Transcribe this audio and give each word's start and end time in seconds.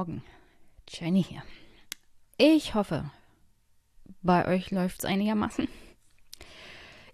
Morgen, 0.00 0.22
Jenny 0.88 1.22
hier. 1.22 1.42
Ich 2.38 2.74
hoffe, 2.74 3.10
bei 4.22 4.48
euch 4.48 4.70
läuft 4.70 5.00
es 5.00 5.04
einigermaßen. 5.04 5.68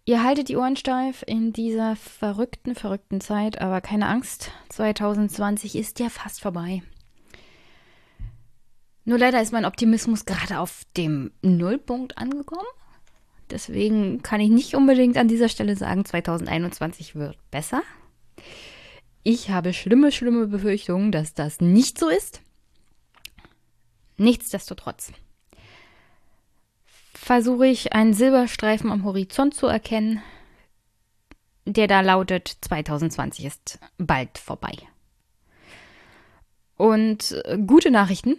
Ihr 0.04 0.22
haltet 0.22 0.48
die 0.48 0.56
Ohren 0.56 0.76
steif 0.76 1.24
in 1.26 1.52
dieser 1.52 1.96
verrückten, 1.96 2.76
verrückten 2.76 3.20
Zeit, 3.20 3.60
aber 3.60 3.80
keine 3.80 4.06
Angst, 4.06 4.52
2020 4.68 5.74
ist 5.74 5.98
ja 5.98 6.10
fast 6.10 6.40
vorbei. 6.40 6.84
Nur 9.04 9.18
leider 9.18 9.42
ist 9.42 9.52
mein 9.52 9.64
Optimismus 9.64 10.24
gerade 10.24 10.60
auf 10.60 10.82
dem 10.96 11.32
Nullpunkt 11.42 12.16
angekommen. 12.18 12.68
Deswegen 13.50 14.22
kann 14.22 14.40
ich 14.40 14.50
nicht 14.50 14.76
unbedingt 14.76 15.16
an 15.16 15.26
dieser 15.26 15.48
Stelle 15.48 15.74
sagen, 15.74 16.04
2021 16.04 17.16
wird 17.16 17.36
besser. 17.50 17.82
Ich 19.24 19.50
habe 19.50 19.72
schlimme, 19.72 20.12
schlimme 20.12 20.46
Befürchtungen, 20.46 21.10
dass 21.10 21.34
das 21.34 21.60
nicht 21.60 21.98
so 21.98 22.08
ist. 22.08 22.42
Nichtsdestotrotz 24.16 25.12
versuche 27.14 27.66
ich 27.66 27.92
einen 27.92 28.14
Silberstreifen 28.14 28.90
am 28.90 29.04
Horizont 29.04 29.54
zu 29.54 29.66
erkennen, 29.66 30.22
der 31.64 31.86
da 31.88 32.00
lautet, 32.00 32.56
2020 32.60 33.44
ist 33.44 33.78
bald 33.98 34.38
vorbei. 34.38 34.76
Und 36.76 37.32
äh, 37.44 37.58
gute 37.58 37.90
Nachrichten. 37.90 38.36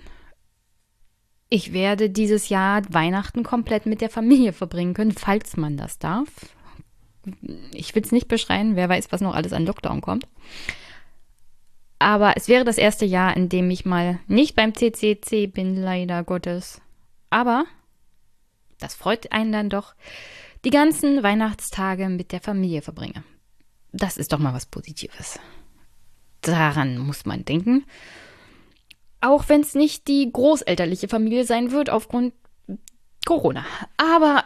Ich 1.50 1.73
werde 1.73 2.09
dieses 2.09 2.50
Jahr 2.50 2.81
Weihnachten 2.89 3.44
komplett 3.44 3.86
mit 3.86 4.02
der 4.02 4.09
Familie 4.09 4.53
verbringen 4.53 4.94
können, 4.94 5.14
falls 5.14 5.58
man 5.58 5.78
das 5.78 5.97
darf 5.97 6.30
ich 7.72 7.94
will 7.95 8.03
es 8.03 8.12
nicht 8.12 8.28
beschreien, 8.28 8.75
wer 8.75 8.89
weiß, 8.89 9.12
was 9.12 9.22
noch 9.22 9.36
alles 9.36 9.53
an 9.53 9.66
Lockdown 9.66 10.02
kommt. 10.02 10.28
Aber 12.00 12.38
es 12.38 12.48
wäre 12.48 12.64
das 12.64 12.78
erste 12.78 13.06
Jahr, 13.06 13.36
in 13.36 13.50
dem 13.50 13.70
ich 13.72 13.86
mal 13.86 14.20
nicht 14.28 14.56
beim 14.56 14.76
CCC 14.76 15.48
bin, 15.48 15.76
leider 15.76 16.23
Gottes. 16.23 16.81
Aber 17.30 17.66
das 18.80 18.95
freut 18.95 19.31
einen 19.31 19.52
dann 19.52 19.70
doch, 19.70 19.95
die 20.64 20.70
ganzen 20.70 21.23
Weihnachtstage 21.23 22.09
mit 22.09 22.31
der 22.31 22.42
Familie 22.42 22.81
verbringe. 22.81 23.23
Das 23.92 24.18
ist 24.18 24.34
doch 24.34 24.40
mal 24.40 24.53
was 24.53 24.66
Positives. 24.66 25.40
Daran 26.42 26.98
muss 26.98 27.25
man 27.25 27.45
denken. 27.45 27.86
Auch 29.22 29.50
wenn 29.50 29.62
es 29.62 29.73
nicht 29.73 30.08
die 30.08 30.31
großelterliche 30.31 31.08
Familie 31.08 31.45
sein 31.45 31.72
wird 31.72 31.90
aufgrund 31.90 32.34
Corona. 33.25 33.66
Aber 33.98 34.44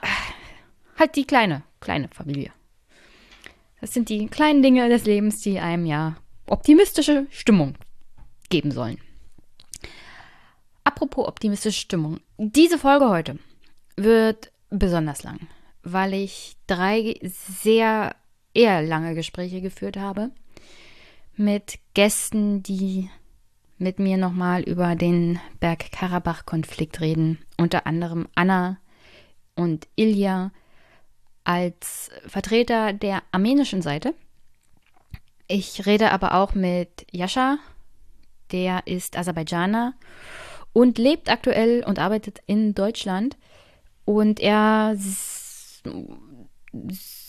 halt 0.98 1.16
die 1.16 1.26
kleine, 1.26 1.64
kleine 1.82 2.08
Familie. 2.10 2.52
Das 3.82 3.94
sind 3.94 4.10
die 4.10 4.28
kleinen 4.28 4.62
Dinge 4.62 4.88
des 4.88 5.06
Lebens, 5.06 5.42
die 5.42 5.60
einem 5.60 5.86
ja 5.86 6.16
optimistische 6.48 7.28
Stimmung 7.30 7.76
geben 8.50 8.72
sollen. 8.72 8.98
Apropos 10.84 11.28
optimistische 11.28 11.80
Stimmung. 11.80 12.20
Diese 12.38 12.78
Folge 12.78 13.10
heute 13.10 13.40
wird 13.96 14.52
besonders 14.70 15.24
lang, 15.24 15.48
weil 15.84 16.14
ich 16.14 16.56
drei 16.68 17.20
sehr 17.22 18.16
eher 18.54 18.82
lange 18.82 19.16
Gespräche 19.16 19.62
geführt 19.62 19.98
habe 19.98 20.32
mit 21.36 21.80
Gästen, 21.94 22.64
die 22.64 23.10
mit 23.78 24.00
mir 24.00 24.18
nochmal 24.18 24.62
über 24.62 24.96
den 24.96 25.40
Bergkarabach-Konflikt 25.60 27.02
reden. 27.02 27.40
Unter 27.58 27.88
anderem 27.88 28.28
Anna 28.36 28.78
und 29.56 29.88
Ilja, 29.96 30.52
als 31.44 32.12
Vertreter 32.28 32.94
der 32.94 33.24
armenischen 33.32 33.82
Seite. 33.82 34.14
Ich 35.54 35.86
rede 35.86 36.12
aber 36.12 36.36
auch 36.36 36.54
mit 36.54 37.06
Yasha, 37.12 37.58
der 38.54 38.88
ist 38.88 39.18
Aserbaidschaner 39.18 39.94
und 40.72 40.98
lebt 40.98 41.30
aktuell 41.30 41.84
und 41.84 42.00
arbeitet 42.00 42.42
in 42.46 42.74
Deutschland. 42.74 43.36
Und 44.06 44.40
er 44.40 44.96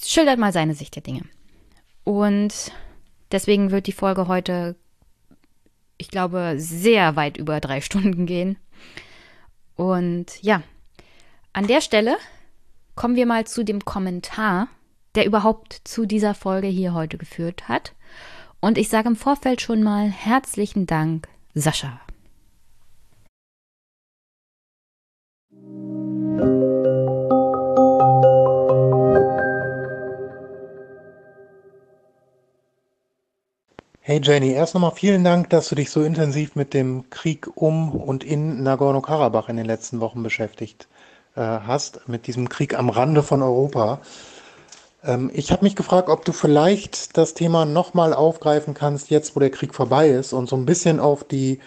schildert 0.05 0.39
mal 0.39 0.53
seine 0.53 0.75
Sicht 0.75 0.95
der 0.95 1.03
Dinge. 1.03 1.23
Und 2.05 2.71
deswegen 3.33 3.73
wird 3.73 3.89
die 3.89 3.93
Folge 3.93 4.29
heute, 4.29 4.77
ich 5.99 6.09
glaube, 6.09 6.55
sehr 6.59 7.17
weit 7.17 7.39
über 7.39 7.59
drei 7.59 7.81
Stunden 7.81 8.25
gehen. 8.27 8.57
Und 9.75 10.41
ja, 10.43 10.63
an 11.53 11.67
der 11.67 11.81
Stelle 11.81 12.17
kommen 12.95 13.17
wir 13.17 13.27
mal 13.27 13.49
zu 13.49 13.65
dem 13.65 13.85
Kommentar, 13.85 14.69
der 15.15 15.27
überhaupt 15.27 15.81
zu 15.85 16.07
dieser 16.07 16.35
Folge 16.35 16.69
hier 16.69 16.95
heute 16.95 17.19
geführt 17.19 17.69
hat. 17.69 17.93
Und 18.61 18.79
ich 18.79 18.89
sage 18.89 19.09
im 19.09 19.17
Vorfeld 19.17 19.61
schon 19.61 19.83
mal 19.83 20.09
herzlichen 20.09 20.87
Dank, 20.87 21.29
Sascha. 21.55 22.01
Hey 34.05 34.21
Jenny, 34.21 34.51
erst 34.51 34.75
nochmal 34.75 34.91
vielen 34.97 35.23
Dank, 35.23 35.49
dass 35.51 35.69
du 35.69 35.77
dich 35.77 35.91
so 35.91 36.03
intensiv 36.03 36.57
mit 36.57 36.75
dem 36.75 37.09
Krieg 37.09 37.49
um 37.55 37.93
und 37.93 38.25
in 38.25 38.63
Nagorno-Karabach 38.63 39.49
in 39.49 39.57
den 39.57 39.65
letzten 39.65 40.01
Wochen 40.01 40.25
beschäftigt 40.25 40.89
äh, 41.37 41.41
hast, 41.41 42.09
mit 42.09 42.27
diesem 42.27 42.49
Krieg 42.49 42.77
am 42.77 42.91
Rande 42.91 43.23
von 43.23 43.43
Europa. 43.43 44.01
Ähm, 45.05 45.31
ich 45.33 45.53
habe 45.53 45.65
mich 45.65 45.77
gefragt, 45.77 46.09
ob 46.09 46.25
du 46.25 46.33
vielleicht 46.33 47.17
das 47.17 47.35
Thema 47.35 47.65
nochmal 47.65 48.15
aufgreifen 48.15 48.75
kannst, 48.75 49.11
jetzt 49.11 49.37
wo 49.37 49.41
der 49.41 49.51
Krieg 49.51 49.75
vorbei 49.75 50.09
ist 50.11 50.33
und 50.33 50.49
so 50.49 50.57
ein 50.57 50.67
bisschen 50.67 51.01
auf 51.01 51.25
die 51.25 51.61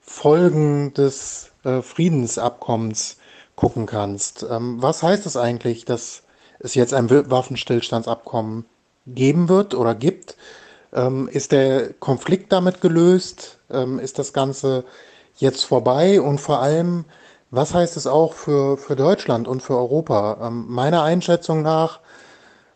Folgen 0.00 0.92
des 0.94 1.50
äh, 1.64 1.82
Friedensabkommens 1.82 3.16
gucken 3.56 3.86
kannst. 3.86 4.46
Ähm, 4.48 4.82
was 4.82 5.02
heißt 5.02 5.26
es 5.26 5.36
eigentlich, 5.36 5.84
dass 5.84 6.22
es 6.58 6.74
jetzt 6.74 6.94
ein 6.94 7.10
Waffenstillstandsabkommen 7.10 8.64
geben 9.06 9.48
wird 9.48 9.74
oder 9.74 9.94
gibt? 9.94 10.36
Ähm, 10.92 11.28
ist 11.28 11.52
der 11.52 11.92
Konflikt 11.94 12.52
damit 12.52 12.80
gelöst? 12.80 13.58
Ähm, 13.70 13.98
ist 13.98 14.18
das 14.18 14.32
Ganze 14.32 14.84
jetzt 15.36 15.64
vorbei? 15.64 16.20
Und 16.20 16.40
vor 16.40 16.60
allem, 16.60 17.04
was 17.50 17.74
heißt 17.74 17.96
es 17.96 18.06
auch 18.06 18.34
für, 18.34 18.76
für 18.76 18.96
Deutschland 18.96 19.48
und 19.48 19.62
für 19.62 19.76
Europa? 19.76 20.38
Ähm, 20.42 20.66
meiner 20.68 21.02
Einschätzung 21.02 21.62
nach, 21.62 22.00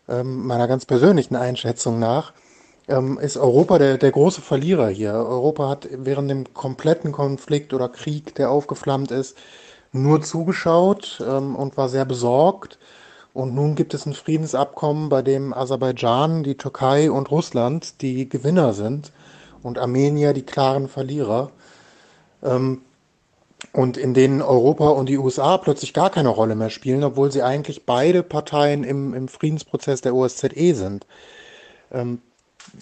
ähm, 0.09 0.45
meiner 0.47 0.67
ganz 0.67 0.85
persönlichen 0.85 1.35
Einschätzung 1.35 1.99
nach, 1.99 2.33
ähm, 2.87 3.19
ist 3.19 3.37
Europa 3.37 3.77
der, 3.77 3.97
der 3.97 4.11
große 4.11 4.41
Verlierer 4.41 4.89
hier. 4.89 5.13
Europa 5.13 5.69
hat 5.69 5.87
während 5.91 6.29
dem 6.29 6.53
kompletten 6.53 7.11
Konflikt 7.11 7.73
oder 7.73 7.87
Krieg, 7.89 8.35
der 8.35 8.51
aufgeflammt 8.51 9.11
ist, 9.11 9.37
nur 9.91 10.21
zugeschaut 10.21 11.23
ähm, 11.25 11.55
und 11.55 11.77
war 11.77 11.89
sehr 11.89 12.05
besorgt. 12.05 12.79
Und 13.33 13.53
nun 13.53 13.75
gibt 13.75 13.93
es 13.93 14.05
ein 14.05 14.13
Friedensabkommen, 14.13 15.09
bei 15.09 15.21
dem 15.21 15.53
Aserbaidschan, 15.53 16.43
die 16.43 16.55
Türkei 16.55 17.11
und 17.11 17.29
Russland 17.31 18.01
die 18.01 18.27
Gewinner 18.27 18.73
sind 18.73 19.11
und 19.61 19.77
Armenier 19.77 20.33
die 20.33 20.45
klaren 20.45 20.87
Verlierer. 20.87 21.51
Ähm, 22.43 22.81
und 23.73 23.97
in 23.97 24.13
denen 24.13 24.41
Europa 24.41 24.89
und 24.89 25.09
die 25.09 25.17
USA 25.17 25.57
plötzlich 25.57 25.93
gar 25.93 26.09
keine 26.09 26.29
Rolle 26.29 26.55
mehr 26.55 26.69
spielen, 26.69 27.03
obwohl 27.03 27.31
sie 27.31 27.43
eigentlich 27.43 27.85
beide 27.85 28.23
Parteien 28.23 28.83
im, 28.83 29.13
im 29.13 29.27
Friedensprozess 29.27 30.01
der 30.01 30.15
OSZE 30.15 30.73
sind. 30.75 31.05
Ähm, 31.91 32.21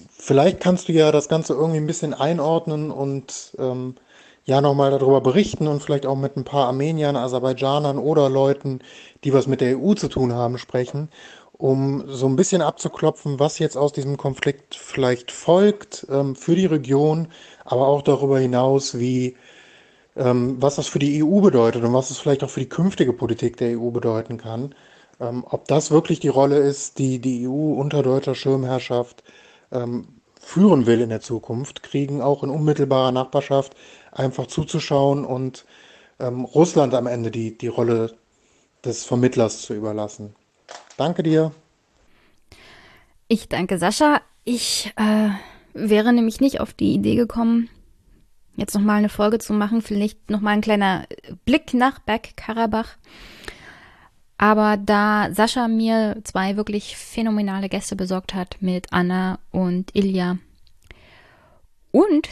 vielleicht 0.10 0.60
kannst 0.60 0.88
du 0.88 0.94
ja 0.94 1.12
das 1.12 1.30
Ganze 1.30 1.54
irgendwie 1.54 1.80
ein 1.80 1.88
bisschen 1.88 2.14
einordnen 2.14 2.92
und 2.92 3.56
ähm, 3.58 3.96
ja 4.46 4.62
nochmal 4.62 4.92
darüber 4.92 5.22
berichten 5.22 5.68
und 5.68 5.84
vielleicht 5.84 6.06
auch 6.06 6.16
mit 6.16 6.38
ein 6.38 6.46
paar 6.46 6.68
Armeniern, 6.68 7.16
Aserbaidschanern 7.16 7.98
oder 7.98 8.30
Leuten, 8.30 8.80
die 9.24 9.34
was 9.34 9.48
mit 9.48 9.62
der 9.62 9.78
EU 9.78 9.94
zu 9.94 10.08
tun 10.08 10.34
haben, 10.34 10.58
sprechen, 10.58 11.10
um 11.52 12.04
so 12.08 12.28
ein 12.28 12.36
bisschen 12.38 12.62
abzuklopfen, 12.62 13.40
was 13.40 13.60
jetzt 13.60 13.78
aus 13.78 13.92
diesem 13.92 14.16
Konflikt 14.16 14.76
vielleicht 14.76 15.32
folgt 15.32 16.08
ähm, 16.10 16.36
für 16.36 16.56
die 16.56 16.66
Region, 16.66 17.28
aber 17.66 17.88
auch 17.88 18.02
darüber 18.04 18.40
hinaus, 18.40 18.98
wie 18.98 19.36
was 20.20 20.76
das 20.76 20.88
für 20.88 21.00
die 21.00 21.24
EU 21.24 21.42
bedeutet 21.42 21.84
und 21.84 21.94
was 21.94 22.10
es 22.10 22.18
vielleicht 22.18 22.44
auch 22.44 22.50
für 22.50 22.60
die 22.60 22.70
künftige 22.70 23.14
Politik 23.14 23.58
der 23.58 23.80
EU 23.80 23.92
bedeuten 23.92 24.38
kann. 24.38 24.74
Ähm, 25.20 25.44
ob 25.50 25.68
das 25.68 25.92
wirklich 25.92 26.20
die 26.20 26.28
Rolle 26.28 26.58
ist, 26.58 27.00
die 27.00 27.20
die 27.20 27.48
EU 27.48 27.74
unter 27.74 28.04
deutscher 28.04 28.36
Schirmherrschaft 28.36 29.24
ähm, 29.72 30.08
führen 30.40 30.86
will 30.86 31.02
in 31.02 31.10
der 31.10 31.22
Zukunft, 31.22 31.84
kriegen 31.84 32.22
auch 32.22 32.44
in 32.44 32.50
unmittelbarer 32.50 33.12
Nachbarschaft 33.12 33.76
einfach 34.12 34.48
zuzuschauen 34.48 35.26
und 35.26 35.66
ähm, 36.20 36.46
Russland 36.46 36.94
am 36.94 37.08
Ende 37.08 37.32
die, 37.32 37.58
die 37.58 37.68
Rolle 37.68 38.16
des 38.86 39.06
Vermittlers 39.06 39.62
zu 39.62 39.74
überlassen. 39.74 40.36
Danke 40.98 41.24
dir. 41.24 41.52
Ich 43.28 43.50
danke 43.50 43.78
Sascha. 43.78 44.22
Ich 44.46 44.94
äh, 44.96 45.30
wäre 45.74 46.14
nämlich 46.14 46.40
nicht 46.40 46.62
auf 46.62 46.74
die 46.74 46.94
Idee 46.94 47.16
gekommen, 47.16 47.70
jetzt 48.58 48.76
nochmal 48.76 48.98
eine 48.98 49.10
Folge 49.10 49.40
zu 49.40 49.54
machen. 49.54 49.82
Vielleicht 49.82 50.30
nochmal 50.30 50.56
ein 50.56 50.62
kleiner 50.62 51.06
Blick 51.46 51.74
nach 51.74 52.00
Bergkarabach. 52.00 52.98
Aber 54.38 54.78
da 54.78 55.34
Sascha 55.34 55.68
mir 55.68 56.18
zwei 56.24 56.58
wirklich 56.58 56.98
phänomenale 56.98 57.70
Gäste 57.70 57.96
besorgt 57.96 58.34
hat 58.34 58.58
mit 58.60 58.92
Anna 58.92 59.40
und 59.52 59.96
Ilja 59.96 60.38
und 61.92 62.30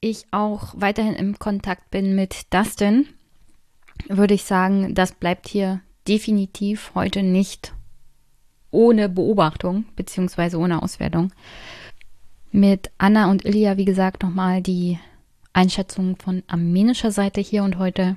ich 0.00 0.26
auch 0.32 0.74
weiterhin 0.76 1.14
im 1.14 1.38
Kontakt 1.38 1.90
bin 1.90 2.14
mit 2.14 2.52
Dustin, 2.52 3.08
würde 4.08 4.34
ich 4.34 4.44
sagen, 4.44 4.94
das 4.94 5.12
bleibt 5.12 5.48
hier 5.48 5.80
definitiv 6.06 6.92
heute 6.94 7.22
nicht 7.22 7.74
ohne 8.70 9.08
Beobachtung 9.08 9.84
beziehungsweise 9.96 10.58
ohne 10.58 10.82
Auswertung. 10.82 11.32
Mit 12.50 12.90
Anna 12.98 13.30
und 13.30 13.44
Ilja, 13.44 13.76
wie 13.76 13.84
gesagt, 13.84 14.22
nochmal 14.22 14.62
die 14.62 14.98
Einschätzung 15.52 16.16
von 16.16 16.42
armenischer 16.46 17.10
Seite 17.10 17.40
hier 17.40 17.64
und 17.64 17.78
heute. 17.78 18.16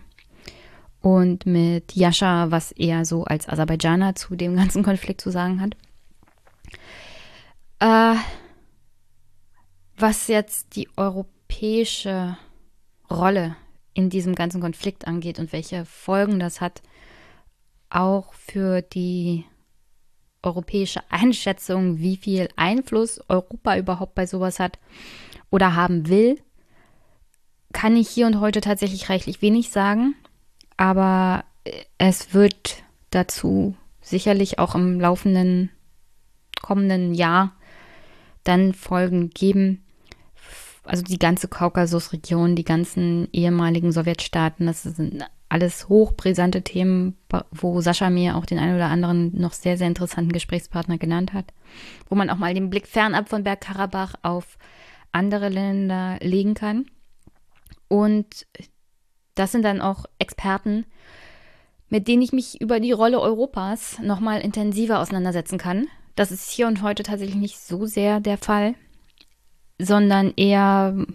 Und 1.02 1.46
mit 1.46 1.96
Jascha, 1.96 2.52
was 2.52 2.72
er 2.72 3.06
so 3.06 3.24
als 3.24 3.50
Aserbaidschaner 3.50 4.16
zu 4.16 4.36
dem 4.36 4.56
ganzen 4.58 4.84
Konflikt 4.84 5.22
zu 5.22 5.32
sagen 5.32 5.62
hat. 5.62 5.76
Äh, 7.80 8.20
was 9.98 10.28
jetzt 10.28 10.76
die 10.76 10.88
europäische 10.98 12.38
Rolle 13.10 13.56
in 13.94 14.10
diesem 14.10 14.36
ganzen 14.36 14.62
Konflikt 14.62 15.08
angeht 15.08 15.40
und 15.40 15.52
welche 15.52 15.86
Folgen 15.86 16.40
das 16.40 16.62
hat, 16.62 16.82
auch 17.90 18.34
für 18.34 18.82
die 18.82 19.46
europäische 20.44 21.02
Einschätzung, 21.10 22.00
wie 22.00 22.18
viel 22.18 22.50
Einfluss 22.56 23.20
Europa 23.28 23.78
überhaupt 23.78 24.16
bei 24.16 24.26
sowas 24.26 24.60
hat 24.60 24.80
oder 25.50 25.76
haben 25.76 26.08
will, 26.08 26.40
kann 27.72 27.96
ich 27.96 28.10
hier 28.10 28.28
und 28.28 28.40
heute 28.40 28.62
tatsächlich 28.62 29.10
reichlich 29.10 29.42
wenig 29.42 29.70
sagen. 29.70 30.16
Aber 30.78 31.44
es 31.98 32.34
wird 32.34 32.84
dazu 33.12 33.76
sicherlich 34.02 34.60
auch 34.60 34.76
im 34.76 35.00
laufenden 35.00 35.70
kommenden 36.62 37.14
Jahr 37.14 37.54
dann 38.44 38.74
Folgen 38.74 39.30
geben. 39.30 39.84
Also 40.84 41.04
die 41.04 41.20
ganze 41.20 41.48
Kaukasusregion, 41.48 42.56
die 42.56 42.64
ganzen 42.64 43.28
ehemaligen 43.32 43.92
Sowjetstaaten, 43.92 44.66
das 44.66 44.84
sind 44.84 45.24
alles 45.48 45.90
hochbrisante 45.90 46.64
Themen, 46.64 47.18
wo 47.52 47.82
Sascha 47.82 48.10
mir 48.10 48.38
auch 48.38 48.46
den 48.46 48.58
einen 48.58 48.76
oder 48.76 48.88
anderen 48.88 49.38
noch 49.40 49.54
sehr, 49.54 49.78
sehr 49.78 49.88
interessanten 49.88 50.32
Gesprächspartner 50.32 50.98
genannt 50.98 51.34
hat, 51.34 51.46
wo 52.10 52.16
man 52.16 52.30
auch 52.30 52.38
mal 52.38 52.54
den 52.54 52.70
Blick 52.70 52.88
fernab 52.88 53.30
von 53.30 53.44
Bergkarabach 53.44 54.16
auf 54.24 54.58
andere 55.12 55.50
Länder 55.50 56.18
legen 56.22 56.54
kann. 56.54 56.86
Und 57.92 58.48
das 59.36 59.52
sind 59.52 59.64
dann 59.66 59.82
auch 59.82 60.06
Experten, 60.18 60.86
mit 61.90 62.08
denen 62.08 62.22
ich 62.22 62.32
mich 62.32 62.62
über 62.62 62.80
die 62.80 62.94
Rolle 62.94 63.20
Europas 63.20 64.00
nochmal 64.00 64.40
intensiver 64.40 65.00
auseinandersetzen 65.00 65.58
kann. 65.58 65.88
Das 66.16 66.32
ist 66.32 66.50
hier 66.50 66.68
und 66.68 66.84
heute 66.84 67.04
tatsächlich 67.04 67.36
nicht 67.36 67.60
so 67.60 67.86
sehr 67.86 68.22
der 68.22 68.38
Fall, 68.38 68.76
sondern 69.78 70.34
eher 70.38 71.06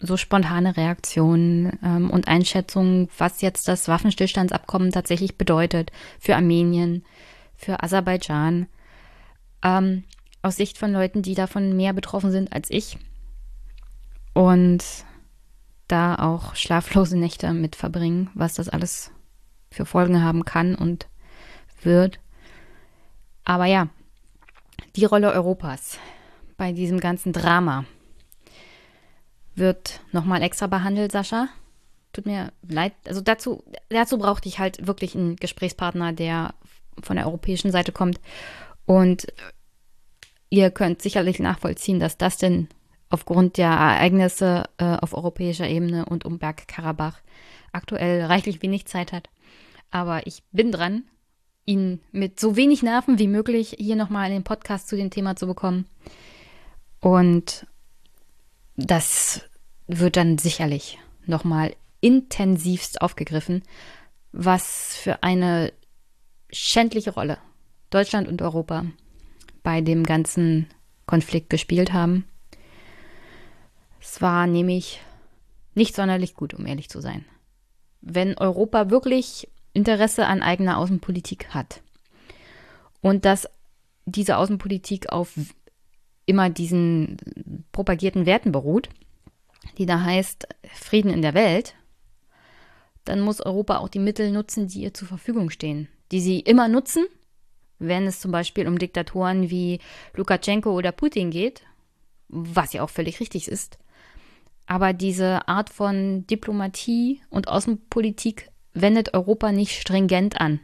so 0.00 0.16
spontane 0.16 0.76
Reaktionen 0.76 1.76
ähm, 1.82 2.10
und 2.10 2.28
Einschätzungen, 2.28 3.08
was 3.18 3.40
jetzt 3.40 3.66
das 3.66 3.88
Waffenstillstandsabkommen 3.88 4.92
tatsächlich 4.92 5.36
bedeutet 5.36 5.90
für 6.20 6.36
Armenien, 6.36 7.04
für 7.56 7.82
Aserbaidschan, 7.82 8.68
ähm, 9.64 10.04
aus 10.40 10.54
Sicht 10.54 10.78
von 10.78 10.92
Leuten, 10.92 11.22
die 11.22 11.34
davon 11.34 11.76
mehr 11.76 11.92
betroffen 11.92 12.30
sind 12.30 12.52
als 12.52 12.70
ich 12.70 12.96
und 14.34 14.84
da 15.88 16.16
auch 16.16 16.54
schlaflose 16.54 17.16
Nächte 17.16 17.52
mit 17.52 17.76
verbringen, 17.76 18.30
was 18.34 18.54
das 18.54 18.68
alles 18.68 19.10
für 19.70 19.86
Folgen 19.86 20.22
haben 20.22 20.44
kann 20.44 20.74
und 20.74 21.06
wird. 21.82 22.18
Aber 23.44 23.66
ja, 23.66 23.88
die 24.96 25.04
Rolle 25.04 25.32
Europas 25.32 25.98
bei 26.56 26.72
diesem 26.72 27.00
ganzen 27.00 27.32
Drama 27.32 27.84
wird 29.54 30.00
nochmal 30.12 30.42
extra 30.42 30.66
behandelt, 30.66 31.12
Sascha. 31.12 31.48
Tut 32.12 32.26
mir 32.26 32.52
leid. 32.66 32.92
Also 33.06 33.20
dazu, 33.20 33.62
dazu 33.88 34.18
brauchte 34.18 34.48
ich 34.48 34.58
halt 34.58 34.86
wirklich 34.86 35.14
einen 35.14 35.36
Gesprächspartner, 35.36 36.12
der 36.12 36.54
von 37.02 37.16
der 37.16 37.26
europäischen 37.26 37.70
Seite 37.70 37.92
kommt. 37.92 38.20
Und 38.86 39.26
ihr 40.48 40.70
könnt 40.70 41.02
sicherlich 41.02 41.38
nachvollziehen, 41.40 42.00
dass 42.00 42.16
das 42.16 42.36
denn 42.38 42.68
aufgrund 43.16 43.56
der 43.56 43.70
Ereignisse 43.70 44.64
äh, 44.76 44.84
auf 44.84 45.14
europäischer 45.14 45.66
Ebene 45.66 46.04
und 46.04 46.26
um 46.26 46.38
Bergkarabach 46.38 47.22
aktuell 47.72 48.22
reichlich 48.26 48.60
wenig 48.60 48.84
Zeit 48.84 49.10
hat. 49.10 49.30
Aber 49.90 50.26
ich 50.26 50.42
bin 50.52 50.70
dran, 50.70 51.04
ihn 51.64 52.02
mit 52.12 52.38
so 52.38 52.56
wenig 52.56 52.82
Nerven 52.82 53.18
wie 53.18 53.26
möglich 53.26 53.74
hier 53.78 53.96
nochmal 53.96 54.26
in 54.26 54.34
den 54.34 54.44
Podcast 54.44 54.88
zu 54.88 54.96
dem 54.96 55.08
Thema 55.08 55.34
zu 55.34 55.46
bekommen. 55.46 55.86
Und 57.00 57.66
das 58.76 59.40
wird 59.86 60.18
dann 60.18 60.36
sicherlich 60.36 60.98
nochmal 61.24 61.74
intensivst 62.02 63.00
aufgegriffen, 63.00 63.62
was 64.32 64.94
für 64.94 65.22
eine 65.22 65.72
schändliche 66.50 67.14
Rolle 67.14 67.38
Deutschland 67.88 68.28
und 68.28 68.42
Europa 68.42 68.84
bei 69.62 69.80
dem 69.80 70.04
ganzen 70.04 70.66
Konflikt 71.06 71.48
gespielt 71.48 71.94
haben. 71.94 72.26
Es 74.08 74.22
war 74.22 74.46
nämlich 74.46 75.00
nicht 75.74 75.96
sonderlich 75.96 76.34
gut, 76.34 76.54
um 76.54 76.64
ehrlich 76.64 76.88
zu 76.88 77.00
sein. 77.00 77.24
Wenn 78.00 78.38
Europa 78.38 78.88
wirklich 78.88 79.48
Interesse 79.72 80.26
an 80.26 80.42
eigener 80.42 80.78
Außenpolitik 80.78 81.48
hat 81.48 81.82
und 83.02 83.24
dass 83.24 83.48
diese 84.04 84.36
Außenpolitik 84.36 85.10
auf 85.10 85.34
immer 86.24 86.50
diesen 86.50 87.16
propagierten 87.72 88.26
Werten 88.26 88.52
beruht, 88.52 88.88
die 89.76 89.86
da 89.86 90.00
heißt 90.00 90.46
Frieden 90.72 91.10
in 91.10 91.20
der 91.20 91.34
Welt, 91.34 91.74
dann 93.04 93.20
muss 93.20 93.40
Europa 93.40 93.78
auch 93.78 93.88
die 93.88 93.98
Mittel 93.98 94.30
nutzen, 94.30 94.68
die 94.68 94.82
ihr 94.82 94.94
zur 94.94 95.08
Verfügung 95.08 95.50
stehen, 95.50 95.88
die 96.12 96.20
sie 96.20 96.38
immer 96.38 96.68
nutzen, 96.68 97.06
wenn 97.80 98.06
es 98.06 98.20
zum 98.20 98.30
Beispiel 98.30 98.68
um 98.68 98.78
Diktatoren 98.78 99.50
wie 99.50 99.80
Lukaschenko 100.14 100.70
oder 100.70 100.92
Putin 100.92 101.30
geht, 101.30 101.64
was 102.28 102.72
ja 102.72 102.84
auch 102.84 102.90
völlig 102.90 103.18
richtig 103.18 103.48
ist. 103.48 103.78
Aber 104.66 104.92
diese 104.92 105.46
Art 105.48 105.70
von 105.70 106.26
Diplomatie 106.26 107.22
und 107.30 107.48
Außenpolitik 107.48 108.50
wendet 108.74 109.14
Europa 109.14 109.52
nicht 109.52 109.80
stringent 109.80 110.40
an. 110.40 110.60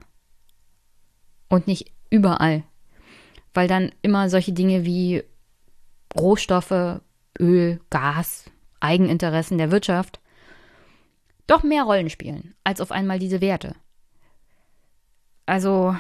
Und 1.49 1.66
nicht 1.66 1.92
überall. 2.11 2.64
Weil 3.54 3.68
dann 3.68 3.92
immer 4.02 4.28
solche 4.28 4.52
Dinge 4.52 4.85
wie 4.85 5.23
Rohstoffe, 6.18 7.00
Öl, 7.38 7.80
Gas, 7.90 8.50
Eigeninteressen 8.80 9.59
der 9.59 9.71
Wirtschaft 9.71 10.21
doch 11.47 11.62
mehr 11.62 11.85
Rollen 11.85 12.11
spielen 12.11 12.54
als 12.64 12.80
auf 12.80 12.90
einmal 12.92 13.18
diese 13.18 13.40
Werte. 13.40 13.75
Also 15.47 15.97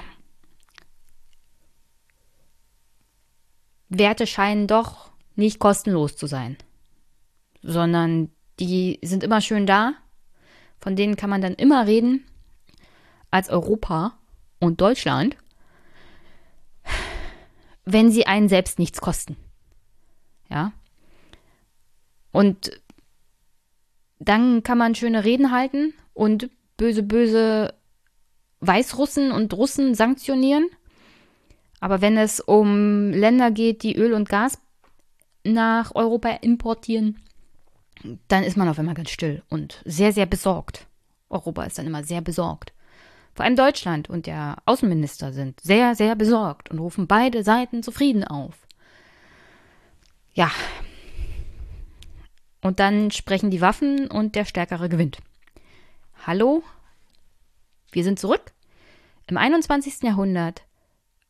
Werte 3.88 4.26
scheinen 4.26 4.66
doch 4.66 5.10
nicht 5.34 5.58
kostenlos 5.58 6.16
zu 6.16 6.26
sein, 6.26 6.56
sondern 7.62 8.30
die 8.60 8.98
sind 9.02 9.24
immer 9.24 9.40
schön 9.40 9.66
da, 9.66 9.94
von 10.80 10.96
denen 10.96 11.16
kann 11.16 11.30
man 11.30 11.40
dann 11.40 11.54
immer 11.54 11.86
reden 11.86 12.24
als 13.30 13.48
Europa 13.48 14.18
und 14.60 14.80
Deutschland, 14.80 15.36
wenn 17.84 18.10
sie 18.10 18.26
einen 18.26 18.48
selbst 18.48 18.78
nichts 18.78 19.00
kosten. 19.00 19.36
Ja. 20.50 20.72
Und 22.30 22.80
dann 24.18 24.62
kann 24.62 24.78
man 24.78 24.94
schöne 24.94 25.24
Reden 25.24 25.50
halten 25.50 25.94
und 26.14 26.50
böse, 26.76 27.02
böse 27.02 27.74
Weißrussen 28.60 29.32
und 29.32 29.52
Russen 29.54 29.94
sanktionieren. 29.94 30.68
Aber 31.80 32.00
wenn 32.00 32.16
es 32.16 32.38
um 32.38 33.10
Länder 33.10 33.50
geht, 33.50 33.82
die 33.82 33.96
Öl 33.96 34.12
und 34.12 34.28
Gas 34.28 34.58
nach 35.44 35.94
Europa 35.94 36.28
importieren, 36.42 37.20
dann 38.28 38.44
ist 38.44 38.56
man 38.56 38.68
auf 38.68 38.78
einmal 38.78 38.94
ganz 38.94 39.10
still 39.10 39.42
und 39.48 39.82
sehr, 39.84 40.12
sehr 40.12 40.26
besorgt. 40.26 40.86
Europa 41.28 41.64
ist 41.64 41.78
dann 41.78 41.86
immer 41.86 42.04
sehr 42.04 42.20
besorgt. 42.20 42.72
Vor 43.34 43.44
allem 43.44 43.56
Deutschland 43.56 44.10
und 44.10 44.26
der 44.26 44.56
Außenminister 44.66 45.32
sind 45.32 45.60
sehr, 45.60 45.94
sehr 45.94 46.14
besorgt 46.14 46.70
und 46.70 46.78
rufen 46.78 47.06
beide 47.06 47.42
Seiten 47.42 47.82
zufrieden 47.82 48.24
auf. 48.24 48.66
Ja. 50.34 50.50
Und 52.60 52.78
dann 52.78 53.10
sprechen 53.10 53.50
die 53.50 53.60
Waffen 53.60 54.08
und 54.08 54.34
der 54.34 54.44
Stärkere 54.44 54.88
gewinnt. 54.88 55.18
Hallo? 56.26 56.62
Wir 57.90 58.04
sind 58.04 58.18
zurück 58.18 58.52
im 59.26 59.36
21. 59.36 60.02
Jahrhundert 60.02 60.62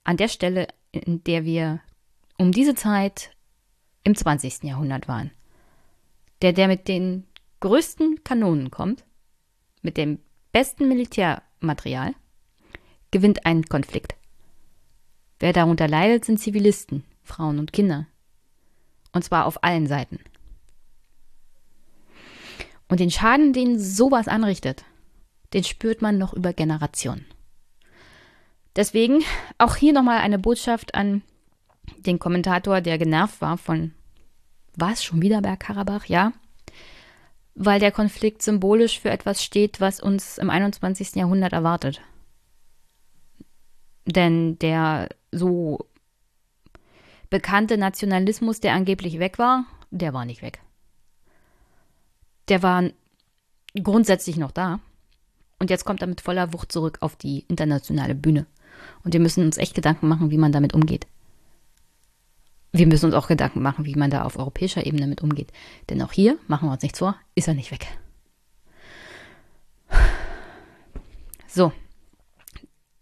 an 0.05 0.17
der 0.17 0.29
Stelle, 0.29 0.69
in 0.91 1.23
der 1.25 1.45
wir 1.45 1.81
um 2.37 2.53
diese 2.53 2.75
Zeit 2.75 3.31
im 4.05 4.15
20. 4.17 4.65
Jahrhundert 4.65 5.09
waren. 5.09 5.31
Der, 6.43 6.53
der 6.53 6.69
mit 6.69 6.89
den 6.89 7.25
größten 7.61 8.25
Kanonen 8.25 8.71
kommt, 8.71 9.05
mit 9.81 9.97
dem 9.97 10.19
besten 10.51 10.89
Militärmaterial, 10.89 12.15
gewinnt 13.13 13.47
einen 13.47 13.65
Konflikt. 13.65 14.17
Wer 15.39 15.53
darunter 15.53 15.89
leidet, 15.89 16.25
sind 16.25 16.39
Zivilisten, 16.39 17.05
Frauen 17.23 17.59
und 17.59 17.73
Kinder. 17.73 18.07
Und 19.13 19.25
zwar 19.25 19.47
auf 19.47 19.63
allen 19.63 19.87
Seiten. 19.87 20.19
Und 22.89 23.01
den 23.01 23.11
Schaden, 23.11 23.53
den 23.53 23.79
sowas 23.79 24.29
anrichtet, 24.29 24.85
den 25.53 25.65
spürt 25.65 26.03
man 26.03 26.19
noch 26.19 26.35
über 26.35 26.53
Generationen. 26.53 27.25
Deswegen 28.75 29.23
auch 29.59 29.77
hier 29.77 29.93
nochmal 29.93 30.19
eine 30.19 30.39
Botschaft 30.39 30.95
an 30.95 31.23
den 31.99 32.19
Kommentator, 32.19 32.81
der 32.81 32.99
genervt 32.99 33.41
war 33.41 33.59
von, 33.59 33.93
was, 34.77 35.05
schon 35.05 35.23
wieder 35.23 35.43
Bergkarabach? 35.43 36.07
Ja, 36.07 36.33
weil 37.55 37.81
der 37.81 37.93
Konflikt 37.93 38.43
symbolisch 38.43 39.01
für 39.01 39.11
etwas 39.11 39.43
steht, 39.43 39.81
was 39.81 40.01
uns 40.01 40.39
im 40.39 40.51
21. 40.51 41.15
Jahrhundert 41.17 41.53
erwartet. 41.53 42.01
Denn 44.07 44.59
der 44.59 45.09
so 45.31 45.87
bekannte 47.31 47.79
Nationalismus, 47.79 48.61
der 48.61 48.75
angeblich 48.75 49.19
weg 49.19 49.39
war, 49.39 49.65
der 49.91 50.13
war 50.13 50.25
nicht 50.25 50.43
weg. 50.43 50.61
Der 52.49 52.63
war 52.63 52.85
grundsätzlich 53.81 54.37
noch 54.37 54.51
da. 54.51 54.81
Und 55.59 55.71
jetzt 55.71 55.85
kommt 55.85 56.03
er 56.03 56.09
mit 56.09 56.21
voller 56.21 56.53
Wucht 56.53 56.73
zurück 56.73 56.99
auf 57.01 57.15
die 57.15 57.45
internationale 57.49 58.15
Bühne. 58.15 58.47
Und 59.05 59.13
wir 59.13 59.21
müssen 59.21 59.45
uns 59.45 59.59
echt 59.59 59.75
Gedanken 59.75 60.09
machen, 60.09 60.31
wie 60.31 60.39
man 60.39 60.51
damit 60.51 60.75
umgeht. 60.75 61.07
Wir 62.73 62.87
müssen 62.87 63.07
uns 63.07 63.15
auch 63.15 63.29
Gedanken 63.29 63.61
machen, 63.61 63.85
wie 63.85 63.95
man 63.95 64.11
da 64.11 64.25
auf 64.25 64.39
europäischer 64.39 64.87
Ebene 64.87 65.03
damit 65.03 65.23
umgeht. 65.23 65.53
Denn 65.91 66.01
auch 66.01 66.13
hier, 66.13 66.39
machen 66.49 66.69
wir 66.69 66.73
uns 66.73 66.83
nichts 66.83 66.99
vor, 66.99 67.17
ist 67.35 67.47
er 67.49 67.55
nicht 67.55 67.71
weg. 67.71 67.87
So. 71.47 71.71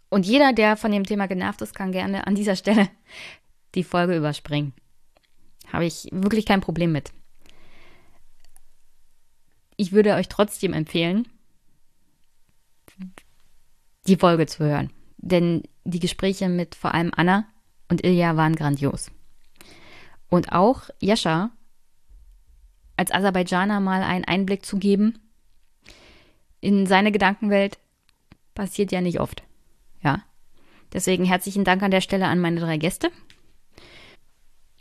Und 0.09 0.27
jeder, 0.27 0.53
der 0.53 0.77
von 0.77 0.91
dem 0.91 1.05
Thema 1.05 1.29
genervt 1.29 1.63
ist, 1.63 1.73
kann 1.73 1.93
gerne 1.93 2.27
an 2.27 2.35
dieser 2.35 2.57
Stelle 2.57 2.89
die 3.77 3.85
Folge 3.85 4.17
überspringen. 4.17 4.73
Habe 5.73 5.87
ich 5.87 6.09
wirklich 6.11 6.47
kein 6.47 6.61
Problem 6.61 6.91
mit. 6.91 7.13
Ich 9.77 9.93
würde 9.93 10.15
euch 10.15 10.29
trotzdem 10.29 10.73
empfehlen, 10.73 11.29
die 14.09 14.17
Folge 14.17 14.47
zu 14.47 14.65
hören. 14.65 14.91
Denn 15.19 15.63
die 15.85 16.01
Gespräche 16.01 16.49
mit 16.49 16.75
vor 16.75 16.93
allem 16.93 17.13
Anna 17.15 17.47
und 17.89 18.05
Ilja 18.05 18.37
waren 18.37 18.57
grandios. 18.57 19.13
Und 20.31 20.53
auch 20.53 20.89
Yasha 21.01 21.51
als 22.97 23.13
Aserbaidschaner 23.13 23.81
mal 23.81 24.03
einen 24.03 24.25
Einblick 24.25 24.65
zu 24.65 24.79
geben 24.79 25.19
in 26.61 26.87
seine 26.87 27.13
Gedankenwelt 27.13 27.79
passiert 28.55 28.93
ja 28.93 29.01
nicht 29.01 29.21
oft. 29.21 29.43
Ja. 30.03 30.23
Deswegen 30.93 31.25
herzlichen 31.25 31.65
Dank 31.65 31.83
an 31.83 31.91
der 31.91 32.01
Stelle 32.01 32.27
an 32.27 32.41
meine 32.41 32.61
drei 32.61 32.77
Gäste. 32.77 33.11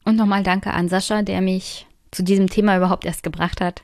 Und 0.04 0.16
nochmal 0.16 0.44
danke 0.44 0.74
an 0.74 0.90
Sascha, 0.90 1.22
der 1.22 1.42
mich 1.42 1.88
zu 2.12 2.24
diesem 2.24 2.50
Thema 2.50 2.78
überhaupt 2.78 3.06
erst 3.06 3.24
gebracht 3.24 3.62
hat, 3.62 3.84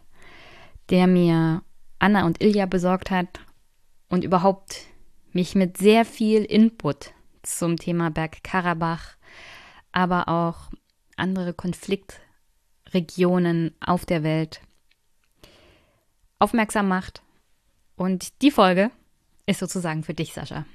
der 0.90 1.08
mir 1.08 1.62
Anna 2.00 2.26
und 2.26 2.42
Ilja 2.42 2.66
besorgt 2.66 3.12
hat 3.12 3.40
und 4.10 4.24
überhaupt 4.24 4.82
mich 5.32 5.56
mit 5.56 5.78
sehr 5.78 6.04
viel 6.04 6.44
Input 6.44 7.12
zum 7.44 7.78
Thema 7.78 8.10
Bergkarabach, 8.10 9.16
aber 9.92 10.28
auch 10.28 10.72
andere 11.16 11.54
Konfliktregionen 11.54 13.74
auf 13.80 14.06
der 14.06 14.24
Welt 14.24 14.62
aufmerksam 16.40 16.88
macht. 16.88 17.22
Und 17.96 18.42
die 18.42 18.52
Folge 18.52 18.92
ist 19.46 19.60
sozusagen 19.60 20.04
für 20.04 20.14
dich, 20.14 20.34
Sascha. 20.34 20.66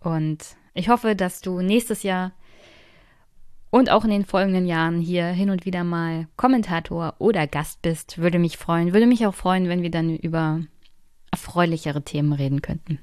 Und 0.00 0.56
ich 0.74 0.88
hoffe, 0.88 1.16
dass 1.16 1.40
du 1.40 1.60
nächstes 1.60 2.02
Jahr 2.02 2.32
und 3.70 3.90
auch 3.90 4.04
in 4.04 4.10
den 4.10 4.24
folgenden 4.24 4.66
Jahren 4.66 5.00
hier 5.00 5.26
hin 5.26 5.50
und 5.50 5.66
wieder 5.66 5.84
mal 5.84 6.26
Kommentator 6.36 7.14
oder 7.18 7.46
Gast 7.46 7.82
bist, 7.82 8.18
würde 8.18 8.38
mich 8.38 8.56
freuen. 8.56 8.92
Würde 8.92 9.06
mich 9.06 9.26
auch 9.26 9.34
freuen, 9.34 9.68
wenn 9.68 9.82
wir 9.82 9.90
dann 9.90 10.16
über 10.16 10.60
erfreulichere 11.30 12.02
Themen 12.02 12.32
reden 12.32 12.62
könnten. 12.62 12.98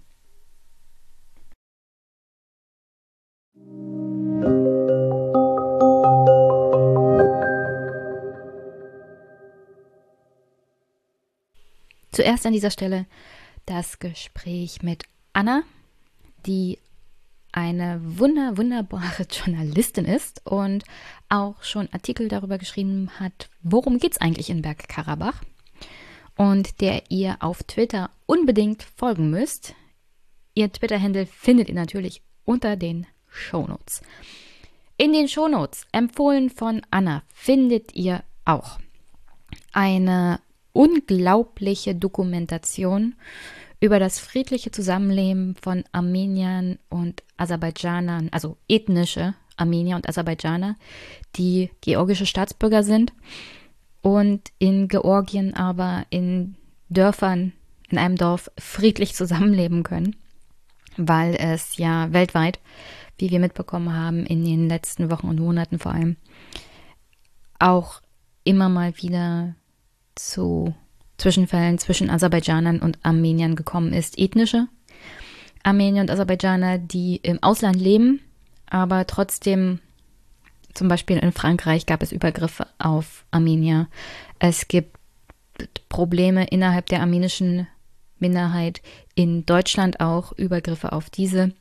Zuerst 12.15 12.45
an 12.45 12.53
dieser 12.53 12.71
Stelle 12.71 13.07
das 13.65 13.99
Gespräch 13.99 14.81
mit 14.81 15.03
Anna, 15.33 15.63
die 16.45 16.79
eine 17.51 17.99
wunder, 18.01 18.55
wunderbare 18.55 19.23
Journalistin 19.29 20.05
ist 20.05 20.41
und 20.45 20.85
auch 21.27 21.61
schon 21.61 21.89
Artikel 21.91 22.29
darüber 22.29 22.57
geschrieben 22.57 23.11
hat, 23.19 23.49
worum 23.63 23.97
geht 23.97 24.13
es 24.13 24.21
eigentlich 24.21 24.49
in 24.49 24.61
Bergkarabach 24.61 25.41
und 26.37 26.79
der 26.79 27.03
ihr 27.11 27.35
auf 27.41 27.63
Twitter 27.63 28.09
unbedingt 28.27 28.83
folgen 28.83 29.29
müsst. 29.29 29.75
Ihr 30.53 30.71
Twitter-Handle 30.71 31.25
findet 31.25 31.67
ihr 31.67 31.75
natürlich 31.75 32.21
unter 32.45 32.77
den 32.77 33.07
Shownotes. 33.27 34.01
In 34.95 35.11
den 35.11 35.27
Shownotes, 35.27 35.85
empfohlen 35.91 36.49
von 36.49 36.81
Anna, 36.91 37.23
findet 37.33 37.93
ihr 37.93 38.23
auch 38.45 38.79
eine 39.73 40.39
unglaubliche 40.75 41.95
Dokumentation 41.95 43.15
über 43.79 43.99
das 43.99 44.19
friedliche 44.19 44.71
Zusammenleben 44.71 45.55
von 45.55 45.83
Armeniern 45.91 46.79
und 46.89 47.23
Aserbaidschanern, 47.37 48.29
also 48.31 48.57
ethnische 48.67 49.35
Armenier 49.57 49.95
und 49.95 50.09
Aserbaidschaner, 50.09 50.75
die 51.37 51.71
georgische 51.79 52.25
Staatsbürger 52.25 52.83
sind 52.83 53.13
und 54.01 54.51
in 54.59 54.89
Georgien 54.89 55.53
aber 55.53 56.05
in 56.09 56.55
Dörfern, 56.89 57.53
in 57.89 57.97
einem 57.97 58.17
Dorf 58.17 58.51
friedlich 58.57 59.15
zusammenleben 59.15 59.83
können, 59.83 60.17
weil 60.97 61.35
es 61.35 61.77
ja 61.77 62.11
weltweit, 62.11 62.59
wie 63.17 63.29
wir 63.29 63.39
mitbekommen 63.39 63.93
haben, 63.93 64.25
in 64.25 64.43
den 64.43 64.67
letzten 64.67 65.09
Wochen 65.09 65.29
und 65.29 65.39
Monaten 65.39 65.79
vor 65.79 65.93
allem, 65.93 66.17
auch 67.59 68.01
immer 68.43 68.67
mal 68.67 68.97
wieder 68.97 69.55
zu 70.15 70.73
Zwischenfällen 71.17 71.77
zwischen 71.77 72.09
Aserbaidschanern 72.09 72.79
und 72.79 72.99
Armeniern 73.03 73.55
gekommen 73.55 73.93
ist. 73.93 74.17
Ethnische 74.17 74.67
Armenier 75.65 76.01
und 76.01 76.11
Aserbaidschaner, 76.11 76.77
die 76.77 77.17
im 77.17 77.41
Ausland 77.41 77.77
leben, 77.77 78.21
aber 78.69 79.07
trotzdem, 79.07 79.79
zum 80.75 80.87
Beispiel 80.87 81.17
in 81.17 81.31
Frankreich 81.31 81.87
gab 81.87 82.03
es 82.03 82.11
Übergriffe 82.11 82.67
auf 82.77 83.25
Armenier. 83.31 83.87
Es 84.37 84.67
gibt 84.67 84.95
Probleme 85.89 86.45
innerhalb 86.45 86.85
der 86.87 87.01
armenischen 87.01 87.67
Minderheit, 88.19 88.81
in 89.15 89.45
Deutschland 89.45 90.01
auch 90.01 90.33
Übergriffe 90.33 90.91
auf 90.91 91.09
diese. 91.09 91.51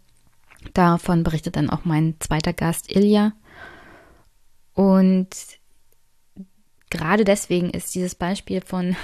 Davon 0.75 1.23
berichtet 1.23 1.57
dann 1.57 1.71
auch 1.71 1.85
mein 1.85 2.17
zweiter 2.21 2.53
Gast 2.53 2.95
Ilja. 2.95 3.33
Und 4.75 5.29
gerade 6.95 7.25
deswegen 7.25 7.71
ist 7.71 7.95
dieses 7.95 8.15
Beispiel 8.15 8.61
von 8.61 8.97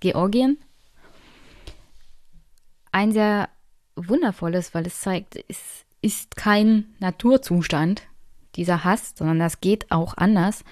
Georgien. 0.00 0.58
Ein 2.90 3.12
sehr 3.12 3.48
wundervolles, 3.96 4.74
weil 4.74 4.86
es 4.86 5.00
zeigt, 5.00 5.38
es 5.48 5.84
ist 6.00 6.36
kein 6.36 6.86
Naturzustand, 6.98 8.02
dieser 8.56 8.84
Hass, 8.84 9.12
sondern 9.16 9.38
das 9.38 9.60
geht 9.60 9.90
auch 9.90 10.16
anders. 10.16 10.64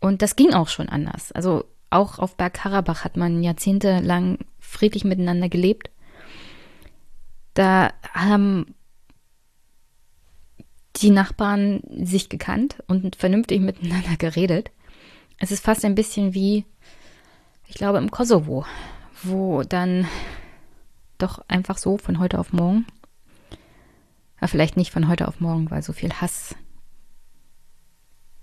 Und 0.00 0.22
das 0.22 0.36
ging 0.36 0.52
auch 0.54 0.68
schon 0.68 0.88
anders. 0.88 1.30
Also 1.32 1.64
auch 1.90 2.18
auf 2.18 2.36
Bergkarabach 2.36 3.04
hat 3.04 3.16
man 3.16 3.42
jahrzehntelang 3.42 4.38
friedlich 4.58 5.04
miteinander 5.04 5.48
gelebt. 5.48 5.90
Da 7.52 7.92
haben 8.12 8.74
die 10.96 11.10
Nachbarn 11.10 11.82
sich 12.04 12.28
gekannt 12.28 12.82
und 12.86 13.16
vernünftig 13.16 13.60
miteinander 13.62 14.16
geredet. 14.16 14.70
Es 15.38 15.50
ist 15.50 15.64
fast 15.64 15.84
ein 15.84 15.94
bisschen 15.94 16.34
wie 16.34 16.64
ich 17.66 17.74
glaube 17.74 17.98
im 17.98 18.10
Kosovo, 18.10 18.64
wo 19.22 19.62
dann 19.62 20.06
doch 21.18 21.44
einfach 21.48 21.78
so 21.78 21.98
von 21.98 22.18
heute 22.18 22.38
auf 22.38 22.52
morgen, 22.52 22.86
ja, 24.40 24.46
vielleicht 24.46 24.76
nicht 24.76 24.92
von 24.92 25.08
heute 25.08 25.28
auf 25.28 25.40
morgen, 25.40 25.70
weil 25.70 25.82
so 25.82 25.92
viel 25.92 26.12
Hass 26.12 26.54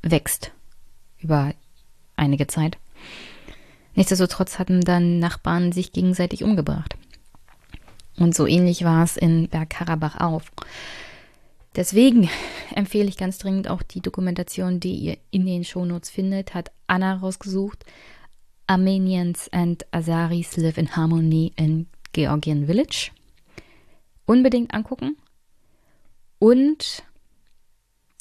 wächst 0.01 0.51
über 1.19 1.53
einige 2.15 2.47
Zeit. 2.47 2.77
Nichtsdestotrotz 3.93 4.57
hatten 4.57 4.81
dann 4.81 5.19
Nachbarn 5.19 5.71
sich 5.71 5.91
gegenseitig 5.91 6.43
umgebracht. 6.43 6.95
Und 8.17 8.35
so 8.35 8.47
ähnlich 8.47 8.83
war 8.83 9.03
es 9.03 9.17
in 9.17 9.47
Bergkarabach 9.49 10.19
auch. 10.19 10.41
Deswegen 11.75 12.29
empfehle 12.75 13.07
ich 13.07 13.17
ganz 13.17 13.37
dringend 13.37 13.67
auch 13.69 13.81
die 13.81 14.01
Dokumentation, 14.01 14.79
die 14.79 14.95
ihr 14.95 15.17
in 15.29 15.45
den 15.45 15.63
Shownotes 15.63 16.09
findet, 16.09 16.53
hat 16.53 16.71
Anna 16.87 17.15
rausgesucht. 17.15 17.85
Armenians 18.67 19.49
and 19.51 19.85
Azaris 19.91 20.55
live 20.55 20.77
in 20.77 20.95
harmony 20.95 21.51
in 21.57 21.87
Georgian 22.13 22.67
Village. 22.67 23.11
Unbedingt 24.25 24.73
angucken. 24.73 25.17
Und 26.39 27.03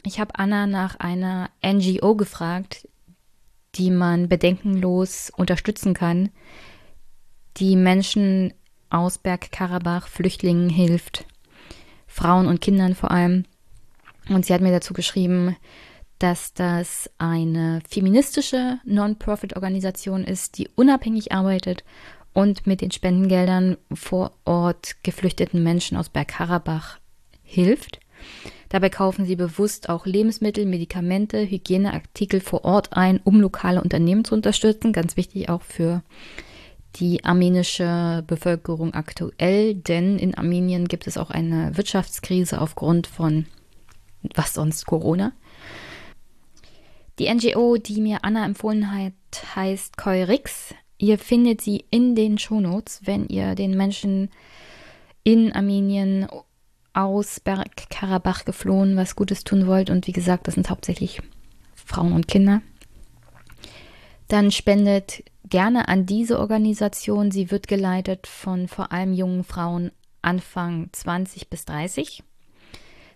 ich 0.05 0.19
habe 0.19 0.39
Anna 0.39 0.67
nach 0.67 0.97
einer 0.97 1.51
NGO 1.65 2.15
gefragt, 2.15 2.89
die 3.77 3.91
man 3.91 4.29
bedenkenlos 4.29 5.31
unterstützen 5.37 5.95
kann, 5.95 6.31
die 7.59 7.77
Menschen 7.77 8.53
aus 8.89 9.19
Bergkarabach, 9.19 10.09
Flüchtlingen 10.09 10.69
hilft, 10.69 11.27
Frauen 12.11 12.49
und 12.49 12.61
Kindern 12.61 12.95
vor 12.95 13.13
allem. 13.13 13.45
Und 14.29 14.45
sie 14.45 14.53
hat 14.53 14.61
mir 14.61 14.73
dazu 14.73 14.93
geschrieben, 14.93 15.57
dass 16.19 16.53
das 16.53 17.09
eine 17.17 17.81
feministische 17.89 18.79
Non-Profit-Organisation 18.85 20.25
ist, 20.25 20.59
die 20.59 20.69
unabhängig 20.75 21.33
arbeitet 21.33 21.85
und 22.35 22.67
mit 22.67 22.83
den 22.83 22.91
Spendengeldern 22.91 23.79
vor 23.93 24.33
Ort 24.45 24.97
geflüchteten 25.03 25.63
Menschen 25.63 25.97
aus 25.97 26.11
Bergkarabach 26.11 26.99
hilft. 27.43 28.01
Dabei 28.69 28.91
kaufen 28.91 29.25
sie 29.25 29.37
bewusst 29.37 29.89
auch 29.89 30.05
Lebensmittel, 30.05 30.67
Medikamente, 30.67 31.49
Hygieneartikel 31.49 32.41
vor 32.41 32.65
Ort 32.65 32.93
ein, 32.93 33.21
um 33.25 33.41
lokale 33.41 33.83
Unternehmen 33.83 34.25
zu 34.25 34.35
unterstützen. 34.35 34.93
Ganz 34.93 35.17
wichtig 35.17 35.49
auch 35.49 35.63
für 35.63 36.03
die 36.97 37.25
armenische 37.25 38.25
Bevölkerung 38.27 38.95
aktuell, 38.95 39.75
denn 39.75 40.19
in 40.19 40.35
Armenien 40.35 40.89
gibt 40.89 41.07
es 41.07 41.17
auch 41.17 41.31
eine 41.31 41.77
Wirtschaftskrise 41.77 42.61
aufgrund 42.61 43.07
von 43.07 43.47
was 44.35 44.55
sonst 44.55 44.87
Corona. 44.87 45.33
Die 47.19 47.33
NGO, 47.33 47.77
die 47.77 48.01
mir 48.01 48.25
Anna 48.25 48.45
empfohlen 48.45 48.91
hat, 48.93 49.13
heißt 49.55 49.97
Koirix. 49.97 50.75
Ihr 50.99 51.19
findet 51.19 51.61
sie 51.61 51.85
in 51.91 52.15
den 52.15 52.39
Shownotes, 52.39 53.03
wenn 53.05 53.27
ihr 53.29 53.55
den 53.55 53.77
Menschen 53.77 54.31
in 55.23 55.53
Armenien 55.53 56.27
aus 56.93 57.41
Bergkarabach 57.41 58.45
geflohen 58.45 58.97
was 58.97 59.17
Gutes 59.17 59.45
tun 59.45 59.67
wollt. 59.67 59.91
Und 59.91 60.07
wie 60.07 60.13
gesagt, 60.13 60.47
das 60.47 60.55
sind 60.55 60.71
hauptsächlich 60.71 61.21
Frauen 61.75 62.13
und 62.13 62.29
Kinder. 62.29 62.63
Dann 64.29 64.51
spendet 64.51 65.25
gerne 65.51 65.89
an 65.89 66.07
diese 66.07 66.39
Organisation. 66.39 67.31
Sie 67.31 67.51
wird 67.51 67.69
geleitet 67.69 68.27
von 68.27 68.69
vor 68.69 68.93
allem 68.93 69.13
jungen 69.13 69.45
Frauen 69.45 69.93
Anfang 70.23 70.89
20 70.93 71.51
bis 71.51 71.65
30. 71.65 72.23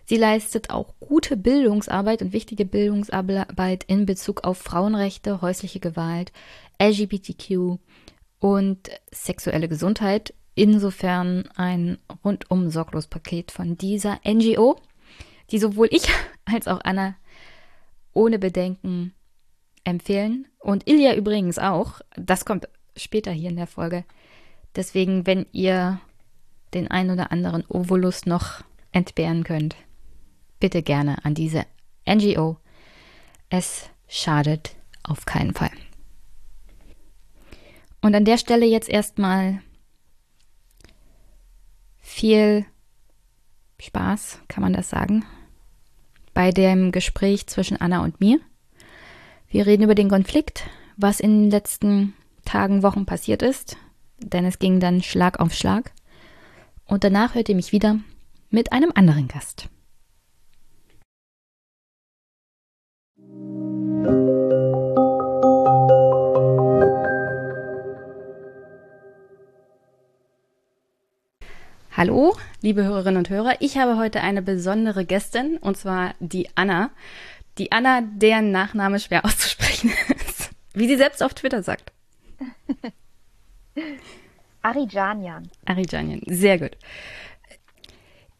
Sie 0.07 0.17
leistet 0.17 0.69
auch 0.69 0.93
gute 0.99 1.35
Bildungsarbeit 1.35 2.21
und 2.21 2.31
wichtige 2.31 2.65
Bildungsarbeit 2.65 3.83
in 3.85 4.05
Bezug 4.05 4.43
auf 4.43 4.59
Frauenrechte, 4.59 5.41
häusliche 5.41 5.79
Gewalt, 5.79 6.31
LGBTQ 6.79 7.79
und 8.39 8.89
sexuelle 9.11 9.67
Gesundheit. 9.67 10.33
Insofern 10.53 11.49
ein 11.55 11.97
rundum 12.23 12.69
sorglos 12.69 13.07
Paket 13.07 13.51
von 13.51 13.77
dieser 13.77 14.19
NGO, 14.23 14.79
die 15.51 15.57
sowohl 15.57 15.87
ich 15.89 16.07
als 16.45 16.67
auch 16.67 16.81
Anna 16.83 17.15
ohne 18.13 18.37
Bedenken 18.37 19.13
empfehlen. 19.85 20.47
Und 20.59 20.87
Ilja 20.87 21.15
übrigens 21.15 21.57
auch. 21.57 22.01
Das 22.17 22.43
kommt 22.43 22.67
später 22.97 23.31
hier 23.31 23.49
in 23.49 23.55
der 23.55 23.67
Folge. 23.67 24.03
Deswegen, 24.75 25.25
wenn 25.25 25.45
ihr 25.53 26.01
den 26.73 26.89
ein 26.91 27.09
oder 27.09 27.31
anderen 27.31 27.63
Ovolus 27.67 28.25
noch 28.25 28.63
entbehren 28.91 29.43
könnt, 29.43 29.75
bitte 30.59 30.83
gerne 30.83 31.23
an 31.23 31.33
diese 31.33 31.65
NGO. 32.05 32.57
Es 33.49 33.89
schadet 34.07 34.75
auf 35.03 35.25
keinen 35.25 35.53
Fall. 35.53 35.71
Und 38.01 38.15
an 38.15 38.25
der 38.25 38.37
Stelle 38.37 38.65
jetzt 38.65 38.89
erstmal 38.89 39.61
viel 41.99 42.65
Spaß, 43.79 44.39
kann 44.47 44.61
man 44.61 44.73
das 44.73 44.89
sagen, 44.89 45.25
bei 46.33 46.51
dem 46.51 46.91
Gespräch 46.91 47.47
zwischen 47.47 47.77
Anna 47.77 48.03
und 48.03 48.19
mir. 48.19 48.39
Wir 49.47 49.65
reden 49.65 49.83
über 49.83 49.95
den 49.95 50.09
Konflikt, 50.09 50.63
was 50.97 51.19
in 51.19 51.43
den 51.43 51.51
letzten 51.51 52.13
Tagen, 52.45 52.83
Wochen 52.83 53.05
passiert 53.05 53.41
ist, 53.41 53.77
denn 54.19 54.45
es 54.45 54.59
ging 54.59 54.79
dann 54.79 55.01
Schlag 55.01 55.39
auf 55.39 55.53
Schlag. 55.53 55.91
Und 56.85 57.03
danach 57.03 57.35
hört 57.35 57.49
ihr 57.49 57.55
mich 57.55 57.71
wieder 57.71 57.99
mit 58.49 58.71
einem 58.71 58.91
anderen 58.93 59.27
Gast. 59.27 59.69
Hallo, 71.97 72.35
liebe 72.61 72.83
Hörerinnen 72.83 73.19
und 73.19 73.29
Hörer. 73.29 73.55
Ich 73.61 73.77
habe 73.77 73.97
heute 73.97 74.19
eine 74.19 74.41
besondere 74.41 75.05
Gästin, 75.05 75.57
und 75.57 75.77
zwar 75.77 76.13
die 76.19 76.49
Anna. 76.55 76.89
Die 77.57 77.71
Anna, 77.71 78.01
deren 78.01 78.51
Nachname 78.51 78.99
schwer 78.99 79.25
auszusprechen 79.25 79.91
ist. 80.27 80.51
Wie 80.73 80.87
sie 80.87 80.97
selbst 80.97 81.23
auf 81.23 81.33
Twitter 81.33 81.63
sagt. 81.63 81.91
Arijanian. 84.61 85.49
Arijanian, 85.65 86.21
sehr 86.25 86.59
gut. 86.59 86.77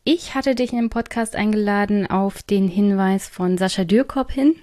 Ich 0.04 0.36
hatte 0.36 0.54
dich 0.54 0.72
in 0.72 0.80
den 0.80 0.90
Podcast 0.90 1.36
eingeladen 1.36 2.08
auf 2.08 2.44
den 2.44 2.68
Hinweis 2.68 3.28
von 3.28 3.58
Sascha 3.58 3.86
Dürkop 3.86 4.32
hin, 4.32 4.56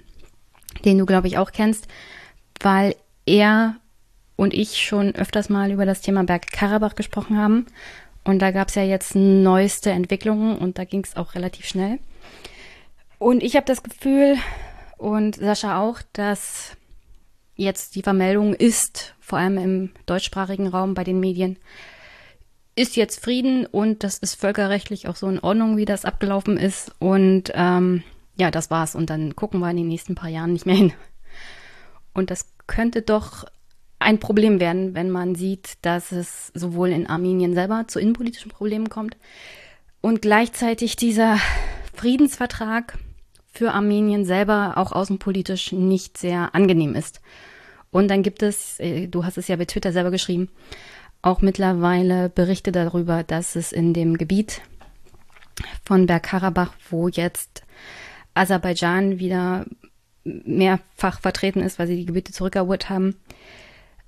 den 0.85 0.97
du, 0.97 1.05
glaube 1.05 1.27
ich, 1.27 1.37
auch 1.37 1.51
kennst, 1.51 1.87
weil 2.61 2.95
er 3.25 3.75
und 4.35 4.53
ich 4.53 4.81
schon 4.81 5.15
öfters 5.15 5.49
mal 5.49 5.71
über 5.71 5.85
das 5.85 6.01
Thema 6.01 6.23
Bergkarabach 6.23 6.95
gesprochen 6.95 7.37
haben. 7.37 7.65
Und 8.23 8.39
da 8.39 8.51
gab 8.51 8.69
es 8.69 8.75
ja 8.75 8.83
jetzt 8.83 9.15
neueste 9.15 9.91
Entwicklungen 9.91 10.57
und 10.57 10.77
da 10.77 10.85
ging 10.85 11.03
es 11.03 11.15
auch 11.15 11.35
relativ 11.35 11.65
schnell. 11.65 11.99
Und 13.19 13.43
ich 13.43 13.55
habe 13.55 13.65
das 13.65 13.83
Gefühl, 13.83 14.37
und 14.97 15.35
Sascha 15.35 15.81
auch, 15.81 15.99
dass 16.13 16.77
jetzt 17.55 17.95
die 17.95 18.03
Vermeldung 18.03 18.53
ist, 18.53 19.15
vor 19.19 19.39
allem 19.39 19.57
im 19.57 19.91
deutschsprachigen 20.05 20.67
Raum 20.67 20.93
bei 20.93 21.03
den 21.03 21.19
Medien, 21.19 21.57
ist 22.75 22.95
jetzt 22.95 23.23
Frieden 23.23 23.65
und 23.65 24.03
das 24.03 24.17
ist 24.17 24.35
völkerrechtlich 24.35 25.07
auch 25.07 25.15
so 25.15 25.27
in 25.27 25.39
Ordnung, 25.39 25.77
wie 25.77 25.85
das 25.85 26.05
abgelaufen 26.05 26.57
ist. 26.57 26.91
Und 26.99 27.51
ähm, 27.53 28.03
ja, 28.37 28.49
das 28.49 28.71
war's. 28.71 28.95
Und 28.95 29.09
dann 29.09 29.35
gucken 29.35 29.59
wir 29.59 29.69
in 29.69 29.77
den 29.77 29.87
nächsten 29.87 30.15
paar 30.15 30.29
Jahren 30.29 30.53
nicht 30.53 30.65
mehr 30.65 30.75
hin. 30.75 30.93
Und 32.13 32.31
das 32.31 32.47
könnte 32.65 33.01
doch 33.01 33.45
ein 33.99 34.19
Problem 34.19 34.59
werden, 34.59 34.95
wenn 34.95 35.09
man 35.09 35.35
sieht, 35.35 35.73
dass 35.81 36.11
es 36.11 36.51
sowohl 36.53 36.89
in 36.89 37.07
Armenien 37.07 37.53
selber 37.53 37.85
zu 37.87 37.99
innenpolitischen 37.99 38.51
Problemen 38.51 38.89
kommt 38.89 39.17
und 40.01 40.21
gleichzeitig 40.21 40.95
dieser 40.95 41.39
Friedensvertrag 41.93 42.97
für 43.53 43.71
Armenien 43.71 44.25
selber 44.25 44.73
auch 44.77 44.91
außenpolitisch 44.91 45.71
nicht 45.71 46.17
sehr 46.17 46.53
angenehm 46.55 46.95
ist. 46.95 47.21
Und 47.91 48.07
dann 48.07 48.23
gibt 48.23 48.41
es, 48.41 48.79
äh, 48.79 49.07
du 49.07 49.23
hast 49.23 49.37
es 49.37 49.47
ja 49.47 49.55
bei 49.55 49.65
Twitter 49.65 49.91
selber 49.91 50.11
geschrieben, 50.11 50.49
auch 51.21 51.41
mittlerweile 51.41 52.29
Berichte 52.29 52.71
darüber, 52.71 53.23
dass 53.23 53.55
es 53.55 53.71
in 53.71 53.93
dem 53.93 54.17
Gebiet 54.17 54.61
von 55.85 56.07
Bergkarabach, 56.07 56.73
wo 56.89 57.07
jetzt 57.07 57.63
Aserbaidschan 58.33 59.19
wieder 59.19 59.65
mehrfach 60.23 61.19
vertreten 61.19 61.61
ist, 61.61 61.77
weil 61.77 61.87
sie 61.87 61.97
die 61.97 62.05
Gebiete 62.05 62.31
zurückerobert 62.31 62.89
haben, 62.89 63.15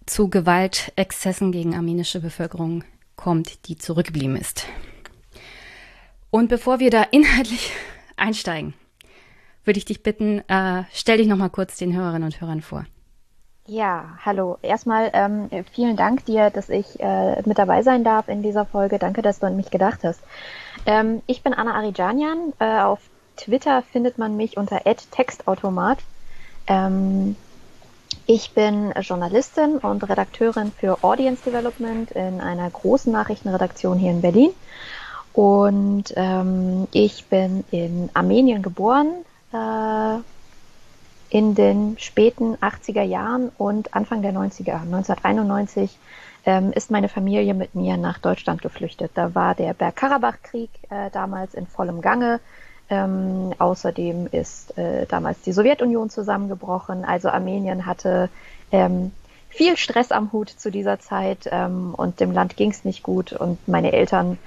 zu 0.05 0.29
Gewaltexzessen 0.29 1.51
gegen 1.51 1.75
armenische 1.75 2.19
Bevölkerung 2.19 2.83
kommt, 3.15 3.67
die 3.67 3.77
zurückgeblieben 3.77 4.35
ist. 4.35 4.65
Und 6.35 6.49
bevor 6.49 6.81
wir 6.81 6.89
da 6.89 7.03
inhaltlich 7.11 7.71
einsteigen, 8.17 8.73
würde 9.63 9.77
ich 9.77 9.85
dich 9.85 10.03
bitten, 10.03 10.43
äh, 10.49 10.83
stell 10.91 11.17
dich 11.17 11.27
noch 11.27 11.37
mal 11.37 11.47
kurz 11.47 11.77
den 11.77 11.95
Hörerinnen 11.95 12.25
und 12.25 12.41
Hörern 12.41 12.61
vor. 12.61 12.83
Ja, 13.67 14.17
hallo. 14.25 14.57
Erstmal 14.61 15.11
ähm, 15.13 15.49
vielen 15.71 15.95
Dank 15.95 16.25
dir, 16.25 16.49
dass 16.49 16.67
ich 16.67 16.99
äh, 16.99 17.41
mit 17.47 17.57
dabei 17.57 17.83
sein 17.83 18.03
darf 18.03 18.27
in 18.27 18.43
dieser 18.43 18.65
Folge. 18.65 18.99
Danke, 18.99 19.21
dass 19.21 19.39
du 19.39 19.47
an 19.47 19.55
mich 19.55 19.71
gedacht 19.71 20.01
hast. 20.03 20.19
Ähm, 20.85 21.21
ich 21.25 21.41
bin 21.41 21.53
Anna 21.53 21.73
Arijanian. 21.73 22.51
Äh, 22.59 22.81
auf 22.81 22.99
Twitter 23.37 23.81
findet 23.81 24.17
man 24.17 24.35
mich 24.35 24.57
unter 24.57 24.81
@textautomat. 25.11 25.99
Ähm, 26.67 27.37
ich 28.27 28.51
bin 28.51 28.93
Journalistin 28.99 29.77
und 29.77 30.03
Redakteurin 30.03 30.73
für 30.77 31.01
Audience 31.01 31.43
Development 31.45 32.11
in 32.11 32.41
einer 32.41 32.69
großen 32.69 33.09
Nachrichtenredaktion 33.09 33.97
hier 33.97 34.11
in 34.11 34.19
Berlin. 34.19 34.51
Und 35.35 36.13
ähm, 36.15 36.87
ich 36.93 37.25
bin 37.25 37.65
in 37.69 38.09
Armenien 38.13 38.61
geboren, 38.61 39.09
äh, 39.51 40.19
in 41.29 41.55
den 41.55 41.97
späten 41.99 42.55
80er 42.55 43.01
Jahren 43.01 43.51
und 43.57 43.93
Anfang 43.93 44.21
der 44.21 44.31
90er, 44.31 44.83
1991, 44.83 45.97
ähm, 46.45 46.71
ist 46.71 46.89
meine 46.89 47.09
Familie 47.09 47.53
mit 47.53 47.75
mir 47.75 47.97
nach 47.97 48.19
Deutschland 48.19 48.61
geflüchtet. 48.61 49.11
Da 49.15 49.35
war 49.35 49.55
der 49.55 49.73
Bergkarabach-Krieg 49.73 50.69
äh, 50.89 51.09
damals 51.11 51.53
in 51.53 51.67
vollem 51.67 51.99
Gange. 51.99 52.39
Ähm, 52.89 53.53
außerdem 53.57 54.27
ist 54.31 54.77
äh, 54.77 55.05
damals 55.07 55.41
die 55.41 55.51
Sowjetunion 55.51 56.09
zusammengebrochen. 56.09 57.03
Also 57.03 57.27
Armenien 57.27 57.85
hatte 57.85 58.29
ähm, 58.71 59.11
viel 59.49 59.75
Stress 59.75 60.11
am 60.11 60.31
Hut 60.31 60.49
zu 60.49 60.71
dieser 60.71 60.99
Zeit 60.99 61.49
ähm, 61.51 61.93
und 61.93 62.21
dem 62.21 62.31
Land 62.31 62.55
ging 62.55 62.71
es 62.71 62.85
nicht 62.85 63.03
gut 63.03 63.33
und 63.33 63.67
meine 63.67 63.91
Eltern 63.91 64.37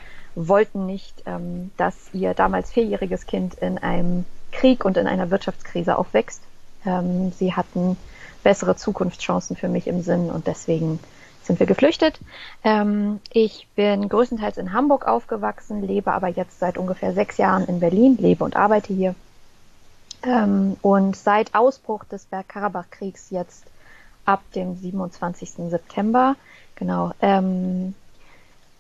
wollten 0.47 0.87
nicht, 0.87 1.23
ähm, 1.27 1.71
dass 1.77 1.97
ihr 2.13 2.35
damals 2.35 2.71
vierjähriges 2.71 3.27
Kind 3.27 3.55
in 3.55 3.79
einem 3.79 4.25
Krieg 4.53 4.85
und 4.85 4.97
in 4.97 5.07
einer 5.07 5.31
Wirtschaftskrise 5.31 5.99
aufwächst. 5.99 6.43
Ähm, 6.87 7.33
sie 7.33 7.55
hatten 7.55 7.97
bessere 8.45 8.77
Zukunftschancen 8.77 9.57
für 9.57 9.69
mich 9.69 9.87
im 9.87 10.03
Sinn 10.03 10.31
und 10.31 10.47
deswegen 10.47 11.01
sind 11.43 11.59
wir 11.59 11.67
geflüchtet. 11.67 12.21
Ähm, 12.63 13.21
ich 13.33 13.67
bin 13.75 14.09
größtenteils 14.09 14.59
in 14.59 14.73
Hamburg 14.73 15.07
aufgewachsen, 15.07 15.83
lebe 15.83 16.13
aber 16.13 16.29
jetzt 16.29 16.61
seit 16.61 16.79
ungefähr 16.79 17.13
sechs 17.15 17.37
Jahren 17.39 17.65
in 17.67 17.81
Berlin, 17.81 18.17
lebe 18.19 18.45
und 18.45 18.55
arbeite 18.55 18.93
hier. 18.93 19.15
Ähm, 20.23 20.77
und 20.83 21.17
seit 21.17 21.55
Ausbruch 21.55 22.05
des 22.05 22.27
Bergkarabach-Kriegs 22.27 23.31
jetzt 23.31 23.65
ab 24.25 24.43
dem 24.55 24.77
27. 24.77 25.71
September, 25.71 26.37
genau, 26.77 27.13
ähm, 27.23 27.95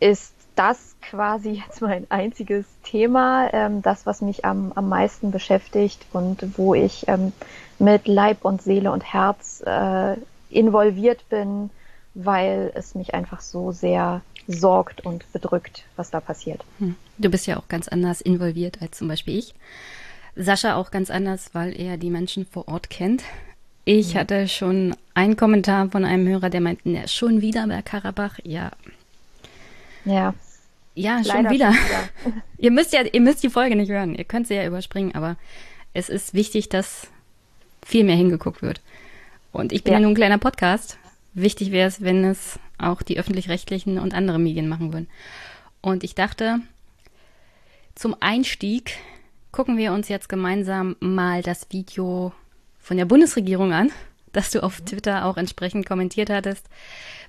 ist 0.00 0.34
das 0.58 0.96
quasi 1.00 1.62
jetzt 1.66 1.80
mein 1.80 2.06
einziges 2.10 2.66
Thema, 2.82 3.48
ähm, 3.52 3.80
das, 3.80 4.06
was 4.06 4.20
mich 4.20 4.44
am, 4.44 4.72
am 4.74 4.88
meisten 4.88 5.30
beschäftigt 5.30 6.04
und 6.12 6.58
wo 6.58 6.74
ich 6.74 7.06
ähm, 7.06 7.32
mit 7.78 8.08
Leib 8.08 8.44
und 8.44 8.60
Seele 8.60 8.90
und 8.90 9.02
Herz 9.02 9.62
äh, 9.64 10.16
involviert 10.50 11.28
bin, 11.28 11.70
weil 12.14 12.72
es 12.74 12.96
mich 12.96 13.14
einfach 13.14 13.40
so 13.40 13.70
sehr 13.70 14.20
sorgt 14.48 15.04
und 15.04 15.30
bedrückt, 15.32 15.84
was 15.94 16.10
da 16.10 16.20
passiert. 16.20 16.64
Hm. 16.78 16.96
Du 17.18 17.28
bist 17.28 17.46
ja 17.46 17.58
auch 17.58 17.68
ganz 17.68 17.86
anders 17.86 18.20
involviert 18.20 18.82
als 18.82 18.98
zum 18.98 19.06
Beispiel 19.06 19.38
ich. 19.38 19.54
Sascha 20.34 20.74
auch 20.76 20.90
ganz 20.90 21.10
anders, 21.10 21.50
weil 21.52 21.78
er 21.78 21.96
die 21.96 22.10
Menschen 22.10 22.46
vor 22.46 22.66
Ort 22.66 22.90
kennt. 22.90 23.22
Ich 23.84 24.16
hatte 24.16 24.48
schon 24.48 24.94
einen 25.14 25.36
Kommentar 25.36 25.88
von 25.90 26.04
einem 26.04 26.26
Hörer, 26.28 26.50
der 26.50 26.60
meinte, 26.60 26.88
ja, 26.88 27.06
schon 27.08 27.40
wieder 27.40 27.66
bei 27.66 27.80
Karabach. 27.82 28.38
Ja. 28.42 28.72
Ja. 30.04 30.34
Ja, 30.98 31.22
schon 31.22 31.48
wieder. 31.50 31.72
Schon 31.72 31.84
wieder. 31.84 32.42
ihr 32.58 32.70
müsst 32.72 32.92
ja, 32.92 33.02
ihr 33.02 33.20
müsst 33.20 33.42
die 33.42 33.50
Folge 33.50 33.76
nicht 33.76 33.90
hören. 33.90 34.16
Ihr 34.16 34.24
könnt 34.24 34.48
sie 34.48 34.54
ja 34.54 34.66
überspringen, 34.66 35.14
aber 35.14 35.36
es 35.94 36.08
ist 36.08 36.34
wichtig, 36.34 36.68
dass 36.68 37.06
viel 37.86 38.02
mehr 38.04 38.16
hingeguckt 38.16 38.62
wird. 38.62 38.80
Und 39.52 39.72
ich 39.72 39.84
bin 39.84 39.92
ja, 39.92 39.98
ja 39.98 40.02
nur 40.02 40.10
ein 40.10 40.16
kleiner 40.16 40.38
Podcast. 40.38 40.98
Wichtig 41.34 41.70
wäre 41.70 41.86
es, 41.86 42.02
wenn 42.02 42.24
es 42.24 42.58
auch 42.78 43.02
die 43.02 43.18
öffentlich-rechtlichen 43.18 43.98
und 43.98 44.12
andere 44.12 44.40
Medien 44.40 44.68
machen 44.68 44.92
würden. 44.92 45.08
Und 45.80 46.02
ich 46.02 46.16
dachte, 46.16 46.60
zum 47.94 48.16
Einstieg 48.18 48.98
gucken 49.52 49.76
wir 49.76 49.92
uns 49.92 50.08
jetzt 50.08 50.28
gemeinsam 50.28 50.96
mal 50.98 51.42
das 51.42 51.68
Video 51.70 52.32
von 52.80 52.96
der 52.96 53.04
Bundesregierung 53.04 53.72
an, 53.72 53.92
das 54.32 54.50
du 54.50 54.64
auf 54.64 54.80
Twitter 54.80 55.26
auch 55.26 55.36
entsprechend 55.36 55.86
kommentiert 55.86 56.28
hattest. 56.28 56.66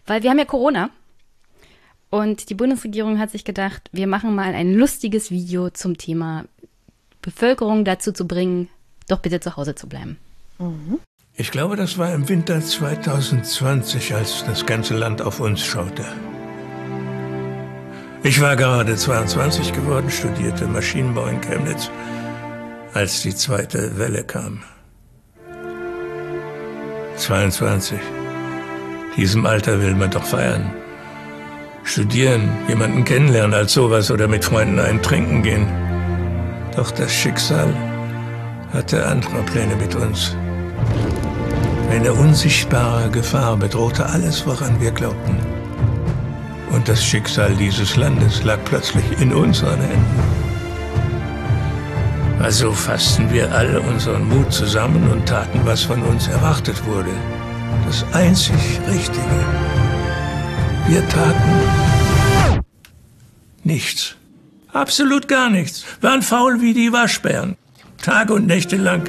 Weil 0.07 0.23
wir 0.23 0.31
haben 0.31 0.39
ja 0.39 0.45
Corona 0.45 0.89
und 2.09 2.49
die 2.49 2.55
Bundesregierung 2.55 3.19
hat 3.19 3.29
sich 3.31 3.45
gedacht, 3.45 3.89
wir 3.91 4.07
machen 4.07 4.33
mal 4.33 4.53
ein 4.53 4.73
lustiges 4.73 5.29
Video 5.29 5.69
zum 5.69 5.97
Thema 5.97 6.45
Bevölkerung 7.21 7.85
dazu 7.85 8.11
zu 8.11 8.27
bringen, 8.27 8.69
doch 9.07 9.19
bitte 9.19 9.39
zu 9.39 9.55
Hause 9.55 9.75
zu 9.75 9.87
bleiben. 9.87 10.17
Mhm. 10.57 10.99
Ich 11.35 11.51
glaube, 11.51 11.75
das 11.75 11.97
war 11.97 12.13
im 12.13 12.27
Winter 12.27 12.59
2020, 12.59 14.13
als 14.13 14.43
das 14.45 14.65
ganze 14.65 14.97
Land 14.97 15.21
auf 15.21 15.39
uns 15.39 15.63
schaute. 15.63 16.03
Ich 18.23 18.41
war 18.41 18.57
gerade 18.57 18.95
22 18.95 19.71
geworden, 19.71 20.09
studierte 20.09 20.67
Maschinenbau 20.67 21.27
in 21.27 21.39
Chemnitz, 21.39 21.89
als 22.93 23.21
die 23.21 23.33
zweite 23.33 23.97
Welle 23.97 24.25
kam. 24.25 24.63
22. 27.15 27.99
Diesem 29.15 29.45
Alter 29.45 29.81
will 29.81 29.95
man 29.95 30.11
doch 30.11 30.23
feiern 30.23 30.73
studieren, 31.89 32.49
jemanden 32.67 33.03
kennenlernen 33.03 33.53
als 33.53 33.73
sowas 33.73 34.11
oder 34.11 34.27
mit 34.27 34.45
Freunden 34.45 34.79
ein 34.79 35.01
Trinken 35.01 35.41
gehen. 35.41 35.67
Doch 36.75 36.91
das 36.91 37.11
Schicksal 37.11 37.73
hatte 38.71 39.05
andere 39.05 39.41
Pläne 39.43 39.75
mit 39.75 39.95
uns. 39.95 40.35
Eine 41.89 42.13
unsichtbare 42.13 43.09
Gefahr 43.09 43.57
bedrohte 43.57 44.05
alles, 44.05 44.45
woran 44.45 44.79
wir 44.79 44.91
glaubten. 44.91 45.37
Und 46.71 46.87
das 46.87 47.03
Schicksal 47.03 47.55
dieses 47.55 47.95
Landes 47.95 48.43
lag 48.43 48.59
plötzlich 48.65 49.03
in 49.19 49.33
unseren 49.33 49.81
Händen. 49.81 50.49
Also 52.39 52.71
fassten 52.71 53.33
wir 53.33 53.51
alle 53.51 53.81
unseren 53.81 54.29
Mut 54.29 54.53
zusammen 54.53 55.09
und 55.11 55.25
taten, 55.27 55.59
was 55.65 55.81
von 55.81 56.01
uns 56.03 56.27
erwartet 56.27 56.85
wurde. 56.85 57.11
Das 57.87 58.05
einzig 58.13 58.79
Richtige. 58.87 59.78
Wir 60.89 61.07
taten 61.07 62.63
nichts. 63.63 64.15
Absolut 64.73 65.27
gar 65.27 65.51
nichts. 65.51 65.85
Waren 66.01 66.23
faul 66.23 66.61
wie 66.61 66.73
die 66.73 66.91
Waschbären. 66.91 67.57
Tage 68.01 68.33
und 68.33 68.47
Nächte 68.47 68.75
lang 68.75 69.03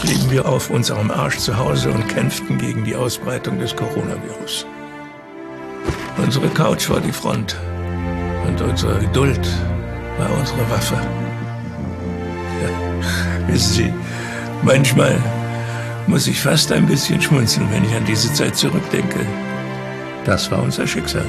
blieben 0.00 0.30
wir 0.30 0.48
auf 0.48 0.70
unserem 0.70 1.10
Arsch 1.10 1.36
zu 1.36 1.58
Hause 1.58 1.90
und 1.90 2.08
kämpften 2.08 2.56
gegen 2.56 2.82
die 2.82 2.96
Ausbreitung 2.96 3.58
des 3.58 3.76
Coronavirus. 3.76 4.64
Unsere 6.16 6.48
Couch 6.48 6.88
war 6.88 7.02
die 7.02 7.12
Front 7.12 7.56
und 8.46 8.62
unsere 8.62 8.98
Geduld 8.98 9.46
war 10.16 10.30
unsere 10.30 10.70
Waffe. 10.70 10.94
Ja, 12.62 13.52
wissen 13.52 13.72
Sie, 13.74 13.92
manchmal 14.62 15.22
muss 16.06 16.26
ich 16.26 16.40
fast 16.40 16.72
ein 16.72 16.86
bisschen 16.86 17.20
schmunzeln, 17.20 17.70
wenn 17.70 17.84
ich 17.84 17.94
an 17.94 18.06
diese 18.06 18.32
Zeit 18.32 18.56
zurückdenke. 18.56 19.26
Das 20.24 20.50
war 20.50 20.62
unser 20.62 20.86
Schicksal. 20.86 21.26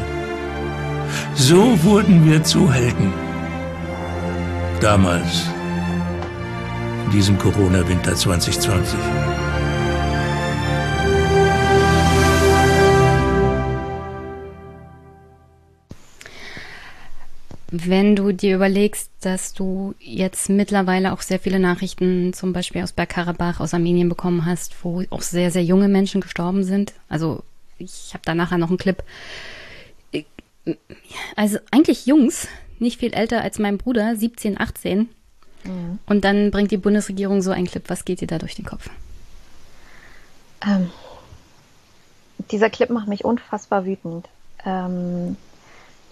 So 1.35 1.81
wurden 1.83 2.29
wir 2.29 2.43
zu 2.43 2.71
Helden. 2.71 3.13
Damals, 4.81 5.45
in 7.05 7.11
diesem 7.11 7.37
Corona-Winter 7.37 8.15
2020. 8.15 8.97
Wenn 17.71 18.15
du 18.15 18.31
dir 18.31 18.55
überlegst, 18.55 19.11
dass 19.21 19.53
du 19.53 19.93
jetzt 19.99 20.49
mittlerweile 20.49 21.13
auch 21.13 21.21
sehr 21.21 21.39
viele 21.39 21.59
Nachrichten 21.59 22.33
zum 22.33 22.51
Beispiel 22.51 22.81
aus 22.81 22.93
Bergkarabach, 22.93 23.59
aus 23.59 23.75
Armenien 23.75 24.09
bekommen 24.09 24.45
hast, 24.45 24.75
wo 24.83 25.03
auch 25.11 25.21
sehr, 25.21 25.51
sehr 25.51 25.63
junge 25.63 25.87
Menschen 25.87 26.19
gestorben 26.19 26.63
sind, 26.63 26.93
also 27.09 27.43
ich 27.79 28.13
habe 28.13 28.21
da 28.25 28.35
nachher 28.35 28.57
noch 28.57 28.69
einen 28.69 28.77
Clip. 28.77 29.03
Also 31.35 31.57
eigentlich 31.71 32.05
Jungs, 32.05 32.47
nicht 32.79 32.99
viel 32.99 33.13
älter 33.13 33.41
als 33.41 33.59
mein 33.59 33.77
Bruder, 33.77 34.15
17, 34.15 34.59
18. 34.59 35.09
Mhm. 35.63 35.99
Und 36.05 36.23
dann 36.23 36.51
bringt 36.51 36.71
die 36.71 36.77
Bundesregierung 36.77 37.41
so 37.41 37.51
einen 37.51 37.67
Clip. 37.67 37.83
Was 37.87 38.05
geht 38.05 38.21
dir 38.21 38.27
da 38.27 38.37
durch 38.37 38.55
den 38.55 38.65
Kopf? 38.65 38.89
Ähm, 40.65 40.89
dieser 42.51 42.69
Clip 42.69 42.89
macht 42.89 43.07
mich 43.07 43.25
unfassbar 43.25 43.85
wütend. 43.85 44.27
Ähm, 44.65 45.37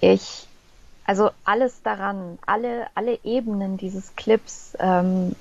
ich, 0.01 0.47
also 1.05 1.31
alles 1.43 1.81
daran, 1.83 2.39
alle, 2.45 2.87
alle 2.95 3.19
Ebenen 3.23 3.77
dieses 3.77 4.15
Clips 4.15 4.73
ähm, 4.79 5.35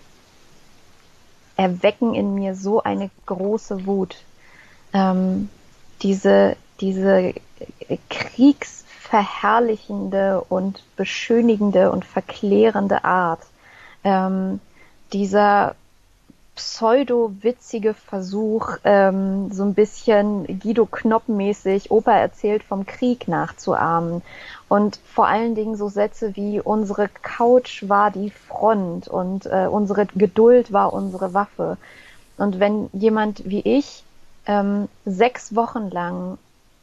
erwecken 1.56 2.14
in 2.14 2.34
mir 2.34 2.54
so 2.54 2.82
eine 2.82 3.10
große 3.26 3.86
Wut. 3.86 4.16
Ähm, 4.92 5.48
diese, 6.02 6.56
diese 6.80 7.34
kriegsverherrlichende 8.10 10.42
und 10.48 10.82
beschönigende 10.96 11.90
und 11.90 12.04
verklärende 12.04 13.04
Art, 13.04 13.40
ähm, 14.04 14.60
dieser 15.12 15.74
pseudo-witzige 16.56 17.94
Versuch, 17.94 18.78
ähm, 18.84 19.52
so 19.52 19.62
ein 19.62 19.74
bisschen 19.74 20.58
Guido 20.58 20.86
Knopp-mäßig 20.86 21.90
Opa 21.90 22.12
erzählt 22.12 22.64
vom 22.64 22.86
Krieg 22.86 23.28
nachzuahmen. 23.28 24.22
Und 24.68 24.98
vor 25.04 25.28
allen 25.28 25.54
Dingen 25.54 25.76
so 25.76 25.88
Sätze 25.88 26.34
wie 26.34 26.60
unsere 26.60 27.08
Couch 27.22 27.88
war 27.88 28.10
die 28.10 28.30
Front 28.30 29.06
und 29.06 29.46
äh, 29.46 29.68
unsere 29.70 30.06
Geduld 30.06 30.72
war 30.72 30.94
unsere 30.94 31.34
Waffe. 31.34 31.76
Und 32.38 32.58
wenn 32.58 32.88
jemand 32.92 33.48
wie 33.48 33.60
ich 33.60 34.04
ähm, 34.46 34.88
sechs 35.04 35.54
Wochen 35.54 35.90
lang 35.90 36.38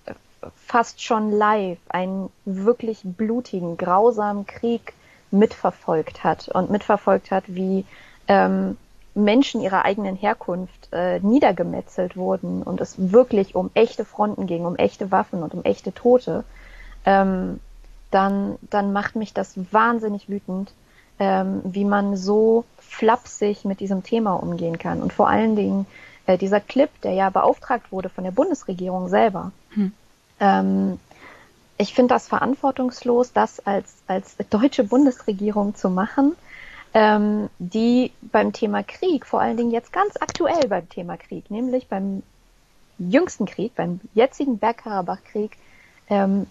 äh, 0.05 0.13
fast 0.55 1.01
schon 1.01 1.31
live 1.31 1.79
einen 1.89 2.29
wirklich 2.45 2.99
blutigen, 3.03 3.77
grausamen 3.77 4.45
Krieg 4.45 4.93
mitverfolgt 5.31 6.23
hat 6.23 6.47
und 6.49 6.69
mitverfolgt 6.69 7.31
hat, 7.31 7.43
wie 7.47 7.85
ähm, 8.27 8.77
Menschen 9.15 9.61
ihrer 9.61 9.85
eigenen 9.85 10.15
Herkunft 10.15 10.89
äh, 10.91 11.19
niedergemetzelt 11.19 12.17
wurden 12.17 12.63
und 12.63 12.81
es 12.81 12.95
wirklich 13.11 13.55
um 13.55 13.69
echte 13.73 14.05
Fronten 14.05 14.47
ging, 14.47 14.65
um 14.65 14.75
echte 14.75 15.11
Waffen 15.11 15.43
und 15.43 15.53
um 15.53 15.63
echte 15.63 15.93
Tote, 15.93 16.43
ähm, 17.05 17.59
dann, 18.11 18.57
dann 18.61 18.93
macht 18.93 19.15
mich 19.15 19.33
das 19.33 19.53
wahnsinnig 19.71 20.29
wütend, 20.29 20.71
ähm, 21.19 21.61
wie 21.63 21.85
man 21.85 22.15
so 22.15 22.65
flapsig 22.79 23.65
mit 23.65 23.79
diesem 23.79 24.03
Thema 24.03 24.33
umgehen 24.33 24.77
kann. 24.77 25.01
Und 25.01 25.13
vor 25.13 25.27
allen 25.29 25.55
Dingen, 25.55 25.85
äh, 26.25 26.37
dieser 26.37 26.59
Clip, 26.59 26.89
der 27.01 27.13
ja 27.13 27.29
beauftragt 27.29 27.91
wurde 27.91 28.09
von 28.09 28.23
der 28.23 28.31
Bundesregierung 28.31 29.09
selber, 29.09 29.51
hm. 29.71 29.91
ähm, 30.39 30.99
ich 31.77 31.93
finde 31.93 32.13
das 32.13 32.27
verantwortungslos, 32.27 33.33
das 33.33 33.59
als, 33.65 33.95
als 34.07 34.37
deutsche 34.49 34.83
Bundesregierung 34.83 35.75
zu 35.75 35.89
machen, 35.89 36.35
ähm, 36.93 37.49
die 37.57 38.11
beim 38.21 38.53
Thema 38.53 38.83
Krieg, 38.83 39.25
vor 39.25 39.41
allen 39.41 39.57
Dingen 39.57 39.71
jetzt 39.71 39.91
ganz 39.91 40.15
aktuell 40.19 40.67
beim 40.67 40.87
Thema 40.89 41.17
Krieg, 41.17 41.49
nämlich 41.49 41.87
beim 41.87 42.21
jüngsten 42.99 43.45
Krieg, 43.45 43.73
beim 43.75 43.99
jetzigen 44.13 44.59
Bergkarabach-Krieg, 44.59 45.57
ähm, 46.09 46.45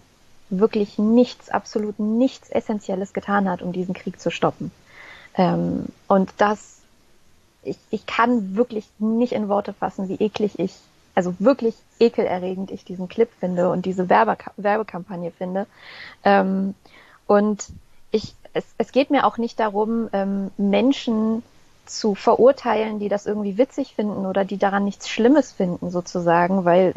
wirklich 0.49 0.97
nichts, 0.99 1.49
absolut 1.49 1.99
nichts 1.99 2.49
Essentielles 2.49 3.13
getan 3.13 3.49
hat, 3.49 3.61
um 3.61 3.71
diesen 3.71 3.93
Krieg 3.93 4.19
zu 4.19 4.29
stoppen. 4.29 4.71
Ähm, 5.35 5.85
und 6.07 6.33
das, 6.37 6.81
ich, 7.63 7.77
ich 7.89 8.05
kann 8.05 8.55
wirklich 8.55 8.85
nicht 8.99 9.33
in 9.33 9.49
Worte 9.49 9.73
fassen, 9.73 10.09
wie 10.09 10.23
eklig 10.23 10.59
ich, 10.59 10.73
also 11.15 11.35
wirklich 11.39 11.75
ekelerregend 11.99 12.71
ich 12.71 12.85
diesen 12.85 13.07
Clip 13.07 13.29
finde 13.39 13.69
und 13.69 13.85
diese 13.85 14.09
Werbe 14.09 14.37
Werbekampagne 14.57 15.31
finde. 15.31 15.67
Ähm, 16.23 16.75
und 17.27 17.67
ich, 18.11 18.35
es, 18.53 18.65
es 18.77 18.91
geht 18.91 19.09
mir 19.09 19.25
auch 19.25 19.37
nicht 19.37 19.59
darum, 19.59 20.09
ähm, 20.13 20.51
Menschen 20.57 21.43
zu 21.85 22.15
verurteilen, 22.15 22.99
die 22.99 23.09
das 23.09 23.25
irgendwie 23.25 23.57
witzig 23.57 23.95
finden 23.95 24.25
oder 24.25 24.45
die 24.45 24.57
daran 24.57 24.85
nichts 24.85 25.09
Schlimmes 25.09 25.51
finden, 25.51 25.91
sozusagen, 25.91 26.65
weil 26.65 26.93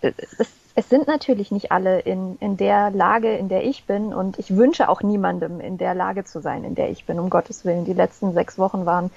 es, 0.00 0.48
es 0.76 0.88
sind 0.88 1.06
natürlich 1.06 1.50
nicht 1.50 1.72
alle 1.72 2.00
in, 2.00 2.36
in 2.40 2.56
der 2.56 2.90
Lage, 2.90 3.36
in 3.36 3.48
der 3.48 3.64
ich 3.64 3.84
bin 3.84 4.12
und 4.12 4.38
ich 4.38 4.56
wünsche 4.56 4.88
auch 4.88 5.02
niemandem 5.02 5.60
in 5.60 5.78
der 5.78 5.94
Lage 5.94 6.24
zu 6.24 6.40
sein, 6.40 6.64
in 6.64 6.74
der 6.74 6.90
ich 6.90 7.04
bin, 7.04 7.18
um 7.18 7.30
Gottes 7.30 7.64
Willen. 7.64 7.84
Die 7.84 7.92
letzten 7.92 8.32
sechs 8.32 8.58
Wochen 8.58 8.84
waren 8.86 9.10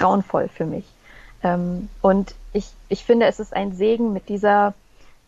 grauenvoll 0.00 0.48
für 0.48 0.66
mich. 0.66 0.84
Ähm, 1.42 1.88
und 2.02 2.34
ich, 2.52 2.66
ich 2.88 3.04
finde, 3.04 3.26
es 3.26 3.40
ist 3.40 3.54
ein 3.54 3.72
Segen 3.72 4.12
mit 4.12 4.28
dieser 4.28 4.74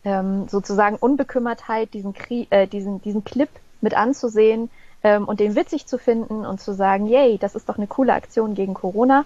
ähm, 0.03 0.47
sozusagen 0.49 0.97
Unbekümmertheit, 0.97 1.93
diesen, 1.93 2.13
Krie 2.13 2.47
äh, 2.49 2.67
diesen, 2.67 3.01
diesen 3.01 3.23
Clip 3.23 3.49
mit 3.81 3.93
anzusehen 3.93 4.69
ähm, 5.03 5.25
und 5.25 5.39
den 5.39 5.55
witzig 5.55 5.85
zu 5.85 5.97
finden 5.97 6.45
und 6.45 6.59
zu 6.59 6.73
sagen, 6.73 7.07
yay, 7.07 7.37
das 7.37 7.55
ist 7.55 7.69
doch 7.69 7.77
eine 7.77 7.87
coole 7.87 8.13
Aktion 8.13 8.55
gegen 8.55 8.73
Corona. 8.73 9.25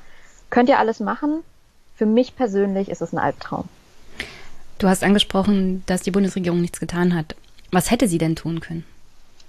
Könnt 0.50 0.70
ihr 0.70 0.80
alles 0.80 1.00
machen? 1.00 1.44
Für 1.96 2.06
mich 2.06 2.36
persönlich 2.36 2.90
ist 2.90 3.02
es 3.02 3.12
ein 3.12 3.20
Albtraum. 3.20 3.66
Du 4.78 4.88
hast 4.88 5.04
angesprochen, 5.04 5.84
dass 5.88 6.04
die 6.04 6.12
Bundesregierung 6.12 6.62
nichts 6.62 6.80
getan 6.80 7.16
hat. 7.16 7.36
Was 7.72 7.90
hätte 7.90 8.08
sie 8.08 8.20
denn 8.20 8.36
tun 8.36 8.60
können? 8.60 8.86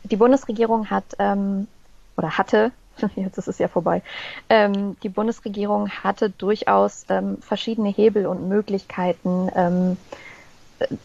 Die 0.05 0.17
Bundesregierung 0.17 0.89
hat 0.89 1.05
ähm, 1.19 1.69
oder 2.17 2.39
hatte, 2.39 2.73
jetzt 3.17 3.39
ist 3.39 3.49
es 3.49 3.59
ja 3.59 3.69
vorbei, 3.69 4.03
ähm, 4.49 4.97
die 5.03 5.09
Bundesregierung 5.09 5.91
hatte 5.91 6.31
durchaus 6.31 7.07
ähm, 7.09 7.39
verschiedene 7.41 7.89
Hebel 7.89 8.27
und 8.27 8.49
Möglichkeiten, 8.49 9.51
ähm, 9.55 9.97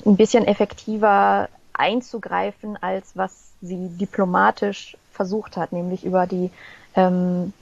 ein 0.05 0.17
bisschen 0.17 0.45
effektiver 0.45 1.49
einzugreifen, 1.73 2.77
als 2.81 3.17
was 3.17 3.51
sie 3.61 3.89
diplomatisch 3.97 4.97
versucht 5.11 5.57
hat, 5.57 5.71
nämlich 5.71 6.03
über 6.03 6.27
die 6.27 6.51
ähm, 6.95 7.53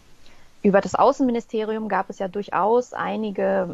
über 0.63 0.79
das 0.79 0.93
Außenministerium 0.93 1.89
gab 1.89 2.09
es 2.09 2.19
ja 2.19 2.27
durchaus 2.27 2.93
einige, 2.93 3.67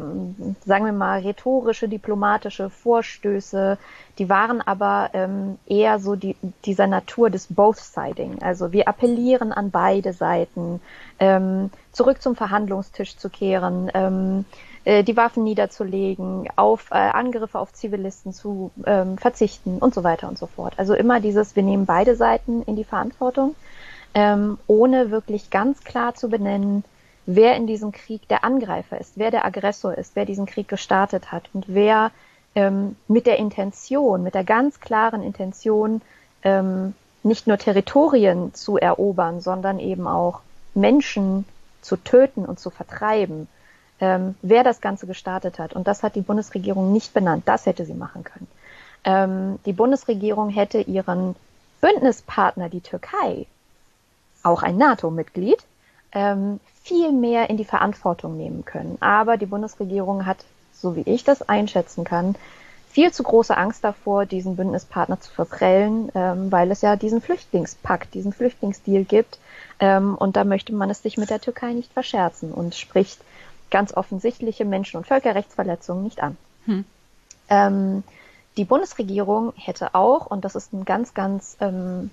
sagen 0.64 0.84
wir 0.86 0.92
mal, 0.92 1.20
rhetorische, 1.20 1.86
diplomatische 1.86 2.70
Vorstöße. 2.70 3.76
Die 4.18 4.28
waren 4.30 4.62
aber 4.62 5.10
ähm, 5.12 5.58
eher 5.66 5.98
so 5.98 6.16
die, 6.16 6.34
dieser 6.64 6.86
Natur 6.86 7.28
des 7.28 7.48
Both-Siding. 7.48 8.42
Also 8.42 8.72
wir 8.72 8.88
appellieren 8.88 9.52
an 9.52 9.70
beide 9.70 10.14
Seiten, 10.14 10.80
ähm, 11.18 11.70
zurück 11.92 12.22
zum 12.22 12.36
Verhandlungstisch 12.36 13.18
zu 13.18 13.28
kehren, 13.28 13.90
ähm, 13.92 14.44
äh, 14.84 15.04
die 15.04 15.16
Waffen 15.16 15.44
niederzulegen, 15.44 16.48
auf 16.56 16.90
äh, 16.90 16.94
Angriffe 16.94 17.58
auf 17.58 17.74
Zivilisten 17.74 18.32
zu 18.32 18.70
ähm, 18.86 19.18
verzichten 19.18 19.78
und 19.78 19.92
so 19.92 20.04
weiter 20.04 20.26
und 20.26 20.38
so 20.38 20.46
fort. 20.46 20.72
Also 20.78 20.94
immer 20.94 21.20
dieses, 21.20 21.54
wir 21.54 21.62
nehmen 21.62 21.84
beide 21.84 22.16
Seiten 22.16 22.62
in 22.62 22.76
die 22.76 22.84
Verantwortung 22.84 23.54
ähm, 24.14 24.58
ohne 24.66 25.10
wirklich 25.10 25.50
ganz 25.50 25.84
klar 25.84 26.14
zu 26.14 26.28
benennen, 26.28 26.84
wer 27.26 27.56
in 27.56 27.66
diesem 27.66 27.92
Krieg 27.92 28.26
der 28.28 28.44
Angreifer 28.44 29.00
ist, 29.00 29.12
wer 29.16 29.30
der 29.30 29.44
Aggressor 29.44 29.96
ist, 29.96 30.16
wer 30.16 30.24
diesen 30.24 30.46
Krieg 30.46 30.68
gestartet 30.68 31.30
hat 31.30 31.44
und 31.52 31.66
wer 31.68 32.10
ähm, 32.54 32.96
mit 33.06 33.26
der 33.26 33.38
Intention, 33.38 34.22
mit 34.22 34.34
der 34.34 34.44
ganz 34.44 34.80
klaren 34.80 35.22
Intention, 35.22 36.00
ähm, 36.42 36.94
nicht 37.22 37.46
nur 37.46 37.58
Territorien 37.58 38.54
zu 38.54 38.78
erobern, 38.78 39.40
sondern 39.40 39.78
eben 39.78 40.06
auch 40.06 40.40
Menschen 40.74 41.44
zu 41.82 41.96
töten 41.96 42.44
und 42.44 42.58
zu 42.58 42.70
vertreiben, 42.70 43.48
ähm, 44.00 44.34
wer 44.42 44.64
das 44.64 44.80
Ganze 44.80 45.06
gestartet 45.06 45.58
hat. 45.58 45.74
Und 45.74 45.86
das 45.86 46.02
hat 46.02 46.14
die 46.14 46.22
Bundesregierung 46.22 46.92
nicht 46.92 47.12
benannt. 47.12 47.42
Das 47.46 47.66
hätte 47.66 47.84
sie 47.84 47.94
machen 47.94 48.24
können. 48.24 48.48
Ähm, 49.04 49.58
die 49.66 49.72
Bundesregierung 49.72 50.50
hätte 50.50 50.80
ihren 50.80 51.36
Bündnispartner, 51.80 52.68
die 52.68 52.80
Türkei, 52.80 53.46
auch 54.48 54.62
ein 54.62 54.76
NATO-Mitglied, 54.76 55.58
ähm, 56.12 56.60
viel 56.82 57.12
mehr 57.12 57.50
in 57.50 57.56
die 57.56 57.64
Verantwortung 57.64 58.36
nehmen 58.36 58.64
können. 58.64 58.96
Aber 59.00 59.36
die 59.36 59.46
Bundesregierung 59.46 60.26
hat, 60.26 60.38
so 60.72 60.96
wie 60.96 61.02
ich 61.02 61.24
das 61.24 61.48
einschätzen 61.48 62.04
kann, 62.04 62.34
viel 62.90 63.12
zu 63.12 63.22
große 63.22 63.56
Angst 63.56 63.84
davor, 63.84 64.26
diesen 64.26 64.56
Bündnispartner 64.56 65.20
zu 65.20 65.30
verprellen, 65.30 66.10
ähm, 66.14 66.50
weil 66.50 66.70
es 66.70 66.80
ja 66.80 66.96
diesen 66.96 67.20
Flüchtlingspakt, 67.20 68.14
diesen 68.14 68.32
Flüchtlingsdeal 68.32 69.04
gibt. 69.04 69.38
Ähm, 69.78 70.14
und 70.16 70.36
da 70.36 70.44
möchte 70.44 70.72
man 70.72 70.90
es 70.90 71.02
sich 71.02 71.18
mit 71.18 71.30
der 71.30 71.40
Türkei 71.40 71.72
nicht 71.72 71.92
verscherzen 71.92 72.52
und 72.52 72.74
spricht 72.74 73.20
ganz 73.70 73.94
offensichtliche 73.94 74.64
Menschen- 74.64 74.96
und 74.96 75.06
Völkerrechtsverletzungen 75.06 76.02
nicht 76.02 76.22
an. 76.22 76.36
Hm. 76.64 76.84
Ähm, 77.50 78.02
die 78.56 78.64
Bundesregierung 78.64 79.52
hätte 79.56 79.94
auch, 79.94 80.26
und 80.26 80.44
das 80.44 80.56
ist 80.56 80.72
ein 80.72 80.84
ganz, 80.84 81.14
ganz 81.14 81.56
ähm, 81.60 82.10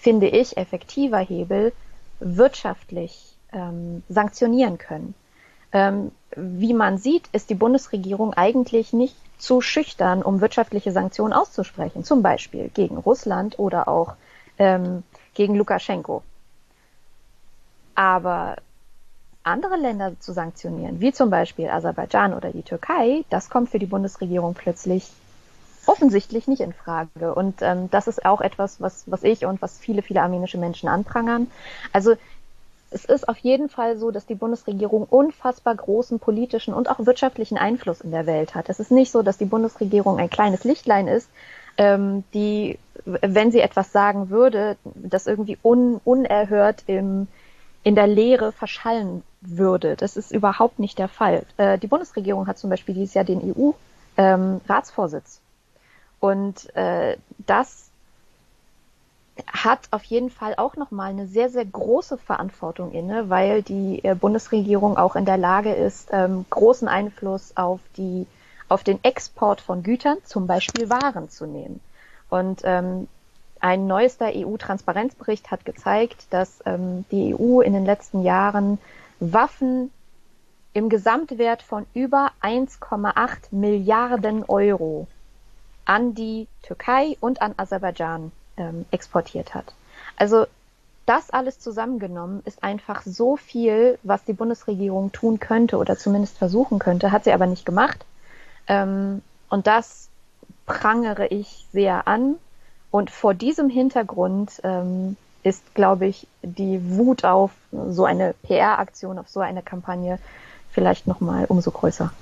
finde 0.00 0.28
ich, 0.28 0.56
effektiver 0.56 1.18
Hebel 1.18 1.72
wirtschaftlich 2.20 3.36
ähm, 3.52 4.02
sanktionieren 4.08 4.78
können. 4.78 5.14
Ähm, 5.72 6.10
wie 6.36 6.74
man 6.74 6.98
sieht, 6.98 7.28
ist 7.32 7.50
die 7.50 7.54
Bundesregierung 7.54 8.34
eigentlich 8.34 8.92
nicht 8.92 9.16
zu 9.38 9.60
schüchtern, 9.60 10.22
um 10.22 10.40
wirtschaftliche 10.40 10.92
Sanktionen 10.92 11.32
auszusprechen, 11.32 12.04
zum 12.04 12.22
Beispiel 12.22 12.68
gegen 12.68 12.96
Russland 12.96 13.58
oder 13.58 13.88
auch 13.88 14.14
ähm, 14.58 15.02
gegen 15.34 15.54
Lukaschenko. 15.54 16.22
Aber 17.94 18.56
andere 19.42 19.76
Länder 19.76 20.12
zu 20.20 20.32
sanktionieren, 20.32 21.00
wie 21.00 21.12
zum 21.12 21.30
Beispiel 21.30 21.68
Aserbaidschan 21.68 22.34
oder 22.34 22.50
die 22.50 22.62
Türkei, 22.62 23.24
das 23.30 23.48
kommt 23.48 23.70
für 23.70 23.78
die 23.78 23.86
Bundesregierung 23.86 24.54
plötzlich 24.54 25.10
offensichtlich 25.90 26.46
nicht 26.46 26.60
in 26.60 26.72
Frage. 26.72 27.34
Und 27.34 27.62
ähm, 27.62 27.90
das 27.90 28.06
ist 28.06 28.24
auch 28.24 28.40
etwas, 28.40 28.80
was, 28.80 29.04
was 29.06 29.22
ich 29.24 29.44
und 29.44 29.60
was 29.60 29.78
viele, 29.78 30.02
viele 30.02 30.22
armenische 30.22 30.58
Menschen 30.58 30.88
anprangern. 30.88 31.50
Also 31.92 32.14
es 32.90 33.04
ist 33.04 33.28
auf 33.28 33.38
jeden 33.38 33.68
Fall 33.68 33.98
so, 33.98 34.10
dass 34.10 34.26
die 34.26 34.34
Bundesregierung 34.34 35.04
unfassbar 35.04 35.74
großen 35.74 36.18
politischen 36.18 36.74
und 36.74 36.88
auch 36.88 36.98
wirtschaftlichen 36.98 37.58
Einfluss 37.58 38.00
in 38.00 38.10
der 38.10 38.26
Welt 38.26 38.54
hat. 38.54 38.68
Es 38.68 38.80
ist 38.80 38.90
nicht 38.90 39.12
so, 39.12 39.22
dass 39.22 39.38
die 39.38 39.44
Bundesregierung 39.44 40.18
ein 40.18 40.30
kleines 40.30 40.64
Lichtlein 40.64 41.06
ist, 41.08 41.28
ähm, 41.76 42.24
die, 42.34 42.78
wenn 43.04 43.52
sie 43.52 43.60
etwas 43.60 43.92
sagen 43.92 44.30
würde, 44.30 44.76
das 44.84 45.26
irgendwie 45.26 45.58
un, 45.62 46.00
unerhört 46.04 46.82
im, 46.86 47.28
in 47.82 47.94
der 47.94 48.06
Leere 48.06 48.52
verschallen 48.52 49.22
würde. 49.40 49.96
Das 49.96 50.16
ist 50.16 50.32
überhaupt 50.32 50.78
nicht 50.78 50.98
der 50.98 51.08
Fall. 51.08 51.44
Äh, 51.56 51.78
die 51.78 51.86
Bundesregierung 51.86 52.46
hat 52.46 52.58
zum 52.58 52.70
Beispiel 52.70 52.94
dieses 52.94 53.14
Jahr 53.14 53.24
den 53.24 53.40
EU-Ratsvorsitz. 54.16 55.36
Ähm, 55.36 55.49
und 56.20 56.74
äh, 56.76 57.16
das 57.38 57.90
hat 59.46 59.88
auf 59.90 60.04
jeden 60.04 60.30
Fall 60.30 60.54
auch 60.56 60.76
nochmal 60.76 61.10
eine 61.10 61.26
sehr, 61.26 61.48
sehr 61.48 61.64
große 61.64 62.18
Verantwortung 62.18 62.92
inne, 62.92 63.30
weil 63.30 63.62
die 63.62 64.04
äh, 64.04 64.14
Bundesregierung 64.14 64.98
auch 64.98 65.16
in 65.16 65.24
der 65.24 65.38
Lage 65.38 65.72
ist, 65.72 66.10
ähm, 66.12 66.44
großen 66.50 66.88
Einfluss 66.88 67.56
auf 67.56 67.80
die, 67.96 68.26
auf 68.68 68.84
den 68.84 69.02
Export 69.02 69.62
von 69.62 69.82
Gütern, 69.82 70.18
zum 70.24 70.46
Beispiel 70.46 70.90
Waren 70.90 71.30
zu 71.30 71.46
nehmen. 71.46 71.80
Und 72.28 72.60
ähm, 72.64 73.08
ein 73.60 73.86
neuester 73.86 74.30
EU-Transparenzbericht 74.34 75.50
hat 75.50 75.64
gezeigt, 75.64 76.26
dass 76.30 76.62
ähm, 76.66 77.04
die 77.10 77.34
EU 77.34 77.60
in 77.60 77.72
den 77.72 77.84
letzten 77.84 78.22
Jahren 78.22 78.78
Waffen 79.20 79.90
im 80.72 80.88
Gesamtwert 80.88 81.62
von 81.62 81.86
über 81.94 82.30
1,8 82.42 83.52
Milliarden 83.52 84.44
Euro 84.44 85.06
an 85.90 86.14
die 86.14 86.46
Türkei 86.62 87.16
und 87.18 87.42
an 87.42 87.54
Aserbaidschan 87.56 88.30
ähm, 88.56 88.86
exportiert 88.92 89.54
hat. 89.54 89.74
Also 90.16 90.46
das 91.04 91.30
alles 91.30 91.58
zusammengenommen 91.58 92.42
ist 92.44 92.62
einfach 92.62 93.02
so 93.02 93.36
viel, 93.36 93.98
was 94.04 94.22
die 94.24 94.32
Bundesregierung 94.32 95.10
tun 95.10 95.40
könnte 95.40 95.78
oder 95.78 95.98
zumindest 95.98 96.38
versuchen 96.38 96.78
könnte, 96.78 97.10
hat 97.10 97.24
sie 97.24 97.32
aber 97.32 97.46
nicht 97.46 97.66
gemacht. 97.66 98.04
Ähm, 98.68 99.20
und 99.48 99.66
das 99.66 100.08
prangere 100.64 101.26
ich 101.26 101.66
sehr 101.72 102.06
an. 102.06 102.36
Und 102.92 103.10
vor 103.10 103.34
diesem 103.34 103.68
Hintergrund 103.68 104.60
ähm, 104.62 105.16
ist, 105.42 105.74
glaube 105.74 106.06
ich, 106.06 106.28
die 106.42 106.80
Wut 106.98 107.24
auf 107.24 107.50
so 107.72 108.04
eine 108.04 108.32
PR-Aktion, 108.44 109.18
auf 109.18 109.28
so 109.28 109.40
eine 109.40 109.62
Kampagne 109.62 110.20
vielleicht 110.70 111.08
nochmal 111.08 111.46
umso 111.46 111.72
größer. 111.72 112.12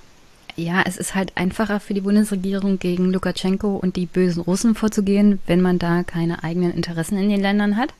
Ja, 0.59 0.83
es 0.85 0.97
ist 0.97 1.15
halt 1.15 1.37
einfacher 1.37 1.79
für 1.79 1.95
die 1.95 2.01
Bundesregierung 2.01 2.81
gegen 2.81 3.13
Lukaschenko 3.13 3.77
und 3.77 3.95
die 3.95 4.07
bösen 4.07 4.43
Russen 4.43 4.75
vorzugehen, 4.75 5.39
wenn 5.47 5.61
man 5.61 5.79
da 5.79 6.03
keine 6.03 6.43
eigenen 6.43 6.73
Interessen 6.73 7.17
in 7.17 7.29
den 7.29 7.41
Ländern 7.41 7.77
hat. 7.77 7.95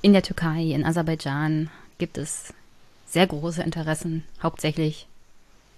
In 0.00 0.14
der 0.14 0.22
Türkei, 0.22 0.62
in 0.62 0.82
Aserbaidschan 0.82 1.68
gibt 1.98 2.16
es 2.16 2.54
sehr 3.06 3.26
große 3.26 3.62
Interessen, 3.62 4.24
hauptsächlich 4.42 5.08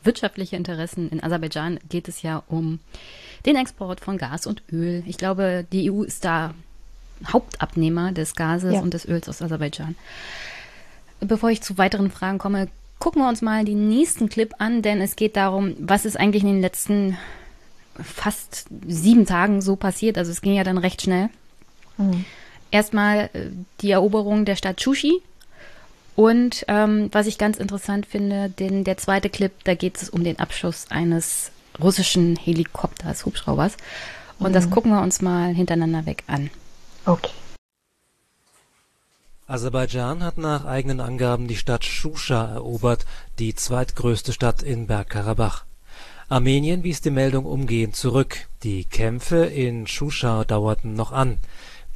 wirtschaftliche 0.05 0.55
Interessen. 0.55 1.09
In 1.09 1.25
Aserbaidschan 1.25 1.81
geht 1.89 2.07
es 2.07 2.23
ja 2.23 2.45
um 2.47 2.79
den 3.45 3.57
Export 3.57 3.99
von 3.99 4.17
Gas 4.17 4.47
und 4.47 4.63
Öl. 4.71 5.03
Ich 5.07 5.19
glaube, 5.19 5.67
die 5.73 5.91
EU 5.91 6.05
ist 6.05 6.25
da 6.25 6.55
Hauptabnehmer 7.27 8.13
des 8.13 8.37
Gases 8.37 8.75
ja. 8.75 8.81
und 8.81 8.95
des 8.95 9.09
Öls 9.09 9.29
aus 9.29 9.43
Aserbaidschan. 9.43 9.97
Bevor 11.19 11.51
ich 11.51 11.63
zu 11.63 11.79
weiteren 11.79 12.13
Fragen 12.13 12.39
komme, 12.39 12.69
gucken 13.01 13.23
wir 13.23 13.29
uns 13.29 13.43
mal 13.43 13.65
den 13.65 13.89
nächsten 13.89 14.29
Clip 14.29 14.55
an, 14.59 14.83
denn 14.83 15.01
es 15.01 15.17
geht 15.17 15.35
darum, 15.35 15.75
was 15.81 16.05
ist 16.05 16.19
eigentlich 16.19 16.45
in 16.45 16.51
den 16.51 16.61
letzten 16.61 17.17
fast 18.01 18.67
sieben 18.87 19.27
Tagen 19.27 19.61
so 19.61 19.75
passiert. 19.75 20.17
Also 20.17 20.31
es 20.31 20.43
ging 20.43 20.55
ja 20.55 20.65
dann 20.65 20.79
recht 20.79 21.03
schnell. 21.03 21.31
Mhm. 21.99 22.25
Erstmal 22.71 23.31
äh, 23.33 23.51
die 23.81 23.91
Eroberung 23.91 24.45
der 24.45 24.57
Stadt 24.57 24.77
Chushi. 24.77 25.21
Und 26.15 26.65
ähm, 26.69 27.09
was 27.13 27.27
ich 27.27 27.39
ganz 27.39 27.57
interessant 27.57 28.07
finde, 28.07 28.51
denn 28.51 28.85
der 28.85 28.99
zweite 28.99 29.31
Clip, 29.31 29.53
da 29.65 29.75
geht 29.75 29.97
es 30.01 30.11
um 30.11 30.23
den 30.23 30.39
Abschuss 30.39 30.87
eines 30.91 31.51
russischen 31.81 32.37
Helikopters, 32.37 33.25
Hubschraubers. 33.25 33.77
Und 34.39 34.51
mhm. 34.51 34.55
das 34.55 34.71
gucken 34.71 34.93
wir 34.93 35.01
uns 35.01 35.23
mal 35.23 35.55
hintereinander 35.55 36.07
weg 36.07 36.25
an. 36.27 36.51
Okay. 37.07 37.31
Aserbaidschan 39.51 40.23
hat 40.23 40.39
nach 40.39 40.65
eigenen 40.65 41.01
Angaben 41.01 41.49
die 41.49 41.57
Stadt 41.57 41.85
Shusha 41.85 42.55
erobert, 42.55 43.05
die 43.41 43.57
zweitgrößte 43.57 44.33
Stadt 44.33 44.63
in 44.63 44.87
Bergkarabach. 44.87 45.65
Armenien 46.29 46.85
wies 46.85 47.01
die 47.01 47.11
Meldung 47.11 47.47
umgehend 47.47 47.97
zurück. 47.97 48.47
Die 48.63 48.85
Kämpfe 48.85 49.47
in 49.47 49.89
Shusha 49.89 50.45
dauerten 50.45 50.95
noch 50.95 51.11
an. 51.11 51.39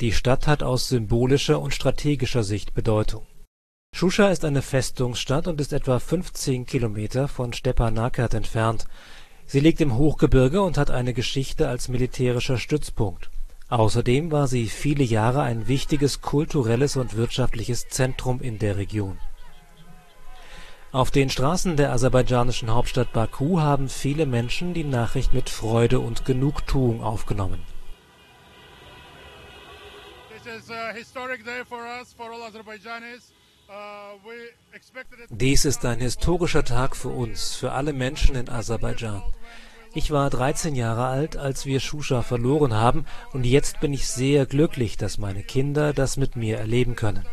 Die 0.00 0.10
Stadt 0.10 0.48
hat 0.48 0.64
aus 0.64 0.88
symbolischer 0.88 1.60
und 1.60 1.72
strategischer 1.72 2.42
Sicht 2.42 2.74
Bedeutung. 2.74 3.24
Shusha 3.94 4.30
ist 4.30 4.44
eine 4.44 4.60
Festungsstadt 4.60 5.46
und 5.46 5.60
ist 5.60 5.72
etwa 5.72 6.00
15 6.00 6.66
Kilometer 6.66 7.28
von 7.28 7.52
Stepanakert 7.52 8.34
entfernt. 8.34 8.88
Sie 9.46 9.60
liegt 9.60 9.80
im 9.80 9.96
Hochgebirge 9.96 10.60
und 10.60 10.76
hat 10.76 10.90
eine 10.90 11.14
Geschichte 11.14 11.68
als 11.68 11.86
militärischer 11.86 12.58
Stützpunkt 12.58 13.30
Außerdem 13.74 14.30
war 14.30 14.46
sie 14.46 14.68
viele 14.68 15.02
Jahre 15.02 15.42
ein 15.42 15.66
wichtiges 15.66 16.20
kulturelles 16.20 16.94
und 16.94 17.16
wirtschaftliches 17.16 17.88
Zentrum 17.88 18.40
in 18.40 18.60
der 18.60 18.76
Region. 18.76 19.18
Auf 20.92 21.10
den 21.10 21.28
Straßen 21.28 21.76
der 21.76 21.90
aserbaidschanischen 21.90 22.72
Hauptstadt 22.72 23.12
Baku 23.12 23.58
haben 23.58 23.88
viele 23.88 24.26
Menschen 24.26 24.74
die 24.74 24.84
Nachricht 24.84 25.32
mit 25.32 25.50
Freude 25.50 25.98
und 25.98 26.24
Genugtuung 26.24 27.02
aufgenommen. 27.02 27.66
Dies 35.30 35.64
ist 35.64 35.84
ein 35.84 35.98
historischer 35.98 36.64
Tag 36.64 36.94
für 36.94 37.08
uns, 37.08 37.56
für 37.56 37.72
alle 37.72 37.92
Menschen 37.92 38.36
in 38.36 38.48
Aserbaidschan. 38.48 39.24
Ich 39.96 40.10
war 40.10 40.28
13 40.28 40.74
Jahre 40.74 41.06
alt, 41.06 41.36
als 41.36 41.66
wir 41.66 41.78
Shusha 41.78 42.22
verloren 42.22 42.74
haben, 42.74 43.06
und 43.32 43.44
jetzt 43.44 43.78
bin 43.78 43.92
ich 43.92 44.08
sehr 44.08 44.44
glücklich, 44.44 44.96
dass 44.96 45.18
meine 45.18 45.44
Kinder 45.44 45.92
das 45.92 46.16
mit 46.16 46.34
mir 46.34 46.58
erleben 46.58 46.96
können. 46.96 47.24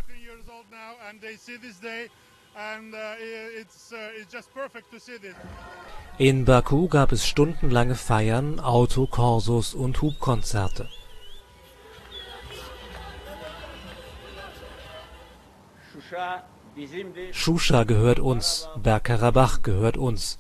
In 6.19 6.45
Baku 6.45 6.87
gab 6.87 7.11
es 7.11 7.25
stundenlange 7.27 7.95
Feiern, 7.95 8.59
Autokorsos 8.59 9.73
und 9.73 10.01
Hubkonzerte. 10.01 10.87
Shusha 17.31 17.83
gehört 17.83 18.19
uns, 18.19 18.69
Bergkarabach 18.77 19.63
gehört 19.63 19.97
uns. 19.97 20.37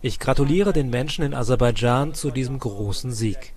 Ich 0.00 0.20
gratuliere 0.20 0.72
den 0.72 0.90
Menschen 0.90 1.24
in 1.24 1.34
Aserbaidschan 1.34 2.14
zu 2.14 2.30
diesem 2.30 2.60
großen 2.60 3.10
Sieg. 3.10 3.54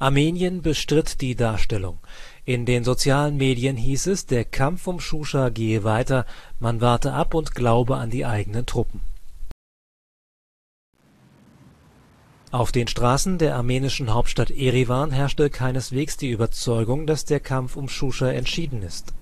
Armenien 0.00 0.62
bestritt 0.62 1.20
die 1.20 1.36
Darstellung. 1.36 2.00
In 2.44 2.66
den 2.66 2.82
sozialen 2.82 3.36
Medien 3.36 3.76
hieß 3.76 4.08
es, 4.08 4.26
der 4.26 4.44
Kampf 4.44 4.88
um 4.88 4.98
Shusha 4.98 5.50
gehe 5.50 5.84
weiter, 5.84 6.26
man 6.58 6.80
warte 6.80 7.12
ab 7.12 7.34
und 7.34 7.54
glaube 7.54 7.96
an 7.96 8.10
die 8.10 8.26
eigenen 8.26 8.66
Truppen. 8.66 9.00
Auf 12.50 12.72
den 12.72 12.88
Straßen 12.88 13.38
der 13.38 13.54
armenischen 13.54 14.12
Hauptstadt 14.12 14.50
Erivan 14.50 15.12
herrschte 15.12 15.48
keineswegs 15.48 16.16
die 16.16 16.30
Überzeugung, 16.30 17.06
dass 17.06 17.24
der 17.24 17.38
Kampf 17.38 17.76
um 17.76 17.88
Shusha 17.88 18.30
entschieden 18.30 18.82
ist. 18.82 19.14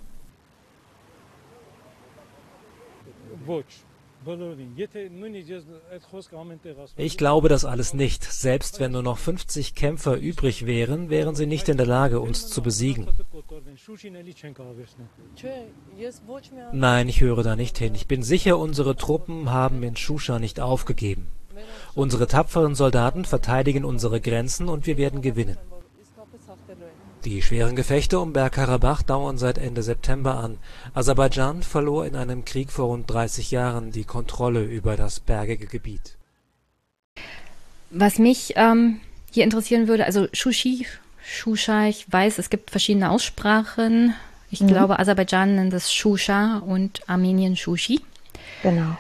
Ich 6.96 7.18
glaube 7.18 7.48
das 7.48 7.64
alles 7.64 7.94
nicht. 7.94 8.24
Selbst 8.24 8.80
wenn 8.80 8.92
nur 8.92 9.02
noch 9.02 9.18
50 9.18 9.74
Kämpfer 9.74 10.16
übrig 10.16 10.66
wären, 10.66 11.10
wären 11.10 11.34
sie 11.34 11.46
nicht 11.46 11.68
in 11.68 11.76
der 11.76 11.86
Lage, 11.86 12.20
uns 12.20 12.48
zu 12.48 12.62
besiegen. 12.62 13.06
Nein, 16.72 17.08
ich 17.08 17.20
höre 17.20 17.42
da 17.42 17.56
nicht 17.56 17.78
hin. 17.78 17.94
Ich 17.94 18.06
bin 18.06 18.22
sicher, 18.22 18.58
unsere 18.58 18.96
Truppen 18.96 19.50
haben 19.50 19.82
in 19.82 19.96
Shusha 19.96 20.38
nicht 20.38 20.60
aufgegeben. 20.60 21.26
Unsere 21.94 22.26
tapferen 22.26 22.74
Soldaten 22.74 23.24
verteidigen 23.24 23.84
unsere 23.84 24.20
Grenzen 24.20 24.68
und 24.68 24.86
wir 24.86 24.96
werden 24.96 25.22
gewinnen. 25.22 25.58
Die 27.24 27.42
schweren 27.42 27.76
Gefechte 27.76 28.18
um 28.18 28.32
Bergkarabach 28.32 29.02
dauern 29.02 29.36
seit 29.36 29.58
Ende 29.58 29.82
September 29.82 30.38
an. 30.38 30.56
Aserbaidschan 30.94 31.62
verlor 31.62 32.06
in 32.06 32.16
einem 32.16 32.46
Krieg 32.46 32.72
vor 32.72 32.86
rund 32.86 33.10
30 33.10 33.50
Jahren 33.50 33.92
die 33.92 34.04
Kontrolle 34.04 34.62
über 34.64 34.96
das 34.96 35.20
bergige 35.20 35.66
Gebiet. 35.66 36.16
Was 37.90 38.18
mich 38.18 38.54
ähm, 38.56 39.00
hier 39.30 39.44
interessieren 39.44 39.86
würde, 39.86 40.06
also 40.06 40.28
Shushi, 40.32 40.86
Shusha, 41.22 41.88
ich 41.88 42.10
weiß, 42.10 42.38
es 42.38 42.48
gibt 42.48 42.70
verschiedene 42.70 43.10
Aussprachen. 43.10 44.14
Ich 44.50 44.62
mhm. 44.62 44.68
glaube, 44.68 44.98
Aserbaidschan 44.98 45.56
nennt 45.56 45.74
es 45.74 45.92
Shusha 45.92 46.58
und 46.58 47.06
Armenien 47.06 47.54
Shushi. 47.54 48.00
Genau. 48.62 48.96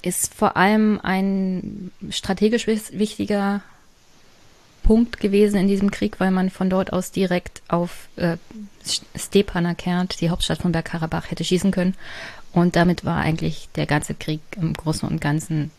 Ist 0.00 0.32
vor 0.32 0.56
allem 0.56 1.00
ein 1.02 1.90
strategisch 2.08 2.66
wichtiger 2.66 3.60
Punkt 4.82 5.20
gewesen 5.20 5.56
in 5.56 5.68
diesem 5.68 5.90
Krieg, 5.90 6.20
weil 6.20 6.30
man 6.30 6.50
von 6.50 6.70
dort 6.70 6.92
aus 6.92 7.10
direkt 7.10 7.62
auf 7.68 8.08
äh, 8.16 8.36
Stepanakert, 9.16 10.20
die 10.20 10.30
Hauptstadt 10.30 10.58
von 10.58 10.72
Bergkarabach, 10.72 11.30
hätte 11.30 11.44
schießen 11.44 11.70
können. 11.70 11.94
Und 12.52 12.76
damit 12.76 13.04
war 13.04 13.18
eigentlich 13.18 13.68
der 13.76 13.86
ganze 13.86 14.14
Krieg 14.14 14.40
im 14.56 14.74
Großen 14.74 15.08
und 15.08 15.20
Ganzen 15.20 15.70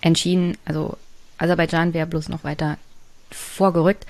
entschieden. 0.00 0.56
Also 0.64 0.96
Aserbaidschan 1.38 1.94
wäre 1.94 2.06
bloß 2.06 2.28
noch 2.28 2.44
weiter 2.44 2.78
vorgerückt. 3.30 4.06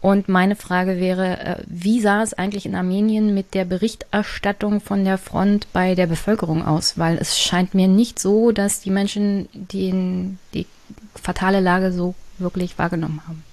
Und 0.00 0.28
meine 0.28 0.54
Frage 0.54 1.00
wäre, 1.00 1.38
äh, 1.38 1.56
wie 1.66 2.00
sah 2.00 2.22
es 2.22 2.34
eigentlich 2.34 2.66
in 2.66 2.74
Armenien 2.74 3.32
mit 3.32 3.54
der 3.54 3.64
Berichterstattung 3.64 4.82
von 4.82 5.02
der 5.04 5.16
Front 5.16 5.72
bei 5.72 5.94
der 5.94 6.06
Bevölkerung 6.06 6.62
aus? 6.64 6.98
Weil 6.98 7.16
es 7.16 7.38
scheint 7.38 7.72
mir 7.74 7.88
nicht 7.88 8.18
so, 8.18 8.52
dass 8.52 8.80
die 8.80 8.90
Menschen 8.90 9.48
die, 9.54 10.36
die 10.52 10.66
fatale 11.14 11.60
Lage 11.60 11.90
so 11.90 12.14
wirklich 12.38 12.78
wahrgenommen 12.78 13.22
haben. 13.26 13.44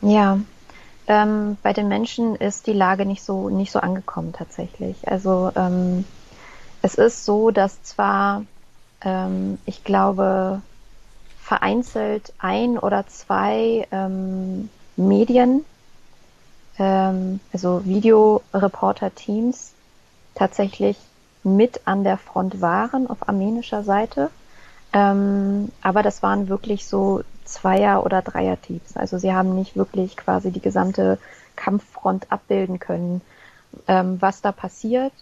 Ja, 0.00 0.38
ähm, 1.06 1.56
bei 1.62 1.72
den 1.72 1.88
Menschen 1.88 2.36
ist 2.36 2.66
die 2.66 2.72
Lage 2.72 3.06
nicht 3.06 3.22
so 3.22 3.48
nicht 3.48 3.72
so 3.72 3.80
angekommen 3.80 4.32
tatsächlich. 4.32 5.08
Also 5.08 5.50
ähm, 5.56 6.04
es 6.82 6.94
ist 6.94 7.24
so, 7.24 7.50
dass 7.50 7.82
zwar 7.82 8.44
ähm, 9.00 9.58
ich 9.64 9.84
glaube 9.84 10.62
vereinzelt 11.40 12.34
ein 12.38 12.78
oder 12.78 13.06
zwei 13.06 13.88
ähm, 13.90 14.68
Medien, 14.96 15.64
ähm, 16.78 17.40
also 17.52 17.84
Videoreporter-Teams 17.86 19.72
tatsächlich 20.34 20.98
mit 21.42 21.80
an 21.86 22.04
der 22.04 22.18
Front 22.18 22.60
waren 22.60 23.08
auf 23.08 23.28
armenischer 23.28 23.82
Seite. 23.82 24.30
Ähm, 24.92 25.70
aber 25.82 26.02
das 26.02 26.22
waren 26.22 26.48
wirklich 26.48 26.86
so 26.86 27.22
Zweier- 27.48 28.04
oder 28.04 28.22
Dreier-Teams. 28.22 28.96
Also 28.96 29.18
sie 29.18 29.32
haben 29.32 29.54
nicht 29.54 29.76
wirklich 29.76 30.16
quasi 30.16 30.50
die 30.50 30.60
gesamte 30.60 31.18
Kampffront 31.56 32.30
abbilden 32.30 32.78
können, 32.78 33.20
ähm, 33.86 34.18
was 34.20 34.42
da 34.42 34.52
passiert. 34.52 35.12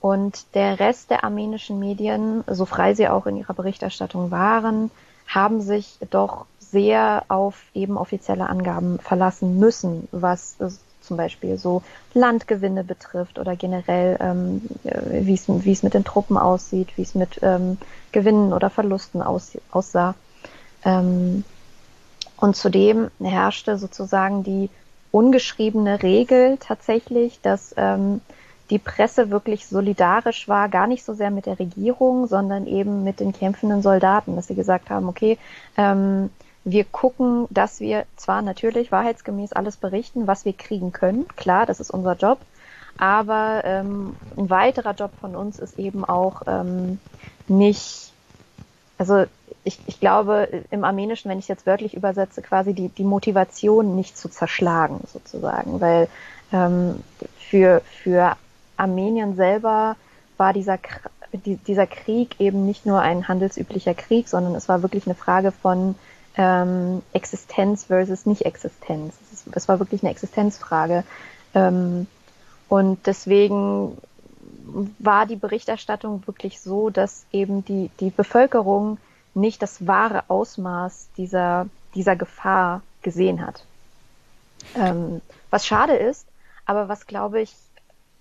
Und 0.00 0.54
der 0.54 0.80
Rest 0.80 1.10
der 1.10 1.24
armenischen 1.24 1.78
Medien, 1.78 2.42
so 2.46 2.64
frei 2.64 2.94
sie 2.94 3.08
auch 3.08 3.26
in 3.26 3.36
ihrer 3.36 3.52
Berichterstattung 3.52 4.30
waren, 4.30 4.90
haben 5.26 5.60
sich 5.60 5.98
doch 6.10 6.46
sehr 6.58 7.24
auf 7.28 7.56
eben 7.74 7.96
offizielle 7.98 8.48
Angaben 8.48 8.98
verlassen 8.98 9.58
müssen, 9.58 10.08
was 10.10 10.56
zum 11.00 11.16
Beispiel 11.16 11.58
so 11.58 11.82
Landgewinne 12.14 12.84
betrifft 12.84 13.38
oder 13.38 13.56
generell, 13.56 14.16
ähm, 14.20 14.62
wie 14.82 15.34
es 15.34 15.82
mit 15.82 15.94
den 15.94 16.04
Truppen 16.04 16.36
aussieht, 16.36 16.88
wie 16.96 17.02
es 17.02 17.14
mit 17.14 17.40
ähm, 17.42 17.78
Gewinnen 18.12 18.52
oder 18.52 18.70
Verlusten 18.70 19.22
aus, 19.22 19.58
aussah. 19.70 20.14
Ähm, 20.84 21.44
und 22.36 22.56
zudem 22.56 23.10
herrschte 23.20 23.76
sozusagen 23.78 24.42
die 24.42 24.70
ungeschriebene 25.12 26.02
Regel 26.02 26.56
tatsächlich, 26.58 27.40
dass 27.42 27.74
ähm, 27.76 28.20
die 28.70 28.78
Presse 28.78 29.30
wirklich 29.30 29.66
solidarisch 29.66 30.48
war, 30.48 30.68
gar 30.68 30.86
nicht 30.86 31.04
so 31.04 31.12
sehr 31.12 31.30
mit 31.30 31.46
der 31.46 31.58
Regierung, 31.58 32.28
sondern 32.28 32.66
eben 32.66 33.02
mit 33.02 33.20
den 33.20 33.32
kämpfenden 33.32 33.82
Soldaten, 33.82 34.36
dass 34.36 34.46
sie 34.46 34.54
gesagt 34.54 34.90
haben, 34.90 35.08
okay, 35.08 35.38
ähm, 35.76 36.30
wir 36.64 36.84
gucken, 36.84 37.46
dass 37.50 37.80
wir 37.80 38.04
zwar 38.16 38.42
natürlich 38.42 38.92
wahrheitsgemäß 38.92 39.52
alles 39.52 39.76
berichten, 39.76 40.26
was 40.26 40.44
wir 40.44 40.52
kriegen 40.52 40.92
können, 40.92 41.26
klar, 41.36 41.66
das 41.66 41.80
ist 41.80 41.90
unser 41.90 42.14
Job, 42.14 42.38
aber 42.96 43.62
ähm, 43.64 44.14
ein 44.36 44.50
weiterer 44.50 44.92
Job 44.92 45.10
von 45.20 45.34
uns 45.34 45.58
ist 45.58 45.78
eben 45.78 46.04
auch 46.04 46.42
ähm, 46.46 47.00
nicht, 47.48 48.12
also 48.98 49.24
ich, 49.64 49.78
ich 49.86 50.00
glaube, 50.00 50.64
im 50.70 50.84
Armenischen, 50.84 51.30
wenn 51.30 51.38
ich 51.38 51.48
jetzt 51.48 51.66
wörtlich 51.66 51.94
übersetze, 51.94 52.42
quasi 52.42 52.72
die, 52.72 52.88
die 52.88 53.04
Motivation 53.04 53.94
nicht 53.94 54.16
zu 54.16 54.28
zerschlagen, 54.28 55.00
sozusagen, 55.12 55.80
weil 55.80 56.08
ähm, 56.52 57.02
für, 57.38 57.82
für 58.02 58.36
Armenien 58.76 59.36
selber 59.36 59.96
war 60.36 60.52
dieser, 60.52 60.78
die, 61.32 61.56
dieser 61.56 61.86
Krieg 61.86 62.40
eben 62.40 62.64
nicht 62.64 62.86
nur 62.86 63.00
ein 63.00 63.28
handelsüblicher 63.28 63.94
Krieg, 63.94 64.28
sondern 64.28 64.54
es 64.54 64.68
war 64.68 64.82
wirklich 64.82 65.06
eine 65.06 65.14
Frage 65.14 65.52
von 65.52 65.94
ähm, 66.36 67.02
Existenz 67.12 67.84
versus 67.84 68.24
Nicht-Existenz. 68.24 69.14
Es, 69.32 69.44
es, 69.52 69.68
war 69.68 69.78
wirklich 69.78 70.02
eine 70.02 70.10
Existenzfrage. 70.10 71.04
Ähm, 71.54 72.06
und 72.68 73.06
deswegen 73.06 73.98
war 74.98 75.26
die 75.26 75.36
Berichterstattung 75.36 76.26
wirklich 76.26 76.60
so, 76.60 76.88
dass 76.88 77.24
eben 77.32 77.64
die, 77.64 77.90
die 78.00 78.10
Bevölkerung 78.10 78.98
nicht 79.34 79.62
das 79.62 79.86
wahre 79.86 80.24
Ausmaß 80.28 81.08
dieser, 81.16 81.66
dieser 81.94 82.16
Gefahr 82.16 82.82
gesehen 83.02 83.44
hat. 83.44 83.64
Ähm, 84.76 85.20
was 85.50 85.66
schade 85.66 85.96
ist, 85.96 86.26
aber 86.66 86.88
was 86.88 87.06
glaube 87.06 87.40
ich, 87.40 87.54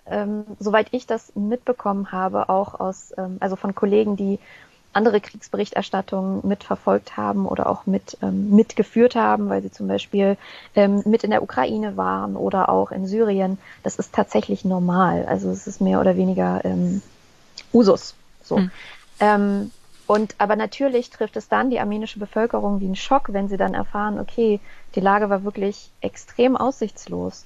ähm, 0.05 0.45
soweit 0.59 0.87
ich 0.91 1.05
das 1.05 1.35
mitbekommen 1.35 2.11
habe, 2.11 2.49
auch 2.49 2.79
aus, 2.79 3.13
ähm, 3.17 3.37
also 3.39 3.55
von 3.55 3.75
Kollegen, 3.75 4.15
die 4.15 4.39
andere 4.91 5.21
Kriegsberichterstattungen 5.21 6.41
mitverfolgt 6.47 7.15
haben 7.15 7.45
oder 7.45 7.69
auch 7.69 7.85
mit 7.85 8.17
ähm, 8.23 8.49
mitgeführt 8.49 9.15
haben, 9.15 9.49
weil 9.49 9.61
sie 9.61 9.71
zum 9.71 9.87
Beispiel 9.87 10.35
ähm, 10.75 11.03
mit 11.05 11.23
in 11.23 11.29
der 11.29 11.43
Ukraine 11.43 11.95
waren 11.95 12.35
oder 12.35 12.69
auch 12.69 12.91
in 12.91 13.05
Syrien. 13.05 13.59
Das 13.83 13.97
ist 13.97 14.13
tatsächlich 14.13 14.65
normal. 14.65 15.25
Also 15.27 15.51
es 15.51 15.67
ist 15.67 15.79
mehr 15.79 16.01
oder 16.01 16.17
weniger 16.17 16.65
ähm, 16.65 17.03
Usus. 17.71 18.15
So. 18.43 18.57
Hm. 18.57 18.71
Ähm, 19.19 19.71
und 20.09 20.33
aber 20.39 20.55
natürlich 20.55 21.11
trifft 21.11 21.37
es 21.37 21.49
dann 21.49 21.69
die 21.69 21.79
armenische 21.79 22.17
Bevölkerung 22.17 22.79
wie 22.79 22.85
einen 22.85 22.95
Schock, 22.95 23.31
wenn 23.31 23.47
sie 23.47 23.57
dann 23.57 23.75
erfahren, 23.75 24.19
okay, 24.19 24.59
die 24.95 25.01
Lage 25.01 25.29
war 25.29 25.43
wirklich 25.43 25.91
extrem 26.01 26.57
aussichtslos. 26.57 27.45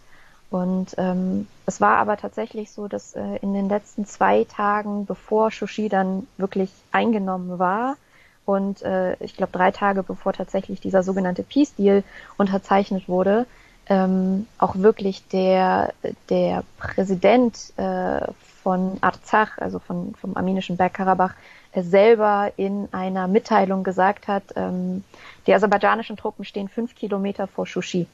Und 0.49 0.95
ähm, 0.97 1.47
es 1.65 1.81
war 1.81 1.97
aber 1.97 2.15
tatsächlich 2.15 2.71
so, 2.71 2.87
dass 2.87 3.15
äh, 3.15 3.35
in 3.41 3.53
den 3.53 3.67
letzten 3.67 4.05
zwei 4.05 4.45
Tagen, 4.45 5.05
bevor 5.05 5.51
Shushi 5.51 5.89
dann 5.89 6.25
wirklich 6.37 6.71
eingenommen 6.93 7.59
war, 7.59 7.97
und 8.45 8.81
äh, 8.83 9.21
ich 9.21 9.35
glaube 9.35 9.51
drei 9.51 9.71
Tage 9.71 10.01
bevor 10.01 10.31
tatsächlich 10.31 10.79
dieser 10.79 11.03
sogenannte 11.03 11.43
Peace 11.43 11.75
Deal 11.75 12.05
unterzeichnet 12.37 13.09
wurde, 13.09 13.45
ähm, 13.87 14.47
auch 14.57 14.77
wirklich 14.77 15.27
der, 15.27 15.93
der 16.29 16.63
Präsident 16.77 17.73
äh, 17.75 18.21
von 18.63 18.99
Arzach, 19.01 19.57
also 19.57 19.79
von, 19.79 20.15
vom 20.15 20.37
armenischen 20.37 20.77
Bergkarabach, 20.77 21.33
selber 21.75 22.51
in 22.57 22.87
einer 22.91 23.27
Mitteilung 23.27 23.83
gesagt 23.83 24.27
hat, 24.27 24.43
ähm, 24.55 25.03
die 25.47 25.53
aserbaidschanischen 25.53 26.17
Truppen 26.17 26.45
stehen 26.45 26.69
fünf 26.69 26.95
Kilometer 26.95 27.47
vor 27.47 27.65
Shushi. 27.65 28.07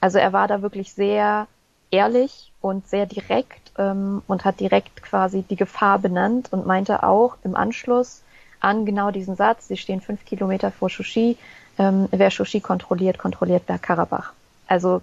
Also 0.00 0.18
er 0.18 0.32
war 0.32 0.48
da 0.48 0.62
wirklich 0.62 0.92
sehr 0.92 1.46
ehrlich 1.90 2.52
und 2.60 2.88
sehr 2.88 3.06
direkt 3.06 3.72
ähm, 3.78 4.22
und 4.26 4.44
hat 4.44 4.60
direkt 4.60 5.02
quasi 5.02 5.42
die 5.42 5.56
Gefahr 5.56 5.98
benannt 5.98 6.52
und 6.52 6.66
meinte 6.66 7.02
auch 7.02 7.36
im 7.44 7.56
Anschluss 7.56 8.22
an 8.60 8.86
genau 8.86 9.10
diesen 9.10 9.36
Satz, 9.36 9.68
sie 9.68 9.76
stehen 9.76 10.00
fünf 10.00 10.24
Kilometer 10.24 10.70
vor 10.70 10.88
Shushi, 10.88 11.36
ähm, 11.78 12.08
wer 12.10 12.30
Shushi 12.30 12.60
kontrolliert, 12.60 13.18
kontrolliert 13.18 13.66
Bergkarabach. 13.66 14.32
Also 14.68 15.02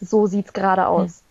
so 0.00 0.26
sieht's 0.26 0.52
gerade 0.52 0.86
aus. 0.86 1.22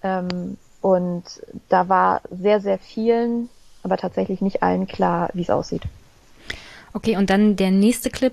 Hm. 0.00 0.28
Ähm, 0.30 0.58
und 0.80 1.24
da 1.68 1.88
war 1.88 2.20
sehr, 2.30 2.60
sehr 2.60 2.78
vielen 2.78 3.48
aber 3.84 3.96
tatsächlich 3.96 4.40
nicht 4.40 4.62
allen 4.62 4.86
klar, 4.86 5.30
wie 5.34 5.42
es 5.42 5.50
aussieht. 5.50 5.82
Okay, 6.92 7.16
und 7.16 7.30
dann 7.30 7.56
der 7.56 7.70
nächste 7.70 8.10
Clip 8.10 8.32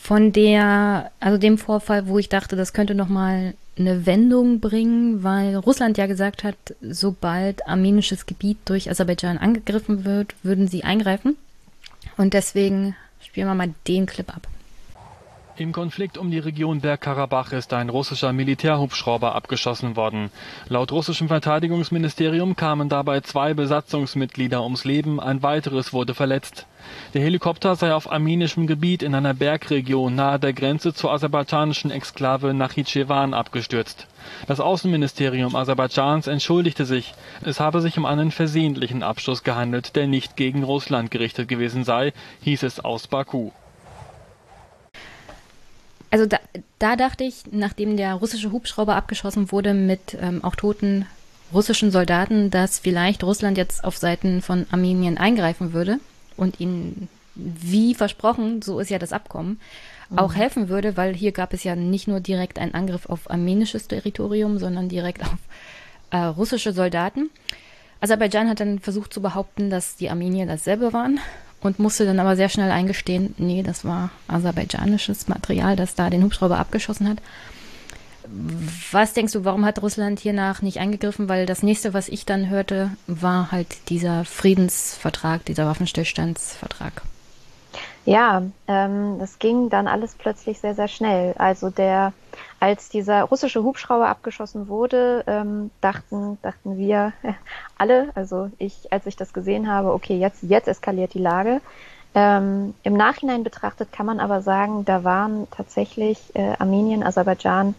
von 0.00 0.32
der, 0.32 1.10
also 1.20 1.38
dem 1.38 1.58
Vorfall, 1.58 2.08
wo 2.08 2.18
ich 2.18 2.28
dachte, 2.28 2.56
das 2.56 2.72
könnte 2.72 2.94
nochmal 2.94 3.54
eine 3.78 4.04
Wendung 4.04 4.60
bringen, 4.60 5.22
weil 5.22 5.56
Russland 5.56 5.96
ja 5.96 6.06
gesagt 6.06 6.44
hat, 6.44 6.56
sobald 6.82 7.66
armenisches 7.66 8.26
Gebiet 8.26 8.58
durch 8.66 8.90
Aserbaidschan 8.90 9.38
angegriffen 9.38 10.04
wird, 10.04 10.34
würden 10.42 10.68
sie 10.68 10.84
eingreifen. 10.84 11.36
Und 12.16 12.34
deswegen 12.34 12.94
spielen 13.22 13.46
wir 13.46 13.54
mal 13.54 13.72
den 13.86 14.06
Clip 14.06 14.28
ab. 14.34 14.46
Im 15.58 15.72
Konflikt 15.72 16.16
um 16.16 16.30
die 16.30 16.38
Region 16.38 16.80
Bergkarabach 16.80 17.52
ist 17.52 17.74
ein 17.74 17.90
russischer 17.90 18.32
Militärhubschrauber 18.32 19.34
abgeschossen 19.34 19.96
worden. 19.96 20.30
Laut 20.68 20.92
russischem 20.92 21.28
Verteidigungsministerium 21.28 22.56
kamen 22.56 22.88
dabei 22.88 23.20
zwei 23.20 23.52
Besatzungsmitglieder 23.52 24.62
ums 24.62 24.84
Leben, 24.84 25.20
ein 25.20 25.42
weiteres 25.42 25.92
wurde 25.92 26.14
verletzt. 26.14 26.66
Der 27.12 27.20
Helikopter 27.20 27.76
sei 27.76 27.92
auf 27.92 28.10
armenischem 28.10 28.66
Gebiet 28.66 29.02
in 29.02 29.14
einer 29.14 29.34
Bergregion 29.34 30.14
nahe 30.14 30.38
der 30.38 30.54
Grenze 30.54 30.94
zur 30.94 31.12
aserbaidschanischen 31.12 31.90
Exklave 31.90 32.54
Nachitschewan 32.54 33.34
abgestürzt. 33.34 34.06
Das 34.46 34.58
Außenministerium 34.58 35.54
Aserbaidschans 35.54 36.28
entschuldigte 36.28 36.86
sich. 36.86 37.12
Es 37.44 37.60
habe 37.60 37.82
sich 37.82 37.98
um 37.98 38.06
einen 38.06 38.30
versehentlichen 38.30 39.02
Abschuss 39.02 39.42
gehandelt, 39.42 39.96
der 39.96 40.06
nicht 40.06 40.36
gegen 40.36 40.62
Russland 40.62 41.10
gerichtet 41.10 41.48
gewesen 41.48 41.84
sei, 41.84 42.14
hieß 42.40 42.62
es 42.62 42.80
aus 42.80 43.06
Baku. 43.06 43.50
Also 46.12 46.26
da, 46.26 46.38
da 46.78 46.94
dachte 46.94 47.24
ich, 47.24 47.44
nachdem 47.52 47.96
der 47.96 48.12
russische 48.14 48.52
Hubschrauber 48.52 48.96
abgeschossen 48.96 49.50
wurde 49.50 49.72
mit 49.72 50.14
ähm, 50.20 50.44
auch 50.44 50.54
toten 50.54 51.06
russischen 51.54 51.90
Soldaten, 51.90 52.50
dass 52.50 52.78
vielleicht 52.78 53.24
Russland 53.24 53.56
jetzt 53.56 53.82
auf 53.82 53.96
Seiten 53.96 54.42
von 54.42 54.66
Armenien 54.70 55.16
eingreifen 55.16 55.72
würde 55.72 56.00
und 56.36 56.60
ihnen, 56.60 57.08
wie 57.34 57.94
versprochen, 57.94 58.60
so 58.60 58.78
ist 58.78 58.90
ja 58.90 58.98
das 58.98 59.14
Abkommen, 59.14 59.58
mhm. 60.10 60.18
auch 60.18 60.34
helfen 60.34 60.68
würde, 60.68 60.98
weil 60.98 61.14
hier 61.14 61.32
gab 61.32 61.54
es 61.54 61.64
ja 61.64 61.76
nicht 61.76 62.08
nur 62.08 62.20
direkt 62.20 62.58
einen 62.58 62.74
Angriff 62.74 63.06
auf 63.06 63.30
armenisches 63.30 63.88
Territorium, 63.88 64.58
sondern 64.58 64.90
direkt 64.90 65.22
auf 65.22 65.38
äh, 66.10 66.18
russische 66.18 66.74
Soldaten. 66.74 67.30
Aserbaidschan 68.02 68.50
hat 68.50 68.60
dann 68.60 68.80
versucht 68.80 69.14
zu 69.14 69.22
behaupten, 69.22 69.70
dass 69.70 69.96
die 69.96 70.10
Armenier 70.10 70.44
dasselbe 70.44 70.92
waren 70.92 71.20
und 71.62 71.78
musste 71.78 72.04
dann 72.04 72.20
aber 72.20 72.36
sehr 72.36 72.48
schnell 72.48 72.70
eingestehen, 72.70 73.34
nee, 73.38 73.62
das 73.62 73.84
war 73.84 74.10
aserbaidschanisches 74.28 75.28
Material, 75.28 75.76
das 75.76 75.94
da 75.94 76.10
den 76.10 76.24
Hubschrauber 76.24 76.58
abgeschossen 76.58 77.08
hat. 77.08 77.18
Was 78.92 79.14
denkst 79.14 79.32
du, 79.32 79.44
warum 79.44 79.64
hat 79.64 79.82
Russland 79.82 80.20
hiernach 80.20 80.62
nicht 80.62 80.78
eingegriffen? 80.78 81.28
Weil 81.28 81.44
das 81.44 81.62
nächste, 81.62 81.92
was 81.92 82.08
ich 82.08 82.24
dann 82.24 82.48
hörte, 82.48 82.90
war 83.06 83.50
halt 83.50 83.88
dieser 83.88 84.24
Friedensvertrag, 84.24 85.44
dieser 85.44 85.66
Waffenstillstandsvertrag. 85.66 87.02
Ja, 88.04 88.42
ähm, 88.68 89.16
das 89.18 89.38
ging 89.38 89.70
dann 89.70 89.86
alles 89.86 90.14
plötzlich 90.14 90.58
sehr, 90.60 90.74
sehr 90.74 90.88
schnell. 90.88 91.34
Also 91.38 91.70
der, 91.70 92.12
als 92.60 92.88
dieser 92.88 93.24
russische 93.24 93.62
Hubschrauber 93.62 94.08
abgeschossen 94.08 94.68
wurde, 94.68 95.24
ähm, 95.26 95.70
dachten, 95.80 96.38
dachten 96.42 96.76
wir 96.76 97.12
alle, 97.78 98.10
also 98.14 98.50
ich, 98.58 98.92
als 98.92 99.06
ich 99.06 99.16
das 99.16 99.32
gesehen 99.32 99.70
habe, 99.70 99.92
okay, 99.92 100.18
jetzt, 100.18 100.42
jetzt 100.42 100.68
eskaliert 100.68 101.14
die 101.14 101.18
Lage. 101.18 101.60
Ähm, 102.14 102.74
Im 102.82 102.94
Nachhinein 102.94 103.42
betrachtet 103.42 103.92
kann 103.92 104.06
man 104.06 104.20
aber 104.20 104.42
sagen, 104.42 104.84
da 104.84 105.02
waren 105.02 105.48
tatsächlich 105.50 106.18
äh, 106.34 106.54
Armenien, 106.58 107.02
Aserbaidschan 107.02 107.74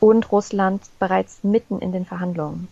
und 0.00 0.32
Russland 0.32 0.82
bereits 0.98 1.44
mitten 1.44 1.80
in 1.80 1.92
den 1.92 2.06
Verhandlungen. 2.06 2.68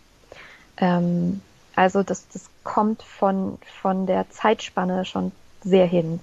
Ähm, 0.79 1.43
also 1.77 2.03
das, 2.03 2.27
das 2.29 2.49
kommt 2.63 3.03
von, 3.03 3.59
von 3.83 4.07
der 4.07 4.31
Zeitspanne 4.31 5.05
schon 5.05 5.33
sehr 5.63 5.87
hin. 5.87 6.21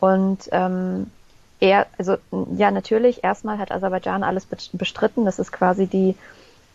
Und 0.00 0.48
ähm, 0.52 1.10
er, 1.62 1.86
also 1.96 2.16
ja, 2.56 2.72
natürlich, 2.72 3.22
erstmal 3.22 3.58
hat 3.58 3.70
Aserbaidschan 3.70 4.24
alles 4.24 4.46
bestritten. 4.46 5.24
Das 5.24 5.38
ist 5.38 5.52
quasi 5.52 5.86
die, 5.86 6.16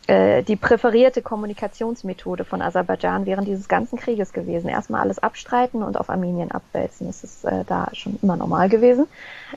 äh, 0.07 0.43
die 0.43 0.55
präferierte 0.55 1.21
Kommunikationsmethode 1.21 2.45
von 2.45 2.61
Aserbaidschan 2.61 3.25
während 3.25 3.49
dieses 3.49 3.67
ganzen 3.67 3.99
Krieges 3.99 4.31
gewesen. 4.31 4.69
Erstmal 4.69 5.01
alles 5.01 5.19
abstreiten 5.19 5.83
und 5.83 5.97
auf 5.97 6.09
Armenien 6.09 6.51
abwälzen. 6.51 7.07
Das 7.07 7.25
ist 7.25 7.43
äh, 7.43 7.65
da 7.67 7.89
schon 7.91 8.17
immer 8.21 8.37
normal 8.37 8.69
gewesen. 8.69 9.07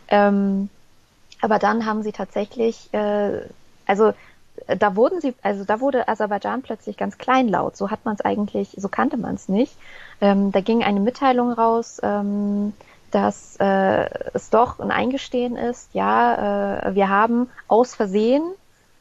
Ähm, 0.08 0.68
aber 1.40 1.60
dann 1.60 1.86
haben 1.86 2.02
sie 2.02 2.12
tatsächlich, 2.12 2.92
äh, 2.92 3.42
also 3.86 4.12
da 4.66 4.96
wurden 4.96 5.20
sie, 5.20 5.32
also 5.42 5.62
da 5.64 5.78
wurde 5.78 6.08
Aserbaidschan 6.08 6.62
plötzlich 6.62 6.96
ganz 6.96 7.18
kleinlaut. 7.18 7.76
So 7.76 7.92
hat 7.92 8.04
man 8.04 8.16
es 8.16 8.20
eigentlich, 8.20 8.74
so 8.76 8.88
kannte 8.88 9.16
man 9.16 9.36
es 9.36 9.48
nicht. 9.48 9.76
Ähm, 10.20 10.50
da 10.50 10.60
ging 10.60 10.82
eine 10.82 10.98
Mitteilung 10.98 11.52
raus. 11.52 12.00
Ähm, 12.02 12.72
dass 13.10 13.56
äh, 13.58 14.08
es 14.34 14.50
doch 14.50 14.78
ein 14.80 14.90
Eingestehen 14.90 15.56
ist, 15.56 15.90
ja, 15.92 16.88
äh, 16.88 16.94
wir 16.94 17.08
haben 17.08 17.48
aus 17.68 17.94
Versehen 17.94 18.42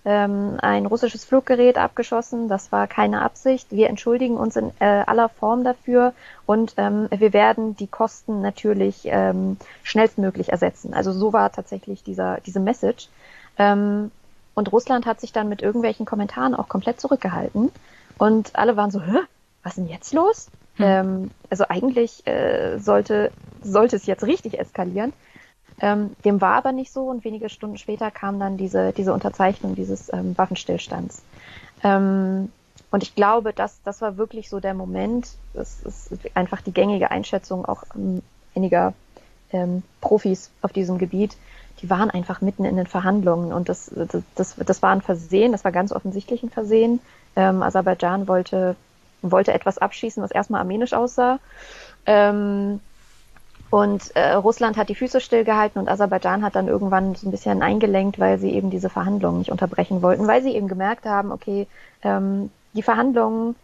ähm, 0.06 0.58
ein 0.62 0.86
russisches 0.86 1.26
Fluggerät 1.26 1.78
abgeschossen. 1.78 2.48
Das 2.48 2.72
war 2.72 2.88
keine 2.88 3.22
Absicht. 3.22 3.68
Wir 3.72 3.90
entschuldigen 3.90 4.38
uns 4.38 4.56
in 4.56 4.72
äh, 4.80 5.04
aller 5.06 5.30
Form 5.30 5.64
dafür 5.64 6.14
und 6.46 6.74
ähm, 6.78 7.08
wir 7.12 7.34
werden 7.34 7.76
die 7.76 7.88
Kosten 7.88 8.42
natürlich 8.42 9.02
ähm, 9.06 9.58
schnellstmöglich 9.84 10.50
ersetzen. 10.50 10.94
Also 10.94 11.12
so 11.12 11.34
war 11.34 11.52
tatsächlich 11.52 12.04
dieser, 12.04 12.40
diese 12.46 12.60
Message. 12.60 13.10
Ähm, 13.58 14.12
und 14.56 14.72
Russland 14.72 15.06
hat 15.06 15.22
sich 15.22 15.32
dann 15.32 15.48
mit 15.50 15.62
irgendwelchen 15.62 16.06
Kommentaren 16.06 16.56
auch 16.56 16.70
komplett 16.70 17.00
zurückgehalten. 17.00 17.72
Und 18.18 18.56
alle 18.56 18.76
waren 18.76 18.92
so, 18.92 19.02
Hä, 19.02 19.20
was 19.64 19.78
ist 19.78 19.78
denn 19.78 19.88
jetzt 19.94 20.14
los? 20.14 20.50
Hm. 20.80 20.86
Ähm, 20.86 21.32
also 21.50 21.66
eigentlich 21.68 22.26
äh, 22.26 22.80
sollte, 22.80 23.32
sollte 23.62 23.98
es 23.98 24.06
jetzt 24.06 24.24
richtig 24.24 24.60
eskalieren. 24.60 25.14
Ähm, 25.82 26.16
dem 26.26 26.42
war 26.42 26.56
aber 26.56 26.72
nicht 26.72 26.92
so 26.92 27.04
und 27.04 27.24
wenige 27.24 27.50
Stunden 27.50 27.78
später 27.78 28.12
kam 28.12 28.40
dann 28.40 28.58
diese, 28.58 28.92
diese 28.92 29.14
Unterzeichnung 29.14 29.76
dieses 29.76 30.12
ähm, 30.12 30.38
Waffenstillstands. 30.38 31.24
Ähm, 31.84 32.52
und 32.92 33.04
ich 33.04 33.16
glaube, 33.16 33.54
das, 33.54 33.82
das 33.84 34.02
war 34.02 34.18
wirklich 34.18 34.50
so 34.50 34.60
der 34.60 34.74
Moment, 34.74 35.30
das 35.54 35.82
ist 35.82 36.12
einfach 36.34 36.62
die 36.62 36.74
gängige 36.74 37.12
Einschätzung 37.12 37.66
auch 37.66 37.84
ähm, 37.96 38.22
einiger 38.56 38.94
ähm, 39.52 39.84
Profis 40.02 40.50
auf 40.62 40.74
diesem 40.74 40.98
Gebiet, 40.98 41.38
die 41.82 41.90
waren 41.90 42.10
einfach 42.10 42.42
mitten 42.42 42.66
in 42.66 42.76
den 42.76 42.88
Verhandlungen 42.88 43.54
und 43.54 43.70
das, 43.70 43.92
das, 43.96 44.24
das, 44.36 44.56
das 44.56 44.82
war 44.82 44.92
ein 44.92 45.02
Versehen, 45.02 45.52
das 45.52 45.64
war 45.64 45.72
ganz 45.72 45.92
offensichtlich 45.92 46.44
ein 46.44 46.50
Versehen. 46.50 47.00
Ähm, 47.36 47.64
Aserbaidschan 47.64 48.28
wollte, 48.28 48.76
wollte 49.22 49.54
etwas 49.54 49.78
abschießen, 49.78 50.22
was 50.24 50.32
erstmal 50.32 50.62
armenisch 50.62 50.94
aussah. 50.94 51.40
Ähm, 52.06 52.80
und 53.70 54.16
äh, 54.16 54.34
Russland 54.34 54.78
hat 54.78 54.90
die 54.90 54.96
Füße 54.96 55.22
stillgehalten 55.22 55.80
und 55.80 55.90
Aserbaidschan 55.90 56.44
hat 56.44 56.56
dann 56.56 56.68
irgendwann 56.68 57.14
so 57.16 57.28
ein 57.28 57.32
bisschen 57.32 57.62
eingelenkt, 57.62 58.18
weil 58.18 58.40
sie 58.40 58.52
eben 58.52 58.72
diese 58.72 58.90
Verhandlungen 58.90 59.40
nicht 59.40 59.52
unterbrechen 59.52 60.02
wollten, 60.02 60.28
weil 60.28 60.42
sie 60.42 60.56
eben 60.56 60.68
gemerkt 60.68 61.06
haben, 61.06 61.32
okay, 61.32 61.68
ähm, 62.02 62.50
die 62.74 62.82
Verhandlungen 62.82 63.56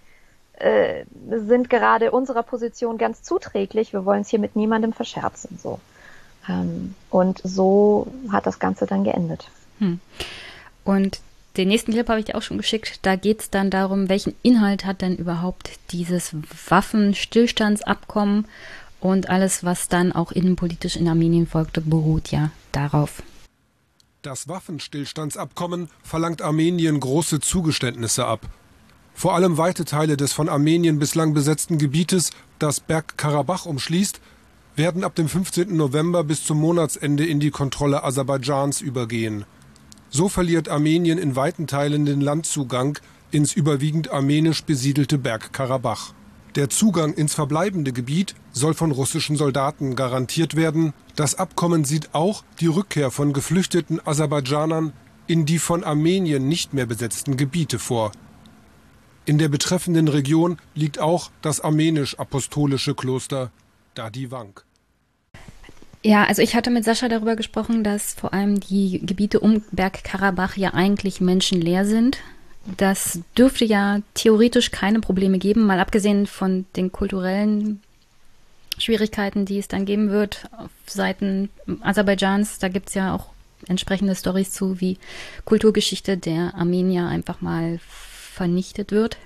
äh, 0.53 1.05
sind 1.29 1.69
gerade 1.69 2.11
unserer 2.11 2.43
Position 2.43 2.97
ganz 2.97 3.23
zuträglich, 3.23 3.93
wir 3.93 4.05
wollen 4.05 4.21
es 4.21 4.29
hier 4.29 4.39
mit 4.39 4.55
niemandem 4.55 4.93
verscherzen. 4.93 5.57
So. 5.61 5.79
Ähm, 6.47 6.93
und 7.09 7.41
so 7.43 8.07
hat 8.31 8.45
das 8.45 8.59
Ganze 8.59 8.85
dann 8.85 9.03
geendet. 9.03 9.49
Hm. 9.79 9.99
Und 10.83 11.19
den 11.57 11.67
nächsten 11.67 11.91
Clip 11.91 12.07
habe 12.07 12.19
ich 12.19 12.25
dir 12.25 12.35
auch 12.35 12.41
schon 12.41 12.57
geschickt. 12.57 12.99
Da 13.03 13.15
geht 13.15 13.41
es 13.41 13.49
dann 13.49 13.69
darum, 13.69 14.09
welchen 14.09 14.35
Inhalt 14.43 14.85
hat 14.85 15.01
denn 15.01 15.15
überhaupt 15.15 15.71
dieses 15.91 16.35
Waffenstillstandsabkommen 16.69 18.45
und 18.99 19.29
alles, 19.29 19.63
was 19.63 19.87
dann 19.87 20.11
auch 20.11 20.31
innenpolitisch 20.31 20.95
in 20.95 21.07
Armenien 21.07 21.47
folgte, 21.47 21.81
beruht 21.81 22.31
ja 22.31 22.51
darauf. 22.71 23.21
Das 24.21 24.47
Waffenstillstandsabkommen 24.47 25.89
verlangt 26.03 26.41
Armenien 26.41 26.99
große 26.99 27.39
Zugeständnisse 27.39 28.25
ab. 28.25 28.47
Vor 29.13 29.35
allem 29.35 29.57
weite 29.57 29.85
Teile 29.85 30.17
des 30.17 30.33
von 30.33 30.49
Armenien 30.49 30.99
bislang 30.99 31.33
besetzten 31.33 31.77
Gebietes, 31.77 32.31
das 32.59 32.79
Bergkarabach 32.79 33.65
umschließt, 33.65 34.19
werden 34.75 35.03
ab 35.03 35.15
dem 35.15 35.29
15. 35.29 35.75
November 35.75 36.23
bis 36.23 36.43
zum 36.43 36.59
Monatsende 36.59 37.25
in 37.25 37.39
die 37.39 37.51
Kontrolle 37.51 38.03
Aserbaidschans 38.03 38.81
übergehen. 38.81 39.45
So 40.09 40.29
verliert 40.29 40.69
Armenien 40.69 41.17
in 41.17 41.35
weiten 41.35 41.67
Teilen 41.67 42.05
den 42.05 42.21
Landzugang 42.21 42.99
ins 43.31 43.53
überwiegend 43.53 44.11
armenisch 44.11 44.63
besiedelte 44.63 45.17
Bergkarabach. 45.17 46.13
Der 46.55 46.69
Zugang 46.69 47.13
ins 47.13 47.33
verbleibende 47.33 47.91
Gebiet 47.91 48.33
soll 48.53 48.73
von 48.73 48.91
russischen 48.91 49.35
Soldaten 49.35 49.95
garantiert 49.95 50.55
werden. 50.55 50.93
Das 51.15 51.35
Abkommen 51.35 51.83
sieht 51.83 52.13
auch 52.13 52.43
die 52.61 52.67
Rückkehr 52.67 53.11
von 53.11 53.33
geflüchteten 53.33 53.99
Aserbaidschanern 54.05 54.93
in 55.27 55.45
die 55.45 55.59
von 55.59 55.83
Armenien 55.83 56.47
nicht 56.47 56.73
mehr 56.73 56.85
besetzten 56.85 57.35
Gebiete 57.35 57.79
vor. 57.79 58.11
In 59.25 59.37
der 59.37 59.49
betreffenden 59.49 60.07
Region 60.07 60.57
liegt 60.75 60.99
auch 60.99 61.31
das 61.41 61.59
armenisch-apostolische 61.59 62.93
Kloster 62.93 63.51
Dadivank. 63.95 64.64
Ja, 66.05 66.25
also 66.25 66.43
ich 66.43 66.53
hatte 66.53 66.69
mit 66.69 66.85
Sascha 66.85 67.09
darüber 67.09 67.35
gesprochen, 67.35 67.83
dass 67.83 68.13
vor 68.13 68.31
allem 68.31 68.59
die 68.59 69.01
Gebiete 69.03 69.39
um 69.39 69.63
Bergkarabach 69.71 70.55
ja 70.55 70.75
eigentlich 70.75 71.19
menschenleer 71.19 71.83
sind. 71.83 72.19
Das 72.77 73.21
dürfte 73.35 73.65
ja 73.65 74.01
theoretisch 74.13 74.69
keine 74.69 74.99
Probleme 74.99 75.39
geben, 75.39 75.65
mal 75.65 75.79
abgesehen 75.79 76.27
von 76.27 76.67
den 76.75 76.91
kulturellen 76.91 77.81
Schwierigkeiten, 78.77 79.47
die 79.47 79.57
es 79.57 79.67
dann 79.67 79.85
geben 79.85 80.11
wird 80.11 80.47
auf 80.55 80.69
Seiten 80.85 81.49
Aserbaidschans. 81.81 82.59
Da 82.59 82.67
gibt 82.67 82.89
es 82.89 82.93
ja 82.93 83.15
auch 83.15 83.29
entsprechende 83.67 84.13
Stories 84.13 84.51
zu, 84.51 84.79
wie 84.79 84.99
Kulturgeschichte 85.43 86.17
der 86.17 86.53
Armenier 86.53 87.07
einfach 87.07 87.41
mal 87.41 87.79
vernichtet 87.81 88.91
wird. 88.91 89.17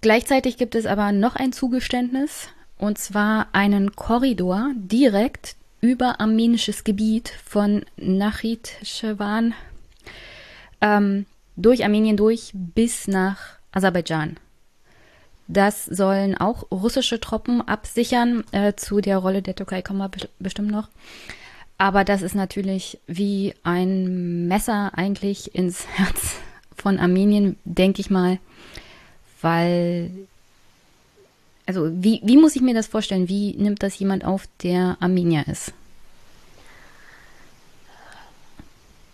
Gleichzeitig 0.00 0.56
gibt 0.56 0.74
es 0.74 0.86
aber 0.86 1.12
noch 1.12 1.36
ein 1.36 1.52
Zugeständnis, 1.52 2.48
und 2.78 2.98
zwar 2.98 3.48
einen 3.52 3.94
Korridor 3.94 4.70
direkt 4.74 5.56
über 5.80 6.20
armenisches 6.20 6.84
Gebiet 6.84 7.32
von 7.44 7.84
Nachit 7.96 8.72
Shevan 8.82 9.54
ähm, 10.80 11.26
durch 11.56 11.84
Armenien 11.84 12.16
durch 12.16 12.50
bis 12.54 13.08
nach 13.08 13.38
Aserbaidschan. 13.72 14.36
Das 15.48 15.86
sollen 15.86 16.36
auch 16.36 16.70
russische 16.70 17.20
Truppen 17.20 17.66
absichern. 17.66 18.44
Äh, 18.52 18.74
zu 18.74 19.00
der 19.00 19.18
Rolle 19.18 19.40
der 19.40 19.54
Türkei 19.54 19.80
kommen 19.80 20.00
wir 20.00 20.10
bestimmt 20.38 20.70
noch. 20.70 20.88
Aber 21.78 22.04
das 22.04 22.22
ist 22.22 22.34
natürlich 22.34 22.98
wie 23.06 23.54
ein 23.62 24.46
Messer 24.46 24.92
eigentlich 24.94 25.54
ins 25.54 25.86
Herz 25.96 26.36
von 26.76 26.98
Armenien, 26.98 27.56
denke 27.64 28.00
ich 28.00 28.10
mal, 28.10 28.38
weil, 29.40 30.10
also 31.68 31.90
wie, 31.92 32.20
wie 32.24 32.38
muss 32.38 32.56
ich 32.56 32.62
mir 32.62 32.72
das 32.72 32.86
vorstellen? 32.86 33.28
Wie 33.28 33.54
nimmt 33.54 33.82
das 33.82 33.98
jemand 33.98 34.24
auf, 34.24 34.48
der 34.62 34.96
Armenier 35.00 35.46
ist? 35.46 35.74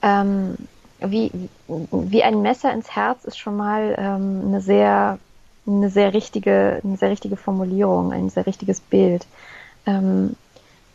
Ähm, 0.02 0.56
wie, 1.00 1.32
wie 1.66 2.22
ein 2.22 2.42
Messer 2.42 2.72
ins 2.72 2.94
Herz 2.94 3.24
ist 3.24 3.38
schon 3.38 3.56
mal 3.56 3.96
ähm, 3.98 4.42
eine 4.46 4.60
sehr 4.60 5.18
eine 5.66 5.90
sehr 5.90 6.14
richtige 6.14 6.80
eine 6.84 6.96
sehr 6.96 7.10
richtige 7.10 7.36
Formulierung, 7.36 8.12
ein 8.12 8.30
sehr 8.30 8.46
richtiges 8.46 8.78
Bild. 8.80 9.26
Ähm, 9.86 10.36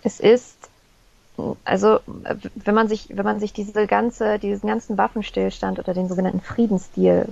es 0.01 0.21
ist 0.21 0.57
also 1.65 1.99
wenn 2.55 2.75
man 2.75 2.87
sich 2.87 3.09
wenn 3.09 3.25
man 3.25 3.41
sich 3.41 3.51
diese 3.51 3.85
ganze 3.85 4.39
diesen 4.39 4.69
ganzen 4.69 4.97
Waffenstillstand 4.97 5.77
oder 5.79 5.93
den 5.93 6.07
sogenannten 6.07 6.41
Friedensdeal, 6.41 7.27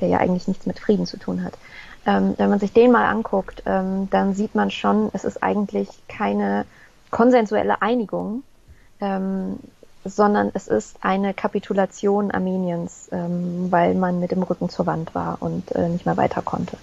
der 0.00 0.08
ja 0.08 0.18
eigentlich 0.18 0.48
nichts 0.48 0.66
mit 0.66 0.80
Frieden 0.80 1.06
zu 1.06 1.18
tun 1.18 1.44
hat, 1.44 1.54
ähm, 2.08 2.34
wenn 2.38 2.48
man 2.48 2.58
sich 2.58 2.72
den 2.72 2.90
mal 2.90 3.04
anguckt, 3.04 3.62
ähm, 3.66 4.08
dann 4.10 4.32
sieht 4.32 4.54
man 4.54 4.70
schon, 4.70 5.10
es 5.12 5.24
ist 5.24 5.42
eigentlich 5.42 5.90
keine 6.08 6.64
konsensuelle 7.10 7.82
Einigung, 7.82 8.44
ähm, 9.02 9.58
sondern 10.06 10.50
es 10.54 10.68
ist 10.68 10.96
eine 11.02 11.34
Kapitulation 11.34 12.30
Armeniens, 12.30 13.10
ähm, 13.12 13.70
weil 13.70 13.94
man 13.94 14.20
mit 14.20 14.30
dem 14.30 14.42
Rücken 14.42 14.70
zur 14.70 14.86
Wand 14.86 15.14
war 15.14 15.36
und 15.40 15.70
äh, 15.72 15.90
nicht 15.90 16.06
mehr 16.06 16.16
weiter 16.16 16.40
konnte. 16.40 16.78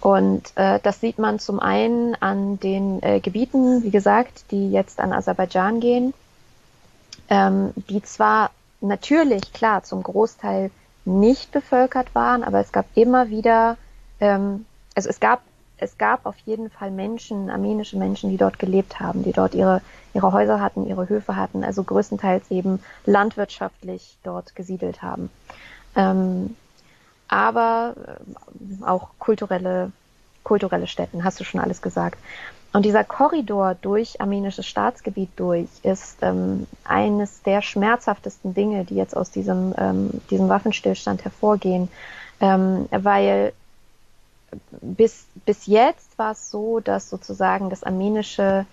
Und 0.00 0.50
äh, 0.54 0.80
das 0.82 1.00
sieht 1.00 1.18
man 1.18 1.38
zum 1.38 1.60
einen 1.60 2.14
an 2.20 2.58
den 2.58 3.02
äh, 3.02 3.20
Gebieten, 3.20 3.82
wie 3.82 3.90
gesagt, 3.90 4.50
die 4.50 4.70
jetzt 4.72 4.98
an 4.98 5.12
Aserbaidschan 5.12 5.78
gehen, 5.78 6.14
ähm, 7.28 7.74
die 7.90 8.00
zwar 8.02 8.50
natürlich, 8.80 9.52
klar, 9.52 9.82
zum 9.82 10.02
Großteil 10.02 10.70
nicht 11.04 11.52
bevölkert 11.52 12.14
waren, 12.14 12.42
aber 12.42 12.60
es 12.60 12.72
gab 12.72 12.86
immer 12.94 13.28
wieder, 13.28 13.76
ähm, 14.20 14.64
also 14.94 15.08
es 15.08 15.20
gab 15.20 15.42
es 15.80 15.96
gab 15.96 16.26
auf 16.26 16.36
jeden 16.44 16.70
Fall 16.70 16.90
Menschen, 16.90 17.48
armenische 17.48 17.96
Menschen, 17.96 18.30
die 18.30 18.36
dort 18.36 18.58
gelebt 18.58 19.00
haben, 19.00 19.22
die 19.22 19.32
dort 19.32 19.54
ihre, 19.54 19.80
ihre 20.12 20.32
Häuser 20.32 20.60
hatten, 20.60 20.86
ihre 20.86 21.08
Höfe 21.08 21.36
hatten, 21.36 21.64
also 21.64 21.82
größtenteils 21.82 22.50
eben 22.50 22.80
landwirtschaftlich 23.06 24.18
dort 24.22 24.54
gesiedelt 24.54 25.02
haben. 25.02 25.30
Ähm, 25.96 26.54
aber 27.28 27.94
äh, 27.96 28.84
auch 28.84 29.08
kulturelle, 29.18 29.90
kulturelle 30.44 30.86
Städten, 30.86 31.24
hast 31.24 31.40
du 31.40 31.44
schon 31.44 31.60
alles 31.60 31.80
gesagt. 31.80 32.18
Und 32.72 32.84
dieser 32.84 33.02
Korridor 33.02 33.74
durch 33.74 34.20
armenisches 34.20 34.66
Staatsgebiet 34.66 35.30
durch 35.36 35.68
ist 35.82 36.18
ähm, 36.22 36.66
eines 36.84 37.42
der 37.42 37.62
schmerzhaftesten 37.62 38.54
Dinge, 38.54 38.84
die 38.84 38.94
jetzt 38.94 39.16
aus 39.16 39.30
diesem, 39.30 39.74
ähm, 39.76 40.20
diesem 40.30 40.48
Waffenstillstand 40.48 41.24
hervorgehen, 41.24 41.88
ähm, 42.40 42.86
weil 42.90 43.52
bis, 44.80 45.26
bis 45.44 45.66
jetzt 45.66 46.18
war 46.18 46.32
es 46.32 46.50
so, 46.50 46.80
dass 46.80 47.10
sozusagen 47.10 47.70
das 47.70 47.84
armenische 47.84 48.66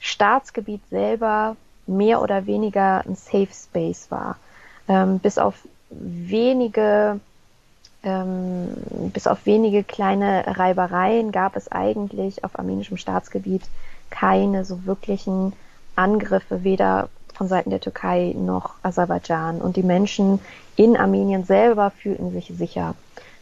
Staatsgebiet 0.00 0.82
selber 0.90 1.56
mehr 1.86 2.22
oder 2.22 2.46
weniger 2.46 3.04
ein 3.06 3.16
Safe 3.16 3.48
Space 3.52 4.10
war. 4.10 4.36
Ähm, 4.88 5.18
bis 5.18 5.38
auf 5.38 5.54
wenige 5.90 7.20
ähm, 8.02 8.68
bis 9.12 9.26
auf 9.26 9.44
wenige 9.46 9.82
kleine 9.82 10.44
Reibereien 10.46 11.32
gab 11.32 11.56
es 11.56 11.70
eigentlich 11.72 12.44
auf 12.44 12.58
armenischem 12.58 12.96
Staatsgebiet 12.96 13.62
keine 14.10 14.64
so 14.64 14.84
wirklichen 14.86 15.52
Angriffe, 15.96 16.62
weder 16.62 17.08
von 17.34 17.48
Seiten 17.48 17.70
der 17.70 17.80
Türkei 17.80 18.34
noch 18.36 18.74
Aserbaidschan 18.82 19.60
und 19.60 19.76
die 19.76 19.82
Menschen 19.82 20.40
in 20.76 20.96
Armenien 20.96 21.44
selber 21.44 21.90
fühlten 21.90 22.32
sich 22.32 22.52
sicher. 22.56 22.94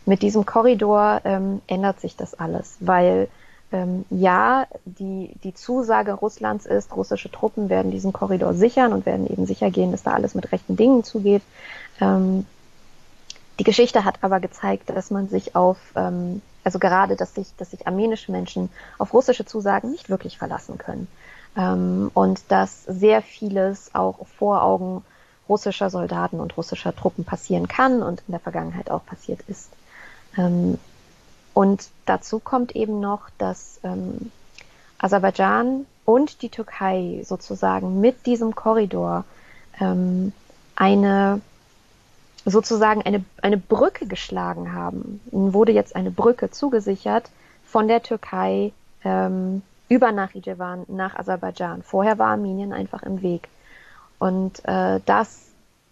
Mit 0.07 0.23
diesem 0.23 0.47
Korridor 0.47 1.21
ähm, 1.25 1.61
ändert 1.67 2.01
sich 2.01 2.17
das 2.17 2.35
alles, 2.35 2.77
weil 2.81 3.29
ähm, 3.73 4.05
ja, 4.11 4.67
die, 4.85 5.33
die 5.43 5.53
Zusage 5.53 6.13
Russlands 6.13 6.65
ist, 6.65 6.95
russische 6.95 7.31
Truppen 7.31 7.69
werden 7.69 7.91
diesen 7.91 8.13
Korridor 8.13 8.55
sichern 8.55 8.93
und 8.93 9.05
werden 9.05 9.29
eben 9.29 9.47
sicher 9.47 9.71
gehen, 9.71 9.91
dass 9.91 10.05
da 10.05 10.13
alles 10.13 10.35
mit 10.35 10.53
rechten 10.53 10.77
Dingen 10.77 11.03
zugeht. 11.03 11.43
Ähm, 12.01 12.47
die 13.59 13.65
Geschichte 13.65 14.05
hat 14.05 14.19
aber 14.21 14.39
gezeigt, 14.39 14.91
dass 14.91 15.11
man 15.11 15.29
sich 15.29 15.57
auf, 15.57 15.79
ähm, 15.97 16.41
also 16.63 16.79
gerade, 16.79 17.17
dass 17.17 17.35
sich, 17.35 17.49
dass 17.57 17.73
sich 17.73 17.87
armenische 17.87 18.31
Menschen 18.31 18.71
auf 18.99 19.13
russische 19.13 19.45
Zusagen 19.45 19.91
nicht 19.91 20.09
wirklich 20.09 20.39
verlassen 20.39 20.79
können. 20.79 21.09
Ähm, 21.57 22.13
und 22.15 22.43
dass 22.49 22.85
sehr 22.85 23.23
vieles 23.23 23.93
auch 23.95 24.27
vor 24.39 24.63
Augen 24.63 25.03
russischer 25.49 25.91
Soldaten 25.91 26.39
und 26.39 26.57
russischer 26.57 26.95
Truppen 26.95 27.25
passieren 27.25 27.67
kann 27.67 28.03
und 28.03 28.23
in 28.29 28.33
der 28.33 28.41
Vergangenheit 28.41 28.91
auch 28.91 29.05
passiert 29.05 29.41
ist. 29.49 29.71
Ähm, 30.37 30.79
und 31.55 31.89
dazu 32.05 32.39
kommt 32.39 32.77
eben 32.77 33.01
noch, 33.01 33.31
dass 33.39 33.81
ähm, 33.83 34.31
Aserbaidschan 34.99 35.87
und 36.05 36.43
die 36.43 36.49
Türkei 36.49 37.23
sozusagen 37.25 38.01
mit 38.01 38.27
diesem 38.27 38.55
Korridor 38.55 39.25
ähm, 39.81 40.33
eine 40.75 41.41
sozusagen 42.45 43.03
eine, 43.03 43.25
eine 43.43 43.57
Brücke 43.57 44.07
geschlagen 44.07 44.73
haben. 44.73 45.21
Ihnen 45.33 45.53
wurde 45.53 45.73
jetzt 45.73 45.97
eine 45.97 46.13
Brücke 46.13 46.51
zugesichert 46.51 47.31
von 47.65 47.89
der 47.89 48.03
Türkei 48.03 48.73
ähm, 49.03 49.63
über 49.89 50.13
Nachidjewan 50.13 50.85
nach 50.89 51.17
Aserbaidschan. 51.17 51.83
Vorher 51.83 52.19
war 52.19 52.29
Armenien 52.29 52.73
einfach 52.73 53.03
im 53.03 53.23
Weg. 53.23 53.49
Und 54.19 54.65
äh, 54.65 55.01
das 55.05 55.46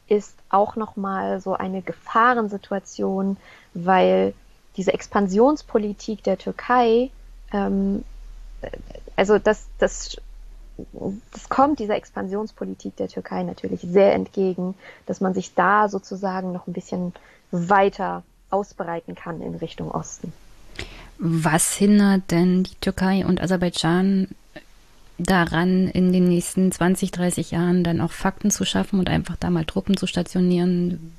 ist 0.09 0.35
auch 0.49 0.77
nochmal 0.77 1.41
so 1.41 1.55
eine 1.55 1.83
Gefahrensituation, 1.83 3.37
weil 3.73 4.35
diese 4.77 4.93
Expansionspolitik 4.93 6.23
der 6.23 6.39
Türkei, 6.39 7.11
ähm, 7.53 8.05
also 9.17 9.39
das, 9.39 9.67
das, 9.79 10.17
das 11.33 11.49
kommt 11.49 11.79
dieser 11.79 11.97
Expansionspolitik 11.97 12.97
der 12.97 13.09
Türkei 13.09 13.43
natürlich 13.43 13.81
sehr 13.83 14.15
entgegen, 14.15 14.75
dass 15.07 15.21
man 15.21 15.35
sich 15.35 15.55
da 15.55 15.89
sozusagen 15.89 16.53
noch 16.53 16.67
ein 16.67 16.73
bisschen 16.73 17.13
weiter 17.51 18.25
ausbreiten 18.51 19.15
kann 19.15 19.41
in 19.41 19.55
Richtung 19.57 19.91
Osten. 19.91 20.33
Was 21.19 21.75
hindert 21.75 22.31
denn 22.31 22.65
die 22.65 22.75
Türkei 22.77 23.25
und 23.25 23.41
Aserbaidschan 23.41 24.29
daran, 25.19 25.89
in 25.89 26.13
den 26.13 26.29
nächsten 26.29 26.73
20, 26.73 27.11
30 27.11 27.53
Jahren 27.53 27.85
dann 27.85 28.01
auch 28.01 28.13
Fakten 28.13 28.51
zu 28.51 28.65
schaffen 28.65 28.99
und 28.99 29.09
einfach 29.09 29.37
da 29.37 29.51
mal 29.51 29.65
Truppen 29.65 29.97
zu 29.97 30.07
stationieren? 30.07 31.13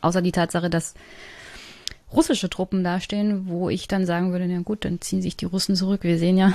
Außer 0.00 0.22
die 0.22 0.32
Tatsache, 0.32 0.70
dass 0.70 0.94
russische 2.12 2.48
Truppen 2.48 2.84
dastehen, 2.84 3.48
wo 3.48 3.68
ich 3.68 3.88
dann 3.88 4.06
sagen 4.06 4.32
würde, 4.32 4.46
na 4.46 4.60
gut, 4.60 4.84
dann 4.84 5.00
ziehen 5.00 5.22
sich 5.22 5.36
die 5.36 5.46
Russen 5.46 5.76
zurück. 5.76 6.02
Wir 6.02 6.18
sehen 6.18 6.38
ja. 6.38 6.52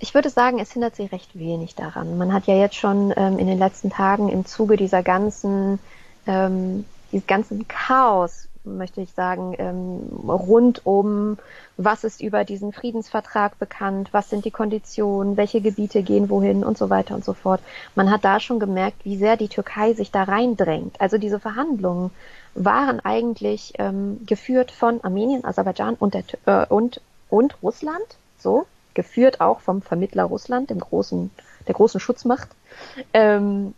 Ich 0.00 0.14
würde 0.14 0.30
sagen, 0.30 0.60
es 0.60 0.72
hindert 0.72 0.94
sie 0.94 1.06
recht 1.06 1.36
wenig 1.36 1.74
daran. 1.74 2.18
Man 2.18 2.32
hat 2.32 2.46
ja 2.46 2.54
jetzt 2.54 2.76
schon 2.76 3.12
ähm, 3.16 3.38
in 3.38 3.48
den 3.48 3.58
letzten 3.58 3.90
Tagen 3.90 4.28
im 4.28 4.46
Zuge 4.46 4.76
dieser 4.76 5.02
ganzen, 5.02 5.80
ähm, 6.26 6.84
dieses 7.10 7.26
ganzen 7.26 7.66
Chaos 7.66 8.48
möchte 8.76 9.00
ich 9.00 9.12
sagen, 9.12 9.54
ähm, 9.58 10.28
rund 10.28 10.84
um, 10.84 11.38
was 11.76 12.04
ist 12.04 12.20
über 12.20 12.44
diesen 12.44 12.72
Friedensvertrag 12.72 13.58
bekannt, 13.58 14.08
was 14.12 14.28
sind 14.28 14.44
die 14.44 14.50
Konditionen, 14.50 15.36
welche 15.36 15.60
Gebiete 15.60 16.02
gehen 16.02 16.28
wohin 16.28 16.64
und 16.64 16.76
so 16.76 16.90
weiter 16.90 17.14
und 17.14 17.24
so 17.24 17.32
fort. 17.32 17.60
Man 17.94 18.10
hat 18.10 18.24
da 18.24 18.40
schon 18.40 18.58
gemerkt, 18.58 19.04
wie 19.04 19.16
sehr 19.16 19.36
die 19.36 19.48
Türkei 19.48 19.94
sich 19.94 20.10
da 20.10 20.24
reindrängt. 20.24 21.00
Also 21.00 21.18
diese 21.18 21.40
Verhandlungen 21.40 22.10
waren 22.54 23.00
eigentlich 23.00 23.74
ähm, 23.78 24.20
geführt 24.26 24.70
von 24.70 25.02
Armenien, 25.04 25.44
Aserbaidschan 25.44 25.94
und, 25.94 26.14
der, 26.14 26.24
äh, 26.46 26.66
und, 26.66 27.00
und 27.30 27.56
Russland, 27.62 28.16
so, 28.38 28.66
geführt 28.94 29.40
auch 29.40 29.60
vom 29.60 29.80
Vermittler 29.80 30.24
Russland, 30.24 30.70
dem 30.70 30.80
großen, 30.80 31.30
der 31.66 31.74
großen 31.74 32.00
Schutzmacht. 32.00 32.48
Ähm, 33.12 33.74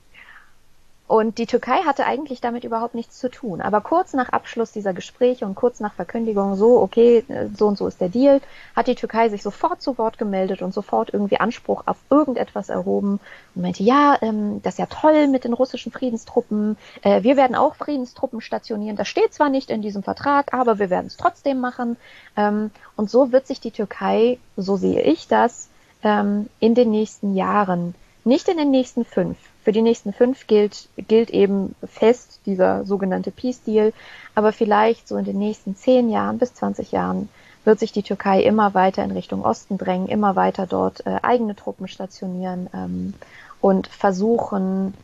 und 1.11 1.39
die 1.39 1.47
Türkei 1.47 1.83
hatte 1.83 2.07
eigentlich 2.07 2.41
damit 2.41 2.63
überhaupt 2.63 2.95
nichts 2.95 3.19
zu 3.19 3.29
tun. 3.29 3.61
Aber 3.61 3.81
kurz 3.81 4.13
nach 4.13 4.29
Abschluss 4.29 4.71
dieser 4.71 4.93
Gespräche 4.93 5.45
und 5.45 5.57
kurz 5.57 5.81
nach 5.81 5.93
Verkündigung, 5.95 6.55
so, 6.55 6.81
okay, 6.81 7.25
so 7.53 7.67
und 7.67 7.77
so 7.77 7.89
ist 7.89 8.01
der 8.01 8.11
Deal, 8.11 8.41
hat 8.77 8.87
die 8.87 8.95
Türkei 8.95 9.29
sich 9.29 9.43
sofort 9.43 9.83
zu 9.83 9.99
Wort 9.99 10.19
gemeldet 10.19 10.63
und 10.63 10.73
sofort 10.73 11.13
irgendwie 11.13 11.41
Anspruch 11.41 11.83
auf 11.87 11.97
irgendetwas 12.11 12.69
erhoben 12.69 13.19
und 13.57 13.63
meinte, 13.63 13.83
ja, 13.83 14.19
ähm, 14.23 14.63
das 14.63 14.75
ist 14.75 14.79
ja 14.79 14.87
toll 14.87 15.27
mit 15.27 15.43
den 15.43 15.53
russischen 15.53 15.91
Friedenstruppen. 15.91 16.77
Äh, 17.03 17.25
wir 17.25 17.37
werden 17.37 17.57
auch 17.57 17.75
Friedenstruppen 17.75 18.41
stationieren. 18.41 18.97
Das 18.97 19.09
steht 19.09 19.35
zwar 19.35 19.49
nicht 19.49 19.71
in 19.71 19.83
diesem 19.83 20.05
Vertrag, 20.05 20.55
aber 20.55 20.79
wir 20.79 20.91
werden 20.91 21.07
es 21.07 21.17
trotzdem 21.17 21.59
machen. 21.59 21.97
Ähm, 22.37 22.71
und 22.95 23.11
so 23.11 23.33
wird 23.33 23.49
sich 23.49 23.59
die 23.59 23.73
Türkei, 23.73 24.39
so 24.57 24.77
sehe 24.77 25.03
ich 25.03 25.27
das, 25.27 25.71
ähm, 26.05 26.49
in 26.61 26.77
den 26.77 26.93
nächsten 26.93 27.35
Jahren, 27.35 27.97
nicht 28.25 28.49
in 28.49 28.57
den 28.57 28.71
nächsten 28.71 29.05
fünf, 29.05 29.37
für 29.63 29.73
die 29.73 29.83
nächsten 29.83 30.13
fünf 30.13 30.47
gilt, 30.47 30.89
gilt 30.97 31.31
eben 31.31 31.75
fest 31.87 32.41
dieser 32.47 32.85
sogenannte 32.85 33.31
Peace 33.31 33.63
Deal. 33.63 33.93
Aber 34.35 34.53
vielleicht 34.53 35.09
so 35.09 35.17
in 35.17 35.25
den 35.25 35.39
nächsten 35.39 35.77
zehn 35.77 36.11
Jahren 36.11 36.39
bis 36.39 36.55
20 36.55 36.93
Jahren 36.93 37.29
wird 37.65 37.79
sich 37.79 37.93
die 37.93 38.03
Türkei 38.03 38.43
immer 38.43 38.75
weiter 38.75 39.05
in 39.05 39.11
Richtung 39.11 39.45
Osten 39.45 39.77
drängen, 39.77 40.09
immer 40.09 40.35
weiter 40.35 40.67
dort 40.67 41.05
äh, 41.07 41.19
eigene 41.23 41.55
Truppen 41.55 41.89
stationieren 41.89 42.69
ähm, 42.73 43.15
und 43.61 43.87
versuchen, 43.87 44.95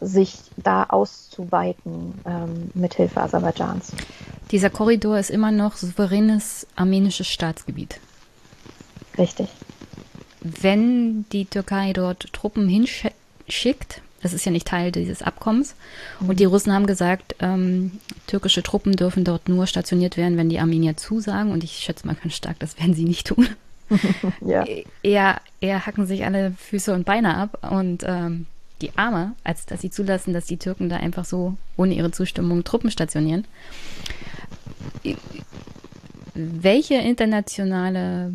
sich 0.00 0.38
da 0.56 0.84
auszuweiten 0.84 2.14
ähm, 2.24 2.70
mithilfe 2.74 3.20
Aserbaidschans. 3.20 3.92
Dieser 4.50 4.70
Korridor 4.70 5.18
ist 5.18 5.30
immer 5.30 5.50
noch 5.50 5.76
souveränes 5.76 6.66
armenisches 6.76 7.26
Staatsgebiet. 7.26 8.00
Richtig. 9.18 9.48
Wenn 10.40 11.24
die 11.30 11.44
Türkei 11.46 11.92
dort 11.92 12.32
Truppen 12.32 12.68
hinschickt, 12.68 13.14
schickt. 13.48 14.02
Das 14.20 14.32
ist 14.32 14.44
ja 14.44 14.50
nicht 14.50 14.66
Teil 14.66 14.90
dieses 14.90 15.22
Abkommens. 15.22 15.74
Mhm. 16.20 16.28
Und 16.30 16.40
die 16.40 16.44
Russen 16.44 16.72
haben 16.72 16.86
gesagt, 16.86 17.36
ähm, 17.40 17.92
türkische 18.26 18.62
Truppen 18.62 18.96
dürfen 18.96 19.24
dort 19.24 19.48
nur 19.48 19.66
stationiert 19.66 20.16
werden, 20.16 20.36
wenn 20.36 20.48
die 20.48 20.58
Armenier 20.58 20.96
zusagen. 20.96 21.52
Und 21.52 21.62
ich 21.62 21.78
schätze 21.78 22.06
mal 22.06 22.16
ganz 22.16 22.34
stark, 22.34 22.58
das 22.58 22.78
werden 22.78 22.94
sie 22.94 23.04
nicht 23.04 23.26
tun. 23.28 23.48
ja. 24.44 24.64
eher, 25.02 25.40
eher 25.60 25.86
hacken 25.86 26.06
sich 26.06 26.24
alle 26.24 26.52
Füße 26.58 26.92
und 26.92 27.04
Beine 27.04 27.36
ab 27.36 27.66
und 27.70 28.04
ähm, 28.06 28.46
die 28.82 28.96
Arme, 28.96 29.32
als 29.44 29.66
dass 29.66 29.80
sie 29.80 29.90
zulassen, 29.90 30.34
dass 30.34 30.44
die 30.44 30.58
Türken 30.58 30.88
da 30.88 30.96
einfach 30.96 31.24
so 31.24 31.56
ohne 31.76 31.94
ihre 31.94 32.10
Zustimmung 32.10 32.64
Truppen 32.64 32.90
stationieren. 32.90 33.44
Welche 36.34 36.96
internationale 36.96 38.34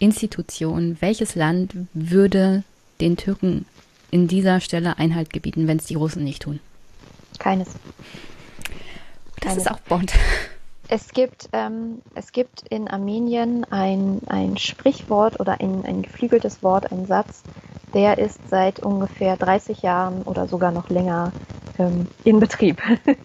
Institution, 0.00 0.96
welches 1.00 1.36
Land 1.36 1.74
würde 1.94 2.64
den 3.00 3.16
Türken 3.16 3.66
in 4.10 4.26
dieser 4.26 4.60
Stelle 4.60 4.98
Einhalt 4.98 5.32
gebieten, 5.32 5.68
wenn 5.68 5.76
es 5.76 5.84
die 5.84 5.94
Russen 5.94 6.24
nicht 6.24 6.42
tun? 6.42 6.58
Keines. 7.38 7.68
Das 9.40 9.52
Keines. 9.52 9.58
ist 9.58 9.70
auch 9.70 9.80
Bond. 9.80 10.12
Es 10.88 11.12
gibt, 11.12 11.48
ähm, 11.52 12.02
es 12.16 12.32
gibt 12.32 12.66
in 12.68 12.88
Armenien 12.88 13.64
ein, 13.70 14.22
ein 14.26 14.56
Sprichwort 14.56 15.38
oder 15.38 15.60
ein, 15.60 15.84
ein 15.84 16.02
geflügeltes 16.02 16.64
Wort, 16.64 16.90
ein 16.90 17.06
Satz, 17.06 17.44
der 17.94 18.18
ist 18.18 18.40
seit 18.48 18.80
ungefähr 18.80 19.36
30 19.36 19.82
Jahren 19.82 20.22
oder 20.22 20.48
sogar 20.48 20.72
noch 20.72 20.88
länger 20.90 21.32
ähm, 21.78 22.08
in 22.24 22.40
Betrieb 22.40 22.82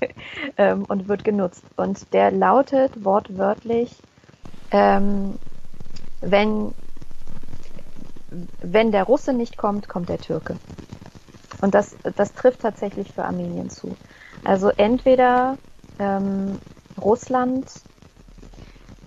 ähm, 0.58 0.86
und 0.86 1.08
wird 1.08 1.24
genutzt. 1.24 1.64
Und 1.76 2.14
der 2.14 2.32
lautet 2.32 3.04
wortwörtlich, 3.04 3.96
ähm, 4.72 5.36
wenn 6.26 6.74
wenn 8.62 8.92
der 8.92 9.04
Russe 9.04 9.34
nicht 9.34 9.58
kommt, 9.58 9.88
kommt 9.88 10.10
der 10.10 10.20
Türke. 10.20 10.58
Und 11.62 11.74
das, 11.74 11.96
das 12.16 12.34
trifft 12.34 12.62
tatsächlich 12.62 13.12
für 13.12 13.24
Armenien 13.24 13.70
zu. 13.70 13.96
Also 14.44 14.70
entweder 14.70 15.58
ähm, 16.00 16.60
Russland 17.02 17.66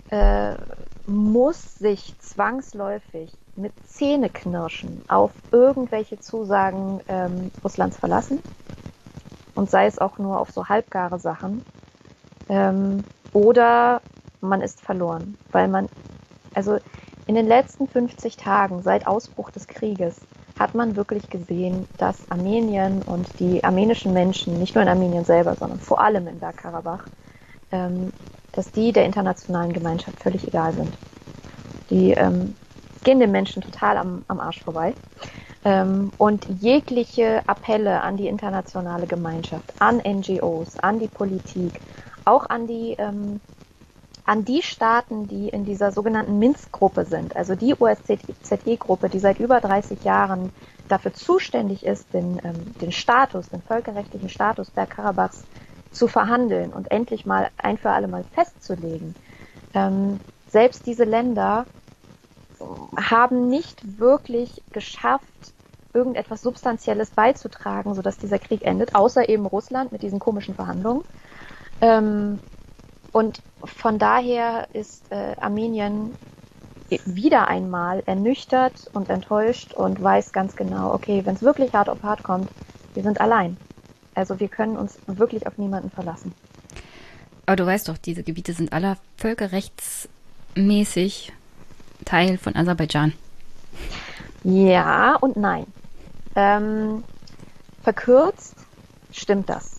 äh, 0.09 0.55
muss 1.05 1.77
sich 1.77 2.15
zwangsläufig 2.19 3.31
mit 3.55 3.73
Zähneknirschen 3.87 5.03
auf 5.07 5.31
irgendwelche 5.51 6.19
Zusagen 6.19 7.01
ähm, 7.07 7.51
Russlands 7.63 7.97
verlassen 7.97 8.39
und 9.55 9.69
sei 9.69 9.85
es 9.85 9.99
auch 9.99 10.17
nur 10.17 10.39
auf 10.39 10.51
so 10.51 10.67
halbgare 10.67 11.19
Sachen. 11.19 11.63
Ähm, 12.47 13.03
oder 13.33 14.01
man 14.41 14.61
ist 14.61 14.81
verloren, 14.81 15.37
weil 15.51 15.67
man, 15.67 15.87
also 16.53 16.79
in 17.29 17.35
den 17.35 17.45
letzten 17.45 17.87
50 17.87 18.37
Tagen 18.37 18.81
seit 18.81 19.05
Ausbruch 19.05 19.51
des 19.51 19.67
Krieges 19.67 20.19
hat 20.57 20.73
man 20.73 20.95
wirklich 20.95 21.29
gesehen, 21.29 21.87
dass 21.99 22.31
Armenien 22.31 23.03
und 23.03 23.27
die 23.39 23.63
armenischen 23.63 24.13
Menschen, 24.13 24.57
nicht 24.57 24.73
nur 24.73 24.81
in 24.81 24.89
Armenien 24.89 25.25
selber, 25.25 25.53
sondern 25.53 25.79
vor 25.79 26.01
allem 26.01 26.27
in 26.27 26.39
Bergkarabach, 26.39 27.03
ähm, 27.71 28.11
dass 28.53 28.71
die 28.71 28.91
der 28.93 29.05
internationalen 29.05 29.73
Gemeinschaft 29.73 30.19
völlig 30.19 30.47
egal 30.47 30.73
sind. 30.73 30.91
Die 31.91 32.13
ähm, 32.13 32.55
gehen 33.03 33.19
den 33.19 33.31
Menschen 33.31 33.61
total 33.61 33.97
am, 33.97 34.25
am 34.27 34.39
Arsch 34.39 34.63
vorbei. 34.63 34.95
Ähm, 35.63 36.11
und 36.17 36.47
jegliche 36.59 37.43
Appelle 37.45 38.01
an 38.01 38.17
die 38.17 38.27
internationale 38.27 39.05
Gemeinschaft, 39.05 39.71
an 39.77 39.97
NGOs, 39.97 40.79
an 40.79 40.97
die 40.97 41.07
Politik, 41.07 41.79
auch 42.25 42.49
an 42.49 42.65
die, 42.65 42.95
ähm, 42.97 43.39
an 44.29 44.45
die 44.45 44.61
Staaten, 44.61 45.27
die 45.27 45.49
in 45.49 45.65
dieser 45.65 45.91
sogenannten 45.91 46.37
Minsk-Gruppe 46.37 47.05
sind, 47.05 47.35
also 47.35 47.55
die 47.55 47.73
OSZE-Gruppe, 47.73 49.09
die 49.09 49.17
seit 49.17 49.39
über 49.39 49.59
30 49.59 50.03
Jahren 50.03 50.51
dafür 50.87 51.15
zuständig 51.15 51.83
ist, 51.83 52.13
den, 52.13 52.39
ähm, 52.43 52.75
den 52.79 52.91
Status, 52.91 53.49
den 53.49 53.63
völkerrechtlichen 53.63 54.29
Status 54.29 54.69
Bergkarabachs 54.69 55.45
zu 55.91 56.07
verhandeln 56.07 56.71
und 56.71 56.91
endlich 56.91 57.25
mal 57.25 57.49
ein 57.57 57.79
für 57.79 57.89
alle 57.89 58.07
Mal 58.07 58.23
festzulegen. 58.35 59.15
Ähm, 59.73 60.19
selbst 60.47 60.85
diese 60.85 61.05
Länder 61.05 61.65
haben 63.09 63.49
nicht 63.49 63.99
wirklich 63.99 64.61
geschafft, 64.73 65.23
irgendetwas 65.91 66.43
Substanzielles 66.43 67.09
beizutragen, 67.09 67.95
sodass 67.95 68.19
dieser 68.19 68.37
Krieg 68.37 68.61
endet, 68.61 68.93
außer 68.93 69.27
eben 69.27 69.47
Russland 69.47 69.91
mit 69.91 70.03
diesen 70.03 70.19
komischen 70.19 70.53
Verhandlungen. 70.53 71.03
Ähm, 71.81 72.37
und 73.11 73.41
von 73.63 73.99
daher 73.99 74.67
ist 74.73 75.11
äh, 75.11 75.35
Armenien 75.39 76.15
wieder 77.05 77.47
einmal 77.47 78.01
ernüchtert 78.05 78.89
und 78.93 79.09
enttäuscht 79.09 79.73
und 79.73 80.01
weiß 80.01 80.31
ganz 80.31 80.55
genau, 80.55 80.93
okay, 80.93 81.25
wenn 81.25 81.35
es 81.35 81.41
wirklich 81.41 81.73
hart 81.73 81.89
auf 81.89 82.03
hart 82.03 82.23
kommt, 82.23 82.49
wir 82.93 83.03
sind 83.03 83.19
allein. 83.21 83.57
Also 84.15 84.39
wir 84.39 84.47
können 84.47 84.77
uns 84.77 84.97
wirklich 85.05 85.45
auf 85.45 85.57
niemanden 85.57 85.91
verlassen. 85.91 86.33
Aber 87.45 87.55
du 87.55 87.65
weißt 87.65 87.87
doch, 87.89 87.97
diese 87.97 88.23
Gebiete 88.23 88.53
sind 88.53 88.71
aller 88.73 88.97
völkerrechtsmäßig 89.17 91.33
Teil 92.05 92.37
von 92.37 92.55
Aserbaidschan. 92.55 93.13
Ja 94.43 95.15
und 95.15 95.37
nein. 95.37 95.65
Ähm, 96.35 97.03
verkürzt 97.83 98.55
stimmt 99.11 99.49
das. 99.49 99.78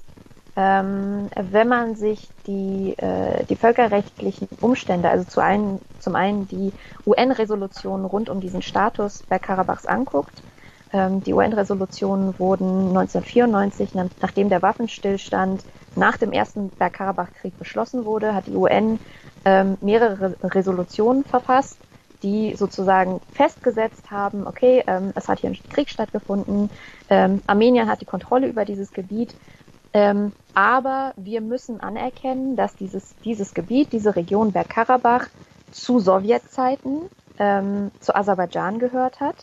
Ähm, 0.63 1.31
wenn 1.37 1.69
man 1.69 1.97
sich 1.97 2.29
die, 2.47 2.95
äh, 2.99 3.45
die 3.47 3.57
völkerrechtlichen 3.57 4.47
Umstände, 4.61 5.09
also 5.09 5.25
zu 5.25 5.41
einen, 5.41 5.81
zum 6.01 6.17
einen 6.17 6.49
die 6.49 6.73
UN-Resolutionen 7.07 8.05
rund 8.05 8.29
um 8.29 8.41
diesen 8.41 8.61
Status 8.61 9.23
Bergkarabachs 9.23 9.87
anguckt, 9.87 10.43
ähm, 10.93 11.25
die 11.25 11.33
UN-Resolutionen 11.33 12.39
wurden 12.39 12.89
1994, 12.95 13.95
nachdem 14.21 14.51
der 14.51 14.61
Waffenstillstand 14.61 15.65
nach 15.97 16.19
dem 16.19 16.31
ersten 16.31 16.69
Bergkarabach-Krieg 16.69 17.59
beschlossen 17.59 18.05
wurde, 18.05 18.35
hat 18.35 18.47
die 18.47 18.55
UN 18.55 18.99
ähm, 19.47 19.79
mehrere 19.81 20.37
Resolutionen 20.43 21.25
verfasst, 21.25 21.79
die 22.23 22.55
sozusagen 22.55 23.23
festgesetzt 23.33 24.11
haben, 24.11 24.47
okay, 24.47 24.85
ähm, 24.87 25.13
es 25.15 25.27
hat 25.27 25.41
hier 25.41 25.49
ein 25.49 25.59
Krieg 25.71 25.89
stattgefunden, 25.89 26.69
ähm, 27.09 27.41
Armenien 27.47 27.89
hat 27.89 28.03
die 28.03 28.07
Kontrolle 28.07 28.47
über 28.47 28.67
dieses 28.67 28.93
Gebiet, 28.93 29.35
ähm, 29.93 30.32
aber 30.55 31.12
wir 31.16 31.41
müssen 31.41 31.80
anerkennen, 31.80 32.57
dass 32.57 32.76
dieses, 32.76 33.14
dieses 33.24 33.55
Gebiet, 33.55 33.93
diese 33.93 34.14
Region 34.16 34.53
Bergkarabach 34.53 35.26
zu 35.72 35.99
Sowjetzeiten 35.99 37.03
ähm, 37.38 37.91
zu 38.01 38.14
Aserbaidschan 38.14 38.78
gehört 38.78 39.20
hat. 39.20 39.36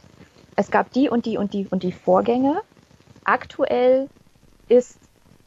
Es 0.56 0.72
gab 0.72 0.92
die 0.92 1.10
und 1.10 1.26
die 1.26 1.38
und 1.38 1.54
die 1.54 1.68
und 1.70 1.84
die 1.84 1.92
Vorgänge. 1.92 2.62
Aktuell 3.24 4.10
ist 4.70 4.98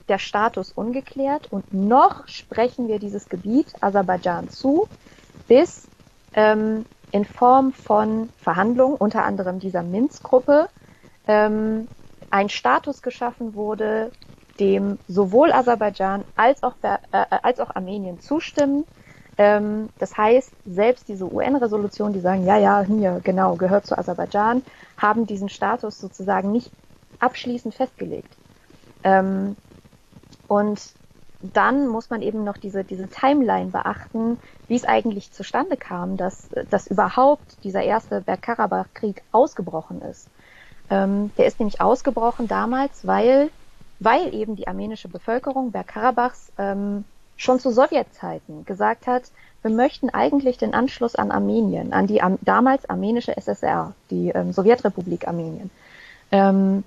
der 0.09 0.19
Status 0.19 0.73
ungeklärt 0.73 1.53
und 1.53 1.73
noch 1.73 2.27
sprechen 2.29 2.89
wir 2.89 2.99
dieses 2.99 3.29
Gebiet 3.29 3.73
Aserbaidschan 3.81 4.51
zu, 4.51 4.89
bis 5.47 5.87
ähm, 6.35 6.85
in 7.13 7.25
Form 7.25 7.73
von 7.73 8.29
Verhandlungen, 8.39 8.97
unter 8.97 9.25
anderem 9.25 9.61
dieser 9.61 9.83
Minsk-Gruppe, 9.83 10.69
ähm, 11.27 11.89
ein 12.31 12.49
Status 12.49 13.03
geschaffen 13.03 13.55
wurde, 13.55 14.11
dem 14.61 14.99
sowohl 15.09 15.53
Aserbaidschan 15.53 16.25
als 16.37 16.63
auch, 16.63 16.75
äh, 16.83 16.99
als 17.43 17.61
auch 17.61 17.75
Armenien 17.75 18.21
zustimmen. 18.21 18.85
Ähm, 19.39 19.89
das 19.99 20.17
heißt, 20.17 20.53
selbst 20.67 21.09
diese 21.09 21.33
UN-Resolutionen, 21.33 22.13
die 22.13 22.21
sagen, 22.21 22.45
ja, 22.45 22.59
ja, 22.59 22.83
hier, 22.83 23.21
genau, 23.25 23.57
gehört 23.57 23.87
zu 23.87 23.97
Aserbaidschan, 23.97 24.63
haben 24.99 25.27
diesen 25.27 25.49
Status 25.49 25.99
sozusagen 25.99 26.53
nicht 26.53 26.71
abschließend 27.19 27.75
festgelegt. 27.75 28.33
Ähm, 29.03 29.57
und 30.47 30.81
dann 31.43 31.89
muss 31.89 32.11
man 32.11 32.21
eben 32.21 32.45
noch 32.45 32.59
diese, 32.59 32.85
diese 32.85 33.09
Timeline 33.09 33.71
beachten, 33.71 34.39
wie 34.69 34.77
es 34.77 34.85
eigentlich 34.85 35.33
zustande 35.33 35.77
kam, 35.77 36.17
dass, 36.17 36.49
dass 36.69 36.87
überhaupt 36.87 37.65
dieser 37.65 37.83
erste 37.83 38.21
Bergkarabach-Krieg 38.21 39.23
ausgebrochen 39.33 40.03
ist. 40.03 40.29
Ähm, 40.91 41.31
der 41.39 41.47
ist 41.47 41.59
nämlich 41.59 41.81
ausgebrochen 41.81 42.47
damals, 42.47 43.07
weil, 43.07 43.51
weil 44.01 44.35
eben 44.35 44.57
die 44.57 44.67
armenische 44.67 45.09
Bevölkerung 45.09 45.71
Bergkarabachs 45.71 46.51
ähm, 46.59 47.05
schon 47.37 47.61
zu 47.61 47.71
Sowjetzeiten 47.71 48.65
gesagt 48.65 49.07
hat, 49.07 49.25
wir 49.63 49.71
möchten 49.71 50.09
eigentlich 50.11 50.59
den 50.59 50.75
Anschluss 50.75 51.15
an 51.15 51.31
Armenien, 51.31 51.93
an 51.93 52.07
die 52.07 52.23
am, 52.23 52.39
damals 52.41 52.89
armenische 52.89 53.37
SSR, 53.37 53.93
die 54.11 54.31
ähm, 54.31 54.53
Sowjetrepublik 54.53 55.29
Armenien. 55.29 55.71
Ähm, 56.33 56.83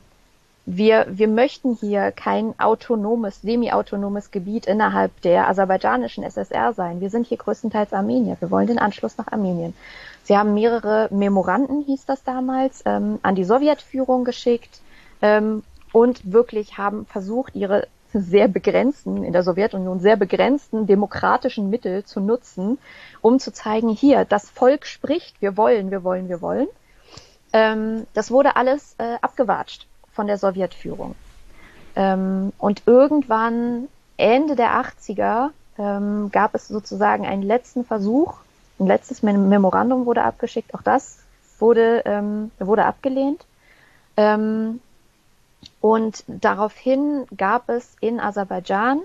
wir, 0.65 1.07
wir 1.09 1.27
möchten 1.27 1.75
hier 1.75 2.11
kein 2.11 2.57
autonomes, 2.57 3.41
semi-autonomes 3.41 4.31
Gebiet 4.31 4.65
innerhalb 4.65 5.21
der 5.21 5.49
aserbaidschanischen 5.49 6.23
SSR 6.23 6.73
sein. 6.73 7.01
Wir 7.01 7.09
sind 7.09 7.27
hier 7.27 7.37
größtenteils 7.37 7.91
Armenier. 7.91 8.37
Wir 8.39 8.49
wollen 8.49 8.67
den 8.67 8.79
Anschluss 8.79 9.17
nach 9.17 9.27
Armenien. 9.27 9.73
Sie 10.23 10.37
haben 10.37 10.53
mehrere 10.53 11.09
Memoranden, 11.11 11.83
hieß 11.83 12.05
das 12.05 12.23
damals, 12.23 12.81
ähm, 12.85 13.19
an 13.23 13.35
die 13.35 13.43
Sowjetführung 13.43 14.23
geschickt 14.23 14.79
ähm, 15.21 15.63
und 15.93 16.33
wirklich 16.33 16.77
haben 16.77 17.05
versucht, 17.05 17.55
ihre 17.55 17.87
sehr 18.13 18.47
begrenzten, 18.47 19.23
in 19.23 19.31
der 19.31 19.43
Sowjetunion 19.43 19.99
sehr 19.99 20.17
begrenzten 20.17 20.85
demokratischen 20.85 21.69
Mittel 21.69 22.03
zu 22.03 22.19
nutzen, 22.19 22.77
um 23.21 23.39
zu 23.39 23.53
zeigen, 23.53 23.89
hier, 23.89 24.25
das 24.25 24.49
Volk 24.49 24.85
spricht, 24.85 25.41
wir 25.41 25.55
wollen, 25.55 25.89
wir 25.89 26.03
wollen, 26.03 26.29
wir 26.29 26.41
wollen. 26.41 26.67
Ähm, 27.53 28.05
das 28.13 28.29
wurde 28.29 28.55
alles 28.55 28.95
äh, 28.97 29.15
abgewatscht 29.21 29.87
von 30.11 30.27
der 30.27 30.37
Sowjetführung. 30.37 31.15
Ähm, 31.95 32.51
und 32.57 32.83
irgendwann, 32.85 33.87
Ende 34.17 34.55
der 34.55 34.81
80er, 34.81 35.49
ähm, 35.77 36.29
gab 36.31 36.53
es 36.53 36.67
sozusagen 36.67 37.25
einen 37.25 37.43
letzten 37.43 37.83
Versuch, 37.83 38.35
ein 38.79 38.87
letztes 38.87 39.23
Memorandum 39.23 40.05
wurde 40.05 40.23
abgeschickt, 40.23 40.73
auch 40.73 40.81
das 40.81 41.19
wurde, 41.59 42.03
ähm, 42.05 42.51
wurde 42.59 42.85
abgelehnt. 42.85 43.45
Und 45.81 46.23
daraufhin 46.27 47.25
gab 47.35 47.69
es 47.69 47.95
in 47.99 48.19
Aserbaidschan, 48.19 49.01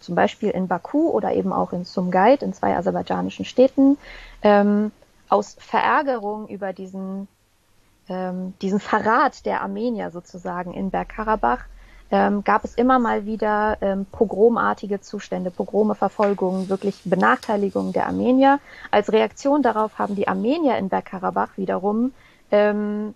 zum 0.00 0.14
Beispiel 0.14 0.50
in 0.50 0.68
Baku 0.68 1.10
oder 1.10 1.34
eben 1.34 1.52
auch 1.52 1.72
in 1.72 1.84
Sumgait, 1.84 2.42
in 2.42 2.52
zwei 2.52 2.76
aserbaidschanischen 2.76 3.44
Städten, 3.44 3.98
ähm, 4.42 4.92
aus 5.28 5.56
Verärgerung 5.58 6.48
über 6.48 6.72
diesen 6.72 7.28
ähm, 8.10 8.54
diesen 8.60 8.80
Verrat 8.80 9.46
der 9.46 9.62
Armenier 9.62 10.10
sozusagen 10.10 10.74
in 10.74 10.90
Bergkarabach 10.90 11.60
ähm, 12.10 12.42
gab 12.42 12.64
es 12.64 12.74
immer 12.74 12.98
mal 12.98 13.24
wieder 13.24 13.78
ähm, 13.80 14.04
pogromartige 14.04 15.00
Zustände, 15.00 15.52
Pogrome, 15.52 15.94
Verfolgungen, 15.94 16.68
wirklich 16.68 17.02
Benachteiligungen 17.04 17.92
der 17.92 18.06
Armenier. 18.06 18.58
Als 18.90 19.12
Reaktion 19.12 19.62
darauf 19.62 19.98
haben 19.98 20.16
die 20.16 20.26
Armenier 20.26 20.76
in 20.76 20.88
Bergkarabach 20.88 21.56
wiederum 21.56 22.12
ähm, 22.50 23.14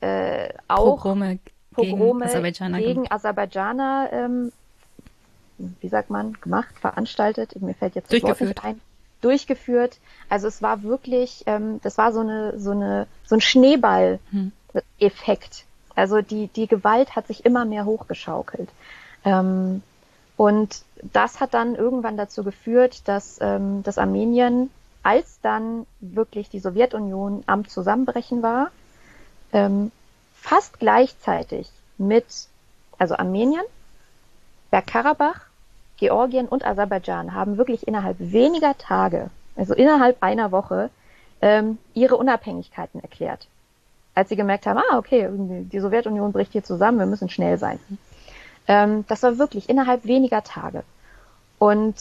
äh, 0.00 0.48
auch 0.68 1.02
Pogrome, 1.02 1.38
Pogrome 1.74 2.20
gegen 2.20 2.22
Aserbaidschaner, 2.22 2.78
gegen 2.78 3.10
Aserbaidschaner 3.10 4.08
ähm, 4.12 4.52
wie 5.80 5.88
sagt 5.88 6.10
man, 6.10 6.34
gemacht, 6.40 6.74
veranstaltet. 6.80 7.54
Mir 7.60 7.74
fällt 7.74 7.94
jetzt 7.94 8.12
das 8.12 8.20
Wort 8.22 8.40
nicht 8.40 8.64
ein 8.64 8.80
durchgeführt. 9.20 9.98
Also 10.28 10.48
es 10.48 10.62
war 10.62 10.82
wirklich, 10.82 11.44
ähm, 11.46 11.80
das 11.82 11.98
war 11.98 12.12
so 12.12 12.18
eine, 12.20 12.58
so 12.58 12.72
eine, 12.72 13.06
so 13.24 13.36
ein 13.36 13.40
Schneeball-Effekt. 13.40 15.64
Also 15.94 16.20
die, 16.20 16.48
die 16.48 16.66
Gewalt 16.66 17.16
hat 17.16 17.26
sich 17.26 17.46
immer 17.46 17.64
mehr 17.64 17.86
hochgeschaukelt. 17.86 18.68
Ähm, 19.24 19.82
und 20.36 20.82
das 21.12 21.40
hat 21.40 21.54
dann 21.54 21.74
irgendwann 21.74 22.18
dazu 22.18 22.44
geführt, 22.44 23.00
dass, 23.06 23.38
ähm, 23.40 23.82
dass 23.82 23.96
Armenien, 23.98 24.70
als 25.02 25.40
dann 25.40 25.86
wirklich 26.00 26.50
die 26.50 26.60
Sowjetunion 26.60 27.44
am 27.46 27.66
Zusammenbrechen 27.68 28.42
war, 28.42 28.70
ähm, 29.52 29.90
fast 30.44 30.78
gleichzeitig 30.78 31.70
mit, 31.96 32.26
also 32.98 33.16
Armenien, 33.16 33.64
Bergkarabach 34.70 35.40
Georgien 35.96 36.46
und 36.48 36.66
Aserbaidschan 36.66 37.34
haben 37.34 37.56
wirklich 37.56 37.88
innerhalb 37.88 38.16
weniger 38.18 38.76
Tage, 38.76 39.30
also 39.56 39.72
innerhalb 39.72 40.22
einer 40.22 40.52
Woche, 40.52 40.90
ähm, 41.40 41.78
ihre 41.94 42.16
Unabhängigkeiten 42.16 43.00
erklärt. 43.00 43.46
Als 44.14 44.28
sie 44.28 44.36
gemerkt 44.36 44.66
haben, 44.66 44.78
ah, 44.78 44.98
okay, 44.98 45.28
die 45.30 45.80
Sowjetunion 45.80 46.32
bricht 46.32 46.52
hier 46.52 46.62
zusammen, 46.62 46.98
wir 46.98 47.06
müssen 47.06 47.30
schnell 47.30 47.56
sein. 47.56 47.78
Ähm, 48.68 49.06
das 49.08 49.22
war 49.22 49.38
wirklich 49.38 49.68
innerhalb 49.70 50.04
weniger 50.04 50.42
Tage. 50.42 50.82
Und 51.58 51.94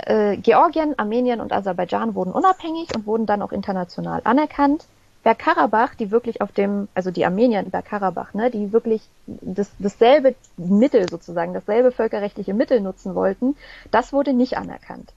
äh, 0.00 0.36
Georgien, 0.36 0.98
Armenien 0.98 1.40
und 1.40 1.52
Aserbaidschan 1.52 2.14
wurden 2.14 2.32
unabhängig 2.32 2.94
und 2.94 3.06
wurden 3.06 3.26
dann 3.26 3.40
auch 3.40 3.52
international 3.52 4.20
anerkannt. 4.24 4.84
Bergkarabach, 5.24 5.94
die 5.94 6.10
wirklich 6.10 6.40
auf 6.40 6.52
dem, 6.52 6.88
also 6.94 7.10
die 7.10 7.24
Armenier 7.24 7.60
in 7.60 7.70
Bergkarabach, 7.70 8.34
ne, 8.34 8.50
die 8.50 8.72
wirklich 8.72 9.02
das, 9.26 9.70
dasselbe 9.78 10.34
Mittel 10.56 11.08
sozusagen, 11.08 11.54
dasselbe 11.54 11.92
völkerrechtliche 11.92 12.54
Mittel 12.54 12.80
nutzen 12.80 13.14
wollten, 13.14 13.56
das 13.90 14.12
wurde 14.12 14.32
nicht 14.32 14.56
anerkannt. 14.56 15.12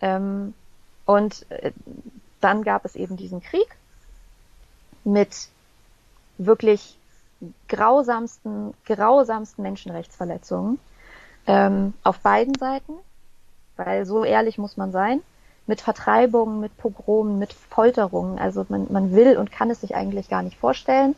Ähm, 0.00 0.54
und 1.06 1.50
äh, 1.50 1.72
dann 2.40 2.62
gab 2.62 2.84
es 2.84 2.96
eben 2.96 3.16
diesen 3.16 3.42
Krieg 3.42 3.66
mit 5.04 5.48
wirklich 6.38 6.96
grausamsten, 7.68 8.74
grausamsten 8.84 9.62
Menschenrechtsverletzungen 9.62 10.78
ähm, 11.46 11.94
auf 12.02 12.20
beiden 12.20 12.54
Seiten, 12.54 12.92
weil 13.76 14.04
so 14.04 14.24
ehrlich 14.24 14.58
muss 14.58 14.76
man 14.76 14.92
sein, 14.92 15.22
mit 15.66 15.80
Vertreibungen, 15.80 16.60
mit 16.60 16.76
Pogromen, 16.76 17.38
mit 17.38 17.52
Folterungen. 17.52 18.38
Also 18.38 18.66
man, 18.68 18.86
man 18.90 19.12
will 19.12 19.36
und 19.36 19.52
kann 19.52 19.70
es 19.70 19.80
sich 19.80 19.94
eigentlich 19.94 20.28
gar 20.28 20.42
nicht 20.42 20.58
vorstellen. 20.58 21.14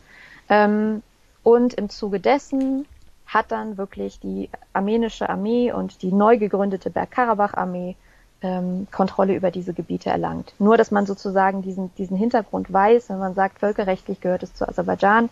Ähm, 0.49 1.01
und 1.43 1.73
im 1.73 1.89
Zuge 1.89 2.19
dessen 2.19 2.85
hat 3.25 3.51
dann 3.51 3.77
wirklich 3.77 4.19
die 4.19 4.49
armenische 4.73 5.29
Armee 5.29 5.71
und 5.71 6.01
die 6.01 6.11
neu 6.11 6.37
gegründete 6.37 6.89
Bergkarabach-Armee 6.89 7.95
ähm, 8.43 8.87
Kontrolle 8.91 9.35
über 9.35 9.49
diese 9.49 9.73
Gebiete 9.73 10.09
erlangt. 10.09 10.53
Nur, 10.59 10.77
dass 10.77 10.91
man 10.91 11.05
sozusagen 11.05 11.61
diesen, 11.61 11.93
diesen 11.95 12.17
Hintergrund 12.17 12.71
weiß, 12.71 13.09
wenn 13.09 13.19
man 13.19 13.33
sagt, 13.33 13.59
völkerrechtlich 13.59 14.21
gehört 14.21 14.43
es 14.43 14.53
zu 14.53 14.67
Aserbaidschan, 14.67 15.29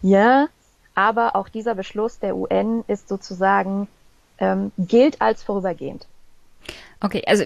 ja, 0.00 0.48
aber 0.94 1.36
auch 1.36 1.48
dieser 1.48 1.74
Beschluss 1.74 2.18
der 2.18 2.36
UN 2.36 2.84
ist 2.86 3.08
sozusagen, 3.08 3.88
ähm, 4.38 4.72
gilt 4.78 5.20
als 5.20 5.42
vorübergehend. 5.42 6.06
Okay, 7.00 7.22
also 7.26 7.44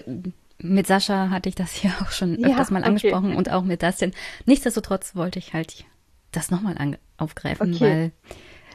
mit 0.59 0.87
Sascha 0.87 1.29
hatte 1.29 1.49
ich 1.49 1.55
das 1.55 1.71
hier 1.71 1.91
auch 2.01 2.11
schon 2.11 2.43
öfters 2.43 2.69
ja, 2.69 2.73
mal 2.73 2.83
angesprochen 2.83 3.29
okay. 3.29 3.37
und 3.37 3.51
auch 3.51 3.63
mit 3.63 3.83
Dustin. 3.83 4.11
Nichtsdestotrotz 4.45 5.15
wollte 5.15 5.39
ich 5.39 5.53
halt 5.53 5.85
das 6.31 6.51
nochmal 6.51 6.97
aufgreifen, 7.17 7.73
okay. 7.73 8.11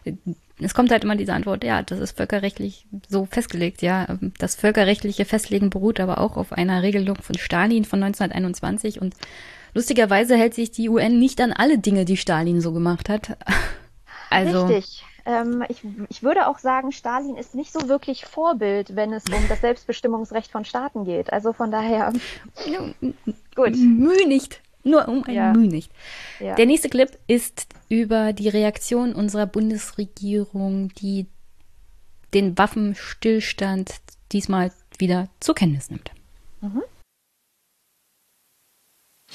weil 0.04 0.12
äh, 0.12 0.16
es 0.60 0.74
kommt 0.74 0.90
halt 0.90 1.04
immer 1.04 1.16
diese 1.16 1.34
Antwort, 1.34 1.64
ja, 1.64 1.82
das 1.82 1.98
ist 1.98 2.16
völkerrechtlich 2.16 2.86
so 3.08 3.26
festgelegt, 3.26 3.82
ja. 3.82 4.18
Das 4.38 4.54
völkerrechtliche 4.54 5.24
Festlegen 5.24 5.70
beruht 5.70 5.98
aber 5.98 6.18
auch 6.18 6.36
auf 6.36 6.52
einer 6.52 6.82
Regelung 6.82 7.16
von 7.16 7.36
Stalin 7.36 7.84
von 7.84 8.02
1921 8.02 9.00
und 9.00 9.14
lustigerweise 9.74 10.36
hält 10.36 10.54
sich 10.54 10.70
die 10.70 10.88
UN 10.88 11.18
nicht 11.18 11.40
an 11.40 11.52
alle 11.52 11.78
Dinge, 11.78 12.04
die 12.04 12.16
Stalin 12.16 12.60
so 12.60 12.72
gemacht 12.72 13.08
hat. 13.08 13.36
Also, 14.30 14.64
Richtig. 14.64 15.04
Ähm, 15.24 15.64
ich, 15.68 15.82
ich 16.08 16.22
würde 16.22 16.48
auch 16.48 16.58
sagen, 16.58 16.92
Stalin 16.92 17.36
ist 17.36 17.54
nicht 17.54 17.72
so 17.72 17.88
wirklich 17.88 18.24
Vorbild, 18.26 18.96
wenn 18.96 19.12
es 19.12 19.24
um 19.24 19.48
das 19.48 19.60
Selbstbestimmungsrecht 19.60 20.50
von 20.50 20.64
Staaten 20.64 21.04
geht. 21.04 21.32
Also 21.32 21.52
von 21.52 21.70
daher. 21.70 22.12
gut. 23.54 23.76
Mühe 23.76 24.26
nicht. 24.26 24.60
Nur 24.84 25.06
um 25.08 25.22
ein 25.24 25.34
ja. 25.34 25.52
Mühe 25.52 25.68
nicht. 25.68 25.92
Ja. 26.40 26.54
Der 26.56 26.66
nächste 26.66 26.88
Clip 26.88 27.16
ist 27.28 27.66
über 27.88 28.32
die 28.32 28.48
Reaktion 28.48 29.14
unserer 29.14 29.46
Bundesregierung, 29.46 30.88
die 30.94 31.26
den 32.34 32.58
Waffenstillstand 32.58 33.94
diesmal 34.32 34.72
wieder 34.98 35.28
zur 35.38 35.54
Kenntnis 35.54 35.90
nimmt. 35.90 36.10
Mhm. 36.60 36.82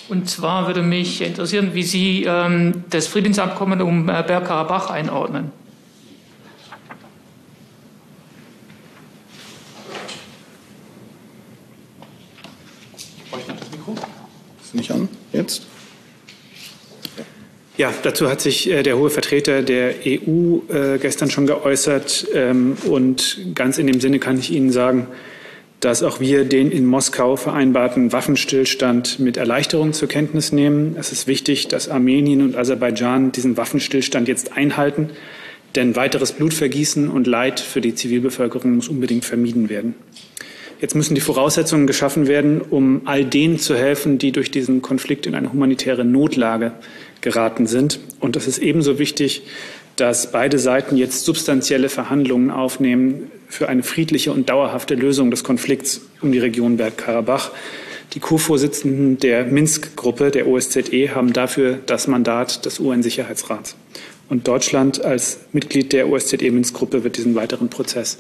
Und 0.09 0.29
zwar 0.29 0.67
würde 0.67 0.83
mich 0.83 1.21
interessieren, 1.21 1.73
wie 1.73 1.83
Sie 1.83 2.23
ähm, 2.23 2.83
das 2.89 3.07
Friedensabkommen 3.07 3.81
um 3.81 4.09
äh, 4.09 4.23
Bergkarabach 4.23 4.89
einordnen. 4.89 5.51
Nicht 14.77 14.91
an 14.91 15.09
jetzt? 15.33 15.67
Ja, 17.77 17.93
dazu 18.01 18.27
hat 18.27 18.41
sich 18.41 18.69
äh, 18.71 18.81
der 18.81 18.97
hohe 18.97 19.11
Vertreter 19.11 19.61
der 19.61 19.93
EU 20.03 20.59
äh, 20.67 20.97
gestern 20.99 21.29
schon 21.29 21.45
geäußert. 21.45 22.27
Ähm, 22.33 22.75
und 22.87 23.39
ganz 23.53 23.77
in 23.77 23.85
dem 23.85 24.01
Sinne 24.01 24.17
kann 24.17 24.39
ich 24.39 24.51
Ihnen 24.51 24.71
sagen, 24.71 25.07
dass 25.79 26.01
auch 26.01 26.19
wir 26.19 26.43
den 26.43 26.71
in 26.71 26.87
Moskau 26.87 27.35
vereinbarten 27.35 28.11
Waffenstillstand 28.11 29.19
mit 29.19 29.37
Erleichterung 29.37 29.93
zur 29.93 30.07
Kenntnis 30.07 30.51
nehmen. 30.51 30.95
Es 30.99 31.11
ist 31.11 31.27
wichtig, 31.27 31.67
dass 31.67 31.87
Armenien 31.87 32.41
und 32.41 32.55
Aserbaidschan 32.55 33.31
diesen 33.31 33.57
Waffenstillstand 33.57 34.27
jetzt 34.27 34.57
einhalten, 34.57 35.11
denn 35.75 35.95
weiteres 35.95 36.31
Blutvergießen 36.31 37.09
und 37.09 37.27
Leid 37.27 37.59
für 37.59 37.81
die 37.81 37.93
Zivilbevölkerung 37.93 38.75
muss 38.75 38.87
unbedingt 38.87 39.23
vermieden 39.23 39.69
werden. 39.69 39.93
Jetzt 40.79 40.93
müssen 40.93 41.15
die 41.15 41.21
Voraussetzungen 41.21 41.87
geschaffen 41.87 42.27
werden, 42.27 42.61
um 42.61 43.01
all 43.05 43.25
denen 43.25 43.57
zu 43.57 43.75
helfen, 43.75 44.19
die 44.19 44.31
durch 44.31 44.51
diesen 44.51 44.83
Konflikt 44.83 45.25
in 45.25 45.33
eine 45.33 45.51
humanitäre 45.51 46.05
Notlage 46.05 46.73
geraten 47.21 47.65
sind. 47.65 47.99
Und 48.19 48.35
es 48.35 48.47
ist 48.47 48.59
ebenso 48.59 48.99
wichtig, 48.99 49.41
dass 49.95 50.31
beide 50.31 50.59
Seiten 50.59 50.95
jetzt 50.95 51.25
substanzielle 51.25 51.89
Verhandlungen 51.89 52.51
aufnehmen 52.51 53.31
für 53.49 53.67
eine 53.69 53.81
friedliche 53.81 54.31
und 54.31 54.49
dauerhafte 54.49 54.93
Lösung 54.93 55.31
des 55.31 55.43
Konflikts 55.43 56.01
um 56.21 56.31
die 56.31 56.39
Region 56.39 56.77
Bergkarabach. 56.77 57.51
Die 58.13 58.19
Co-Vorsitzenden 58.19 59.17
der 59.17 59.45
Minsk-Gruppe, 59.45 60.29
der 60.29 60.47
OSZE, 60.47 61.15
haben 61.15 61.33
dafür 61.33 61.79
das 61.87 62.07
Mandat 62.07 62.65
des 62.65 62.79
UN-Sicherheitsrats. 62.79 63.75
Und 64.29 64.47
Deutschland 64.47 65.03
als 65.03 65.39
Mitglied 65.53 65.91
der 65.91 66.07
OSZE-Minsk-Gruppe 66.07 67.03
wird 67.03 67.17
diesen 67.17 67.33
weiteren 67.33 67.69
Prozess 67.69 68.19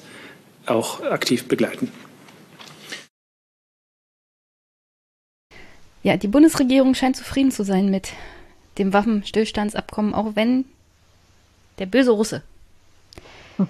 auch 0.65 1.01
aktiv 1.03 1.45
begleiten. 1.45 1.91
Ja, 6.03 6.17
die 6.17 6.27
Bundesregierung 6.27 6.95
scheint 6.95 7.15
zufrieden 7.15 7.51
zu 7.51 7.63
sein 7.63 7.89
mit 7.89 8.13
dem 8.77 8.93
Waffenstillstandsabkommen, 8.93 10.13
auch 10.13 10.35
wenn 10.35 10.65
der 11.79 11.85
böse 11.85 12.11
Russe 12.11 12.43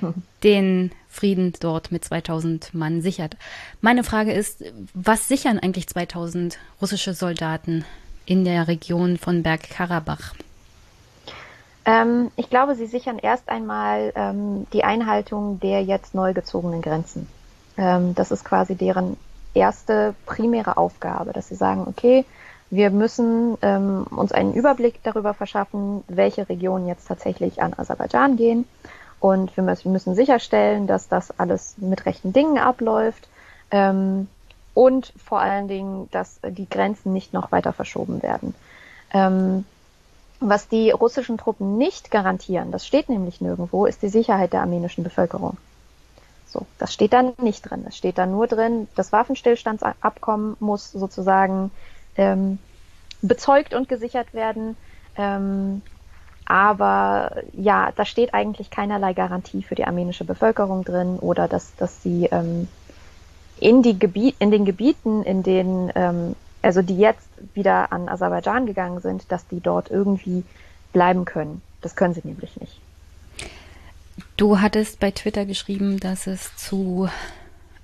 den 0.43 0.91
Frieden 1.09 1.53
dort 1.59 1.91
mit 1.91 2.05
2000 2.05 2.73
Mann 2.73 3.01
sichert. 3.01 3.37
Meine 3.81 4.03
Frage 4.03 4.33
ist, 4.33 4.63
was 4.93 5.27
sichern 5.27 5.59
eigentlich 5.59 5.87
2000 5.87 6.59
russische 6.81 7.13
Soldaten 7.13 7.85
in 8.25 8.45
der 8.45 8.67
Region 8.67 9.17
von 9.17 9.41
Bergkarabach? 9.41 10.33
Ähm, 11.85 12.31
ich 12.35 12.49
glaube, 12.49 12.75
sie 12.75 12.85
sichern 12.85 13.17
erst 13.17 13.47
einmal 13.49 14.11
ähm, 14.15 14.67
die 14.73 14.83
Einhaltung 14.83 15.59
der 15.61 15.81
jetzt 15.83 16.13
neu 16.13 16.33
gezogenen 16.33 16.81
Grenzen. 16.81 17.27
Ähm, 17.77 18.13
das 18.13 18.31
ist 18.31 18.43
quasi 18.43 18.75
deren 18.75 19.15
erste 19.53 20.15
primäre 20.25 20.77
Aufgabe, 20.77 21.33
dass 21.33 21.47
sie 21.47 21.55
sagen, 21.55 21.85
okay, 21.87 22.25
wir 22.69 22.89
müssen 22.89 23.57
ähm, 23.61 24.05
uns 24.09 24.31
einen 24.31 24.53
Überblick 24.53 25.01
darüber 25.03 25.33
verschaffen, 25.33 26.03
welche 26.07 26.49
Regionen 26.49 26.87
jetzt 26.87 27.07
tatsächlich 27.07 27.61
an 27.61 27.73
Aserbaidschan 27.75 28.35
gehen. 28.35 28.65
Und 29.19 29.55
wir 29.57 29.63
müssen 29.63 30.15
sicherstellen, 30.15 30.85
dass 30.85 31.07
das 31.07 31.37
alles 31.39 31.75
mit 31.77 32.05
rechten 32.05 32.33
Dingen 32.33 32.57
abläuft. 32.57 33.27
Ähm, 33.71 34.27
und 34.73 35.11
vor 35.17 35.39
allen 35.39 35.67
Dingen, 35.67 36.07
dass 36.11 36.39
die 36.43 36.69
Grenzen 36.69 37.13
nicht 37.13 37.33
noch 37.33 37.51
weiter 37.51 37.73
verschoben 37.73 38.21
werden. 38.21 38.53
Ähm, 39.11 39.65
was 40.39 40.67
die 40.67 40.91
russischen 40.91 41.37
Truppen 41.37 41.77
nicht 41.77 42.11
garantieren, 42.11 42.71
das 42.71 42.85
steht 42.85 43.09
nämlich 43.09 43.41
nirgendwo, 43.41 43.87
ist 43.87 44.03
die 44.03 44.09
Sicherheit 44.09 44.53
der 44.53 44.61
armenischen 44.61 45.03
Bevölkerung. 45.03 45.57
So, 46.47 46.65
das 46.77 46.93
steht 46.93 47.13
da 47.13 47.33
nicht 47.41 47.69
drin. 47.69 47.85
Es 47.87 47.97
steht 47.97 48.17
da 48.17 48.25
nur 48.25 48.47
drin, 48.47 48.87
das 48.95 49.11
Waffenstillstandsabkommen 49.11 50.55
muss 50.59 50.91
sozusagen 50.91 51.71
ähm, 52.15 52.59
bezeugt 53.21 53.73
und 53.73 53.89
gesichert 53.89 54.33
werden. 54.33 54.77
Ähm, 55.17 55.81
aber 56.45 57.43
ja, 57.51 57.91
da 57.95 58.05
steht 58.05 58.33
eigentlich 58.33 58.69
keinerlei 58.69 59.13
Garantie 59.13 59.63
für 59.63 59.75
die 59.75 59.85
armenische 59.85 60.23
Bevölkerung 60.23 60.85
drin 60.85 61.19
oder 61.19 61.49
dass, 61.49 61.75
dass 61.75 62.01
sie 62.01 62.27
ähm, 62.31 62.69
in, 63.59 63.83
die 63.83 63.99
Gebiet, 63.99 64.35
in 64.39 64.51
den 64.51 64.63
Gebieten, 64.63 65.23
in 65.23 65.43
denen, 65.43 65.91
ähm, 65.95 66.35
also 66.61 66.81
die 66.81 66.97
jetzt 66.97 67.27
wieder 67.53 67.91
an 67.91 68.07
Aserbaidschan 68.07 68.65
gegangen 68.65 69.01
sind, 69.01 69.29
dass 69.31 69.45
die 69.47 69.59
dort 69.59 69.91
irgendwie 69.91 70.45
bleiben 70.93 71.25
können. 71.25 71.61
Das 71.81 71.97
können 71.97 72.13
sie 72.13 72.21
nämlich 72.23 72.59
nicht. 72.61 72.79
Du 74.37 74.61
hattest 74.61 74.99
bei 74.99 75.09
Twitter 75.09 75.47
geschrieben, 75.47 75.99
dass 75.99 76.27
es 76.27 76.55
zu 76.55 77.09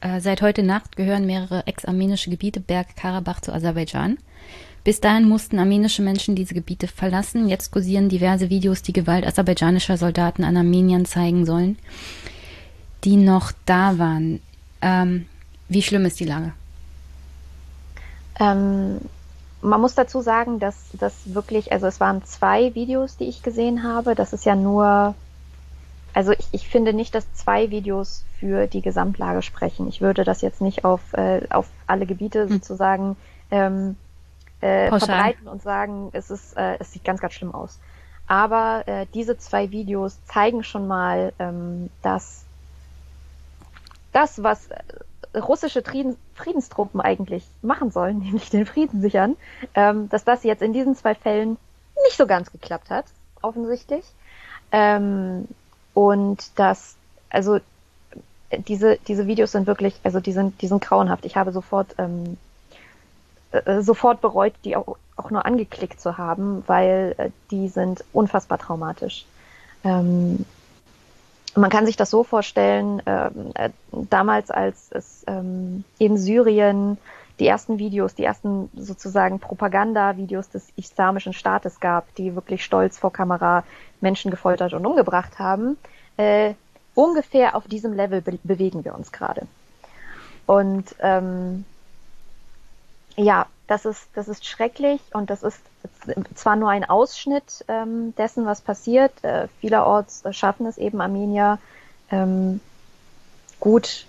äh, 0.01 0.19
seit 0.19 0.43
heute 0.43 0.61
Nacht 0.61 0.95
gehören 0.95 1.25
mehrere 1.25 1.65
ex-armenische 1.65 2.29
Gebiete 2.29 2.59
Bergkarabach 2.59 3.41
zu 3.41 3.51
Aserbaidschan. 3.51 4.19
Bis 4.83 5.01
dahin 5.01 5.27
mussten 5.27 5.57
armenische 5.57 6.03
Menschen 6.03 6.35
diese 6.35 6.53
Gebiete 6.53 6.87
verlassen. 6.87 7.49
Jetzt 7.49 7.71
kursieren 7.71 8.07
diverse 8.07 8.51
Videos, 8.51 8.83
die 8.83 8.93
Gewalt 8.93 9.25
aserbaidschanischer 9.25 9.97
Soldaten 9.97 10.43
an 10.43 10.55
Armeniern 10.55 11.05
zeigen 11.05 11.47
sollen, 11.47 11.79
die 13.03 13.15
noch 13.15 13.51
da 13.65 13.97
waren. 13.97 14.39
Ähm, 14.83 15.25
wie 15.69 15.81
schlimm 15.81 16.05
ist 16.05 16.19
die 16.19 16.25
Lage? 16.25 16.53
Ähm, 18.39 19.01
man 19.63 19.81
muss 19.81 19.95
dazu 19.95 20.21
sagen, 20.21 20.59
dass 20.59 20.75
das 20.99 21.15
wirklich, 21.33 21.71
also 21.71 21.87
es 21.87 21.99
waren 21.99 22.23
zwei 22.25 22.75
Videos, 22.75 23.17
die 23.17 23.23
ich 23.23 23.41
gesehen 23.41 23.81
habe. 23.81 24.13
Das 24.13 24.33
ist 24.33 24.45
ja 24.45 24.55
nur 24.55 25.15
also 26.13 26.31
ich, 26.31 26.47
ich 26.51 26.67
finde 26.67 26.93
nicht, 26.93 27.15
dass 27.15 27.31
zwei 27.33 27.71
Videos 27.71 28.23
für 28.39 28.67
die 28.67 28.81
Gesamtlage 28.81 29.41
sprechen. 29.41 29.87
Ich 29.87 30.01
würde 30.01 30.23
das 30.23 30.41
jetzt 30.41 30.61
nicht 30.61 30.85
auf, 30.85 31.01
äh, 31.13 31.47
auf 31.49 31.67
alle 31.87 32.05
Gebiete 32.05 32.43
hm. 32.43 32.49
sozusagen 32.49 33.15
ähm, 33.51 33.95
äh, 34.61 34.89
verbreiten 34.89 35.47
und 35.47 35.61
sagen, 35.61 36.09
es 36.13 36.29
ist, 36.29 36.55
äh, 36.55 36.77
es 36.79 36.91
sieht 36.91 37.03
ganz, 37.03 37.19
ganz 37.19 37.33
schlimm 37.33 37.53
aus. 37.53 37.79
Aber 38.27 38.83
äh, 38.85 39.05
diese 39.13 39.37
zwei 39.37 39.71
Videos 39.71 40.23
zeigen 40.25 40.63
schon 40.63 40.87
mal, 40.87 41.33
ähm, 41.39 41.89
dass 42.01 42.45
das, 44.11 44.41
was 44.41 44.67
äh, 44.67 45.37
russische 45.37 45.81
Frieden, 45.81 46.15
Friedenstruppen 46.35 47.01
eigentlich 47.01 47.45
machen 47.61 47.91
sollen, 47.91 48.19
nämlich 48.23 48.49
den 48.49 48.65
Frieden 48.65 49.01
sichern, 49.01 49.35
ähm, 49.73 50.09
dass 50.09 50.23
das 50.23 50.43
jetzt 50.43 50.61
in 50.61 50.73
diesen 50.73 50.95
zwei 50.95 51.15
Fällen 51.15 51.57
nicht 52.05 52.17
so 52.17 52.27
ganz 52.27 52.51
geklappt 52.51 52.89
hat, 52.89 53.05
offensichtlich. 53.41 54.05
Ähm, 54.71 55.47
und 55.93 56.57
dass, 56.59 56.95
also 57.29 57.59
diese, 58.67 58.97
diese 59.07 59.27
Videos 59.27 59.51
sind 59.51 59.67
wirklich, 59.67 59.95
also 60.03 60.19
die 60.19 60.31
sind, 60.31 60.61
die 60.61 60.67
sind 60.67 60.81
grauenhaft. 60.81 61.25
Ich 61.25 61.35
habe 61.35 61.51
sofort, 61.51 61.95
ähm, 61.97 62.37
äh, 63.51 63.81
sofort 63.81 64.21
bereut, 64.21 64.53
die 64.63 64.75
auch, 64.75 64.97
auch 65.15 65.31
nur 65.31 65.45
angeklickt 65.45 65.99
zu 65.99 66.17
haben, 66.17 66.63
weil 66.67 67.15
äh, 67.17 67.29
die 67.51 67.67
sind 67.67 68.03
unfassbar 68.13 68.57
traumatisch. 68.57 69.25
Ähm, 69.83 70.45
man 71.55 71.69
kann 71.69 71.85
sich 71.85 71.95
das 71.95 72.09
so 72.09 72.23
vorstellen, 72.23 73.01
ähm, 73.05 73.51
äh, 73.55 73.69
damals 73.91 74.49
als 74.49 74.87
es 74.91 75.23
ähm, 75.27 75.83
in 75.99 76.17
Syrien 76.17 76.97
die 77.39 77.47
ersten 77.47 77.79
Videos, 77.79 78.15
die 78.15 78.23
ersten 78.23 78.69
sozusagen 78.75 79.39
Propaganda-Videos 79.39 80.49
des 80.49 80.67
Islamischen 80.75 81.33
Staates 81.33 81.79
gab, 81.79 82.13
die 82.15 82.35
wirklich 82.35 82.63
stolz 82.63 82.97
vor 82.97 83.11
Kamera 83.11 83.63
Menschen 84.01 84.29
gefoltert 84.31 84.73
und 84.73 84.85
umgebracht 84.85 85.39
haben, 85.39 85.77
äh, 86.17 86.53
ungefähr 86.93 87.55
auf 87.55 87.67
diesem 87.67 87.93
Level 87.93 88.21
be 88.21 88.37
bewegen 88.43 88.85
wir 88.85 88.93
uns 88.93 89.11
gerade. 89.11 89.47
Und 90.45 90.95
ähm, 90.99 91.65
ja, 93.15 93.47
das 93.67 93.85
ist, 93.85 94.07
das 94.13 94.27
ist 94.27 94.45
schrecklich 94.45 95.01
und 95.13 95.29
das 95.29 95.41
ist 95.41 95.59
zwar 96.35 96.55
nur 96.55 96.69
ein 96.69 96.83
Ausschnitt 96.83 97.63
ähm, 97.67 98.13
dessen, 98.15 98.45
was 98.45 98.61
passiert. 98.61 99.11
Äh, 99.23 99.47
vielerorts 99.59 100.23
schaffen 100.31 100.65
es 100.65 100.77
eben 100.77 101.01
Armenier 101.01 101.59
ähm, 102.11 102.59
gut 103.59 104.05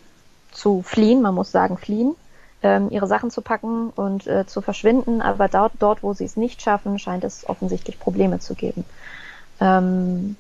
zu 0.53 0.83
fliehen, 0.83 1.23
man 1.23 1.35
muss 1.35 1.51
sagen 1.51 1.79
fliehen, 1.79 2.17
ähm, 2.65 2.89
ihre 2.91 3.07
Sachen 3.07 3.31
zu 3.31 3.43
packen 3.43 3.91
und 3.91 4.27
äh, 4.27 4.47
zu 4.47 4.63
verschwinden, 4.63 5.21
aber 5.21 5.49
dort, 5.49 5.73
dort, 5.79 6.03
wo 6.03 6.15
sie 6.15 6.25
es 6.25 6.37
nicht 6.37 6.63
schaffen, 6.63 6.99
scheint 6.99 7.23
es 7.23 7.49
offensichtlich 7.49 8.01
Probleme 8.01 8.41
zu 8.41 8.55
geben. 8.55 8.85
Ähm, 9.61 10.37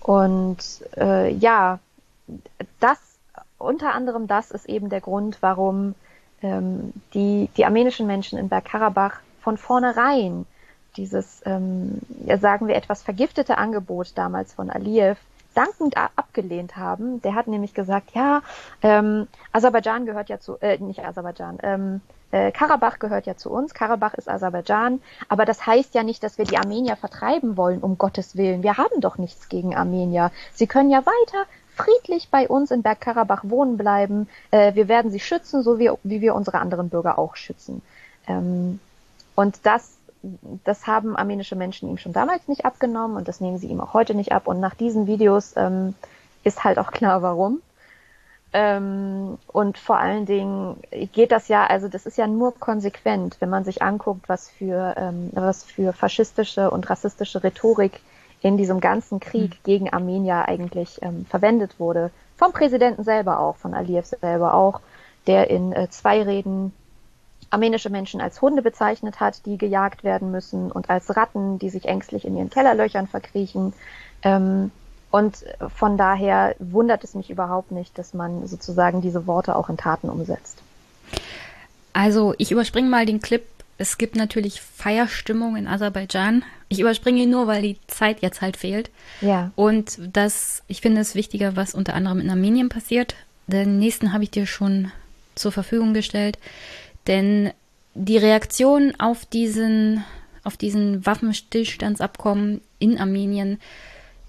und 0.00 0.58
äh, 0.96 1.32
ja, 1.32 1.80
das, 2.80 2.98
unter 3.58 3.92
anderem 3.92 4.28
das 4.28 4.52
ist 4.52 4.68
eben 4.68 4.88
der 4.88 5.00
Grund, 5.00 5.38
warum 5.40 5.94
ähm, 6.42 6.92
die, 7.12 7.48
die 7.56 7.64
armenischen 7.64 8.06
Menschen 8.06 8.38
in 8.38 8.48
Bergkarabach 8.48 9.18
von 9.40 9.58
vornherein 9.58 10.46
dieses, 10.96 11.42
ähm, 11.44 11.98
sagen 12.40 12.68
wir, 12.68 12.76
etwas 12.76 13.02
vergiftete 13.02 13.58
Angebot 13.58 14.12
damals 14.16 14.52
von 14.54 14.70
Aliyev 14.70 15.18
dankend 15.54 15.96
abgelehnt 15.96 16.76
haben. 16.76 17.20
Der 17.22 17.34
hat 17.34 17.46
nämlich 17.46 17.74
gesagt, 17.74 18.12
ja, 18.14 18.42
ähm, 18.82 19.28
Aserbaidschan 19.52 20.06
gehört 20.06 20.28
ja 20.28 20.40
zu, 20.40 20.56
äh, 20.60 20.78
nicht 20.78 21.04
Aserbaidschan, 21.04 21.58
ähm, 21.62 22.00
äh, 22.32 22.50
Karabach 22.50 22.98
gehört 22.98 23.26
ja 23.26 23.36
zu 23.36 23.50
uns, 23.50 23.74
Karabach 23.74 24.14
ist 24.14 24.28
Aserbaidschan, 24.28 25.00
aber 25.28 25.44
das 25.44 25.66
heißt 25.66 25.94
ja 25.94 26.02
nicht, 26.02 26.22
dass 26.22 26.38
wir 26.38 26.46
die 26.46 26.56
Armenier 26.56 26.96
vertreiben 26.96 27.56
wollen, 27.56 27.80
um 27.80 27.98
Gottes 27.98 28.36
Willen. 28.36 28.62
Wir 28.62 28.78
haben 28.78 29.00
doch 29.00 29.18
nichts 29.18 29.48
gegen 29.48 29.76
Armenier. 29.76 30.30
Sie 30.54 30.66
können 30.66 30.90
ja 30.90 31.04
weiter 31.04 31.46
friedlich 31.74 32.28
bei 32.30 32.48
uns 32.48 32.70
in 32.70 32.82
Bergkarabach 32.82 33.44
wohnen 33.44 33.76
bleiben. 33.76 34.28
Äh, 34.50 34.74
wir 34.74 34.88
werden 34.88 35.10
sie 35.10 35.20
schützen, 35.20 35.62
so 35.62 35.78
wie, 35.78 35.90
wie 36.02 36.20
wir 36.20 36.34
unsere 36.34 36.58
anderen 36.58 36.88
Bürger 36.88 37.18
auch 37.18 37.36
schützen. 37.36 37.82
Ähm, 38.26 38.80
und 39.34 39.60
das, 39.64 39.96
das 40.64 40.86
haben 40.86 41.16
armenische 41.16 41.56
Menschen 41.56 41.88
ihm 41.88 41.98
schon 41.98 42.12
damals 42.12 42.48
nicht 42.48 42.64
abgenommen 42.64 43.16
und 43.16 43.28
das 43.28 43.40
nehmen 43.40 43.58
sie 43.58 43.66
ihm 43.66 43.80
auch 43.80 43.94
heute 43.94 44.14
nicht 44.14 44.32
ab. 44.32 44.46
Und 44.46 44.60
nach 44.60 44.74
diesen 44.74 45.06
Videos 45.06 45.54
ähm, 45.56 45.94
ist 46.44 46.64
halt 46.64 46.78
auch 46.78 46.92
klar, 46.92 47.22
warum. 47.22 47.60
Ähm, 48.52 49.38
und 49.46 49.78
vor 49.78 49.98
allen 49.98 50.26
Dingen 50.26 50.76
geht 51.12 51.32
das 51.32 51.48
ja, 51.48 51.66
also 51.66 51.88
das 51.88 52.04
ist 52.04 52.18
ja 52.18 52.26
nur 52.26 52.54
konsequent, 52.58 53.36
wenn 53.40 53.48
man 53.48 53.64
sich 53.64 53.82
anguckt, 53.82 54.28
was 54.28 54.50
für, 54.50 54.94
ähm, 54.98 55.30
was 55.32 55.64
für 55.64 55.92
faschistische 55.92 56.70
und 56.70 56.88
rassistische 56.90 57.42
Rhetorik 57.42 58.00
in 58.42 58.56
diesem 58.56 58.80
ganzen 58.80 59.20
Krieg 59.20 59.52
mhm. 59.52 59.58
gegen 59.64 59.92
Armenier 59.92 60.46
eigentlich 60.48 61.00
ähm, 61.00 61.24
verwendet 61.26 61.80
wurde. 61.80 62.10
Vom 62.36 62.52
Präsidenten 62.52 63.04
selber 63.04 63.38
auch, 63.38 63.56
von 63.56 63.72
Aliyev 63.72 64.06
selber 64.20 64.54
auch, 64.54 64.80
der 65.26 65.48
in 65.48 65.72
äh, 65.72 65.88
zwei 65.88 66.22
Reden 66.22 66.74
armenische 67.52 67.90
Menschen 67.90 68.20
als 68.20 68.40
Hunde 68.40 68.62
bezeichnet 68.62 69.20
hat, 69.20 69.44
die 69.46 69.58
gejagt 69.58 70.04
werden 70.04 70.30
müssen 70.30 70.72
und 70.72 70.90
als 70.90 71.14
Ratten, 71.16 71.58
die 71.58 71.70
sich 71.70 71.86
ängstlich 71.86 72.24
in 72.24 72.36
ihren 72.36 72.50
Kellerlöchern 72.50 73.06
verkriechen. 73.06 73.72
Ähm, 74.22 74.70
und 75.10 75.44
von 75.76 75.98
daher 75.98 76.56
wundert 76.58 77.04
es 77.04 77.14
mich 77.14 77.28
überhaupt 77.28 77.70
nicht, 77.70 77.98
dass 77.98 78.14
man 78.14 78.46
sozusagen 78.46 79.02
diese 79.02 79.26
Worte 79.26 79.54
auch 79.56 79.68
in 79.68 79.76
Taten 79.76 80.08
umsetzt. 80.08 80.58
Also 81.92 82.34
ich 82.38 82.50
überspringe 82.50 82.88
mal 82.88 83.04
den 83.04 83.20
Clip 83.20 83.42
es 83.82 83.98
gibt 83.98 84.14
natürlich 84.14 84.60
Feierstimmung 84.60 85.56
in 85.56 85.66
Aserbaidschan. 85.66 86.44
Ich 86.68 86.78
überspringe 86.78 87.22
ihn 87.22 87.30
nur, 87.30 87.48
weil 87.48 87.62
die 87.62 87.78
Zeit 87.88 88.22
jetzt 88.22 88.40
halt 88.40 88.56
fehlt. 88.56 88.90
Ja. 89.20 89.50
Und 89.56 89.98
das, 90.12 90.62
ich 90.68 90.80
finde 90.80 91.00
es 91.00 91.16
wichtiger, 91.16 91.56
was 91.56 91.74
unter 91.74 91.94
anderem 91.94 92.20
in 92.20 92.30
Armenien 92.30 92.68
passiert. 92.68 93.16
Den 93.48 93.80
nächsten 93.80 94.12
habe 94.12 94.22
ich 94.22 94.30
dir 94.30 94.46
schon 94.46 94.92
zur 95.34 95.50
Verfügung 95.50 95.94
gestellt. 95.94 96.38
Denn 97.06 97.52
die 97.94 98.16
Reaktion 98.16 98.94
auf 98.98 99.26
diesen, 99.26 100.04
auf 100.44 100.56
diesen 100.56 101.04
Waffenstillstandsabkommen 101.04 102.60
in 102.78 102.98
Armenien, 102.98 103.58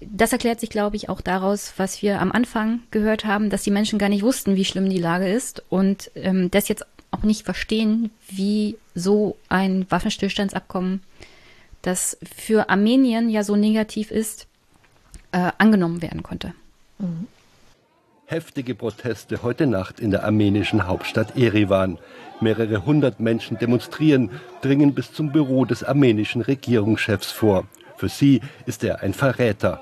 das 0.00 0.32
erklärt 0.32 0.60
sich, 0.60 0.70
glaube 0.70 0.96
ich, 0.96 1.08
auch 1.08 1.20
daraus, 1.20 1.74
was 1.76 2.02
wir 2.02 2.20
am 2.20 2.32
Anfang 2.32 2.80
gehört 2.90 3.24
haben, 3.24 3.48
dass 3.48 3.62
die 3.62 3.70
Menschen 3.70 3.98
gar 3.98 4.08
nicht 4.08 4.22
wussten, 4.22 4.56
wie 4.56 4.64
schlimm 4.64 4.90
die 4.90 4.98
Lage 4.98 5.28
ist 5.28 5.62
und 5.70 6.10
ähm, 6.14 6.50
das 6.50 6.68
jetzt 6.68 6.84
auch 7.10 7.22
nicht 7.22 7.44
verstehen, 7.44 8.10
wie 8.28 8.76
so 8.94 9.36
ein 9.48 9.86
Waffenstillstandsabkommen, 9.90 11.02
das 11.82 12.18
für 12.36 12.68
Armenien 12.70 13.30
ja 13.30 13.44
so 13.44 13.56
negativ 13.56 14.10
ist, 14.10 14.46
äh, 15.32 15.52
angenommen 15.58 16.02
werden 16.02 16.22
konnte. 16.22 16.54
Mhm. 16.98 17.28
Heftige 18.26 18.74
Proteste 18.74 19.42
heute 19.42 19.66
Nacht 19.66 20.00
in 20.00 20.10
der 20.10 20.24
armenischen 20.24 20.86
Hauptstadt 20.86 21.36
Erivan. 21.36 21.98
Mehrere 22.40 22.86
hundert 22.86 23.20
Menschen 23.20 23.58
demonstrieren, 23.58 24.30
dringen 24.62 24.94
bis 24.94 25.12
zum 25.12 25.30
Büro 25.30 25.66
des 25.66 25.84
armenischen 25.84 26.40
Regierungschefs 26.40 27.30
vor. 27.30 27.66
Für 27.96 28.08
sie 28.08 28.40
ist 28.64 28.82
er 28.82 29.02
ein 29.02 29.12
Verräter. 29.12 29.78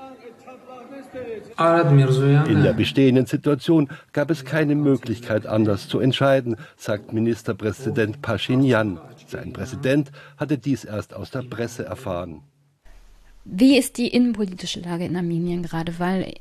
In 1.57 2.63
der 2.63 2.73
bestehenden 2.73 3.27
Situation 3.27 3.87
gab 4.11 4.29
es 4.29 4.43
keine 4.43 4.75
Möglichkeit, 4.75 5.45
anders 5.45 5.87
zu 5.87 5.99
entscheiden, 5.99 6.57
sagt 6.75 7.13
Ministerpräsident 7.13 8.21
Pashinyan. 8.21 8.99
Sein 9.27 9.53
Präsident 9.53 10.11
hatte 10.37 10.57
dies 10.57 10.83
erst 10.83 11.13
aus 11.13 11.31
der 11.31 11.43
Presse 11.43 11.85
erfahren. 11.85 12.41
Wie 13.45 13.77
ist 13.77 13.97
die 13.97 14.07
innenpolitische 14.07 14.81
Lage 14.81 15.05
in 15.05 15.15
Armenien 15.15 15.63
gerade? 15.63 15.97
Weil, 15.99 16.33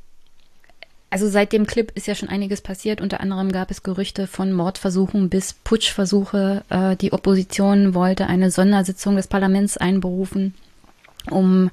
also 1.13 1.29
seit 1.29 1.53
dem 1.53 1.67
Clip 1.67 1.93
ist 1.95 2.07
ja 2.07 2.15
schon 2.15 2.31
einiges 2.31 2.63
passiert. 2.63 3.03
Unter 3.03 3.21
anderem 3.21 3.53
gab 3.53 3.71
es 3.71 3.83
Gerüchte 3.83 4.27
von 4.27 4.51
Mordversuchen 4.51 5.29
bis 5.29 5.53
Putschversuche. 5.53 6.65
Äh, 6.71 6.97
die 6.97 7.13
Opposition 7.13 7.93
wollte 7.93 8.29
eine 8.29 8.51
Sondersitzung 8.51 9.17
des 9.17 9.27
Parlaments 9.27 9.77
einberufen, 9.77 10.55
um 11.31 11.71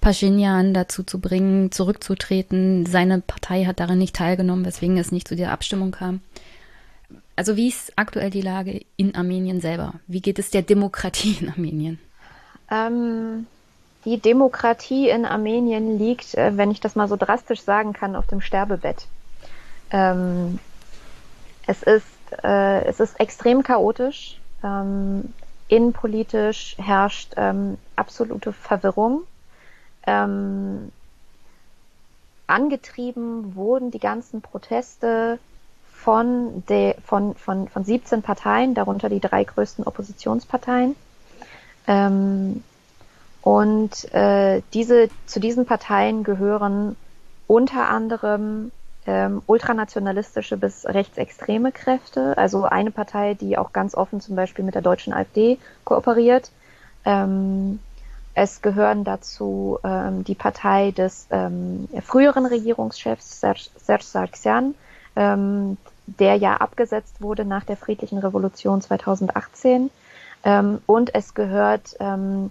Pashinyan 0.00 0.72
dazu 0.72 1.02
zu 1.02 1.20
bringen, 1.20 1.70
zurückzutreten. 1.70 2.86
Seine 2.86 3.20
Partei 3.20 3.66
hat 3.66 3.78
daran 3.78 3.98
nicht 3.98 4.16
teilgenommen, 4.16 4.64
weswegen 4.64 4.96
es 4.96 5.12
nicht 5.12 5.28
zu 5.28 5.36
der 5.36 5.52
Abstimmung 5.52 5.90
kam. 5.90 6.20
Also 7.36 7.56
wie 7.56 7.68
ist 7.68 7.92
aktuell 7.96 8.30
die 8.30 8.40
Lage 8.40 8.80
in 8.96 9.14
Armenien 9.14 9.60
selber? 9.60 10.00
Wie 10.06 10.22
geht 10.22 10.38
es 10.38 10.48
der 10.48 10.62
Demokratie 10.62 11.36
in 11.42 11.50
Armenien? 11.50 11.98
Ähm, 12.70 13.46
die 14.04 14.20
Demokratie 14.20 15.08
in 15.08 15.24
Armenien 15.24 15.98
liegt, 15.98 16.34
äh, 16.34 16.56
wenn 16.56 16.70
ich 16.70 16.80
das 16.80 16.94
mal 16.94 17.08
so 17.08 17.16
drastisch 17.16 17.62
sagen 17.62 17.92
kann, 17.92 18.16
auf 18.16 18.26
dem 18.26 18.40
Sterbebett. 18.40 19.06
Ähm, 19.90 20.58
es, 21.66 21.82
ist, 21.82 22.06
äh, 22.42 22.84
es 22.84 23.00
ist 23.00 23.18
extrem 23.20 23.62
chaotisch. 23.62 24.38
Ähm, 24.62 25.32
innenpolitisch 25.68 26.76
herrscht 26.78 27.34
ähm, 27.36 27.78
absolute 27.96 28.52
Verwirrung 28.52 29.22
ähm, 30.08 30.90
angetrieben 32.46 33.54
wurden 33.54 33.90
die 33.90 33.98
ganzen 33.98 34.40
Proteste 34.40 35.38
von, 35.92 36.64
de, 36.66 36.94
von, 37.04 37.34
von, 37.34 37.68
von 37.68 37.84
17 37.84 38.22
Parteien, 38.22 38.74
darunter 38.74 39.10
die 39.10 39.20
drei 39.20 39.44
größten 39.44 39.84
Oppositionsparteien. 39.84 40.96
Ähm, 41.86 42.64
und 43.48 44.12
äh, 44.12 44.60
diese, 44.74 45.08
zu 45.24 45.40
diesen 45.40 45.64
Parteien 45.64 46.22
gehören 46.22 46.96
unter 47.46 47.88
anderem 47.88 48.72
ähm, 49.06 49.40
ultranationalistische 49.46 50.58
bis 50.58 50.84
rechtsextreme 50.84 51.72
Kräfte. 51.72 52.36
Also 52.36 52.64
eine 52.64 52.90
Partei, 52.90 53.32
die 53.32 53.56
auch 53.56 53.72
ganz 53.72 53.94
offen 53.94 54.20
zum 54.20 54.36
Beispiel 54.36 54.66
mit 54.66 54.74
der 54.74 54.82
deutschen 54.82 55.14
AfD 55.14 55.56
kooperiert. 55.84 56.50
Ähm, 57.06 57.78
es 58.34 58.60
gehören 58.60 59.02
dazu 59.04 59.78
ähm, 59.82 60.24
die 60.24 60.34
Partei 60.34 60.90
des 60.90 61.26
ähm, 61.30 61.88
früheren 62.04 62.44
Regierungschefs 62.44 63.40
Serge, 63.40 63.70
Serge 63.78 64.04
Sargsyan, 64.04 64.74
ähm, 65.16 65.78
der 66.04 66.34
ja 66.34 66.58
abgesetzt 66.58 67.22
wurde 67.22 67.46
nach 67.46 67.64
der 67.64 67.78
friedlichen 67.78 68.18
Revolution 68.18 68.82
2018. 68.82 69.88
Ähm, 70.44 70.82
und 70.84 71.14
es 71.14 71.32
gehört 71.32 71.96
ähm, 71.98 72.50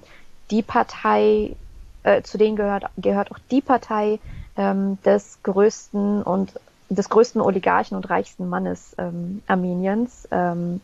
die 0.52 0.62
Partei, 0.62 1.56
äh, 2.04 2.22
zu 2.22 2.38
denen 2.38 2.56
gehört, 2.56 2.86
gehört 2.98 3.32
auch 3.32 3.40
die 3.52 3.62
Partei 3.62 4.20
ähm, 4.56 4.98
des 5.04 5.40
größten 5.44 6.24
und 6.24 6.54
des 6.90 7.10
größten 7.10 7.42
Oligarchen 7.42 7.98
und 7.98 8.10
reichsten 8.10 8.48
Mannes 8.48 8.96
ähm, 8.98 9.42
Armeniens, 9.48 10.28
ähm, 10.32 10.82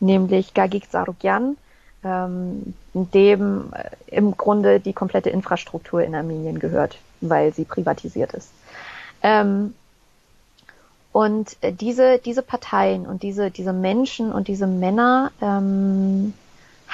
nämlich 0.00 0.54
Gagik 0.54 0.86
Sarugyan, 0.90 1.56
ähm, 2.04 2.74
dem 2.94 3.72
äh, 3.72 4.16
im 4.16 4.36
Grunde 4.36 4.80
die 4.80 4.92
komplette 4.92 5.30
Infrastruktur 5.30 6.02
in 6.02 6.14
Armenien 6.14 6.58
gehört, 6.58 6.98
weil 7.20 7.52
sie 7.52 7.64
privatisiert 7.64 8.32
ist. 8.32 8.50
Ähm, 9.22 9.74
und 11.12 11.56
äh, 11.60 11.72
diese, 11.72 12.18
diese 12.18 12.42
Parteien 12.42 13.06
und 13.06 13.22
diese, 13.22 13.50
diese 13.50 13.74
Menschen 13.74 14.32
und 14.32 14.48
diese 14.48 14.66
Männer 14.66 15.30
ähm, 15.42 16.32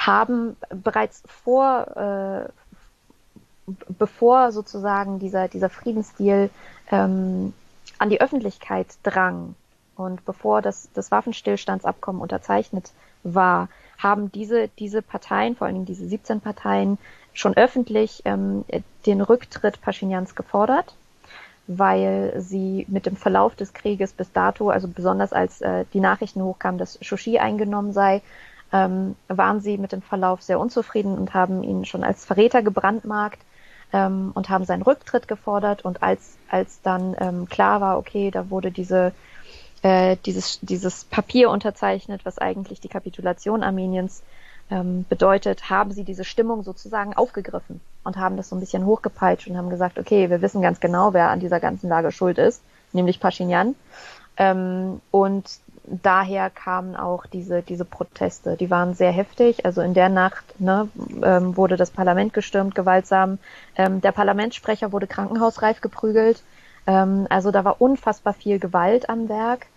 haben 0.05 0.55
bereits 0.69 1.23
vor, 1.27 2.47
äh, 2.47 3.73
bevor 3.97 4.51
sozusagen 4.51 5.19
dieser, 5.19 5.47
dieser 5.47 5.69
Friedensdeal 5.69 6.49
ähm, 6.89 7.53
an 7.97 8.09
die 8.09 8.21
Öffentlichkeit 8.21 8.87
drang 9.03 9.55
und 9.95 10.23
bevor 10.25 10.61
das, 10.61 10.89
das 10.93 11.11
Waffenstillstandsabkommen 11.11 12.21
unterzeichnet 12.21 12.91
war, 13.23 13.67
haben 13.97 14.31
diese, 14.31 14.69
diese 14.79 15.01
Parteien, 15.01 15.57
vor 15.57 15.67
allen 15.67 15.75
Dingen 15.75 15.85
diese 15.85 16.07
17 16.07 16.39
Parteien, 16.39 16.97
schon 17.33 17.55
öffentlich 17.57 18.21
ähm, 18.23 18.63
den 19.05 19.21
Rücktritt 19.21 19.81
Paschinyans 19.81 20.35
gefordert, 20.35 20.95
weil 21.67 22.33
sie 22.37 22.85
mit 22.87 23.05
dem 23.05 23.17
Verlauf 23.17 23.55
des 23.55 23.73
Krieges 23.73 24.13
bis 24.13 24.31
dato, 24.31 24.69
also 24.69 24.87
besonders 24.87 25.33
als 25.33 25.61
äh, 25.61 25.85
die 25.93 25.99
Nachrichten 25.99 26.41
hochkamen, 26.41 26.79
dass 26.79 26.97
Shushi 27.01 27.37
eingenommen 27.37 27.91
sei, 27.91 28.21
ähm, 28.71 29.15
waren 29.27 29.61
sie 29.61 29.77
mit 29.77 29.91
dem 29.91 30.01
Verlauf 30.01 30.41
sehr 30.41 30.59
unzufrieden 30.59 31.17
und 31.17 31.33
haben 31.33 31.63
ihn 31.63 31.85
schon 31.85 32.03
als 32.03 32.25
Verräter 32.25 32.61
gebrandmarkt 32.61 33.39
ähm, 33.93 34.31
und 34.33 34.49
haben 34.49 34.65
seinen 34.65 34.83
Rücktritt 34.83 35.27
gefordert. 35.27 35.83
Und 35.83 36.03
als, 36.03 36.37
als 36.49 36.81
dann 36.81 37.15
ähm, 37.19 37.49
klar 37.49 37.81
war, 37.81 37.97
okay, 37.97 38.31
da 38.31 38.49
wurde 38.49 38.71
diese 38.71 39.13
äh, 39.81 40.17
dieses, 40.25 40.59
dieses 40.61 41.05
Papier 41.05 41.49
unterzeichnet, 41.49 42.25
was 42.25 42.37
eigentlich 42.37 42.81
die 42.81 42.89
Kapitulation 42.89 43.63
Armeniens 43.63 44.23
ähm, 44.69 45.05
bedeutet, 45.07 45.69
haben 45.69 45.91
sie 45.91 46.03
diese 46.03 46.25
Stimmung 46.25 46.63
sozusagen 46.63 47.13
aufgegriffen 47.15 47.79
und 48.03 48.17
haben 48.17 48.37
das 48.37 48.49
so 48.49 48.55
ein 48.55 48.59
bisschen 48.59 48.85
hochgepeitscht 48.85 49.47
und 49.47 49.57
haben 49.57 49.69
gesagt, 49.69 49.97
okay, 49.97 50.29
wir 50.29 50.41
wissen 50.41 50.61
ganz 50.61 50.79
genau, 50.79 51.13
wer 51.13 51.29
an 51.29 51.39
dieser 51.39 51.59
ganzen 51.59 51.89
Lage 51.89 52.11
schuld 52.11 52.37
ist, 52.37 52.61
nämlich 52.91 53.19
Pashinyan. 53.19 53.75
Ähm, 54.37 55.01
und 55.11 55.49
daher 55.85 56.49
kamen 56.49 56.95
auch 56.95 57.25
diese, 57.25 57.61
diese 57.61 57.85
Proteste. 57.85 58.57
Die 58.57 58.69
waren 58.69 58.93
sehr 58.93 59.11
heftig. 59.11 59.65
Also 59.65 59.81
in 59.81 59.93
der 59.93 60.09
Nacht 60.09 60.59
ne, 60.59 60.89
ähm, 61.23 61.57
wurde 61.57 61.77
das 61.77 61.91
Parlament 61.91 62.33
gestürmt, 62.33 62.75
gewaltsam. 62.75 63.39
Ähm, 63.75 64.01
der 64.01 64.11
Parlamentssprecher 64.11 64.91
wurde 64.91 65.07
krankenhausreif 65.07 65.81
geprügelt. 65.81 66.41
Ähm, 66.87 67.27
also 67.29 67.51
da 67.51 67.63
war 67.65 67.81
unfassbar 67.81 68.33
viel 68.33 68.59
Gewalt 68.59 69.09
am 69.09 69.29
Werk. 69.29 69.67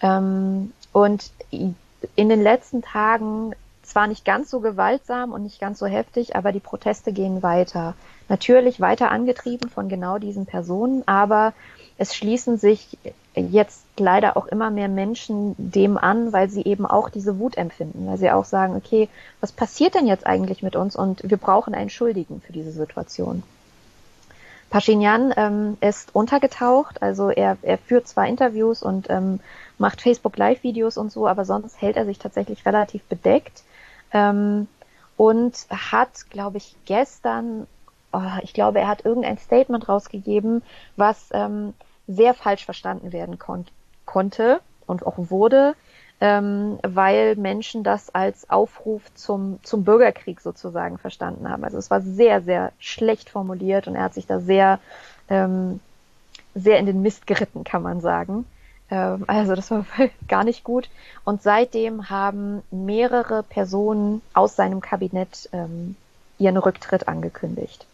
Ähm, 0.00 0.72
und 0.92 1.30
in 1.50 2.28
den 2.28 2.42
letzten 2.42 2.82
Tagen 2.82 3.54
zwar 3.82 4.06
nicht 4.06 4.24
ganz 4.24 4.50
so 4.50 4.60
gewaltsam 4.60 5.32
und 5.32 5.42
nicht 5.42 5.60
ganz 5.60 5.78
so 5.78 5.86
heftig, 5.86 6.36
aber 6.36 6.52
die 6.52 6.60
Proteste 6.60 7.12
gehen 7.12 7.42
weiter. 7.42 7.94
Natürlich 8.28 8.80
weiter 8.80 9.10
angetrieben 9.10 9.68
von 9.68 9.88
genau 9.88 10.18
diesen 10.18 10.46
Personen, 10.46 11.02
aber 11.06 11.52
es 11.98 12.14
schließen 12.14 12.56
sich 12.56 12.96
jetzt 13.34 13.84
leider 13.96 14.36
auch 14.36 14.46
immer 14.46 14.70
mehr 14.70 14.88
Menschen 14.88 15.54
dem 15.56 15.96
an, 15.96 16.32
weil 16.32 16.50
sie 16.50 16.62
eben 16.62 16.84
auch 16.86 17.10
diese 17.10 17.38
Wut 17.38 17.56
empfinden, 17.56 18.06
weil 18.06 18.18
sie 18.18 18.30
auch 18.30 18.44
sagen, 18.44 18.74
okay, 18.74 19.08
was 19.40 19.52
passiert 19.52 19.94
denn 19.94 20.06
jetzt 20.06 20.26
eigentlich 20.26 20.62
mit 20.62 20.74
uns? 20.74 20.96
Und 20.96 21.28
wir 21.28 21.36
brauchen 21.36 21.74
einen 21.74 21.90
Schuldigen 21.90 22.40
für 22.40 22.52
diese 22.52 22.72
Situation. 22.72 23.42
Pashinyan 24.70 25.34
ähm, 25.36 25.76
ist 25.80 26.14
untergetaucht, 26.14 27.02
also 27.02 27.28
er, 27.30 27.56
er 27.62 27.78
führt 27.78 28.06
zwar 28.06 28.28
Interviews 28.28 28.82
und 28.82 29.10
ähm, 29.10 29.40
macht 29.78 30.00
Facebook 30.00 30.36
Live-Videos 30.36 30.96
und 30.96 31.10
so, 31.10 31.26
aber 31.26 31.44
sonst 31.44 31.80
hält 31.80 31.96
er 31.96 32.06
sich 32.06 32.18
tatsächlich 32.18 32.64
relativ 32.64 33.02
bedeckt. 33.04 33.64
Ähm, 34.12 34.68
und 35.16 35.66
hat, 35.68 36.30
glaube 36.30 36.56
ich, 36.56 36.76
gestern, 36.86 37.66
oh, 38.12 38.22
ich 38.42 38.54
glaube, 38.54 38.80
er 38.80 38.88
hat 38.88 39.04
irgendein 39.04 39.36
Statement 39.36 39.86
rausgegeben, 39.86 40.62
was 40.96 41.28
ähm, 41.32 41.74
sehr 42.10 42.34
falsch 42.34 42.64
verstanden 42.64 43.12
werden 43.12 43.38
kon 43.38 43.66
konnte 44.04 44.60
und 44.86 45.06
auch 45.06 45.14
wurde, 45.16 45.74
ähm, 46.20 46.78
weil 46.82 47.36
Menschen 47.36 47.84
das 47.84 48.12
als 48.12 48.50
Aufruf 48.50 49.02
zum, 49.14 49.60
zum 49.62 49.84
Bürgerkrieg 49.84 50.40
sozusagen 50.40 50.98
verstanden 50.98 51.48
haben. 51.48 51.64
Also 51.64 51.78
es 51.78 51.90
war 51.90 52.00
sehr, 52.00 52.42
sehr 52.42 52.72
schlecht 52.78 53.30
formuliert 53.30 53.86
und 53.86 53.94
er 53.94 54.04
hat 54.04 54.14
sich 54.14 54.26
da 54.26 54.40
sehr, 54.40 54.80
ähm, 55.28 55.80
sehr 56.54 56.78
in 56.78 56.86
den 56.86 57.02
Mist 57.02 57.26
geritten, 57.26 57.62
kann 57.62 57.82
man 57.82 58.00
sagen. 58.00 58.44
Ähm, 58.90 59.24
also 59.28 59.54
das 59.54 59.70
war 59.70 59.86
gar 60.28 60.44
nicht 60.44 60.64
gut. 60.64 60.90
Und 61.24 61.42
seitdem 61.42 62.10
haben 62.10 62.62
mehrere 62.70 63.42
Personen 63.44 64.20
aus 64.34 64.56
seinem 64.56 64.80
Kabinett 64.80 65.48
ähm, 65.52 65.94
ihren 66.38 66.56
Rücktritt 66.56 67.06
angekündigt. 67.06 67.86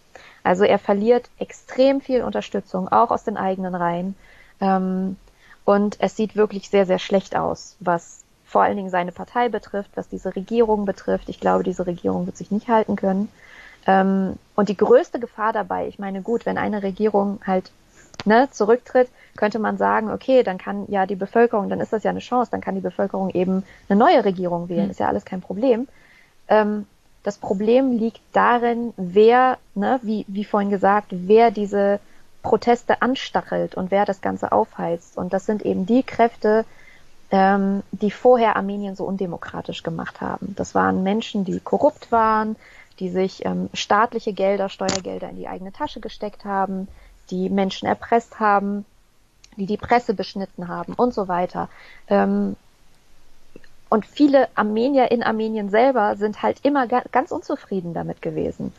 Also 0.47 0.63
er 0.63 0.79
verliert 0.79 1.29
extrem 1.39 2.01
viel 2.01 2.23
Unterstützung, 2.23 2.87
auch 2.89 3.11
aus 3.11 3.25
den 3.25 3.37
eigenen 3.37 3.75
Reihen. 3.75 4.15
Ähm, 4.61 5.17
und 5.65 5.97
es 5.99 6.15
sieht 6.15 6.37
wirklich 6.37 6.71
sehr, 6.71 6.87
sehr 6.87 7.01
schlecht 7.01 7.35
aus, 7.35 7.77
was 7.81 8.23
vor 8.45 8.63
allen 8.63 8.77
Dingen 8.77 8.91
seine 8.91 9.11
Partei 9.11 9.49
betrifft, 9.49 9.91
was 9.97 10.09
diese 10.09 10.37
Regierung 10.37 10.85
betrifft. 10.85 11.29
Ich 11.29 11.41
glaube, 11.41 11.65
diese 11.65 11.87
Regierung 11.89 12.27
wird 12.27 12.37
sich 12.37 12.53
nicht 12.53 12.69
halten 12.69 12.95
können. 12.95 13.29
Ähm, 13.89 14.37
und 14.55 14.69
die 14.69 14.77
größte 14.77 15.19
Gefahr 15.19 15.53
dabei, 15.53 15.89
ich 15.89 15.99
meine, 15.99 16.23
gut, 16.23 16.47
wenn 16.47 16.59
eine 16.59 16.85
Regierung 16.85 17.41
halt 17.45 17.73
ne, 18.25 18.49
zurücktritt, 18.53 19.09
könnte 19.37 19.59
man 19.59 19.79
sagen, 19.79 20.13
okay, 20.13 20.45
dann 20.45 20.59
kann 20.59 20.87
ja 20.89 21.07
die 21.07 21.17
Bevölkerung, 21.17 21.69
dann 21.69 21.81
ist 21.81 21.93
das 21.93 22.05
ja 22.05 22.11
eine 22.11 22.21
Chance, 22.21 22.53
dann 22.53 22.61
kann 22.61 22.77
die 22.77 22.81
Bevölkerung 22.81 23.31
eben 23.31 23.65
eine 23.89 23.99
neue 23.99 24.25
Regierung 24.25 24.69
wählen, 24.69 24.85
mhm. 24.85 24.91
ist 24.93 25.01
ja 25.01 25.09
alles 25.09 25.25
kein 25.25 25.41
Problem. 25.41 25.89
Ähm, 26.47 26.87
das 27.27 27.39
Problem 27.39 27.99
liegt 27.99 28.21
darin, 28.33 28.95
wer, 28.97 29.59
ne, 29.75 29.99
wie, 30.03 30.25
wie 30.29 30.45
vorhin 30.45 30.71
gesagt, 30.71 31.09
wer 31.11 31.51
diese 31.51 31.99
Proteste 32.43 33.03
anstachelt 33.03 33.75
und 33.75 33.91
wer 33.91 34.05
das 34.05 34.21
Ganze 34.21 34.53
aufheizt. 34.53 35.19
Und 35.19 35.33
das 35.33 35.45
sind 35.45 35.67
eben 35.67 35.87
die 35.87 36.05
Kräfte, 36.05 36.65
ähm, 37.33 37.83
die 37.91 38.13
vorher 38.13 38.55
Armenien 38.55 38.95
so 38.95 39.05
undemokratisch 39.05 39.83
gemacht 39.83 40.21
haben. 40.21 40.55
Das 40.57 40.77
waren 40.77 41.03
Menschen, 41.03 41.45
die 41.45 41.59
korrupt 41.59 42.13
waren, 42.13 42.55
die 43.01 43.09
sich 43.09 43.45
ähm, 43.45 43.71
staatliche 43.75 44.33
Gelder, 44.33 44.69
Steuergelder 44.69 45.29
in 45.29 45.37
die 45.37 45.49
eigene 45.49 45.73
Tasche 45.73 45.99
gesteckt 45.99 46.45
haben, 46.45 46.87
die 47.31 47.51
Menschen 47.51 47.89
erpresst 47.89 48.39
haben, 48.39 48.85
die 49.57 49.67
die 49.67 49.79
Presse 49.79 50.15
beschnitten 50.15 50.69
haben 50.69 50.93
und 50.93 51.13
so 51.13 51.27
weiter. 51.27 51.69
Ähm, 52.07 52.55
und 53.89 54.05
viele 54.05 54.49
Armenier 54.57 55.11
in 55.11 55.23
Armenien 55.23 55.71
selber 55.71 56.17
sind 56.17 56.43
halt 56.43 56.65
immer 56.65 56.87
ga 56.87 57.03
ganz 57.13 57.31
unzufrieden 57.31 57.95
damit 57.95 58.21
gewesen. 58.21 58.73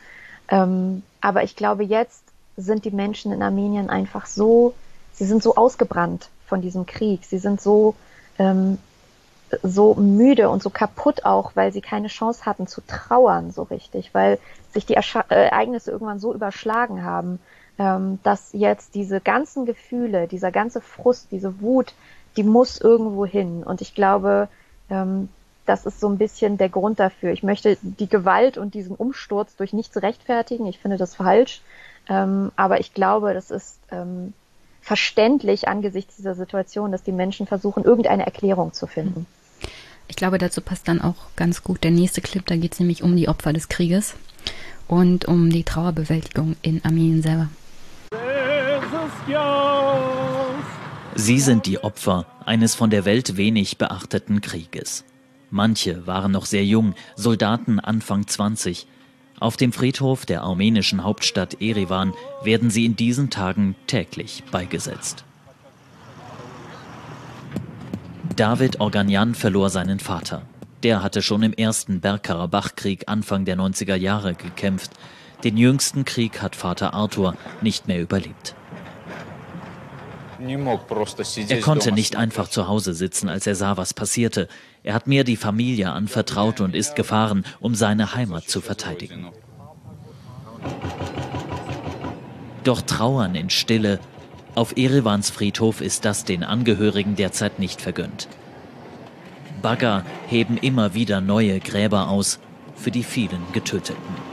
Ähm, 0.50 1.04
aber 1.22 1.44
ich 1.44 1.56
glaube, 1.56 1.84
jetzt 1.84 2.24
sind 2.58 2.86
die 2.86 2.92
Menschen 2.92 3.32
in 3.32 3.42
Armenien 3.42 3.90
einfach 3.90 4.26
so, 4.26 4.74
sie 5.14 5.26
sind 5.26 5.44
so 5.44 5.56
ausgebrannt 5.56 6.30
von 6.46 6.62
diesem 6.62 6.86
Krieg, 6.86 7.24
sie 7.26 7.38
sind 7.38 7.62
so, 7.62 7.96
ähm, 8.40 8.78
so 9.64 9.94
müde 9.96 10.50
und 10.50 10.62
so 10.62 10.70
kaputt 10.70 11.24
auch, 11.24 11.52
weil 11.56 11.72
sie 11.72 11.82
keine 11.82 12.08
Chance 12.08 12.46
hatten 12.46 12.68
zu 12.68 12.82
trauern 12.86 13.52
so 13.52 13.64
richtig, 13.64 14.14
weil 14.14 14.40
sich 14.74 14.86
die 14.86 14.96
Erscha 14.96 15.24
äh, 15.30 15.46
Ereignisse 15.46 15.92
irgendwann 15.92 16.20
so 16.20 16.34
überschlagen 16.34 17.04
haben, 17.04 17.40
ähm, 17.80 18.20
dass 18.24 18.50
jetzt 18.54 18.96
diese 18.96 19.22
ganzen 19.22 19.66
Gefühle, 19.66 20.28
dieser 20.28 20.52
ganze 20.52 20.82
Frust, 20.82 21.28
diese 21.32 21.62
Wut, 21.62 21.94
die 22.36 22.44
muss 22.44 22.80
irgendwo 22.82 23.26
hin. 23.26 23.64
Und 23.64 23.82
ich 23.82 23.96
glaube, 23.96 24.50
ähm, 24.90 25.30
das 25.66 25.86
ist 25.86 26.00
so 26.00 26.08
ein 26.08 26.18
bisschen 26.18 26.58
der 26.58 26.70
Grund 26.70 27.00
dafür. 27.00 27.32
Ich 27.32 27.44
möchte 27.44 27.78
die 27.82 28.08
Gewalt 28.08 28.58
und 28.58 28.74
diesen 28.74 28.96
Umsturz 28.96 29.56
durch 29.58 29.74
nichts 29.74 30.02
rechtfertigen. 30.02 30.66
Ich 30.66 30.80
finde 30.80 30.98
das 30.98 31.16
falsch. 31.16 31.62
Ähm, 32.10 32.52
aber 32.56 32.80
ich 32.80 32.94
glaube, 32.94 33.34
das 33.34 33.52
ist 33.52 33.80
ähm, 33.92 34.34
verständlich 34.82 35.68
angesichts 35.68 36.16
dieser 36.16 36.36
Situation, 36.36 36.94
dass 36.94 37.04
die 37.04 37.12
Menschen 37.12 37.46
versuchen, 37.48 37.84
irgendeine 37.84 38.26
Erklärung 38.26 38.72
zu 38.72 38.88
finden. 38.88 39.26
Ich 40.08 40.16
glaube, 40.16 40.38
dazu 40.38 40.62
passt 40.62 40.88
dann 40.88 41.02
auch 41.02 41.16
ganz 41.36 41.64
gut 41.64 41.84
der 41.84 41.92
nächste 41.92 42.22
Clip. 42.22 42.46
Da 42.46 42.56
geht 42.56 42.74
es 42.74 42.80
nämlich 42.80 43.04
um 43.04 43.18
die 43.18 43.28
Opfer 43.28 43.52
des 43.52 43.68
Krieges 43.68 44.16
und 44.88 45.26
um 45.26 45.50
die 45.50 45.66
Trauerbewältigung 45.66 46.56
in 46.62 46.84
Armenien 46.86 47.22
selber. 47.22 47.50
Sie 51.19 51.39
sind 51.39 51.65
die 51.65 51.84
Opfer 51.84 52.27
eines 52.45 52.76
von 52.76 52.91
der 52.91 53.03
Welt 53.03 53.38
wenig 53.38 53.80
beachteten 53.80 54.39
Krieges. 54.39 55.03
Manche 55.49 56.06
waren 56.06 56.31
noch 56.31 56.45
sehr 56.45 56.64
jung, 56.64 56.94
Soldaten 57.15 57.80
Anfang 57.80 58.27
20. 58.27 58.85
Auf 59.39 59.57
dem 59.57 59.73
Friedhof 59.73 60.27
der 60.27 60.44
armenischen 60.44 61.03
Hauptstadt 61.03 61.60
Erivan 61.60 62.14
werden 62.44 62.69
sie 62.69 62.85
in 62.85 62.95
diesen 62.95 63.31
Tagen 63.31 63.76
täglich 63.88 64.44
beigesetzt. 64.52 65.26
David 68.35 68.80
Organyan 68.80 69.34
verlor 69.34 69.72
seinen 69.72 69.99
Vater. 69.99 70.44
Der 70.84 71.02
hatte 71.02 71.23
schon 71.23 71.41
im 71.41 71.53
ersten 71.53 71.99
Bergkarabach-Krieg 71.99 73.06
Anfang 73.07 73.44
der 73.44 73.57
90er 73.57 73.95
Jahre 73.95 74.35
gekämpft. 74.35 74.91
Den 75.44 75.57
jüngsten 75.57 76.06
Krieg 76.06 76.44
hat 76.44 76.56
Vater 76.56 76.94
Arthur 76.94 77.35
nicht 77.61 77.88
mehr 77.88 77.99
überlebt. 77.99 78.53
Er 80.40 81.62
konnte 81.62 81.92
nicht 81.92 82.16
einfach 82.16 82.48
zu 82.48 82.68
Hause 82.68 82.94
sitzen, 82.94 83.30
als 83.30 83.48
er 83.48 83.56
sah, 83.56 83.78
was 83.78 83.94
passierte. 83.94 84.48
Er 84.84 84.94
hat 84.94 85.08
mir 85.08 85.24
die 85.24 85.38
Familie 85.38 85.92
anvertraut 85.92 86.62
und 86.62 86.76
ist 86.76 86.96
gefahren, 86.96 87.46
um 87.60 87.76
seine 87.76 88.14
Heimat 88.14 88.50
zu 88.50 88.62
verteidigen. 88.62 89.28
Doch 92.64 92.82
Trauern 92.82 93.36
in 93.36 93.50
Stille 93.50 94.00
auf 94.56 94.76
Erevans 94.76 95.30
Friedhof 95.30 95.82
ist 95.82 96.04
das 96.04 96.26
den 96.26 96.44
Angehörigen 96.44 97.16
derzeit 97.16 97.60
nicht 97.60 97.80
vergönnt. 97.80 98.28
Bagger 99.62 100.04
heben 100.28 100.58
immer 100.58 100.94
wieder 100.94 101.22
neue 101.22 101.60
Gräber 101.60 102.10
aus 102.10 102.40
für 102.76 102.92
die 102.92 103.04
vielen 103.04 103.42
Getöteten. 103.54 104.27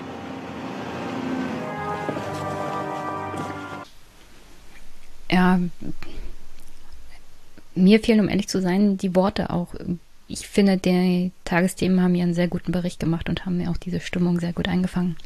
Ja, 5.35 5.59
mir 7.75 7.99
fehlen, 7.99 8.21
um 8.21 8.29
ehrlich 8.29 8.47
zu 8.47 8.63
sein, 8.63 8.97
die 8.99 9.17
Worte 9.17 9.51
auch. 9.51 9.75
Ich 10.29 10.47
finde, 10.47 10.77
die 10.77 11.33
Tagesthemen 11.45 12.01
haben 12.01 12.15
hier 12.15 12.23
einen 12.23 12.35
sehr 12.35 12.47
guten 12.47 12.71
Bericht 12.71 13.01
gemacht 13.01 13.29
und 13.29 13.45
haben 13.45 13.57
mir 13.57 13.71
auch 13.71 13.77
diese 13.77 13.99
Stimmung 13.99 14.39
sehr 14.39 14.53
gut 14.53 14.69
eingefangen. 14.69 15.17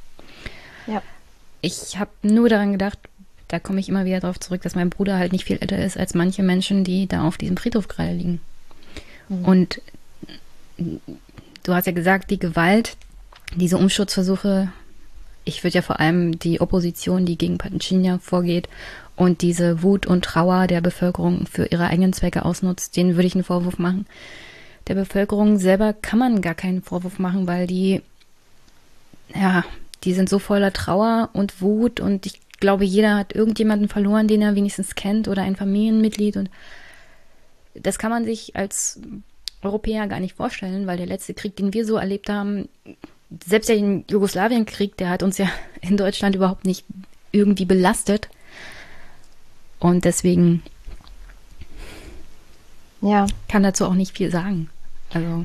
Ja. 0.87 1.03
Ich 1.61 1.99
habe 1.99 2.11
nur 2.23 2.49
daran 2.49 2.73
gedacht, 2.73 2.99
da 3.49 3.59
komme 3.59 3.81
ich 3.81 3.91
immer 3.91 4.07
wieder 4.07 4.21
darauf 4.21 4.41
zurück, 4.41 4.63
dass 4.63 4.75
mein 4.75 4.89
Bruder 4.89 5.19
halt 5.19 5.33
nicht 5.33 5.45
viel 5.45 5.59
älter 5.59 5.79
ist 5.85 5.99
als 5.99 6.15
manche 6.15 6.43
Menschen, 6.43 6.85
die 6.85 7.07
da 7.07 7.25
auf 7.25 7.37
diesem 7.37 7.59
Friedhof 7.59 7.87
gerade 7.87 8.13
liegen. 8.13 8.41
Mhm. 9.29 9.45
Und 9.45 9.83
du 10.79 11.75
hast 11.75 11.87
ja 11.87 11.93
gesagt, 11.93 12.31
die 12.31 12.39
Gewalt, 12.39 12.97
diese 13.57 13.77
Umschutzversuche, 13.77 14.73
ich 15.45 15.65
würde 15.65 15.75
ja 15.75 15.83
vor 15.83 16.01
allem 16.01 16.39
die 16.39 16.63
Opposition, 16.63 17.27
die 17.27 17.37
gegen 17.37 17.59
Pachinia 17.59 18.19
vorgeht 18.19 18.71
und 19.19 19.43
diese 19.43 19.83
Wut 19.83 20.07
und 20.07 20.25
Trauer 20.25 20.69
der 20.69 20.81
Bevölkerung 20.81 21.47
für 21.47 21.67
ihre 21.67 21.89
eigenen 21.89 22.13
Zwecke 22.13 22.45
ausnutzt, 22.45 22.97
denen 22.97 23.17
würde 23.17 23.27
ich 23.27 23.35
einen 23.35 23.45
Vorwurf 23.45 23.79
machen. 23.79 24.07
Der 24.87 24.95
Bevölkerung 24.95 25.59
selber 25.59 25.93
kann 25.93 26.21
man 26.21 26.41
gar 26.41 26.55
keinen 26.55 26.83
Vorwurf 26.83 27.19
machen, 27.19 27.49
weil 27.49 27.67
die, 27.67 28.01
ja, 29.35 29.65
die 30.05 30.15
sind 30.15 30.29
so 30.29 30.39
voller 30.39 30.73
Trauer 30.73 31.31
und 31.33 31.61
Wut 31.61 31.99
und 31.99 32.27
ich 32.27 32.41
glaube, 32.61 32.85
jeder 32.85 33.17
hat 33.17 33.35
irgendjemanden 33.35 33.89
verloren, 33.89 34.29
den 34.29 34.41
er 34.41 34.55
wenigstens 34.55 34.95
kennt 34.95 35.27
oder 35.27 35.43
ein 35.43 35.57
Familienmitglied 35.57 36.37
und 36.37 36.51
das 37.75 37.99
kann 37.99 38.11
man 38.11 38.25
sich 38.25 38.55
als 38.55 39.01
Europäer 39.63 40.07
gar 40.07 40.21
nicht 40.21 40.37
vorstellen, 40.37 40.87
weil 40.87 40.97
der 40.97 41.07
letzte 41.07 41.35
Krieg, 41.35 41.57
den 41.57 41.75
wir 41.75 41.85
so 41.85 41.97
erlebt 41.97 42.31
haben, 42.31 42.69
selbst 43.47 43.69
der 43.69 43.77
Jugoslawienkrieg, 44.09 44.97
der 44.97 45.11
hat 45.11 45.25
uns 45.25 45.39
ja 45.39 45.49
in 45.81 45.97
Deutschland 45.97 46.37
überhaupt 46.37 46.65
nicht 46.65 46.85
irgendwie 47.33 47.65
belastet. 47.65 48.29
Und 49.81 50.05
deswegen 50.05 50.63
ja. 53.01 53.27
kann 53.49 53.63
dazu 53.63 53.87
auch 53.87 53.95
nicht 53.95 54.17
viel 54.17 54.31
sagen. 54.31 54.71
Also. 55.13 55.45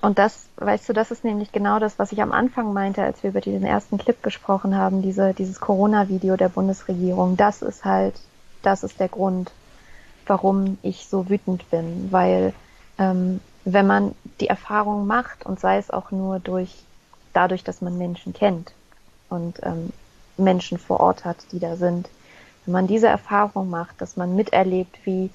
Und 0.00 0.18
das, 0.18 0.46
weißt 0.56 0.88
du, 0.88 0.92
das 0.92 1.10
ist 1.10 1.24
nämlich 1.24 1.52
genau 1.52 1.78
das, 1.78 1.98
was 1.98 2.12
ich 2.12 2.22
am 2.22 2.32
Anfang 2.32 2.72
meinte, 2.72 3.02
als 3.02 3.22
wir 3.22 3.30
über 3.30 3.40
diesen 3.40 3.64
ersten 3.64 3.98
Clip 3.98 4.20
gesprochen 4.22 4.76
haben, 4.76 5.02
diese, 5.02 5.32
dieses 5.34 5.60
Corona-Video 5.60 6.36
der 6.36 6.48
Bundesregierung. 6.48 7.36
Das 7.36 7.62
ist 7.62 7.84
halt, 7.84 8.14
das 8.62 8.82
ist 8.82 8.98
der 8.98 9.08
Grund, 9.08 9.52
warum 10.26 10.78
ich 10.82 11.06
so 11.08 11.28
wütend 11.28 11.68
bin, 11.70 12.08
weil 12.10 12.52
ähm, 12.98 13.40
wenn 13.64 13.86
man 13.86 14.14
die 14.40 14.48
Erfahrung 14.48 15.06
macht 15.06 15.46
und 15.46 15.60
sei 15.60 15.78
es 15.78 15.90
auch 15.90 16.10
nur 16.10 16.40
durch 16.40 16.74
dadurch, 17.32 17.62
dass 17.62 17.80
man 17.80 17.96
Menschen 17.98 18.32
kennt 18.32 18.72
und 19.28 19.60
ähm, 19.62 19.92
Menschen 20.36 20.78
vor 20.78 21.00
Ort 21.00 21.24
hat, 21.24 21.36
die 21.52 21.58
da 21.58 21.76
sind, 21.76 22.08
wenn 22.64 22.72
man 22.72 22.86
diese 22.86 23.08
Erfahrung 23.08 23.70
macht, 23.70 24.00
dass 24.00 24.16
man 24.16 24.36
miterlebt, 24.36 24.98
wie 25.04 25.30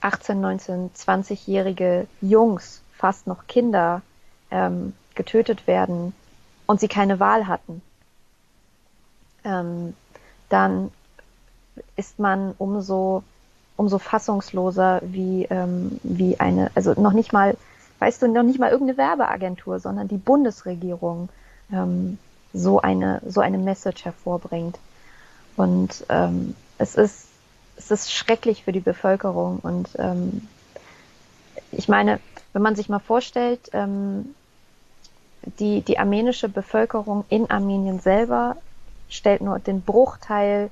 18, 0.00 0.40
19, 0.40 0.90
20-jährige 0.94 2.06
Jungs, 2.20 2.82
fast 2.96 3.26
noch 3.26 3.46
Kinder, 3.46 4.02
ähm, 4.50 4.94
getötet 5.14 5.66
werden 5.66 6.14
und 6.66 6.80
sie 6.80 6.88
keine 6.88 7.20
Wahl 7.20 7.46
hatten, 7.46 7.82
ähm, 9.44 9.94
dann 10.48 10.90
ist 11.96 12.18
man 12.18 12.54
umso 12.58 13.22
umso 13.80 13.98
fassungsloser 13.98 15.00
wie, 15.02 15.46
ähm, 15.48 15.98
wie 16.02 16.38
eine, 16.38 16.70
also 16.74 16.92
noch 17.00 17.14
nicht 17.14 17.32
mal, 17.32 17.56
weißt 17.98 18.20
du, 18.20 18.28
noch 18.28 18.42
nicht 18.42 18.60
mal 18.60 18.70
irgendeine 18.70 18.98
Werbeagentur, 18.98 19.80
sondern 19.80 20.06
die 20.06 20.18
Bundesregierung 20.18 21.30
ähm, 21.72 22.18
so 22.52 22.82
eine, 22.82 23.22
so 23.26 23.40
eine 23.40 23.56
Message 23.56 24.04
hervorbringt. 24.04 24.78
Und 25.60 26.06
ähm, 26.08 26.54
es 26.78 26.94
ist, 26.94 27.26
es 27.76 27.90
ist 27.90 28.10
schrecklich 28.10 28.64
für 28.64 28.72
die 28.72 28.80
Bevölkerung. 28.80 29.58
Und 29.58 29.90
ähm, 29.98 30.48
ich 31.70 31.86
meine, 31.86 32.18
wenn 32.54 32.62
man 32.62 32.76
sich 32.76 32.88
mal 32.88 32.98
vorstellt, 32.98 33.68
ähm, 33.74 34.34
die, 35.58 35.82
die 35.82 35.98
armenische 35.98 36.48
Bevölkerung 36.48 37.26
in 37.28 37.50
Armenien 37.50 38.00
selber 38.00 38.56
stellt 39.10 39.42
nur 39.42 39.58
den 39.58 39.82
Bruchteil 39.82 40.70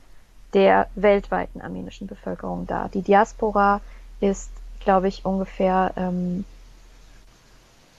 der 0.55 0.87
weltweiten 0.95 1.61
armenischen 1.61 2.07
Bevölkerung 2.07 2.67
dar. 2.67 2.89
Die 2.89 3.03
Diaspora 3.03 3.83
ist, 4.21 4.51
glaube 4.81 5.09
ich, 5.09 5.27
ungefähr, 5.27 5.93
ähm, 5.97 6.47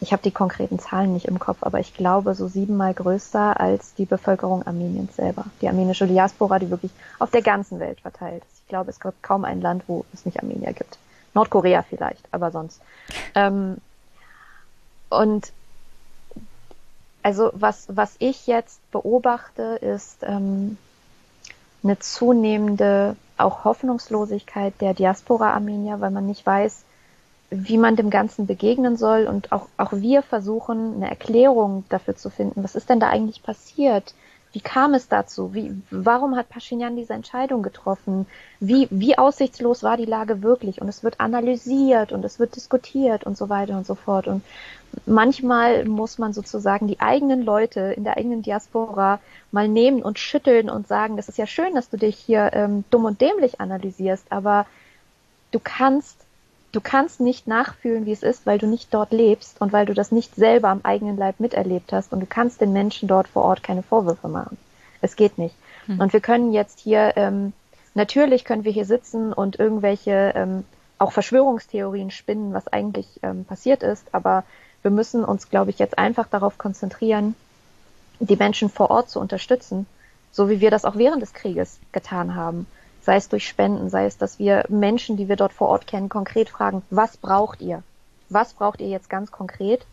ich 0.01 0.13
habe 0.13 0.23
die 0.23 0.31
konkreten 0.31 0.79
Zahlen 0.79 1.13
nicht 1.13 1.25
im 1.25 1.39
Kopf, 1.39 1.57
aber 1.61 1.79
ich 1.79 1.93
glaube 1.93 2.33
so 2.33 2.47
siebenmal 2.47 2.93
größer 2.93 3.59
als 3.59 3.93
die 3.95 4.05
Bevölkerung 4.05 4.65
Armeniens 4.65 5.15
selber. 5.15 5.45
Die 5.61 5.67
armenische 5.67 6.07
Diaspora, 6.07 6.59
die 6.59 6.69
wirklich 6.69 6.91
auf 7.19 7.31
der 7.31 7.41
ganzen 7.41 7.79
Welt 7.79 7.99
verteilt 7.99 8.43
ist. 8.43 8.61
Ich 8.63 8.69
glaube, 8.69 8.89
es 8.91 8.99
gibt 8.99 9.21
kaum 9.21 9.43
ein 9.43 9.61
Land, 9.61 9.83
wo 9.87 10.05
es 10.13 10.25
nicht 10.25 10.39
Armenier 10.39 10.73
gibt. 10.73 10.97
Nordkorea 11.33 11.83
vielleicht, 11.83 12.23
aber 12.31 12.51
sonst. 12.51 12.81
Ähm, 13.35 13.77
und 15.09 15.51
also 17.21 17.51
was, 17.53 17.87
was 17.89 18.15
ich 18.19 18.47
jetzt 18.47 18.79
beobachte, 18.91 19.63
ist, 19.81 20.23
ähm, 20.23 20.77
eine 21.83 21.99
zunehmende 21.99 23.15
auch 23.37 23.63
Hoffnungslosigkeit 23.63 24.73
der 24.81 24.93
Diaspora-Armenier, 24.93 26.01
weil 26.01 26.11
man 26.11 26.25
nicht 26.25 26.45
weiß, 26.45 26.83
wie 27.49 27.77
man 27.77 27.95
dem 27.95 28.09
Ganzen 28.09 28.47
begegnen 28.47 28.97
soll. 28.97 29.27
Und 29.27 29.51
auch, 29.51 29.67
auch 29.77 29.93
wir 29.93 30.21
versuchen, 30.21 30.95
eine 30.95 31.09
Erklärung 31.09 31.83
dafür 31.89 32.15
zu 32.15 32.29
finden. 32.29 32.63
Was 32.63 32.75
ist 32.75 32.89
denn 32.89 32.99
da 32.99 33.09
eigentlich 33.09 33.43
passiert? 33.43 34.13
Wie 34.51 34.61
kam 34.61 34.95
es 34.95 35.07
dazu? 35.07 35.53
Wie, 35.53 35.79
warum 35.91 36.35
hat 36.35 36.49
Pashinyan 36.49 36.95
diese 36.95 37.13
Entscheidung 37.13 37.61
getroffen? 37.61 38.25
Wie, 38.59 38.87
wie 38.89 39.15
aussichtslos 39.15 39.83
war 39.83 39.95
die 39.95 40.05
Lage 40.05 40.41
wirklich? 40.41 40.81
Und 40.81 40.87
es 40.87 41.03
wird 41.03 41.19
analysiert 41.19 42.11
und 42.11 42.25
es 42.25 42.39
wird 42.39 42.55
diskutiert 42.55 43.25
und 43.25 43.37
so 43.37 43.49
weiter 43.49 43.77
und 43.77 43.85
so 43.85 43.93
fort. 43.93 44.27
Und 44.27 44.43
manchmal 45.05 45.85
muss 45.85 46.17
man 46.17 46.33
sozusagen 46.33 46.87
die 46.87 46.99
eigenen 46.99 47.43
Leute 47.43 47.93
in 47.95 48.03
der 48.03 48.17
eigenen 48.17 48.41
Diaspora 48.41 49.19
mal 49.51 49.67
nehmen 49.67 50.01
und 50.01 50.17
schütteln 50.17 50.69
und 50.69 50.87
sagen, 50.87 51.15
das 51.15 51.29
ist 51.29 51.37
ja 51.37 51.45
schön, 51.45 51.75
dass 51.75 51.89
du 51.89 51.97
dich 51.97 52.17
hier 52.17 52.49
ähm, 52.53 52.83
dumm 52.89 53.05
und 53.05 53.21
dämlich 53.21 53.61
analysierst, 53.61 54.25
aber 54.31 54.65
du 55.51 55.59
kannst 55.63 56.25
du 56.71 56.81
kannst 56.81 57.19
nicht 57.19 57.47
nachfühlen, 57.47 58.05
wie 58.05 58.11
es 58.11 58.23
ist, 58.23 58.45
weil 58.45 58.57
du 58.57 58.67
nicht 58.67 58.93
dort 58.93 59.11
lebst 59.11 59.59
und 59.61 59.73
weil 59.73 59.85
du 59.85 59.93
das 59.93 60.11
nicht 60.11 60.35
selber 60.35 60.69
am 60.69 60.81
eigenen 60.83 61.17
Leib 61.17 61.39
miterlebt 61.39 61.91
hast 61.91 62.13
und 62.13 62.19
du 62.19 62.25
kannst 62.25 62.61
den 62.61 62.73
Menschen 62.73 63.07
dort 63.07 63.27
vor 63.27 63.43
Ort 63.43 63.63
keine 63.63 63.83
Vorwürfe 63.83 64.27
machen. 64.27 64.57
Es 65.01 65.15
geht 65.15 65.37
nicht. 65.37 65.55
Hm. 65.85 65.99
Und 65.99 66.13
wir 66.13 66.19
können 66.19 66.51
jetzt 66.51 66.79
hier, 66.79 67.13
ähm, 67.15 67.53
natürlich 67.93 68.45
können 68.45 68.63
wir 68.63 68.71
hier 68.71 68.85
sitzen 68.85 69.33
und 69.33 69.57
irgendwelche 69.57 70.33
ähm, 70.35 70.63
auch 70.97 71.11
Verschwörungstheorien 71.11 72.11
spinnen, 72.11 72.53
was 72.53 72.67
eigentlich 72.67 73.19
ähm, 73.23 73.45
passiert 73.45 73.83
ist, 73.83 74.05
aber 74.11 74.43
wir 74.81 74.91
müssen 74.91 75.23
uns, 75.23 75.49
glaube 75.49 75.71
ich, 75.71 75.79
jetzt 75.79 75.97
einfach 75.97 76.27
darauf 76.27 76.57
konzentrieren, 76.57 77.35
die 78.19 78.35
Menschen 78.35 78.69
vor 78.69 78.91
Ort 78.91 79.09
zu 79.09 79.19
unterstützen, 79.19 79.85
so 80.31 80.49
wie 80.49 80.59
wir 80.59 80.71
das 80.71 80.85
auch 80.85 80.95
während 80.95 81.21
des 81.21 81.33
Krieges 81.33 81.79
getan 81.91 82.35
haben. 82.35 82.67
Sei 83.09 83.15
es 83.15 83.27
durch 83.27 83.47
Spenden, 83.47 83.89
sei 83.89 84.05
es, 84.05 84.19
dass 84.19 84.37
wir 84.37 84.65
Menschen, 84.69 85.17
die 85.17 85.27
wir 85.27 85.35
dort 85.35 85.51
vor 85.51 85.69
Ort 85.69 85.87
kennen, 85.87 86.09
konkret 86.09 86.47
fragen, 86.47 86.83
was 86.91 87.17
braucht 87.17 87.59
ihr? 87.59 87.81
Was 88.29 88.53
braucht 88.53 88.81
ihr 88.81 88.87
jetzt 88.87 89.09
ganz 89.09 89.31
konkret? 89.31 89.83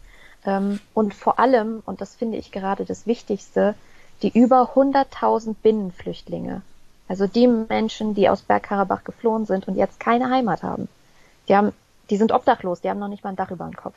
Ähm, 0.45 0.81
und 0.93 1.15
vor 1.15 1.39
allem, 1.39 1.83
und 1.87 2.03
das 2.03 2.15
finde 2.15 2.37
ich 2.37 2.53
gerade 2.53 2.85
das 2.85 3.07
Wichtigste, 3.07 3.75
die 4.21 4.39
über 4.39 4.75
100.000 4.75 5.55
Binnenflüchtlinge, 5.63 6.61
Also 7.09 7.27
die 7.27 7.47
Menschen, 7.47 8.13
die 8.13 8.29
aus 8.29 8.43
Bergkarabach 8.43 9.03
geflohen 9.03 9.47
sind 9.47 9.67
und 9.67 9.77
jetzt 9.77 9.99
keine 9.99 10.29
Heimat 10.29 10.63
haben. 10.63 10.87
Die 11.49 11.57
haben, 11.57 11.73
die 12.11 12.19
sind 12.19 12.33
obdachlos, 12.33 12.83
die 12.83 12.91
haben 12.91 13.01
noch 13.01 13.09
nicht 13.09 13.25
mal 13.25 13.31
ein 13.31 13.37
Dach 13.37 13.51
über 13.51 13.65
dem 13.65 13.77
Kopf. 13.77 13.97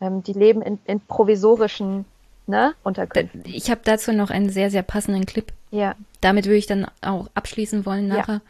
Ähm, 0.00 0.22
die 0.22 0.32
leben 0.32 0.62
in, 0.62 0.78
in 0.86 1.00
provisorischen 1.00 2.06
ne, 2.46 2.74
Unterkünften. 2.82 3.42
Ich 3.46 3.70
habe 3.70 3.80
dazu 3.84 4.12
noch 4.12 4.30
einen 4.30 4.50
sehr, 4.50 4.70
sehr 4.70 4.82
passenden 4.82 5.26
Clip. 5.26 5.52
Ja. 5.70 5.94
Damit 6.20 6.46
würde 6.46 6.58
ich 6.58 6.66
dann 6.66 6.86
auch 7.00 7.28
abschließen 7.34 7.86
wollen 7.86 8.08
nachher. 8.08 8.34
Ja. 8.34 8.40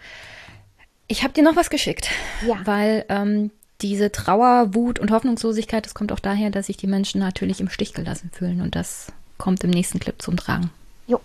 Ich 1.07 1.23
habe 1.23 1.35
dir 1.35 1.43
noch 1.43 1.57
was 1.57 1.71
geschickt. 1.71 2.09
Ja. 2.47 2.57
Weil 2.65 3.05
ähm, 3.09 3.51
diese 3.81 4.13
Trauer, 4.13 4.75
Wut 4.75 4.99
und 4.99 5.11
Hoffnungslosigkeit, 5.11 5.85
das 5.85 5.95
kommt 5.95 6.13
auch 6.13 6.21
daher, 6.21 6.51
dass 6.51 6.67
sich 6.67 6.77
die 6.77 6.87
Menschen 6.87 7.21
natürlich 7.21 7.61
im 7.61 7.69
Stich 7.69 7.93
gelassen 7.93 8.31
fühlen. 8.33 8.61
Und 8.61 8.75
das 8.75 9.13
kommt 9.39 9.65
im 9.65 9.71
nächsten 9.71 10.01
Clip 10.01 10.21
zum 10.21 10.37
Tragen. 10.37 10.71
Jo. 11.07 11.21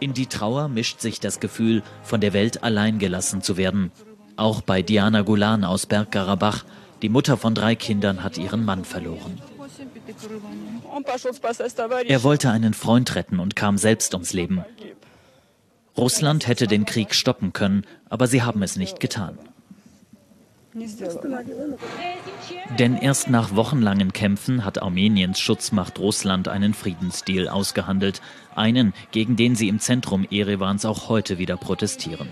In 0.00 0.14
die 0.14 0.26
Trauer 0.26 0.68
mischt 0.68 1.00
sich 1.00 1.20
das 1.20 1.40
Gefühl, 1.40 1.82
von 2.02 2.20
der 2.20 2.32
Welt 2.32 2.62
allein 2.62 2.98
gelassen 2.98 3.42
zu 3.42 3.56
werden. 3.56 3.92
Auch 4.36 4.62
bei 4.62 4.82
Diana 4.82 5.22
Gulan 5.22 5.64
aus 5.64 5.86
Bergkarabach. 5.86 6.64
Die 7.02 7.08
Mutter 7.08 7.36
von 7.36 7.54
drei 7.54 7.74
Kindern 7.74 8.24
hat 8.24 8.38
ihren 8.38 8.64
Mann 8.64 8.84
verloren. 8.84 9.40
Er 12.06 12.22
wollte 12.22 12.50
einen 12.50 12.74
Freund 12.74 13.14
retten 13.14 13.40
und 13.40 13.56
kam 13.56 13.78
selbst 13.78 14.14
ums 14.14 14.32
Leben. 14.32 14.64
Russland 15.96 16.46
hätte 16.46 16.66
den 16.66 16.84
Krieg 16.84 17.14
stoppen 17.14 17.52
können, 17.52 17.84
aber 18.08 18.26
sie 18.26 18.42
haben 18.42 18.62
es 18.62 18.76
nicht 18.76 19.00
getan. 19.00 19.38
Denn 22.78 22.96
erst 22.96 23.30
nach 23.30 23.54
wochenlangen 23.54 24.12
Kämpfen 24.12 24.64
hat 24.64 24.82
Armeniens 24.82 25.38
Schutzmacht 25.38 26.00
Russland 26.00 26.48
einen 26.48 26.74
Friedensdeal 26.74 27.48
ausgehandelt, 27.48 28.20
einen, 28.56 28.92
gegen 29.12 29.36
den 29.36 29.54
sie 29.54 29.68
im 29.68 29.78
Zentrum 29.78 30.26
Erevans 30.30 30.84
auch 30.84 31.08
heute 31.08 31.38
wieder 31.38 31.56
protestieren. 31.56 32.28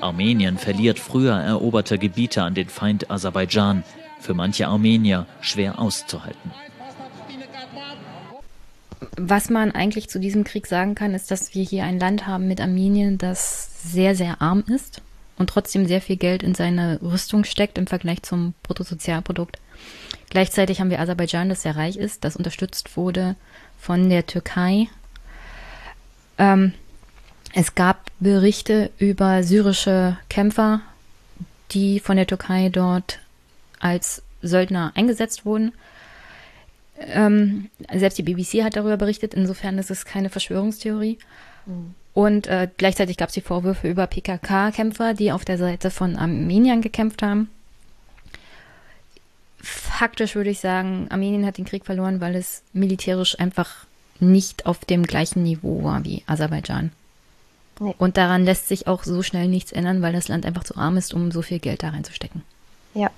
Armenien 0.00 0.58
verliert 0.58 0.98
früher 0.98 1.34
eroberte 1.34 1.98
Gebiete 1.98 2.42
an 2.42 2.54
den 2.54 2.68
Feind 2.68 3.12
Aserbaidschan, 3.12 3.84
für 4.18 4.34
manche 4.34 4.66
Armenier 4.66 5.26
schwer 5.40 5.78
auszuhalten. 5.78 6.50
Was 9.16 9.50
man 9.50 9.72
eigentlich 9.72 10.08
zu 10.08 10.18
diesem 10.18 10.44
Krieg 10.44 10.66
sagen 10.66 10.94
kann, 10.94 11.14
ist, 11.14 11.30
dass 11.30 11.54
wir 11.54 11.64
hier 11.64 11.84
ein 11.84 11.98
Land 11.98 12.26
haben 12.26 12.48
mit 12.48 12.60
Armenien, 12.60 13.18
das 13.18 13.70
sehr, 13.82 14.14
sehr 14.14 14.40
arm 14.40 14.64
ist 14.66 15.02
und 15.36 15.50
trotzdem 15.50 15.86
sehr 15.86 16.00
viel 16.00 16.16
Geld 16.16 16.42
in 16.42 16.54
seine 16.54 17.00
Rüstung 17.02 17.44
steckt 17.44 17.78
im 17.78 17.86
Vergleich 17.86 18.22
zum 18.22 18.54
Bruttosozialprodukt. 18.62 19.58
Gleichzeitig 20.30 20.80
haben 20.80 20.90
wir 20.90 21.00
Aserbaidschan, 21.00 21.48
das 21.48 21.62
sehr 21.62 21.76
reich 21.76 21.96
ist, 21.96 22.24
das 22.24 22.36
unterstützt 22.36 22.96
wurde 22.96 23.36
von 23.78 24.08
der 24.08 24.26
Türkei. 24.26 24.88
Ähm, 26.38 26.72
es 27.52 27.74
gab 27.74 28.10
Berichte 28.18 28.90
über 28.98 29.42
syrische 29.44 30.18
Kämpfer, 30.28 30.80
die 31.70 32.00
von 32.00 32.16
der 32.16 32.26
Türkei 32.26 32.68
dort 32.68 33.20
als 33.78 34.22
Söldner 34.42 34.92
eingesetzt 34.94 35.44
wurden. 35.44 35.72
Ähm, 36.98 37.70
selbst 37.92 38.18
die 38.18 38.22
BBC 38.22 38.62
hat 38.62 38.76
darüber 38.76 38.96
berichtet, 38.96 39.34
insofern 39.34 39.78
ist 39.78 39.90
es 39.90 40.04
keine 40.04 40.30
Verschwörungstheorie. 40.30 41.18
Mhm. 41.66 41.94
Und 42.12 42.46
äh, 42.46 42.68
gleichzeitig 42.76 43.16
gab 43.16 43.28
es 43.28 43.34
die 43.34 43.40
Vorwürfe 43.40 43.88
über 43.88 44.06
PKK-Kämpfer, 44.06 45.14
die 45.14 45.32
auf 45.32 45.44
der 45.44 45.58
Seite 45.58 45.90
von 45.90 46.16
Armenien 46.16 46.80
gekämpft 46.80 47.22
haben. 47.22 47.50
Faktisch 49.60 50.36
würde 50.36 50.50
ich 50.50 50.60
sagen, 50.60 51.08
Armenien 51.10 51.44
hat 51.44 51.58
den 51.58 51.64
Krieg 51.64 51.84
verloren, 51.84 52.20
weil 52.20 52.36
es 52.36 52.62
militärisch 52.72 53.38
einfach 53.40 53.86
nicht 54.20 54.66
auf 54.66 54.84
dem 54.84 55.02
gleichen 55.04 55.42
Niveau 55.42 55.82
war 55.82 56.04
wie 56.04 56.22
Aserbaidschan. 56.26 56.92
Nee. 57.80 57.94
Und 57.98 58.16
daran 58.16 58.44
lässt 58.44 58.68
sich 58.68 58.86
auch 58.86 59.02
so 59.02 59.22
schnell 59.22 59.48
nichts 59.48 59.72
ändern, 59.72 60.00
weil 60.00 60.12
das 60.12 60.28
Land 60.28 60.46
einfach 60.46 60.62
zu 60.62 60.76
arm 60.76 60.96
ist, 60.96 61.12
um 61.12 61.32
so 61.32 61.42
viel 61.42 61.58
Geld 61.58 61.82
da 61.82 61.88
reinzustecken. 61.88 62.42
Ja, 62.94 63.10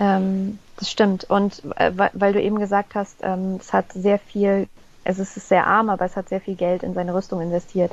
ähm, 0.00 0.58
das 0.76 0.90
stimmt. 0.90 1.24
Und 1.24 1.62
äh, 1.76 1.92
weil 2.12 2.32
du 2.32 2.40
eben 2.40 2.58
gesagt 2.58 2.94
hast, 2.94 3.16
ähm, 3.22 3.56
es 3.60 3.72
hat 3.72 3.92
sehr 3.92 4.18
viel, 4.18 4.68
also 5.04 5.22
es 5.22 5.36
ist 5.36 5.48
sehr 5.48 5.66
arm, 5.66 5.88
aber 5.88 6.04
es 6.04 6.16
hat 6.16 6.28
sehr 6.28 6.40
viel 6.40 6.56
Geld 6.56 6.82
in 6.82 6.94
seine 6.94 7.14
Rüstung 7.14 7.40
investiert. 7.40 7.92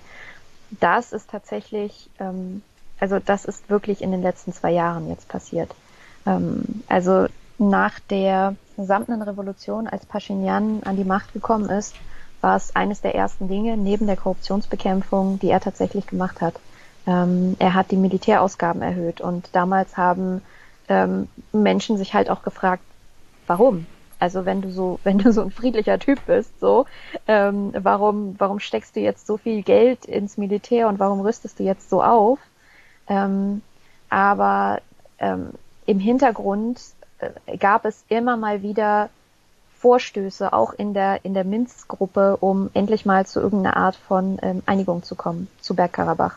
Das 0.80 1.12
ist 1.12 1.30
tatsächlich, 1.30 2.10
ähm, 2.20 2.64
also 3.00 3.20
das 3.20 3.46
ist 3.46 3.70
wirklich 3.70 4.02
in 4.02 4.12
den 4.12 4.22
letzten 4.22 4.54
zwei 4.54 4.72
Jahren 4.72 5.10
jetzt 5.10 5.28
passiert. 5.28 5.74
Ähm, 6.26 6.84
also 6.88 7.28
nach 7.58 8.00
der 8.00 8.56
samtenen 8.78 9.22
Revolution, 9.22 9.88
als 9.88 10.06
Pashinyan 10.06 10.82
an 10.84 10.96
die 10.96 11.04
Macht 11.04 11.34
gekommen 11.34 11.70
ist, 11.70 11.96
war 12.42 12.56
es 12.56 12.76
eines 12.76 13.02
der 13.02 13.14
ersten 13.14 13.48
Dinge 13.48 13.78
neben 13.78 14.08
der 14.08 14.18
Korruptionsbekämpfung, 14.18 15.38
die 15.40 15.50
er 15.50 15.60
tatsächlich 15.60 16.08
gemacht 16.08 16.42
hat. 16.42 16.56
Ähm, 17.06 17.56
er 17.60 17.76
hat 17.76 17.92
die 17.92 17.98
Militärausgaben 17.98 18.82
erhöht 18.82 19.22
und 19.22 19.50
damals 19.54 19.98
haben 19.98 20.42
ähm, 20.92 21.30
Menschen 21.54 21.98
sich 21.98 22.14
halt 22.14 22.30
auch 22.30 22.44
gefragt, 22.44 22.84
warum? 23.48 23.86
Also 24.20 24.46
wenn 24.46 24.62
du 24.62 24.70
so, 24.70 25.00
wenn 25.04 25.18
du 25.18 25.32
so 25.32 25.42
ein 25.42 25.52
friedlicher 25.52 25.98
Typ 25.98 26.20
bist, 26.28 26.60
so, 26.60 26.86
ähm, 27.28 27.74
warum, 27.74 28.36
warum 28.38 28.60
steckst 28.60 28.96
du 28.96 29.00
jetzt 29.00 29.26
so 29.26 29.38
viel 29.38 29.64
Geld 29.64 30.06
ins 30.06 30.38
Militär 30.38 30.90
und 30.90 31.00
warum 31.00 31.22
rüstest 31.22 31.60
du 31.60 31.64
jetzt 31.64 31.90
so 31.90 32.04
auf? 32.04 32.40
Ähm, 33.08 33.62
aber 34.10 34.82
ähm, 35.20 35.52
im 35.86 36.00
Hintergrund 36.00 36.82
äh, 37.20 37.58
gab 37.58 37.86
es 37.86 38.04
immer 38.10 38.36
mal 38.36 38.62
wieder 38.62 39.10
Vorstöße, 39.80 40.52
auch 40.52 40.74
in 40.74 40.94
der, 40.94 41.24
in 41.24 41.34
der 41.34 41.46
Minsk-Gruppe, 41.46 42.38
um 42.38 42.70
endlich 42.74 43.06
mal 43.06 43.26
zu 43.26 43.40
irgendeiner 43.40 43.78
Art 43.78 43.96
von 43.96 44.38
ähm, 44.42 44.62
Einigung 44.66 45.04
zu 45.04 45.16
kommen, 45.16 45.48
zu 45.62 45.74
Bergkarabach. 45.74 46.36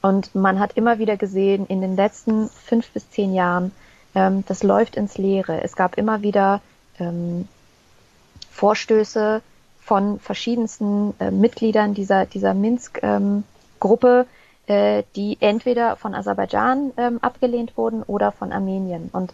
Und 0.00 0.34
man 0.34 0.60
hat 0.60 0.76
immer 0.76 0.98
wieder 0.98 1.16
gesehen, 1.16 1.66
in 1.66 1.80
den 1.80 1.96
letzten 1.96 2.48
fünf 2.48 2.90
bis 2.92 3.10
zehn 3.10 3.34
Jahren, 3.34 3.72
ähm, 4.14 4.44
das 4.46 4.62
läuft 4.62 4.96
ins 4.96 5.18
Leere. 5.18 5.62
Es 5.62 5.76
gab 5.76 5.96
immer 5.98 6.22
wieder 6.22 6.60
ähm, 6.98 7.48
Vorstöße 8.50 9.42
von 9.80 10.20
verschiedensten 10.20 11.14
äh, 11.18 11.30
Mitgliedern 11.30 11.94
dieser, 11.94 12.26
dieser 12.26 12.54
Minsk-Gruppe, 12.54 14.26
ähm, 14.68 14.74
äh, 14.74 15.02
die 15.16 15.38
entweder 15.40 15.96
von 15.96 16.14
Aserbaidschan 16.14 16.92
ähm, 16.96 17.18
abgelehnt 17.22 17.76
wurden 17.76 18.02
oder 18.02 18.32
von 18.32 18.52
Armenien. 18.52 19.08
Und 19.12 19.32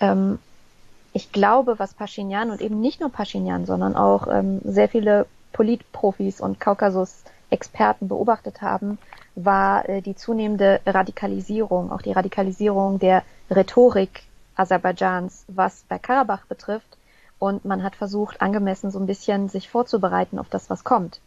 ähm, 0.00 0.38
ich 1.14 1.32
glaube, 1.32 1.78
was 1.78 1.94
Pashinyan 1.94 2.50
und 2.50 2.60
eben 2.60 2.80
nicht 2.80 3.00
nur 3.00 3.10
Pashinyan, 3.10 3.64
sondern 3.64 3.96
auch 3.96 4.26
ähm, 4.26 4.60
sehr 4.64 4.88
viele 4.88 5.26
Politprofis 5.52 6.40
und 6.40 6.60
Kaukasus-Experten 6.60 8.08
beobachtet 8.08 8.60
haben, 8.60 8.98
war 9.34 9.88
äh, 9.88 10.02
die 10.02 10.14
zunehmende 10.14 10.80
Radikalisierung, 10.86 11.90
auch 11.90 12.02
die 12.02 12.12
Radikalisierung 12.12 12.98
der 12.98 13.22
Rhetorik 13.50 14.22
Aserbaidschans, 14.56 15.44
was 15.48 15.82
Bergkarabach 15.88 16.46
betrifft. 16.46 16.96
Und 17.38 17.64
man 17.64 17.82
hat 17.82 17.96
versucht, 17.96 18.40
angemessen 18.40 18.90
so 18.90 18.98
ein 18.98 19.06
bisschen 19.06 19.48
sich 19.48 19.68
vorzubereiten 19.68 20.38
auf 20.38 20.48
das, 20.48 20.70
was 20.70 20.84
kommt. 20.84 21.20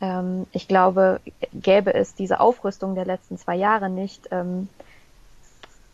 Ähm, 0.00 0.46
ich 0.52 0.68
glaube, 0.68 1.20
gäbe 1.52 1.92
es 1.94 2.14
diese 2.14 2.40
Aufrüstung 2.40 2.94
der 2.94 3.04
letzten 3.04 3.38
zwei 3.38 3.56
Jahre 3.56 3.90
nicht, 3.90 4.28
ähm, 4.30 4.68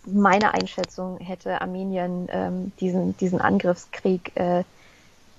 meine 0.06 0.52
Einschätzung 0.52 1.18
hätte 1.18 1.62
Armenien 1.62 2.28
ähm, 2.30 2.72
diesen, 2.80 3.16
diesen 3.16 3.40
Angriffskrieg 3.40 4.32
äh, 4.36 4.64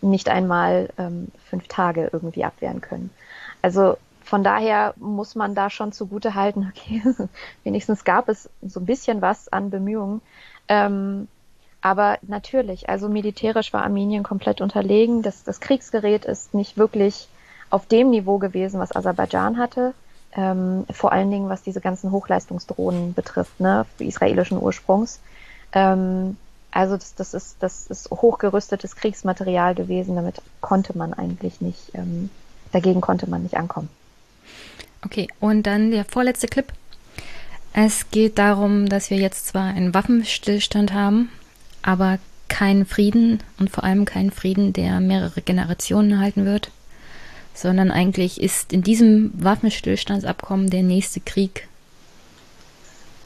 nicht 0.01 0.27
einmal 0.29 0.89
ähm, 0.97 1.27
fünf 1.49 1.67
Tage 1.67 2.09
irgendwie 2.11 2.43
abwehren 2.43 2.81
können. 2.81 3.11
Also 3.61 3.97
von 4.25 4.43
daher 4.43 4.95
muss 4.97 5.35
man 5.35 5.55
da 5.55 5.69
schon 5.69 5.91
zugute 5.91 6.33
halten, 6.35 6.71
okay, 6.75 7.01
wenigstens 7.63 8.03
gab 8.03 8.27
es 8.27 8.49
so 8.61 8.79
ein 8.79 8.85
bisschen 8.85 9.21
was 9.21 9.47
an 9.47 9.69
Bemühungen. 9.69 10.21
Ähm, 10.67 11.27
aber 11.81 12.17
natürlich, 12.23 12.89
also 12.89 13.07
militärisch 13.07 13.71
war 13.71 13.83
Armenien 13.83 14.23
komplett 14.23 14.59
unterlegen. 14.59 15.21
Das, 15.21 15.43
das 15.43 15.59
Kriegsgerät 15.59 16.25
ist 16.25 16.55
nicht 16.55 16.77
wirklich 16.77 17.27
auf 17.69 17.85
dem 17.85 18.09
Niveau 18.09 18.39
gewesen, 18.39 18.79
was 18.79 18.95
Aserbaidschan 18.95 19.59
hatte. 19.59 19.93
Ähm, 20.35 20.85
vor 20.91 21.11
allen 21.11 21.29
Dingen, 21.29 21.47
was 21.47 21.61
diese 21.61 21.81
ganzen 21.81 22.11
Hochleistungsdrohnen 22.11 23.13
betrifft, 23.13 23.59
ne, 23.59 23.85
israelischen 23.99 24.59
Ursprungs. 24.59 25.19
Ähm, 25.71 26.37
also 26.71 26.97
das, 26.97 27.13
das, 27.13 27.35
ist, 27.35 27.57
das 27.59 27.85
ist 27.85 28.09
hochgerüstetes 28.09 28.95
Kriegsmaterial 28.95 29.75
gewesen. 29.75 30.15
Damit 30.15 30.41
konnte 30.61 30.97
man 30.97 31.13
eigentlich 31.13 31.61
nicht, 31.61 31.93
ähm, 31.93 32.31
dagegen 32.71 33.01
konnte 33.01 33.29
man 33.29 33.43
nicht 33.43 33.57
ankommen. 33.57 33.89
Okay, 35.05 35.27
und 35.39 35.63
dann 35.63 35.91
der 35.91 36.03
vorletzte 36.03 36.47
Clip. 36.47 36.65
Es 37.73 38.09
geht 38.09 38.37
darum, 38.37 38.87
dass 38.89 39.09
wir 39.09 39.17
jetzt 39.17 39.47
zwar 39.47 39.65
einen 39.65 39.93
Waffenstillstand 39.93 40.93
haben, 40.93 41.29
aber 41.81 42.19
keinen 42.47 42.85
Frieden 42.85 43.39
und 43.59 43.69
vor 43.69 43.83
allem 43.83 44.05
keinen 44.05 44.31
Frieden, 44.31 44.73
der 44.73 44.99
mehrere 44.99 45.41
Generationen 45.41 46.19
halten 46.19 46.45
wird, 46.45 46.71
sondern 47.53 47.91
eigentlich 47.91 48.41
ist 48.41 48.73
in 48.73 48.81
diesem 48.81 49.31
Waffenstillstandsabkommen 49.35 50.69
der 50.69 50.83
nächste 50.83 51.19
Krieg 51.19 51.67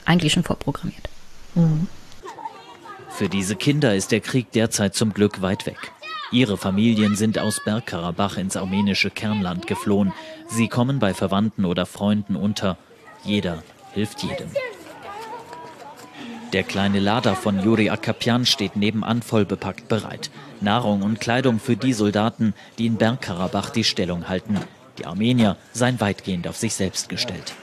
eigentlich 0.06 0.34
schon 0.34 0.44
vorprogrammiert. 0.44 1.10
Mhm. 1.56 1.88
Für 3.12 3.30
diese 3.30 3.56
Kinder 3.56 3.96
ist 3.96 4.12
der 4.12 4.22
Krieg 4.22 4.52
derzeit 4.52 4.96
zum 4.96 5.14
Glück 5.14 5.42
weit 5.42 5.66
weg. 5.66 5.92
Ihre 6.32 6.58
Familien 6.58 7.16
sind 7.16 7.40
aus 7.40 7.60
Bergkarabach 7.64 8.38
ins 8.38 8.56
armenische 8.56 9.10
Kernland 9.10 9.66
geflohen. 9.66 10.14
Sie 10.48 10.68
kommen 10.68 11.00
bei 11.00 11.14
Verwandten 11.14 11.66
oder 11.66 11.88
Freunden 11.88 12.36
unter. 12.36 12.78
Jeder 13.24 13.64
hilft 13.94 14.22
jedem. 14.22 14.50
Der 16.54 16.64
kleine 16.64 17.00
Lader 17.00 17.36
von 17.36 17.64
Juri 17.64 17.90
Akapian 17.90 18.46
steht 18.46 18.76
nebenan 18.76 19.22
vollbepackt 19.22 19.88
bereit. 19.88 20.30
Nahrung 20.62 21.02
und 21.02 21.20
Kleidung 21.20 21.60
für 21.60 21.76
die 21.76 21.94
Soldaten, 21.94 22.54
die 22.78 22.86
in 22.86 22.98
Bergkarabach 22.98 23.70
die 23.72 23.84
Stellung 23.84 24.30
halten. 24.30 24.60
Die 24.98 25.06
Armenier 25.06 25.58
seien 25.74 26.00
weitgehend 26.00 26.48
auf 26.48 26.58
sich 26.58 26.74
selbst 26.74 27.10
gestellt. 27.10 27.54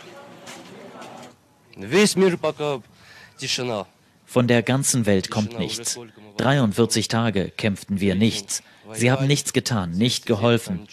Von 4.26 4.48
der 4.48 4.62
ganzen 4.62 5.06
Welt 5.06 5.30
kommt 5.30 5.58
nichts. 5.58 5.98
43 6.36 7.08
Tage 7.08 7.50
kämpften 7.56 8.00
wir 8.00 8.14
nichts. 8.14 8.62
Sie 8.92 9.10
haben 9.10 9.26
nichts 9.26 9.52
getan, 9.52 9.92
nicht 9.92 10.26
geholfen. 10.26 10.86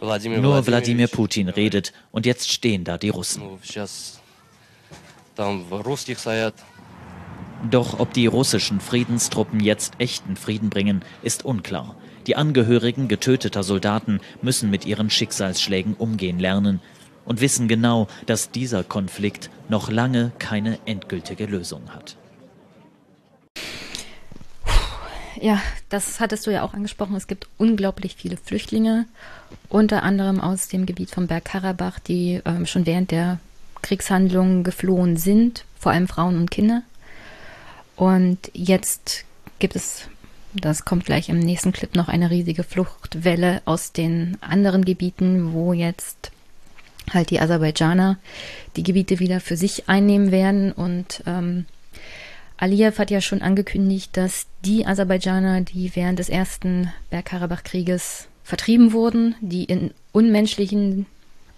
Nur 0.00 0.66
Wladimir 0.66 1.08
Putin 1.08 1.48
redet 1.48 1.92
und 2.10 2.26
jetzt 2.26 2.50
stehen 2.50 2.84
da 2.84 2.98
die 2.98 3.08
Russen. 3.10 3.42
Doch 7.70 7.98
ob 7.98 8.12
die 8.12 8.26
russischen 8.26 8.80
Friedenstruppen 8.80 9.60
jetzt 9.60 9.94
echten 9.98 10.36
Frieden 10.36 10.70
bringen, 10.70 11.04
ist 11.22 11.44
unklar. 11.44 11.96
Die 12.26 12.36
Angehörigen 12.36 13.08
getöteter 13.08 13.62
Soldaten 13.62 14.20
müssen 14.42 14.70
mit 14.70 14.84
ihren 14.84 15.10
Schicksalsschlägen 15.10 15.94
umgehen 15.94 16.38
lernen 16.38 16.80
und 17.26 17.40
wissen 17.40 17.68
genau, 17.68 18.08
dass 18.24 18.50
dieser 18.50 18.82
Konflikt 18.84 19.50
noch 19.68 19.90
lange 19.90 20.32
keine 20.38 20.78
endgültige 20.86 21.44
Lösung 21.44 21.90
hat. 21.94 22.16
Ja, 25.40 25.60
das 25.90 26.18
hattest 26.18 26.46
du 26.46 26.50
ja 26.50 26.62
auch 26.62 26.72
angesprochen. 26.72 27.14
Es 27.14 27.26
gibt 27.26 27.46
unglaublich 27.58 28.16
viele 28.16 28.38
Flüchtlinge, 28.38 29.04
unter 29.68 30.02
anderem 30.02 30.40
aus 30.40 30.68
dem 30.68 30.86
Gebiet 30.86 31.10
von 31.10 31.26
Bergkarabach, 31.26 31.98
die 31.98 32.40
ähm, 32.46 32.64
schon 32.64 32.86
während 32.86 33.10
der 33.10 33.38
Kriegshandlungen 33.82 34.64
geflohen 34.64 35.16
sind, 35.18 35.64
vor 35.78 35.92
allem 35.92 36.08
Frauen 36.08 36.36
und 36.36 36.50
Kinder. 36.50 36.82
Und 37.96 38.50
jetzt 38.54 39.24
gibt 39.58 39.76
es, 39.76 40.08
das 40.54 40.84
kommt 40.84 41.04
gleich 41.04 41.28
im 41.28 41.38
nächsten 41.38 41.72
Clip, 41.72 41.94
noch 41.94 42.08
eine 42.08 42.30
riesige 42.30 42.62
Fluchtwelle 42.62 43.60
aus 43.66 43.92
den 43.92 44.38
anderen 44.40 44.84
Gebieten, 44.84 45.52
wo 45.52 45.72
jetzt 45.74 46.30
halt 47.12 47.30
die 47.30 47.40
Aserbaidschaner 47.40 48.18
die 48.76 48.82
Gebiete 48.82 49.18
wieder 49.18 49.40
für 49.40 49.56
sich 49.56 49.88
einnehmen 49.88 50.30
werden. 50.30 50.72
Und 50.72 51.22
ähm, 51.26 51.66
Aliyev 52.56 52.98
hat 52.98 53.10
ja 53.10 53.20
schon 53.20 53.42
angekündigt, 53.42 54.16
dass 54.16 54.46
die 54.64 54.86
Aserbaidschaner, 54.86 55.62
die 55.62 55.94
während 55.94 56.18
des 56.18 56.28
ersten 56.28 56.92
Bergkarabach-Krieges 57.10 58.28
vertrieben 58.44 58.92
wurden, 58.92 59.34
die 59.40 59.64
in 59.64 59.92
unmenschlichen 60.12 61.06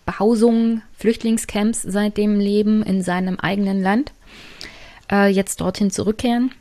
Behausungen, 0.07 0.83
Flüchtlingscamps 0.97 1.83
seitdem 1.83 2.41
leben 2.41 2.83
in 2.83 3.03
seinem 3.03 3.39
eigenen 3.39 3.83
Land, 3.83 4.13
äh, 5.13 5.29
jetzt 5.29 5.61
dorthin 5.61 5.91
zurückkehren. 5.91 6.53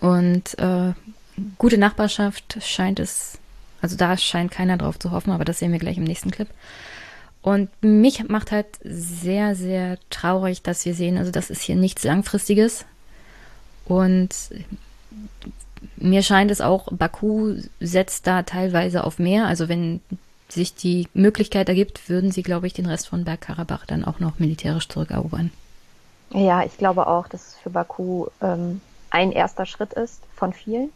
Und 0.00 0.58
äh, 0.58 0.92
gute 1.56 1.78
Nachbarschaft 1.78 2.58
scheint 2.60 3.00
es, 3.00 3.38
also 3.80 3.96
da 3.96 4.16
scheint 4.18 4.50
keiner 4.50 4.76
drauf 4.76 4.98
zu 4.98 5.10
hoffen, 5.10 5.30
aber 5.30 5.46
das 5.46 5.58
sehen 5.58 5.72
wir 5.72 5.78
gleich 5.78 5.96
im 5.96 6.04
nächsten 6.04 6.30
Clip. 6.30 6.48
Und 7.44 7.68
mich 7.82 8.26
macht 8.26 8.52
halt 8.52 8.66
sehr, 8.82 9.54
sehr 9.54 9.98
traurig, 10.08 10.62
dass 10.62 10.86
wir 10.86 10.94
sehen, 10.94 11.18
also 11.18 11.30
das 11.30 11.50
ist 11.50 11.60
hier 11.60 11.76
nichts 11.76 12.02
Langfristiges. 12.02 12.86
Und 13.84 14.30
mir 15.96 16.22
scheint 16.22 16.50
es 16.50 16.62
auch, 16.62 16.88
Baku 16.90 17.56
setzt 17.80 18.26
da 18.26 18.44
teilweise 18.44 19.04
auf 19.04 19.18
mehr. 19.18 19.44
Also 19.44 19.68
wenn 19.68 20.00
sich 20.48 20.74
die 20.74 21.06
Möglichkeit 21.12 21.68
ergibt, 21.68 22.08
würden 22.08 22.32
sie, 22.32 22.42
glaube 22.42 22.66
ich, 22.66 22.72
den 22.72 22.86
Rest 22.86 23.08
von 23.08 23.24
Bergkarabach 23.24 23.84
dann 23.84 24.06
auch 24.06 24.20
noch 24.20 24.38
militärisch 24.38 24.88
zurückerobern. 24.88 25.50
Ja, 26.30 26.64
ich 26.64 26.78
glaube 26.78 27.06
auch, 27.06 27.28
dass 27.28 27.48
es 27.48 27.54
für 27.56 27.68
Baku 27.68 28.28
ähm, 28.40 28.80
ein 29.10 29.32
erster 29.32 29.66
Schritt 29.66 29.92
ist 29.92 30.22
von 30.34 30.54
vielen, 30.54 30.88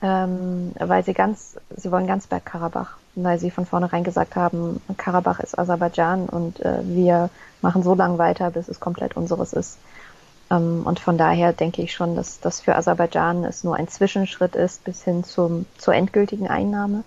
ähm, 0.00 0.72
weil 0.78 1.04
sie 1.04 1.12
ganz, 1.12 1.58
sie 1.76 1.90
wollen 1.92 2.06
ganz 2.06 2.26
Bergkarabach, 2.26 2.96
weil 3.24 3.38
sie 3.38 3.50
von 3.50 3.66
vornherein 3.66 4.04
gesagt 4.04 4.36
haben, 4.36 4.80
Karabach 4.96 5.40
ist 5.40 5.58
Aserbaidschan 5.58 6.28
und 6.28 6.60
äh, 6.60 6.80
wir 6.82 7.30
machen 7.60 7.82
so 7.82 7.94
lange 7.94 8.18
weiter, 8.18 8.50
bis 8.50 8.68
es 8.68 8.80
komplett 8.80 9.16
unseres 9.16 9.52
ist. 9.52 9.78
Ähm, 10.50 10.82
und 10.84 11.00
von 11.00 11.18
daher 11.18 11.52
denke 11.52 11.82
ich 11.82 11.92
schon, 11.92 12.16
dass 12.16 12.40
das 12.40 12.60
für 12.60 12.76
Aserbaidschan 12.76 13.44
es 13.44 13.64
nur 13.64 13.76
ein 13.76 13.88
Zwischenschritt 13.88 14.56
ist 14.56 14.84
bis 14.84 15.02
hin 15.02 15.24
zum, 15.24 15.66
zur 15.76 15.94
endgültigen 15.94 16.48
Einnahme. 16.48 17.04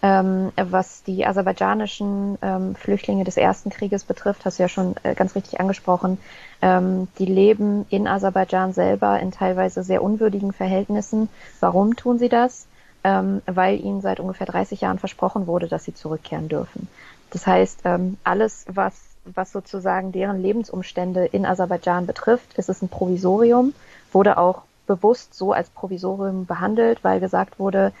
Ähm, 0.00 0.52
was 0.56 1.02
die 1.02 1.26
aserbaidschanischen 1.26 2.38
ähm, 2.40 2.76
Flüchtlinge 2.76 3.24
des 3.24 3.36
ersten 3.36 3.70
Krieges 3.70 4.04
betrifft, 4.04 4.44
hast 4.44 4.58
du 4.58 4.62
ja 4.62 4.68
schon 4.68 4.94
äh, 5.02 5.16
ganz 5.16 5.34
richtig 5.34 5.58
angesprochen, 5.58 6.18
ähm, 6.62 7.08
die 7.18 7.26
leben 7.26 7.84
in 7.90 8.06
Aserbaidschan 8.06 8.72
selber 8.72 9.18
in 9.18 9.32
teilweise 9.32 9.82
sehr 9.82 10.00
unwürdigen 10.00 10.52
Verhältnissen. 10.52 11.28
Warum 11.58 11.96
tun 11.96 12.20
sie 12.20 12.28
das? 12.28 12.68
Ähm, 13.08 13.40
weil 13.46 13.80
ihnen 13.80 14.02
seit 14.02 14.20
ungefähr 14.20 14.46
30 14.46 14.82
Jahren 14.82 14.98
versprochen 14.98 15.46
wurde, 15.46 15.66
dass 15.66 15.84
sie 15.84 15.94
zurückkehren 15.94 16.50
dürfen. 16.50 16.88
Das 17.30 17.46
heißt, 17.46 17.80
ähm, 17.84 18.18
alles, 18.22 18.66
was, 18.68 19.00
was 19.24 19.50
sozusagen 19.50 20.12
deren 20.12 20.42
Lebensumstände 20.42 21.24
in 21.24 21.46
Aserbaidschan 21.46 22.04
betrifft, 22.04 22.58
ist 22.58 22.68
es 22.68 22.82
ein 22.82 22.90
Provisorium, 22.90 23.72
wurde 24.12 24.36
auch 24.36 24.60
bewusst 24.86 25.32
so 25.32 25.54
als 25.54 25.70
Provisorium 25.70 26.44
behandelt, 26.44 27.02
weil 27.02 27.18
gesagt 27.18 27.58
wurde, 27.58 27.94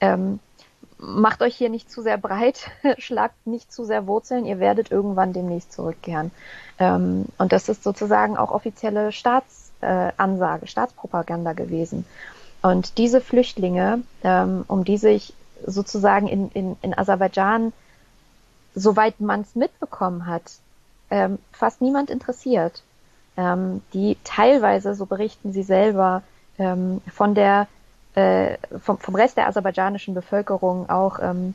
ähm, 0.00 0.40
macht 0.96 1.42
euch 1.42 1.54
hier 1.54 1.68
nicht 1.68 1.90
zu 1.90 2.00
sehr 2.00 2.16
breit, 2.16 2.70
schlagt 2.96 3.46
nicht 3.46 3.70
zu 3.70 3.84
sehr 3.84 4.06
Wurzeln, 4.06 4.46
ihr 4.46 4.60
werdet 4.60 4.90
irgendwann 4.90 5.34
demnächst 5.34 5.72
zurückkehren. 5.72 6.30
Ähm, 6.78 7.26
und 7.36 7.52
das 7.52 7.68
ist 7.68 7.82
sozusagen 7.82 8.38
auch 8.38 8.50
offizielle 8.50 9.12
Staatsansage, 9.12 10.64
äh, 10.64 10.68
Staatspropaganda 10.68 11.52
gewesen. 11.52 12.06
Und 12.62 12.98
diese 12.98 13.20
Flüchtlinge, 13.20 14.02
ähm, 14.24 14.64
um 14.68 14.84
die 14.84 14.98
sich 14.98 15.32
sozusagen 15.64 16.28
in, 16.28 16.50
in, 16.50 16.76
in 16.82 16.96
Aserbaidschan, 16.96 17.72
soweit 18.74 19.20
man 19.20 19.42
es 19.42 19.54
mitbekommen 19.54 20.26
hat, 20.26 20.42
ähm, 21.10 21.38
fast 21.52 21.80
niemand 21.80 22.10
interessiert, 22.10 22.82
ähm, 23.36 23.82
die 23.92 24.16
teilweise, 24.24 24.94
so 24.94 25.06
berichten 25.06 25.52
sie 25.52 25.62
selber, 25.62 26.22
ähm, 26.58 27.00
von 27.12 27.34
der 27.34 27.68
äh, 28.14 28.58
vom, 28.80 28.98
vom 28.98 29.14
Rest 29.14 29.36
der 29.36 29.46
aserbaidschanischen 29.46 30.14
Bevölkerung 30.14 30.90
auch 30.90 31.18
ähm, 31.20 31.54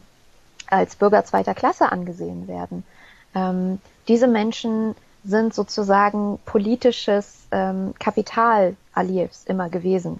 als 0.67 0.95
Bürger 0.95 1.25
zweiter 1.25 1.53
Klasse 1.53 1.91
angesehen 1.91 2.47
werden. 2.47 2.83
Ähm, 3.35 3.79
diese 4.07 4.27
Menschen 4.27 4.95
sind 5.23 5.53
sozusagen 5.53 6.39
politisches 6.45 7.47
ähm, 7.51 7.93
Kapital 7.99 8.75
Aliyevs 8.93 9.43
immer 9.45 9.69
gewesen. 9.69 10.19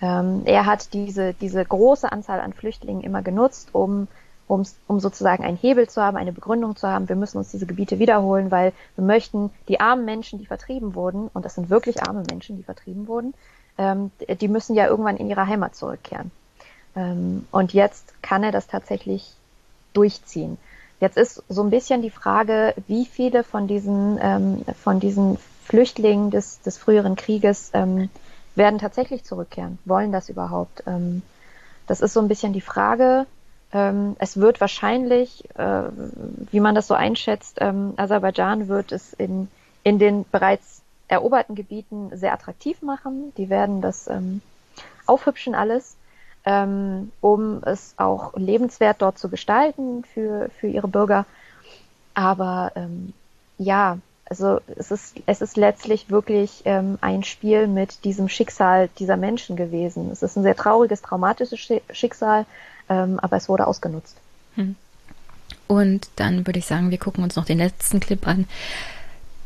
Ähm, 0.00 0.42
er 0.44 0.66
hat 0.66 0.92
diese, 0.92 1.34
diese 1.34 1.64
große 1.64 2.10
Anzahl 2.10 2.40
an 2.40 2.52
Flüchtlingen 2.52 3.02
immer 3.02 3.22
genutzt, 3.22 3.70
um, 3.72 4.08
um, 4.48 4.64
um 4.86 5.00
sozusagen 5.00 5.44
einen 5.44 5.56
Hebel 5.56 5.88
zu 5.88 6.02
haben, 6.02 6.16
eine 6.16 6.32
Begründung 6.32 6.76
zu 6.76 6.88
haben, 6.88 7.08
wir 7.08 7.16
müssen 7.16 7.38
uns 7.38 7.50
diese 7.50 7.66
Gebiete 7.66 7.98
wiederholen, 7.98 8.50
weil 8.50 8.72
wir 8.96 9.04
möchten 9.04 9.50
die 9.68 9.80
armen 9.80 10.04
Menschen, 10.04 10.38
die 10.38 10.46
vertrieben 10.46 10.94
wurden, 10.94 11.28
und 11.32 11.44
das 11.44 11.54
sind 11.54 11.70
wirklich 11.70 12.02
arme 12.02 12.24
Menschen, 12.28 12.56
die 12.56 12.62
vertrieben 12.62 13.06
wurden, 13.06 13.34
ähm, 13.78 14.10
die 14.40 14.48
müssen 14.48 14.74
ja 14.74 14.86
irgendwann 14.86 15.16
in 15.16 15.30
ihre 15.30 15.46
Heimat 15.46 15.74
zurückkehren. 15.74 16.30
Ähm, 16.96 17.46
und 17.50 17.72
jetzt 17.72 18.14
kann 18.22 18.42
er 18.42 18.52
das 18.52 18.66
tatsächlich 18.66 19.32
durchziehen. 19.94 20.58
Jetzt 21.00 21.16
ist 21.16 21.42
so 21.48 21.62
ein 21.62 21.70
bisschen 21.70 22.02
die 22.02 22.10
Frage, 22.10 22.74
wie 22.86 23.04
viele 23.04 23.44
von 23.44 23.66
diesen, 23.66 24.18
ähm, 24.20 24.64
von 24.82 25.00
diesen 25.00 25.38
Flüchtlingen 25.64 26.30
des, 26.30 26.60
des 26.60 26.78
früheren 26.78 27.16
Krieges 27.16 27.70
ähm, 27.74 28.10
werden 28.54 28.78
tatsächlich 28.78 29.24
zurückkehren, 29.24 29.78
wollen 29.84 30.12
das 30.12 30.28
überhaupt? 30.28 30.84
Ähm, 30.86 31.22
das 31.86 32.00
ist 32.00 32.12
so 32.12 32.20
ein 32.20 32.28
bisschen 32.28 32.52
die 32.52 32.60
Frage. 32.60 33.26
Ähm, 33.72 34.16
es 34.18 34.36
wird 34.36 34.60
wahrscheinlich, 34.60 35.44
äh, 35.58 35.82
wie 36.50 36.60
man 36.60 36.74
das 36.74 36.86
so 36.86 36.94
einschätzt, 36.94 37.58
ähm, 37.60 37.94
Aserbaidschan 37.96 38.68
wird 38.68 38.92
es 38.92 39.12
in, 39.12 39.48
in 39.82 39.98
den 39.98 40.24
bereits 40.30 40.82
eroberten 41.08 41.54
Gebieten 41.54 42.10
sehr 42.16 42.32
attraktiv 42.32 42.80
machen. 42.82 43.32
Die 43.36 43.50
werden 43.50 43.80
das 43.82 44.08
ähm, 44.08 44.40
aufhübschen 45.06 45.54
alles, 45.54 45.96
ähm, 46.44 47.12
um 47.20 47.62
es 47.64 47.94
auch 47.96 48.34
lebenswert 48.36 49.02
dort 49.02 49.18
zu 49.18 49.28
gestalten 49.28 50.04
für, 50.04 50.48
für 50.60 50.68
ihre 50.68 50.88
Bürger. 50.88 51.26
Aber 52.14 52.72
ähm, 52.76 53.12
ja, 53.58 53.98
also 54.26 54.60
es 54.76 54.90
ist, 54.90 55.16
es 55.26 55.42
ist 55.42 55.56
letztlich 55.56 56.10
wirklich 56.10 56.62
ähm, 56.64 56.98
ein 57.00 57.24
Spiel 57.24 57.66
mit 57.66 58.04
diesem 58.04 58.28
Schicksal 58.28 58.88
dieser 58.98 59.16
Menschen 59.16 59.56
gewesen. 59.56 60.10
Es 60.10 60.22
ist 60.22 60.36
ein 60.36 60.42
sehr 60.42 60.56
trauriges, 60.56 61.02
traumatisches 61.02 61.60
Schicksal, 61.90 62.46
ähm, 62.88 63.18
aber 63.20 63.36
es 63.36 63.48
wurde 63.48 63.66
ausgenutzt. 63.66 64.16
Hm. 64.54 64.76
Und 65.66 66.08
dann 66.16 66.46
würde 66.46 66.58
ich 66.58 66.66
sagen, 66.66 66.90
wir 66.90 66.98
gucken 66.98 67.24
uns 67.24 67.36
noch 67.36 67.44
den 67.44 67.58
letzten 67.58 68.00
Clip 68.00 68.26
an. 68.26 68.46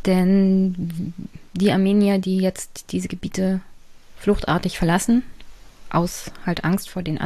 Denn 0.07 1.13
die 1.55 1.73
Armenier, 1.73 2.19
die 2.19 2.39
jetzt 2.39 2.93
diese 2.93 3.09
Gebiete 3.09 3.61
fluchtartig 4.17 4.79
verlassen, 4.79 5.23
aus 5.91 6.31
halt 6.47 6.65
Angst 6.65 6.89
vor 6.89 7.03
den 7.03 7.21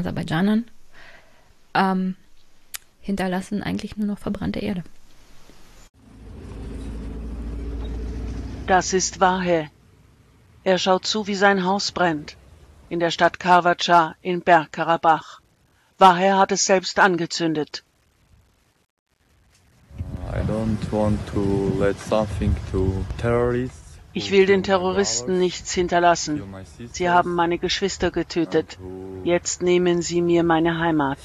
Das 8.66 8.92
ist 8.92 9.20
Wahe. 9.20 9.70
Er 10.64 10.78
schaut 10.78 11.04
zu, 11.04 11.26
wie 11.26 11.34
sein 11.34 11.64
Haus 11.64 11.90
brennt. 11.90 12.36
In 12.88 13.00
der 13.00 13.10
Stadt 13.10 13.40
Karvacha 13.40 14.14
in 14.22 14.42
Bergkarabach. 14.42 15.40
Wahe 15.98 16.36
hat 16.36 16.52
es 16.52 16.64
selbst 16.66 16.98
angezündet. 16.98 17.82
Ich 24.14 24.30
will 24.30 24.46
den 24.46 24.62
Terroristen 24.62 25.38
nichts 25.38 25.72
hinterlassen. 25.72 26.42
Sie 26.92 27.10
haben 27.10 27.34
meine 27.34 27.58
Geschwister 27.58 28.10
getötet. 28.10 28.78
Jetzt 29.24 29.62
nehmen 29.62 30.02
sie 30.02 30.22
mir 30.22 30.44
meine 30.44 30.78
Heimat. 30.78 31.18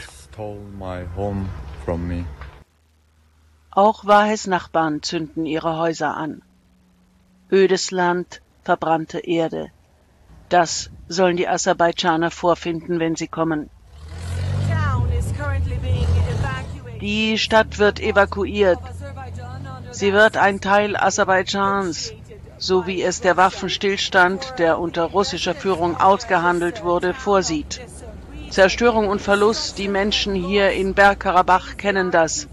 Auch 3.71 4.05
Wahes 4.05 4.47
Nachbarn 4.47 5.03
zünden 5.03 5.45
ihre 5.45 5.77
Häuser 5.77 6.17
an. 6.17 6.41
Ödes 7.51 7.91
Land, 7.91 8.41
verbrannte 8.63 9.19
Erde. 9.19 9.71
Das 10.49 10.89
sollen 11.07 11.37
die 11.37 11.47
Aserbaidschaner 11.47 12.29
vorfinden, 12.29 12.99
wenn 12.99 13.15
sie 13.15 13.27
kommen. 13.27 13.69
Die 16.99 17.37
Stadt 17.37 17.79
wird 17.79 18.01
evakuiert. 18.01 18.79
Sie 19.91 20.11
wird 20.11 20.35
ein 20.35 20.59
Teil 20.59 20.97
Aserbaidschans, 20.97 22.13
so 22.57 22.85
wie 22.85 23.01
es 23.01 23.21
der 23.21 23.37
Waffenstillstand, 23.37 24.55
der 24.57 24.79
unter 24.79 25.03
russischer 25.03 25.55
Führung 25.55 25.95
ausgehandelt 25.95 26.83
wurde, 26.83 27.13
vorsieht. 27.13 27.79
Zerstörung 28.49 29.07
und 29.07 29.21
Verlust, 29.21 29.77
die 29.77 29.87
Menschen 29.87 30.35
hier 30.35 30.71
in 30.71 30.93
Bergkarabach 30.93 31.77
kennen 31.77 32.11
das. 32.11 32.47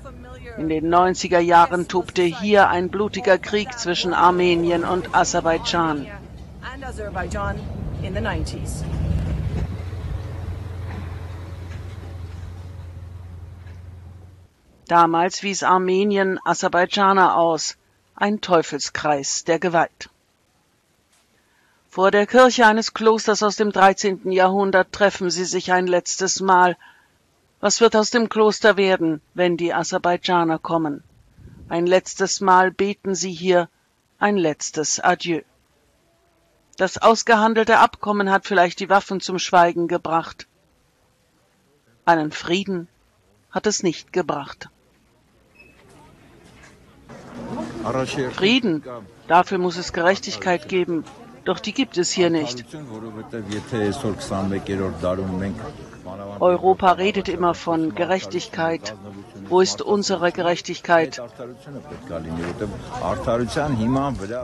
In 0.56 0.68
den 0.68 0.86
90er 0.86 1.40
Jahren 1.40 1.88
tobte 1.88 2.22
hier 2.22 2.68
ein 2.68 2.88
blutiger 2.88 3.38
Krieg 3.38 3.76
zwischen 3.76 4.14
Armenien 4.14 4.84
und 4.84 5.12
Aserbaidschan. 5.12 6.06
Damals 14.86 15.42
wies 15.42 15.62
Armenien 15.64 16.38
Aserbaidschaner 16.44 17.36
aus, 17.36 17.76
ein 18.14 18.40
Teufelskreis 18.40 19.42
der 19.44 19.58
Gewalt. 19.58 20.08
Vor 21.88 22.10
der 22.12 22.26
Kirche 22.26 22.66
eines 22.66 22.94
Klosters 22.94 23.42
aus 23.42 23.56
dem 23.56 23.72
13. 23.72 24.30
Jahrhundert 24.30 24.92
treffen 24.92 25.30
sie 25.30 25.44
sich 25.44 25.72
ein 25.72 25.88
letztes 25.88 26.40
Mal 26.40 26.76
was 27.64 27.80
wird 27.80 27.96
aus 27.96 28.10
dem 28.10 28.28
Kloster 28.28 28.76
werden, 28.76 29.22
wenn 29.32 29.56
die 29.56 29.72
Aserbaidschaner 29.72 30.58
kommen? 30.58 31.02
Ein 31.70 31.86
letztes 31.86 32.42
Mal 32.42 32.70
beten 32.70 33.14
sie 33.14 33.32
hier, 33.32 33.70
ein 34.18 34.36
letztes 34.36 35.00
Adieu. 35.00 35.40
Das 36.76 36.98
ausgehandelte 36.98 37.78
Abkommen 37.78 38.30
hat 38.30 38.44
vielleicht 38.44 38.80
die 38.80 38.90
Waffen 38.90 39.22
zum 39.22 39.38
Schweigen 39.38 39.88
gebracht. 39.88 40.46
Einen 42.04 42.32
Frieden 42.32 42.86
hat 43.50 43.66
es 43.66 43.82
nicht 43.82 44.12
gebracht. 44.12 44.68
Frieden, 48.32 48.84
dafür 49.26 49.56
muss 49.56 49.78
es 49.78 49.94
Gerechtigkeit 49.94 50.68
geben, 50.68 51.02
doch 51.44 51.60
die 51.60 51.72
gibt 51.72 51.98
es 51.98 52.10
hier 52.10 52.30
nicht. 52.30 52.64
Europa 56.40 56.92
redet 56.92 57.28
immer 57.28 57.54
von 57.54 57.94
Gerechtigkeit. 57.94 58.94
Wo 59.48 59.60
ist 59.60 59.82
unsere 59.82 60.32
Gerechtigkeit? 60.32 61.20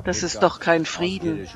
Das 0.04 0.22
ist 0.22 0.42
doch 0.42 0.60
kein 0.60 0.84
Frieden. 0.84 1.48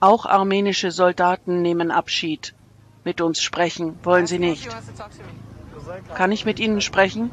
Auch 0.00 0.26
armenische 0.26 0.90
Soldaten 0.90 1.62
nehmen 1.62 1.90
Abschied. 1.90 2.54
Mit 3.04 3.20
uns 3.20 3.42
sprechen 3.42 3.98
wollen 4.04 4.26
sie 4.26 4.38
nicht. 4.38 4.68
Kann 6.14 6.32
ich 6.32 6.44
mit 6.44 6.60
ihnen 6.60 6.80
sprechen? 6.80 7.30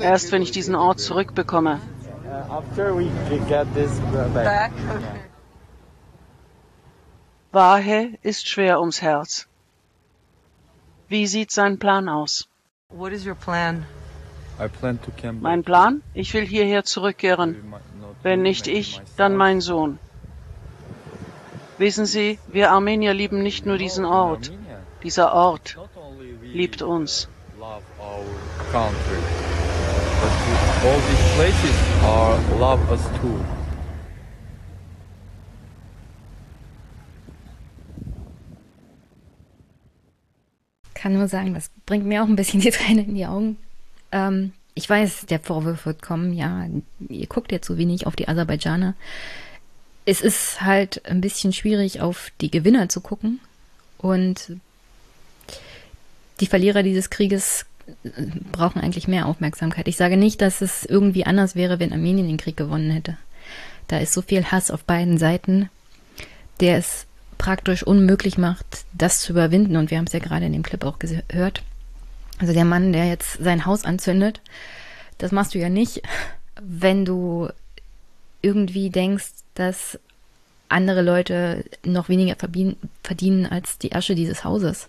Erst 0.00 0.32
wenn 0.32 0.42
ich 0.42 0.50
diesen 0.50 0.74
Ort 0.74 1.00
zurückbekomme. 1.00 1.80
Wahe 7.52 8.18
ist 8.22 8.48
schwer 8.48 8.80
ums 8.80 9.00
Herz. 9.02 9.48
Wie 11.08 11.26
sieht 11.26 11.50
sein 11.50 11.78
Plan 11.78 12.08
aus? 12.08 12.48
Mein 15.40 15.62
Plan? 15.62 16.02
Ich 16.14 16.34
will 16.34 16.44
hierher 16.44 16.84
zurückkehren. 16.84 17.74
Wenn 18.22 18.42
nicht 18.42 18.66
ich, 18.66 19.00
dann 19.16 19.36
mein 19.36 19.60
Sohn. 19.60 19.98
Wissen 21.78 22.06
Sie, 22.06 22.38
wir 22.48 22.72
Armenier 22.72 23.14
lieben 23.14 23.42
nicht 23.42 23.64
nur 23.64 23.78
diesen 23.78 24.04
Ort. 24.04 24.52
Dieser 25.02 25.32
Ort 25.32 25.78
liebt 26.42 26.82
uns. 26.82 27.28
All 30.84 31.00
these 31.00 31.24
places 31.36 31.76
are 32.02 32.38
love 32.58 32.80
us 32.90 33.02
too. 33.20 33.38
Kann 40.94 41.14
nur 41.14 41.28
sagen, 41.28 41.54
das 41.54 41.70
bringt 41.86 42.04
mir 42.06 42.22
auch 42.22 42.26
ein 42.26 42.36
bisschen 42.36 42.60
die 42.60 42.70
Tränen 42.70 43.08
in 43.08 43.14
die 43.14 43.26
Augen. 43.26 43.56
Ähm, 44.12 44.52
ich 44.74 44.88
weiß, 44.88 45.26
der 45.26 45.40
Vorwurf 45.40 45.86
wird 45.86 46.02
kommen, 46.02 46.32
ja, 46.32 46.66
ihr 47.08 47.26
guckt 47.26 47.52
ja 47.52 47.62
zu 47.62 47.78
wenig 47.78 48.06
auf 48.06 48.16
die 48.16 48.28
Aserbaidschaner. 48.28 48.94
Es 50.04 50.20
ist 50.20 50.60
halt 50.60 51.04
ein 51.06 51.20
bisschen 51.20 51.52
schwierig, 51.52 52.00
auf 52.00 52.30
die 52.40 52.50
Gewinner 52.50 52.88
zu 52.88 53.00
gucken. 53.00 53.40
Und 53.98 54.52
die 56.40 56.46
Verlierer 56.46 56.82
dieses 56.82 57.10
Krieges 57.10 57.66
brauchen 58.52 58.80
eigentlich 58.80 59.08
mehr 59.08 59.26
Aufmerksamkeit. 59.26 59.88
Ich 59.88 59.96
sage 59.96 60.16
nicht, 60.16 60.40
dass 60.40 60.60
es 60.60 60.84
irgendwie 60.84 61.26
anders 61.26 61.54
wäre, 61.54 61.78
wenn 61.78 61.92
Armenien 61.92 62.28
den 62.28 62.36
Krieg 62.36 62.56
gewonnen 62.56 62.90
hätte. 62.90 63.16
Da 63.86 63.98
ist 63.98 64.12
so 64.12 64.22
viel 64.22 64.44
Hass 64.44 64.70
auf 64.70 64.84
beiden 64.84 65.18
Seiten, 65.18 65.70
der 66.60 66.78
es 66.78 67.06
praktisch 67.38 67.82
unmöglich 67.82 68.36
macht, 68.36 68.84
das 68.92 69.20
zu 69.20 69.32
überwinden. 69.32 69.76
Und 69.76 69.90
wir 69.90 69.98
haben 69.98 70.06
es 70.06 70.12
ja 70.12 70.18
gerade 70.18 70.46
in 70.46 70.52
dem 70.52 70.62
Clip 70.62 70.84
auch 70.84 70.98
gehört. 70.98 71.62
Also 72.38 72.52
der 72.52 72.64
Mann, 72.64 72.92
der 72.92 73.06
jetzt 73.06 73.42
sein 73.42 73.64
Haus 73.64 73.84
anzündet, 73.84 74.40
das 75.18 75.32
machst 75.32 75.54
du 75.54 75.58
ja 75.58 75.68
nicht, 75.68 76.02
wenn 76.60 77.04
du 77.04 77.48
irgendwie 78.42 78.90
denkst, 78.90 79.30
dass 79.54 79.98
andere 80.68 81.02
Leute 81.02 81.64
noch 81.84 82.08
weniger 82.08 82.36
verdienen 83.02 83.46
als 83.46 83.78
die 83.78 83.94
Asche 83.94 84.14
dieses 84.14 84.44
Hauses. 84.44 84.88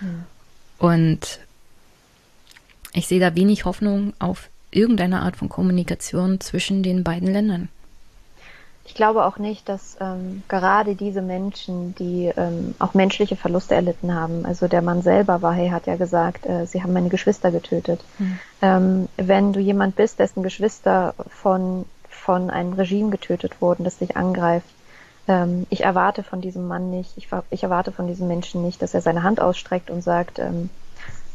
Mhm. 0.00 0.24
Und 0.78 1.40
ich 2.92 3.06
sehe 3.06 3.20
da 3.20 3.34
wenig 3.34 3.64
Hoffnung 3.64 4.12
auf 4.18 4.48
irgendeine 4.70 5.22
Art 5.22 5.36
von 5.36 5.48
Kommunikation 5.48 6.40
zwischen 6.40 6.82
den 6.82 7.04
beiden 7.04 7.32
Ländern. 7.32 7.68
Ich 8.84 8.94
glaube 8.94 9.24
auch 9.24 9.38
nicht, 9.38 9.68
dass 9.68 9.96
ähm, 10.00 10.42
gerade 10.48 10.96
diese 10.96 11.22
Menschen, 11.22 11.94
die 11.94 12.32
ähm, 12.36 12.74
auch 12.80 12.92
menschliche 12.92 13.36
Verluste 13.36 13.76
erlitten 13.76 14.14
haben, 14.14 14.44
also 14.44 14.66
der 14.66 14.82
Mann 14.82 15.02
selber, 15.02 15.42
Wahe 15.42 15.70
hat 15.70 15.86
ja 15.86 15.94
gesagt, 15.94 16.44
äh, 16.46 16.66
sie 16.66 16.82
haben 16.82 16.92
meine 16.92 17.08
Geschwister 17.08 17.52
getötet. 17.52 18.00
Mhm. 18.18 18.38
Ähm, 18.62 19.08
wenn 19.16 19.52
du 19.52 19.60
jemand 19.60 19.94
bist, 19.94 20.18
dessen 20.18 20.42
Geschwister 20.42 21.14
von, 21.28 21.84
von 22.08 22.50
einem 22.50 22.72
Regime 22.72 23.10
getötet 23.10 23.60
wurden, 23.60 23.84
das 23.84 23.98
dich 23.98 24.16
angreift, 24.16 24.66
ähm, 25.28 25.68
ich 25.70 25.84
erwarte 25.84 26.24
von 26.24 26.40
diesem 26.40 26.66
Mann 26.66 26.90
nicht, 26.90 27.16
ich, 27.16 27.28
ich, 27.50 27.62
erwarte 27.62 27.92
von 27.92 28.08
diesem 28.08 28.26
Menschen 28.26 28.62
nicht, 28.62 28.82
dass 28.82 28.94
er 28.94 29.02
seine 29.02 29.22
Hand 29.22 29.40
ausstreckt 29.40 29.90
und 29.90 30.02
sagt, 30.02 30.40
ähm, 30.40 30.68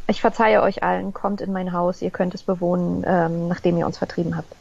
ich 0.08 0.22
verzeihe 0.22 0.62
euch 0.62 0.84
allen, 0.84 1.14
kommt 1.14 1.42
in 1.42 1.52
mein 1.52 1.74
Haus, 1.74 2.02
ihr 2.02 2.12
könnt 2.12 2.36
es 2.36 2.44
bewohnen, 2.44 3.04
ähm, 3.08 3.48
nachdem 3.48 3.78
ihr 3.78 3.86
uns 3.86 3.98
vertrieben 3.98 4.38
habt. 4.38 4.54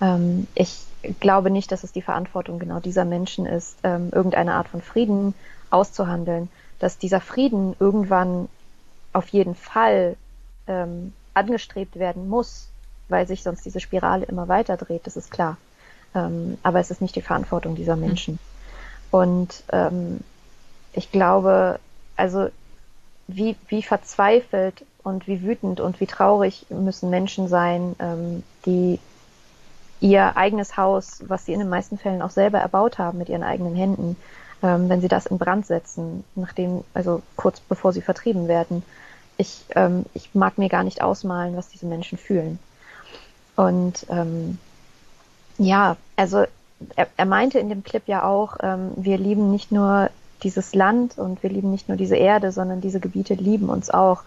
Ähm, 0.00 0.46
ich 0.54 0.84
glaube 1.20 1.50
nicht, 1.50 1.72
dass 1.72 1.84
es 1.84 1.92
die 1.92 2.02
Verantwortung 2.02 2.58
genau 2.58 2.80
dieser 2.80 3.04
Menschen 3.04 3.46
ist, 3.46 3.78
ähm, 3.82 4.10
irgendeine 4.12 4.54
Art 4.54 4.68
von 4.68 4.82
Frieden 4.82 5.34
auszuhandeln, 5.70 6.48
dass 6.78 6.98
dieser 6.98 7.20
Frieden 7.20 7.74
irgendwann 7.78 8.48
auf 9.12 9.28
jeden 9.28 9.54
Fall 9.54 10.16
ähm, 10.66 11.12
angestrebt 11.34 11.98
werden 11.98 12.28
muss, 12.28 12.68
weil 13.08 13.26
sich 13.26 13.42
sonst 13.42 13.64
diese 13.64 13.80
Spirale 13.80 14.24
immer 14.26 14.48
weiter 14.48 14.76
dreht, 14.76 15.06
das 15.06 15.16
ist 15.16 15.30
klar. 15.30 15.56
Ähm, 16.14 16.58
aber 16.62 16.80
es 16.80 16.90
ist 16.90 17.00
nicht 17.00 17.16
die 17.16 17.22
Verantwortung 17.22 17.74
dieser 17.74 17.96
Menschen. 17.96 18.34
Mhm. 18.34 18.38
Und 19.10 19.62
ähm, 19.72 20.20
ich 20.92 21.10
glaube, 21.10 21.78
also 22.16 22.48
wie, 23.26 23.56
wie 23.68 23.82
verzweifelt 23.82 24.84
und 25.02 25.26
wie 25.26 25.42
wütend 25.42 25.80
und 25.80 26.00
wie 26.00 26.06
traurig 26.06 26.66
müssen 26.70 27.10
Menschen 27.10 27.48
sein, 27.48 27.94
ähm, 27.98 28.42
die 28.66 28.98
ihr 30.00 30.36
eigenes 30.36 30.76
Haus, 30.76 31.22
was 31.26 31.46
sie 31.46 31.52
in 31.52 31.60
den 31.60 31.68
meisten 31.68 31.98
Fällen 31.98 32.22
auch 32.22 32.30
selber 32.30 32.58
erbaut 32.58 32.98
haben 32.98 33.18
mit 33.18 33.28
ihren 33.28 33.42
eigenen 33.42 33.74
Händen, 33.74 34.16
ähm, 34.62 34.88
wenn 34.88 35.00
sie 35.00 35.08
das 35.08 35.26
in 35.26 35.38
Brand 35.38 35.66
setzen, 35.66 36.24
nachdem, 36.34 36.84
also 36.92 37.22
kurz 37.36 37.60
bevor 37.60 37.92
sie 37.92 38.02
vertrieben 38.02 38.48
werden, 38.48 38.82
ich, 39.36 39.64
ähm, 39.74 40.04
ich 40.14 40.34
mag 40.34 40.58
mir 40.58 40.68
gar 40.68 40.84
nicht 40.84 41.02
ausmalen, 41.02 41.56
was 41.56 41.68
diese 41.68 41.86
Menschen 41.86 42.18
fühlen. 42.18 42.58
Und 43.56 44.06
ähm, 44.10 44.58
ja, 45.58 45.96
also 46.16 46.44
er, 46.96 47.08
er 47.16 47.26
meinte 47.26 47.58
in 47.58 47.68
dem 47.68 47.84
Clip 47.84 48.02
ja 48.06 48.24
auch, 48.24 48.56
ähm, 48.60 48.92
wir 48.96 49.18
lieben 49.18 49.50
nicht 49.50 49.72
nur 49.72 50.10
dieses 50.44 50.74
Land 50.74 51.18
und 51.18 51.42
wir 51.42 51.50
lieben 51.50 51.70
nicht 51.70 51.88
nur 51.88 51.96
diese 51.96 52.16
Erde, 52.16 52.52
sondern 52.52 52.80
diese 52.80 53.00
Gebiete 53.00 53.34
lieben 53.34 53.68
uns 53.68 53.90
auch. 53.90 54.22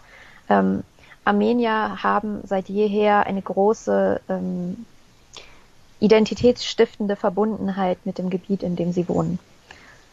Ähm, 0.49 0.83
Armenier 1.23 2.03
haben 2.03 2.41
seit 2.45 2.69
jeher 2.69 3.25
eine 3.25 3.41
große 3.41 4.21
ähm, 4.29 4.85
identitätsstiftende 5.99 7.15
Verbundenheit 7.15 7.99
mit 8.05 8.17
dem 8.17 8.29
Gebiet, 8.29 8.63
in 8.63 8.75
dem 8.75 8.91
sie 8.91 9.07
wohnen. 9.09 9.39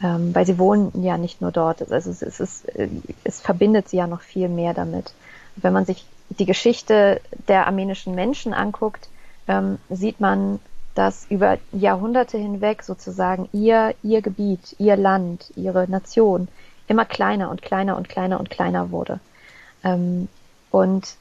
Ähm, 0.03 0.35
weil 0.35 0.45
sie 0.45 0.59
wohnen 0.59 1.03
ja 1.03 1.17
nicht 1.19 1.41
nur 1.41 1.53
dort. 1.53 1.81
Also 1.91 2.11
es, 2.11 2.21
es, 2.21 2.41
ist, 2.41 2.67
es 3.23 3.41
verbindet 3.41 3.89
sie 3.89 3.99
ja 3.99 4.07
noch 4.07 4.23
viel 4.23 4.49
mehr 4.49 4.75
damit. 4.75 5.15
Wenn 5.57 5.73
man 5.73 5.85
sich 5.85 6.05
die 6.31 6.47
Geschichte 6.47 7.21
der 7.49 7.67
armenischen 7.67 8.15
Menschen 8.15 8.55
anguckt, 8.55 9.09
ähm, 9.47 9.79
sieht 9.91 10.21
man, 10.21 10.59
dass 10.95 11.27
über 11.29 11.59
Jahrhunderte 11.73 12.39
hinweg 12.39 12.83
sozusagen 12.83 13.49
ihr, 13.53 13.95
ihr 14.03 14.23
Gebiet, 14.23 14.77
ihr 14.79 14.97
Land, 14.97 15.53
ihre 15.57 15.89
Nation 15.89 16.49
immer 16.87 17.05
kleiner 17.05 17.51
und 17.51 17.63
kleiner 17.63 17.97
und 17.97 18.09
kleiner 18.09 18.39
und 18.39 18.51
kleiner 18.51 18.91
wurde. 18.91 19.21
Ähm, 19.83 20.29
und 20.71 21.17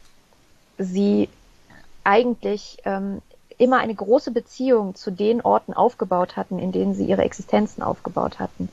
sie 0.78 1.30
eigentlich 2.04 2.78
ähm, 2.86 3.22
immer 3.58 3.80
eine 3.80 3.96
große 3.96 4.32
Beziehung 4.32 4.96
zu 4.96 5.12
den 5.12 5.42
Orten 5.42 5.74
aufgebaut 5.74 6.36
hatten, 6.36 6.60
in 6.60 6.72
denen 6.72 6.96
sie 6.96 7.06
ihre 7.06 7.24
Existenzen 7.24 7.84
aufgebaut 7.84 8.40
hatten. 8.40 8.70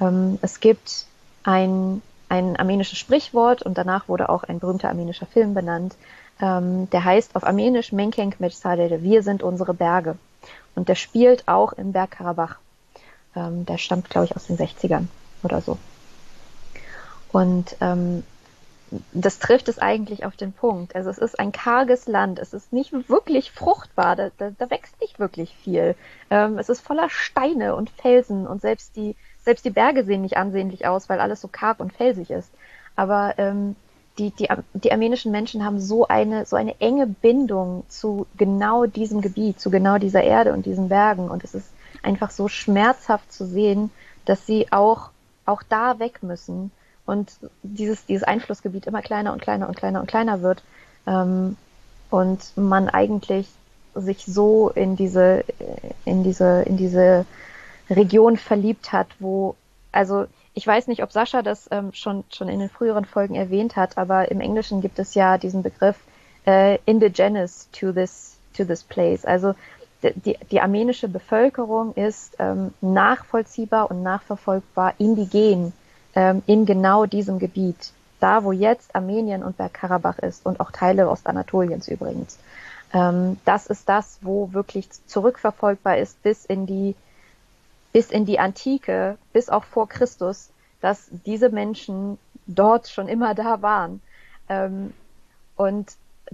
Ähm, 0.00 0.38
es 0.42 0.60
gibt 0.60 1.06
ein, 1.44 2.02
ein 2.28 2.56
armenisches 2.56 2.98
Sprichwort 2.98 3.62
und 3.62 3.78
danach 3.78 4.08
wurde 4.08 4.28
auch 4.28 4.44
ein 4.44 4.58
berühmter 4.58 4.88
armenischer 4.88 5.26
Film 5.26 5.54
benannt, 5.54 5.96
ähm, 6.40 6.90
der 6.90 7.04
heißt 7.04 7.36
auf 7.36 7.44
Armenisch 7.44 7.92
Menkenk 7.92 8.40
Mecsadere, 8.40 9.02
wir 9.02 9.22
sind 9.22 9.42
unsere 9.42 9.72
Berge. 9.72 10.16
Und 10.74 10.88
der 10.88 10.94
spielt 10.94 11.46
auch 11.48 11.72
im 11.72 11.92
Berg 11.92 12.12
Karabach. 12.12 12.56
Ähm, 13.36 13.66
der 13.66 13.78
stammt, 13.78 14.10
glaube 14.10 14.26
ich, 14.26 14.36
aus 14.36 14.46
den 14.46 14.56
60ern 14.56 15.06
oder 15.42 15.60
so. 15.60 15.78
Und 17.32 17.76
ähm, 17.80 18.22
das 19.12 19.38
trifft 19.38 19.68
es 19.68 19.78
eigentlich 19.78 20.24
auf 20.24 20.36
den 20.36 20.52
Punkt. 20.52 20.94
Also 20.94 21.10
es 21.10 21.18
ist 21.18 21.38
ein 21.38 21.52
karges 21.52 22.06
Land, 22.06 22.38
es 22.38 22.52
ist 22.52 22.72
nicht 22.72 23.08
wirklich 23.08 23.50
fruchtbar, 23.50 24.16
da, 24.16 24.30
da, 24.38 24.50
da 24.56 24.70
wächst 24.70 25.00
nicht 25.00 25.18
wirklich 25.18 25.54
viel. 25.62 25.96
Ähm, 26.30 26.58
es 26.58 26.68
ist 26.68 26.80
voller 26.80 27.10
Steine 27.10 27.74
und 27.74 27.90
Felsen 27.90 28.46
und 28.46 28.60
selbst 28.60 28.96
die, 28.96 29.16
selbst 29.42 29.64
die 29.64 29.70
Berge 29.70 30.04
sehen 30.04 30.22
nicht 30.22 30.36
ansehnlich 30.36 30.86
aus, 30.86 31.08
weil 31.08 31.20
alles 31.20 31.40
so 31.40 31.48
karg 31.48 31.80
und 31.80 31.92
felsig 31.92 32.30
ist. 32.30 32.50
Aber 32.96 33.34
ähm, 33.38 33.74
die, 34.18 34.30
die, 34.30 34.48
die 34.74 34.92
armenischen 34.92 35.32
Menschen 35.32 35.64
haben 35.64 35.80
so 35.80 36.06
eine, 36.06 36.46
so 36.46 36.56
eine 36.56 36.80
enge 36.80 37.06
Bindung 37.06 37.84
zu 37.88 38.26
genau 38.36 38.86
diesem 38.86 39.20
Gebiet, 39.20 39.60
zu 39.60 39.70
genau 39.70 39.98
dieser 39.98 40.22
Erde 40.22 40.52
und 40.52 40.66
diesen 40.66 40.88
Bergen. 40.88 41.28
Und 41.28 41.42
es 41.42 41.54
ist 41.54 41.68
einfach 42.02 42.30
so 42.30 42.48
schmerzhaft 42.48 43.32
zu 43.32 43.46
sehen, 43.46 43.90
dass 44.24 44.46
sie 44.46 44.70
auch, 44.70 45.10
auch 45.46 45.62
da 45.62 45.98
weg 45.98 46.22
müssen 46.22 46.70
und 47.06 47.32
dieses, 47.62 48.06
dieses 48.06 48.22
Einflussgebiet 48.22 48.86
immer 48.86 49.02
kleiner 49.02 49.32
und 49.32 49.42
kleiner 49.42 49.68
und 49.68 49.76
kleiner 49.76 50.00
und 50.00 50.06
kleiner 50.06 50.42
wird. 50.42 50.62
Ähm, 51.06 51.56
und 52.10 52.56
man 52.56 52.88
eigentlich 52.88 53.48
sich 53.94 54.24
so 54.24 54.70
in 54.70 54.96
diese, 54.96 55.44
in 56.04 56.22
diese, 56.22 56.62
in 56.62 56.76
diese 56.76 57.26
Region 57.90 58.36
verliebt 58.36 58.92
hat, 58.92 59.08
wo, 59.18 59.56
also 59.92 60.26
ich 60.54 60.66
weiß 60.66 60.86
nicht, 60.86 61.02
ob 61.02 61.12
Sascha 61.12 61.42
das 61.42 61.68
ähm, 61.70 61.92
schon, 61.92 62.24
schon 62.32 62.48
in 62.48 62.60
den 62.60 62.70
früheren 62.70 63.04
Folgen 63.04 63.34
erwähnt 63.34 63.76
hat, 63.76 63.98
aber 63.98 64.30
im 64.30 64.40
Englischen 64.40 64.80
gibt 64.80 64.98
es 64.98 65.14
ja 65.14 65.36
diesen 65.36 65.62
Begriff 65.62 65.96
äh, 66.46 66.78
indigenous 66.86 67.68
to 67.72 67.92
this, 67.92 68.36
to 68.56 68.64
this 68.64 68.84
place. 68.84 69.24
Also 69.24 69.54
die, 70.02 70.36
die 70.50 70.60
armenische 70.60 71.08
Bevölkerung 71.08 71.94
ist 71.94 72.36
ähm, 72.38 72.72
nachvollziehbar 72.80 73.90
und 73.90 74.02
nachverfolgbar 74.02 74.94
indigen 74.98 75.72
ähm, 76.14 76.42
in 76.46 76.66
genau 76.66 77.06
diesem 77.06 77.38
Gebiet. 77.38 77.92
Da, 78.20 78.44
wo 78.44 78.52
jetzt 78.52 78.94
Armenien 78.94 79.42
und 79.42 79.56
Bergkarabach 79.56 80.18
ist 80.18 80.46
und 80.46 80.60
auch 80.60 80.70
Teile 80.70 81.08
Ostanatoliens 81.10 81.88
übrigens. 81.88 82.38
Ähm, 82.92 83.38
das 83.44 83.66
ist 83.66 83.88
das, 83.88 84.18
wo 84.22 84.52
wirklich 84.52 84.88
zurückverfolgbar 85.06 85.98
ist 85.98 86.22
bis 86.22 86.44
in 86.44 86.66
die 86.66 86.94
bis 87.94 88.10
in 88.10 88.26
die 88.26 88.40
Antike, 88.40 89.16
bis 89.32 89.48
auch 89.48 89.62
vor 89.62 89.88
Christus, 89.88 90.50
dass 90.80 91.06
diese 91.24 91.48
Menschen 91.48 92.18
dort 92.46 92.88
schon 92.88 93.06
immer 93.06 93.36
da 93.36 93.62
waren. 93.62 94.02
Ähm, 94.48 94.92
und 95.54 95.92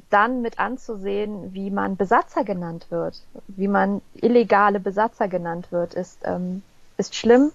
dann 0.08 0.40
mit 0.40 0.58
anzusehen, 0.58 1.52
wie 1.52 1.70
man 1.70 1.98
Besatzer 1.98 2.44
genannt 2.44 2.86
wird, 2.88 3.20
wie 3.46 3.68
man 3.68 4.00
illegale 4.14 4.80
Besatzer 4.80 5.28
genannt 5.28 5.70
wird, 5.70 5.92
ist, 5.92 6.20
ähm, 6.24 6.62
ist 6.96 7.14
schlimm. 7.14 7.52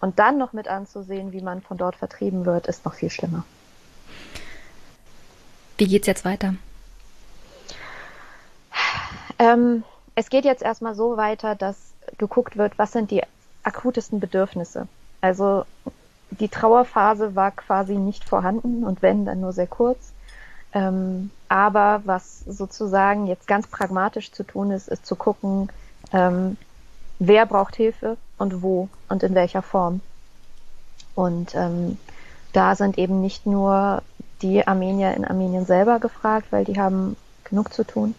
Und 0.00 0.20
dann 0.20 0.38
noch 0.38 0.52
mit 0.52 0.68
anzusehen, 0.68 1.32
wie 1.32 1.40
man 1.40 1.60
von 1.60 1.76
dort 1.76 1.96
vertrieben 1.96 2.46
wird, 2.46 2.68
ist 2.68 2.84
noch 2.84 2.94
viel 2.94 3.10
schlimmer. 3.10 3.44
Wie 5.78 5.88
geht's 5.88 6.06
jetzt 6.06 6.24
weiter? 6.24 6.54
Ähm, 9.40 9.82
es 10.14 10.30
geht 10.30 10.44
jetzt 10.44 10.62
erstmal 10.62 10.94
so 10.94 11.16
weiter, 11.16 11.56
dass 11.56 11.76
geguckt 12.18 12.56
wird, 12.56 12.78
was 12.78 12.92
sind 12.92 13.10
die 13.10 13.22
akutesten 13.68 14.18
Bedürfnisse. 14.18 14.88
Also 15.20 15.64
die 16.30 16.48
Trauerphase 16.48 17.34
war 17.34 17.50
quasi 17.52 17.94
nicht 17.94 18.24
vorhanden 18.24 18.84
und 18.84 19.02
wenn, 19.02 19.24
dann 19.24 19.40
nur 19.40 19.52
sehr 19.52 19.66
kurz. 19.66 20.12
Ähm, 20.74 21.30
aber 21.48 22.02
was 22.04 22.40
sozusagen 22.40 23.26
jetzt 23.26 23.46
ganz 23.46 23.66
pragmatisch 23.66 24.32
zu 24.32 24.44
tun 24.44 24.70
ist, 24.70 24.88
ist 24.88 25.06
zu 25.06 25.16
gucken, 25.16 25.70
ähm, 26.12 26.56
wer 27.18 27.46
braucht 27.46 27.76
Hilfe 27.76 28.16
und 28.36 28.62
wo 28.62 28.88
und 29.08 29.22
in 29.22 29.34
welcher 29.34 29.62
Form. 29.62 30.00
Und 31.14 31.54
ähm, 31.54 31.98
da 32.52 32.74
sind 32.74 32.98
eben 32.98 33.20
nicht 33.20 33.46
nur 33.46 34.02
die 34.42 34.66
Armenier 34.66 35.14
in 35.14 35.24
Armenien 35.24 35.66
selber 35.66 35.98
gefragt, 35.98 36.48
weil 36.50 36.64
die 36.64 36.78
haben 36.78 37.16
genug 37.44 37.72
zu 37.72 37.84
tun, 37.84 38.14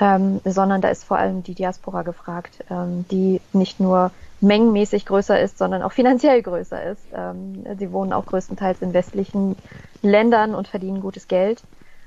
ähm, 0.00 0.40
sondern 0.44 0.80
da 0.80 0.88
ist 0.88 1.04
vor 1.04 1.18
allem 1.18 1.42
die 1.42 1.54
Diaspora 1.54 2.02
gefragt, 2.02 2.64
ähm, 2.70 3.06
die 3.10 3.40
nicht 3.52 3.80
nur 3.80 4.10
mengenmäßig 4.40 5.06
größer 5.06 5.40
ist, 5.40 5.58
sondern 5.58 5.82
auch 5.82 5.92
finanziell 5.92 6.42
größer 6.42 6.82
ist. 6.82 7.02
Ähm, 7.12 7.64
sie 7.78 7.92
wohnen 7.92 8.12
auch 8.12 8.26
größtenteils 8.26 8.82
in 8.82 8.92
westlichen 8.92 9.56
Ländern 10.02 10.54
und 10.54 10.68
verdienen 10.68 11.00
gutes 11.00 11.28
Geld. 11.28 11.62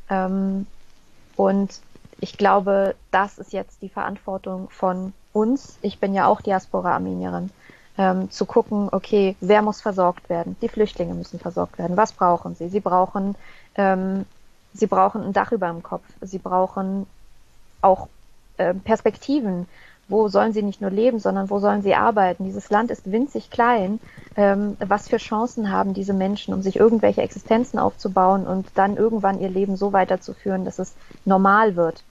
Ähm, 0.10 0.66
und 1.36 1.82
ich 2.20 2.38
glaube, 2.38 2.96
das 3.12 3.38
ist 3.38 3.52
jetzt 3.52 3.82
die 3.82 3.90
Verantwortung 3.90 4.70
von 4.70 5.14
uns. 5.34 5.78
Ich 5.82 6.00
bin 6.00 6.14
ja 6.14 6.28
auch 6.28 6.42
Diaspora-Armenierin. 6.42 7.50
Ähm, 7.98 8.32
zu 8.32 8.46
gucken, 8.46 8.88
okay, 8.92 9.36
wer 9.42 9.62
muss 9.62 9.82
versorgt 9.82 10.30
werden? 10.30 10.56
Die 10.62 10.70
Flüchtlinge 10.70 11.14
müssen 11.14 11.40
versorgt 11.40 11.78
werden. 11.78 11.98
Was 11.98 12.14
brauchen 12.14 12.56
sie? 12.56 12.70
Sie 12.70 12.80
brauchen, 12.80 13.36
ähm, 13.76 14.26
sie 14.74 14.88
brauchen 14.88 15.24
ein 15.24 15.34
Dach 15.34 15.52
über 15.52 15.68
dem 15.68 15.84
Kopf. 15.84 16.06
Sie 16.22 16.38
brauchen 16.38 17.06
auch 17.82 18.08
äh, 18.58 18.74
Perspektiven 18.74 19.68
wo 20.08 20.28
sollen 20.28 20.54
sie 20.54 20.62
nicht 20.62 20.82
nur 20.82 20.92
leben, 20.92 21.20
sondern 21.20 21.50
wo 21.50 21.60
sollen 21.60 21.82
sie 21.82 21.96
arbeiten. 21.96 22.44
Dieses 22.44 22.70
Land 22.70 22.92
ist 22.92 23.12
winzig 23.12 23.50
klein. 23.50 24.00
Ähm, 24.36 24.78
was 24.80 25.08
für 25.08 25.18
Chancen 25.18 25.72
haben 25.72 25.94
diese 25.94 26.14
Menschen, 26.14 26.54
um 26.54 26.62
sich 26.62 26.76
irgendwelche 26.76 27.22
Existenzen 27.22 27.80
aufzubauen 27.80 28.46
und 28.46 28.68
dann 28.76 28.98
irgendwann 28.98 29.40
ihr 29.40 29.50
Leben 29.50 29.76
so 29.78 29.94
weiterzuführen, 29.94 30.66
dass 30.66 30.80
es 30.80 30.94
normal 31.26 31.76
wird. 31.76 32.04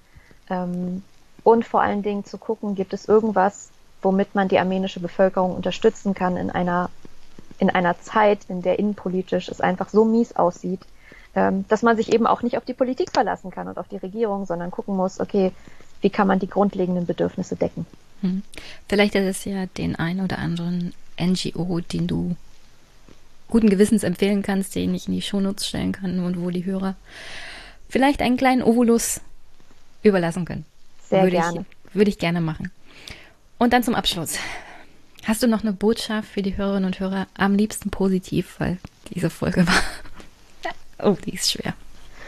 Ähm, 0.49 1.03
und 1.45 1.65
vor 1.65 1.83
allen 1.83 2.03
Dingen 2.03 2.25
zu 2.25 2.39
gucken, 2.39 2.75
gibt 2.75 2.93
es 2.93 3.09
irgendwas, 3.09 3.71
womit 4.03 4.35
man 4.35 4.49
die 4.49 4.59
armenische 4.59 5.01
Bevölkerung 5.01 5.55
unterstützen 5.55 6.15
kann 6.15 6.37
in 6.37 6.51
einer, 6.51 6.91
in 7.59 7.71
einer 7.71 8.01
Zeit, 8.01 8.41
in 8.49 8.63
der 8.63 8.79
innenpolitisch 8.79 9.49
es 9.49 9.61
einfach 9.61 9.89
so 9.89 10.05
mies 10.05 10.37
aussieht, 10.37 10.81
ähm, 11.35 11.65
dass 11.69 11.83
man 11.83 11.97
sich 11.97 12.13
eben 12.13 12.27
auch 12.27 12.43
nicht 12.43 12.57
auf 12.57 12.65
die 12.65 12.75
Politik 12.75 13.11
verlassen 13.13 13.51
kann 13.51 13.69
und 13.69 13.79
auf 13.79 13.89
die 13.89 13.99
Regierung, 13.99 14.47
sondern 14.47 14.71
gucken 14.71 14.97
muss, 14.97 15.21
okay, 15.21 15.53
wie 16.01 16.11
kann 16.11 16.27
man 16.27 16.39
die 16.39 16.49
grundlegenden 16.49 17.07
Bedürfnisse 17.07 17.57
decken. 17.57 17.87
Hm. 18.23 18.43
Vielleicht 18.89 19.15
ist 19.15 19.25
es 19.25 19.45
ja 19.45 19.67
den 19.67 19.97
einen 19.97 20.21
oder 20.21 20.39
anderen 20.39 20.93
NGO, 21.19 21.81
den 21.81 22.07
du 22.07 22.37
guten 23.49 23.69
Gewissens 23.69 24.05
empfehlen 24.05 24.43
kannst, 24.43 24.75
den 24.75 24.95
ich 24.95 25.09
in 25.09 25.15
die 25.15 25.23
Shownotes 25.23 25.67
stellen 25.67 25.93
kann 25.93 26.21
und 26.21 26.41
wo 26.41 26.51
die 26.51 26.65
Hörer 26.65 26.95
vielleicht 27.89 28.23
einen 28.23 28.37
kleinen 28.37 28.63
Ovolus 28.63 29.21
überlassen 30.03 30.45
können. 30.45 30.65
Sehr 31.09 31.25
würde 31.25 31.37
gerne. 31.37 31.67
Ich, 31.89 31.95
würde 31.95 32.11
ich 32.11 32.19
gerne 32.19 32.41
machen. 32.41 32.71
Und 33.59 33.73
dann 33.73 33.83
zum 33.83 33.95
Abschluss. 33.95 34.39
Hast 35.25 35.43
du 35.43 35.49
noch 35.49 35.63
eine 35.63 35.73
Botschaft 35.73 36.29
für 36.29 36.43
die 36.43 36.57
Hörerinnen 36.57 36.87
und 36.87 37.01
Hörer? 37.01 37.27
Am 37.35 37.55
liebsten 37.55 37.91
positiv, 37.91 38.55
weil 38.59 38.79
diese 39.13 39.29
Folge 39.29 39.67
war. 39.67 39.83
oh, 41.11 41.17
die 41.27 41.35
ist 41.35 41.51
schwer. 41.51 41.75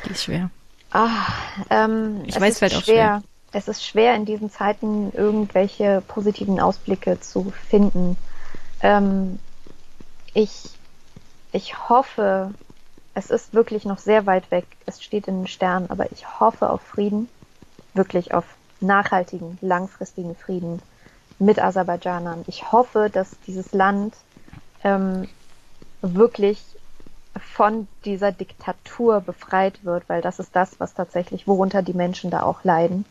Die 0.04 0.10
ist 0.10 0.24
schwer. 0.24 0.50
Ah, 0.90 1.32
ähm, 1.70 2.22
ich 2.26 2.38
weiß, 2.38 2.54
es 2.54 2.58
fällt 2.58 2.74
auch 2.74 2.84
schwer 2.84 3.22
es 3.52 3.68
ist 3.68 3.84
schwer 3.84 4.14
in 4.14 4.24
diesen 4.24 4.50
Zeiten 4.50 5.12
irgendwelche 5.12 6.02
positiven 6.08 6.58
Ausblicke 6.58 7.20
zu 7.20 7.52
finden. 7.68 8.16
Ähm, 8.80 9.38
ich, 10.34 10.70
ich 11.52 11.88
hoffe, 11.88 12.52
es 13.14 13.30
ist 13.30 13.52
wirklich 13.52 13.84
noch 13.84 13.98
sehr 13.98 14.26
weit 14.26 14.50
weg. 14.50 14.66
Es 14.86 15.02
steht 15.02 15.28
in 15.28 15.40
den 15.40 15.46
Sternen, 15.46 15.90
aber 15.90 16.10
ich 16.12 16.40
hoffe 16.40 16.70
auf 16.70 16.80
Frieden, 16.80 17.28
wirklich 17.92 18.32
auf 18.32 18.44
nachhaltigen, 18.80 19.58
langfristigen 19.60 20.34
Frieden 20.34 20.80
mit 21.38 21.62
Aserbaidschanern. 21.62 22.44
Ich 22.46 22.72
hoffe, 22.72 23.10
dass 23.12 23.38
dieses 23.46 23.72
Land 23.72 24.14
ähm, 24.82 25.28
wirklich 26.00 26.62
von 27.54 27.86
dieser 28.04 28.32
Diktatur 28.32 29.20
befreit 29.20 29.84
wird, 29.84 30.08
weil 30.08 30.22
das 30.22 30.38
ist 30.38 30.54
das, 30.56 30.80
was 30.80 30.94
tatsächlich, 30.94 31.46
worunter 31.46 31.82
die 31.82 31.94
Menschen 31.94 32.30
da 32.30 32.42
auch 32.42 32.64
leiden. 32.64 33.04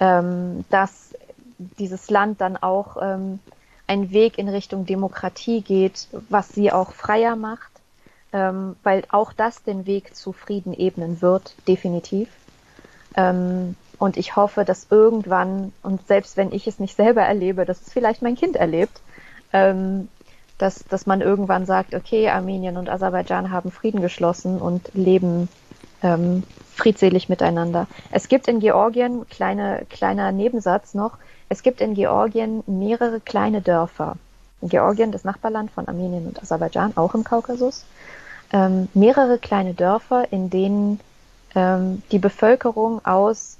Ähm, 0.00 0.64
dass 0.70 1.14
dieses 1.78 2.10
Land 2.10 2.40
dann 2.40 2.56
auch 2.56 2.96
ähm, 3.00 3.38
einen 3.86 4.10
Weg 4.10 4.38
in 4.38 4.48
Richtung 4.48 4.86
Demokratie 4.86 5.60
geht, 5.60 6.08
was 6.28 6.48
sie 6.48 6.72
auch 6.72 6.92
freier 6.92 7.36
macht, 7.36 7.70
ähm, 8.32 8.76
weil 8.82 9.04
auch 9.10 9.32
das 9.32 9.62
den 9.62 9.86
Weg 9.86 10.16
zu 10.16 10.32
Frieden 10.32 10.72
ebnen 10.72 11.20
wird, 11.20 11.54
definitiv. 11.68 12.28
Ähm, 13.16 13.76
und 13.98 14.16
ich 14.16 14.34
hoffe, 14.34 14.64
dass 14.64 14.86
irgendwann, 14.90 15.72
und 15.82 16.06
selbst 16.08 16.36
wenn 16.36 16.52
ich 16.52 16.66
es 16.66 16.80
nicht 16.80 16.96
selber 16.96 17.22
erlebe, 17.22 17.64
dass 17.64 17.82
es 17.82 17.92
vielleicht 17.92 18.22
mein 18.22 18.34
Kind 18.34 18.56
erlebt, 18.56 19.00
ähm, 19.52 20.08
dass, 20.58 20.84
dass 20.88 21.06
man 21.06 21.20
irgendwann 21.20 21.66
sagt, 21.66 21.94
okay, 21.94 22.28
Armenien 22.28 22.76
und 22.76 22.88
Aserbaidschan 22.88 23.50
haben 23.50 23.70
Frieden 23.70 24.00
geschlossen 24.00 24.60
und 24.60 24.90
leben 24.94 25.48
ähm, 26.02 26.44
friedselig 26.74 27.28
miteinander. 27.28 27.86
Es 28.10 28.28
gibt 28.28 28.48
in 28.48 28.60
Georgien, 28.60 29.28
kleine, 29.28 29.84
kleiner 29.90 30.32
Nebensatz 30.32 30.94
noch, 30.94 31.18
es 31.48 31.62
gibt 31.62 31.80
in 31.80 31.94
Georgien 31.94 32.62
mehrere 32.66 33.20
kleine 33.20 33.60
Dörfer. 33.60 34.16
In 34.62 34.68
Georgien, 34.68 35.12
das 35.12 35.24
Nachbarland 35.24 35.70
von 35.70 35.86
Armenien 35.86 36.26
und 36.26 36.40
Aserbaidschan, 36.40 36.96
auch 36.96 37.14
im 37.14 37.24
Kaukasus, 37.24 37.84
ähm, 38.52 38.88
mehrere 38.94 39.38
kleine 39.38 39.74
Dörfer, 39.74 40.32
in 40.32 40.48
denen 40.48 41.00
ähm, 41.54 42.02
die 42.10 42.18
Bevölkerung 42.18 43.04
aus 43.04 43.58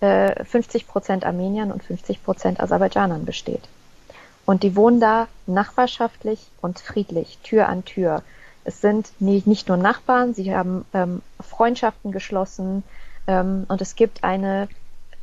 äh, 0.00 0.44
50 0.44 0.86
Prozent 0.86 1.24
Armeniern 1.24 1.72
und 1.72 1.82
50 1.82 2.22
Prozent 2.22 2.60
Aserbaidschanern 2.60 3.24
besteht. 3.24 3.62
Und 4.44 4.62
die 4.62 4.76
wohnen 4.76 5.00
da 5.00 5.28
nachbarschaftlich 5.46 6.46
und 6.60 6.78
friedlich, 6.78 7.38
Tür 7.42 7.68
an 7.68 7.84
Tür. 7.84 8.22
Es 8.64 8.80
sind 8.80 9.20
nicht, 9.20 9.68
nur 9.68 9.76
Nachbarn, 9.76 10.34
sie 10.34 10.54
haben 10.54 10.84
ähm, 10.94 11.22
Freundschaften 11.40 12.12
geschlossen 12.12 12.82
ähm, 13.26 13.66
und 13.68 13.80
es 13.82 13.94
gibt 13.94 14.24
eine 14.24 14.68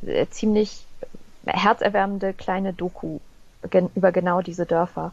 äh, 0.06 0.26
ziemlich 0.28 0.86
herzerwärmende 1.44 2.32
kleine 2.32 2.72
Doku 2.72 3.18
gen 3.70 3.90
über 3.94 4.12
genau 4.12 4.40
diese 4.42 4.66
Dörfer. 4.66 5.12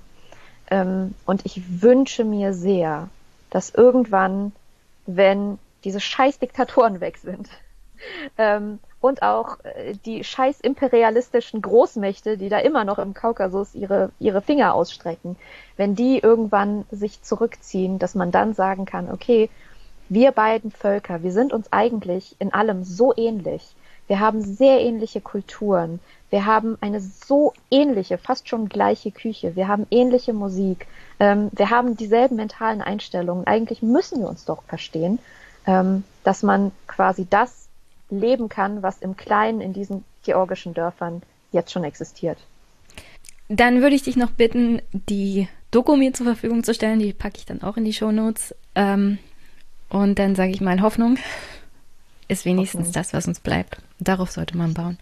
Ähm, 0.69 1.15
und 1.25 1.45
ich 1.45 1.81
wünsche 1.81 2.23
mir 2.23 2.53
sehr, 2.53 3.09
dass 3.49 3.71
irgendwann, 3.71 4.51
wenn 5.05 5.57
diese 5.83 5.99
scheiß 5.99 6.39
Diktatoren 6.39 6.99
weg 6.99 7.17
sind, 7.17 7.49
ähm, 8.37 8.79
und 9.01 9.21
auch 9.21 9.57
äh, 9.63 9.93
die 10.05 10.23
scheiß 10.23 10.59
imperialistischen 10.61 11.61
Großmächte, 11.61 12.37
die 12.37 12.49
da 12.49 12.59
immer 12.59 12.83
noch 12.83 12.99
im 12.99 13.13
Kaukasus 13.13 13.75
ihre, 13.75 14.11
ihre 14.19 14.41
Finger 14.41 14.73
ausstrecken, 14.73 15.35
wenn 15.77 15.95
die 15.95 16.19
irgendwann 16.19 16.85
sich 16.91 17.21
zurückziehen, 17.21 17.99
dass 17.99 18.15
man 18.15 18.31
dann 18.31 18.53
sagen 18.53 18.85
kann, 18.85 19.11
okay, 19.11 19.49
wir 20.09 20.31
beiden 20.31 20.71
Völker, 20.71 21.23
wir 21.23 21.31
sind 21.31 21.53
uns 21.53 21.71
eigentlich 21.71 22.35
in 22.39 22.53
allem 22.53 22.83
so 22.83 23.13
ähnlich. 23.15 23.75
Wir 24.07 24.19
haben 24.19 24.41
sehr 24.41 24.81
ähnliche 24.81 25.21
Kulturen. 25.21 25.99
Wir 26.31 26.47
haben 26.47 26.79
eine 26.81 26.99
so 26.99 27.53
ähnliche, 27.69 28.17
fast 28.17 28.49
schon 28.49 28.67
gleiche 28.67 29.11
Küche. 29.11 29.55
Wir 29.55 29.67
haben 29.67 29.85
ähnliche 29.91 30.33
Musik. 30.33 30.87
Ähm, 31.19 31.49
wir 31.51 31.69
haben 31.69 31.95
dieselben 31.95 32.35
mentalen 32.35 32.81
Einstellungen. 32.81 33.45
Eigentlich 33.45 33.83
müssen 33.83 34.21
wir 34.21 34.27
uns 34.27 34.45
doch 34.45 34.63
verstehen, 34.63 35.19
ähm, 35.67 36.03
dass 36.23 36.41
man 36.41 36.71
quasi 36.87 37.27
das 37.29 37.58
leben 38.09 38.49
kann, 38.49 38.81
was 38.81 38.99
im 38.99 39.15
Kleinen 39.17 39.61
in 39.61 39.73
diesen 39.73 40.03
georgischen 40.23 40.73
Dörfern 40.73 41.21
jetzt 41.51 41.71
schon 41.71 41.83
existiert. 41.83 42.37
Dann 43.47 43.81
würde 43.81 43.95
ich 43.95 44.03
dich 44.03 44.15
noch 44.15 44.31
bitten, 44.31 44.81
die 44.91 45.47
Doku 45.71 45.95
mir 45.95 46.13
zur 46.13 46.25
Verfügung 46.25 46.63
zu 46.63 46.73
stellen. 46.73 46.99
Die 46.99 47.13
packe 47.13 47.37
ich 47.37 47.45
dann 47.45 47.63
auch 47.63 47.77
in 47.77 47.85
die 47.85 47.93
Shownotes. 47.93 48.55
Ähm, 48.75 49.17
und 49.89 50.19
dann 50.19 50.35
sage 50.35 50.51
ich 50.51 50.61
mal, 50.61 50.81
Hoffnung 50.81 51.17
ist 52.27 52.45
wenigstens 52.45 52.87
Hoffnung. 52.87 52.93
das, 52.93 53.13
was 53.13 53.27
uns 53.27 53.39
bleibt. 53.39 53.81
Darauf 53.99 54.29
sollte 54.29 54.55
man 54.55 54.73
bauen. 54.73 54.97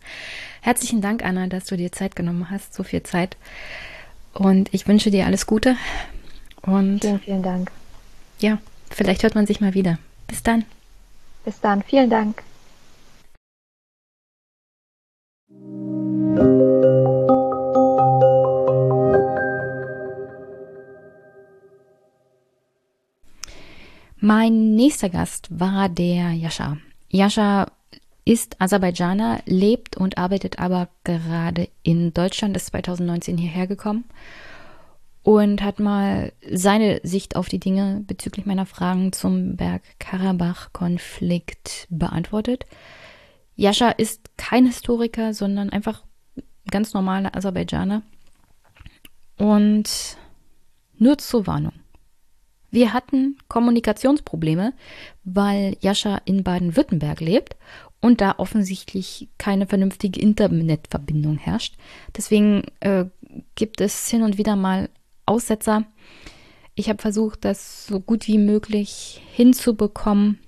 Herzlichen 0.61 1.01
Dank, 1.01 1.23
Anna, 1.23 1.47
dass 1.47 1.65
du 1.65 1.75
dir 1.75 1.91
Zeit 1.91 2.15
genommen 2.15 2.49
hast, 2.49 2.73
so 2.73 2.83
viel 2.83 3.03
Zeit. 3.03 3.35
Und 4.33 4.73
ich 4.73 4.87
wünsche 4.87 5.11
dir 5.11 5.25
alles 5.25 5.45
Gute. 5.45 5.75
Und 6.61 7.01
vielen, 7.01 7.19
vielen 7.19 7.43
Dank. 7.43 7.71
Ja, 8.39 8.59
vielleicht 8.89 9.23
hört 9.23 9.35
man 9.35 9.45
sich 9.45 9.61
mal 9.61 9.73
wieder. 9.73 9.99
Bis 10.27 10.41
dann. 10.43 10.63
Bis 11.43 11.59
dann. 11.59 11.83
Vielen 11.83 12.09
Dank. 12.09 12.43
Mein 24.19 24.75
nächster 24.75 25.09
Gast 25.09 25.47
war 25.51 25.89
der 25.89 26.31
Jascha. 26.31 26.77
Jascha 27.09 27.67
ist 28.25 28.59
Aserbaidschaner, 28.59 29.41
lebt 29.45 29.95
und 29.95 30.17
arbeitet 30.17 30.57
aber 30.59 30.89
gerade 31.03 31.69
in 31.83 32.11
Deutschland, 32.13 32.57
ist 32.57 32.65
2019 32.67 33.37
hierher 33.37 33.67
gekommen 33.67 34.05
und 35.21 35.61
hat 35.61 35.79
mal 35.79 36.33
seine 36.51 36.99
Sicht 37.03 37.35
auf 37.35 37.47
die 37.47 37.59
Dinge 37.59 38.03
bezüglich 38.07 38.47
meiner 38.47 38.65
Fragen 38.65 39.13
zum 39.13 39.55
Bergkarabach-Konflikt 39.55 41.85
beantwortet. 41.89 42.65
Jascha 43.57 43.89
ist 43.89 44.37
kein 44.37 44.65
Historiker, 44.67 45.33
sondern 45.33 45.71
einfach 45.71 46.03
ganz 46.71 46.93
normaler 46.93 47.35
Aserbaidschaner. 47.35 48.03
Und 49.37 50.17
nur 50.97 51.17
zur 51.17 51.45
Warnung. 51.47 51.73
Wir 52.69 52.93
hatten 52.93 53.37
Kommunikationsprobleme, 53.47 54.73
weil 55.23 55.77
Jascha 55.79 56.21
in 56.25 56.43
Baden-Württemberg 56.43 57.19
lebt 57.19 57.55
und 58.01 58.21
da 58.21 58.35
offensichtlich 58.37 59.29
keine 59.37 59.65
vernünftige 59.67 60.19
Internetverbindung 60.19 61.37
herrscht. 61.37 61.75
Deswegen 62.15 62.63
äh, 62.81 63.05
gibt 63.55 63.81
es 63.81 64.09
hin 64.09 64.21
und 64.21 64.37
wieder 64.37 64.55
mal 64.55 64.89
Aussetzer. 65.25 65.85
Ich 66.75 66.89
habe 66.89 67.01
versucht, 67.01 67.45
das 67.45 67.87
so 67.87 67.99
gut 67.99 68.27
wie 68.27 68.37
möglich 68.37 69.21
hinzubekommen. 69.33 70.39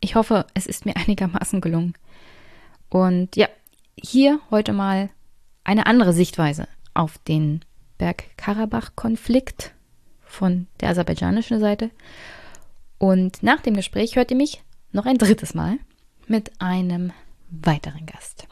Ich 0.00 0.14
hoffe, 0.14 0.46
es 0.54 0.66
ist 0.66 0.86
mir 0.86 0.96
einigermaßen 0.96 1.60
gelungen. 1.60 1.94
Und 2.88 3.36
ja, 3.36 3.48
hier 3.96 4.40
heute 4.50 4.72
mal 4.72 5.10
eine 5.64 5.86
andere 5.86 6.12
Sichtweise 6.12 6.68
auf 6.94 7.18
den 7.18 7.64
Bergkarabach-Konflikt 7.98 9.72
von 10.24 10.66
der 10.80 10.90
aserbaidschanischen 10.90 11.60
Seite. 11.60 11.90
Und 12.98 13.42
nach 13.42 13.60
dem 13.60 13.74
Gespräch 13.74 14.16
hört 14.16 14.30
ihr 14.30 14.36
mich 14.36 14.62
noch 14.92 15.06
ein 15.06 15.18
drittes 15.18 15.54
Mal 15.54 15.78
mit 16.26 16.52
einem 16.60 17.12
weiteren 17.50 18.06
Gast. 18.06 18.46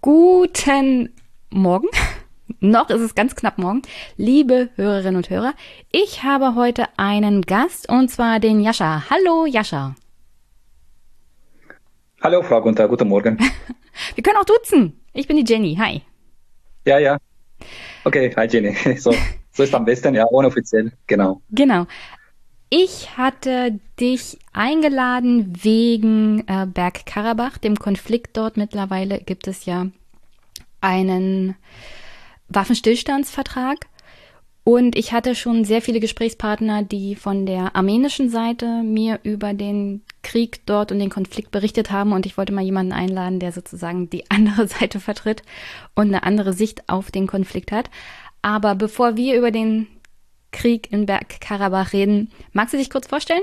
Guten 0.00 1.14
Morgen. 1.52 1.88
Noch 2.60 2.90
ist 2.90 3.00
es 3.00 3.14
ganz 3.14 3.34
knapp 3.34 3.58
morgen. 3.58 3.82
Liebe 4.16 4.70
Hörerinnen 4.76 5.16
und 5.16 5.30
Hörer, 5.30 5.54
ich 5.90 6.22
habe 6.22 6.54
heute 6.54 6.86
einen 6.96 7.42
Gast 7.42 7.88
und 7.88 8.10
zwar 8.10 8.40
den 8.40 8.60
Jascha. 8.60 9.04
Hallo 9.10 9.46
Jascha. 9.46 9.94
Hallo 12.22 12.42
Frau 12.42 12.60
Gunther, 12.60 12.88
guten 12.88 13.08
Morgen. 13.08 13.38
Wir 14.14 14.22
können 14.22 14.38
auch 14.38 14.44
duzen. 14.44 15.00
Ich 15.12 15.26
bin 15.26 15.36
die 15.36 15.44
Jenny. 15.44 15.76
Hi. 15.76 16.02
Ja, 16.86 16.98
ja. 16.98 17.18
Okay, 18.04 18.32
hi 18.34 18.46
Jenny. 18.46 18.74
So, 18.98 19.14
so 19.52 19.62
ist 19.62 19.74
am 19.74 19.84
besten, 19.84 20.14
ja, 20.14 20.24
unoffiziell, 20.24 20.92
genau. 21.06 21.42
Genau. 21.50 21.86
Ich 22.70 23.18
hatte 23.18 23.78
dich 24.00 24.38
eingeladen 24.54 25.52
wegen 25.62 26.46
äh, 26.46 26.66
Bergkarabach, 26.66 27.58
dem 27.58 27.76
Konflikt 27.76 28.36
dort. 28.36 28.56
Mittlerweile 28.56 29.18
gibt 29.18 29.46
es 29.46 29.66
ja 29.66 29.88
einen 30.82 31.56
Waffenstillstandsvertrag. 32.48 33.86
Und 34.64 34.96
ich 34.96 35.12
hatte 35.12 35.34
schon 35.34 35.64
sehr 35.64 35.82
viele 35.82 35.98
Gesprächspartner, 35.98 36.84
die 36.84 37.16
von 37.16 37.46
der 37.46 37.74
armenischen 37.74 38.28
Seite 38.28 38.82
mir 38.84 39.18
über 39.24 39.54
den 39.54 40.02
Krieg 40.22 40.64
dort 40.66 40.92
und 40.92 41.00
den 41.00 41.10
Konflikt 41.10 41.50
berichtet 41.50 41.90
haben. 41.90 42.12
Und 42.12 42.26
ich 42.26 42.36
wollte 42.38 42.52
mal 42.52 42.62
jemanden 42.62 42.92
einladen, 42.92 43.40
der 43.40 43.50
sozusagen 43.50 44.08
die 44.08 44.24
andere 44.30 44.68
Seite 44.68 45.00
vertritt 45.00 45.42
und 45.94 46.08
eine 46.08 46.22
andere 46.22 46.52
Sicht 46.52 46.88
auf 46.88 47.10
den 47.10 47.26
Konflikt 47.26 47.72
hat. 47.72 47.90
Aber 48.40 48.74
bevor 48.74 49.16
wir 49.16 49.36
über 49.36 49.50
den 49.50 49.88
Krieg 50.52 50.92
in 50.92 51.06
Bergkarabach 51.06 51.92
reden, 51.92 52.30
magst 52.52 52.74
du 52.74 52.78
dich 52.78 52.90
kurz 52.90 53.08
vorstellen? 53.08 53.42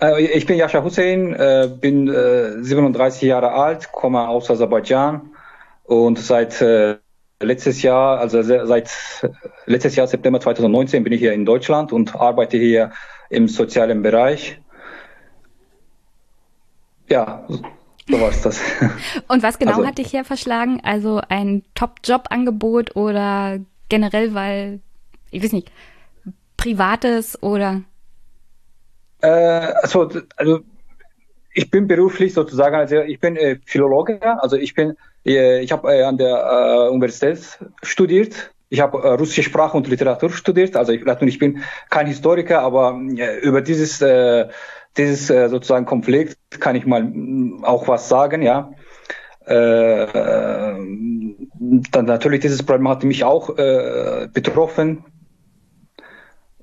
Äh, 0.00 0.22
ich 0.22 0.46
bin 0.46 0.56
Yasha 0.56 0.82
Hussein, 0.82 1.34
äh, 1.34 1.68
bin 1.80 2.08
äh, 2.08 2.62
37 2.62 3.22
Jahre 3.22 3.52
alt, 3.52 3.92
komme 3.92 4.28
aus 4.28 4.50
Aserbaidschan 4.50 5.30
und 5.84 6.18
seit 6.18 6.60
äh, 6.60 6.96
letztes 7.40 7.82
Jahr, 7.82 8.18
also 8.18 8.42
seit 8.42 8.90
letztes 9.66 9.96
Jahr 9.96 10.06
September 10.06 10.40
2019 10.40 11.04
bin 11.04 11.12
ich 11.12 11.20
hier 11.20 11.32
in 11.32 11.44
Deutschland 11.44 11.92
und 11.92 12.14
arbeite 12.14 12.56
hier 12.56 12.92
im 13.30 13.48
sozialen 13.48 14.02
Bereich. 14.02 14.60
Ja, 17.08 17.44
so 18.08 18.20
war 18.20 18.28
es 18.30 18.42
das. 18.42 18.60
Und 19.28 19.42
was 19.42 19.58
genau 19.58 19.72
Also- 19.72 19.86
hat 19.86 19.98
dich 19.98 20.10
hier 20.10 20.24
verschlagen? 20.24 20.80
Also 20.84 21.20
ein 21.28 21.62
Top-Job-Angebot 21.74 22.94
oder 22.94 23.58
generell, 23.88 24.32
weil, 24.34 24.80
ich 25.32 25.42
weiß 25.42 25.52
nicht, 25.52 25.72
privates 26.56 27.42
oder 27.42 27.82
Äh, 29.22 29.28
also, 29.28 30.08
also 30.36 30.60
ich 31.52 31.70
bin 31.70 31.86
beruflich 31.86 32.32
sozusagen, 32.34 32.76
also 32.76 32.96
ich 33.00 33.20
bin 33.20 33.36
äh, 33.36 33.58
Philologe, 33.64 34.20
also 34.40 34.56
ich 34.56 34.74
bin, 34.74 34.96
äh, 35.26 35.60
ich 35.60 35.72
habe 35.72 35.92
äh, 35.92 36.02
an 36.02 36.16
der 36.16 36.36
äh, 36.36 36.88
Universität 36.88 37.58
studiert. 37.82 38.52
Ich 38.68 38.80
habe 38.80 38.98
äh, 38.98 39.14
russische 39.14 39.42
Sprache 39.42 39.76
und 39.76 39.88
Literatur 39.88 40.30
studiert. 40.30 40.76
Also 40.76 40.92
ich, 40.92 41.04
ich 41.04 41.38
bin 41.38 41.62
kein 41.90 42.06
Historiker, 42.06 42.60
aber 42.60 43.00
äh, 43.16 43.40
über 43.40 43.62
dieses 43.62 44.00
äh, 44.00 44.48
dieses 44.96 45.30
äh, 45.30 45.48
sozusagen 45.48 45.86
Konflikt 45.86 46.36
kann 46.60 46.76
ich 46.76 46.86
mal 46.86 47.04
mh, 47.04 47.66
auch 47.66 47.88
was 47.88 48.08
sagen, 48.08 48.42
ja. 48.42 48.72
Äh, 49.46 50.02
äh, 50.02 50.76
dann 51.92 52.04
natürlich 52.04 52.40
dieses 52.40 52.62
Problem 52.62 52.88
hat 52.88 53.02
mich 53.04 53.24
auch 53.24 53.56
äh, 53.56 54.28
betroffen 54.32 55.04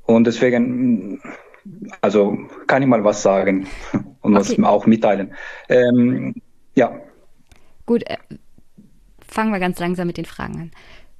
und 0.03 0.25
deswegen 0.27 1.13
mh, 1.13 1.19
also 2.01 2.37
kann 2.67 2.81
ich 2.81 2.87
mal 2.87 3.03
was 3.03 3.21
sagen 3.21 3.67
und 4.21 4.35
was 4.35 4.51
Okay. 4.51 4.63
auch 4.63 4.85
mitteilen. 4.85 5.33
Ähm, 5.69 6.35
ja, 6.75 6.99
gut, 7.85 8.03
äh, 8.09 8.17
fangen 9.27 9.51
wir 9.51 9.59
ganz 9.59 9.79
langsam 9.79 10.07
mit 10.07 10.17
den 10.17 10.25
Fragen 10.25 10.61
an. 10.61 10.71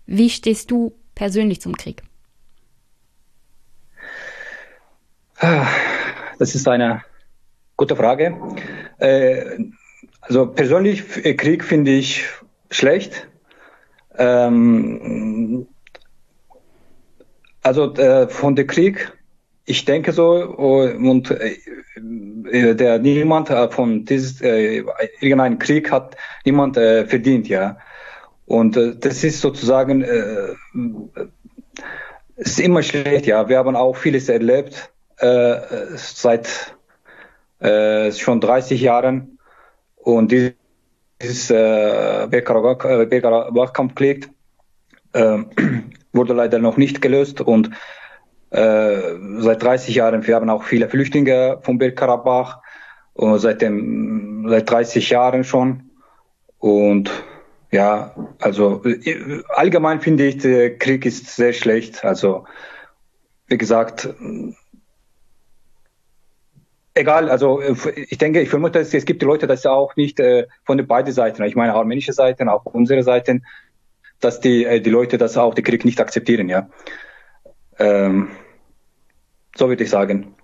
Wie 0.06 0.30
stehst 0.30 0.72
du 0.72 0.94
persönlich 1.15 1.61
zum 1.61 1.76
Krieg? 1.76 2.03
das 6.40 6.56
ist 6.56 6.68
eine 6.68 7.03
gute 7.76 7.95
Frage. 7.95 8.38
Äh, 8.99 9.57
also 10.22 10.48
persönlich 10.48 11.26
äh, 11.26 11.36
Krieg 11.36 11.64
finde 11.64 11.91
ich 11.91 12.26
schlecht. 12.72 13.28
Ähm, 14.18 15.68
also 17.61 17.94
äh, 17.95 18.28
von 18.30 18.56
der 18.56 18.65
Krieg, 18.65 19.11
ich 19.69 19.84
denke 19.84 20.14
so 20.14 20.56
oh, 20.57 20.81
und 20.81 21.30
äh, 21.30 21.57
äh, 22.52 22.73
der 22.73 22.99
niemand 22.99 23.49
äh, 23.49 23.69
von 23.69 24.06
dieses 24.06 24.41
äh, 24.41 24.84
irgendeinen 25.19 25.60
Krieg 25.60 25.91
hat 25.91 26.15
niemand 26.45 26.77
äh, 26.77 27.06
verdient, 27.06 27.49
ja. 27.49 27.77
Und 28.45 28.77
äh, 28.77 28.95
das 28.98 29.26
ist 29.26 29.41
sozusagen 29.41 30.03
äh, 30.03 30.53
es 32.38 32.52
ist 32.52 32.60
immer 32.61 32.81
schlecht, 32.81 33.26
ja. 33.26 33.49
Wir 33.49 33.57
haben 33.57 33.76
auch 33.76 33.98
vieles 33.98 34.30
erlebt 34.30 34.89
äh, 35.18 35.57
seit 35.95 36.77
äh, 37.60 38.14
schon 38.14 38.39
30 38.39 38.80
Jahren 38.80 39.38
und 39.98 40.31
dieses 40.31 41.52
äh, 41.52 42.27
Bergkarabach- 42.30 43.02
äh, 43.02 43.06
Bergkarabach-Konflikt 43.06 44.30
äh, 45.11 45.39
wurde 46.14 46.34
leider 46.34 46.60
noch 46.60 46.77
nicht 46.77 47.02
gelöst 47.02 47.41
und 47.41 47.68
äh, 47.68 47.72
seit 48.49 49.61
30 49.61 49.95
Jahren, 49.95 50.26
wir 50.26 50.36
haben 50.36 50.49
auch 50.49 50.64
viele 50.64 50.88
Flüchtlinge 50.88 51.60
vom 51.64 51.78
Bergkarabach 51.78 52.61
seit 53.15 53.61
dem, 53.61 54.45
seit 54.48 54.69
30 54.69 55.10
Jahren 55.10 55.44
schon 55.44 55.90
und 56.60 57.11
ja, 57.72 58.15
also 58.40 58.84
äh, 58.86 59.44
allgemein 59.49 60.02
finde 60.02 60.26
ich, 60.26 60.38
der 60.38 60.78
Krieg 60.78 61.06
ist 61.06 61.36
sehr 61.36 61.53
schlecht. 61.53 62.06
Also 62.06 62.45
wie 63.48 63.57
gesagt, 63.57 64.10
egal, 66.94 67.30
also 67.30 67.61
äh, 67.61 67.76
ich 68.10 68.18
denke, 68.18 68.41
ich 68.41 68.49
vermute, 68.49 68.80
es 68.80 69.06
gibt 69.06 69.22
Leute, 69.24 69.48
das 69.48 69.60
ist 69.60 69.68
auch 69.68 69.95
nicht 69.95 70.19
äh, 70.19 70.48
von 70.64 70.78
den 70.78 70.88
beiden 70.88 71.14
Seiten, 71.14 71.44
ich 71.44 71.56
meine 71.56 71.74
armenische 71.74 72.14
Seiten, 72.14 72.49
auch 72.49 72.65
unsere 72.65 73.03
Seiten, 73.03 73.45
dass 74.19 74.40
die, 74.40 74.65
äh, 74.65 74.80
die 74.82 74.90
Leute 74.90 75.18
das 75.18 75.38
auch, 75.38 75.53
den 75.53 75.65
Krieg 75.65 75.86
nicht 75.86 75.99
akzeptieren, 75.99 76.49
ja. 76.49 76.69
Ähm, 77.80 78.30
so 79.56 79.70
würde 79.70 79.84
ich 79.84 79.90
sagen. 79.90 80.36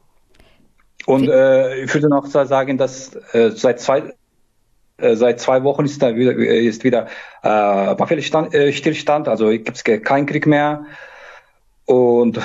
Und 1.05 1.27
äh, 1.29 1.83
ich 1.83 1.93
würde 1.93 2.09
noch 2.09 2.25
sagen, 2.25 2.77
dass 2.77 3.15
äh, 3.33 3.51
seit 3.51 3.79
zwei 3.79 4.13
äh, 4.97 5.15
seit 5.15 5.39
zwei 5.39 5.63
Wochen 5.63 5.85
ist 5.85 6.01
da 6.01 6.15
wieder 6.15 6.33
ist 6.35 6.83
wieder 6.83 7.07
äh, 7.41 7.49
Waffenstillstand, 7.49 9.27
äh, 9.27 9.29
also 9.29 9.49
gibt 9.49 9.75
es 9.75 9.83
keinen 9.83 10.25
Krieg 10.25 10.47
mehr. 10.47 10.85
Und 11.85 12.39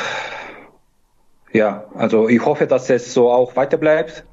ja, 1.52 1.86
also 1.94 2.28
ich 2.28 2.44
hoffe, 2.44 2.66
dass 2.66 2.90
es 2.90 3.14
so 3.14 3.30
auch 3.30 3.54
weiter 3.56 3.76
bleibt. 3.76 4.24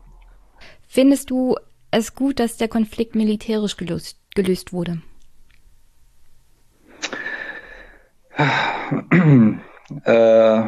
Findest 0.88 1.30
du 1.30 1.56
es 1.92 2.16
gut, 2.16 2.40
dass 2.40 2.58
der 2.58 2.68
Konflikt 2.68 3.16
militärisch 3.16 3.78
gelöst, 3.78 4.18
gelöst 4.34 4.74
wurde? 4.74 5.02
äh, 10.06 10.64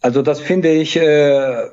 also 0.00 0.22
das 0.22 0.40
finde 0.40 0.70
ich, 0.70 0.96
äh, 0.96 1.68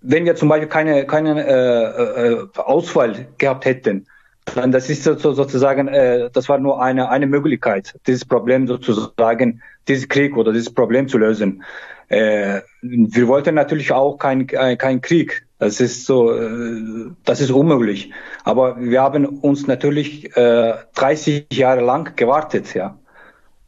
wenn 0.00 0.24
wir 0.24 0.36
zum 0.36 0.48
Beispiel 0.48 0.68
keine, 0.68 1.06
keine 1.06 1.44
äh, 1.46 2.32
äh, 2.32 2.46
Auswahl 2.56 3.26
gehabt 3.38 3.64
hätten, 3.64 4.06
dann 4.54 4.72
das 4.72 4.88
ist 4.88 5.02
so, 5.04 5.14
so- 5.18 5.32
sozusagen, 5.32 5.88
äh, 5.88 6.30
das 6.32 6.48
war 6.48 6.58
nur 6.58 6.80
eine, 6.82 7.10
eine 7.10 7.26
Möglichkeit, 7.26 7.98
dieses 8.06 8.24
Problem 8.24 8.66
sozusagen, 8.66 9.62
dieses 9.88 10.08
Krieg 10.08 10.36
oder 10.36 10.52
dieses 10.52 10.72
Problem 10.72 11.08
zu 11.08 11.18
lösen. 11.18 11.62
Äh, 12.08 12.62
wir 12.82 13.28
wollten 13.28 13.54
natürlich 13.54 13.92
auch 13.92 14.16
kein, 14.16 14.46
kein 14.46 15.00
Krieg. 15.00 15.46
Das 15.58 15.80
ist 15.80 16.06
so, 16.06 16.32
äh, 16.32 17.10
das 17.24 17.40
ist 17.40 17.50
unmöglich. 17.50 18.12
Aber 18.44 18.80
wir 18.80 19.02
haben 19.02 19.26
uns 19.26 19.66
natürlich 19.66 20.34
äh, 20.36 20.74
30 20.94 21.46
Jahre 21.52 21.80
lang 21.82 22.14
gewartet, 22.16 22.74
ja. 22.74 22.98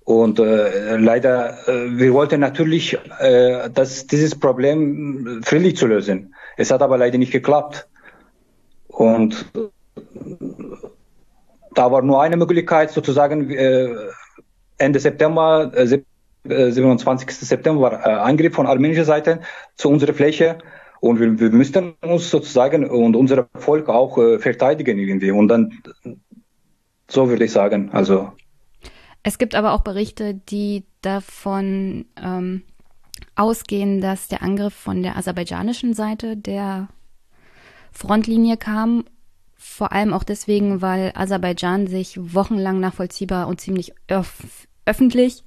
Und 0.05 0.39
äh, 0.41 0.97
leider, 0.97 1.69
äh, 1.69 1.99
wir 1.99 2.13
wollten 2.13 2.41
natürlich, 2.41 2.99
äh, 3.21 3.71
dass 3.71 4.07
dieses 4.07 4.35
Problem 4.35 5.41
friedlich 5.45 5.77
zu 5.77 5.87
lösen. 5.87 6.35
Es 6.57 6.71
hat 6.71 6.83
aber 6.83 6.99
leider 6.99 7.19
nicht 7.19 7.33
geklappt. 7.33 7.87
Und 8.89 9.47
da 11.75 11.93
war 11.93 12.03
nur 12.03 12.23
eine 12.23 12.37
Möglichkeit, 12.37 12.91
sozusagen 12.91 13.51
äh, 13.51 13.95
Ende 14.79 14.99
September, 14.99 15.71
äh, 15.75 15.85
äh, 15.85 16.03
27. 16.45 17.31
September 17.31 17.83
war 17.83 18.07
äh, 18.07 18.11
Angriff 18.11 18.55
von 18.55 18.67
armenischer 18.67 19.05
Seite 19.05 19.41
zu 19.77 19.89
unserer 19.89 20.15
Fläche. 20.15 20.59
Und 21.01 21.19
wir, 21.19 21.39
wir 21.41 21.51
müssten 21.51 21.95
uns 22.03 22.31
sozusagen 22.31 22.89
und 22.89 23.17
unser 23.17 23.49
Volk 23.55 23.89
auch 23.89 24.19
äh, 24.19 24.39
verteidigen 24.39 24.99
irgendwie. 24.99 25.31
Und 25.31 25.49
dann, 25.49 25.83
so 27.09 27.29
würde 27.29 27.45
ich 27.45 27.53
sagen, 27.53 27.91
also 27.93 28.33
Es 29.23 29.39
gibt 29.39 29.55
aber 29.55 29.73
auch 29.73 29.81
Berichte, 29.81 30.35
die 30.35 30.85
davon 31.03 32.07
ähm, 32.23 32.63
ausgehen, 33.35 34.01
dass 34.01 34.29
der 34.29 34.43
Angriff 34.43 34.75
von 34.75 35.03
der 35.03 35.17
aserbaidschanischen 35.17 35.95
Seite 35.95 36.37
der 36.37 36.89
Frontlinie 37.93 38.57
kam. 38.57 39.05
Vor 39.57 39.93
allem 39.93 40.15
auch 40.15 40.25
deswegen, 40.25 40.81
weil 40.81 41.13
Aserbaidschan 41.15 41.87
sich 41.87 42.19
wochenlang 42.35 42.81
nachvollziehbar 42.81 43.47
und 43.47 43.61
ziemlich 43.61 43.93
öff 44.09 44.67
öffentlich 44.87 45.45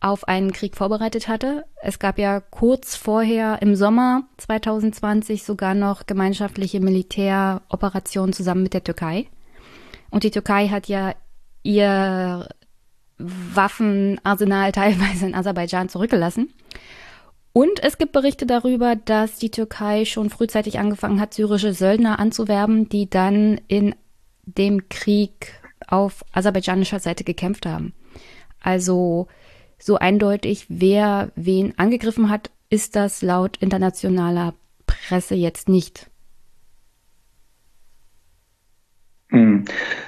auf 0.00 0.26
einen 0.26 0.52
Krieg 0.52 0.76
vorbereitet 0.76 1.28
hatte. 1.28 1.66
Es 1.82 1.98
gab 1.98 2.18
ja 2.18 2.40
kurz 2.40 2.96
vorher 2.96 3.60
im 3.60 3.76
Sommer 3.76 4.22
2020 4.38 5.44
sogar 5.44 5.74
noch 5.74 6.06
gemeinschaftliche 6.06 6.80
Militäroperationen 6.80 8.32
zusammen 8.32 8.62
mit 8.62 8.72
der 8.72 8.84
Türkei. 8.84 9.26
Und 10.10 10.24
die 10.24 10.30
Türkei 10.30 10.68
hat 10.68 10.88
ja 10.88 11.14
ihr 11.62 12.48
Waffenarsenal 13.18 14.72
teilweise 14.72 15.26
in 15.26 15.34
Aserbaidschan 15.34 15.90
zurückgelassen. 15.90 16.52
Und 17.52 17.82
es 17.82 17.98
gibt 17.98 18.12
Berichte 18.12 18.46
darüber, 18.46 18.96
dass 18.96 19.36
die 19.36 19.50
Türkei 19.50 20.04
schon 20.04 20.30
frühzeitig 20.30 20.78
angefangen 20.78 21.20
hat, 21.20 21.34
syrische 21.34 21.74
Söldner 21.74 22.18
anzuwerben, 22.18 22.88
die 22.88 23.10
dann 23.10 23.60
in 23.66 23.94
dem 24.44 24.88
Krieg 24.88 25.60
auf 25.86 26.24
aserbaidschanischer 26.32 27.00
Seite 27.00 27.24
gekämpft 27.24 27.66
haben. 27.66 27.92
Also 28.60 29.26
so 29.80 29.96
eindeutig, 29.96 30.66
wer 30.68 31.30
wen 31.34 31.74
angegriffen 31.76 32.30
hat, 32.30 32.50
ist 32.68 32.94
das 32.96 33.22
laut 33.22 33.56
internationaler 33.56 34.54
Presse 34.86 35.34
jetzt 35.34 35.68
nicht. 35.68 36.08
Hm. 39.30 39.64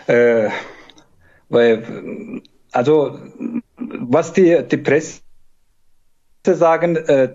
Äh, 0.06 0.50
weil, 1.48 2.42
also, 2.72 3.18
was 3.76 4.32
die, 4.32 4.62
die 4.70 4.76
Presse 4.76 5.22
sagen, 6.44 6.96
äh, 6.96 7.32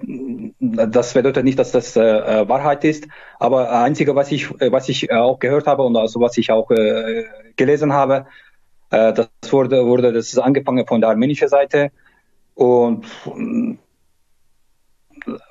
das 0.60 1.14
bedeutet 1.14 1.44
nicht, 1.44 1.60
dass 1.60 1.72
das 1.72 1.96
äh, 1.96 2.48
Wahrheit 2.48 2.84
ist. 2.84 3.08
Aber 3.40 3.72
einzige, 3.72 4.16
was 4.16 4.32
ich, 4.32 4.50
was 4.50 4.90
ich 4.90 5.12
auch 5.12 5.40
gehört 5.40 5.68
habe 5.68 5.84
und 5.84 5.96
also 5.96 6.20
was 6.20 6.38
ich 6.38 6.52
auch 6.52 6.70
äh, 6.72 7.26
gelesen 7.56 7.94
habe, 7.94 8.26
äh, 8.90 9.14
das 9.14 9.30
wurde, 9.50 9.86
wurde, 9.86 10.12
das 10.14 10.38
angefangen 10.38 10.86
von 10.86 11.02
der 11.02 11.10
armenischen 11.12 11.48
Seite 11.48 11.92
und 12.58 13.06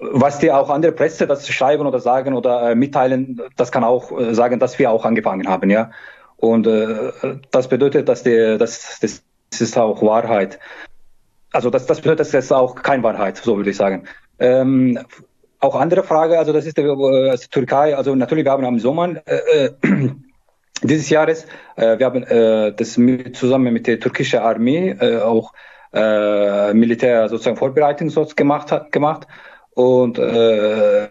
was 0.00 0.38
die 0.38 0.50
auch 0.50 0.70
andere 0.70 0.92
Presse 0.92 1.26
das 1.26 1.48
schreiben 1.48 1.86
oder 1.86 2.00
sagen 2.00 2.34
oder 2.34 2.70
äh, 2.70 2.74
mitteilen, 2.74 3.40
das 3.56 3.70
kann 3.70 3.84
auch 3.84 4.10
äh, 4.18 4.34
sagen, 4.34 4.58
dass 4.58 4.78
wir 4.78 4.90
auch 4.90 5.04
angefangen 5.04 5.48
haben, 5.48 5.70
ja. 5.70 5.90
Und 6.36 6.66
äh, 6.66 7.12
das 7.50 7.68
bedeutet, 7.68 8.08
dass 8.08 8.22
die, 8.22 8.56
das, 8.58 8.98
das 9.00 9.22
ist 9.58 9.78
auch 9.78 10.02
Wahrheit. 10.02 10.58
Also 11.52 11.70
das, 11.70 11.86
das 11.86 12.00
bedeutet, 12.00 12.20
das 12.20 12.34
ist 12.34 12.52
auch 12.52 12.74
keine 12.74 13.02
Wahrheit, 13.04 13.36
so 13.36 13.56
würde 13.56 13.70
ich 13.70 13.76
sagen. 13.76 14.04
Ähm, 14.38 14.98
auch 15.60 15.76
andere 15.76 16.02
Frage, 16.02 16.38
also 16.38 16.52
das 16.52 16.66
ist 16.66 16.78
äh, 16.78 16.82
also 16.82 17.46
Türkei, 17.50 17.96
also 17.96 18.14
natürlich 18.14 18.44
wir 18.44 18.52
haben 18.52 18.64
am 18.64 18.78
Sommer 18.78 19.16
äh, 19.26 19.66
äh 19.66 19.70
dieses 20.82 21.08
Jahres, 21.08 21.46
äh, 21.76 21.98
wir 21.98 22.04
haben 22.04 22.22
äh, 22.24 22.72
das 22.72 22.98
mit, 22.98 23.36
zusammen 23.36 23.72
mit 23.72 23.86
der 23.86 23.98
türkischen 24.00 24.40
Armee 24.40 24.94
auch 25.22 25.52
äh, 25.96 26.74
Militär 26.74 27.28
sozusagen 27.28 27.56
Vorbereitung 27.56 28.10
gemacht, 28.36 28.92
gemacht. 28.92 29.26
Und 29.74 30.18
äh, 30.18 31.04
äh 31.04 31.08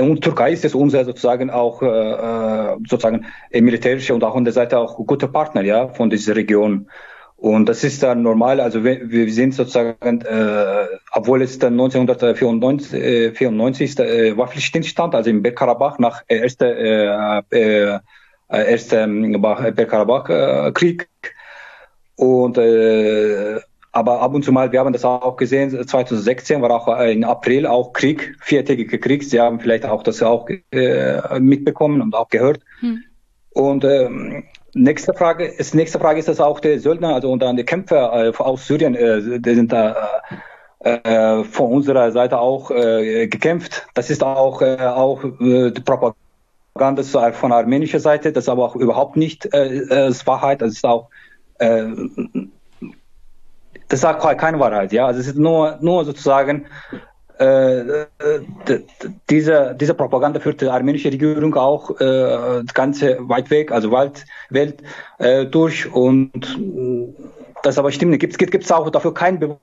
und 0.00 0.20
Türkei 0.22 0.52
ist 0.52 0.64
es 0.64 0.74
unser 0.74 1.04
sozusagen 1.04 1.50
auch 1.50 1.82
äh, 1.82 1.86
äh, 1.86 2.76
sozusagen 2.88 3.26
militärische 3.52 4.14
und 4.14 4.22
auch 4.22 4.36
an 4.36 4.44
der 4.44 4.52
Seite 4.52 4.78
auch 4.78 4.96
gute 5.06 5.26
Partner 5.26 5.62
ja 5.62 5.88
von 5.88 6.08
dieser 6.08 6.36
Region. 6.36 6.88
Und 7.36 7.68
das 7.68 7.84
ist 7.84 8.02
dann 8.02 8.22
normal. 8.22 8.60
Also 8.60 8.84
wir, 8.84 9.10
wir 9.10 9.30
sind 9.32 9.54
sozusagen 9.54 10.20
äh, 10.22 10.86
obwohl 11.12 11.42
es 11.42 11.58
dann 11.58 11.74
1994 11.74 12.94
äh, 12.94 13.32
94 13.32 13.98
äh, 13.98 14.36
Waffenstillstand 14.36 15.14
also 15.14 15.30
im 15.30 15.42
Bergkarabach 15.42 15.98
nach 15.98 16.22
äh, 16.28 16.38
erster 16.38 16.76
äh, 16.76 17.42
äh, 17.50 18.00
erster 18.48 19.04
ähm, 19.04 19.32
Bergkarabach 19.40 20.28
äh, 20.28 20.72
Krieg 20.72 21.08
und 22.16 22.58
äh, 22.58 23.60
aber 23.96 24.20
ab 24.20 24.34
und 24.34 24.44
zu 24.44 24.52
mal, 24.52 24.72
wir 24.72 24.80
haben 24.80 24.92
das 24.92 25.06
auch 25.06 25.36
gesehen, 25.36 25.70
2016 25.70 26.60
war 26.60 26.70
auch 26.70 27.00
im 27.00 27.24
April 27.24 27.66
auch 27.66 27.94
Krieg, 27.94 28.36
viertägiger 28.42 28.98
Krieg. 28.98 29.24
Sie 29.24 29.40
haben 29.40 29.58
vielleicht 29.58 29.86
auch 29.86 30.02
das 30.02 30.22
auch 30.22 30.46
äh, 30.70 31.40
mitbekommen 31.40 32.02
und 32.02 32.14
auch 32.14 32.28
gehört. 32.28 32.60
Hm. 32.80 33.02
Und 33.54 33.84
ähm, 33.84 34.44
nächste 34.74 35.14
Frage, 35.14 35.46
ist, 35.46 35.74
nächste 35.74 35.98
Frage 35.98 36.18
ist 36.18 36.28
das 36.28 36.40
auch 36.40 36.60
der 36.60 36.78
Söldner, 36.78 37.14
also 37.14 37.32
und 37.32 37.40
dann 37.40 37.56
die 37.56 37.64
Kämpfer 37.64 38.26
äh, 38.26 38.32
aus 38.36 38.66
Syrien, 38.66 38.94
äh, 38.94 39.40
die 39.40 39.54
sind 39.54 39.72
da 39.72 39.96
äh, 40.80 41.42
von 41.44 41.72
unserer 41.72 42.12
Seite 42.12 42.38
auch 42.38 42.70
äh, 42.70 43.28
gekämpft. 43.28 43.86
Das 43.94 44.10
ist 44.10 44.22
auch 44.22 44.60
äh, 44.60 44.76
auch 44.76 45.24
äh, 45.24 45.70
die 45.70 45.80
Propaganda 45.80 47.02
von 47.32 47.50
armenischer 47.50 48.00
Seite, 48.00 48.30
das 48.30 48.44
ist 48.44 48.48
aber 48.50 48.66
auch 48.66 48.76
überhaupt 48.76 49.16
nicht 49.16 49.46
äh, 49.54 50.08
äh, 50.08 50.12
Wahrheit. 50.26 50.60
Das 50.60 50.72
ist 50.72 50.84
auch 50.84 51.08
äh, 51.08 51.25
das 53.88 54.00
sagt 54.00 54.38
keine 54.38 54.58
Wahrheit, 54.58 54.92
ja. 54.92 55.06
Also 55.06 55.20
es 55.20 55.28
ist 55.28 55.38
nur, 55.38 55.78
nur 55.80 56.04
sozusagen 56.04 56.66
äh, 57.38 58.06
diese, 59.28 59.76
diese 59.78 59.94
Propaganda 59.94 60.40
führt 60.40 60.60
die 60.60 60.68
armenische 60.68 61.12
Regierung 61.12 61.54
auch 61.54 61.90
äh, 62.00 62.62
das 62.64 62.72
ganze 62.72 63.18
weit 63.28 63.50
weg, 63.50 63.72
also 63.72 63.92
Welt, 63.92 64.24
Welt 64.50 64.82
äh, 65.18 65.44
durch 65.44 65.92
und 65.92 66.58
das 67.62 67.78
aber 67.78 67.92
stimmt. 67.92 68.18
Gibt 68.18 68.32
es 68.32 68.38
gibt's 68.38 68.72
auch 68.72 68.88
dafür 68.90 69.12
keinen 69.12 69.58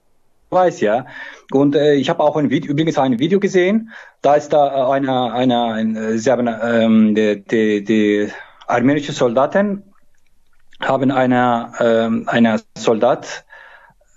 Beweis, 0.50 0.82
ja. 0.82 1.08
Und 1.52 1.76
äh, 1.76 1.96
ich 1.96 2.10
habe 2.10 2.24
auch 2.24 2.38
ein 2.38 2.50
Video, 2.50 2.72
übrigens 2.72 2.98
ein 2.98 3.18
Video 3.18 3.40
gesehen, 3.40 3.92
da 4.22 4.36
ist 4.36 4.54
da 4.54 4.92
einer, 4.92 5.34
einer, 5.34 5.74
ein, 5.74 6.18
sie 6.18 6.32
haben 6.32 6.48
ähm, 6.48 7.16
die, 7.16 7.44
die, 7.44 7.84
die 7.84 8.30
armenische 8.68 9.14
Soldaten 9.14 9.93
haben 10.88 11.12
einer, 11.12 11.74
ähm, 11.80 12.28
einer 12.28 12.60
Soldat 12.78 13.46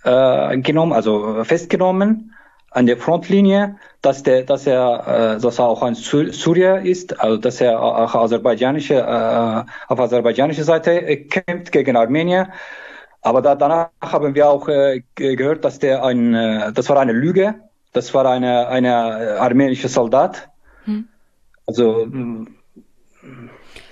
äh, 0.04 0.58
genommen, 0.58 0.92
also 0.92 1.44
festgenommen 1.44 2.34
an 2.70 2.86
der 2.86 2.98
Frontlinie, 2.98 3.76
dass 4.02 4.22
der, 4.22 4.42
dass 4.42 4.66
er, 4.66 5.36
äh, 5.36 5.40
dass 5.40 5.58
er 5.58 5.64
auch 5.66 5.82
ein 5.82 5.94
Syrier 5.94 6.82
ist, 6.82 7.18
also 7.20 7.38
dass 7.38 7.60
er 7.60 7.82
auch 7.82 8.14
aserbaidschanische, 8.14 8.94
äh, 8.94 9.64
auf 9.88 9.98
aserbaidschanischer 9.98 10.64
Seite 10.64 11.16
kämpft 11.24 11.72
gegen 11.72 11.96
Armenier. 11.96 12.50
Aber 13.22 13.42
da, 13.42 13.54
danach 13.54 13.88
haben 14.02 14.34
wir 14.34 14.48
auch 14.48 14.68
äh, 14.68 15.02
gehört, 15.14 15.64
dass 15.64 15.78
der 15.78 16.04
ein, 16.04 16.34
äh, 16.34 16.72
das 16.72 16.88
war 16.88 16.98
eine 16.98 17.12
Lüge, 17.12 17.54
das 17.92 18.12
war 18.12 18.26
eine, 18.26 18.68
eine 18.68 19.40
armenische 19.40 19.88
Soldat. 19.88 20.50
Hm. 20.84 21.08
Also 21.66 22.06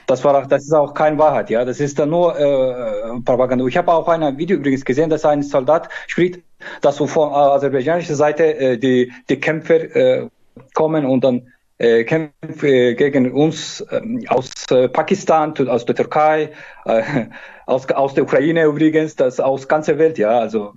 das 0.06 0.24
war, 0.24 0.46
das 0.46 0.64
ist 0.64 0.72
auch 0.72 0.94
keine 0.94 1.18
Wahrheit, 1.18 1.50
ja. 1.50 1.64
Das 1.64 1.80
ist 1.80 1.98
dann 1.98 2.10
nur 2.10 2.38
äh, 2.38 3.20
Propaganda. 3.24 3.64
Ich 3.66 3.76
habe 3.76 3.92
auch 3.92 4.08
ein 4.08 4.36
Video 4.38 4.56
übrigens 4.56 4.84
gesehen, 4.84 5.10
dass 5.10 5.24
ein 5.24 5.42
Soldat 5.42 5.88
spricht, 6.06 6.40
dass 6.80 6.98
von 6.98 7.32
aserbaidschanischer 7.32 8.14
Seite 8.14 8.56
äh, 8.56 8.78
die 8.78 9.12
die 9.28 9.40
Kämpfer 9.40 9.94
äh, 9.96 10.28
kommen 10.74 11.04
und 11.06 11.24
dann 11.24 11.52
äh, 11.78 12.04
kämpfen 12.04 12.32
äh, 12.62 12.94
gegen 12.94 13.32
uns 13.32 13.80
äh, 13.80 14.00
aus 14.28 14.50
äh, 14.70 14.88
Pakistan, 14.88 15.54
aus 15.68 15.84
der 15.84 15.94
Türkei, 15.94 16.50
äh, 16.84 17.02
aus 17.66 17.86
aus 17.90 18.14
der 18.14 18.24
Ukraine 18.24 18.64
übrigens, 18.64 19.16
das 19.16 19.40
aus 19.40 19.68
ganzer 19.68 19.98
Welt, 19.98 20.18
ja. 20.18 20.38
Also 20.38 20.72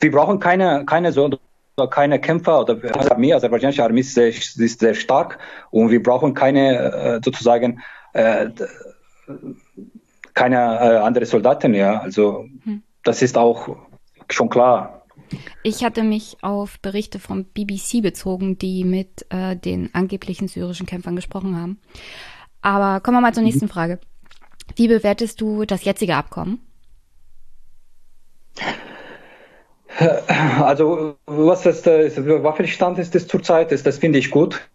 wir 0.00 0.10
brauchen 0.10 0.38
keine 0.38 0.84
keine 0.86 1.12
so 1.12 1.30
keine 1.90 2.20
Kämpfer 2.20 2.60
oder 2.60 2.76
Armee, 3.10 3.32
aserbaidschanische 3.32 3.84
Armee 3.84 4.00
ist 4.00 4.14
sehr, 4.14 4.28
ist 4.28 4.80
sehr 4.80 4.94
stark 4.94 5.38
und 5.70 5.90
wir 5.90 6.02
brauchen 6.02 6.34
keine 6.34 6.78
äh, 6.78 7.20
sozusagen 7.24 7.80
äh, 8.12 8.48
keine 10.34 10.56
äh, 10.56 10.96
andere 10.98 11.26
Soldaten, 11.26 11.74
ja. 11.74 12.00
Also 12.00 12.46
hm. 12.64 12.82
das 13.02 13.22
ist 13.22 13.36
auch 13.36 13.76
schon 14.28 14.48
klar. 14.48 15.02
Ich 15.62 15.84
hatte 15.84 16.02
mich 16.02 16.38
auf 16.42 16.80
Berichte 16.80 17.18
vom 17.18 17.44
BBC 17.44 18.02
bezogen, 18.02 18.58
die 18.58 18.84
mit 18.84 19.26
äh, 19.30 19.56
den 19.56 19.94
angeblichen 19.94 20.48
syrischen 20.48 20.86
Kämpfern 20.86 21.16
gesprochen 21.16 21.60
haben. 21.60 21.78
Aber 22.62 23.00
kommen 23.00 23.18
wir 23.18 23.20
mal 23.20 23.34
zur 23.34 23.42
nächsten 23.42 23.66
mhm. 23.66 23.70
Frage. 23.70 24.00
Wie 24.76 24.88
bewertest 24.88 25.40
du 25.40 25.64
das 25.64 25.84
jetzige 25.84 26.16
Abkommen? 26.16 26.60
Also, 30.60 31.16
was 31.26 31.62
das, 31.62 31.82
das 31.82 32.16
Waffenstand 32.16 32.98
ist, 32.98 33.14
das 33.14 33.26
zurzeit 33.26 33.72
ist, 33.72 33.86
das 33.86 33.98
finde 33.98 34.18
ich 34.18 34.30
gut. 34.30 34.68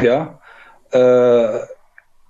Ja. 0.00 0.40
Äh, 0.90 1.58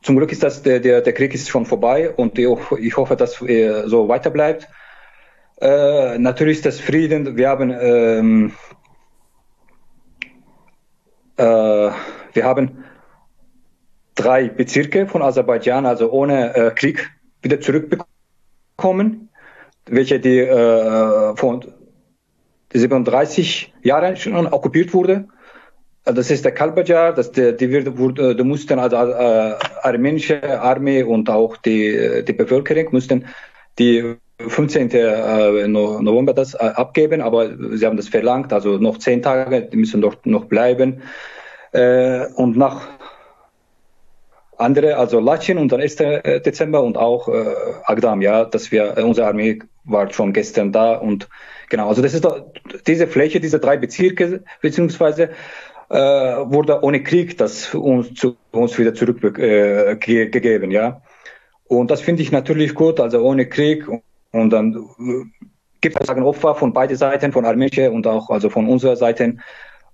zum 0.03 0.17
Glück 0.17 0.33
ist 0.33 0.43
das, 0.43 0.63
der, 0.63 0.81
der, 0.81 1.01
der 1.01 1.13
Krieg 1.13 1.33
ist 1.35 1.49
schon 1.49 1.65
vorbei 1.65 2.11
und 2.11 2.39
ich, 2.39 2.97
hoffe, 2.97 3.17
dass 3.17 3.41
er 3.41 3.89
so 3.89 4.09
weiter 4.09 4.31
bleibt. 4.31 4.69
Äh, 5.61 6.19
natürlich 6.19 6.59
ist 6.59 6.67
das 6.67 6.81
Frieden. 6.81 7.37
Wir 7.37 7.49
haben, 7.49 7.71
ähm, 7.71 8.53
äh, 11.37 11.45
wir 11.45 12.45
haben 12.45 12.85
drei 14.17 14.49
Bezirke 14.49 15.07
von 15.07 15.23
Aserbaidschan, 15.23 15.87
also 15.87 16.11
ohne 16.11 16.55
äh, 16.55 16.71
Krieg, 16.73 17.11
wieder 17.41 17.61
zurückbekommen, 17.61 19.29
welche 19.87 20.19
die 20.19 20.39
äh, 20.39 21.37
von 21.37 21.65
37 22.73 23.73
Jahren 23.83 24.17
schon 24.17 24.47
okkupiert 24.47 24.95
wurde. 24.95 25.29
Also 26.05 26.17
das 26.17 26.31
ist 26.31 26.45
der 26.45 26.53
Kalbajar, 26.53 27.13
das 27.13 27.31
der, 27.31 27.53
die 27.53 27.71
wird, 27.71 27.97
wurde, 27.97 28.35
die 28.35 28.43
mussten 28.43 28.79
also 28.79 28.97
äh, 28.97 29.55
armenische 29.83 30.61
Armee 30.61 31.05
und 31.05 31.31
auch 31.31 31.57
die 31.57 32.25
die 32.27 32.33
Bevölkerung 32.33 32.89
mussten 32.91 33.27
die 33.79 34.17
15. 34.39 34.91
Äh, 34.91 35.69
November 35.69 36.35
das 36.35 36.55
äh, 36.55 36.59
abgeben, 36.59 37.21
aber 37.21 37.51
sie 37.77 37.87
haben 37.87 37.97
das 37.97 38.09
verlangt, 38.09 38.53
also 38.53 38.79
noch 38.79 38.99
zehn 38.99 39.23
Tage, 39.23 39.63
die 39.63 39.77
müssen 39.77 40.01
dort 40.01 40.27
noch 40.27 40.47
bleiben. 40.47 41.03
Äh, 41.73 42.27
und 42.35 42.57
nach 42.57 42.89
andere, 44.59 44.97
also 44.97 45.21
Lachin 45.21 45.59
und 45.59 45.73
dann 45.73 45.81
1. 45.81 45.97
Dezember 45.97 46.83
und 46.83 46.97
auch 46.97 47.29
äh, 47.29 47.55
Agdam, 47.85 48.23
ja, 48.23 48.45
dass 48.45 48.71
wir, 48.71 48.97
unsere 49.05 49.27
Armee 49.27 49.61
war 49.85 50.13
schon 50.13 50.33
gestern 50.33 50.73
da 50.73 50.95
und 50.95 51.29
genau, 51.69 51.89
also 51.89 52.03
das 52.03 52.15
ist 52.15 52.27
diese 52.87 53.07
Fläche, 53.07 53.41
diese 53.41 53.59
drei 53.59 53.77
Bezirke, 53.77 54.45
beziehungsweise 54.61 55.25
äh, 55.25 55.31
wurde 55.97 56.83
ohne 56.83 57.03
Krieg 57.03 57.37
das 57.39 57.75
uns, 57.75 58.15
zu, 58.15 58.37
uns 58.51 58.79
wieder 58.79 58.95
zurückgegeben, 58.95 60.71
äh, 60.71 60.75
ja. 60.75 61.03
Und 61.65 61.91
das 61.91 62.01
finde 62.01 62.23
ich 62.23 62.33
natürlich 62.33 62.75
gut, 62.75 63.01
also 63.01 63.23
ohne 63.23 63.47
Krieg. 63.47 63.87
Und 64.31 64.51
dann 64.51 64.75
äh, 64.75 65.47
gibt 65.81 66.01
es 66.01 66.07
sagen 66.07 66.23
Opfer 66.23 66.55
von 66.55 66.73
beiden 66.73 66.97
Seiten, 66.97 67.33
von 67.33 67.45
armenischer 67.45 67.93
und 67.93 68.07
auch 68.07 68.31
also 68.31 68.49
von 68.49 68.69
unserer 68.69 68.97
Seite. 68.97 69.37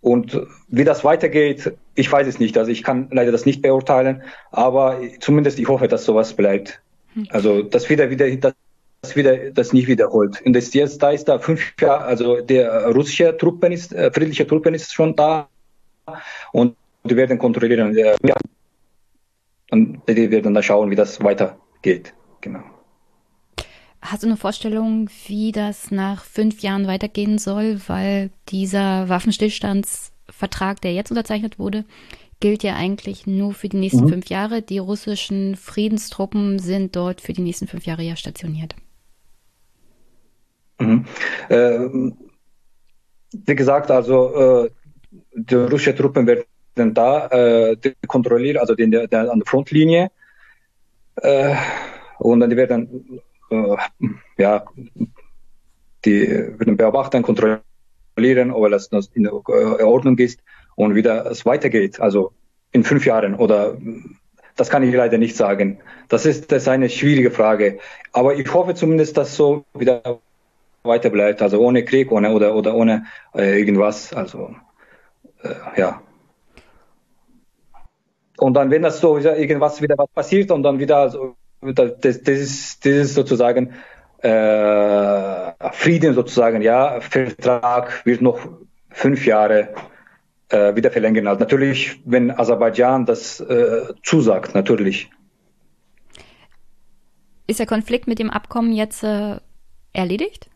Und 0.00 0.40
wie 0.68 0.84
das 0.84 1.02
weitergeht, 1.04 1.72
ich 1.94 2.10
weiß 2.10 2.26
es 2.28 2.38
nicht. 2.38 2.56
Also 2.56 2.70
ich 2.70 2.84
kann 2.84 3.08
leider 3.10 3.32
das 3.32 3.46
nicht 3.46 3.62
beurteilen, 3.62 4.22
aber 4.52 5.00
zumindest 5.20 5.58
ich 5.58 5.66
hoffe, 5.66 5.88
dass 5.88 6.04
sowas 6.04 6.32
bleibt. 6.34 6.80
Hm. 7.14 7.26
Also 7.30 7.62
dass 7.62 7.90
wieder 7.90 8.10
wieder 8.10 8.52
dass 9.00 9.14
wieder, 9.14 9.50
das 9.50 9.72
nicht 9.72 9.88
wiederholt. 9.88 10.42
Und 10.44 10.54
das 10.54 10.74
jetzt, 10.74 11.02
da 11.02 11.10
ist 11.10 11.26
da 11.26 11.38
fünf 11.38 11.74
Jahre, 11.80 12.04
also 12.04 12.40
der 12.40 12.86
russische 12.86 13.36
Truppen 13.36 13.72
ist, 13.72 13.92
äh, 13.92 14.10
friedliche 14.12 14.46
Truppen 14.46 14.74
ist 14.74 14.92
schon 14.92 15.14
da 15.14 15.48
und 16.52 16.76
die 17.04 17.16
werden 17.16 17.38
kontrollieren. 17.38 17.96
Ja, 17.96 18.36
und 19.70 20.02
die 20.08 20.30
werden 20.30 20.54
dann 20.54 20.62
schauen, 20.62 20.90
wie 20.90 20.96
das 20.96 21.22
weitergeht. 21.22 22.14
Genau. 22.40 22.62
Hast 24.00 24.22
du 24.22 24.28
eine 24.28 24.36
Vorstellung, 24.36 25.10
wie 25.26 25.52
das 25.52 25.90
nach 25.90 26.24
fünf 26.24 26.60
Jahren 26.60 26.86
weitergehen 26.86 27.38
soll? 27.38 27.80
Weil 27.88 28.30
dieser 28.48 29.08
Waffenstillstandsvertrag, 29.08 30.80
der 30.80 30.94
jetzt 30.94 31.10
unterzeichnet 31.10 31.58
wurde, 31.58 31.84
gilt 32.40 32.62
ja 32.62 32.76
eigentlich 32.76 33.26
nur 33.26 33.52
für 33.52 33.68
die 33.68 33.78
nächsten 33.78 34.04
mhm. 34.04 34.10
fünf 34.10 34.26
Jahre. 34.28 34.62
Die 34.62 34.78
russischen 34.78 35.56
Friedenstruppen 35.56 36.60
sind 36.60 36.94
dort 36.94 37.20
für 37.20 37.32
die 37.32 37.42
nächsten 37.42 37.66
fünf 37.66 37.86
Jahre 37.86 38.02
ja 38.02 38.14
stationiert. 38.14 38.76
Mhm. 40.78 41.04
Äh, 41.48 41.88
wie 43.32 43.54
gesagt, 43.54 43.90
also 43.90 44.64
äh, 44.64 44.70
die 45.32 45.54
russischen 45.54 45.96
Truppen 45.96 46.26
werden 46.26 46.94
da 46.94 47.26
äh, 47.28 47.76
kontrollieren, 48.06 48.58
also 48.58 48.74
der, 48.74 49.06
der, 49.06 49.30
an 49.30 49.38
der 49.40 49.46
Frontlinie. 49.46 50.10
Äh, 51.16 51.54
und 52.18 52.40
dann 52.40 52.50
die 52.50 52.56
werden 52.56 53.20
äh, 53.50 53.76
ja, 54.36 54.64
die 56.04 56.28
werden 56.28 56.76
beobachten, 56.76 57.22
kontrollieren, 57.22 58.50
ob 58.50 58.64
alles 58.64 58.90
in 59.14 59.28
Ordnung 59.28 60.18
ist 60.18 60.40
und 60.76 60.94
wie 60.94 61.06
es 61.06 61.46
weitergeht. 61.46 62.00
Also 62.00 62.32
in 62.72 62.84
fünf 62.84 63.06
Jahren 63.06 63.34
oder 63.34 63.76
das 64.56 64.70
kann 64.70 64.82
ich 64.82 64.94
leider 64.94 65.18
nicht 65.18 65.36
sagen. 65.36 65.78
Das 66.08 66.26
ist, 66.26 66.50
das 66.50 66.62
ist 66.62 66.68
eine 66.68 66.90
schwierige 66.90 67.30
Frage. 67.30 67.78
Aber 68.12 68.34
ich 68.34 68.52
hoffe 68.52 68.74
zumindest, 68.74 69.16
dass 69.16 69.36
so 69.36 69.64
wieder 69.72 70.20
weiter 70.82 71.10
bleibt. 71.10 71.42
Also 71.42 71.60
ohne 71.60 71.84
Krieg 71.84 72.10
ohne, 72.10 72.32
oder, 72.32 72.54
oder 72.54 72.74
ohne 72.74 73.06
äh, 73.34 73.56
irgendwas. 73.58 74.12
Also 74.12 74.56
äh, 75.42 75.80
ja. 75.80 76.02
Und 78.38 78.54
dann, 78.54 78.70
wenn 78.70 78.82
das 78.82 79.00
so 79.00 79.18
irgendwas 79.18 79.82
wieder 79.82 79.96
was 79.98 80.08
passiert 80.10 80.50
und 80.50 80.62
dann 80.62 80.78
wieder 80.78 81.10
so 81.10 81.36
das, 81.60 81.98
das, 82.00 82.16
ist, 82.16 82.84
das 82.84 82.92
ist 82.92 83.14
sozusagen 83.14 83.74
äh, 84.18 85.52
Frieden 85.72 86.14
sozusagen, 86.14 86.62
ja, 86.62 87.00
Vertrag 87.00 88.04
wird 88.06 88.22
noch 88.22 88.38
fünf 88.90 89.26
Jahre 89.26 89.74
äh, 90.48 90.74
wieder 90.74 90.90
verlängern. 90.90 91.26
Also 91.26 91.40
natürlich, 91.40 92.00
wenn 92.04 92.30
Aserbaidschan 92.30 93.06
das 93.06 93.40
äh, 93.40 93.92
zusagt, 94.02 94.54
natürlich. 94.54 95.10
Ist 97.46 97.60
der 97.60 97.66
Konflikt 97.66 98.06
mit 98.06 98.18
dem 98.18 98.30
Abkommen 98.30 98.72
jetzt 98.72 99.02
äh, 99.02 99.36
erledigt? 99.92 100.50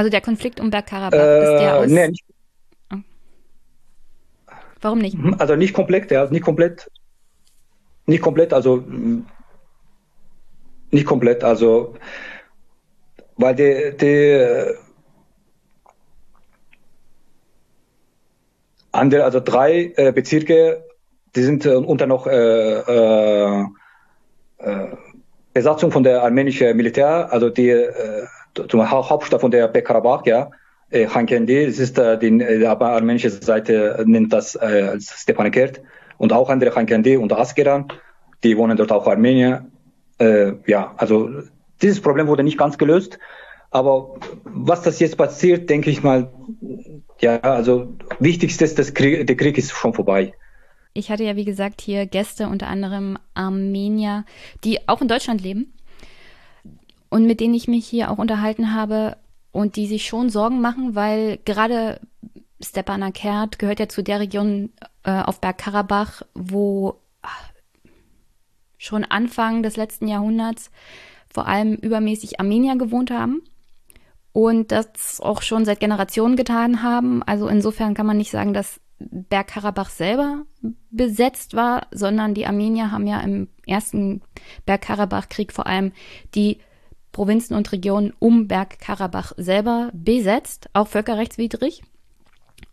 Also 0.00 0.08
der 0.08 0.22
Konflikt 0.22 0.60
um 0.60 0.70
Bergkarabach, 0.70 1.12
ist 1.12 1.60
der 1.60 1.60
äh, 1.60 1.72
aus... 1.72 1.86
Nee, 1.90 2.08
nicht. 2.08 2.24
Oh. 2.90 2.96
Warum 4.80 4.98
nicht? 5.00 5.14
Also 5.36 5.56
nicht 5.56 5.74
komplett, 5.74 6.10
ja, 6.10 6.24
nicht 6.30 6.42
komplett. 6.42 6.90
Nicht 8.06 8.22
komplett, 8.22 8.54
also 8.54 8.82
nicht 10.90 11.04
komplett, 11.04 11.44
also 11.44 11.96
weil 13.36 13.54
die, 13.54 13.94
die 14.00 14.74
andere, 18.92 19.24
also 19.24 19.40
drei 19.40 19.92
äh, 19.96 20.12
Bezirke, 20.12 20.82
die 21.36 21.42
sind 21.42 21.66
äh, 21.66 21.74
unter 21.74 22.06
noch 22.06 22.26
äh, 22.26 22.32
äh, 22.32 23.66
äh, 24.60 24.86
Besatzung 25.52 25.92
von 25.92 26.04
der 26.04 26.22
armenischen 26.22 26.74
Militär, 26.74 27.30
also 27.30 27.50
die 27.50 27.68
äh, 27.68 28.26
zum 28.54 28.90
Hauptstadt 28.90 29.40
von 29.40 29.50
der 29.50 29.68
Bekarabach, 29.68 30.26
ja, 30.26 30.50
äh, 30.90 31.06
Hankendi, 31.06 31.66
das 31.66 31.78
ist 31.78 31.98
äh, 31.98 32.18
die, 32.18 32.36
die 32.38 32.66
armenische 32.66 33.30
Seite 33.30 34.02
nennt 34.06 34.32
das 34.32 34.56
äh, 34.56 35.00
Stepanakert 35.00 35.80
und 36.18 36.32
auch 36.32 36.50
andere 36.50 36.74
Hankendi 36.74 37.16
und 37.16 37.32
Askeran, 37.32 37.88
die 38.42 38.56
wohnen 38.56 38.76
dort 38.76 38.92
auch 38.92 39.06
Armenier. 39.06 39.66
Äh, 40.18 40.52
ja, 40.66 40.94
also 40.96 41.30
dieses 41.80 42.00
Problem 42.00 42.26
wurde 42.26 42.42
nicht 42.42 42.58
ganz 42.58 42.76
gelöst. 42.76 43.18
Aber 43.70 44.16
was 44.42 44.82
das 44.82 44.98
jetzt 44.98 45.16
passiert, 45.16 45.70
denke 45.70 45.90
ich 45.90 46.02
mal, 46.02 46.32
ja, 47.20 47.38
also 47.40 47.94
wichtigstes, 48.18 48.74
das 48.74 48.94
Krieg, 48.94 49.26
der 49.26 49.36
Krieg 49.36 49.56
ist 49.58 49.70
schon 49.70 49.94
vorbei. 49.94 50.34
Ich 50.92 51.10
hatte 51.10 51.22
ja, 51.22 51.36
wie 51.36 51.44
gesagt, 51.44 51.80
hier 51.80 52.06
Gäste, 52.06 52.48
unter 52.48 52.66
anderem 52.66 53.16
Armenier, 53.34 54.24
die 54.64 54.88
auch 54.88 55.00
in 55.00 55.06
Deutschland 55.06 55.40
leben 55.40 55.72
und 57.10 57.26
mit 57.26 57.40
denen 57.40 57.54
ich 57.54 57.68
mich 57.68 57.86
hier 57.86 58.10
auch 58.10 58.18
unterhalten 58.18 58.74
habe 58.74 59.16
und 59.52 59.76
die 59.76 59.86
sich 59.86 60.06
schon 60.06 60.30
Sorgen 60.30 60.60
machen, 60.60 60.94
weil 60.94 61.38
gerade 61.44 62.00
Stepanakert 62.62 63.58
gehört 63.58 63.80
ja 63.80 63.88
zu 63.88 64.02
der 64.02 64.20
Region 64.20 64.70
äh, 65.02 65.22
auf 65.22 65.40
Bergkarabach, 65.40 66.22
wo 66.34 66.96
schon 68.78 69.04
Anfang 69.04 69.62
des 69.62 69.76
letzten 69.76 70.08
Jahrhunderts 70.08 70.70
vor 71.32 71.46
allem 71.46 71.74
übermäßig 71.74 72.40
Armenier 72.40 72.76
gewohnt 72.76 73.10
haben 73.10 73.42
und 74.32 74.72
das 74.72 75.20
auch 75.20 75.42
schon 75.42 75.64
seit 75.64 75.80
Generationen 75.80 76.36
getan 76.36 76.82
haben. 76.82 77.22
Also 77.22 77.48
insofern 77.48 77.94
kann 77.94 78.06
man 78.06 78.16
nicht 78.16 78.30
sagen, 78.30 78.54
dass 78.54 78.80
Bergkarabach 78.98 79.90
selber 79.90 80.44
besetzt 80.90 81.54
war, 81.54 81.86
sondern 81.90 82.34
die 82.34 82.46
Armenier 82.46 82.90
haben 82.90 83.06
ja 83.06 83.20
im 83.20 83.48
ersten 83.66 84.22
Bergkarabach-Krieg 84.66 85.52
vor 85.52 85.66
allem 85.66 85.92
die 86.34 86.58
Provinzen 87.12 87.56
und 87.56 87.70
Regionen 87.72 88.12
um 88.18 88.48
Bergkarabach 88.48 89.32
selber 89.36 89.90
besetzt, 89.92 90.68
auch 90.72 90.88
völkerrechtswidrig, 90.88 91.82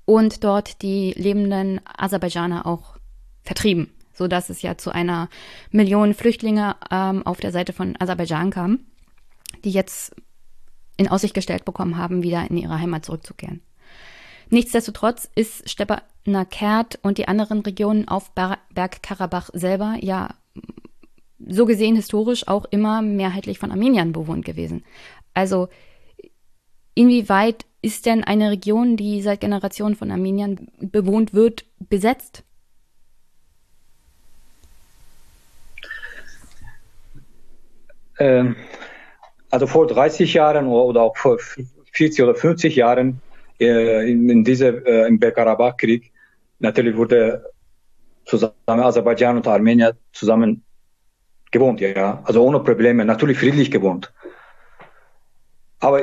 und 0.05 0.43
dort 0.43 0.81
die 0.81 1.11
lebenden 1.14 1.81
Aserbaidschaner 1.85 2.65
auch 2.65 2.97
vertrieben 3.43 3.91
so 4.18 4.27
dass 4.27 4.49
es 4.49 4.61
ja 4.61 4.77
zu 4.77 4.91
einer 4.91 5.30
Million 5.72 6.14
Flüchtlinge 6.14 6.76
ähm, 6.91 7.26
auf 7.26 7.39
der 7.39 7.51
Seite 7.51 7.72
von 7.72 7.95
Aserbaidschan 7.99 8.49
kam, 8.49 8.80
die 9.64 9.69
jetzt 9.72 10.15
in 10.97 11.07
Aussicht 11.07 11.35
gestellt 11.35 11.65
bekommen 11.65 11.97
haben, 11.97 12.23
wieder 12.23 12.49
in 12.49 12.57
ihre 12.57 12.80
Heimat 12.80 13.05
zurückzukehren. 13.05 13.61
Nichtsdestotrotz 14.49 15.30
ist 15.35 15.69
Stepanakert 15.69 16.97
und 17.03 17.19
die 17.19 17.27
anderen 17.27 17.59
Regionen 17.59 18.07
auf 18.07 18.31
Bergkarabach 18.31 19.49
selber 19.53 19.95
ja 20.01 20.30
so 21.39 21.65
gesehen 21.65 21.95
historisch 21.95 22.47
auch 22.47 22.65
immer 22.72 23.01
mehrheitlich 23.01 23.59
von 23.59 23.72
Armeniern 23.72 24.11
bewohnt 24.11 24.45
gewesen. 24.45 24.84
Also 25.34 25.69
inwieweit 26.95 27.65
ist 27.81 28.05
denn 28.05 28.23
eine 28.23 28.51
Region, 28.51 28.97
die 28.97 29.22
seit 29.22 29.41
Generationen 29.41 29.95
von 29.95 30.11
Armeniern 30.11 30.68
bewohnt 30.80 31.34
wird, 31.34 31.65
besetzt? 31.80 32.43
Ähm, 38.19 38.55
also 39.51 39.68
vor 39.68 39.88
30 39.88 40.34
Jahren 40.34 40.68
oder 40.68 41.01
auch 41.01 41.15
vor 41.15 41.38
40 41.93 42.23
oder 42.23 42.35
50 42.35 42.76
Jahren 42.76 43.22
äh, 43.59 44.11
in, 44.11 44.27
in 44.30 44.43
diese, 44.43 44.68
äh, 44.85 45.07
im 45.07 45.19
Bergkarabach-Krieg, 45.19 46.11
natürlich 46.59 46.97
wurde 46.97 47.45
zusammen 48.26 48.53
Aserbaidschan 48.65 49.38
und 49.38 49.47
Armenien 49.47 49.93
zusammen 50.11 50.64
gewohnt, 51.52 51.80
ja, 51.80 52.22
also 52.24 52.44
ohne 52.44 52.60
Probleme, 52.60 53.06
natürlich 53.06 53.40
friedlich 53.40 53.72
gewohnt. 53.72 54.14
Aber 55.80 56.02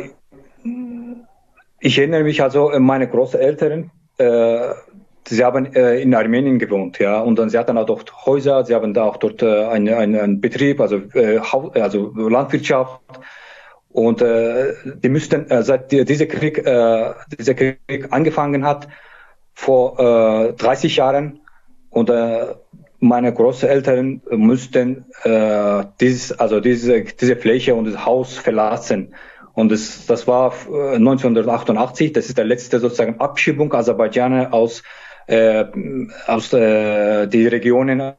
ich 1.80 1.98
erinnere 1.98 2.24
mich 2.24 2.42
also, 2.42 2.72
meine 2.78 3.08
Großeltern, 3.08 3.90
äh, 4.18 4.74
sie 5.26 5.44
haben 5.44 5.74
äh, 5.74 6.00
in 6.00 6.14
Armenien 6.14 6.58
gewohnt, 6.58 6.98
ja, 6.98 7.20
und 7.20 7.38
dann 7.38 7.50
sie 7.50 7.58
hatten 7.58 7.76
auch 7.76 7.86
dort 7.86 8.26
Häuser, 8.26 8.64
sie 8.64 8.74
haben 8.74 8.94
da 8.94 9.04
auch 9.04 9.16
dort 9.16 9.42
äh, 9.42 9.66
einen, 9.66 9.94
einen 9.94 10.40
Betrieb, 10.40 10.80
also, 10.80 10.96
äh, 11.14 11.38
also 11.38 12.12
Landwirtschaft. 12.14 13.00
Und 13.90 14.22
äh, 14.22 14.74
die 14.84 15.08
müssten, 15.08 15.48
äh, 15.50 15.62
seit 15.62 15.92
die, 15.92 16.04
dieser 16.04 16.26
Krieg, 16.26 16.58
äh, 16.58 17.12
dieser 17.38 17.54
Krieg 17.54 18.08
angefangen 18.10 18.64
hat, 18.64 18.88
vor 19.54 20.48
äh, 20.48 20.52
30 20.54 20.96
Jahren, 20.96 21.40
und 21.94 22.10
äh, 22.10 22.54
meine 23.04 23.32
Großeltern 23.32 24.22
müssten 24.30 25.04
äh, 25.22 25.84
dieses, 26.00 26.32
also 26.32 26.60
diese, 26.60 27.02
diese 27.04 27.36
Fläche 27.36 27.74
und 27.74 27.86
das 27.86 28.04
Haus 28.04 28.36
verlassen. 28.36 29.14
Und 29.52 29.70
das, 29.70 30.06
das 30.06 30.26
war 30.26 30.52
1988, 30.52 32.08
äh, 32.08 32.12
das 32.12 32.26
ist 32.26 32.38
der 32.38 32.44
letzte 32.44 32.80
sozusagen 32.80 33.20
Abschiebung 33.20 33.72
Aserbaidschaner 33.72 34.52
aus 34.52 34.82
äh, 35.26 35.64
aus 36.26 36.52
äh, 36.52 37.26
die 37.26 37.46
Regionen, 37.46 38.12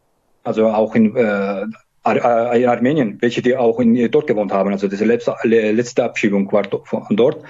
also 0.43 0.67
auch 0.69 0.95
in, 0.95 1.15
äh, 1.15 1.61
in 1.63 2.67
Armenien, 2.67 3.17
welche 3.21 3.41
die 3.41 3.55
auch 3.55 3.79
in, 3.79 4.09
dort 4.09 4.27
gewohnt 4.27 4.51
haben. 4.51 4.71
Also 4.71 4.87
diese 4.87 5.05
letzte, 5.05 5.35
letzte 5.43 6.03
Abschiebung 6.03 6.51
war 6.51 6.63
dort. 6.63 7.43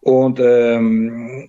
Und 0.00 0.40
ähm, 0.40 1.46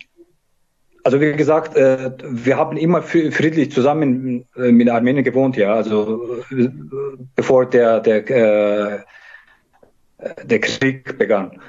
also 1.04 1.22
wie 1.22 1.34
gesagt, 1.34 1.76
äh, 1.76 2.12
wir 2.22 2.58
haben 2.58 2.78
immer 2.78 3.02
friedlich 3.02 3.72
zusammen 3.72 4.46
äh, 4.56 4.72
mit 4.72 4.90
Armenien 4.90 5.24
gewohnt, 5.24 5.58
ja. 5.58 5.74
Also 5.74 6.44
äh, 6.52 6.70
bevor 7.36 7.66
der 7.66 8.00
der 8.00 9.06
der 10.44 10.60
Krieg 10.60 11.18
begann. 11.18 11.60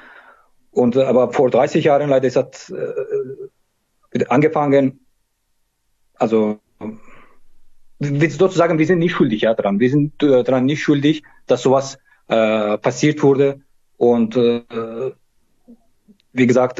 Und 0.71 0.97
aber 0.97 1.31
vor 1.31 1.49
30 1.49 1.85
Jahren 1.85 2.09
leider 2.09 2.29
das 2.29 2.69
äh, 2.69 4.25
angefangen. 4.29 4.99
Also 6.15 6.59
sozusagen, 7.99 8.77
wir 8.77 8.85
sind 8.85 8.99
nicht 8.99 9.13
schuldig 9.13 9.41
ja, 9.41 9.53
dran. 9.53 9.79
Wir 9.79 9.89
sind 9.89 10.21
daran 10.21 10.65
nicht 10.65 10.83
schuldig, 10.83 11.23
dass 11.47 11.63
sowas 11.63 11.97
passiert 12.27 13.23
wurde. 13.23 13.61
Und 13.97 14.35
wie 14.35 15.13
gesagt, 16.47 16.79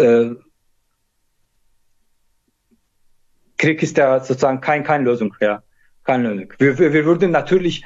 Krieg 3.64 3.81
ist 3.81 3.98
ja 3.98 4.19
sozusagen 4.19 4.60
kein, 4.60 4.84
keine 4.84 5.06
Lösung. 5.06 5.34
Ja. 5.40 5.64
Keine 6.03 6.30
Lösung. 6.30 6.53
Wir, 6.57 6.77
wir, 6.77 6.91
wir 6.91 7.06
würden 7.06 7.31
natürlich, 7.31 7.85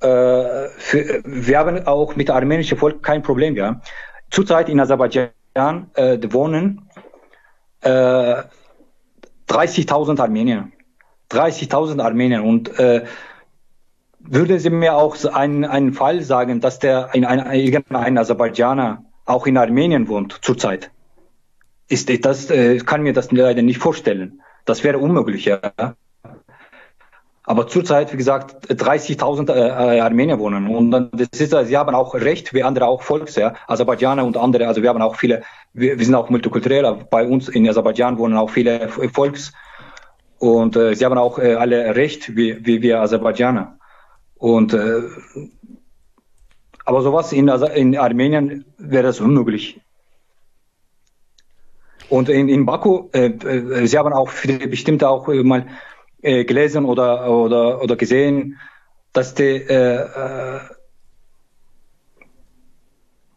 äh, 0.00 0.68
für, 0.76 1.22
wir 1.24 1.58
haben 1.58 1.86
auch 1.86 2.16
mit 2.16 2.30
armenischen 2.30 2.76
Volk 2.76 3.00
kein 3.00 3.22
Problem. 3.22 3.54
Ja. 3.54 3.80
Zurzeit 4.30 4.68
in 4.68 4.80
Aserbaidschan 4.80 5.90
äh, 5.94 6.18
wohnen 6.32 6.82
äh, 7.82 8.42
30.000 9.48 10.20
Armenier. 10.20 10.68
30.000 11.30 12.02
Armenier. 12.02 12.42
Und 12.42 12.76
äh, 12.80 13.04
würden 14.18 14.58
Sie 14.58 14.70
mir 14.70 14.96
auch 14.96 15.16
einen, 15.32 15.64
einen 15.64 15.92
Fall 15.92 16.22
sagen, 16.22 16.60
dass 16.60 16.80
der 16.80 17.10
in 17.12 17.24
ein, 17.24 17.52
irgendein 17.52 18.18
Aserbaidschaner 18.18 19.04
auch 19.26 19.46
in 19.46 19.56
Armenien 19.58 20.08
wohnt 20.08 20.40
zurzeit? 20.42 20.90
Ist 21.88 22.10
das 22.24 22.50
äh, 22.50 22.78
kann 22.78 23.02
mir 23.02 23.12
das 23.12 23.30
leider 23.30 23.62
nicht 23.62 23.78
vorstellen. 23.78 24.42
Das 24.68 24.84
wäre 24.84 24.98
unmöglich, 24.98 25.46
ja. 25.46 25.60
Aber 27.44 27.66
zurzeit, 27.66 28.12
wie 28.12 28.18
gesagt, 28.18 28.70
30.000 28.70 29.50
äh, 29.50 30.00
Armenier 30.00 30.38
wohnen. 30.38 30.68
Und 30.68 30.90
dann, 30.90 31.10
das 31.12 31.40
ist, 31.40 31.56
sie 31.68 31.76
haben 31.78 31.94
auch 31.94 32.14
Recht, 32.14 32.52
wie 32.52 32.62
andere 32.62 32.84
auch 32.86 33.00
Volks, 33.00 33.36
ja. 33.36 33.54
Aserbaidschaner 33.66 34.22
und 34.26 34.36
andere, 34.36 34.68
also 34.68 34.82
wir 34.82 34.90
haben 34.90 35.00
auch 35.00 35.16
viele, 35.16 35.42
wir, 35.72 35.98
wir 35.98 36.04
sind 36.04 36.14
auch 36.14 36.28
multikulturell. 36.28 37.06
Bei 37.10 37.26
uns 37.26 37.48
in 37.48 37.66
Aserbaidschan 37.66 38.18
wohnen 38.18 38.36
auch 38.36 38.50
viele 38.50 38.88
Volks. 38.88 39.54
Und 40.38 40.76
äh, 40.76 40.94
sie 40.94 41.06
haben 41.06 41.16
auch 41.16 41.38
äh, 41.38 41.54
alle 41.54 41.96
Recht, 41.96 42.36
wie, 42.36 42.66
wie 42.66 42.82
wir 42.82 43.00
Aserbaidschaner. 43.00 43.78
Und 44.34 44.74
äh, 44.74 45.00
aber 46.84 47.00
sowas 47.00 47.32
in, 47.32 47.48
in 47.48 47.96
Armenien 47.96 48.66
wäre 48.76 49.04
das 49.04 49.20
unmöglich. 49.20 49.80
Und 52.08 52.28
in, 52.28 52.48
in 52.48 52.64
Baku, 52.64 53.08
äh, 53.12 53.26
äh, 53.26 53.86
Sie 53.86 53.98
haben 53.98 54.12
auch 54.12 54.30
bestimmt 54.70 55.04
auch 55.04 55.28
mal 55.28 55.66
äh, 56.22 56.44
gelesen 56.44 56.84
oder, 56.84 57.30
oder, 57.30 57.82
oder 57.82 57.96
gesehen, 57.96 58.58
dass 59.12 59.34
die, 59.34 59.42
äh, 59.42 59.96
äh, 59.96 60.60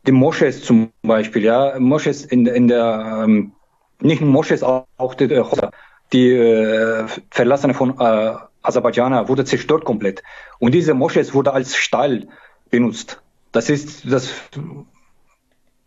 die 0.08 0.12
Mosches 0.12 0.64
zum 0.64 0.92
Beispiel, 1.02 1.44
ja, 1.44 1.80
Mosches 1.80 2.26
in, 2.26 2.46
in 2.46 2.68
der, 2.68 3.24
ähm, 3.24 3.54
nicht 4.02 4.22
Mosches, 4.22 4.64
auch, 4.64 5.14
die, 5.20 5.28
die 6.14 6.32
äh, 6.32 7.08
Verlassene 7.30 7.74
von 7.74 8.00
äh, 8.00 8.36
Aserbaidschan 8.64 9.28
wurde 9.28 9.46
zerstört 9.46 9.86
komplett. 9.86 10.24
Und 10.60 10.74
diese 10.74 10.94
Mosches 10.94 11.34
wurde 11.34 11.54
als 11.54 11.76
Stall 11.76 12.28
benutzt. 12.70 13.22
Das 13.52 13.70
ist, 13.70 14.12
das 14.12 14.34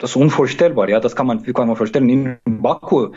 das 0.05 0.11
ist 0.11 0.17
unvorstellbar, 0.17 0.91
ja, 0.91 1.01
das 1.01 1.17
kann 1.17 1.27
man, 1.27 1.47
wie 1.47 1.55
kann 1.55 1.67
man 1.67 1.77
vorstellen. 1.77 2.11
In 2.11 2.39
Baku, 2.45 3.13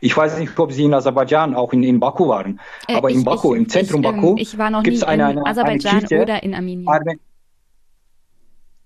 ich 0.00 0.16
weiß 0.16 0.40
nicht, 0.40 0.58
ob 0.58 0.72
Sie 0.72 0.82
in 0.82 0.92
Aserbaidschan 0.92 1.54
auch 1.54 1.72
in, 1.72 1.84
in 1.84 2.00
Baku 2.00 2.26
waren, 2.26 2.58
äh, 2.88 2.96
aber 2.96 3.10
ich, 3.10 3.16
in 3.16 3.24
Baku, 3.24 3.54
ich, 3.54 3.60
im 3.60 3.68
Zentrum 3.68 4.02
ich, 4.02 4.10
Baku, 4.10 4.34
ich 4.36 4.58
war 4.58 4.68
noch 4.68 4.82
nie 4.82 4.96
in 4.96 5.04
eine, 5.04 5.46
Aserbaidschan 5.46 6.04
eine 6.10 6.22
oder 6.22 6.42
in 6.42 6.54
Armenien. 6.54 6.88
Arme 6.88 7.14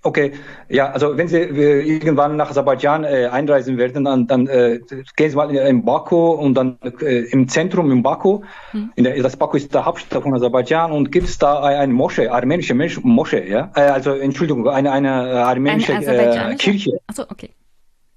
Okay, 0.07 0.35
ja, 0.69 0.93
also 0.93 1.17
wenn 1.17 1.27
Sie 1.27 1.39
äh, 1.39 1.81
irgendwann 1.83 2.37
nach 2.37 2.51
Aserbaidschan 2.51 3.03
äh, 3.03 3.27
einreisen 3.27 3.77
werden, 3.77 4.05
dann, 4.05 4.29
dann 4.29 4.47
äh, 4.47 4.79
gehen 5.17 5.31
Sie 5.31 5.35
mal 5.35 5.53
in, 5.53 5.85
Baku 5.85 6.31
und 6.31 6.55
dann 6.55 6.79
äh, 7.01 7.25
im 7.33 7.49
Zentrum 7.49 7.91
in 7.91 8.05
Baku. 8.05 8.43
Hm. 8.71 8.93
In 8.95 9.03
der, 9.03 9.21
das 9.21 9.37
Baku 9.37 9.57
ist 9.57 9.75
der 9.75 9.85
Hauptstadt 9.85 10.23
von 10.23 10.33
Aserbaidschan 10.33 10.93
und 10.93 11.11
gibt 11.11 11.27
es 11.27 11.39
da 11.39 11.61
eine 11.61 11.93
Moschee, 11.93 12.29
armenische 12.29 12.75
Moschee, 13.03 13.51
ja? 13.51 13.73
Äh, 13.75 13.81
also 13.81 14.13
Entschuldigung, 14.13 14.69
eine, 14.69 14.93
eine 14.93 15.11
armenische 15.45 15.95
eine 15.95 16.53
äh, 16.53 16.55
Kirche. 16.55 17.01
Achso, 17.09 17.25
okay. 17.29 17.51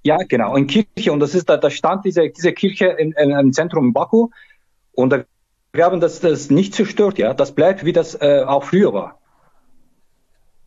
Ja, 0.03 0.17
genau, 0.17 0.53
eine 0.53 0.67
Kirche 0.67 1.11
und 1.11 1.19
das 1.21 1.33
ist 1.33 1.49
da, 1.49 1.57
da 1.57 1.71
stand 1.71 2.05
diese, 2.05 2.29
diese 2.29 2.53
Kirche 2.53 2.85
in, 2.99 3.13
in, 3.13 3.31
im 3.31 3.51
Zentrum 3.51 3.87
in 3.87 3.93
Baku 3.93 4.29
und 4.91 5.11
da, 5.11 5.23
wir 5.73 5.85
haben 5.85 5.99
das, 5.99 6.19
das 6.19 6.51
nicht 6.51 6.75
zerstört, 6.75 7.17
ja. 7.17 7.33
Das 7.33 7.53
bleibt, 7.53 7.83
wie 7.83 7.93
das 7.93 8.13
äh, 8.13 8.43
auch 8.45 8.63
früher 8.63 8.93
war. 8.93 9.18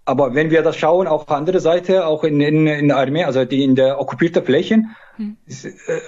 Aber 0.04 0.34
wenn 0.34 0.50
wir 0.50 0.62
das 0.62 0.76
schauen, 0.76 1.06
auf 1.06 1.26
der 1.26 1.36
anderen 1.36 1.60
Seite, 1.60 2.06
auch 2.06 2.24
in, 2.24 2.40
in, 2.40 2.66
in 2.66 2.88
der 2.88 2.96
Armee, 2.96 3.24
also 3.24 3.44
die 3.44 3.62
in 3.62 3.76
der 3.76 4.00
okkupierten 4.00 4.44
Flächen, 4.44 4.96
hm. 5.16 5.36
Äh, 5.46 6.00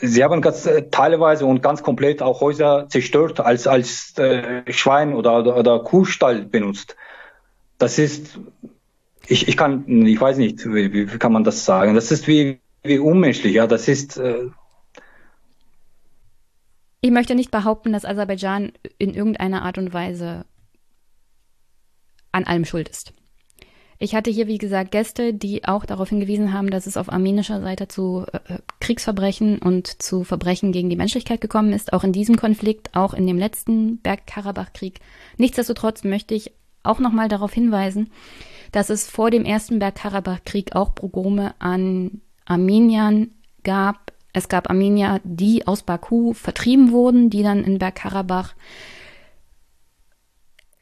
sie 0.00 0.24
haben 0.24 0.40
ganz 0.40 0.66
äh, 0.66 0.88
teilweise 0.90 1.46
und 1.46 1.62
ganz 1.62 1.82
komplett 1.82 2.22
auch 2.22 2.40
Häuser 2.40 2.86
zerstört, 2.88 3.40
als, 3.40 3.66
als 3.66 4.16
äh, 4.18 4.62
Schwein 4.72 5.14
oder, 5.14 5.40
oder, 5.40 5.56
oder 5.56 5.80
Kuhstall 5.80 6.44
benutzt. 6.44 6.96
Das 7.78 7.98
ist, 7.98 8.38
ich, 9.26 9.48
ich 9.48 9.56
kann, 9.56 10.06
ich 10.06 10.20
weiß 10.20 10.38
nicht, 10.38 10.64
wie, 10.66 10.92
wie 10.92 11.18
kann 11.18 11.32
man 11.32 11.44
das 11.44 11.64
sagen? 11.64 11.94
Das 11.94 12.10
ist 12.10 12.28
wie, 12.28 12.60
wie 12.82 12.98
unmenschlich, 12.98 13.54
ja, 13.54 13.66
das 13.66 13.88
ist, 13.88 14.16
äh, 14.16 14.48
ich 17.04 17.10
möchte 17.10 17.34
nicht 17.34 17.50
behaupten, 17.50 17.92
dass 17.92 18.04
Aserbaidschan 18.04 18.72
in 18.96 19.12
irgendeiner 19.12 19.62
Art 19.62 19.76
und 19.76 19.92
Weise 19.92 20.44
an 22.30 22.44
allem 22.44 22.64
schuld 22.64 22.88
ist. 22.88 23.12
Ich 24.02 24.16
hatte 24.16 24.32
hier, 24.32 24.48
wie 24.48 24.58
gesagt, 24.58 24.90
Gäste, 24.90 25.32
die 25.32 25.64
auch 25.64 25.84
darauf 25.84 26.08
hingewiesen 26.08 26.52
haben, 26.52 26.72
dass 26.72 26.88
es 26.88 26.96
auf 26.96 27.08
armenischer 27.08 27.60
Seite 27.60 27.86
zu 27.86 28.26
äh, 28.32 28.58
Kriegsverbrechen 28.80 29.58
und 29.58 30.02
zu 30.02 30.24
Verbrechen 30.24 30.72
gegen 30.72 30.90
die 30.90 30.96
Menschlichkeit 30.96 31.40
gekommen 31.40 31.72
ist, 31.72 31.92
auch 31.92 32.02
in 32.02 32.12
diesem 32.12 32.34
Konflikt, 32.34 32.96
auch 32.96 33.14
in 33.14 33.28
dem 33.28 33.38
letzten 33.38 33.98
Bergkarabach-Krieg. 33.98 34.98
Nichtsdestotrotz 35.38 36.02
möchte 36.02 36.34
ich 36.34 36.50
auch 36.82 36.98
nochmal 36.98 37.28
darauf 37.28 37.52
hinweisen, 37.52 38.10
dass 38.72 38.90
es 38.90 39.08
vor 39.08 39.30
dem 39.30 39.44
ersten 39.44 39.78
Bergkarabach-Krieg 39.78 40.74
auch 40.74 40.96
Pogrome 40.96 41.54
an 41.60 42.22
Armeniern 42.44 43.30
gab. 43.62 44.12
Es 44.32 44.48
gab 44.48 44.68
Armenier, 44.68 45.20
die 45.22 45.68
aus 45.68 45.84
Baku 45.84 46.32
vertrieben 46.32 46.90
wurden, 46.90 47.30
die 47.30 47.44
dann 47.44 47.62
in 47.62 47.78
Bergkarabach 47.78 48.56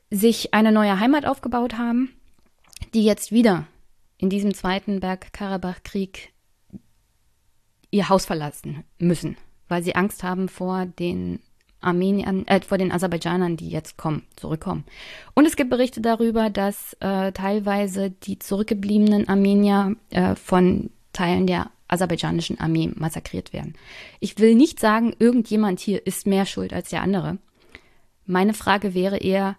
sich 0.09 0.55
eine 0.55 0.73
neue 0.73 0.99
Heimat 0.99 1.27
aufgebaut 1.27 1.77
haben 1.77 2.15
die 2.95 3.05
jetzt 3.05 3.33
wieder 3.33 3.67
in 4.19 4.31
diesem 4.31 4.55
zweiten 4.55 5.01
Bergkarabach-Krieg 5.01 6.33
ihr 7.91 8.09
Haus 8.09 8.25
verlassen 8.27 8.85
müssen, 8.99 9.37
weil 9.69 9.83
sie 9.83 9.95
Angst 9.95 10.23
haben 10.23 10.49
vor 10.49 10.87
den 10.87 11.41
Armeniern, 11.81 12.47
äh, 12.47 12.61
vor 12.61 12.79
den 12.79 12.93
Aserbaidschanern, 12.93 13.57
die 13.57 13.71
jetzt 13.71 13.97
kommen, 13.97 14.27
zurückkommen. 14.37 14.85
Und 15.35 15.47
es 15.47 15.57
gibt 15.57 15.71
Berichte 15.71 16.01
darüber, 16.01 16.51
dass 16.51 16.95
äh, 17.01 17.33
teilweise 17.33 18.11
die 18.11 18.39
zurückgebliebenen 18.39 19.29
Armenier 19.29 19.97
äh, 20.11 20.35
von 20.35 20.91
Teilen 21.13 21.47
der 21.47 21.71
aserbaidschanischen 21.89 22.61
Armee 22.61 22.91
massakriert 22.95 23.53
werden. 23.53 23.75
Ich 24.21 24.39
will 24.39 24.55
nicht 24.55 24.79
sagen, 24.79 25.15
irgendjemand 25.19 25.81
hier 25.81 26.07
ist 26.07 26.27
mehr 26.27 26.47
schuld 26.47 26.73
als 26.73 26.91
der 26.91 27.03
andere. 27.03 27.39
Meine 28.27 28.55
Frage 28.55 28.95
wäre 28.95 29.19
eher, 29.19 29.57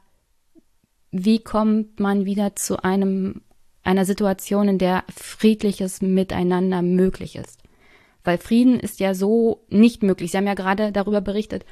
wie 1.12 1.40
kommt 1.40 2.00
man 2.00 2.26
wieder 2.26 2.56
zu 2.56 2.84
einem, 2.84 3.42
einer 3.84 4.06
Situation, 4.06 4.68
in 4.68 4.78
der 4.78 5.04
friedliches 5.14 6.02
Miteinander 6.02 6.82
möglich 6.82 7.36
ist? 7.36 7.62
Weil 8.24 8.38
Frieden 8.38 8.80
ist 8.80 9.00
ja 9.00 9.14
so 9.14 9.66
nicht 9.70 10.04
möglich. 10.04 10.32
Sie 10.32 10.38
haben 10.38 10.48
ja 10.48 10.54
gerade 10.54 10.92
darüber 10.92 11.22
berichtet, 11.22 11.66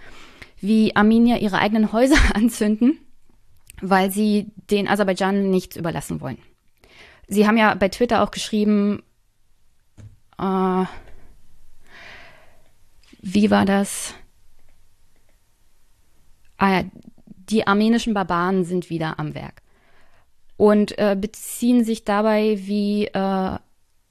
wie 0.59 0.95
Armenier 0.95 1.39
ihre 1.39 1.59
eigenen 1.59 1.93
Häuser 1.93 2.17
anzünden, 2.33 2.99
weil 3.81 4.11
sie 4.11 4.51
den 4.69 4.87
Aserbaidschanern 4.87 5.49
nichts 5.49 5.77
überlassen 5.77 6.21
wollen. 6.21 6.39
Sie 7.27 7.47
haben 7.47 7.57
ja 7.57 7.75
bei 7.75 7.89
Twitter 7.89 8.23
auch 8.23 8.31
geschrieben, 8.31 9.03
äh, 10.39 10.85
wie 13.21 13.51
war 13.51 13.65
das? 13.65 14.15
Ah 16.57 16.79
ja, 16.79 16.83
die 17.49 17.67
armenischen 17.67 18.13
Barbaren 18.13 18.63
sind 18.63 18.89
wieder 18.89 19.19
am 19.19 19.34
Werk 19.34 19.61
und 20.57 20.97
äh, 20.97 21.17
beziehen 21.19 21.84
sich 21.84 22.03
dabei, 22.03 22.59
wie 22.61 23.05
äh, 23.05 23.57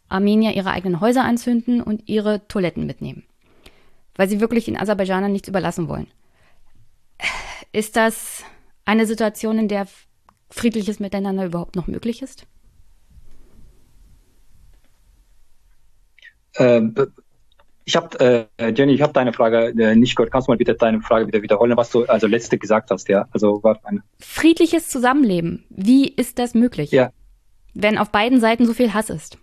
Armenier 0.09 0.55
ihre 0.55 0.71
eigenen 0.71 1.01
Häuser 1.01 1.25
anzünden 1.25 1.83
und 1.83 2.09
ihre 2.09 2.47
Toiletten 2.49 2.87
mitnehmen, 2.87 3.25
weil 4.17 4.29
sie 4.29 4.41
wirklich 4.41 4.65
den 4.65 4.77
Aserbaidschanern 4.77 5.33
nichts 5.33 5.49
überlassen 5.49 5.89
wollen. 5.89 6.09
Ist 7.73 7.97
das 7.97 8.45
eine 8.85 9.07
Situation, 9.07 9.59
in 9.59 9.69
der 9.69 9.87
friedliches 10.51 10.99
Miteinander 10.99 11.45
überhaupt 11.45 11.77
noch 11.77 11.87
möglich 11.87 12.23
ist? 12.23 12.47
Ähm, 16.57 16.95
ich 17.89 17.97
habe, 17.97 18.49
äh, 18.59 18.71
Jenny, 18.73 18.93
ich 18.93 19.01
habe 19.01 19.15
deine 19.15 19.33
Frage 19.33 19.69
äh, 19.69 19.97
nicht 19.97 20.15
gehört. 20.15 20.31
Kannst 20.31 20.47
du 20.47 20.53
mal 20.53 20.59
bitte 20.59 20.75
deine 20.75 21.01
Frage 21.01 21.27
wieder 21.27 21.41
wiederholen, 21.41 21.75
was 21.75 21.89
du 21.89 22.05
also 22.05 22.27
letzte 22.27 22.59
gesagt 22.59 22.91
hast, 22.91 23.09
ja? 23.09 23.27
Also 23.31 23.63
war 23.63 23.81
eine. 23.83 24.03
Friedliches 24.21 24.91
Zusammenleben. 24.91 25.65
Wie 25.71 26.07
ist 26.07 26.39
das 26.39 26.53
möglich? 26.53 26.91
Ja. 26.91 27.13
Wenn 27.73 27.97
auf 27.97 28.11
beiden 28.11 28.41
Seiten 28.41 28.67
so 28.67 28.75
viel 28.75 28.93
Hass 28.93 29.09
ist. 29.09 29.39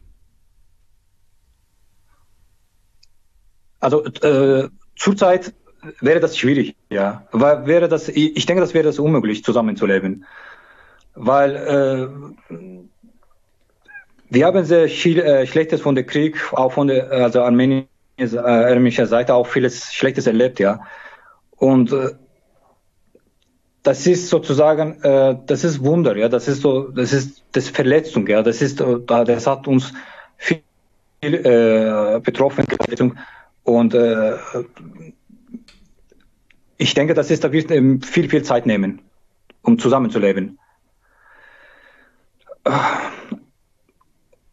Also 3.79 4.05
äh, 4.05 4.69
zurzeit 4.95 5.51
wäre 5.99 6.19
das 6.19 6.37
schwierig, 6.37 6.75
ja. 6.91 7.27
Weil 7.31 7.65
wäre 7.65 7.89
das, 7.89 8.09
ich 8.09 8.45
denke, 8.45 8.61
das 8.61 8.75
wäre 8.75 8.85
das 8.85 8.99
unmöglich, 8.99 9.43
zusammenzuleben. 9.43 10.23
Weil 11.15 11.55
äh, 12.51 12.55
wir 14.29 14.45
haben 14.45 14.65
sehr 14.65 14.87
viel 14.87 15.19
äh, 15.19 15.47
Schlechtes 15.47 15.81
von 15.81 15.95
dem 15.95 16.05
Krieg, 16.05 16.53
auch 16.53 16.73
von 16.73 16.89
der 16.89 17.09
also 17.11 17.41
armenischer 17.41 17.87
äh, 18.17 18.37
armenischer 18.37 19.07
Seite 19.07 19.33
auch 19.33 19.47
vieles 19.47 19.93
Schlechtes 19.93 20.27
erlebt, 20.27 20.59
ja. 20.59 20.81
Und 21.57 21.91
äh, 21.91 22.11
das 23.83 24.07
ist 24.07 24.29
sozusagen, 24.29 25.01
äh, 25.03 25.37
das 25.45 25.63
ist 25.63 25.83
Wunder, 25.83 26.15
ja. 26.15 26.29
Das 26.29 26.47
ist 26.47 26.61
so, 26.61 26.89
das 26.89 27.13
ist 27.13 27.43
das 27.51 27.69
Verletzung, 27.69 28.27
ja. 28.27 28.41
Das 28.41 28.61
ist, 28.61 28.81
äh, 28.81 28.99
das 29.05 29.47
hat 29.47 29.67
uns 29.67 29.93
viel 30.37 30.61
äh, 31.21 32.19
betroffen 32.21 32.65
und 33.63 33.95
äh, 33.95 34.37
ich 36.77 36.93
denke, 36.93 37.13
das 37.13 37.31
ist, 37.31 37.43
da 37.43 37.51
wird 37.51 37.71
ähm, 37.71 38.01
viel, 38.01 38.29
viel 38.29 38.43
Zeit 38.43 38.65
nehmen, 38.65 39.01
um 39.61 39.79
zusammenzuleben. 39.79 40.59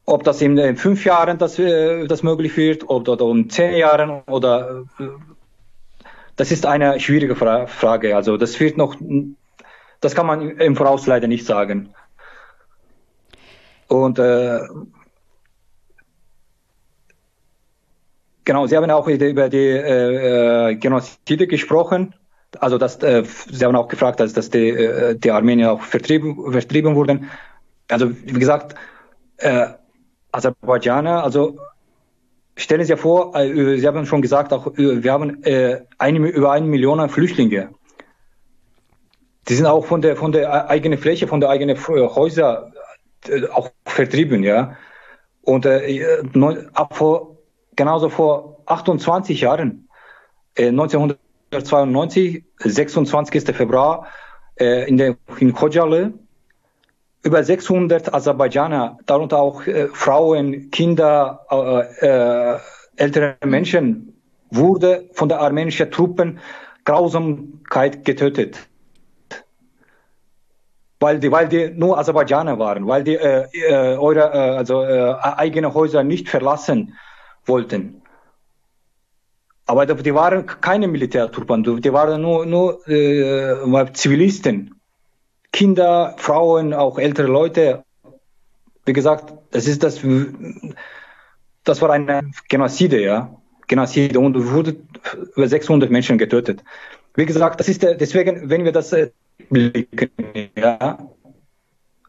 Ob 0.04 0.24
das 0.24 0.42
in 0.42 0.76
fünf 0.76 1.04
Jahren 1.04 1.38
das, 1.38 1.58
äh, 1.58 2.06
das 2.06 2.22
möglich 2.22 2.56
wird 2.56 2.88
oder, 2.88 3.12
oder 3.12 3.30
in 3.30 3.48
zehn 3.48 3.76
Jahren 3.76 4.22
oder 4.26 4.84
äh, 4.98 5.04
das 6.36 6.50
ist 6.50 6.66
eine 6.66 6.98
schwierige 6.98 7.36
Fra 7.36 7.66
Frage. 7.66 8.16
Also 8.16 8.36
das 8.36 8.58
wird 8.58 8.76
noch, 8.76 8.96
das 10.00 10.14
kann 10.14 10.26
man 10.26 10.58
im 10.58 10.76
Voraus 10.76 11.06
leider 11.06 11.28
nicht 11.28 11.46
sagen. 11.46 11.94
Und 13.86 14.18
äh, 14.18 14.60
genau, 18.44 18.66
Sie 18.66 18.76
haben 18.76 18.90
auch 18.90 19.06
über 19.06 19.48
die 19.48 19.56
äh, 19.58 20.70
äh, 20.70 20.74
Genozide 20.76 21.46
gesprochen. 21.46 22.14
Also 22.58 22.78
dass, 22.78 23.02
äh, 23.02 23.24
Sie 23.24 23.64
haben 23.64 23.76
auch 23.76 23.88
gefragt, 23.88 24.20
dass, 24.20 24.32
dass 24.32 24.50
die, 24.50 24.70
äh, 24.70 25.14
die 25.14 25.30
Armenier 25.30 25.72
auch 25.72 25.82
vertrieben, 25.82 26.52
vertrieben 26.52 26.94
wurden. 26.94 27.30
Also 27.88 28.10
wie 28.10 28.38
gesagt, 28.38 28.74
äh, 29.36 29.68
Aserbaidschaner, 30.32 31.22
also 31.22 31.58
stellen 32.56 32.82
Sie 32.82 32.92
sich 32.92 33.00
vor, 33.00 33.36
äh, 33.36 33.78
Sie 33.78 33.86
haben 33.86 34.06
schon 34.06 34.22
gesagt, 34.22 34.52
auch 34.52 34.66
äh, 34.78 35.02
wir 35.02 35.12
haben 35.12 35.42
äh, 35.44 35.82
eine, 35.98 36.18
über 36.28 36.52
eine 36.52 36.66
Million 36.66 37.08
Flüchtlinge. 37.08 37.70
Die 39.48 39.54
sind 39.54 39.66
auch 39.66 39.84
von 39.84 40.00
der 40.02 40.16
von 40.16 40.32
der 40.32 40.68
eigenen 40.70 40.98
Fläche, 40.98 41.26
von 41.26 41.40
der 41.40 41.50
eigenen 41.50 41.76
Häuser 41.76 42.72
auch 43.52 43.70
vertrieben, 43.84 44.42
ja. 44.42 44.76
Und 45.42 45.66
äh, 45.66 46.04
ab 46.74 46.96
vor 46.96 47.36
genauso 47.74 48.08
vor 48.08 48.62
28 48.66 49.40
Jahren, 49.40 49.88
äh, 50.56 50.68
1992, 50.68 52.44
26. 52.58 53.54
Februar, 53.54 54.06
äh, 54.58 54.88
in 54.88 54.96
der 54.96 55.16
in 55.38 55.52
Khojaly, 55.52 56.12
über 57.22 57.44
600 57.44 58.12
Aserbaidschaner, 58.12 58.98
darunter 59.06 59.38
auch 59.38 59.66
äh, 59.66 59.88
Frauen, 59.88 60.70
Kinder, 60.70 61.46
äh, 61.50 62.06
äh, 62.06 62.58
ältere 62.96 63.36
Menschen, 63.44 64.20
wurde 64.50 65.08
von 65.12 65.28
der 65.28 65.40
armenischen 65.40 65.90
Truppen 65.90 66.40
Grausamkeit 66.84 68.04
getötet. 68.04 68.58
Weil 70.98 71.18
die, 71.18 71.30
weil 71.32 71.48
die 71.48 71.70
nur 71.70 71.98
Aserbaidschaner 71.98 72.58
waren, 72.58 72.86
weil 72.86 73.02
die 73.02 73.16
äh, 73.16 73.46
äh, 73.52 73.96
eure 73.96 74.32
äh, 74.32 74.56
also 74.56 74.82
äh, 74.82 75.14
eigene 75.20 75.74
Häuser 75.74 76.04
nicht 76.04 76.28
verlassen 76.28 76.96
wollten. 77.44 78.02
Aber 79.66 79.86
die 79.86 80.14
waren 80.14 80.44
keine 80.44 80.88
Militärtruppen, 80.88 81.62
die 81.80 81.92
waren 81.92 82.20
nur, 82.20 82.46
nur 82.46 82.86
äh, 82.88 83.92
Zivilisten. 83.94 84.81
Kinder, 85.52 86.14
Frauen, 86.18 86.72
auch 86.74 86.98
ältere 86.98 87.28
Leute. 87.28 87.84
Wie 88.84 88.92
gesagt, 88.92 89.34
das 89.50 89.66
ist 89.66 89.82
das, 89.82 90.00
das 91.64 91.82
war 91.82 91.90
eine 91.90 92.22
Genozide, 92.48 93.00
ja. 93.00 93.36
Genozide 93.68 94.18
und 94.18 94.50
wurde 94.50 94.76
über 95.36 95.48
600 95.48 95.90
Menschen 95.90 96.18
getötet. 96.18 96.64
Wie 97.14 97.26
gesagt, 97.26 97.60
das 97.60 97.68
ist 97.68 97.82
deswegen, 97.82 98.48
wenn 98.50 98.64
wir 98.64 98.72
das 98.72 98.92
äh, 98.92 99.10
blicken, 99.50 100.10
ja, 100.56 100.98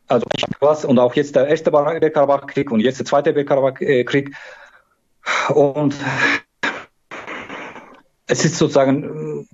also 0.07 0.25
was 0.59 0.85
und 0.85 0.99
auch 0.99 1.15
jetzt 1.15 1.35
der 1.35 1.47
erste 1.47 1.71
Bergkarabach-Krieg 1.71 2.71
und 2.71 2.79
jetzt 2.79 2.99
der 2.99 3.05
zweite 3.05 3.33
Bergkarabach-Krieg 3.33 4.35
und 5.49 5.95
es 8.27 8.45
ist 8.45 8.57
sozusagen 8.57 9.47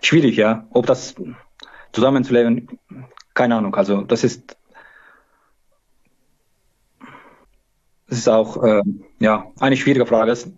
schwierig, 0.00 0.36
ja, 0.36 0.66
ob 0.70 0.86
das 0.86 1.14
zusammenzuleben, 1.92 2.68
keine 3.34 3.56
Ahnung. 3.56 3.74
Also 3.74 4.02
das 4.02 4.24
ist 4.24 4.56
das 8.08 8.18
ist 8.18 8.28
auch 8.28 8.62
äh, 8.62 8.82
ja 9.20 9.50
eine 9.60 9.76
schwierige 9.76 10.04
Frage. 10.04 10.30
Das, 10.30 10.50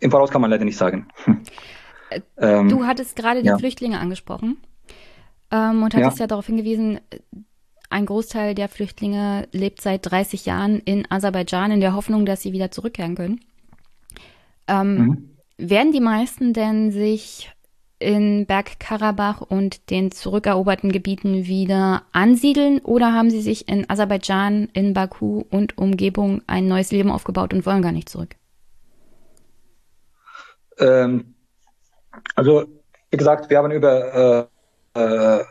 Im 0.00 0.10
Voraus 0.10 0.30
kann 0.30 0.40
man 0.40 0.50
leider 0.50 0.64
nicht 0.64 0.78
sagen. 0.78 1.08
Äh, 2.08 2.20
ähm, 2.38 2.68
du 2.68 2.86
hattest 2.86 3.14
gerade 3.14 3.42
die 3.42 3.48
ja. 3.48 3.58
Flüchtlinge 3.58 4.00
angesprochen 4.00 4.56
ähm, 5.50 5.82
und 5.82 5.94
hattest 5.94 6.18
ja. 6.18 6.24
ja 6.24 6.26
darauf 6.28 6.46
hingewiesen, 6.46 7.00
ein 7.90 8.06
Großteil 8.06 8.54
der 8.54 8.68
Flüchtlinge 8.68 9.48
lebt 9.52 9.82
seit 9.82 10.10
30 10.10 10.46
Jahren 10.46 10.78
in 10.78 11.10
Aserbaidschan 11.10 11.72
in 11.72 11.80
der 11.80 11.94
Hoffnung, 11.94 12.24
dass 12.24 12.40
sie 12.40 12.52
wieder 12.52 12.70
zurückkehren 12.70 13.16
können. 13.16 13.40
Ähm, 14.66 14.96
mhm. 14.96 15.30
Werden 15.58 15.92
die 15.92 16.00
meisten 16.00 16.54
denn 16.54 16.90
sich 16.92 17.52
in 18.00 18.46
Bergkarabach 18.46 19.42
und 19.42 19.90
den 19.90 20.10
zurückeroberten 20.10 20.90
Gebieten 20.90 21.46
wieder 21.46 22.02
ansiedeln 22.12 22.80
oder 22.80 23.12
haben 23.12 23.30
sie 23.30 23.42
sich 23.42 23.68
in 23.68 23.88
Aserbaidschan, 23.88 24.70
in 24.72 24.94
Baku 24.94 25.44
und 25.50 25.78
Umgebung 25.78 26.42
ein 26.46 26.66
neues 26.66 26.90
Leben 26.90 27.10
aufgebaut 27.10 27.52
und 27.54 27.66
wollen 27.66 27.82
gar 27.82 27.92
nicht 27.92 28.08
zurück? 28.08 28.34
Ähm, 30.78 31.34
also, 32.34 32.64
wie 33.10 33.16
gesagt, 33.16 33.50
wir 33.50 33.58
haben 33.58 33.70
über 33.70 34.48
äh, 34.94 35.00
äh, 35.00 35.44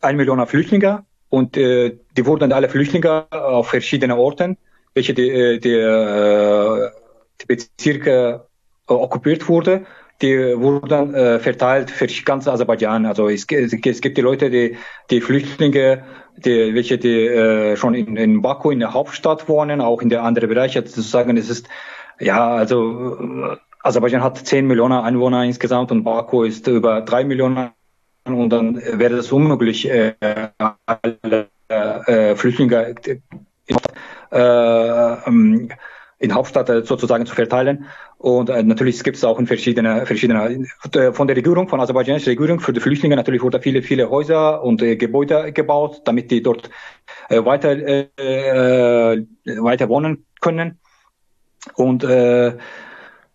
eine 0.00 0.16
Million 0.16 0.44
Flüchtlinge 0.46 1.04
und 1.28 1.56
äh, 1.56 1.98
die 2.16 2.26
wurden 2.26 2.52
alle 2.52 2.70
Flüchtlinge 2.70 3.26
auf 3.30 3.68
verschiedenen 3.68 4.16
Orten, 4.18 4.56
welche 4.94 5.12
die, 5.12 5.28
äh, 5.28 5.58
die, 5.58 5.74
äh, 5.74 6.90
die 7.40 7.46
Bezirke 7.46 8.46
äh, 8.88 8.92
okkupiert 8.92 9.46
wurden 9.46 9.86
die 10.22 10.36
wurden 10.58 11.14
äh, 11.14 11.38
verteilt 11.40 11.90
für 11.90 12.06
ganz 12.24 12.46
Aserbaidschan. 12.46 13.06
Also 13.06 13.28
es, 13.28 13.46
es, 13.50 14.00
gibt 14.00 14.16
die 14.16 14.20
Leute, 14.20 14.50
die, 14.50 14.76
die 15.10 15.20
Flüchtlinge, 15.20 16.04
die, 16.36 16.74
welche 16.74 16.98
die 16.98 17.26
äh, 17.26 17.76
schon 17.76 17.94
in, 17.94 18.16
in 18.16 18.40
Baku, 18.40 18.70
in 18.70 18.78
der 18.78 18.94
Hauptstadt 18.94 19.48
wohnen, 19.48 19.80
auch 19.80 20.00
in 20.00 20.08
der 20.08 20.22
anderen 20.22 20.48
Bereiche. 20.48 20.80
Sozusagen, 20.80 21.36
es 21.36 21.50
ist, 21.50 21.68
ja, 22.20 22.54
also 22.54 23.18
äh, 23.20 23.56
Aserbaidschan 23.82 24.22
hat 24.22 24.38
10 24.38 24.66
Millionen 24.66 25.00
Einwohner 25.00 25.44
insgesamt 25.44 25.90
und 25.90 26.04
Baku 26.04 26.44
ist 26.44 26.66
über 26.68 27.00
3 27.00 27.24
Millionen 27.24 27.70
und 28.24 28.50
dann 28.50 28.76
wäre 28.76 29.16
es 29.16 29.32
unmöglich, 29.32 29.90
äh, 29.90 30.14
alle 30.86 31.48
äh, 31.68 32.36
Flüchtlinge 32.36 32.94
äh, 34.30 34.36
ähm, 35.26 35.68
in 36.22 36.32
Hauptstadt 36.32 36.68
äh, 36.68 36.84
sozusagen 36.84 37.26
zu 37.26 37.34
verteilen. 37.34 37.86
Und 38.16 38.48
äh, 38.48 38.62
natürlich 38.62 39.02
gibt 39.02 39.16
es 39.16 39.24
auch 39.24 39.40
in 39.40 39.46
verschiedene, 39.48 40.06
verschiedene 40.06 40.66
äh, 40.94 41.12
von 41.12 41.26
der 41.26 41.36
Regierung, 41.36 41.68
von 41.68 41.80
aserbaidschanischer 41.80 42.30
Regierung 42.30 42.60
für 42.60 42.72
die 42.72 42.80
Flüchtlinge 42.80 43.16
natürlich 43.16 43.42
wurden 43.42 43.60
viele, 43.60 43.82
viele 43.82 44.08
Häuser 44.08 44.62
und 44.62 44.80
äh, 44.82 44.96
Gebäude 44.96 45.52
gebaut, 45.52 46.02
damit 46.04 46.30
die 46.30 46.40
dort 46.40 46.70
äh, 47.28 47.44
weiter, 47.44 47.72
äh, 47.72 48.06
äh, 48.16 49.26
weiter 49.58 49.88
wohnen 49.88 50.24
können. 50.40 50.78
Und 51.74 52.04
äh, 52.04 52.56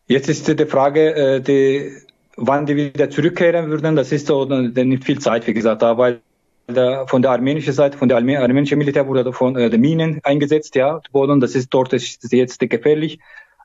jetzt 0.07 0.30
ist 0.30 0.47
die 0.47 0.65
Frage, 0.65 1.14
äh, 1.15 1.41
die, 1.41 1.91
wann 2.38 2.65
die 2.65 2.77
wieder 2.77 3.09
zurückkehren 3.09 3.69
würden. 3.69 3.97
Das 3.97 4.14
ist 4.14 4.27
so, 4.27 4.45
nimmt 4.45 5.03
viel 5.03 5.19
Zeit, 5.19 5.45
wie 5.45 5.53
gesagt, 5.53 5.81
da, 5.81 5.97
weil 5.97 6.22
der, 6.76 7.07
von 7.07 7.22
der 7.22 7.31
armenischen 7.31 7.73
Seite, 7.73 7.98
von 7.98 8.10
der 8.10 8.18
armenischen 8.18 8.77
Militär 8.77 9.07
wurde 9.07 9.31
von 9.34 9.56
äh, 9.56 9.69
der 9.69 9.80
Minen 9.80 10.19
eingesetzt, 10.23 10.76
ja, 10.76 11.02
worden. 11.11 11.39
Das 11.39 11.56
ist 11.56 11.69
dort 11.73 11.94
ist 11.94 12.31
jetzt 12.31 12.60
gefährlich 12.60 13.19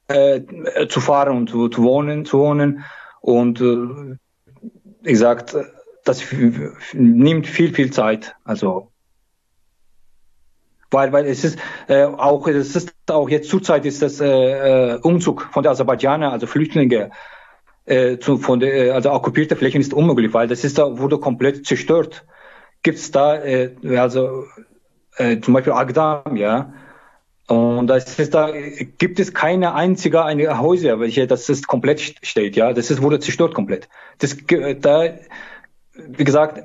äh, 0.08 0.40
zu 0.88 1.00
fahren 1.00 1.36
und 1.36 1.50
zu, 1.50 1.68
zu 1.68 1.82
wohnen, 1.82 2.24
zu 2.24 2.38
wohnen. 2.38 2.84
Und 3.20 3.60
äh, 3.60 4.16
wie 5.02 5.10
gesagt, 5.10 5.56
das 6.04 6.24
nimmt 6.92 7.46
viel, 7.46 7.74
viel 7.74 7.92
Zeit. 7.92 8.34
Also 8.44 8.88
weil 10.92 11.12
weil 11.12 11.26
es 11.26 11.42
ist 11.42 11.58
äh, 11.88 12.04
auch 12.04 12.46
es 12.46 12.76
ist 12.76 12.92
auch 13.08 13.28
jetzt 13.30 13.48
zurzeit 13.48 13.86
ist 13.86 14.02
das 14.02 14.20
äh, 14.20 14.98
Umzug 15.02 15.48
von 15.50 15.62
der 15.62 15.72
Aserbaidschaner 15.72 16.30
also 16.30 16.46
Flüchtlinge 16.46 17.10
äh, 17.86 18.18
zu, 18.18 18.36
von 18.36 18.60
der 18.60 18.94
also 18.94 19.10
okkupierte 19.10 19.56
Flächen 19.56 19.80
ist 19.80 19.94
unmöglich 19.94 20.34
weil 20.34 20.48
das 20.48 20.64
ist 20.64 20.76
da 20.76 20.98
wurde 20.98 21.18
komplett 21.18 21.66
zerstört 21.66 22.26
gibt's 22.82 23.10
da 23.10 23.36
äh, 23.36 23.74
also 23.96 24.44
äh, 25.16 25.40
zum 25.40 25.54
Beispiel 25.54 25.72
Agdam 25.72 26.36
ja 26.36 26.72
und 27.48 27.86
das 27.86 28.18
ist 28.18 28.34
da 28.34 28.50
gibt 28.98 29.20
es 29.20 29.34
keine 29.34 29.74
einzige 29.74 30.24
eine 30.24 30.60
Häuser 30.60 31.00
welche 31.00 31.26
das 31.26 31.48
ist 31.48 31.66
komplett 31.66 32.00
steht 32.22 32.56
ja 32.56 32.72
das 32.72 32.90
ist 32.90 33.02
wurde 33.02 33.20
zerstört 33.20 33.54
komplett 33.54 33.88
das 34.18 34.36
da 34.80 35.14
wie 35.94 36.24
gesagt 36.24 36.62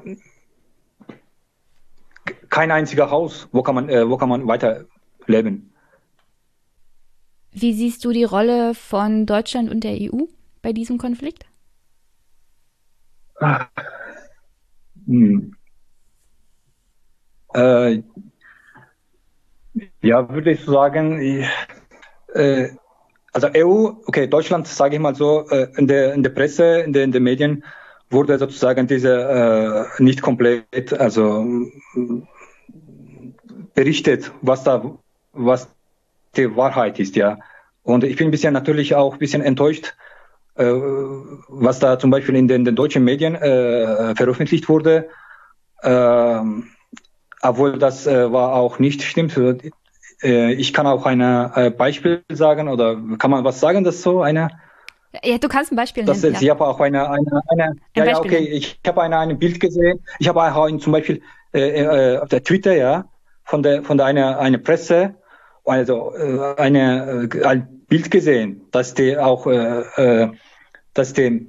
kein 2.49 2.71
einziger 2.71 3.11
Haus. 3.11 3.47
Wo 3.51 3.61
kann 3.61 3.75
man, 3.75 3.89
äh, 3.89 4.09
wo 4.09 4.17
kann 4.17 4.29
man 4.29 4.47
weiter 4.47 4.85
leben? 5.25 5.73
Wie 7.51 7.73
siehst 7.73 8.05
du 8.05 8.11
die 8.11 8.23
Rolle 8.23 8.73
von 8.73 9.25
Deutschland 9.25 9.69
und 9.69 9.83
der 9.83 9.97
EU 9.99 10.25
bei 10.61 10.73
diesem 10.73 10.97
Konflikt? 10.97 11.45
Hm. 15.05 15.55
Äh, 17.53 18.03
ja, 20.01 20.29
würde 20.29 20.51
ich 20.51 20.65
sagen, 20.65 21.21
ich, 21.21 21.45
äh, 22.33 22.69
also 23.33 23.47
EU, 23.55 23.91
okay, 24.05 24.27
Deutschland, 24.27 24.67
sage 24.67 24.95
ich 24.95 25.01
mal 25.01 25.15
so, 25.15 25.47
äh, 25.49 25.67
in, 25.77 25.87
der, 25.87 26.13
in 26.13 26.23
der 26.23 26.31
Presse, 26.31 26.79
in, 26.79 26.93
der, 26.93 27.03
in 27.03 27.11
den 27.11 27.23
Medien 27.23 27.63
wurde 28.09 28.37
sozusagen 28.37 28.87
diese 28.87 29.87
äh, 29.99 30.03
nicht 30.03 30.21
komplett, 30.21 30.93
also 30.93 31.45
berichtet, 33.73 34.31
was 34.41 34.63
da, 34.63 34.97
was 35.33 35.69
die 36.35 36.55
Wahrheit 36.55 36.99
ist, 36.99 37.15
ja. 37.15 37.37
Und 37.83 38.03
ich 38.03 38.17
bin 38.17 38.27
ein 38.27 38.31
bisschen 38.31 38.53
natürlich 38.53 38.95
auch 38.95 39.13
ein 39.13 39.19
bisschen 39.19 39.41
enttäuscht, 39.41 39.93
äh, 40.55 40.65
was 40.65 41.79
da 41.79 41.99
zum 41.99 42.09
Beispiel 42.09 42.35
in 42.35 42.47
den, 42.47 42.65
den 42.65 42.75
deutschen 42.75 43.03
Medien 43.03 43.35
äh, 43.35 44.15
veröffentlicht 44.15 44.67
wurde. 44.67 45.09
Äh, 45.83 46.41
obwohl 47.41 47.77
das 47.77 48.07
äh, 48.07 48.31
war 48.31 48.53
auch 48.53 48.79
nicht 48.79 49.03
stimmt. 49.03 49.37
Äh, 50.21 50.53
ich 50.53 50.73
kann 50.73 50.87
auch 50.87 51.05
ein 51.05 51.21
äh, 51.21 51.71
Beispiel 51.75 52.23
sagen 52.31 52.67
oder 52.67 52.97
kann 53.17 53.31
man 53.31 53.43
was 53.43 53.59
sagen, 53.59 53.83
das 53.83 54.01
so 54.01 54.21
eine 54.21 54.49
ja, 55.23 55.37
du 55.37 55.47
kannst 55.47 55.71
ein 55.71 55.75
Beispiel 55.75 56.03
nennen. 56.03 56.21
Das, 56.21 56.31
ja. 56.31 56.41
Ich 56.41 56.49
habe 56.49 56.67
auch 56.67 56.79
eine, 56.79 57.09
eine, 57.09 57.41
eine 57.47 57.63
ein 57.63 57.81
ja, 57.95 58.05
ja, 58.05 58.19
okay, 58.19 58.37
ich 58.37 58.79
habe 58.85 59.01
eine, 59.01 59.17
ein 59.17 59.39
Bild 59.39 59.59
gesehen. 59.59 59.99
Ich 60.19 60.27
habe 60.27 60.43
auch 60.43 60.65
ein, 60.65 60.79
zum 60.79 60.91
Beispiel 60.91 61.21
äh, 61.53 61.81
äh, 61.81 62.17
auf 62.19 62.29
der 62.29 62.43
Twitter, 62.43 62.75
ja, 62.75 63.05
von 63.43 63.63
der 63.63 63.83
von 63.83 63.97
der 63.97 64.05
einer 64.05 64.37
eine 64.37 64.59
Presse 64.59 65.15
also 65.67 66.15
äh, 66.15 66.55
eine 66.57 67.29
äh, 67.33 67.43
ein 67.45 67.85
Bild 67.87 68.09
gesehen, 68.09 68.61
dass 68.71 68.93
die 68.93 69.17
auch 69.17 69.47
äh, 69.47 69.81
äh, 69.97 70.31
dass 70.93 71.13
die 71.13 71.47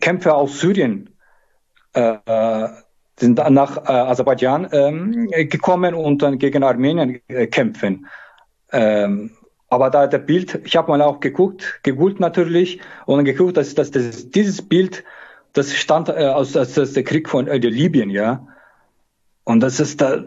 Kämpfer 0.00 0.36
aus 0.36 0.60
Syrien 0.60 1.10
äh, 1.92 2.18
sind 3.18 3.38
nach 3.50 3.76
äh, 3.78 3.92
Aserbaidschan 3.92 4.68
ähm, 4.72 5.28
gekommen 5.48 5.94
und 5.94 6.22
dann 6.22 6.38
gegen 6.38 6.62
Armenien 6.62 7.20
äh, 7.28 7.46
kämpfen. 7.46 8.06
Ähm, 8.72 9.30
aber 9.70 9.90
da 9.90 10.06
der 10.06 10.18
Bild, 10.18 10.60
ich 10.64 10.76
habe 10.76 10.90
mal 10.90 11.02
auch 11.02 11.20
geguckt, 11.20 11.80
gegoogelt 11.82 12.20
natürlich 12.20 12.80
und 13.06 13.24
geguckt, 13.24 13.56
dass, 13.56 13.74
dass 13.74 13.90
das, 13.90 14.30
dieses 14.30 14.62
Bild, 14.62 15.04
das 15.52 15.74
stammt 15.74 16.08
äh, 16.08 16.12
aus, 16.12 16.56
aus, 16.56 16.78
aus 16.78 16.92
der 16.92 17.04
Krieg 17.04 17.28
von 17.28 17.48
äh, 17.48 17.58
Libyen, 17.58 18.10
ja. 18.10 18.46
Und 19.44 19.60
das 19.60 19.80
ist 19.80 20.00
da, 20.00 20.24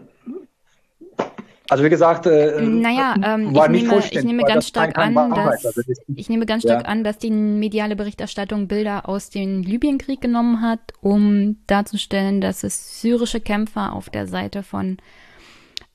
also 1.72 1.84
wie 1.84 1.88
gesagt, 1.88 2.26
äh, 2.26 2.60
naja, 2.60 3.14
ähm, 3.24 3.54
ich, 3.54 3.68
nehme, 3.68 3.98
ich 3.98 4.24
nehme 4.24 4.42
ganz 4.44 4.68
stark 4.68 4.98
an, 4.98 5.14
dass 5.14 5.64
also 5.64 5.82
ich 6.14 6.28
nehme 6.28 6.44
ganz 6.44 6.62
stark 6.62 6.82
ja. 6.82 6.88
an, 6.88 7.02
dass 7.02 7.18
die 7.18 7.30
mediale 7.30 7.96
Berichterstattung 7.96 8.68
Bilder 8.68 9.08
aus 9.08 9.30
dem 9.30 9.62
Libyenkrieg 9.62 10.20
genommen 10.20 10.60
hat, 10.60 10.80
um 11.00 11.56
darzustellen, 11.66 12.40
dass 12.42 12.62
es 12.62 13.00
syrische 13.00 13.40
Kämpfer 13.40 13.94
auf 13.94 14.10
der 14.10 14.26
Seite 14.26 14.62
von 14.62 14.98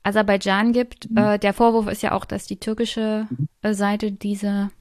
Aserbaidschan 0.02 0.74
gibt. 0.74 1.12
Mhm. 1.12 1.18
Äh, 1.18 1.40
der 1.40 1.54
Vorwurf 1.54 1.88
ist 1.88 2.02
ja 2.02 2.14
auch, 2.14 2.26
dass 2.26 2.48
die 2.48 2.60
türkische 2.60 3.28
äh, 3.62 3.74
Seite 3.74 4.12
diese 4.12 4.72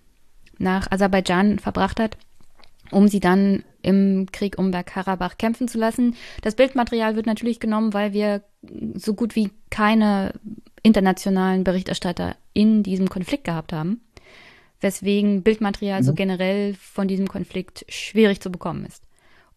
nach 0.58 0.90
Aserbaidschan 0.90 1.58
verbracht 1.58 2.00
hat, 2.00 2.16
um 2.90 3.08
sie 3.08 3.20
dann 3.20 3.64
im 3.82 4.26
Krieg 4.32 4.58
um 4.58 4.70
Bergkarabach 4.70 5.36
kämpfen 5.36 5.68
zu 5.68 5.78
lassen. 5.78 6.16
Das 6.42 6.54
Bildmaterial 6.54 7.16
wird 7.16 7.26
natürlich 7.26 7.60
genommen, 7.60 7.92
weil 7.92 8.12
wir 8.12 8.42
so 8.94 9.14
gut 9.14 9.36
wie 9.36 9.50
keine 9.70 10.32
internationalen 10.86 11.64
Berichterstatter 11.64 12.36
in 12.52 12.84
diesem 12.84 13.08
Konflikt 13.08 13.42
gehabt 13.42 13.72
haben, 13.72 14.00
weswegen 14.80 15.42
Bildmaterial 15.42 16.00
mhm. 16.00 16.04
so 16.04 16.14
generell 16.14 16.74
von 16.74 17.08
diesem 17.08 17.26
Konflikt 17.26 17.84
schwierig 17.88 18.40
zu 18.40 18.50
bekommen 18.50 18.86
ist. 18.86 19.02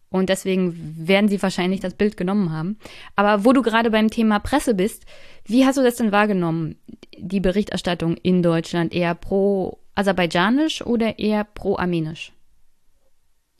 Und 0.08 0.28
deswegen 0.28 1.06
werden 1.06 1.28
sie 1.28 1.40
wahrscheinlich 1.40 1.78
das 1.78 1.94
Bild 1.94 2.16
genommen 2.16 2.50
haben. 2.50 2.78
Aber 3.14 3.44
wo 3.44 3.52
du 3.52 3.62
gerade 3.62 3.92
beim 3.92 4.10
Thema 4.10 4.40
Presse 4.40 4.74
bist, 4.74 5.04
wie 5.44 5.64
hast 5.64 5.78
du 5.78 5.84
das 5.84 5.94
denn 5.94 6.10
wahrgenommen? 6.10 6.74
Die 7.16 7.38
Berichterstattung 7.38 8.16
in 8.16 8.42
Deutschland 8.42 8.92
eher 8.92 9.14
pro 9.14 9.78
aserbaidschanisch 9.94 10.84
oder 10.84 11.20
eher 11.20 11.44
pro 11.44 11.76
armenisch? 11.76 12.32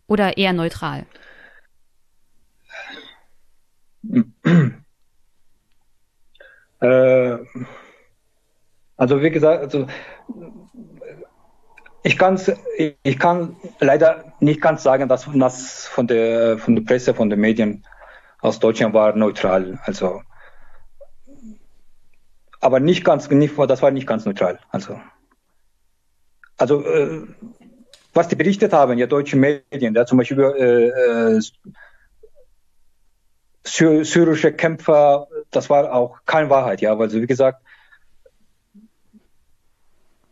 Oder 0.08 0.38
eher 0.38 0.52
neutral? 0.52 1.06
Äh, 6.80 7.38
also 8.96 9.22
wie 9.22 9.30
gesagt, 9.30 9.62
also 9.62 9.86
ich, 12.02 12.18
kann's, 12.18 12.50
ich 13.02 13.18
kann 13.18 13.56
leider 13.78 14.32
nicht 14.40 14.60
ganz 14.60 14.82
sagen, 14.82 15.08
dass 15.08 15.28
das 15.34 15.86
von 15.86 16.06
der, 16.06 16.58
von 16.58 16.76
der 16.76 16.82
Presse, 16.82 17.14
von 17.14 17.30
den 17.30 17.40
Medien 17.40 17.84
aus 18.40 18.58
Deutschland 18.58 18.94
war 18.94 19.14
neutral. 19.14 19.78
Also, 19.84 20.22
aber 22.60 22.80
nicht 22.80 23.04
ganz, 23.04 23.28
nicht, 23.30 23.54
das 23.58 23.82
war 23.82 23.90
nicht 23.90 24.06
ganz 24.06 24.24
neutral. 24.24 24.58
Also, 24.70 25.00
also 26.56 26.84
äh, 26.84 27.22
was 28.12 28.28
die 28.28 28.36
berichtet 28.36 28.72
haben, 28.72 28.98
ja, 28.98 29.06
deutsche 29.06 29.36
Medien, 29.36 29.94
ja, 29.94 30.04
zum 30.04 30.18
Beispiel 30.18 30.38
über 30.38 30.56
äh, 30.58 30.88
äh 30.88 31.40
syrische 33.64 34.52
Kämpfer, 34.52 35.28
das 35.50 35.68
war 35.68 35.92
auch 35.92 36.18
keine 36.26 36.50
Wahrheit, 36.50 36.80
ja, 36.80 36.98
weil, 36.98 37.10
so 37.10 37.20
wie 37.20 37.26
gesagt, 37.26 37.62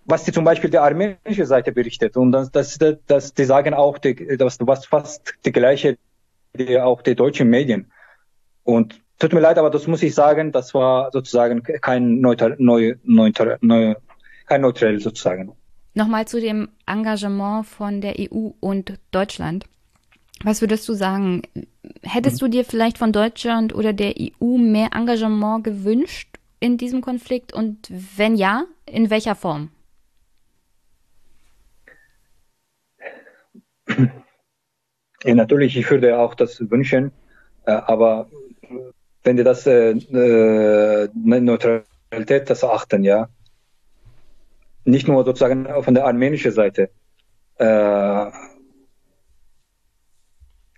was 0.04 0.24
die 0.24 0.32
zum 0.32 0.44
Beispiel 0.44 0.70
der 0.70 0.82
armenische 0.82 1.44
Seite 1.44 1.70
berichtet 1.70 2.16
und 2.16 2.32
das, 2.32 2.50
das, 2.50 2.78
das 3.06 3.34
die 3.34 3.44
sagen 3.44 3.74
auch, 3.74 3.98
die, 3.98 4.38
das 4.38 4.56
was 4.60 4.86
fast 4.86 5.34
die 5.44 5.52
gleiche, 5.52 5.98
die 6.54 6.80
auch 6.80 7.02
die 7.02 7.14
deutschen 7.14 7.50
Medien. 7.50 7.92
Und 8.64 9.00
tut 9.18 9.34
mir 9.34 9.40
leid, 9.40 9.58
aber 9.58 9.70
das 9.70 9.86
muss 9.86 10.02
ich 10.02 10.14
sagen, 10.14 10.50
das 10.50 10.72
war 10.72 11.10
sozusagen 11.12 11.62
kein 11.62 12.20
neutral, 12.20 12.56
neu, 12.58 12.94
neutral, 13.04 13.58
neu, 13.60 13.96
kein 14.46 14.62
neutral 14.62 14.98
sozusagen. 14.98 15.52
Nochmal 15.92 16.26
zu 16.26 16.40
dem 16.40 16.68
Engagement 16.86 17.66
von 17.66 18.00
der 18.00 18.14
EU 18.18 18.50
und 18.60 18.98
Deutschland. 19.10 19.66
Was 20.44 20.60
würdest 20.60 20.88
du 20.88 20.94
sagen? 20.94 21.42
Hättest 22.02 22.40
du 22.40 22.48
dir 22.48 22.64
vielleicht 22.64 22.98
von 22.98 23.12
Deutschland 23.12 23.74
oder 23.74 23.92
der 23.92 24.14
EU 24.18 24.56
mehr 24.56 24.90
Engagement 24.94 25.64
gewünscht 25.64 26.38
in 26.60 26.78
diesem 26.78 27.00
Konflikt? 27.00 27.52
Und 27.52 27.90
wenn 28.16 28.36
ja, 28.36 28.64
in 28.86 29.10
welcher 29.10 29.34
Form? 29.34 29.70
Ja, 35.24 35.34
natürlich, 35.34 35.76
ich 35.76 35.90
würde 35.90 36.18
auch 36.18 36.34
das 36.34 36.70
wünschen, 36.70 37.10
äh, 37.66 37.72
aber 37.72 38.28
wenn 39.24 39.36
die 39.36 39.42
das 39.42 39.66
äh, 39.66 39.90
äh, 39.90 41.08
Neutralität 41.14 42.48
das 42.48 42.62
achten, 42.62 43.02
ja, 43.02 43.28
nicht 44.84 45.08
nur 45.08 45.24
sozusagen 45.24 45.66
von 45.82 45.94
der 45.94 46.06
armenischen 46.06 46.52
Seite, 46.52 46.90
äh, 47.56 48.30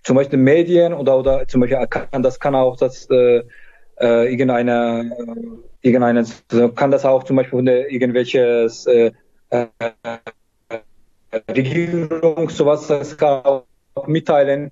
zum 0.03 0.15
Beispiel 0.15 0.39
Medien 0.39 0.93
oder 0.93 1.17
oder 1.17 1.47
zum 1.47 1.61
Beispiel 1.61 1.85
kann 1.87 2.23
das 2.23 2.39
kann 2.39 2.55
auch 2.55 2.77
das 2.77 3.09
äh, 3.09 3.43
äh, 3.99 4.31
irgendeine 4.31 5.11
irgendeine 5.81 6.25
kann 6.75 6.91
das 6.91 7.05
auch 7.05 7.23
zum 7.23 7.35
Beispiel 7.35 7.57
von 7.57 7.65
der 7.65 7.91
irgendwelches 7.91 8.87
äh, 8.87 9.11
äh, 9.49 9.67
Regierung 11.49 12.49
sowas 12.49 12.87
das 12.87 13.17
kann 13.17 13.43
auch 13.43 13.65
mitteilen. 14.07 14.71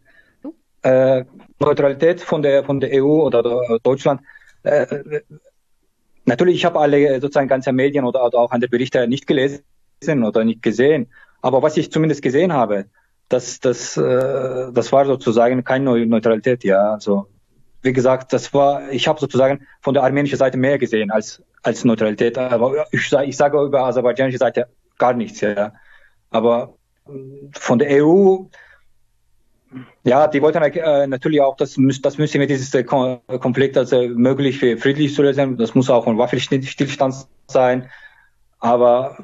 Äh, 0.81 1.25
Neutralität 1.59 2.21
von 2.21 2.41
der 2.41 2.63
von 2.63 2.79
der 2.79 3.03
EU 3.03 3.21
oder 3.25 3.43
Deutschland. 3.83 4.21
Äh, 4.63 4.85
natürlich 6.25 6.55
ich 6.55 6.65
habe 6.65 6.79
alle 6.79 7.19
sozusagen 7.19 7.49
ganze 7.49 7.73
Medien 7.73 8.05
oder, 8.05 8.25
oder 8.25 8.39
auch 8.39 8.51
an 8.51 8.61
der 8.61 8.69
Berichte 8.69 9.05
nicht 9.07 9.27
gelesen 9.27 9.63
oder 10.23 10.43
nicht 10.45 10.61
gesehen. 10.61 11.11
Aber 11.41 11.61
was 11.61 11.75
ich 11.77 11.91
zumindest 11.91 12.21
gesehen 12.21 12.53
habe 12.53 12.85
das, 13.29 13.59
das, 13.59 13.95
äh, 13.97 14.71
das 14.71 14.91
war 14.91 15.05
sozusagen 15.05 15.63
keine 15.63 16.05
Neutralität, 16.05 16.63
ja. 16.63 16.93
Also 16.93 17.27
wie 17.81 17.93
gesagt, 17.93 18.33
das 18.33 18.53
war, 18.53 18.91
ich 18.91 19.07
habe 19.07 19.19
sozusagen 19.19 19.65
von 19.81 19.93
der 19.93 20.03
armenischen 20.03 20.37
Seite 20.37 20.57
mehr 20.57 20.77
gesehen 20.77 21.11
als 21.11 21.41
als 21.63 21.83
Neutralität. 21.83 22.37
Aber 22.37 22.87
ich, 22.91 23.11
ich 23.11 23.37
sage 23.37 23.61
über 23.61 23.83
aserbaidschanische 23.85 24.37
Seite 24.37 24.67
gar 24.97 25.13
nichts, 25.13 25.41
ja. 25.41 25.73
Aber 26.29 26.75
von 27.53 27.79
der 27.79 28.03
EU, 28.03 28.45
ja, 30.03 30.27
die 30.27 30.41
wollten 30.41 30.61
äh, 30.61 31.07
natürlich 31.07 31.41
auch, 31.41 31.55
das, 31.55 31.77
das 32.01 32.17
müsste 32.17 32.39
mit 32.39 32.49
diesem 32.49 32.85
Konflikt 32.85 33.77
also 33.77 34.07
möglich 34.07 34.59
friedlich 34.59 35.13
zu 35.13 35.21
lösen. 35.21 35.57
Das 35.57 35.75
muss 35.75 35.89
auch 35.89 36.07
ein 36.07 36.17
Waffenstillstand 36.17 37.27
sein. 37.47 37.89
Aber 38.59 39.17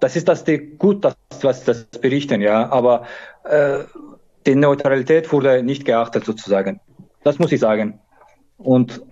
das 0.00 0.16
ist 0.16 0.28
das 0.28 0.44
die, 0.44 0.58
gut, 0.58 1.04
das, 1.04 1.16
was 1.42 1.64
das 1.64 1.86
berichten, 1.86 2.40
ja. 2.40 2.70
Aber 2.70 3.06
äh, 3.44 3.84
die 4.46 4.54
Neutralität 4.54 5.32
wurde 5.32 5.62
nicht 5.62 5.84
geachtet 5.84 6.24
sozusagen. 6.24 6.80
Das 7.22 7.38
muss 7.38 7.52
ich 7.52 7.60
sagen. 7.60 7.98
Und 8.58 9.02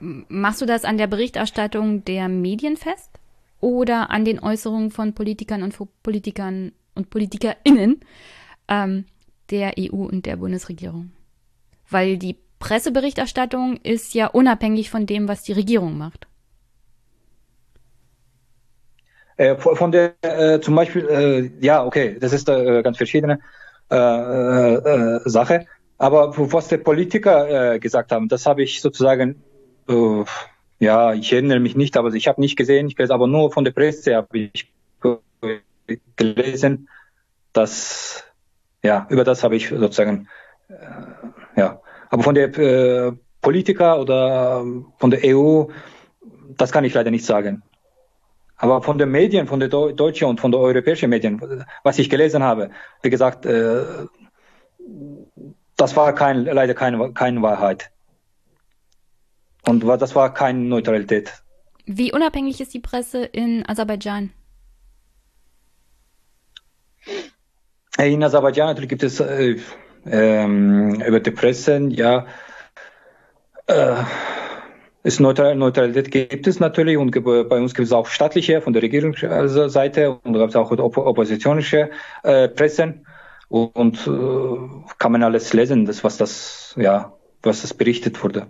machst 0.00 0.60
du 0.60 0.66
das 0.66 0.84
an 0.84 0.98
der 0.98 1.06
Berichterstattung 1.06 2.04
der 2.04 2.28
Medien 2.28 2.76
fest 2.76 3.10
oder 3.60 4.10
an 4.10 4.24
den 4.24 4.40
Äußerungen 4.40 4.90
von 4.90 5.14
Politikern 5.14 5.62
und 5.62 5.76
Politikern 6.02 6.72
und 6.94 7.10
PolitikerInnen 7.10 8.00
ähm, 8.68 9.04
der 9.50 9.74
EU 9.78 10.04
und 10.04 10.26
der 10.26 10.36
Bundesregierung? 10.36 11.12
Weil 11.88 12.18
die 12.18 12.36
Presseberichterstattung 12.58 13.76
ist 13.82 14.14
ja 14.14 14.26
unabhängig 14.26 14.90
von 14.90 15.06
dem, 15.06 15.28
was 15.28 15.42
die 15.42 15.52
Regierung 15.52 15.96
macht. 15.98 16.25
Äh, 19.36 19.56
von 19.56 19.92
der, 19.92 20.14
äh, 20.22 20.60
zum 20.60 20.74
Beispiel, 20.74 21.06
äh, 21.08 21.64
ja, 21.64 21.84
okay, 21.84 22.16
das 22.18 22.32
ist 22.32 22.48
äh, 22.48 22.82
ganz 22.82 22.96
verschiedene 22.96 23.40
äh, 23.90 23.94
äh, 23.96 25.20
Sache. 25.26 25.66
Aber 25.98 26.32
was 26.36 26.68
die 26.68 26.78
Politiker 26.78 27.78
gesagt 27.78 28.12
haben, 28.12 28.28
das 28.28 28.44
habe 28.44 28.62
ich 28.62 28.82
sozusagen, 28.82 29.42
ja, 30.78 31.14
ich 31.14 31.32
erinnere 31.32 31.58
mich 31.58 31.74
nicht, 31.74 31.96
aber 31.96 32.12
ich 32.12 32.28
habe 32.28 32.38
nicht 32.38 32.54
gesehen, 32.58 32.88
ich 32.88 32.98
weiß 32.98 33.08
aber 33.08 33.26
nur 33.26 33.50
von 33.50 33.64
der 33.64 33.70
Presse 33.70 34.14
habe 34.14 34.50
ich 34.52 34.70
gelesen, 36.16 36.90
dass, 37.54 38.24
ja, 38.82 39.06
über 39.08 39.24
das 39.24 39.42
habe 39.42 39.56
ich 39.56 39.70
sozusagen, 39.70 40.28
ja, 41.56 41.80
aber 42.10 42.22
von 42.22 42.34
der 42.34 43.14
Politiker 43.40 43.98
oder 43.98 44.66
von 44.98 45.10
der 45.10 45.20
EU, 45.24 45.64
das 46.58 46.72
kann 46.72 46.84
ich 46.84 46.92
leider 46.92 47.10
nicht 47.10 47.24
sagen. 47.24 47.62
Aber 48.56 48.82
von 48.82 48.98
den 48.98 49.10
Medien, 49.10 49.46
von 49.46 49.60
der 49.60 49.68
deutschen 49.68 50.28
und 50.28 50.40
von 50.40 50.50
der 50.50 50.60
europäischen 50.60 51.10
Medien, 51.10 51.40
was 51.82 51.98
ich 51.98 52.08
gelesen 52.08 52.42
habe, 52.42 52.70
wie 53.02 53.10
gesagt, 53.10 53.44
äh, 53.44 53.84
das 55.76 55.94
war 55.96 56.14
kein, 56.14 56.44
leider 56.44 56.74
keine, 56.74 57.12
keine 57.12 57.42
Wahrheit. 57.42 57.90
Und 59.66 59.84
das 59.84 60.14
war 60.14 60.32
keine 60.32 60.60
Neutralität. 60.60 61.32
Wie 61.84 62.12
unabhängig 62.12 62.60
ist 62.60 62.72
die 62.72 62.80
Presse 62.80 63.24
in 63.24 63.64
Aserbaidschan? 63.68 64.32
In 67.98 68.22
Aserbaidschan 68.22 68.66
natürlich 68.66 68.88
gibt 68.88 69.02
es 69.02 69.20
äh, 69.20 69.56
ähm, 70.06 71.00
über 71.00 71.20
die 71.20 71.30
Presse, 71.30 71.78
ja, 71.90 72.26
äh, 73.66 73.96
ist 75.06 75.20
Neutralität 75.20 76.10
gibt 76.10 76.48
es 76.48 76.58
natürlich 76.58 76.96
und 76.96 77.12
bei 77.12 77.60
uns 77.60 77.74
gibt 77.74 77.86
es 77.86 77.92
auch 77.92 78.08
staatliche 78.08 78.60
von 78.60 78.72
der 78.72 78.82
Regierungsseite 78.82 80.18
und 80.24 80.32
da 80.32 80.40
gibt 80.40 80.50
es 80.50 80.56
auch 80.56 80.72
oppositionische 80.72 81.90
äh, 82.24 82.48
Pressen 82.48 83.06
und, 83.48 84.04
äh, 84.08 84.90
kann 84.98 85.12
man 85.12 85.22
alles 85.22 85.52
lesen, 85.52 85.84
das 85.84 86.02
was 86.02 86.16
das 86.16 86.74
ja 86.76 87.12
was 87.42 87.62
das 87.62 87.72
berichtet 87.72 88.20
wurde. 88.24 88.48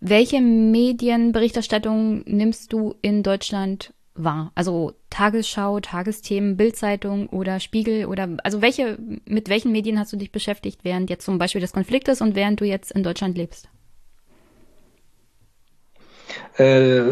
Welche 0.00 0.42
Medienberichterstattung 0.42 2.24
nimmst 2.26 2.74
du 2.74 2.94
in 3.00 3.22
Deutschland 3.22 3.94
war. 4.22 4.52
Also 4.54 4.92
Tagesschau, 5.10 5.80
Tagesthemen, 5.80 6.56
Bildzeitung 6.56 7.28
oder 7.28 7.60
Spiegel 7.60 8.06
oder 8.06 8.28
also 8.44 8.62
welche, 8.62 8.98
mit 9.24 9.48
welchen 9.48 9.72
Medien 9.72 9.98
hast 9.98 10.12
du 10.12 10.16
dich 10.16 10.32
beschäftigt 10.32 10.80
während 10.82 11.10
jetzt 11.10 11.24
zum 11.24 11.38
Beispiel 11.38 11.60
des 11.60 11.72
Konfliktes 11.72 12.20
und 12.20 12.34
während 12.34 12.60
du 12.60 12.64
jetzt 12.64 12.92
in 12.92 13.02
Deutschland 13.02 13.36
lebst? 13.36 13.68
Äh, 16.56 17.02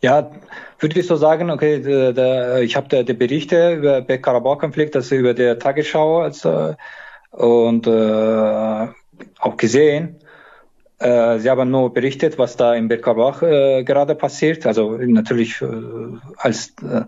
ja, 0.00 0.30
würde 0.78 1.00
ich 1.00 1.06
so 1.06 1.16
sagen, 1.16 1.50
okay, 1.50 1.80
der, 1.80 2.12
der, 2.12 2.62
ich 2.62 2.76
habe 2.76 3.04
die 3.04 3.14
Berichte 3.14 3.74
über 3.74 4.00
den 4.00 4.22
Karabach-Konflikt, 4.22 4.94
also 4.94 5.14
über 5.16 5.34
der 5.34 5.58
Tagesschau 5.58 6.20
also, 6.20 6.76
und 7.30 7.86
äh, 7.86 8.88
auch 9.38 9.56
gesehen. 9.56 10.16
Äh, 10.98 11.38
sie 11.38 11.48
haben 11.48 11.70
nur 11.70 11.92
berichtet, 11.92 12.38
was 12.38 12.56
da 12.56 12.74
in 12.74 12.88
Bergkarabach 12.88 13.42
äh, 13.42 13.84
gerade 13.84 14.14
passiert. 14.14 14.66
Also 14.66 14.96
natürlich 14.96 15.62
äh, 15.62 15.66
als 16.36 16.74
äh, 16.82 17.02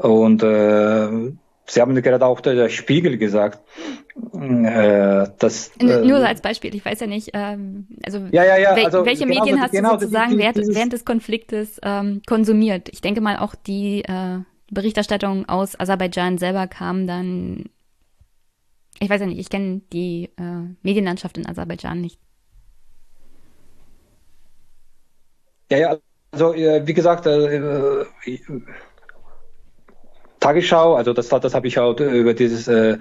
und 0.00 0.42
äh, 0.42 1.32
Sie 1.68 1.80
haben 1.80 2.00
gerade 2.00 2.24
auch 2.24 2.40
der, 2.40 2.68
Spiegel 2.68 3.18
gesagt, 3.18 3.58
äh, 4.34 5.26
dass 5.38 5.72
nur 5.80 6.18
als 6.18 6.40
Beispiel. 6.40 6.72
Ich 6.76 6.84
weiß 6.84 7.00
ja 7.00 7.08
nicht, 7.08 7.30
ähm, 7.32 7.88
also, 8.04 8.18
ja, 8.30 8.44
ja, 8.44 8.56
ja, 8.56 8.70
also 8.84 9.04
welche 9.04 9.26
genau, 9.26 9.40
Medien 9.40 9.60
hast 9.60 9.72
genau, 9.72 9.94
du 9.94 10.00
sozusagen 10.02 10.30
die, 10.30 10.36
die, 10.36 10.42
während, 10.44 10.74
während 10.76 10.92
des 10.92 11.04
Konfliktes 11.04 11.80
ähm, 11.82 12.22
konsumiert? 12.24 12.88
Ich 12.92 13.00
denke 13.00 13.20
mal 13.20 13.38
auch 13.38 13.56
die 13.56 14.04
Berichterstattung 14.70 15.48
aus 15.48 15.78
Aserbaidschan 15.78 16.38
selber 16.38 16.68
kam 16.68 17.08
dann. 17.08 17.64
Ich 19.00 19.10
weiß 19.10 19.20
ja 19.20 19.26
nicht, 19.26 19.40
ich 19.40 19.50
kenne 19.50 19.80
die 19.92 20.30
Medienlandschaft 20.82 21.36
in 21.36 21.48
Aserbaidschan 21.48 22.00
nicht. 22.00 22.20
Ja, 25.70 25.78
ja, 25.78 25.96
also 26.30 26.54
äh, 26.54 26.86
wie 26.86 26.94
gesagt, 26.94 27.26
äh, 27.26 27.56
äh, 27.56 28.06
Tagesschau, 30.40 30.94
also 30.94 31.12
das, 31.12 31.28
das 31.28 31.54
habe 31.54 31.66
ich 31.66 31.78
auch 31.78 31.98
über 31.98 32.34
dieses 32.34 32.68
äh, 32.68 32.98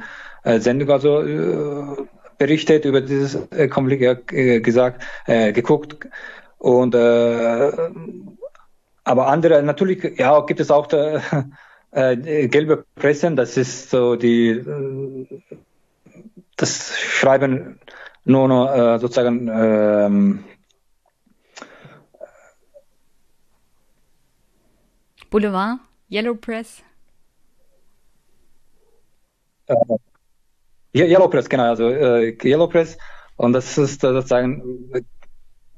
Sendung 0.60 0.90
also 0.90 1.22
äh, 1.22 2.06
berichtet, 2.38 2.86
über 2.86 3.02
dieses 3.02 3.36
äh, 3.52 3.68
Konflikt 3.68 4.32
äh, 4.32 4.62
gesagt, 4.62 5.04
äh, 5.28 5.52
geguckt. 5.52 6.08
Und 6.58 6.96
äh, 6.96 7.72
aber 9.04 9.28
andere 9.28 9.62
natürlich, 9.62 10.18
ja, 10.18 10.40
gibt 10.42 10.60
es 10.60 10.72
auch 10.72 10.92
äh, 10.92 11.20
gelbe 12.48 12.86
Pressen, 12.96 13.36
das 13.36 13.58
ist 13.58 13.92
so 13.92 14.16
die, 14.16 14.50
äh, 14.50 15.28
das 16.56 16.98
schreiben 16.98 17.80
nur 18.24 18.48
noch 18.48 18.74
äh, 18.74 19.00
sozusagen 19.00 20.44
Boulevard, 25.30 25.80
Yellow 26.10 26.36
Press. 26.36 26.84
Äh, 29.68 29.76
Yellow 30.94 31.28
Press, 31.28 31.50
genau, 31.50 31.70
also 31.70 31.90
äh, 31.90 32.38
Yellow 32.44 32.68
Press. 32.68 32.98
Und 33.36 33.54
das 33.54 33.78
ist 33.78 34.04
äh, 34.04 34.14
sozusagen, 34.14 34.92
äh, 34.94 35.02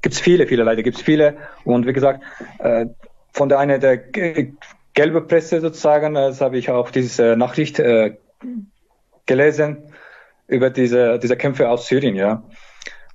gibt 0.02 0.14
es 0.14 0.20
viele, 0.20 0.46
viele 0.46 0.62
Leute, 0.62 0.82
gibt 0.82 0.96
es 0.96 1.02
viele. 1.02 1.36
Und 1.64 1.86
wie 1.86 1.92
gesagt, 1.92 2.22
äh, 2.58 2.86
von 3.32 3.48
der 3.48 3.58
eine 3.58 3.78
der 3.78 3.96
gelbe 3.96 5.22
Presse 5.22 5.60
sozusagen, 5.60 6.14
das 6.14 6.40
habe 6.40 6.58
ich 6.58 6.70
auch 6.70 6.90
diese 6.90 7.36
Nachricht 7.36 7.78
äh, 7.78 8.16
gelesen 9.26 9.92
über 10.46 10.70
diese, 10.70 11.18
diese 11.18 11.36
Kämpfe 11.36 11.68
aus 11.68 11.86
Syrien, 11.86 12.16
ja. 12.16 12.42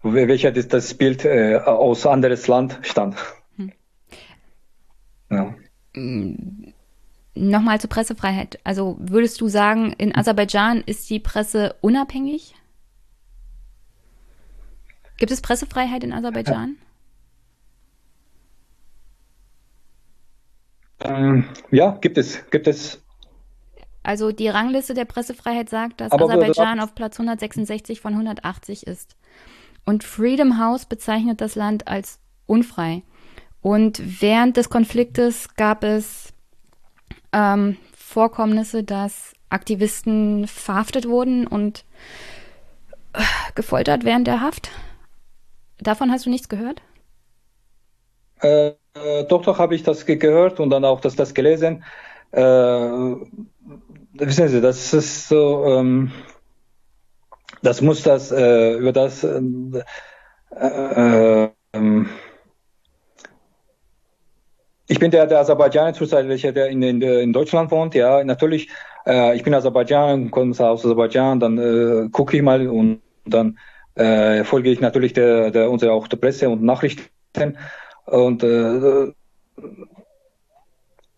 Welcher 0.03 0.51
das, 0.51 0.67
das 0.67 0.93
Bild 0.93 1.23
äh, 1.23 1.55
aus 1.57 2.05
anderes 2.05 2.47
Land 2.47 2.79
stand. 2.83 3.15
Hm. 3.55 3.71
Ja. 5.29 5.55
Nochmal 5.95 7.81
zur 7.81 7.89
Pressefreiheit. 7.89 8.59
Also 8.63 8.97
würdest 8.99 9.41
du 9.41 9.47
sagen, 9.47 9.93
in 9.93 10.15
Aserbaidschan 10.15 10.83
ist 10.85 11.09
die 11.09 11.19
Presse 11.19 11.75
unabhängig? 11.81 12.55
Gibt 15.17 15.31
es 15.31 15.41
Pressefreiheit 15.41 16.03
in 16.03 16.13
Aserbaidschan? 16.13 16.77
Ähm, 21.01 21.45
ja, 21.71 21.91
gibt 21.91 22.17
es, 22.17 22.49
gibt 22.49 22.67
es. 22.67 23.01
Also 24.03 24.31
die 24.31 24.49
Rangliste 24.49 24.93
der 24.93 25.05
Pressefreiheit 25.05 25.69
sagt, 25.69 26.01
dass 26.01 26.11
Aber 26.11 26.25
Aserbaidschan 26.25 26.79
auf 26.79 26.93
Platz 26.95 27.19
166 27.19 28.01
von 28.01 28.13
180 28.13 28.85
ist. 28.85 29.15
Und 29.85 30.03
Freedom 30.03 30.59
House 30.59 30.85
bezeichnet 30.85 31.41
das 31.41 31.55
Land 31.55 31.87
als 31.87 32.19
unfrei. 32.45 33.03
Und 33.63 34.21
während 34.21 34.57
des 34.57 34.69
Konfliktes 34.69 35.55
gab 35.55 35.85
es 35.85 36.33
ähm, 37.31 37.77
Vorkommnisse, 37.95 38.83
dass 38.83 39.33
Aktivisten 39.49 40.47
verhaftet 40.47 41.07
wurden 41.07 41.47
und 41.47 41.85
äh, 43.13 43.21
gefoltert 43.55 44.03
während 44.03 44.27
der 44.27 44.41
Haft. 44.41 44.69
Davon 45.79 46.11
hast 46.11 46.25
du 46.25 46.29
nichts 46.29 46.49
gehört? 46.49 46.81
Äh, 48.41 48.73
äh, 48.95 49.23
doch, 49.29 49.43
doch 49.43 49.59
habe 49.59 49.75
ich 49.75 49.83
das 49.83 50.05
gehört 50.05 50.59
und 50.59 50.69
dann 50.69 50.83
auch 50.83 50.99
das, 50.99 51.15
das 51.15 51.33
gelesen. 51.33 51.85
Äh, 52.31 52.41
wissen 52.41 54.49
Sie, 54.49 54.59
das 54.59 54.93
ist 54.93 55.29
so, 55.29 55.65
ähm, 55.67 56.11
das 57.61 57.81
muss 57.81 58.03
das 58.03 58.29
äh, 58.33 58.73
über 58.73 58.91
das 58.91 59.23
äh, 59.23 59.39
äh, 60.51 61.49
ähm, 61.73 62.09
ich 64.87 64.99
bin 64.99 65.11
der, 65.11 65.27
der 65.27 65.39
Aserbaidschaner 65.39 65.93
welcher 66.27 66.51
der 66.51 66.67
in, 66.67 66.81
in, 66.81 67.01
in 67.01 67.33
Deutschland 67.33 67.71
wohnt. 67.71 67.95
Ja, 67.95 68.23
natürlich. 68.23 68.69
Äh, 69.05 69.35
ich 69.35 69.43
bin 69.43 69.53
Aserbaidschaner, 69.53 70.29
komme 70.29 70.51
aus 70.51 70.59
Aserbaidschan. 70.59 71.39
Dann 71.39 71.57
äh, 71.57 72.09
gucke 72.09 72.37
ich 72.37 72.43
mal 72.43 72.67
und 72.67 73.01
dann 73.25 73.57
äh, 73.95 74.43
folge 74.43 74.71
ich 74.71 74.81
natürlich 74.81 75.13
der, 75.13 75.51
der 75.51 75.69
unsere 75.69 75.93
auch 75.93 76.07
der 76.07 76.17
Presse 76.17 76.49
und 76.49 76.63
Nachrichten. 76.63 77.03
Und 78.05 78.43
äh, 78.43 79.13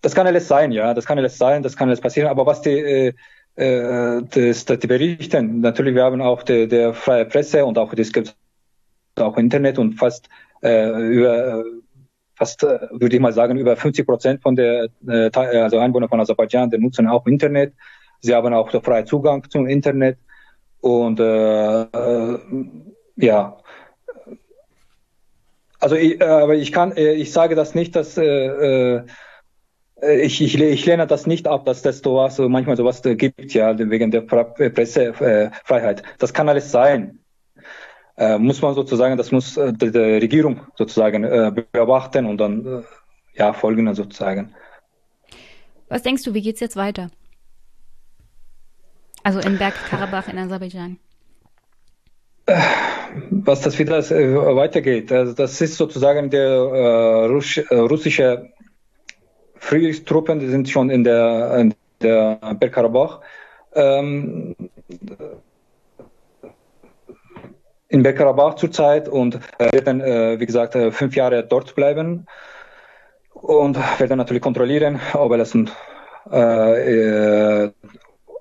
das 0.01 0.13
kann 0.13 0.27
alles 0.27 0.47
sein, 0.47 0.71
ja, 0.71 0.93
das 0.93 1.05
kann 1.05 1.17
alles 1.17 1.37
sein, 1.37 1.63
das 1.63 1.75
kann 1.75 1.87
alles 1.87 2.01
passieren. 2.01 2.29
Aber 2.29 2.45
was 2.45 2.61
die 2.61 2.69
äh, 2.77 3.13
äh, 3.55 4.21
das, 4.21 4.65
die 4.65 4.87
berichten, 4.87 5.61
natürlich 5.61 5.95
wir 5.95 6.03
haben 6.03 6.21
auch 6.21 6.43
die, 6.43 6.67
der 6.67 6.93
freie 6.93 7.25
Presse 7.25 7.65
und 7.65 7.77
auch 7.77 7.93
das 7.93 8.11
gibt 8.11 8.35
auch 9.17 9.37
Internet 9.37 9.79
und 9.79 9.93
fast 9.93 10.29
äh, 10.61 10.89
über 10.89 11.63
fast 12.35 12.63
äh, 12.63 12.79
würde 12.91 13.15
ich 13.15 13.21
mal 13.21 13.33
sagen 13.33 13.57
über 13.57 13.75
50 13.75 14.05
Prozent 14.05 14.41
von 14.41 14.55
der 14.55 14.89
äh, 15.07 15.29
also 15.33 15.79
Einwohner 15.79 16.09
von 16.09 16.19
Aserbaidschan, 16.19 16.69
die 16.69 16.77
nutzen 16.77 17.07
auch 17.07 17.25
Internet. 17.25 17.73
Sie 18.21 18.33
haben 18.33 18.53
auch 18.53 18.71
den 18.71 18.81
freien 18.81 19.05
Zugang 19.05 19.49
zum 19.49 19.67
Internet 19.67 20.17
und 20.81 21.19
äh, 21.19 21.81
äh, 21.81 22.39
ja. 23.17 23.57
Also 25.79 25.95
ich, 25.95 26.19
äh, 26.19 26.23
aber 26.23 26.55
ich 26.55 26.71
kann, 26.71 26.91
äh, 26.93 27.13
ich 27.13 27.31
sage 27.31 27.55
das 27.55 27.75
nicht, 27.75 27.95
dass 27.95 28.17
äh, 28.17 28.97
äh, 28.97 29.03
ich, 30.01 30.41
ich, 30.41 30.59
ich 30.59 30.85
lehne 30.85 31.07
das 31.07 31.25
nicht 31.25 31.47
ab, 31.47 31.65
dass 31.65 31.81
das 31.81 31.99
sowas, 31.99 32.37
manchmal 32.39 32.77
sowas 32.77 33.01
gibt, 33.01 33.53
ja, 33.53 33.77
wegen 33.77 34.11
der 34.11 34.21
Pressefreiheit. 34.21 36.03
Das 36.19 36.33
kann 36.33 36.49
alles 36.49 36.71
sein 36.71 37.19
äh, 38.17 38.37
muss 38.37 38.61
man 38.61 38.73
sozusagen, 38.73 39.17
das 39.17 39.31
muss 39.31 39.57
äh, 39.57 39.73
die, 39.73 39.91
die, 39.91 39.99
Regierung 39.99 40.61
sozusagen 40.75 41.23
äh, 41.23 41.51
beobachten 41.71 42.25
und 42.25 42.37
dann 42.37 42.65
äh, 42.65 42.81
ja 43.33 43.53
folgen 43.53 43.93
sozusagen. 43.93 44.53
Was 45.89 46.03
denkst 46.03 46.23
du, 46.23 46.33
wie 46.33 46.41
geht's 46.41 46.61
jetzt 46.61 46.75
weiter? 46.75 47.09
Also 49.23 49.39
in 49.39 49.57
Bergkarabach 49.57 50.27
in 50.29 50.37
Aserbaidschan. 50.37 50.97
Äh, 52.45 52.61
was 53.31 53.61
das 53.61 53.77
wieder 53.79 53.99
äh, 53.99 54.55
weitergeht, 54.55 55.11
also 55.11 55.33
das 55.33 55.59
ist 55.61 55.75
sozusagen 55.75 56.29
der 56.29 57.27
Russ 57.29 57.59
russische 57.71 58.49
Frühlingstruppen, 59.57 60.39
die 60.39 60.47
sind 60.47 60.69
schon 60.69 60.89
in 60.89 61.03
der, 61.03 61.57
in 61.57 61.73
der 62.01 62.39
Bergkarabach. 62.59 63.21
Ähm, 63.73 64.55
in 67.95 68.03
Bergkarabach 68.03 68.55
zurzeit 68.55 69.07
und 69.07 69.39
äh, 69.57 69.71
werden, 69.71 70.01
äh, 70.01 70.37
wie 70.37 70.45
gesagt, 70.45 70.75
äh, 70.75 70.91
fünf 70.91 71.15
Jahre 71.15 71.45
dort 71.45 71.75
bleiben 71.75 72.25
und 73.33 73.77
werden 73.99 74.17
natürlich 74.17 74.43
kontrollieren, 74.43 74.99
ob 75.13 75.31
alles, 75.31 75.55
äh, 75.55 77.71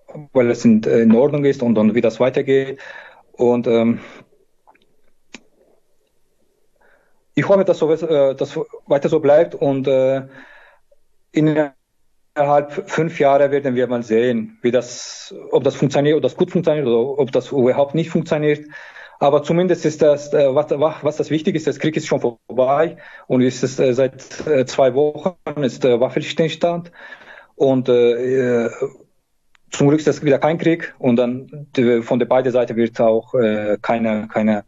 ob 0.09 0.37
alles 0.37 0.65
in, 0.65 0.83
in, 0.83 1.15
Ordnung 1.15 1.45
ist 1.45 1.63
und, 1.63 1.79
und 1.79 1.95
wie 1.95 2.01
das 2.01 2.19
weitergeht. 2.19 2.81
Und 3.33 3.69
ähm, 3.69 4.01
ich 7.37 7.49
hoffe, 7.49 7.65
dass 7.65 7.79
so 7.79 7.93
äh, 7.93 8.35
dass 8.35 8.59
weiter 8.87 9.09
so 9.09 9.21
bleibt 9.21 9.55
und 9.55 9.87
äh, 9.87 10.23
innerhalb 11.31 12.91
fünf 12.91 13.21
Jahre 13.21 13.53
werden 13.53 13.77
wir 13.77 13.87
mal 13.87 14.03
sehen, 14.03 14.59
wie 14.63 14.73
das, 14.73 15.33
ob 15.53 15.63
das 15.63 15.77
funktioniert, 15.77 16.17
ob 16.17 16.23
das 16.23 16.37
gut 16.37 16.51
funktioniert 16.51 16.89
oder 16.89 17.21
ob 17.21 17.31
das 17.31 17.53
überhaupt 17.53 17.95
nicht 17.95 18.11
funktioniert. 18.11 18.67
Aber 19.19 19.43
zumindest 19.43 19.85
ist 19.85 20.03
das, 20.03 20.33
äh, 20.33 20.55
was, 20.55 20.71
was 20.71 21.17
das 21.17 21.31
Wichtige 21.31 21.57
ist, 21.57 21.67
der 21.67 21.75
Krieg 21.75 21.97
ist 21.97 22.07
schon 22.07 22.21
vorbei 22.21 22.97
und 23.27 23.41
ist 23.41 23.63
es 23.63 23.79
äh, 23.79 23.95
seit 23.95 24.47
äh, 24.47 24.67
zwei 24.67 24.95
Wochen 24.95 25.63
ist 25.63 25.85
der 25.85 26.01
Waffenstillstand 26.01 26.91
und 27.55 27.89
äh, 27.89 28.69
zum 29.71 29.89
Glück 29.89 29.99
ist 29.99 30.07
das 30.07 30.25
wieder 30.25 30.39
kein 30.39 30.59
Krieg 30.59 30.95
und 30.99 31.17
dann 31.17 31.67
von 32.03 32.19
der 32.19 32.27
beiden 32.27 32.53
Seiten 32.53 32.77
wird 32.77 33.01
auch 33.01 33.35
äh, 33.35 33.77
keine, 33.83 34.29
keine, 34.33 34.65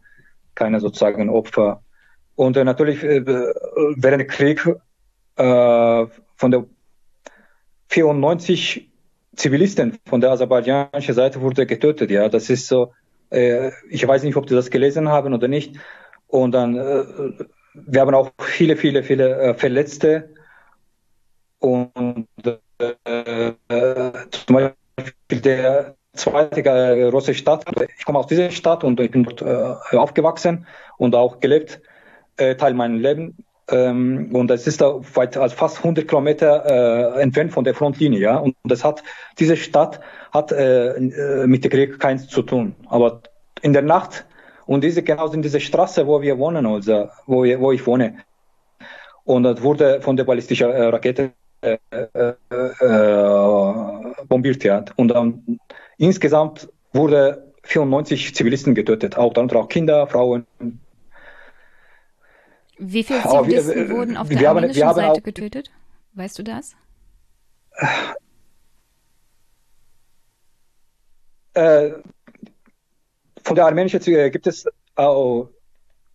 keine 0.53 0.79
sozusagen 0.79 1.29
Opfer. 1.29 1.81
Und 2.35 2.57
äh, 2.57 2.63
natürlich 2.63 3.03
äh, 3.03 3.25
während 3.25 4.19
der 4.19 4.27
Krieg 4.27 4.67
äh, 5.37 6.05
von 6.35 6.51
der 6.51 6.65
94 7.89 8.91
Zivilisten 9.35 9.97
von 10.05 10.19
der 10.19 10.31
aserbaidschanischen 10.31 11.13
Seite 11.13 11.41
wurde 11.41 11.65
getötet. 11.65 12.11
Ja, 12.11 12.27
das 12.27 12.49
ist 12.49 12.67
so 12.67 12.93
äh, 13.29 13.71
ich 13.89 14.07
weiß 14.07 14.23
nicht, 14.23 14.35
ob 14.35 14.47
Sie 14.49 14.55
das 14.55 14.69
gelesen 14.69 15.09
haben 15.09 15.33
oder 15.33 15.47
nicht. 15.47 15.75
Und 16.27 16.51
dann, 16.51 16.75
äh, 16.75 17.03
wir 17.73 18.01
haben 18.01 18.15
auch 18.15 18.31
viele, 18.41 18.75
viele, 18.75 19.03
viele 19.03 19.37
äh, 19.37 19.53
Verletzte. 19.53 20.33
Und 21.59 22.27
äh, 22.79 23.53
zum 24.31 24.55
Beispiel 24.55 25.41
der 25.41 25.95
zweite 26.13 26.63
große 26.63 27.33
Stadt, 27.33 27.65
ich 27.97 28.05
komme 28.05 28.19
aus 28.19 28.27
dieser 28.27 28.51
Stadt 28.51 28.83
und 28.83 28.99
ich 28.99 29.11
bin 29.11 29.23
dort 29.23 29.41
äh, 29.41 29.97
aufgewachsen 29.97 30.65
und 30.97 31.15
auch 31.15 31.39
gelebt, 31.39 31.81
äh, 32.37 32.55
Teil 32.55 32.73
meines 32.73 33.01
Lebens. 33.01 33.35
Ähm, 33.69 34.29
und 34.33 34.49
es 34.49 34.65
ist 34.65 34.81
da 34.81 34.99
weit, 35.15 35.35
also 35.35 35.55
fast 35.55 35.77
100 35.79 36.07
Kilometer 36.07 37.15
äh, 37.17 37.21
entfernt 37.21 37.51
von 37.51 37.63
der 37.63 37.75
Frontlinie, 37.75 38.19
ja. 38.19 38.37
Und 38.37 38.55
das 38.63 38.83
hat, 38.83 39.03
diese 39.39 39.57
Stadt 39.57 39.99
hat 40.31 40.51
äh, 40.51 40.95
äh, 40.95 41.47
mit 41.47 41.63
dem 41.63 41.71
Krieg 41.71 41.99
keins 41.99 42.27
zu 42.27 42.41
tun. 42.43 42.75
Aber 42.87 43.21
in 43.61 43.73
der 43.73 43.81
Nacht 43.81 44.25
und 44.65 44.83
diese 44.83 45.03
genau 45.03 45.31
in 45.31 45.41
dieser 45.41 45.59
Straße, 45.59 46.05
wo 46.07 46.21
wir 46.21 46.37
wohnen, 46.37 46.65
also 46.65 47.09
wo, 47.25 47.43
wir, 47.43 47.59
wo 47.59 47.71
ich 47.71 47.85
wohne, 47.85 48.17
und 49.23 49.43
das 49.43 49.61
wurde 49.61 50.01
von 50.01 50.15
der 50.15 50.23
ballistischen 50.23 50.71
äh, 50.71 50.83
Rakete 50.83 51.31
äh, 51.61 51.77
äh, 51.91 52.33
äh, 52.79 54.25
bombiert, 54.27 54.63
ja. 54.63 54.85
Und 54.95 55.09
dann 55.09 55.59
insgesamt 55.97 56.69
wurde 56.93 57.51
94 57.63 58.33
Zivilisten 58.33 58.75
getötet, 58.75 59.17
auch 59.17 59.33
darunter 59.33 59.57
auch 59.57 59.67
Kinder, 59.67 60.07
Frauen, 60.07 60.45
wie 62.77 63.03
viele 63.03 63.21
Zivilisten 63.21 63.89
wir, 63.89 63.89
wurden 63.89 64.17
auf 64.17 64.29
der 64.29 64.49
armenischen 64.49 64.83
haben, 64.83 64.95
Seite 64.95 65.11
auch, 65.11 65.23
getötet? 65.23 65.71
Weißt 66.13 66.37
du 66.39 66.43
das? 66.43 66.75
Äh, 71.53 71.91
von 73.43 73.55
der 73.55 73.65
armenischen 73.65 74.01
Seite 74.01 74.31
gibt 74.31 74.47
es 74.47 74.65
auch 74.95 75.49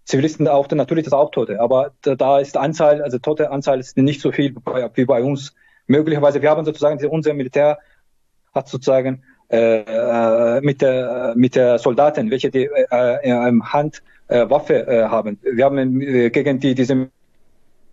Zivilisten 0.05 0.49
auch 0.49 0.69
natürlich 0.71 1.05
das 1.05 1.13
auch 1.13 1.31
Tote, 1.31 1.61
aber 1.61 1.93
da, 2.03 2.17
da 2.17 2.41
ist 2.41 2.57
Anzahl, 2.57 3.03
also 3.03 3.19
tote 3.19 3.51
Anzahl 3.51 3.79
ist 3.79 3.97
nicht 3.97 4.21
so 4.21 4.33
viel 4.33 4.55
wie 4.95 5.05
bei 5.05 5.23
uns. 5.23 5.55
Möglicherweise, 5.87 6.43
wir 6.43 6.51
haben 6.51 6.65
sozusagen 6.65 7.05
unser 7.07 7.35
Militär 7.35 7.79
hat 8.53 8.69
sozusagen 8.69 9.23
äh, 9.49 9.81
äh 9.81 10.61
mit 10.61 10.81
der 10.83 11.35
mit 11.37 11.55
der 11.55 11.79
Soldaten, 11.79 12.31
welche 12.31 12.51
die 12.51 12.65
äh, 12.65 13.53
Hand 13.63 13.99
äh, 13.99 14.12
Waffe 14.49 14.87
äh, 14.87 15.05
haben. 15.05 15.39
Wir 15.43 15.65
haben 15.65 16.01
äh, 16.01 16.31
gegen 16.31 16.59
die, 16.61 16.75
diese 16.75 17.09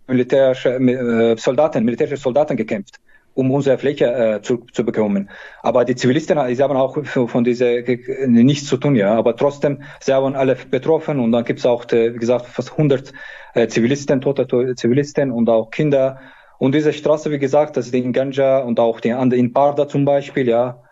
militärische 0.06 0.70
äh, 0.70 1.36
Soldaten, 1.36 1.84
militärische 1.84 2.16
Soldaten 2.16 2.56
gekämpft, 2.56 2.96
um 3.34 3.50
unsere 3.50 3.78
Fläche 3.78 4.06
äh, 4.06 4.42
zu, 4.42 4.58
zu 4.72 4.84
bekommen. 4.84 5.30
Aber 5.62 5.84
die 5.84 5.94
Zivilisten, 5.94 6.38
sie 6.54 6.62
haben 6.62 6.76
auch 6.76 6.98
von 7.04 7.44
dieser 7.44 7.82
nichts 8.26 8.66
zu 8.66 8.76
tun, 8.76 8.96
ja. 8.96 9.14
Aber 9.14 9.36
trotzdem, 9.36 9.82
sie 10.00 10.12
haben 10.12 10.34
alle 10.34 10.56
betroffen 10.56 11.20
und 11.20 11.32
dann 11.32 11.44
gibt 11.44 11.60
es 11.60 11.66
auch, 11.66 11.84
wie 11.90 12.18
gesagt, 12.18 12.46
fast 12.46 12.72
100 12.72 13.12
äh, 13.54 13.68
Zivilisten, 13.68 14.20
tote 14.20 14.74
Zivilisten 14.74 15.30
und 15.30 15.48
auch 15.48 15.70
Kinder. 15.70 16.20
Und 16.58 16.74
diese 16.74 16.92
Straße, 16.92 17.30
wie 17.30 17.38
gesagt, 17.38 17.76
das 17.76 17.86
ist 17.86 17.94
in 17.94 18.12
Ganja 18.12 18.58
und 18.58 18.78
auch 18.80 19.00
die 19.00 19.12
andere 19.12 19.40
in 19.40 19.52
Parda 19.52 19.88
zum 19.88 20.04
Beispiel, 20.04 20.48
ja. 20.48 20.82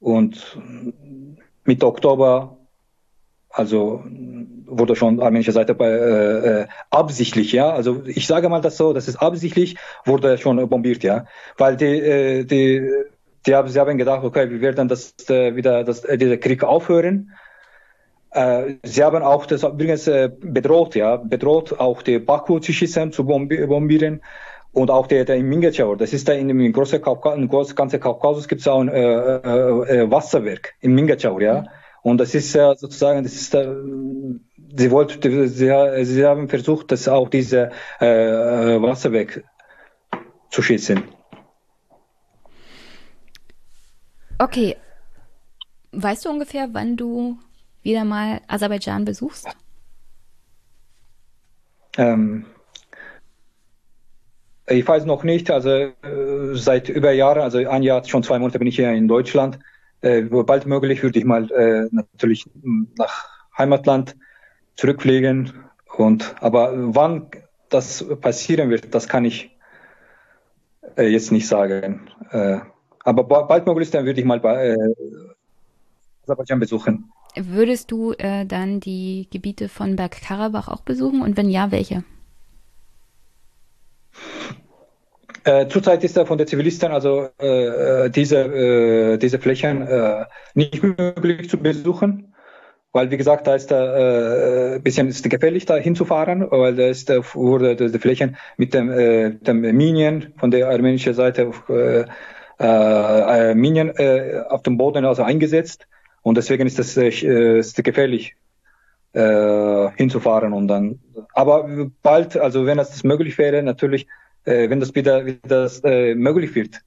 Und 0.00 0.58
Mitte 1.64 1.86
Oktober, 1.86 2.56
also 3.50 4.02
wurde 4.78 4.96
schon 4.96 5.20
armenische 5.20 5.52
Seite 5.52 5.74
bei, 5.74 5.88
äh, 5.88 6.60
äh, 6.62 6.66
absichtlich, 6.90 7.52
ja. 7.52 7.70
Also 7.70 8.02
ich 8.06 8.26
sage 8.26 8.48
mal 8.48 8.60
das 8.60 8.76
so, 8.76 8.92
das 8.92 9.08
ist 9.08 9.16
absichtlich, 9.16 9.76
wurde 10.04 10.38
schon 10.38 10.68
bombiert, 10.68 11.02
ja. 11.02 11.26
Weil 11.56 11.76
die, 11.76 11.84
äh, 11.84 12.44
die, 12.44 12.90
die 13.46 13.54
haben, 13.54 13.68
sie 13.68 13.80
haben 13.80 13.98
gedacht, 13.98 14.24
okay, 14.24 14.50
wir 14.50 14.60
werden 14.60 14.88
das 14.88 15.14
äh, 15.28 15.54
wieder, 15.56 15.84
das, 15.84 16.04
äh, 16.04 16.18
dieser 16.18 16.36
Krieg 16.36 16.64
aufhören. 16.64 17.32
Äh, 18.30 18.74
sie 18.82 19.04
haben 19.04 19.22
auch 19.22 19.46
das 19.46 19.62
übrigens 19.62 20.06
äh, 20.08 20.30
bedroht, 20.40 20.94
ja, 20.94 21.16
bedroht 21.16 21.78
auch 21.78 22.02
die 22.02 22.18
Baku 22.18 22.60
zu 22.60 22.72
schießen, 22.72 23.12
zu 23.12 23.24
bombieren 23.24 24.22
und 24.72 24.90
auch 24.90 25.06
der, 25.06 25.24
der 25.26 25.36
in 25.36 25.48
Mingachau, 25.48 25.96
das 25.96 26.14
ist 26.14 26.28
da 26.28 26.32
in 26.32 26.48
dem 26.48 26.72
großen 26.72 27.00
Kaukasus, 27.02 27.38
in 27.38 27.48
großen 27.48 27.76
ganzen 27.76 28.00
Kaukasus 28.00 28.48
gibt 28.48 28.62
es 28.62 28.68
auch 28.68 28.80
ein 28.80 28.88
äh, 28.88 29.02
äh, 29.02 29.98
äh, 29.98 30.10
Wasserwerk 30.10 30.74
in 30.80 30.94
Mingachau, 30.94 31.40
ja. 31.40 31.64
Und 32.02 32.18
das 32.18 32.34
ist 32.34 32.54
ja 32.54 32.74
sozusagen, 32.74 33.22
das 33.22 33.34
ist 33.34 33.54
da, 33.54 33.76
sie 34.74 34.90
wollte, 34.90 35.48
sie, 35.48 36.04
sie 36.04 36.24
haben 36.24 36.48
versucht, 36.48 36.92
dass 36.92 37.08
auch 37.08 37.28
diese 37.28 37.70
äh, 38.00 38.80
Wasser 38.80 39.12
weg 39.12 39.44
zu 40.50 40.62
schießen. 40.62 41.02
Okay. 44.38 44.76
Weißt 45.92 46.24
du 46.24 46.30
ungefähr, 46.30 46.68
wann 46.72 46.96
du 46.96 47.38
wieder 47.82 48.04
mal 48.04 48.40
Aserbaidschan 48.48 49.04
besuchst? 49.04 49.48
Ähm, 51.98 52.46
ich 54.66 54.86
weiß 54.88 55.04
noch 55.04 55.22
nicht, 55.22 55.50
also 55.50 55.68
äh, 55.68 55.92
seit 56.54 56.88
über 56.88 57.12
Jahren, 57.12 57.42
also 57.42 57.58
ein 57.58 57.82
Jahr, 57.82 58.04
schon 58.04 58.22
zwei 58.22 58.38
Monate 58.38 58.58
bin 58.58 58.68
ich 58.68 58.76
hier 58.76 58.90
in 58.92 59.06
Deutschland. 59.06 59.58
Äh, 60.00 60.22
bald 60.22 60.66
möglich 60.66 61.02
würde 61.02 61.18
ich 61.18 61.24
mal 61.24 61.50
äh, 61.50 61.88
natürlich 61.92 62.48
nach 62.62 63.28
Heimatland 63.56 64.16
zurückfliegen. 64.76 65.52
Und 65.96 66.34
aber 66.40 66.72
wann 66.74 67.26
das 67.68 68.04
passieren 68.20 68.70
wird, 68.70 68.94
das 68.94 69.08
kann 69.08 69.24
ich 69.24 69.56
äh, 70.96 71.08
jetzt 71.08 71.32
nicht 71.32 71.46
sagen. 71.46 72.08
Äh, 72.30 72.58
aber 73.04 73.24
bald 73.24 73.66
möglich, 73.66 73.90
dann 73.90 74.04
würde 74.04 74.20
ich 74.20 74.26
mal 74.26 74.40
bei 74.40 74.68
äh, 74.68 74.76
Aserbaidschan 76.24 76.60
besuchen. 76.60 77.12
Würdest 77.34 77.90
du 77.90 78.12
äh, 78.12 78.44
dann 78.44 78.80
die 78.80 79.26
Gebiete 79.30 79.68
von 79.68 79.96
Bergkarabach 79.96 80.68
auch 80.68 80.82
besuchen 80.82 81.22
und 81.22 81.36
wenn 81.36 81.48
ja, 81.48 81.70
welche? 81.70 82.04
Äh, 85.44 85.66
zurzeit 85.68 86.04
ist 86.04 86.16
da 86.16 86.24
von 86.24 86.38
den 86.38 86.46
Zivilisten 86.46 86.92
also 86.92 87.28
äh, 87.38 88.10
diese, 88.10 88.36
äh, 88.36 89.18
diese 89.18 89.38
Flächen 89.40 89.82
äh, 89.82 90.26
nicht 90.54 90.82
möglich 90.82 91.50
zu 91.50 91.56
besuchen, 91.56 92.31
weil 92.92 93.10
wie 93.10 93.16
gesagt, 93.16 93.46
da 93.46 93.54
ist 93.54 93.72
äh, 93.72 94.78
bisschen 94.82 95.08
ist 95.08 95.28
gefährlich 95.28 95.64
da 95.64 95.76
hinzufahren, 95.76 96.46
weil 96.50 96.76
da 96.76 96.86
ist 96.86 97.10
wurde 97.34 97.76
die 97.76 97.98
Flächen 97.98 98.36
mit 98.56 98.74
dem, 98.74 98.90
äh, 98.90 99.30
dem 99.30 99.60
Minien 99.60 100.34
von 100.36 100.50
der 100.50 100.68
armenischen 100.68 101.14
Seite 101.14 101.50
äh, 101.68 102.04
äh, 102.58 103.54
Minien 103.54 103.90
äh, 103.96 104.42
auf 104.48 104.62
dem 104.62 104.76
Boden 104.76 105.04
also 105.04 105.22
eingesetzt 105.22 105.86
und 106.22 106.36
deswegen 106.36 106.66
ist 106.66 106.78
das 106.78 106.96
äh, 106.96 107.58
ist 107.58 107.82
gefährlich 107.82 108.34
äh, 109.14 109.90
hinzufahren 109.96 110.52
und 110.52 110.68
dann. 110.68 111.00
Aber 111.34 111.68
bald, 112.02 112.36
also 112.36 112.66
wenn 112.66 112.78
das 112.78 113.04
möglich 113.04 113.36
wäre, 113.38 113.62
natürlich, 113.62 114.06
äh, 114.44 114.68
wenn 114.70 114.80
das 114.80 114.94
wieder, 114.94 115.26
wieder 115.26 115.38
das, 115.42 115.82
äh, 115.84 116.14
möglich 116.14 116.54
wird, 116.54 116.80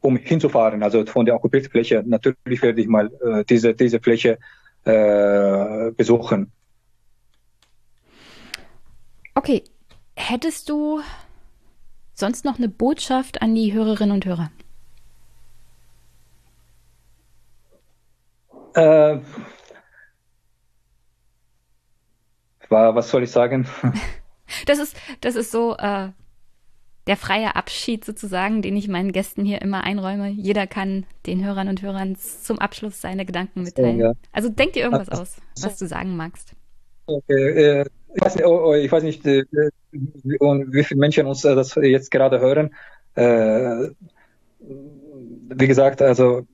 um 0.00 0.16
hinzufahren, 0.16 0.82
also 0.82 1.04
von 1.06 1.24
der 1.24 1.34
okkupierten 1.36 1.70
Fläche, 1.70 2.02
natürlich 2.04 2.62
werde 2.62 2.80
ich 2.80 2.88
mal 2.88 3.10
äh, 3.24 3.44
diese 3.44 3.74
diese 3.74 4.00
Fläche 4.00 4.38
äh, 4.84 5.90
besuchen. 5.92 6.52
Okay, 9.34 9.64
hättest 10.16 10.68
du 10.68 11.00
sonst 12.14 12.44
noch 12.44 12.58
eine 12.58 12.68
Botschaft 12.68 13.42
an 13.42 13.54
die 13.54 13.72
Hörerinnen 13.72 14.14
und 14.14 14.24
Hörer? 14.24 14.50
Äh, 18.74 19.20
was 22.68 23.10
soll 23.10 23.22
ich 23.22 23.30
sagen? 23.30 23.66
Das 24.66 24.78
ist, 24.78 24.96
das 25.22 25.34
ist 25.34 25.50
so 25.50 25.76
äh, 25.78 26.10
der 27.06 27.16
freie 27.16 27.56
Abschied 27.56 28.04
sozusagen, 28.04 28.62
den 28.62 28.76
ich 28.76 28.88
meinen 28.88 29.12
Gästen 29.12 29.44
hier 29.44 29.60
immer 29.62 29.84
einräume. 29.84 30.28
Jeder 30.28 30.66
kann 30.66 31.04
den 31.26 31.44
Hörern 31.44 31.68
und 31.68 31.82
Hörern 31.82 32.16
zum 32.16 32.58
Abschluss 32.58 33.00
seine 33.00 33.26
Gedanken 33.26 33.62
mitteilen. 33.62 33.98
Ja. 33.98 34.12
Also 34.32 34.48
denk 34.48 34.74
dir 34.74 34.84
irgendwas 34.84 35.08
aus, 35.08 35.36
was 35.60 35.78
du 35.78 35.86
sagen 35.86 36.16
magst. 36.16 36.52
Okay, 37.06 37.80
äh, 37.80 37.84
ich 38.14 38.22
weiß 38.22 38.36
nicht, 38.36 38.46
oh, 38.46 38.68
oh, 38.68 38.74
ich 38.74 38.90
weiß 38.90 39.02
nicht 39.02 39.26
äh, 39.26 39.44
wie, 39.90 40.38
wie 40.38 40.84
viele 40.84 41.00
Menschen 41.00 41.26
uns 41.26 41.44
äh, 41.44 41.54
das 41.54 41.74
jetzt 41.74 42.10
gerade 42.10 42.40
hören. 42.40 42.74
Äh, 43.14 43.88
wie 44.60 45.66
gesagt, 45.66 46.00
also 46.00 46.46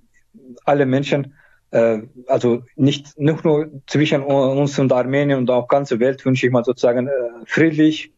alle 0.64 0.86
Menschen 0.86 1.34
äh, 1.70 2.02
also 2.26 2.62
nicht, 2.76 3.18
nicht 3.18 3.44
nur 3.44 3.70
zwischen 3.86 4.22
uns 4.22 4.78
und 4.78 4.92
Armenien 4.92 5.38
und 5.38 5.50
auch 5.50 5.68
ganze 5.68 6.00
Welt 6.00 6.24
wünsche 6.24 6.46
ich 6.46 6.52
mal 6.52 6.64
sozusagen 6.64 7.08
äh, 7.08 7.10
friedlich. 7.46 8.12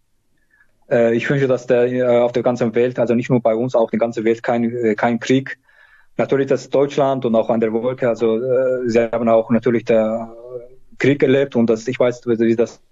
Äh, 0.90 1.14
ich 1.14 1.28
wünsche, 1.30 1.46
dass 1.46 1.66
der 1.66 1.86
äh, 1.86 2.02
auf 2.04 2.32
der 2.32 2.42
ganzen 2.42 2.74
Welt, 2.74 2.98
also 2.98 3.14
nicht 3.14 3.30
nur 3.30 3.40
bei 3.40 3.54
uns, 3.54 3.74
auch 3.74 3.90
die 3.90 3.98
ganze 3.98 4.24
Welt 4.24 4.42
kein, 4.42 4.64
äh, 4.64 4.94
kein 4.94 5.20
Krieg. 5.20 5.58
Natürlich 6.16 6.48
das 6.48 6.68
Deutschland 6.68 7.24
und 7.24 7.34
auch 7.34 7.48
an 7.48 7.60
der 7.60 7.72
Wolke, 7.72 8.08
also 8.08 8.36
äh, 8.36 8.88
sie 8.88 9.10
haben 9.10 9.28
auch 9.28 9.50
natürlich 9.50 9.84
der 9.84 10.34
Krieg 10.98 11.22
erlebt 11.22 11.56
und 11.56 11.70
das, 11.70 11.88
ich 11.88 11.98
weiß, 11.98 12.26
wie 12.26 12.56
das 12.56 12.82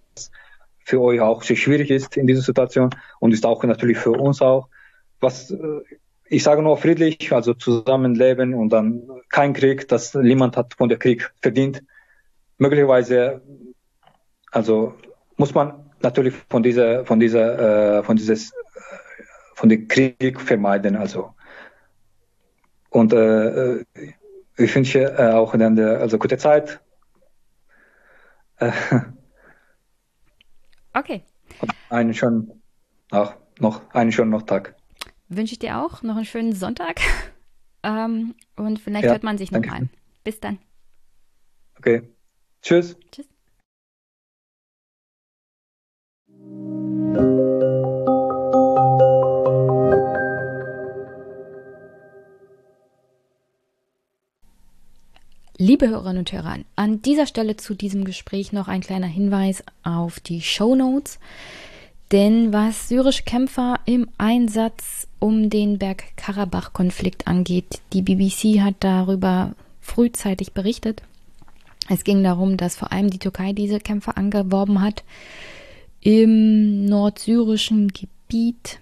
für 0.85 1.01
euch 1.02 1.20
auch 1.20 1.43
sehr 1.43 1.57
schwierig 1.57 1.91
ist 1.91 2.17
in 2.17 2.27
dieser 2.27 2.41
Situation 2.41 2.91
und 3.20 3.33
ist 3.33 3.44
auch 3.44 3.62
natürlich 3.65 3.99
für 3.99 4.12
uns 4.12 4.41
auch. 4.41 4.68
Was 5.20 5.51
äh, 5.51 5.81
ich 6.31 6.43
sage 6.43 6.62
nur 6.62 6.77
friedlich, 6.77 7.33
also 7.33 7.55
zusammenleben 7.55 8.55
und 8.55 8.70
dann 8.70 9.02
kein 9.28 9.52
Krieg, 9.52 9.89
dass 9.89 10.15
niemand 10.15 10.57
hat 10.57 10.75
von 10.75 10.89
der 10.89 10.99
Krieg 10.99 11.33
verdient. 11.41 11.83
Möglicherweise, 12.59 13.41
also 14.52 14.94
muss 15.36 15.55
man 15.55 15.88
natürlich 16.02 16.35
von 16.49 16.62
dieser, 16.62 17.05
von 17.05 17.20
dieser, 17.20 17.99
äh, 17.99 18.02
von 18.02 18.17
dieses, 18.17 18.51
äh, 18.51 18.55
von 19.55 19.68
dem 19.68 19.89
Krieg 19.89 20.41
vermeiden, 20.41 20.97
also. 20.97 21.35
Und 22.91 23.12
äh, 23.12 23.77
äh 23.81 23.85
ich 24.60 24.75
wünsche 24.75 25.05
äh, 25.05 25.33
auch 25.33 25.55
dann 25.57 25.77
der, 25.77 26.01
also 26.01 26.18
gute 26.18 26.36
Zeit. 26.36 26.81
Äh, 28.57 28.73
okay. 30.94 31.23
Einen 31.91 32.12
schönen, 32.12 32.60
auch 33.12 33.35
noch 33.60 33.89
einen 33.94 34.10
schönen 34.10 34.31
noch 34.31 34.43
Tag 34.43 34.75
wünsche 35.28 35.52
ich 35.52 35.59
dir 35.59 35.78
auch 35.78 36.02
noch 36.02 36.17
einen 36.17 36.25
schönen 36.25 36.52
Sonntag. 36.52 37.01
Ähm, 37.83 38.35
und 38.57 38.81
vielleicht 38.81 39.05
ja, 39.05 39.12
hört 39.12 39.23
man 39.23 39.39
sich 39.39 39.52
nochmal. 39.52 39.89
Bis 40.25 40.41
dann. 40.41 40.59
Okay. 41.78 42.02
Tschüss. 42.60 42.97
Tschüss. 43.12 43.28
Liebe 55.61 55.89
Hörerinnen 55.89 56.19
und 56.19 56.31
Hörer, 56.31 56.59
an 56.77 57.03
dieser 57.03 57.27
Stelle 57.27 57.57
zu 57.57 57.75
diesem 57.75 58.05
Gespräch 58.05 58.53
noch 58.53 58.69
ein 58.69 58.81
kleiner 58.81 59.09
Hinweis 59.09 59.65
auf 59.83 60.20
die 60.20 60.41
Show 60.41 60.77
Notes. 60.77 61.19
Denn 62.12 62.53
was 62.53 62.89
syrische 62.89 63.25
Kämpfer 63.25 63.81
im 63.85 64.09
Einsatz 64.19 65.09
um 65.19 65.51
den 65.51 65.78
Bergkarabach-Konflikt 65.78 67.27
angeht, 67.27 67.81
die 67.93 68.03
BBC 68.03 68.61
hat 68.61 68.77
darüber 68.78 69.57
frühzeitig 69.81 70.53
berichtet. 70.53 71.03
Es 71.89 72.05
ging 72.05 72.23
darum, 72.23 72.57
dass 72.57 72.77
vor 72.77 72.93
allem 72.93 73.11
die 73.11 73.19
Türkei 73.19 73.53
diese 73.53 73.81
Kämpfer 73.81 74.17
angeworben 74.17 74.81
hat 74.81 75.03
im 76.01 76.85
nordsyrischen 76.85 77.89
Gebiet 77.89 78.78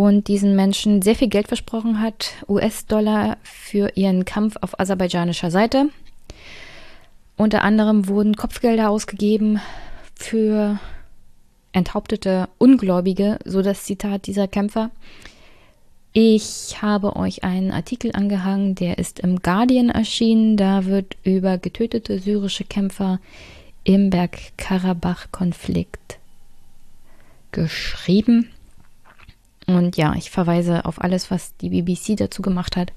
und 0.00 0.28
diesen 0.28 0.56
Menschen 0.56 1.02
sehr 1.02 1.14
viel 1.14 1.28
Geld 1.28 1.48
versprochen 1.48 2.00
hat, 2.00 2.32
US-Dollar 2.48 3.36
für 3.42 3.92
ihren 3.96 4.24
Kampf 4.24 4.56
auf 4.62 4.80
aserbaidschanischer 4.80 5.50
Seite. 5.50 5.90
Unter 7.36 7.64
anderem 7.64 8.08
wurden 8.08 8.34
Kopfgelder 8.34 8.88
ausgegeben 8.88 9.60
für 10.14 10.80
enthauptete 11.72 12.48
Ungläubige, 12.56 13.38
so 13.44 13.60
das 13.60 13.84
Zitat 13.84 14.26
dieser 14.26 14.48
Kämpfer. 14.48 14.90
Ich 16.14 16.80
habe 16.80 17.16
euch 17.16 17.44
einen 17.44 17.70
Artikel 17.70 18.12
angehangen, 18.14 18.74
der 18.74 18.96
ist 18.96 19.20
im 19.20 19.42
Guardian 19.42 19.90
erschienen. 19.90 20.56
Da 20.56 20.86
wird 20.86 21.18
über 21.24 21.58
getötete 21.58 22.20
syrische 22.20 22.64
Kämpfer 22.64 23.20
im 23.84 24.08
Bergkarabach-Konflikt 24.08 26.18
geschrieben. 27.52 28.48
Und 29.66 29.96
ja, 29.96 30.14
ich 30.14 30.30
verweise 30.30 30.84
auf 30.84 31.00
alles, 31.00 31.30
was 31.30 31.56
die 31.56 31.70
BBC 31.70 32.16
dazu 32.16 32.42
gemacht 32.42 32.76
hat. 32.76 32.92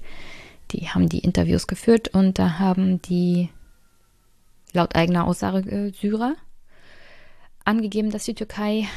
Die 0.70 0.88
haben 0.88 1.08
die 1.08 1.20
Interviews 1.20 1.66
geführt 1.66 2.08
und 2.08 2.38
da 2.38 2.58
haben 2.58 3.00
die 3.02 3.50
laut 4.72 4.96
eigener 4.96 5.26
Aussage 5.26 5.92
Syrer 6.00 6.34
angegeben, 7.64 8.10
dass 8.10 8.24
die 8.24 8.34
Türkei 8.34 8.88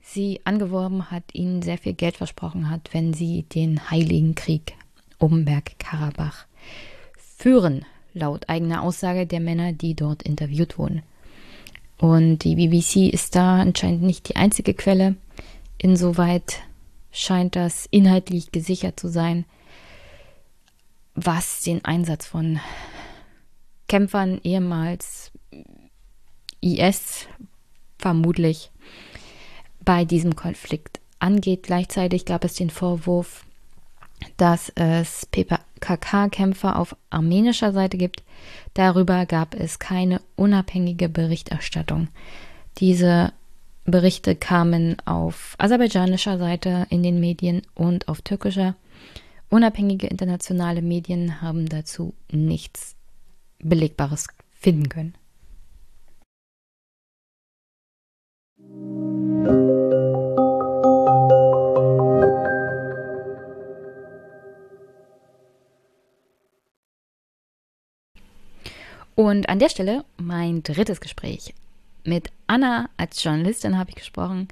sie 0.00 0.40
angeworben 0.44 1.10
hat, 1.10 1.24
ihnen 1.32 1.62
sehr 1.62 1.78
viel 1.78 1.92
Geld 1.92 2.16
versprochen 2.16 2.70
hat, 2.70 2.88
wenn 2.92 3.12
sie 3.12 3.42
den 3.42 3.90
Heiligen 3.90 4.34
Krieg 4.34 4.74
um 5.18 5.44
Bergkarabach 5.44 6.46
führen, 7.36 7.84
laut 8.14 8.48
eigener 8.48 8.82
Aussage 8.82 9.26
der 9.26 9.40
Männer, 9.40 9.72
die 9.72 9.94
dort 9.94 10.22
interviewt 10.22 10.78
wurden. 10.78 11.02
Und 11.98 12.44
die 12.44 12.54
BBC 12.54 13.12
ist 13.12 13.34
da 13.34 13.60
anscheinend 13.60 14.02
nicht 14.02 14.28
die 14.28 14.36
einzige 14.36 14.72
Quelle. 14.72 15.16
Insoweit 15.78 16.60
scheint 17.10 17.56
das 17.56 17.86
inhaltlich 17.90 18.52
gesichert 18.52 18.98
zu 18.98 19.08
sein, 19.08 19.44
was 21.14 21.62
den 21.62 21.84
Einsatz 21.84 22.26
von 22.26 22.60
Kämpfern 23.88 24.40
ehemals 24.44 25.32
IS 26.60 27.26
vermutlich 27.98 28.70
bei 29.84 30.04
diesem 30.04 30.36
Konflikt 30.36 31.00
angeht. 31.18 31.64
Gleichzeitig 31.64 32.24
gab 32.24 32.44
es 32.44 32.54
den 32.54 32.70
Vorwurf, 32.70 33.44
dass 34.36 34.70
es 34.74 35.26
PKK-Kämpfer 35.26 36.78
auf 36.78 36.96
armenischer 37.10 37.72
Seite 37.72 37.96
gibt. 37.96 38.22
Darüber 38.74 39.26
gab 39.26 39.54
es 39.54 39.78
keine 39.78 40.20
unabhängige 40.36 41.08
Berichterstattung. 41.08 42.08
Diese 42.78 43.32
Berichte 43.90 44.36
kamen 44.36 44.96
auf 45.06 45.54
aserbaidschanischer 45.56 46.36
Seite 46.36 46.86
in 46.90 47.02
den 47.02 47.20
Medien 47.20 47.62
und 47.74 48.06
auf 48.06 48.20
türkischer. 48.20 48.74
Unabhängige 49.48 50.08
internationale 50.08 50.82
Medien 50.82 51.40
haben 51.40 51.70
dazu 51.70 52.12
nichts 52.30 52.96
Belegbares 53.60 54.26
finden 54.52 54.90
können. 54.90 55.14
Und 69.14 69.48
an 69.48 69.58
der 69.58 69.70
Stelle 69.70 70.04
mein 70.18 70.62
drittes 70.62 71.00
Gespräch. 71.00 71.54
Mit 72.04 72.30
Anna 72.46 72.88
als 72.96 73.22
Journalistin 73.22 73.78
habe 73.78 73.90
ich 73.90 73.96
gesprochen, 73.96 74.48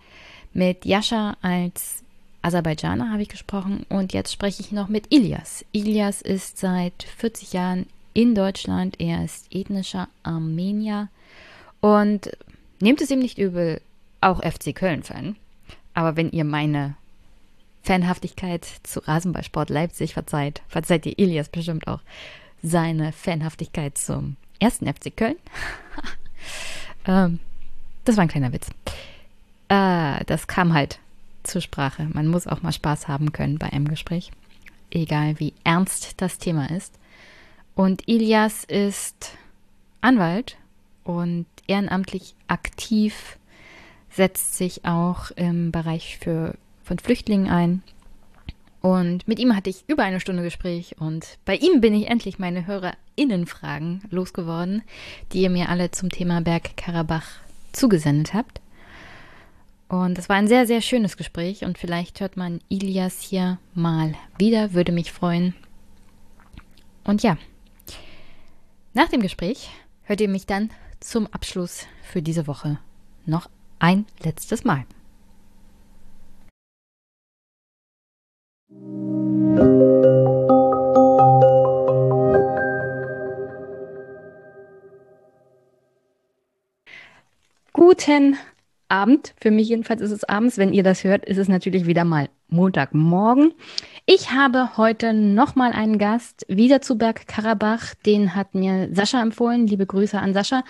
mit 0.52 0.84
Jascha 0.84 1.36
als 1.42 2.02
Aserbaidschaner 2.42 3.10
habe 3.10 3.22
ich 3.22 3.28
gesprochen 3.28 3.84
und 3.88 4.12
jetzt 4.12 4.32
spreche 4.32 4.62
ich 4.62 4.72
noch 4.72 4.88
mit 4.88 5.12
Ilias. 5.12 5.64
Ilias 5.72 6.22
ist 6.22 6.58
seit 6.58 7.02
40 7.02 7.52
Jahren 7.52 7.86
in 8.14 8.34
Deutschland. 8.34 9.00
Er 9.00 9.24
ist 9.24 9.46
ethnischer 9.50 10.08
Armenier 10.22 11.08
und 11.80 12.30
nehmt 12.80 13.00
es 13.00 13.10
ihm 13.10 13.18
nicht 13.18 13.38
übel, 13.38 13.80
auch 14.20 14.42
FC 14.42 14.74
Köln-Fan. 14.74 15.36
Aber 15.92 16.16
wenn 16.16 16.30
ihr 16.30 16.44
meine 16.44 16.94
Fanhaftigkeit 17.82 18.66
zu 18.82 19.00
Rasenballsport 19.00 19.70
Leipzig 19.70 20.14
verzeiht, 20.14 20.62
verzeiht 20.68 21.06
ihr 21.06 21.18
Ilias 21.18 21.48
bestimmt 21.48 21.88
auch 21.88 22.00
seine 22.62 23.12
Fanhaftigkeit 23.12 23.98
zum 23.98 24.36
ersten 24.60 24.86
FC 24.86 25.16
Köln. 25.16 25.36
ähm, 27.06 27.38
das 28.04 28.16
war 28.16 28.22
ein 28.22 28.28
kleiner 28.28 28.52
Witz. 28.52 28.68
Äh, 29.68 30.24
das 30.26 30.46
kam 30.46 30.74
halt 30.74 30.98
zur 31.42 31.60
Sprache. 31.60 32.08
Man 32.12 32.26
muss 32.26 32.46
auch 32.46 32.62
mal 32.62 32.72
Spaß 32.72 33.08
haben 33.08 33.32
können 33.32 33.58
bei 33.58 33.72
einem 33.72 33.88
Gespräch, 33.88 34.30
egal 34.90 35.38
wie 35.38 35.54
ernst 35.64 36.20
das 36.20 36.38
Thema 36.38 36.70
ist. 36.70 36.94
Und 37.74 38.08
Ilias 38.08 38.64
ist 38.64 39.32
Anwalt 40.00 40.56
und 41.04 41.46
ehrenamtlich 41.66 42.34
aktiv, 42.48 43.38
setzt 44.10 44.56
sich 44.56 44.84
auch 44.84 45.30
im 45.32 45.72
Bereich 45.72 46.18
für, 46.18 46.54
von 46.84 46.98
Flüchtlingen 46.98 47.50
ein 47.50 47.82
und 48.80 49.26
mit 49.26 49.38
ihm 49.38 49.56
hatte 49.56 49.70
ich 49.70 49.84
über 49.88 50.04
eine 50.04 50.20
Stunde 50.20 50.42
Gespräch 50.42 50.96
und 50.98 51.38
bei 51.44 51.56
ihm 51.56 51.80
bin 51.80 51.94
ich 51.94 52.08
endlich 52.08 52.38
meine 52.38 52.66
HörerInnenfragen 52.66 54.02
losgeworden, 54.10 54.82
die 55.32 55.42
ihr 55.42 55.50
mir 55.50 55.68
alle 55.68 55.90
zum 55.90 56.10
Thema 56.10 56.40
Bergkarabach 56.40 57.26
zugesendet 57.72 58.34
habt. 58.34 58.60
Und 59.88 60.18
es 60.18 60.28
war 60.28 60.36
ein 60.36 60.48
sehr, 60.48 60.66
sehr 60.66 60.80
schönes 60.80 61.16
Gespräch 61.16 61.64
und 61.64 61.78
vielleicht 61.78 62.20
hört 62.20 62.36
man 62.36 62.60
Ilias 62.68 63.20
hier 63.20 63.58
mal 63.74 64.14
wieder, 64.38 64.72
würde 64.72 64.92
mich 64.92 65.12
freuen. 65.12 65.54
Und 67.04 67.22
ja, 67.22 67.38
nach 68.94 69.08
dem 69.08 69.20
Gespräch 69.20 69.68
hört 70.02 70.20
ihr 70.20 70.28
mich 70.28 70.46
dann 70.46 70.70
zum 70.98 71.26
Abschluss 71.28 71.86
für 72.02 72.22
diese 72.22 72.46
Woche 72.46 72.78
noch 73.26 73.48
ein 73.78 74.06
letztes 74.22 74.64
Mal. 74.64 74.84
Guten 87.72 88.36
Abend. 88.88 89.34
Für 89.40 89.52
mich 89.52 89.68
jedenfalls 89.68 90.00
ist 90.00 90.10
es 90.10 90.24
abends. 90.24 90.58
Wenn 90.58 90.72
ihr 90.72 90.82
das 90.82 91.04
hört, 91.04 91.24
ist 91.24 91.38
es 91.38 91.46
natürlich 91.46 91.86
wieder 91.86 92.04
mal 92.04 92.28
Montagmorgen. 92.48 93.54
Ich 94.04 94.32
habe 94.32 94.76
heute 94.76 95.12
nochmal 95.12 95.70
einen 95.70 95.98
Gast, 95.98 96.44
wieder 96.48 96.80
zu 96.80 96.98
Berg 96.98 97.28
Karabach. 97.28 97.94
Den 98.04 98.34
hat 98.34 98.56
mir 98.56 98.88
Sascha 98.92 99.22
empfohlen. 99.22 99.68
Liebe 99.68 99.86
Grüße 99.86 100.18
an 100.18 100.34
Sascha. 100.34 100.64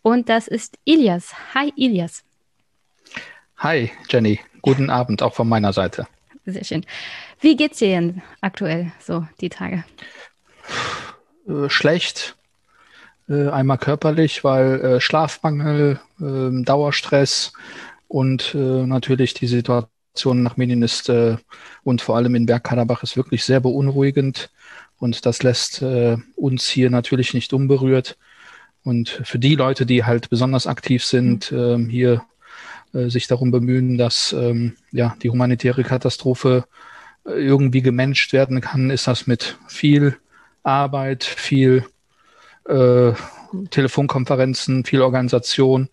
Und 0.00 0.30
das 0.30 0.48
ist 0.48 0.78
Ilias. 0.84 1.34
Hi, 1.54 1.74
Ilias. 1.76 2.24
Hi, 3.58 3.90
Jenny. 4.08 4.40
Guten 4.62 4.88
Abend 4.88 5.22
auch 5.22 5.34
von 5.34 5.46
meiner 5.46 5.74
Seite. 5.74 6.06
Sehr 6.46 6.64
schön. 6.64 6.84
Wie 7.44 7.56
geht's 7.56 7.80
dir 7.80 7.88
denn 7.88 8.22
aktuell 8.40 8.90
so 8.98 9.28
die 9.42 9.50
Tage? 9.50 9.84
Äh, 11.46 11.68
schlecht. 11.68 12.36
Äh, 13.28 13.50
einmal 13.50 13.76
körperlich, 13.76 14.44
weil 14.44 14.80
äh, 14.80 15.00
Schlafmangel, 15.02 16.00
ähm, 16.22 16.64
Dauerstress 16.64 17.52
und 18.08 18.54
natürlich 18.54 19.34
die 19.34 19.46
Situation 19.46 20.42
nach 20.42 20.56
Medien 20.56 20.82
ist 20.82 21.10
und 21.82 22.00
vor 22.00 22.16
allem 22.16 22.34
in 22.34 22.46
Bergkarabach 22.46 23.02
ist 23.02 23.16
wirklich 23.16 23.44
sehr 23.44 23.60
beunruhigend 23.60 24.50
und 24.98 25.26
das 25.26 25.42
lässt 25.42 25.82
uns 26.36 26.68
hier 26.68 26.90
natürlich 26.90 27.34
nicht 27.34 27.52
unberührt. 27.52 28.16
Und 28.84 29.08
für 29.24 29.40
die 29.40 29.56
Leute, 29.56 29.84
die 29.84 30.04
halt 30.04 30.30
besonders 30.30 30.68
aktiv 30.68 31.04
sind, 31.04 31.50
mhm. 31.50 31.88
hier 31.88 32.24
sich 32.92 33.26
darum 33.26 33.50
bemühen, 33.50 33.98
dass 33.98 34.32
ähm, 34.32 34.76
ja, 34.92 35.16
die 35.20 35.30
humanitäre 35.30 35.82
Katastrophe 35.82 36.66
irgendwie 37.24 37.82
gemanagt 37.82 38.32
werden 38.32 38.60
kann, 38.60 38.90
ist 38.90 39.06
das 39.06 39.26
mit 39.26 39.56
viel 39.68 40.16
Arbeit, 40.62 41.24
viel 41.24 41.84
äh, 42.68 43.12
Telefonkonferenzen, 43.70 44.84
viel 44.84 45.02
Organisation 45.02 45.88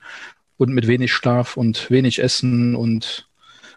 und 0.57 0.73
mit 0.73 0.87
wenig 0.87 1.13
Schlaf 1.13 1.57
und 1.57 1.89
wenig 1.89 2.19
Essen 2.19 2.75
und 2.75 3.27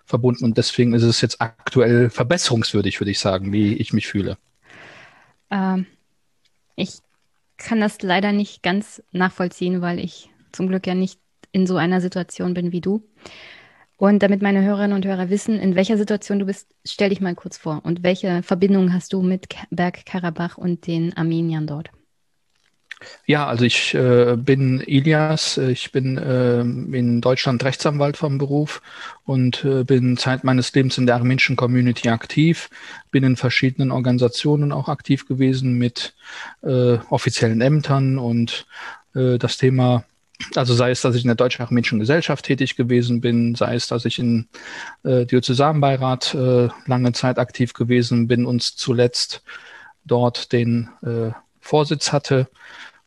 verbunden. 0.04 0.44
Und 0.44 0.58
deswegen 0.58 0.94
ist 0.94 1.02
es 1.02 1.20
jetzt 1.20 1.40
aktuell 1.40 2.10
verbesserungswürdig, 2.10 3.00
würde 3.00 3.10
ich 3.10 3.18
sagen, 3.18 3.52
wie 3.52 3.74
ich 3.74 3.92
mich 3.92 4.06
fühle. 4.06 4.36
Ähm, 5.50 5.86
ich 6.76 6.98
kann 7.56 7.80
das 7.80 8.02
leider 8.02 8.32
nicht 8.32 8.62
ganz 8.62 9.02
nachvollziehen, 9.12 9.80
weil 9.80 9.98
ich 9.98 10.30
zum 10.52 10.68
Glück 10.68 10.86
ja 10.86 10.94
nicht 10.94 11.18
in 11.52 11.66
so 11.66 11.76
einer 11.76 12.00
Situation 12.00 12.54
bin 12.54 12.72
wie 12.72 12.80
du. 12.80 13.02
Und 13.96 14.22
damit 14.22 14.42
meine 14.42 14.62
Hörerinnen 14.62 14.96
und 14.96 15.06
Hörer 15.06 15.30
wissen, 15.30 15.58
in 15.58 15.76
welcher 15.76 15.96
Situation 15.96 16.38
du 16.38 16.46
bist, 16.46 16.68
stell 16.84 17.10
dich 17.10 17.20
mal 17.20 17.34
kurz 17.34 17.56
vor. 17.56 17.80
Und 17.84 18.02
welche 18.02 18.42
Verbindung 18.42 18.92
hast 18.92 19.12
du 19.12 19.22
mit 19.22 19.46
Bergkarabach 19.70 20.58
und 20.58 20.86
den 20.86 21.16
Armeniern 21.16 21.66
dort? 21.66 21.90
Ja, 23.26 23.46
also 23.46 23.64
ich 23.64 23.94
äh, 23.94 24.36
bin 24.36 24.80
Ilias, 24.80 25.58
ich 25.58 25.92
bin 25.92 26.16
äh, 26.16 26.60
in 26.60 27.20
Deutschland 27.20 27.62
Rechtsanwalt 27.64 28.16
vom 28.16 28.38
Beruf 28.38 28.82
und 29.24 29.64
äh, 29.64 29.84
bin 29.84 30.16
Zeit 30.16 30.44
meines 30.44 30.72
Lebens 30.74 30.98
in 30.98 31.06
der 31.06 31.16
armenischen 31.16 31.56
Community 31.56 32.08
aktiv, 32.08 32.70
bin 33.10 33.24
in 33.24 33.36
verschiedenen 33.36 33.90
Organisationen 33.90 34.72
auch 34.72 34.88
aktiv 34.88 35.26
gewesen 35.26 35.74
mit 35.74 36.14
äh, 36.62 36.98
offiziellen 37.10 37.60
Ämtern 37.60 38.18
und 38.18 38.66
äh, 39.14 39.38
das 39.38 39.56
Thema 39.58 40.04
also 40.54 40.74
sei 40.74 40.90
es, 40.90 41.00
dass 41.00 41.14
ich 41.14 41.22
in 41.22 41.28
der 41.28 41.36
Deutsch-Armenischen 41.36 42.00
Gesellschaft 42.00 42.44
tätig 42.44 42.76
gewesen 42.76 43.20
bin, 43.20 43.54
sei 43.54 43.76
es, 43.76 43.86
dass 43.86 44.04
ich 44.04 44.18
in 44.18 44.48
äh, 45.04 45.26
Diözesanbeirat 45.26 46.34
äh, 46.34 46.68
lange 46.86 47.12
Zeit 47.12 47.38
aktiv 47.38 47.72
gewesen 47.72 48.26
bin 48.26 48.44
und 48.44 48.62
zuletzt 48.62 49.42
dort 50.04 50.52
den 50.52 50.88
äh, 51.02 51.30
Vorsitz 51.60 52.12
hatte, 52.12 52.48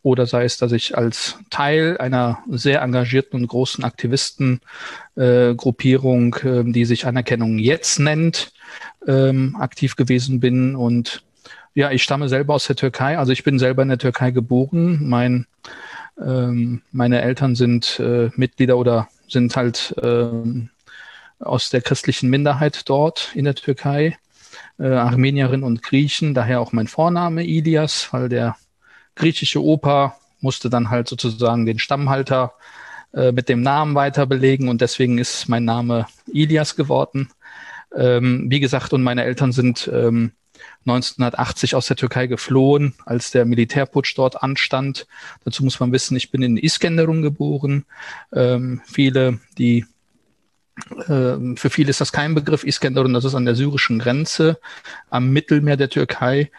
oder 0.07 0.25
sei 0.25 0.45
es, 0.45 0.57
dass 0.57 0.71
ich 0.71 0.97
als 0.97 1.37
Teil 1.49 1.97
einer 1.97 2.39
sehr 2.49 2.81
engagierten 2.81 3.41
und 3.41 3.47
großen 3.47 3.83
Aktivistengruppierung, 3.83 6.35
äh, 6.35 6.59
äh, 6.59 6.71
die 6.71 6.85
sich 6.85 7.05
Anerkennung 7.05 7.59
jetzt 7.59 7.99
nennt, 7.99 8.53
ähm, 9.05 9.57
aktiv 9.59 9.97
gewesen 9.97 10.39
bin. 10.39 10.77
Und 10.77 11.23
ja, 11.73 11.91
ich 11.91 12.03
stamme 12.03 12.29
selber 12.29 12.53
aus 12.53 12.67
der 12.67 12.77
Türkei, 12.77 13.17
also 13.17 13.33
ich 13.33 13.43
bin 13.43 13.59
selber 13.59 13.81
in 13.81 13.89
der 13.89 13.97
Türkei 13.97 14.31
geboren. 14.31 14.99
Mein 15.01 15.45
ähm, 16.23 16.81
meine 16.91 17.21
Eltern 17.21 17.55
sind 17.55 17.99
äh, 17.99 18.29
Mitglieder 18.35 18.77
oder 18.77 19.07
sind 19.27 19.55
halt 19.55 19.95
ähm, 20.01 20.69
aus 21.39 21.69
der 21.69 21.81
christlichen 21.81 22.29
Minderheit 22.29 22.89
dort 22.89 23.31
in 23.35 23.45
der 23.45 23.55
Türkei, 23.55 24.17
äh, 24.79 24.87
Armenierinnen 24.87 25.63
und 25.63 25.83
Griechen, 25.83 26.33
daher 26.33 26.61
auch 26.61 26.71
mein 26.71 26.87
Vorname 26.87 27.45
Ilias, 27.45 28.11
weil 28.11 28.29
der 28.29 28.55
griechische 29.15 29.63
Opa 29.63 30.15
musste 30.39 30.69
dann 30.69 30.89
halt 30.89 31.07
sozusagen 31.07 31.65
den 31.65 31.79
Stammhalter 31.79 32.53
äh, 33.13 33.31
mit 33.31 33.49
dem 33.49 33.61
Namen 33.61 33.95
weiter 33.95 34.25
belegen 34.25 34.69
und 34.69 34.81
deswegen 34.81 35.17
ist 35.17 35.47
mein 35.49 35.65
Name 35.65 36.07
Ilias 36.27 36.75
geworden. 36.75 37.29
Ähm, 37.95 38.45
wie 38.49 38.59
gesagt, 38.59 38.93
und 38.93 39.03
meine 39.03 39.23
Eltern 39.23 39.51
sind 39.51 39.89
ähm, 39.93 40.31
1980 40.85 41.75
aus 41.75 41.87
der 41.87 41.97
Türkei 41.97 42.27
geflohen, 42.27 42.93
als 43.05 43.31
der 43.31 43.45
Militärputsch 43.45 44.17
dort 44.17 44.41
anstand. 44.41 45.07
Dazu 45.43 45.63
muss 45.63 45.79
man 45.79 45.91
wissen, 45.91 46.15
ich 46.15 46.31
bin 46.31 46.41
in 46.41 46.57
Iskenderun 46.57 47.21
geboren. 47.21 47.85
Ähm, 48.33 48.81
viele, 48.85 49.39
die 49.57 49.85
äh, 51.07 51.55
für 51.55 51.69
viele 51.69 51.89
ist 51.89 52.01
das 52.01 52.11
kein 52.11 52.35
Begriff. 52.35 52.63
Iskenderun, 52.63 53.13
das 53.13 53.25
ist 53.25 53.35
an 53.35 53.45
der 53.45 53.55
syrischen 53.55 53.99
Grenze 53.99 54.59
am 55.09 55.31
Mittelmeer 55.31 55.77
der 55.77 55.89
Türkei 55.89 56.51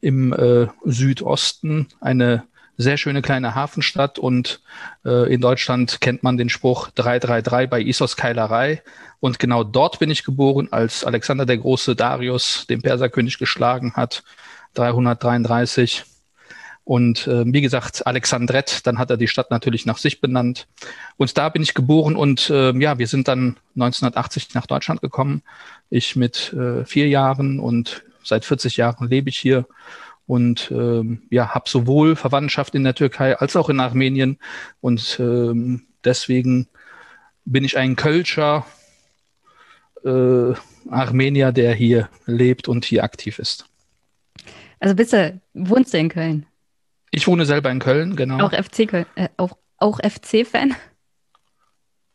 im 0.00 0.32
äh, 0.32 0.66
Südosten 0.84 1.88
eine 2.00 2.44
sehr 2.78 2.96
schöne 2.96 3.22
kleine 3.22 3.54
Hafenstadt 3.54 4.18
und 4.18 4.60
äh, 5.04 5.32
in 5.32 5.40
Deutschland 5.40 6.00
kennt 6.00 6.22
man 6.22 6.38
den 6.38 6.48
Spruch 6.48 6.88
333 6.94 7.68
bei 7.68 7.80
Isos 7.82 8.16
Keilerei 8.16 8.82
und 9.20 9.38
genau 9.38 9.64
dort 9.64 9.98
bin 9.98 10.10
ich 10.10 10.24
geboren, 10.24 10.68
als 10.70 11.04
Alexander 11.04 11.44
der 11.44 11.58
Große 11.58 11.96
Darius 11.96 12.66
den 12.68 12.80
Perserkönig 12.80 13.38
geschlagen 13.38 13.94
hat, 13.94 14.22
333 14.74 16.04
und 16.88 17.26
äh, 17.26 17.44
wie 17.44 17.60
gesagt, 17.60 18.06
Alexandret, 18.06 18.86
dann 18.86 18.98
hat 18.98 19.10
er 19.10 19.18
die 19.18 19.28
Stadt 19.28 19.50
natürlich 19.50 19.84
nach 19.84 19.98
sich 19.98 20.22
benannt. 20.22 20.68
Und 21.18 21.36
da 21.36 21.50
bin 21.50 21.60
ich 21.62 21.74
geboren 21.74 22.16
und 22.16 22.48
äh, 22.48 22.72
ja, 22.78 22.96
wir 22.96 23.06
sind 23.06 23.28
dann 23.28 23.58
1980 23.74 24.54
nach 24.54 24.66
Deutschland 24.66 25.02
gekommen. 25.02 25.42
Ich 25.90 26.16
mit 26.16 26.54
äh, 26.54 26.86
vier 26.86 27.08
Jahren 27.08 27.60
und 27.60 28.04
seit 28.24 28.46
40 28.46 28.78
Jahren 28.78 29.08
lebe 29.08 29.28
ich 29.28 29.36
hier 29.36 29.66
und 30.28 30.70
ähm, 30.70 31.22
ja, 31.30 31.54
habe 31.54 31.68
sowohl 31.68 32.14
Verwandtschaft 32.14 32.74
in 32.74 32.84
der 32.84 32.94
Türkei 32.94 33.36
als 33.36 33.56
auch 33.56 33.70
in 33.70 33.80
Armenien 33.80 34.38
und 34.80 35.18
ähm, 35.18 35.86
deswegen 36.04 36.68
bin 37.46 37.64
ich 37.64 37.78
ein 37.78 37.96
Kölscher 37.96 38.66
äh, 40.04 40.52
Armenier, 40.90 41.50
der 41.50 41.74
hier 41.74 42.10
lebt 42.26 42.68
und 42.68 42.84
hier 42.84 43.04
aktiv 43.04 43.38
ist. 43.38 43.64
Also 44.80 44.94
bitte, 44.94 45.40
wohnst 45.54 45.94
du 45.94 45.98
in 45.98 46.10
Köln? 46.10 46.46
Ich 47.10 47.26
wohne 47.26 47.46
selber 47.46 47.70
in 47.70 47.78
Köln, 47.78 48.14
genau. 48.14 48.44
Auch 48.44 48.52
FC 48.52 48.92
äh, 48.92 49.28
auch, 49.38 49.56
auch 49.78 49.98
FC-Fan? 49.98 50.76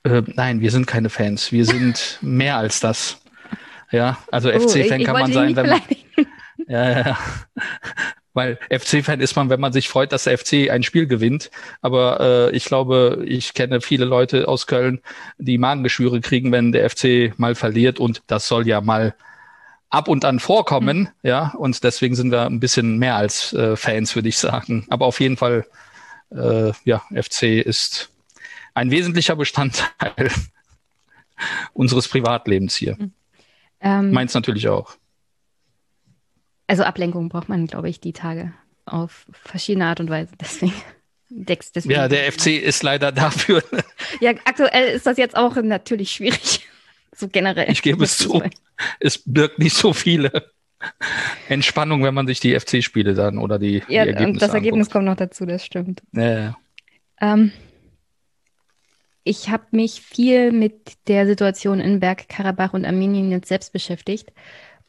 Äh, 0.03 0.21
nein, 0.27 0.61
wir 0.61 0.69
sind 0.69 0.85
keine 0.85 1.09
Fans. 1.09 1.51
Wir 1.51 1.65
sind 1.65 2.19
mehr 2.21 2.57
als 2.57 2.79
das. 2.79 3.19
Ja, 3.91 4.19
also 4.31 4.49
oh, 4.49 4.59
FC-Fan 4.59 5.03
kann 5.03 5.13
man 5.13 5.33
sein, 5.33 5.55
wenn 5.55 5.67
man. 5.67 5.81
Ja, 6.67 6.99
ja. 6.99 7.17
Weil 8.35 8.57
FC-Fan 8.71 9.19
ist 9.19 9.35
man, 9.35 9.49
wenn 9.49 9.59
man 9.59 9.73
sich 9.73 9.89
freut, 9.89 10.11
dass 10.11 10.23
der 10.23 10.37
FC 10.37 10.71
ein 10.71 10.81
Spiel 10.81 11.05
gewinnt. 11.05 11.51
Aber 11.81 12.19
äh, 12.19 12.55
ich 12.55 12.65
glaube, 12.65 13.23
ich 13.25 13.53
kenne 13.53 13.79
viele 13.79 14.05
Leute 14.05 14.47
aus 14.47 14.65
Köln, 14.65 15.01
die 15.37 15.59
Magengeschwüre 15.59 16.19
kriegen, 16.19 16.51
wenn 16.51 16.71
der 16.71 16.89
FC 16.89 17.37
mal 17.37 17.53
verliert. 17.53 17.99
Und 17.99 18.23
das 18.25 18.47
soll 18.47 18.67
ja 18.67 18.81
mal 18.81 19.13
ab 19.93 20.07
und 20.07 20.25
an 20.25 20.39
vorkommen, 20.39 20.97
mhm. 20.97 21.07
ja, 21.21 21.53
und 21.55 21.83
deswegen 21.83 22.15
sind 22.15 22.31
wir 22.31 22.47
ein 22.47 22.59
bisschen 22.59 22.97
mehr 22.97 23.15
als 23.15 23.53
äh, 23.53 23.75
Fans, 23.75 24.15
würde 24.15 24.27
ich 24.27 24.39
sagen. 24.39 24.87
Aber 24.89 25.05
auf 25.05 25.19
jeden 25.19 25.37
Fall, 25.37 25.67
äh, 26.31 26.71
ja, 26.83 27.03
FC 27.13 27.43
ist 27.63 28.09
ein 28.73 28.89
wesentlicher 28.89 29.35
Bestandteil 29.35 30.31
unseres 31.73 32.07
Privatlebens 32.07 32.75
hier. 32.75 32.95
Mhm. 32.97 33.13
Ähm, 33.81 34.11
Meins 34.11 34.33
natürlich 34.33 34.67
auch. 34.67 34.95
Also 36.73 36.85
Ablenkung 36.85 37.29
braucht 37.29 37.49
man, 37.49 37.67
glaube 37.67 37.87
ich, 37.87 37.99
die 37.99 38.13
Tage 38.13 38.51
auf 38.85 39.27
verschiedene 39.31 39.85
Art 39.85 39.99
und 39.99 40.09
Weise. 40.09 40.31
Deswegen. 40.41 40.73
Deswegen. 41.29 41.91
Ja, 41.91 42.07
der 42.07 42.31
FC 42.31 42.47
ist 42.47 42.81
leider 42.81 43.11
dafür. 43.11 43.63
ja, 44.21 44.31
aktuell 44.45 44.95
ist 44.95 45.05
das 45.05 45.17
jetzt 45.17 45.37
auch 45.37 45.55
natürlich 45.57 46.11
schwierig. 46.11 46.67
So 47.15 47.27
generell. 47.27 47.69
Ich 47.71 47.83
gebe 47.83 48.05
es 48.05 48.17
zu. 48.17 48.41
Es 48.99 49.21
birgt 49.23 49.59
nicht 49.59 49.75
so 49.75 49.93
viele 49.93 50.51
Entspannung, 51.47 52.03
wenn 52.03 52.15
man 52.15 52.25
sich 52.25 52.39
die 52.39 52.59
FC-Spiele 52.59 53.13
dann 53.13 53.37
oder 53.37 53.59
die, 53.59 53.83
ja, 53.87 54.03
die 54.03 54.09
Ergebnisse 54.09 54.39
das 54.39 54.55
Ergebnis 54.55 54.89
kommt 54.89 55.05
noch 55.05 55.15
dazu, 55.15 55.45
das 55.45 55.63
stimmt. 55.63 56.01
Ja. 56.11 56.57
Ähm, 57.21 57.51
ich 59.23 59.51
habe 59.51 59.65
mich 59.69 60.01
viel 60.01 60.51
mit 60.51 61.07
der 61.07 61.27
Situation 61.27 61.79
in 61.79 61.99
Bergkarabach 61.99 62.73
und 62.73 62.83
Armenien 62.83 63.29
jetzt 63.29 63.47
selbst 63.47 63.73
beschäftigt 63.73 64.31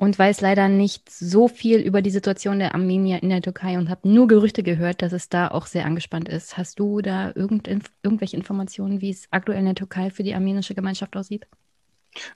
und 0.04 0.18
weiß 0.18 0.42
leider 0.42 0.68
nicht 0.68 1.10
so 1.10 1.48
viel 1.48 1.80
über 1.80 2.02
die 2.02 2.10
Situation 2.10 2.58
der 2.58 2.74
Armenier 2.74 3.22
in 3.22 3.30
der 3.30 3.40
Türkei 3.40 3.78
und 3.78 3.88
habe 3.88 4.06
nur 4.06 4.28
Gerüchte 4.28 4.62
gehört, 4.62 5.00
dass 5.00 5.14
es 5.14 5.30
da 5.30 5.48
auch 5.48 5.64
sehr 5.64 5.86
angespannt 5.86 6.28
ist. 6.28 6.58
Hast 6.58 6.78
du 6.78 7.00
da 7.00 7.32
irgend, 7.34 7.68
irgendwelche 8.02 8.36
Informationen, 8.36 9.00
wie 9.00 9.08
es 9.08 9.26
aktuell 9.30 9.60
in 9.60 9.64
der 9.64 9.74
Türkei 9.74 10.10
für 10.10 10.22
die 10.22 10.34
armenische 10.34 10.74
Gemeinschaft 10.74 11.16
aussieht? 11.16 11.46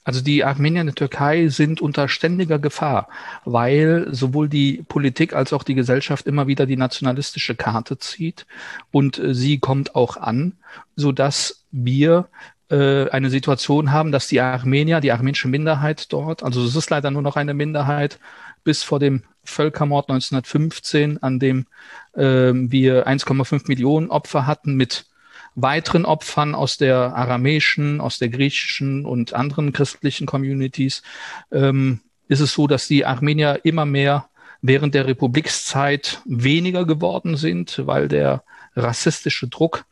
Also 0.02 0.22
die 0.22 0.44
Armenier 0.44 0.80
in 0.80 0.86
der 0.86 0.94
Türkei 0.96 1.48
sind 1.48 1.82
unter 1.82 2.08
ständiger 2.08 2.58
Gefahr, 2.58 3.08
weil 3.44 4.08
sowohl 4.10 4.48
die 4.48 4.82
Politik 4.88 5.34
als 5.34 5.52
auch 5.52 5.62
die 5.62 5.74
Gesellschaft 5.74 6.26
immer 6.26 6.46
wieder 6.46 6.64
die 6.64 6.76
nationalistische 6.76 7.54
Karte 7.54 7.98
zieht 7.98 8.46
und 8.90 9.18
äh, 9.18 9.34
sie 9.34 9.58
kommt 9.58 9.94
auch 9.94 10.16
an, 10.16 10.54
so 10.96 11.12
dass 11.12 11.66
wir 11.70 12.28
äh, 12.70 13.08
eine 13.10 13.30
Situation 13.30 13.92
haben, 13.92 14.12
dass 14.12 14.28
die 14.28 14.40
Armenier, 14.40 15.00
die 15.00 15.12
armenische 15.12 15.48
Minderheit 15.48 16.12
dort, 16.12 16.42
also 16.42 16.64
es 16.64 16.76
ist 16.76 16.90
leider 16.90 17.10
nur 17.10 17.22
noch 17.22 17.36
eine 17.36 17.54
Minderheit, 17.54 18.18
bis 18.64 18.82
vor 18.82 18.98
dem 18.98 19.22
Völkermord 19.44 20.10
1915, 20.10 21.22
an 21.22 21.38
dem 21.38 21.66
äh, 22.14 22.52
wir 22.52 23.06
1,5 23.06 23.64
Millionen 23.68 24.10
Opfer 24.10 24.46
hatten 24.46 24.74
mit 24.74 25.06
weiteren 25.54 26.04
Opfern 26.04 26.54
aus 26.54 26.76
der 26.76 27.16
aramäischen, 27.16 28.00
aus 28.00 28.18
der 28.18 28.28
griechischen 28.28 29.04
und 29.04 29.34
anderen 29.34 29.72
christlichen 29.72 30.26
Communities 30.26 31.02
ähm, 31.50 32.00
ist 32.28 32.40
es 32.40 32.52
so, 32.52 32.66
dass 32.66 32.86
die 32.86 33.04
Armenier 33.06 33.60
immer 33.64 33.86
mehr 33.86 34.28
während 34.60 34.94
der 34.94 35.06
Republikszeit 35.06 36.20
weniger 36.26 36.84
geworden 36.84 37.36
sind, 37.36 37.86
weil 37.86 38.08
der 38.08 38.44
rassistische 38.76 39.48
Druck 39.48 39.84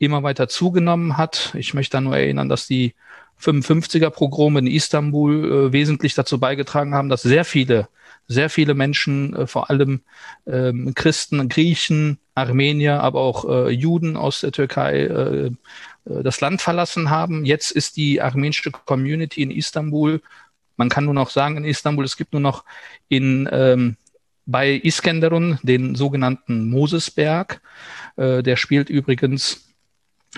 immer 0.00 0.22
weiter 0.22 0.48
zugenommen 0.48 1.16
hat. 1.16 1.54
Ich 1.56 1.74
möchte 1.74 1.98
da 1.98 2.00
nur 2.00 2.16
erinnern, 2.16 2.48
dass 2.48 2.66
die 2.66 2.94
55er 3.40 4.10
Progrome 4.10 4.58
in 4.60 4.66
Istanbul 4.66 5.68
äh, 5.68 5.72
wesentlich 5.72 6.14
dazu 6.14 6.40
beigetragen 6.40 6.94
haben, 6.94 7.08
dass 7.08 7.22
sehr 7.22 7.44
viele, 7.44 7.88
sehr 8.26 8.50
viele 8.50 8.74
Menschen, 8.74 9.34
äh, 9.36 9.46
vor 9.46 9.70
allem 9.70 10.00
ähm, 10.46 10.92
Christen, 10.94 11.48
Griechen, 11.48 12.18
Armenier, 12.34 13.00
aber 13.00 13.20
auch 13.20 13.48
äh, 13.48 13.70
Juden 13.70 14.16
aus 14.16 14.40
der 14.40 14.52
Türkei 14.52 15.00
äh, 15.00 15.46
äh, 15.46 15.52
das 16.04 16.40
Land 16.40 16.62
verlassen 16.62 17.10
haben. 17.10 17.44
Jetzt 17.44 17.70
ist 17.70 17.96
die 17.96 18.20
armenische 18.20 18.70
Community 18.70 19.42
in 19.42 19.50
Istanbul, 19.50 20.20
man 20.76 20.88
kann 20.88 21.04
nur 21.04 21.14
noch 21.14 21.28
sagen 21.28 21.58
in 21.58 21.64
Istanbul, 21.64 22.06
es 22.06 22.16
gibt 22.16 22.32
nur 22.32 22.40
noch 22.40 22.64
in 23.08 23.46
ähm, 23.52 23.96
bei 24.46 24.80
Iskenderun 24.82 25.58
den 25.62 25.94
sogenannten 25.94 26.70
Mosesberg. 26.70 27.60
Äh, 28.16 28.42
der 28.42 28.56
spielt 28.56 28.88
übrigens 28.88 29.69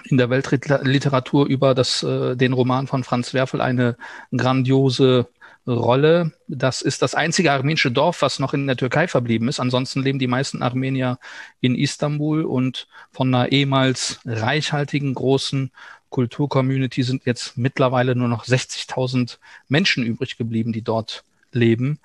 in 0.04 0.16
der 0.16 0.30
Weltliteratur 0.30 1.46
über 1.46 1.74
das, 1.74 2.02
äh, 2.02 2.36
den 2.36 2.52
Roman 2.52 2.86
von 2.86 3.04
Franz 3.04 3.34
Werfel 3.34 3.60
eine 3.60 3.96
grandiose 4.34 5.28
Rolle. 5.66 6.32
Das 6.48 6.82
ist 6.82 7.02
das 7.02 7.14
einzige 7.14 7.52
armenische 7.52 7.92
Dorf, 7.92 8.22
was 8.22 8.38
noch 8.38 8.52
in 8.52 8.66
der 8.66 8.76
Türkei 8.76 9.06
verblieben 9.06 9.48
ist. 9.48 9.60
Ansonsten 9.60 10.02
leben 10.02 10.18
die 10.18 10.26
meisten 10.26 10.62
Armenier 10.62 11.18
in 11.60 11.76
Istanbul 11.76 12.44
und 12.44 12.88
von 13.12 13.32
einer 13.32 13.52
ehemals 13.52 14.20
reichhaltigen 14.24 15.14
großen 15.14 15.70
Kulturcommunity 16.10 17.02
sind 17.02 17.24
jetzt 17.26 17.56
mittlerweile 17.56 18.14
nur 18.16 18.28
noch 18.28 18.44
60.000 18.44 19.38
Menschen 19.68 20.04
übrig 20.04 20.36
geblieben, 20.36 20.72
die 20.72 20.82
dort 20.82 21.24
leben. 21.52 22.00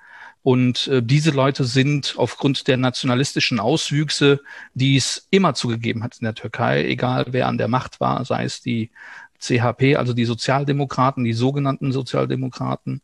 Und 0.48 0.86
äh, 0.88 1.02
diese 1.02 1.30
Leute 1.30 1.64
sind 1.64 2.14
aufgrund 2.16 2.68
der 2.68 2.78
nationalistischen 2.78 3.60
Auswüchse, 3.60 4.40
die 4.72 4.96
es 4.96 5.28
immer 5.28 5.52
zugegeben 5.52 6.02
hat 6.02 6.16
in 6.20 6.24
der 6.24 6.34
Türkei, 6.34 6.86
egal 6.86 7.26
wer 7.32 7.48
an 7.48 7.58
der 7.58 7.68
Macht 7.68 8.00
war, 8.00 8.24
sei 8.24 8.44
es 8.44 8.62
die 8.62 8.90
CHP, 9.38 9.96
also 9.96 10.14
die 10.14 10.24
Sozialdemokraten, 10.24 11.22
die 11.22 11.34
sogenannten 11.34 11.92
Sozialdemokraten, 11.92 13.02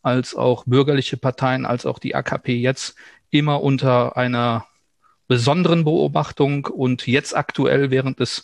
als 0.00 0.34
auch 0.34 0.64
bürgerliche 0.64 1.18
Parteien, 1.18 1.66
als 1.66 1.84
auch 1.84 1.98
die 1.98 2.14
AKP 2.14 2.56
jetzt 2.56 2.94
immer 3.28 3.62
unter 3.62 4.16
einer 4.16 4.64
besonderen 5.28 5.84
Beobachtung 5.84 6.64
und 6.64 7.06
jetzt 7.06 7.36
aktuell 7.36 7.90
während 7.90 8.20
des 8.20 8.42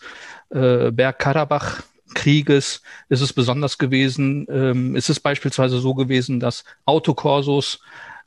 äh, 0.50 0.90
Bergkarabach 0.90 1.84
Krieges 2.14 2.82
ist 3.08 3.22
es 3.22 3.32
besonders 3.32 3.78
gewesen. 3.78 4.46
Ähm, 4.50 4.94
ist 4.94 5.08
es 5.08 5.20
beispielsweise 5.20 5.78
so 5.78 5.94
gewesen, 5.94 6.38
dass 6.38 6.64
Autokorsos 6.84 7.80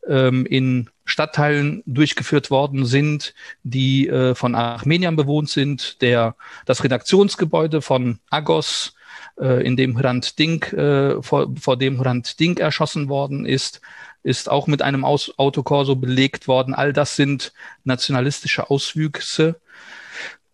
ähm, 0.08 0.46
in 0.46 0.90
Stadtteilen 1.06 1.84
durchgeführt 1.86 2.50
worden 2.50 2.86
sind, 2.86 3.34
die 3.64 4.08
äh, 4.08 4.36
von 4.36 4.56
Armeniern 4.56 5.16
bewohnt 5.16 5.50
sind. 5.50 6.02
Der, 6.02 6.36
das 6.66 6.84
Redaktionsgebäude 6.84 7.82
von 7.82 8.20
Agos, 8.30 8.96
äh, 9.40 9.66
in 9.66 9.78
dem 9.78 9.98
Hrant 9.98 10.40
Dink, 10.40 10.74
äh, 10.74 11.22
vor, 11.22 11.54
vor 11.60 11.78
dem 11.78 12.00
Hrant 12.00 12.40
Dink 12.40 12.60
erschossen 12.60 13.10
worden 13.10 13.46
ist, 13.46 13.82
ist 14.24 14.50
auch 14.50 14.66
mit 14.66 14.82
einem 14.82 15.06
Aus 15.06 15.38
Autokorso 15.38 15.96
belegt 15.96 16.48
worden. 16.48 16.74
All 16.74 16.94
das 16.94 17.16
sind 17.16 17.54
nationalistische 17.84 18.70
Auswüchse. 18.70 19.60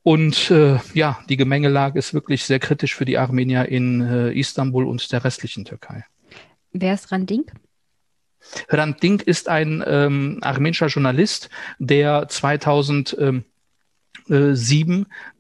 Und 0.04 0.52
äh, 0.52 0.80
ja, 0.94 1.20
die 1.30 1.38
Gemengelage 1.38 2.00
ist 2.00 2.14
wirklich 2.14 2.44
sehr 2.44 2.60
kritisch 2.60 2.96
für 2.96 3.06
die 3.06 3.18
Armenier 3.18 3.70
in 3.70 4.02
äh, 4.02 4.32
Istanbul 4.32 4.86
und 4.86 5.12
der 5.12 5.24
restlichen 5.24 5.64
Türkei. 5.64 6.06
Wer 6.74 6.96
ist 6.96 7.12
Randink? 7.12 7.54
Hrant 8.70 9.02
Dink 9.04 9.24
ist 9.24 9.50
ein 9.50 9.84
ähm, 9.86 10.40
armenischer 10.42 10.88
Journalist, 10.88 11.50
der 11.80 12.28
2000 12.28 13.18
ähm, 13.20 13.46
äh, 14.30 14.56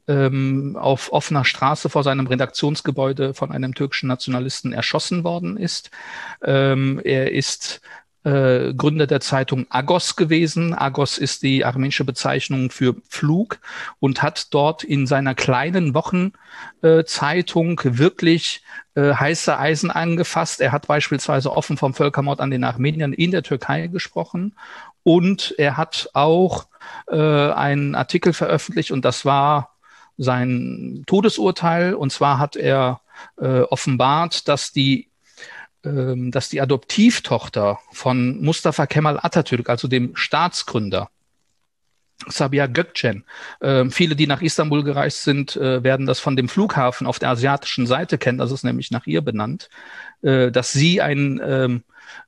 ähm, 0.08 0.76
auf 0.80 1.12
offener 1.14 1.46
Straße 1.46 1.90
vor 1.90 2.04
seinem 2.04 2.28
Redaktionsgebäude 2.28 3.34
von 3.34 3.52
einem 3.52 3.74
türkischen 3.76 4.08
Nationalisten 4.08 4.74
erschossen 4.74 5.24
worden 5.24 5.58
ist. 5.58 5.92
Ähm, 6.44 7.00
er 7.04 7.32
ist 7.32 7.82
äh, 8.24 8.74
Gründer 8.74 9.08
der 9.08 9.20
Zeitung 9.20 9.66
Agos 9.70 10.16
gewesen. 10.16 10.74
Agos 10.74 11.18
ist 11.18 11.44
die 11.44 11.66
armenische 11.66 12.04
Bezeichnung 12.04 12.72
für 12.72 12.96
Flug 13.10 13.60
und 14.00 14.22
hat 14.22 14.54
dort 14.54 14.84
in 14.84 15.08
seiner 15.08 15.36
kleinen 15.36 15.94
Wochenzeitung 15.94 17.80
äh, 17.80 17.98
wirklich 17.98 18.62
äh, 18.96 19.14
heiße 19.14 19.58
Eisen 19.58 19.92
angefasst. 19.92 20.62
Er 20.62 20.72
hat 20.72 20.88
beispielsweise 20.88 21.52
offen 21.52 21.78
vom 21.78 21.94
Völkermord 21.94 22.42
an 22.42 22.52
den 22.52 22.64
Armeniern 22.64 23.14
in 23.14 23.32
der 23.32 23.44
Türkei 23.44 23.88
gesprochen 23.88 24.56
und 25.04 25.56
er 25.58 25.78
hat 25.78 26.10
auch 26.14 26.68
äh, 27.08 27.16
einen 27.16 27.96
Artikel 27.96 28.34
veröffentlicht 28.34 28.92
und 28.92 29.04
das 29.04 29.26
war 29.26 29.72
sein 30.18 31.04
Todesurteil. 31.08 31.94
Und 31.94 32.12
zwar 32.12 32.38
hat 32.40 32.56
er 32.56 33.02
äh, 33.40 33.62
offenbart, 33.62 34.48
dass 34.48 34.72
die 34.72 35.11
dass 35.84 36.50
die 36.50 36.62
Adoptivtochter 36.62 37.80
von 37.92 38.40
Mustafa 38.42 38.86
Kemal 38.86 39.20
Atatürk, 39.20 39.68
also 39.68 39.88
dem 39.88 40.16
Staatsgründer, 40.16 41.10
Sabia 42.28 42.68
Gökçen. 42.68 43.24
Äh, 43.60 43.86
viele, 43.90 44.16
die 44.16 44.28
nach 44.28 44.42
Istanbul 44.42 44.84
gereist 44.84 45.24
sind, 45.24 45.56
äh, 45.56 45.84
werden 45.84 46.06
das 46.06 46.20
von 46.20 46.36
dem 46.36 46.50
Flughafen 46.50 47.08
auf 47.08 47.20
der 47.20 47.30
asiatischen 47.30 47.88
Seite 47.88 48.18
kennen. 48.18 48.38
Das 48.38 48.52
ist 48.52 48.64
nämlich 48.64 48.92
nach 48.92 49.08
ihr 49.08 49.22
benannt, 49.22 49.70
äh, 50.22 50.52
dass 50.52 50.72
sie 50.72 51.02
ein, 51.02 51.42
ähm, 51.44 51.84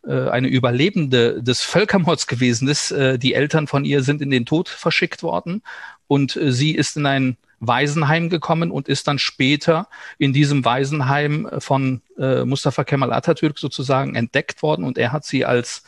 äh, 0.07 0.29
eine 0.29 0.47
Überlebende 0.47 1.43
des 1.43 1.61
Völkermords 1.61 2.27
gewesen 2.27 2.67
ist. 2.67 2.91
Äh, 2.91 3.19
die 3.19 3.33
Eltern 3.33 3.67
von 3.67 3.85
ihr 3.85 4.03
sind 4.03 4.21
in 4.21 4.31
den 4.31 4.45
Tod 4.45 4.69
verschickt 4.69 5.23
worden 5.23 5.61
und 6.07 6.35
äh, 6.35 6.51
sie 6.51 6.71
ist 6.71 6.97
in 6.97 7.05
ein 7.05 7.37
Waisenheim 7.67 8.29
gekommen 8.29 8.71
und 8.71 8.87
ist 8.87 9.07
dann 9.07 9.19
später 9.19 9.87
in 10.17 10.33
diesem 10.33 10.65
Waisenheim 10.65 11.49
von 11.59 12.01
äh, 12.17 12.45
Mustafa 12.45 12.83
Kemal 12.83 13.13
Atatürk 13.13 13.59
sozusagen 13.59 14.15
entdeckt 14.15 14.61
worden. 14.61 14.85
Und 14.85 14.97
er 14.97 15.11
hat 15.11 15.25
sie 15.25 15.45
als 15.45 15.83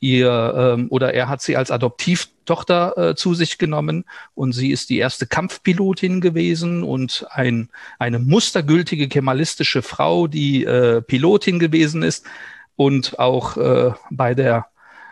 ihr 0.00 0.74
ähm, 0.76 0.88
oder 0.90 1.14
er 1.14 1.28
hat 1.28 1.42
sie 1.42 1.56
als 1.56 1.70
Adoptivtochter 1.70 3.10
äh, 3.10 3.14
zu 3.14 3.34
sich 3.34 3.56
genommen. 3.56 4.04
Und 4.34 4.52
sie 4.52 4.72
ist 4.72 4.90
die 4.90 4.98
erste 4.98 5.26
Kampfpilotin 5.26 6.20
gewesen 6.20 6.82
und 6.82 7.24
ein, 7.30 7.70
eine 7.98 8.18
mustergültige 8.18 9.08
kemalistische 9.08 9.80
Frau, 9.80 10.26
die 10.26 10.64
äh, 10.64 11.02
Pilotin 11.02 11.58
gewesen 11.58 12.02
ist. 12.02 12.26
Und 12.74 13.18
auch 13.18 13.56
äh, 13.56 13.92
bei 14.10 14.34
der 14.34 14.66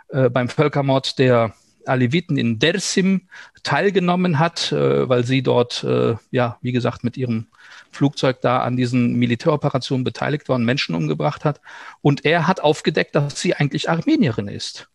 äh, 0.08 0.28
beim 0.28 0.48
Völkermord 0.48 1.18
der 1.18 1.54
Aleviten 1.86 2.36
in 2.36 2.58
Dersim 2.58 3.28
teilgenommen 3.62 4.38
hat, 4.38 4.72
äh, 4.72 5.08
weil 5.08 5.24
sie 5.24 5.42
dort, 5.42 5.84
äh, 5.84 6.16
ja, 6.30 6.58
wie 6.62 6.72
gesagt, 6.72 7.04
mit 7.04 7.16
ihrem 7.16 7.46
Flugzeug 7.90 8.40
da 8.40 8.60
an 8.60 8.76
diesen 8.76 9.14
Militäroperationen 9.14 10.04
beteiligt 10.04 10.48
war 10.48 10.58
Menschen 10.58 10.94
umgebracht 10.94 11.44
hat. 11.44 11.60
Und 12.02 12.24
er 12.24 12.46
hat 12.46 12.60
aufgedeckt, 12.60 13.14
dass 13.14 13.40
sie 13.40 13.54
eigentlich 13.54 13.90
Armenierin 13.90 14.48
ist 14.48 14.88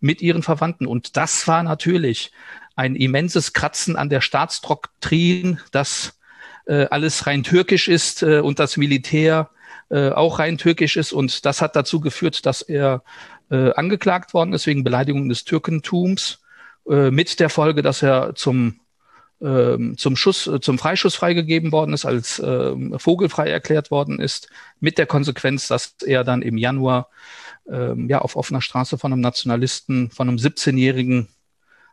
mit 0.00 0.22
ihren 0.22 0.42
Verwandten. 0.42 0.86
Und 0.86 1.16
das 1.16 1.46
war 1.48 1.62
natürlich 1.62 2.32
ein 2.76 2.94
immenses 2.94 3.52
Kratzen 3.52 3.96
an 3.96 4.08
der 4.08 4.20
Staatsdoktrin, 4.20 5.58
dass 5.72 6.18
äh, 6.66 6.86
alles 6.90 7.26
rein 7.26 7.42
türkisch 7.42 7.88
ist 7.88 8.22
äh, 8.22 8.40
und 8.40 8.58
das 8.58 8.76
Militär 8.76 9.50
äh, 9.90 10.10
auch 10.10 10.38
rein 10.38 10.58
türkisch 10.58 10.96
ist. 10.96 11.12
Und 11.12 11.44
das 11.44 11.60
hat 11.60 11.74
dazu 11.74 12.00
geführt, 12.00 12.46
dass 12.46 12.62
er 12.62 13.02
äh, 13.50 13.72
angeklagt 13.72 14.34
worden 14.34 14.52
ist 14.52 14.66
wegen 14.66 14.84
Beleidigung 14.84 15.28
des 15.28 15.44
Türkentums, 15.44 16.40
äh, 16.88 17.10
mit 17.10 17.40
der 17.40 17.50
Folge, 17.50 17.82
dass 17.82 18.02
er 18.02 18.34
zum 18.34 18.80
ähm, 19.40 19.96
zum 19.96 20.16
Schuss, 20.16 20.48
äh, 20.48 20.60
zum 20.60 20.78
Freischuss 20.78 21.14
freigegeben 21.14 21.70
worden 21.70 21.92
ist, 21.92 22.04
als 22.04 22.40
äh, 22.40 22.98
vogelfrei 22.98 23.48
erklärt 23.48 23.92
worden 23.92 24.18
ist, 24.18 24.48
mit 24.80 24.98
der 24.98 25.06
Konsequenz, 25.06 25.68
dass 25.68 25.94
er 26.04 26.24
dann 26.24 26.42
im 26.42 26.58
Januar 26.58 27.08
äh, 27.70 27.94
ja 28.08 28.18
auf 28.18 28.34
offener 28.34 28.60
Straße 28.60 28.98
von 28.98 29.12
einem 29.12 29.22
Nationalisten, 29.22 30.10
von 30.10 30.28
einem 30.28 30.38
17-jährigen 30.38 31.28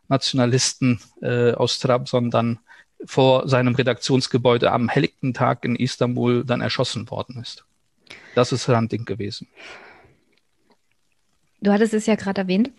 Nationalisten 0.07 0.99
äh, 1.21 1.51
aus 1.51 1.77
Trabzon 1.79 2.31
dann 2.31 2.59
vor 3.05 3.47
seinem 3.47 3.75
Redaktionsgebäude 3.75 4.71
am 4.71 4.89
helllichten 4.89 5.33
Tag 5.33 5.65
in 5.65 5.75
Istanbul 5.75 6.43
dann 6.45 6.61
erschossen 6.61 7.09
worden 7.11 7.41
ist. 7.41 7.65
Das 8.33 8.51
ist 8.51 8.67
Randding 8.69 9.05
gewesen. 9.05 9.47
Du 11.65 11.73
hattest 11.73 11.95
es 11.95 12.05
ja 12.05 12.13
gerade 12.13 12.41
erwähnt. 12.41 12.69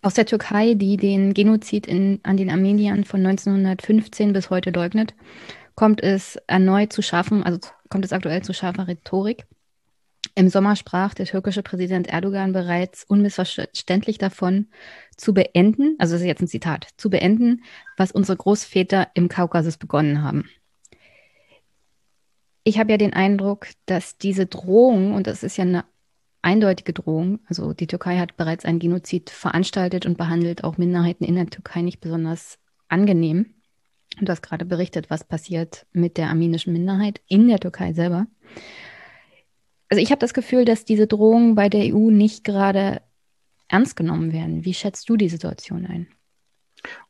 Aus 0.00 0.14
der 0.14 0.24
Türkei, 0.24 0.72
die 0.72 0.96
den 0.96 1.34
Genozid 1.34 1.86
in, 1.86 2.18
an 2.22 2.38
den 2.38 2.48
Armeniern 2.48 3.04
von 3.04 3.20
1915 3.24 4.32
bis 4.32 4.48
heute 4.48 4.70
leugnet, 4.70 5.14
kommt 5.74 6.02
es 6.02 6.36
erneut 6.46 6.94
zu 6.94 7.02
scharfen, 7.02 7.42
also 7.42 7.58
kommt 7.90 8.06
es 8.06 8.14
aktuell 8.14 8.40
zu 8.40 8.54
scharfer 8.54 8.88
Rhetorik. 8.88 9.44
Im 10.34 10.48
Sommer 10.48 10.76
sprach 10.76 11.12
der 11.12 11.26
türkische 11.26 11.62
Präsident 11.62 12.06
Erdogan 12.06 12.54
bereits 12.54 13.04
unmissverständlich 13.04 14.16
davon, 14.16 14.68
zu 15.18 15.34
beenden, 15.34 15.96
also 15.98 16.14
das 16.14 16.22
ist 16.22 16.26
jetzt 16.26 16.40
ein 16.40 16.48
Zitat, 16.48 16.88
zu 16.96 17.10
beenden, 17.10 17.64
was 17.98 18.12
unsere 18.12 18.38
Großväter 18.38 19.08
im 19.12 19.28
Kaukasus 19.28 19.76
begonnen 19.76 20.22
haben. 20.22 20.48
Ich 22.64 22.78
habe 22.78 22.92
ja 22.92 22.96
den 22.96 23.12
Eindruck, 23.12 23.66
dass 23.84 24.16
diese 24.16 24.46
Drohung, 24.46 25.12
und 25.12 25.26
das 25.26 25.42
ist 25.42 25.58
ja 25.58 25.64
eine 25.64 25.84
eindeutige 26.42 26.92
Drohung. 26.92 27.40
Also 27.46 27.72
die 27.72 27.86
Türkei 27.86 28.18
hat 28.18 28.36
bereits 28.36 28.64
einen 28.64 28.78
Genozid 28.78 29.30
veranstaltet 29.30 30.06
und 30.06 30.18
behandelt 30.18 30.64
auch 30.64 30.78
Minderheiten 30.78 31.24
in 31.24 31.34
der 31.34 31.46
Türkei 31.46 31.82
nicht 31.82 32.00
besonders 32.00 32.58
angenehm. 32.88 33.54
Du 34.20 34.30
hast 34.30 34.42
gerade 34.42 34.64
berichtet, 34.64 35.10
was 35.10 35.24
passiert 35.24 35.86
mit 35.92 36.16
der 36.16 36.28
armenischen 36.28 36.72
Minderheit 36.72 37.20
in 37.28 37.48
der 37.48 37.60
Türkei 37.60 37.92
selber. 37.92 38.26
Also 39.88 40.02
ich 40.02 40.10
habe 40.10 40.20
das 40.20 40.34
Gefühl, 40.34 40.64
dass 40.64 40.84
diese 40.84 41.06
Drohungen 41.06 41.54
bei 41.54 41.68
der 41.68 41.94
EU 41.94 42.10
nicht 42.10 42.44
gerade 42.44 43.02
ernst 43.68 43.96
genommen 43.96 44.32
werden. 44.32 44.64
Wie 44.64 44.74
schätzt 44.74 45.08
du 45.08 45.16
die 45.16 45.28
Situation 45.28 45.86
ein? 45.86 46.08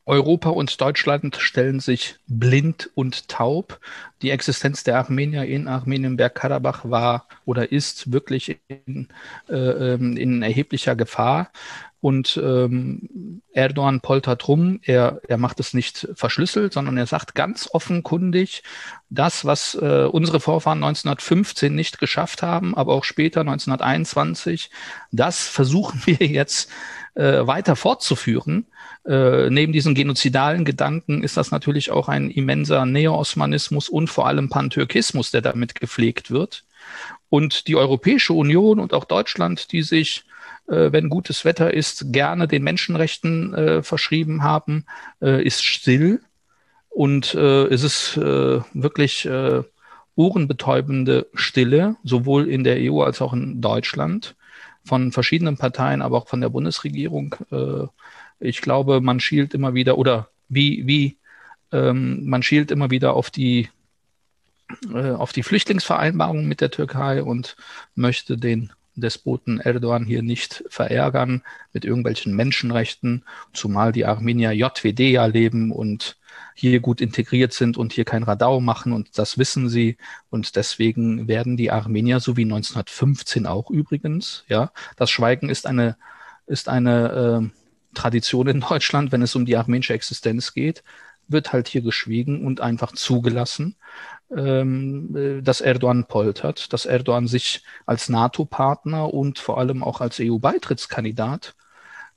Europa 0.07 0.51
und 0.51 0.81
Deutschland 0.81 1.37
stellen 1.37 1.81
sich 1.81 2.17
blind 2.29 2.91
und 2.95 3.29
taub. 3.29 3.81
Die 4.23 4.31
Existenz 4.31 4.85
der 4.85 4.99
Armenier 4.99 5.45
in 5.45 5.67
Armenien-Bergkarabach 5.67 6.89
war 6.89 7.27
oder 7.45 7.73
ist 7.73 8.13
wirklich 8.13 8.59
in, 8.69 9.09
äh, 9.49 9.55
ähm, 9.55 10.17
in 10.17 10.43
erheblicher 10.43 10.95
Gefahr. 10.95 11.51
Und 12.01 12.41
ähm, 12.41 13.43
Erdogan 13.53 14.01
poltert 14.01 14.47
rum. 14.47 14.79
Er, 14.85 15.21
er 15.27 15.39
macht 15.39 15.59
es 15.59 15.75
nicht 15.75 16.07
verschlüsselt, 16.15 16.73
sondern 16.73 16.97
er 16.97 17.07
sagt 17.07 17.35
ganz 17.35 17.69
offenkundig, 17.73 18.63
das, 19.11 19.45
was 19.45 19.75
äh, 19.75 20.05
unsere 20.05 20.39
Vorfahren 20.39 20.85
1915 20.85 21.75
nicht 21.75 21.99
geschafft 21.99 22.43
haben, 22.43 22.77
aber 22.77 22.93
auch 22.93 23.03
später 23.03 23.41
1921, 23.41 24.71
das 25.11 25.49
versuchen 25.49 26.01
wir 26.07 26.25
jetzt 26.29 26.71
äh, 27.17 27.45
weiter 27.45 27.75
fortzuführen. 27.75 28.67
Äh, 29.07 29.51
neben 29.51 29.73
diesen 29.73 29.95
genozidalen 29.95 30.65
Gedanken 30.65 31.23
ist 31.23 31.37
das 31.37 31.53
natürlich 31.53 31.91
auch 31.93 32.09
ein 32.09 32.29
immenser 32.31 32.87
Neo-Osmanismus 32.87 33.89
und 33.89 34.09
vor 34.09 34.27
allem 34.27 34.49
Pantürkismus, 34.49 35.31
der 35.31 35.43
damit 35.43 35.77
gepflegt 35.77 36.31
wird. 36.31 36.65
Und 37.29 37.69
die 37.69 37.77
Europäische 37.77 38.33
Union 38.33 38.81
und 38.81 38.93
auch 38.93 39.05
Deutschland, 39.05 39.71
die 39.71 39.83
sich, 39.83 40.25
äh, 40.69 40.91
wenn 40.91 41.09
gutes 41.09 41.45
Wetter 41.45 41.73
ist, 41.73 42.13
gerne 42.13 42.49
den 42.49 42.65
Menschenrechten 42.65 43.55
äh, 43.55 43.83
verschrieben 43.83 44.43
haben, 44.43 44.87
äh, 45.23 45.43
ist 45.45 45.65
still. 45.65 46.21
Und 46.89 47.35
äh, 47.35 47.67
es 47.67 47.83
ist 47.83 48.17
wirklich 48.17 49.29
ohrenbetäubende 50.15 51.27
Stille, 51.35 51.97
sowohl 52.03 52.49
in 52.49 52.65
der 52.65 52.79
EU 52.81 53.03
als 53.03 53.21
auch 53.21 53.35
in 53.35 53.61
Deutschland, 53.61 54.35
von 54.83 55.13
verschiedenen 55.13 55.59
Parteien, 55.59 56.01
aber 56.01 56.17
auch 56.17 56.29
von 56.29 56.41
der 56.41 56.49
Bundesregierung. 56.49 57.35
Ich 58.39 58.61
glaube, 58.61 59.01
man 59.01 59.21
schielt 59.21 59.55
immer 59.55 59.75
wieder 59.75 59.99
oder 59.99 60.29
wie, 60.49 60.87
wie 60.87 61.17
ähm, 61.73 62.27
man 62.27 62.43
schielt 62.43 62.71
immer 62.71 62.91
wieder 62.91 63.15
auf 63.15 63.31
die 63.31 63.69
äh, 64.93 65.11
auf 65.13 65.33
die 65.33 65.43
Flüchtlingsvereinbarung 65.43 66.47
mit 66.47 66.61
der 66.61 66.71
Türkei 66.71 67.23
und 67.23 67.57
möchte 67.95 68.37
den 68.37 68.73
Despoten 68.97 69.61
Erdogan 69.61 70.05
hier 70.05 70.23
nicht 70.23 70.65
verärgern 70.69 71.43
mit 71.73 71.85
irgendwelchen 71.85 72.35
Menschenrechten, 72.35 73.25
zumal 73.53 73.93
die 73.93 74.07
Armenier 74.07 74.53
JWD 74.53 75.01
ja 75.01 75.27
leben 75.27 75.71
und 75.71 76.17
hier 76.55 76.81
gut 76.81 77.01
integriert 77.01 77.53
sind 77.53 77.77
und 77.77 77.93
hier 77.93 78.07
kein 78.07 78.23
Radau 78.23 78.61
machen 78.61 78.93
und 78.93 79.19
das 79.19 79.37
wissen 79.37 79.69
sie. 79.69 79.99
Und 80.31 80.57
deswegen 80.57 81.29
werden 81.29 81.57
die 81.57 81.71
Armenier, 81.71 82.21
so 82.21 82.37
wie 82.37 82.45
1915 82.45 83.47
auch 83.47 83.71
übrigens, 83.71 84.45
ja, 84.49 84.73
das 84.97 85.11
Schweigen 85.11 85.51
ist 85.51 85.67
eine, 85.67 85.97
ist 86.47 86.69
eine 86.69 87.53
äh, 87.53 87.66
Tradition 87.97 88.47
in 88.47 88.61
Deutschland, 88.61 89.11
wenn 89.11 89.23
es 89.23 89.35
um 89.35 89.47
die 89.47 89.57
armenische 89.57 89.95
Existenz 89.95 90.55
geht, 90.55 90.85
wird 91.29 91.53
halt 91.53 91.69
hier 91.69 91.83
geschwiegen 91.83 92.47
und 92.47 92.61
einfach 92.61 92.93
zugelassen, 92.93 93.77
ähm, 94.35 95.17
äh, 95.17 95.43
dass 95.43 95.61
Erdogan 95.61 96.07
poltert, 96.07 96.73
dass 96.73 96.87
Erdogan 96.87 97.27
sich 97.27 97.63
als 97.85 98.09
NATO-Partner 98.09 99.13
und 99.13 99.39
vor 99.39 99.59
allem 99.59 99.83
auch 99.83 100.01
als 100.01 100.21
EU-Beitrittskandidat 100.21 101.55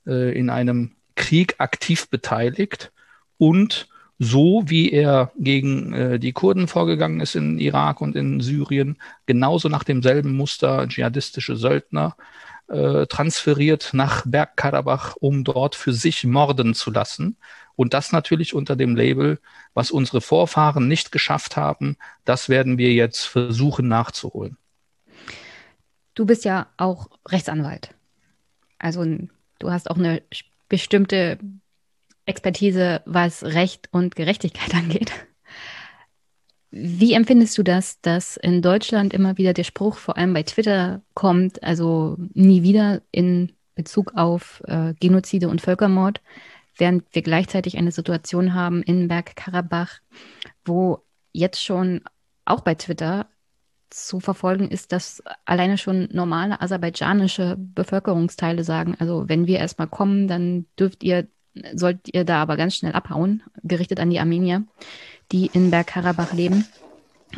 äh, 0.06 0.36
in 0.38 0.50
einem 0.50 0.92
Krieg 1.16 1.56
aktiv 1.58 2.08
beteiligt 2.08 2.92
und 3.38 3.88
so 4.22 4.64
wie 4.66 4.92
er 4.92 5.32
gegen 5.38 5.92
äh, 5.94 6.18
die 6.18 6.32
Kurden 6.32 6.68
vorgegangen 6.68 7.20
ist 7.20 7.36
in 7.36 7.58
Irak 7.58 8.00
und 8.02 8.14
in 8.16 8.40
Syrien, 8.40 8.98
genauso 9.26 9.68
nach 9.68 9.82
demselben 9.82 10.36
Muster 10.36 10.86
dschihadistische 10.86 11.56
Söldner 11.56 12.16
äh, 12.70 13.06
transferiert 13.06 13.90
nach 13.92 14.24
Bergkarabach, 14.26 15.16
um 15.16 15.44
dort 15.44 15.74
für 15.74 15.92
sich 15.92 16.24
morden 16.24 16.74
zu 16.74 16.90
lassen. 16.90 17.36
Und 17.76 17.94
das 17.94 18.12
natürlich 18.12 18.54
unter 18.54 18.76
dem 18.76 18.94
Label, 18.94 19.40
was 19.74 19.90
unsere 19.90 20.20
Vorfahren 20.20 20.86
nicht 20.86 21.12
geschafft 21.12 21.56
haben, 21.56 21.96
das 22.24 22.48
werden 22.48 22.78
wir 22.78 22.92
jetzt 22.92 23.24
versuchen 23.24 23.88
nachzuholen. 23.88 24.56
Du 26.14 26.26
bist 26.26 26.44
ja 26.44 26.66
auch 26.76 27.08
Rechtsanwalt. 27.26 27.94
Also 28.78 29.04
du 29.58 29.70
hast 29.70 29.90
auch 29.90 29.96
eine 29.96 30.22
bestimmte 30.68 31.38
Expertise, 32.26 33.02
was 33.04 33.42
Recht 33.42 33.88
und 33.92 34.14
Gerechtigkeit 34.14 34.74
angeht. 34.74 35.12
Wie 36.70 37.14
empfindest 37.14 37.58
du 37.58 37.64
das, 37.64 38.00
dass 38.00 38.36
in 38.36 38.62
Deutschland 38.62 39.12
immer 39.12 39.36
wieder 39.38 39.52
der 39.52 39.64
Spruch, 39.64 39.96
vor 39.96 40.16
allem 40.16 40.32
bei 40.34 40.44
Twitter, 40.44 41.02
kommt, 41.14 41.62
also 41.64 42.16
nie 42.34 42.62
wieder 42.62 43.02
in 43.10 43.52
Bezug 43.74 44.12
auf 44.14 44.62
äh, 44.66 44.94
Genozide 45.00 45.48
und 45.48 45.60
Völkermord, 45.60 46.20
während 46.76 47.04
wir 47.12 47.22
gleichzeitig 47.22 47.76
eine 47.76 47.90
Situation 47.90 48.54
haben 48.54 48.82
in 48.82 49.08
Bergkarabach, 49.08 49.98
wo 50.64 51.02
jetzt 51.32 51.62
schon 51.62 52.02
auch 52.44 52.60
bei 52.60 52.74
Twitter 52.74 53.26
zu 53.90 54.20
verfolgen 54.20 54.68
ist, 54.68 54.92
dass 54.92 55.22
alleine 55.44 55.76
schon 55.76 56.08
normale 56.12 56.60
aserbaidschanische 56.60 57.56
Bevölkerungsteile 57.58 58.62
sagen, 58.62 58.94
also 58.98 59.28
wenn 59.28 59.46
wir 59.48 59.58
erstmal 59.58 59.88
kommen, 59.88 60.28
dann 60.28 60.66
dürft 60.78 61.02
ihr, 61.02 61.26
sollt 61.74 62.14
ihr 62.14 62.24
da 62.24 62.40
aber 62.40 62.56
ganz 62.56 62.76
schnell 62.76 62.92
abhauen, 62.92 63.42
gerichtet 63.64 63.98
an 63.98 64.10
die 64.10 64.20
Armenier, 64.20 64.64
die 65.32 65.46
in 65.52 65.70
Bergkarabach 65.70 66.32
leben. 66.32 66.66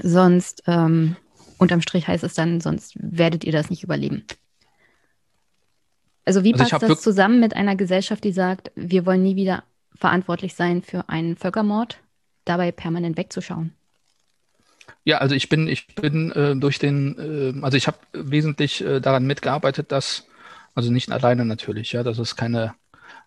Sonst, 0.02 0.62
ähm, 0.66 1.16
unterm 1.58 1.82
Strich 1.82 2.08
heißt 2.08 2.24
es 2.24 2.34
dann, 2.34 2.60
sonst 2.60 2.94
werdet 2.94 3.44
ihr 3.44 3.52
das 3.52 3.70
nicht 3.70 3.82
überleben. 3.82 4.24
Also 6.24 6.44
wie 6.44 6.54
also 6.54 6.64
passt 6.64 6.82
das 6.82 7.02
zusammen 7.02 7.40
mit 7.40 7.54
einer 7.54 7.76
Gesellschaft, 7.76 8.22
die 8.24 8.32
sagt, 8.32 8.70
wir 8.74 9.06
wollen 9.06 9.22
nie 9.22 9.36
wieder 9.36 9.64
verantwortlich 9.94 10.54
sein 10.54 10.82
für 10.82 11.08
einen 11.08 11.36
Völkermord, 11.36 11.98
dabei 12.44 12.72
permanent 12.72 13.16
wegzuschauen? 13.16 13.72
Ja, 15.04 15.18
also 15.18 15.34
ich 15.34 15.48
bin, 15.48 15.68
ich 15.68 15.94
bin 15.94 16.30
äh, 16.32 16.56
durch 16.56 16.78
den, 16.78 17.18
äh, 17.18 17.64
also 17.64 17.76
ich 17.76 17.86
habe 17.86 17.98
wesentlich 18.12 18.84
äh, 18.84 19.00
daran 19.00 19.26
mitgearbeitet, 19.26 19.90
dass, 19.90 20.26
also 20.74 20.92
nicht 20.92 21.10
alleine 21.10 21.44
natürlich, 21.44 21.92
ja, 21.92 22.02
das 22.02 22.18
ist 22.18 22.36
keine 22.36 22.74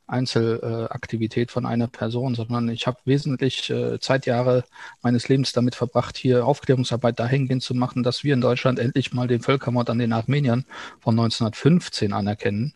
Einzelaktivität 0.08 1.52
von 1.52 1.66
einer 1.66 1.88
Person, 1.88 2.36
sondern 2.36 2.70
ich 2.70 2.88
habe 2.88 2.98
wesentlich 3.06 3.70
äh, 3.70 4.00
Zeitjahre 4.00 4.64
meines 5.02 5.28
Lebens 5.28 5.54
damit 5.54 5.76
verbracht, 5.76 6.18
hier 6.18 6.46
Aufklärungsarbeit 6.46 7.20
dahingehend 7.20 7.64
zu 7.64 7.74
machen, 7.74 8.04
dass 8.04 8.24
wir 8.24 8.34
in 8.34 8.42
Deutschland 8.42 8.80
endlich 8.80 9.14
mal 9.14 9.28
den 9.28 9.42
Völkermord 9.42 9.90
an 9.90 10.00
den 10.00 10.14
Armeniern 10.14 10.66
von 11.00 11.14
1915 11.14 12.14
anerkennen. 12.14 12.74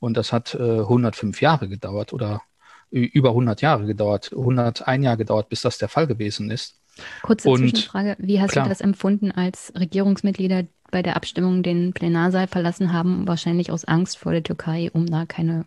Und 0.00 0.16
das 0.16 0.32
hat 0.32 0.54
äh, 0.54 0.80
105 0.80 1.40
Jahre 1.40 1.68
gedauert 1.68 2.12
oder 2.12 2.42
über 2.90 3.30
100 3.30 3.60
Jahre 3.60 3.86
gedauert, 3.86 4.30
101 4.32 5.04
Jahre 5.04 5.18
gedauert, 5.18 5.48
bis 5.48 5.60
das 5.60 5.78
der 5.78 5.88
Fall 5.88 6.06
gewesen 6.06 6.50
ist. 6.50 6.80
Kurze 7.22 7.48
und, 7.48 7.58
Zwischenfrage. 7.58 8.16
Wie 8.18 8.40
hast 8.40 8.52
klar. 8.52 8.64
du 8.64 8.70
das 8.70 8.80
empfunden, 8.80 9.30
als 9.30 9.72
Regierungsmitglieder 9.78 10.64
bei 10.90 11.02
der 11.02 11.16
Abstimmung 11.16 11.62
den 11.62 11.92
Plenarsaal 11.92 12.46
verlassen 12.46 12.92
haben, 12.92 13.26
wahrscheinlich 13.28 13.70
aus 13.70 13.84
Angst 13.84 14.18
vor 14.18 14.32
der 14.32 14.42
Türkei, 14.42 14.90
um 14.92 15.06
da 15.06 15.26
keine, 15.26 15.66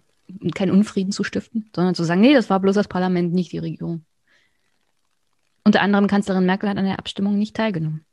keinen 0.54 0.72
Unfrieden 0.72 1.12
zu 1.12 1.24
stiften, 1.24 1.70
sondern 1.76 1.96
zu 1.96 2.04
sagen, 2.04 2.22
nee, 2.22 2.34
das 2.34 2.50
war 2.50 2.60
bloß 2.60 2.76
das 2.76 2.88
Parlament, 2.88 3.34
nicht 3.34 3.52
die 3.52 3.60
Regierung. 3.60 4.06
Unter 5.64 5.82
anderem 5.82 6.08
Kanzlerin 6.08 6.46
Merkel 6.46 6.70
hat 6.70 6.78
an 6.78 6.86
der 6.86 7.00
Abstimmung 7.00 7.38
nicht 7.38 7.56
teilgenommen. 7.56 8.06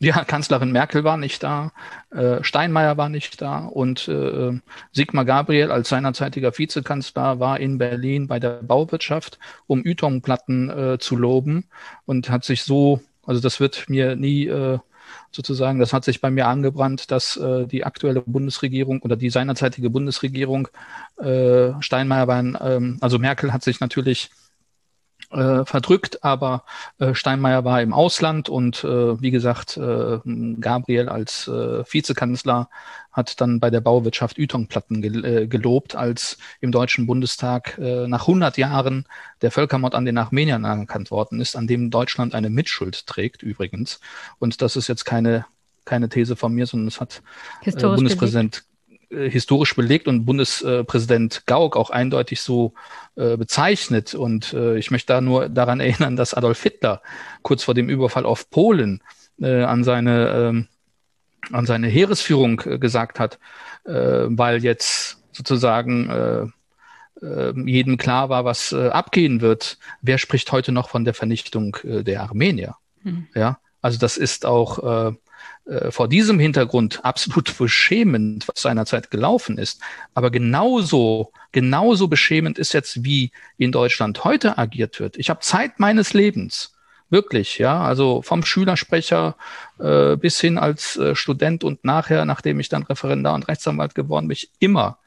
Ja, 0.00 0.24
Kanzlerin 0.24 0.70
Merkel 0.70 1.02
war 1.02 1.16
nicht 1.16 1.42
da, 1.42 1.72
äh, 2.10 2.44
Steinmeier 2.44 2.96
war 2.96 3.08
nicht 3.08 3.42
da 3.42 3.64
und 3.64 4.06
äh, 4.06 4.60
Sigmar 4.92 5.24
Gabriel 5.24 5.72
als 5.72 5.88
seinerzeitiger 5.88 6.56
Vizekanzler 6.56 7.40
war 7.40 7.58
in 7.58 7.78
Berlin 7.78 8.28
bei 8.28 8.38
der 8.38 8.62
Bauwirtschaft, 8.62 9.40
um 9.66 9.84
Ytongplatten 9.84 10.70
äh, 10.70 10.98
zu 11.00 11.16
loben 11.16 11.64
und 12.06 12.30
hat 12.30 12.44
sich 12.44 12.62
so, 12.62 13.00
also 13.26 13.40
das 13.40 13.58
wird 13.58 13.88
mir 13.88 14.14
nie 14.14 14.46
äh, 14.46 14.78
sozusagen, 15.30 15.78
das 15.78 15.92
hat 15.92 16.04
sich 16.04 16.20
bei 16.20 16.30
mir 16.30 16.46
angebrannt, 16.46 17.10
dass 17.10 17.36
äh, 17.36 17.66
die 17.66 17.84
aktuelle 17.84 18.22
Bundesregierung 18.22 19.02
oder 19.02 19.16
die 19.16 19.30
seinerzeitige 19.30 19.90
Bundesregierung 19.90 20.68
äh, 21.18 21.72
Steinmeier 21.80 22.28
waren, 22.28 22.56
ähm, 22.60 22.98
also 23.00 23.18
Merkel 23.18 23.52
hat 23.52 23.62
sich 23.62 23.80
natürlich 23.80 24.30
äh, 25.30 25.64
verdrückt, 25.64 26.24
aber 26.24 26.64
äh, 26.98 27.14
Steinmeier 27.14 27.64
war 27.64 27.82
im 27.82 27.92
Ausland 27.92 28.48
und 28.48 28.82
äh, 28.84 29.20
wie 29.20 29.30
gesagt, 29.30 29.76
äh, 29.76 30.18
Gabriel 30.60 31.08
als 31.08 31.48
äh, 31.48 31.84
Vizekanzler 31.84 32.70
hat 33.18 33.40
dann 33.42 33.60
bei 33.60 33.68
der 33.68 33.82
Bauwirtschaft 33.82 34.38
Ytongplatten 34.38 35.02
gel 35.02 35.24
äh, 35.24 35.46
gelobt, 35.46 35.94
als 35.94 36.38
im 36.60 36.72
Deutschen 36.72 37.06
Bundestag 37.06 37.76
äh, 37.76 38.08
nach 38.08 38.22
100 38.22 38.56
Jahren 38.56 39.04
der 39.42 39.50
Völkermord 39.50 39.94
an 39.94 40.06
den 40.06 40.16
Armeniern 40.16 40.64
anerkannt 40.64 41.10
worden 41.10 41.40
ist, 41.40 41.56
an 41.56 41.66
dem 41.66 41.90
Deutschland 41.90 42.34
eine 42.34 42.48
Mitschuld 42.48 43.06
trägt 43.06 43.42
übrigens. 43.42 44.00
Und 44.38 44.62
das 44.62 44.76
ist 44.76 44.88
jetzt 44.88 45.04
keine 45.04 45.44
keine 45.84 46.08
These 46.08 46.36
von 46.36 46.54
mir, 46.54 46.66
sondern 46.66 46.88
es 46.88 47.00
hat 47.00 47.22
äh, 47.64 47.72
Bundespräsident 47.72 48.64
äh, 49.10 49.28
historisch 49.30 49.74
belegt 49.74 50.06
und 50.06 50.26
Bundespräsident 50.26 51.44
Gauck 51.46 51.76
auch 51.76 51.90
eindeutig 51.90 52.42
so 52.42 52.74
äh, 53.16 53.36
bezeichnet. 53.36 54.14
Und 54.14 54.52
äh, 54.52 54.76
ich 54.76 54.90
möchte 54.90 55.14
da 55.14 55.20
nur 55.20 55.48
daran 55.48 55.80
erinnern, 55.80 56.16
dass 56.16 56.34
Adolf 56.34 56.62
Hitler 56.62 57.00
kurz 57.42 57.64
vor 57.64 57.74
dem 57.74 57.88
Überfall 57.88 58.26
auf 58.26 58.50
Polen 58.50 59.02
äh, 59.40 59.62
an 59.62 59.82
seine 59.82 60.28
ähm, 60.28 60.68
an 61.52 61.66
seine 61.66 61.88
Heeresführung 61.88 62.60
äh, 62.64 62.78
gesagt 62.78 63.20
hat, 63.20 63.38
äh, 63.84 63.92
weil 63.92 64.62
jetzt 64.62 65.22
sozusagen 65.32 66.10
äh, 66.10 66.46
äh, 67.22 67.52
jedem 67.66 67.96
klar 67.96 68.28
war, 68.28 68.44
was 68.44 68.72
äh, 68.72 68.88
abgehen 68.88 69.40
wird. 69.40 69.78
Wer 70.02 70.18
spricht 70.18 70.52
heute 70.52 70.72
noch 70.72 70.88
von 70.88 71.04
der 71.04 71.14
Vernichtung 71.14 71.76
äh, 71.84 72.02
der 72.02 72.22
Armenier? 72.22 72.76
Hm. 73.02 73.26
Ja, 73.34 73.58
also 73.82 73.98
das 73.98 74.16
ist 74.16 74.44
auch 74.44 75.14
vor 75.90 76.08
diesem 76.08 76.38
Hintergrund 76.38 77.04
absolut 77.04 77.56
beschämend, 77.58 78.48
was 78.48 78.62
seinerzeit 78.62 79.10
gelaufen 79.10 79.58
ist. 79.58 79.80
Aber 80.14 80.30
genauso, 80.30 81.30
genauso 81.52 82.08
beschämend 82.08 82.58
ist 82.58 82.72
jetzt, 82.72 83.04
wie 83.04 83.30
in 83.58 83.70
Deutschland 83.70 84.24
heute 84.24 84.56
agiert 84.56 84.98
wird. 84.98 85.16
Ich 85.18 85.28
habe 85.28 85.40
Zeit 85.40 85.78
meines 85.78 86.14
Lebens, 86.14 86.72
wirklich, 87.10 87.58
ja, 87.58 87.80
also 87.80 88.22
vom 88.22 88.44
Schülersprecher 88.44 89.36
äh, 89.78 90.16
bis 90.16 90.40
hin 90.40 90.58
als 90.58 90.96
äh, 90.96 91.14
Student 91.14 91.64
und 91.64 91.84
nachher, 91.84 92.24
nachdem 92.24 92.60
ich 92.60 92.68
dann 92.68 92.82
Referendar 92.82 93.34
und 93.34 93.48
Rechtsanwalt 93.48 93.94
geworden 93.94 94.28
bin, 94.28 94.36
immer 94.58 94.98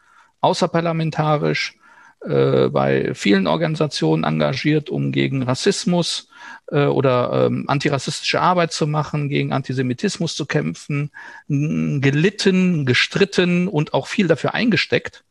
außerparlamentarisch 0.41 1.77
äh, 2.21 2.69
bei 2.69 3.13
vielen 3.13 3.47
Organisationen 3.47 4.23
engagiert, 4.23 4.89
um 4.89 5.11
gegen 5.11 5.43
Rassismus 5.43 6.29
äh, 6.67 6.85
oder 6.85 7.47
ähm, 7.47 7.65
antirassistische 7.67 8.41
Arbeit 8.41 8.73
zu 8.73 8.87
machen, 8.87 9.29
gegen 9.29 9.53
Antisemitismus 9.53 10.35
zu 10.35 10.45
kämpfen, 10.45 11.11
gelitten, 11.47 12.85
gestritten 12.85 13.67
und 13.67 13.93
auch 13.93 14.07
viel 14.07 14.27
dafür 14.27 14.53
eingesteckt. 14.53 15.23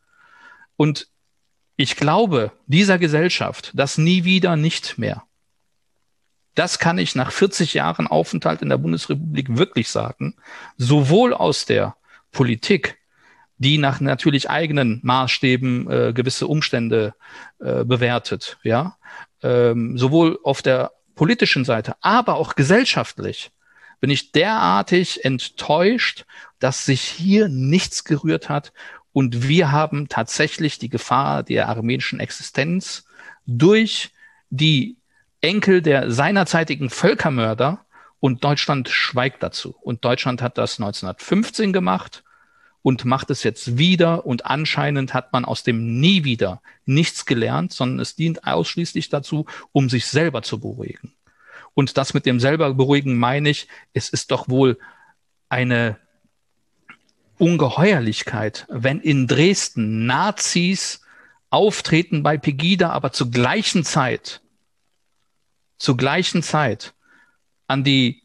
Und 0.77 1.09
ich 1.77 1.97
glaube, 1.97 2.53
dieser 2.67 2.99
Gesellschaft, 2.99 3.71
das 3.75 3.97
nie 3.97 4.25
wieder 4.25 4.57
nicht 4.57 4.99
mehr. 4.99 5.25
Das 6.55 6.79
kann 6.79 6.99
ich 6.99 7.15
nach 7.15 7.33
40 7.33 7.75
Jahren 7.75 8.07
Aufenthalt 8.07 8.63
in 8.63 8.69
der 8.69 8.79
Bundesrepublik 8.79 9.57
wirklich 9.57 9.89
sagen, 9.89 10.37
sowohl 10.77 11.33
aus 11.33 11.65
der 11.65 11.97
Politik 12.33 12.99
die 13.59 13.77
nach 13.77 14.01
natürlich 14.01 14.49
eigenen 14.49 15.01
Maßstäben 15.03 15.91
äh, 15.91 16.13
gewisse 16.15 16.47
Umstände 16.47 17.15
äh, 17.59 17.85
bewertet, 17.85 18.59
ja, 18.63 18.97
ähm, 19.43 19.99
sowohl 19.99 20.39
auf 20.43 20.63
der 20.63 20.93
politischen 21.15 21.67
Seite, 21.67 21.95
aber 22.01 22.37
auch 22.37 22.55
gesellschaftlich 22.55 23.51
bin 24.01 24.09
ich 24.09 24.33
derartig 24.33 25.27
enttäuscht, 25.27 26.25
dass 26.59 26.87
sich 26.87 27.03
hier 27.03 27.49
nichts 27.49 28.05
gerührt 28.05 28.49
hat. 28.49 28.73
Und 29.13 29.47
wir 29.47 29.73
haben 29.73 30.09
tatsächlich 30.09 30.79
die 30.79 30.89
Gefahr 30.89 31.43
der 31.43 31.69
armenischen 31.69 32.19
Existenz 32.19 33.05
durch 33.45 34.11
die 34.49 34.97
Enkel 35.41 35.83
der 35.83 36.11
seinerzeitigen 36.11 36.91
Völkermörder 36.91 37.85
und 38.21 38.45
Deutschland 38.45 38.89
schweigt 38.89 39.43
dazu. 39.43 39.75
Und 39.81 40.05
Deutschland 40.05 40.43
hat 40.43 40.59
das 40.59 40.79
1915 40.79 41.73
gemacht 41.73 42.23
und 42.83 43.05
macht 43.05 43.31
es 43.31 43.43
jetzt 43.43 43.79
wieder 43.79 44.27
und 44.27 44.47
anscheinend 44.47 45.15
hat 45.15 45.33
man 45.33 45.45
aus 45.45 45.63
dem 45.63 46.01
nie 46.01 46.25
wieder 46.25 46.63
nichts 46.85 47.27
gelernt, 47.27 47.73
sondern 47.73 48.01
es 48.01 48.17
dient 48.17 48.47
ausschließlich 48.47 49.09
dazu, 49.09 49.47
um 49.73 49.89
sich 49.89 50.07
selber 50.07 50.43
zu 50.43 50.61
beruhigen. 50.61 51.13
Und 51.75 51.97
das 51.97 52.15
mit 52.15 52.27
dem 52.27 52.41
selber 52.41 52.75
beruhigen 52.75 53.17
meine 53.17 53.51
ich, 53.51 53.69
es 53.93 54.09
ist 54.09 54.31
doch 54.31 54.49
wohl 54.49 54.79
eine 55.49 55.99
Ungeheuerlichkeit, 57.39 58.67
wenn 58.69 59.01
in 59.01 59.27
Dresden 59.27 60.05
Nazis 60.05 61.01
auftreten 61.49 62.23
bei 62.23 62.37
Pegida, 62.37 62.91
aber 62.91 63.13
zur 63.13 63.31
gleichen 63.31 63.85
Zeit 63.85 64.43
zur 65.81 65.97
gleichen 65.97 66.45
Zeit 66.45 66.95
an 67.67 67.83
die 67.83 68.23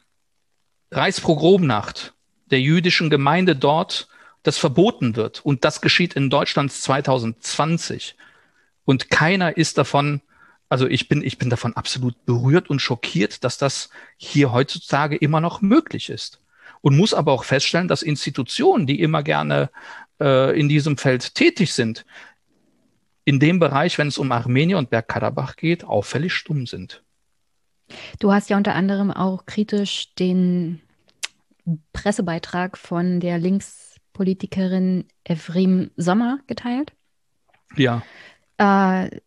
Reichspogromnacht 0.91 2.13
der 2.51 2.61
jüdischen 2.61 3.09
Gemeinde 3.09 3.55
dort 3.55 4.07
das 4.43 4.59
verboten 4.59 5.15
wird. 5.15 5.43
Und 5.43 5.65
das 5.65 5.81
geschieht 5.81 6.13
in 6.13 6.29
Deutschland 6.29 6.71
2020. 6.71 8.15
Und 8.83 9.09
keiner 9.09 9.57
ist 9.57 9.79
davon, 9.79 10.21
also 10.69 10.85
ich 10.85 11.07
bin, 11.07 11.23
ich 11.23 11.39
bin 11.39 11.49
davon 11.49 11.75
absolut 11.75 12.25
berührt 12.25 12.69
und 12.69 12.81
schockiert, 12.81 13.43
dass 13.43 13.57
das 13.57 13.89
hier 14.17 14.51
heutzutage 14.51 15.15
immer 15.15 15.41
noch 15.41 15.61
möglich 15.61 16.09
ist. 16.09 16.41
Und 16.81 16.97
muss 16.97 17.15
aber 17.15 17.31
auch 17.31 17.45
feststellen, 17.45 17.87
dass 17.87 18.03
Institutionen, 18.03 18.85
die 18.85 18.99
immer 18.99 19.23
gerne 19.23 19.71
äh, 20.19 20.59
in 20.59 20.69
diesem 20.69 20.97
Feld 20.97 21.33
tätig 21.33 21.73
sind, 21.73 22.05
in 23.23 23.39
dem 23.39 23.59
Bereich, 23.59 23.97
wenn 23.97 24.09
es 24.09 24.19
um 24.19 24.31
Armenier 24.31 24.77
und 24.77 24.91
Bergkarabach 24.91 25.55
geht, 25.55 25.83
auffällig 25.85 26.33
stumm 26.33 26.67
sind. 26.67 27.01
Du 28.19 28.31
hast 28.31 28.49
ja 28.49 28.57
unter 28.57 28.75
anderem 28.75 29.11
auch 29.11 29.45
kritisch 29.45 30.13
den 30.15 30.81
Pressebeitrag 31.93 32.77
von 32.77 33.19
der 33.19 33.37
Linkspolitikerin 33.39 35.05
Evrim 35.23 35.91
Sommer 35.97 36.39
geteilt. 36.47 36.93
Ja. 37.75 38.03
Äh, 38.57 39.19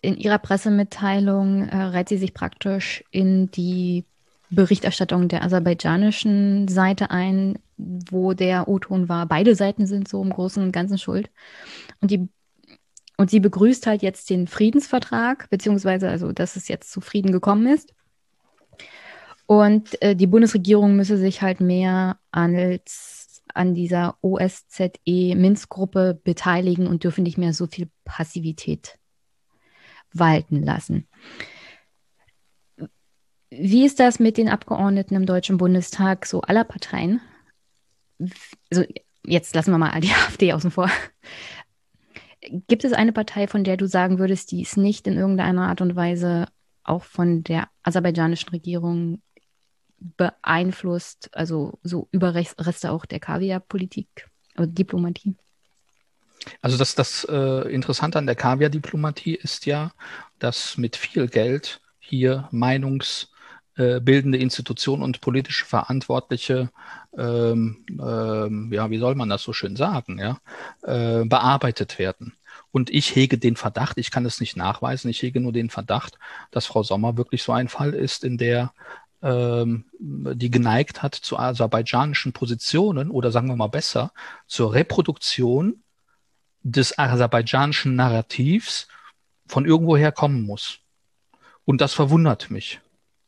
in 0.00 0.16
ihrer 0.16 0.38
Pressemitteilung 0.38 1.68
äh, 1.68 1.76
reiht 1.76 2.08
sie 2.08 2.18
sich 2.18 2.34
praktisch 2.34 3.04
in 3.10 3.50
die 3.52 4.04
Berichterstattung 4.50 5.28
der 5.28 5.44
aserbaidschanischen 5.44 6.68
Seite 6.68 7.10
ein, 7.10 7.58
wo 7.78 8.34
der 8.34 8.68
O-Ton 8.68 9.08
war, 9.08 9.26
beide 9.26 9.54
Seiten 9.54 9.86
sind 9.86 10.08
so 10.08 10.22
im 10.22 10.30
Großen 10.30 10.62
und 10.62 10.72
Ganzen 10.72 10.98
schuld. 10.98 11.30
Und 12.00 12.10
die 12.10 12.28
und 13.22 13.30
sie 13.30 13.38
begrüßt 13.38 13.86
halt 13.86 14.02
jetzt 14.02 14.28
den 14.30 14.48
Friedensvertrag, 14.48 15.48
beziehungsweise 15.48 16.08
also, 16.08 16.32
dass 16.32 16.56
es 16.56 16.66
jetzt 16.66 16.90
zu 16.90 17.00
Frieden 17.00 17.30
gekommen 17.30 17.68
ist. 17.68 17.94
Und 19.46 20.02
äh, 20.02 20.16
die 20.16 20.26
Bundesregierung 20.26 20.96
müsse 20.96 21.16
sich 21.16 21.40
halt 21.40 21.60
mehr 21.60 22.18
als 22.32 23.44
an 23.54 23.74
dieser 23.74 24.16
OSZE-Minsk-Gruppe 24.22 26.20
beteiligen 26.24 26.88
und 26.88 27.04
dürfe 27.04 27.22
nicht 27.22 27.38
mehr 27.38 27.52
so 27.52 27.68
viel 27.68 27.88
Passivität 28.04 28.98
walten 30.12 30.64
lassen. 30.64 31.06
Wie 33.50 33.84
ist 33.84 34.00
das 34.00 34.18
mit 34.18 34.36
den 34.36 34.48
Abgeordneten 34.48 35.14
im 35.14 35.26
Deutschen 35.26 35.58
Bundestag, 35.58 36.26
so 36.26 36.40
aller 36.40 36.64
Parteien? 36.64 37.20
Also 38.68 38.84
jetzt 39.24 39.54
lassen 39.54 39.70
wir 39.70 39.78
mal 39.78 40.00
die 40.00 40.10
AfD 40.26 40.52
außen 40.52 40.72
vor. 40.72 40.90
Gibt 42.66 42.84
es 42.84 42.92
eine 42.92 43.12
Partei, 43.12 43.46
von 43.46 43.64
der 43.64 43.76
du 43.76 43.86
sagen 43.86 44.18
würdest, 44.18 44.50
die 44.50 44.62
ist 44.62 44.76
nicht 44.76 45.06
in 45.06 45.16
irgendeiner 45.16 45.68
Art 45.68 45.80
und 45.80 45.94
Weise 45.94 46.46
auch 46.82 47.04
von 47.04 47.44
der 47.44 47.68
aserbaidschanischen 47.84 48.48
Regierung 48.50 49.22
beeinflusst, 49.98 51.30
also 51.32 51.78
so 51.82 52.08
Überreste 52.10 52.90
auch 52.90 53.06
der 53.06 53.20
Kaviar-Politik 53.20 54.28
oder 54.56 54.66
Diplomatie? 54.66 55.36
Also 56.60 56.76
das, 56.76 56.96
das 56.96 57.24
äh, 57.30 57.72
Interessante 57.72 58.18
an 58.18 58.26
der 58.26 58.34
Kaviar-Diplomatie 58.34 59.36
ist 59.36 59.64
ja, 59.66 59.92
dass 60.40 60.76
mit 60.76 60.96
viel 60.96 61.28
Geld 61.28 61.80
hier 62.00 62.48
meinungsbildende 62.50 63.31
äh, 63.76 63.98
Institutionen 63.98 65.02
und 65.02 65.20
politische 65.20 65.64
Verantwortliche, 65.64 66.70
ähm, 67.16 67.84
ähm, 67.90 68.72
ja, 68.72 68.90
wie 68.90 68.98
soll 68.98 69.14
man 69.14 69.28
das 69.28 69.42
so 69.42 69.52
schön 69.52 69.76
sagen, 69.76 70.18
ja, 70.18 70.38
äh, 70.82 71.24
bearbeitet 71.24 71.98
werden. 71.98 72.34
Und 72.70 72.90
ich 72.90 73.14
hege 73.14 73.38
den 73.38 73.56
Verdacht, 73.56 73.98
ich 73.98 74.10
kann 74.10 74.24
es 74.24 74.40
nicht 74.40 74.56
nachweisen, 74.56 75.10
ich 75.10 75.22
hege 75.22 75.40
nur 75.40 75.52
den 75.52 75.70
Verdacht, 75.70 76.18
dass 76.50 76.66
Frau 76.66 76.82
Sommer 76.82 77.16
wirklich 77.16 77.42
so 77.42 77.52
ein 77.52 77.68
Fall 77.68 77.92
ist, 77.94 78.24
in 78.24 78.38
der 78.38 78.72
ähm, 79.22 79.84
die 80.00 80.50
geneigt 80.50 81.02
hat 81.02 81.14
zu 81.14 81.38
aserbaidschanischen 81.38 82.32
Positionen 82.32 83.10
oder 83.10 83.30
sagen 83.30 83.48
wir 83.48 83.56
mal 83.56 83.68
besser 83.68 84.12
zur 84.46 84.74
Reproduktion 84.74 85.82
des 86.62 86.98
aserbaidschanischen 86.98 87.94
Narrativs 87.94 88.88
von 89.46 89.64
irgendwoher 89.64 90.12
kommen 90.12 90.42
muss. 90.42 90.78
Und 91.64 91.80
das 91.80 91.94
verwundert 91.94 92.50
mich. 92.50 92.80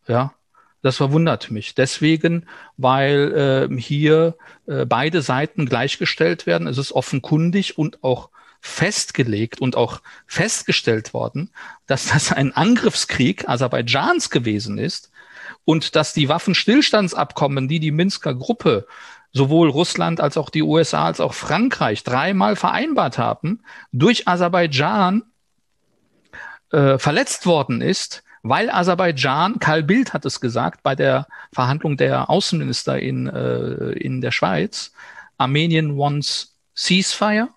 Ja, 0.06 0.34
das 0.82 0.98
verwundert 0.98 1.50
mich. 1.50 1.74
Deswegen, 1.74 2.46
weil 2.76 3.70
äh, 3.70 3.80
hier 3.80 4.36
äh, 4.66 4.84
beide 4.84 5.22
Seiten 5.22 5.66
gleichgestellt 5.66 6.46
werden. 6.46 6.66
Es 6.66 6.78
ist 6.78 6.92
offenkundig 6.92 7.78
und 7.78 8.04
auch 8.04 8.28
festgelegt 8.60 9.60
und 9.60 9.76
auch 9.76 10.00
festgestellt 10.26 11.14
worden, 11.14 11.50
dass 11.86 12.06
das 12.06 12.32
ein 12.32 12.52
Angriffskrieg 12.52 13.48
Aserbaidschans 13.48 14.30
gewesen 14.30 14.78
ist 14.78 15.10
und 15.64 15.96
dass 15.96 16.12
die 16.12 16.28
Waffenstillstandsabkommen, 16.28 17.68
die 17.68 17.80
die 17.80 17.90
Minsker 17.90 18.34
Gruppe 18.34 18.86
sowohl 19.32 19.68
Russland 19.68 20.20
als 20.20 20.36
auch 20.36 20.48
die 20.48 20.62
USA 20.62 21.04
als 21.04 21.20
auch 21.20 21.34
Frankreich 21.34 22.04
dreimal 22.04 22.56
vereinbart 22.56 23.18
haben, 23.18 23.62
durch 23.92 24.28
Aserbaidschan 24.28 25.24
äh, 26.72 26.98
verletzt 26.98 27.44
worden 27.46 27.80
ist, 27.80 28.23
weil 28.44 28.70
Aserbaidschan, 28.70 29.58
Karl 29.58 29.82
Bildt 29.82 30.12
hat 30.12 30.26
es 30.26 30.38
gesagt 30.38 30.82
bei 30.82 30.94
der 30.94 31.26
Verhandlung 31.52 31.96
der 31.96 32.28
Außenminister 32.28 33.00
in, 33.00 33.26
äh, 33.26 33.92
in 33.92 34.20
der 34.20 34.32
Schweiz, 34.32 34.92
Armenien 35.38 35.96
wants 35.96 36.58
ceasefire, 36.76 37.48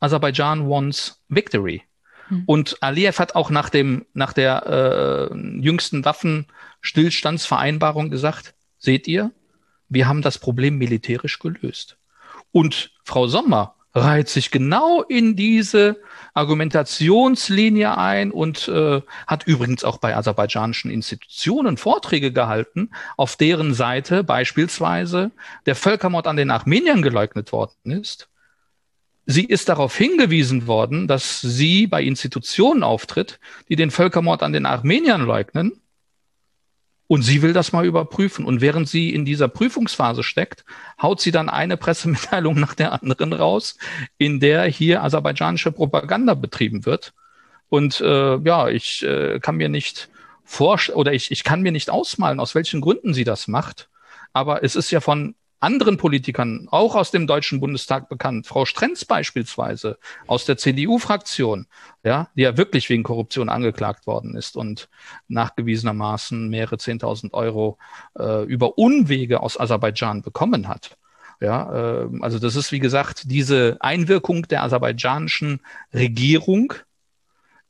Aserbaidschan 0.00 0.68
wants 0.68 1.24
victory. 1.28 1.82
Hm. 2.28 2.42
Und 2.44 2.76
Aliyev 2.82 3.18
hat 3.18 3.34
auch 3.34 3.48
nach 3.48 3.70
dem, 3.70 4.04
nach 4.12 4.34
der 4.34 5.30
äh, 5.32 5.36
jüngsten 5.60 6.04
Waffenstillstandsvereinbarung 6.04 8.10
gesagt, 8.10 8.54
seht 8.76 9.08
ihr, 9.08 9.32
wir 9.88 10.06
haben 10.06 10.20
das 10.20 10.38
Problem 10.38 10.76
militärisch 10.76 11.38
gelöst. 11.38 11.96
Und 12.52 12.92
Frau 13.02 13.28
Sommer 13.28 13.76
reiht 13.94 14.28
sich 14.28 14.50
genau 14.50 15.02
in 15.02 15.36
diese 15.36 16.02
Argumentationslinie 16.34 17.96
ein 17.96 18.30
und 18.30 18.68
äh, 18.68 19.00
hat 19.26 19.46
übrigens 19.46 19.84
auch 19.84 19.98
bei 19.98 20.16
aserbaidschanischen 20.16 20.90
Institutionen 20.90 21.76
Vorträge 21.76 22.32
gehalten, 22.32 22.90
auf 23.16 23.36
deren 23.36 23.72
Seite 23.72 24.24
beispielsweise 24.24 25.30
der 25.66 25.76
Völkermord 25.76 26.26
an 26.26 26.36
den 26.36 26.50
Armeniern 26.50 27.02
geleugnet 27.02 27.52
worden 27.52 27.92
ist 27.92 28.28
Sie 29.26 29.44
ist 29.44 29.68
darauf 29.68 29.96
hingewiesen 29.96 30.66
worden, 30.66 31.08
dass 31.08 31.40
sie 31.40 31.86
bei 31.86 32.02
Institutionen 32.02 32.82
auftritt, 32.82 33.40
die 33.68 33.76
den 33.76 33.90
Völkermord 33.90 34.42
an 34.42 34.52
den 34.52 34.66
Armeniern 34.66 35.22
leugnen. 35.22 35.72
Und 37.14 37.22
sie 37.22 37.42
will 37.42 37.52
das 37.52 37.70
mal 37.70 37.86
überprüfen. 37.86 38.44
Und 38.44 38.60
während 38.60 38.88
sie 38.88 39.14
in 39.14 39.24
dieser 39.24 39.46
Prüfungsphase 39.46 40.24
steckt, 40.24 40.64
haut 41.00 41.20
sie 41.20 41.30
dann 41.30 41.48
eine 41.48 41.76
Pressemitteilung 41.84 42.58
nach 42.58 42.74
der 42.74 42.92
anderen 42.92 43.32
raus, 43.32 43.78
in 44.18 44.40
der 44.40 44.64
hier 44.64 45.04
aserbaidschanische 45.04 45.70
Propaganda 45.70 46.34
betrieben 46.34 46.86
wird. 46.86 47.14
Und 47.68 48.00
äh, 48.00 48.38
ja, 48.38 48.68
ich 48.68 49.04
äh, 49.04 49.38
kann 49.38 49.54
mir 49.54 49.68
nicht 49.68 50.08
vorstellen 50.42 50.98
oder 50.98 51.12
ich, 51.12 51.30
ich 51.30 51.44
kann 51.44 51.62
mir 51.62 51.70
nicht 51.70 51.88
ausmalen, 51.88 52.40
aus 52.40 52.56
welchen 52.56 52.80
Gründen 52.80 53.14
sie 53.14 53.22
das 53.22 53.46
macht. 53.46 53.88
Aber 54.32 54.64
es 54.64 54.74
ist 54.74 54.90
ja 54.90 54.98
von 54.98 55.36
anderen 55.64 55.96
Politikern, 55.96 56.68
auch 56.70 56.94
aus 56.94 57.10
dem 57.10 57.26
Deutschen 57.26 57.58
Bundestag 57.58 58.08
bekannt, 58.08 58.46
Frau 58.46 58.66
Strenz 58.66 59.04
beispielsweise 59.04 59.98
aus 60.26 60.44
der 60.44 60.56
CDU-Fraktion, 60.58 61.66
ja, 62.04 62.28
die 62.36 62.42
ja 62.42 62.56
wirklich 62.56 62.90
wegen 62.90 63.02
Korruption 63.02 63.48
angeklagt 63.48 64.06
worden 64.06 64.36
ist 64.36 64.56
und 64.56 64.88
nachgewiesenermaßen 65.28 66.48
mehrere 66.48 66.78
Zehntausend 66.78 67.34
Euro 67.34 67.78
äh, 68.18 68.44
über 68.44 68.78
Unwege 68.78 69.40
aus 69.40 69.58
Aserbaidschan 69.58 70.22
bekommen 70.22 70.68
hat. 70.68 70.96
Ja, 71.40 72.02
äh, 72.04 72.08
also 72.20 72.38
das 72.38 72.56
ist 72.56 72.70
wie 72.70 72.78
gesagt 72.78 73.30
diese 73.30 73.78
Einwirkung 73.80 74.46
der 74.48 74.62
aserbaidschanischen 74.62 75.60
Regierung 75.92 76.74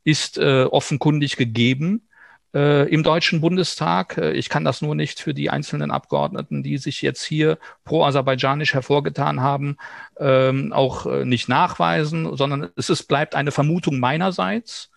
ist 0.02 0.36
äh, 0.36 0.64
offenkundig 0.64 1.36
gegeben 1.36 2.08
äh, 2.54 2.88
im 2.88 3.02
Deutschen 3.02 3.40
Bundestag. 3.40 4.16
Äh, 4.16 4.32
ich 4.32 4.48
kann 4.48 4.64
das 4.64 4.80
nur 4.80 4.94
nicht 4.94 5.20
für 5.20 5.34
die 5.34 5.50
einzelnen 5.50 5.90
Abgeordneten, 5.90 6.62
die 6.62 6.78
sich 6.78 7.02
jetzt 7.02 7.24
hier 7.24 7.58
pro-aserbaidschanisch 7.84 8.74
hervorgetan 8.74 9.40
haben, 9.40 9.76
ähm, 10.18 10.72
auch 10.72 11.06
äh, 11.06 11.24
nicht 11.24 11.48
nachweisen, 11.48 12.36
sondern 12.36 12.70
es 12.76 12.90
ist, 12.90 13.04
bleibt 13.04 13.34
eine 13.34 13.50
Vermutung 13.50 13.98
meinerseits. 13.98 14.90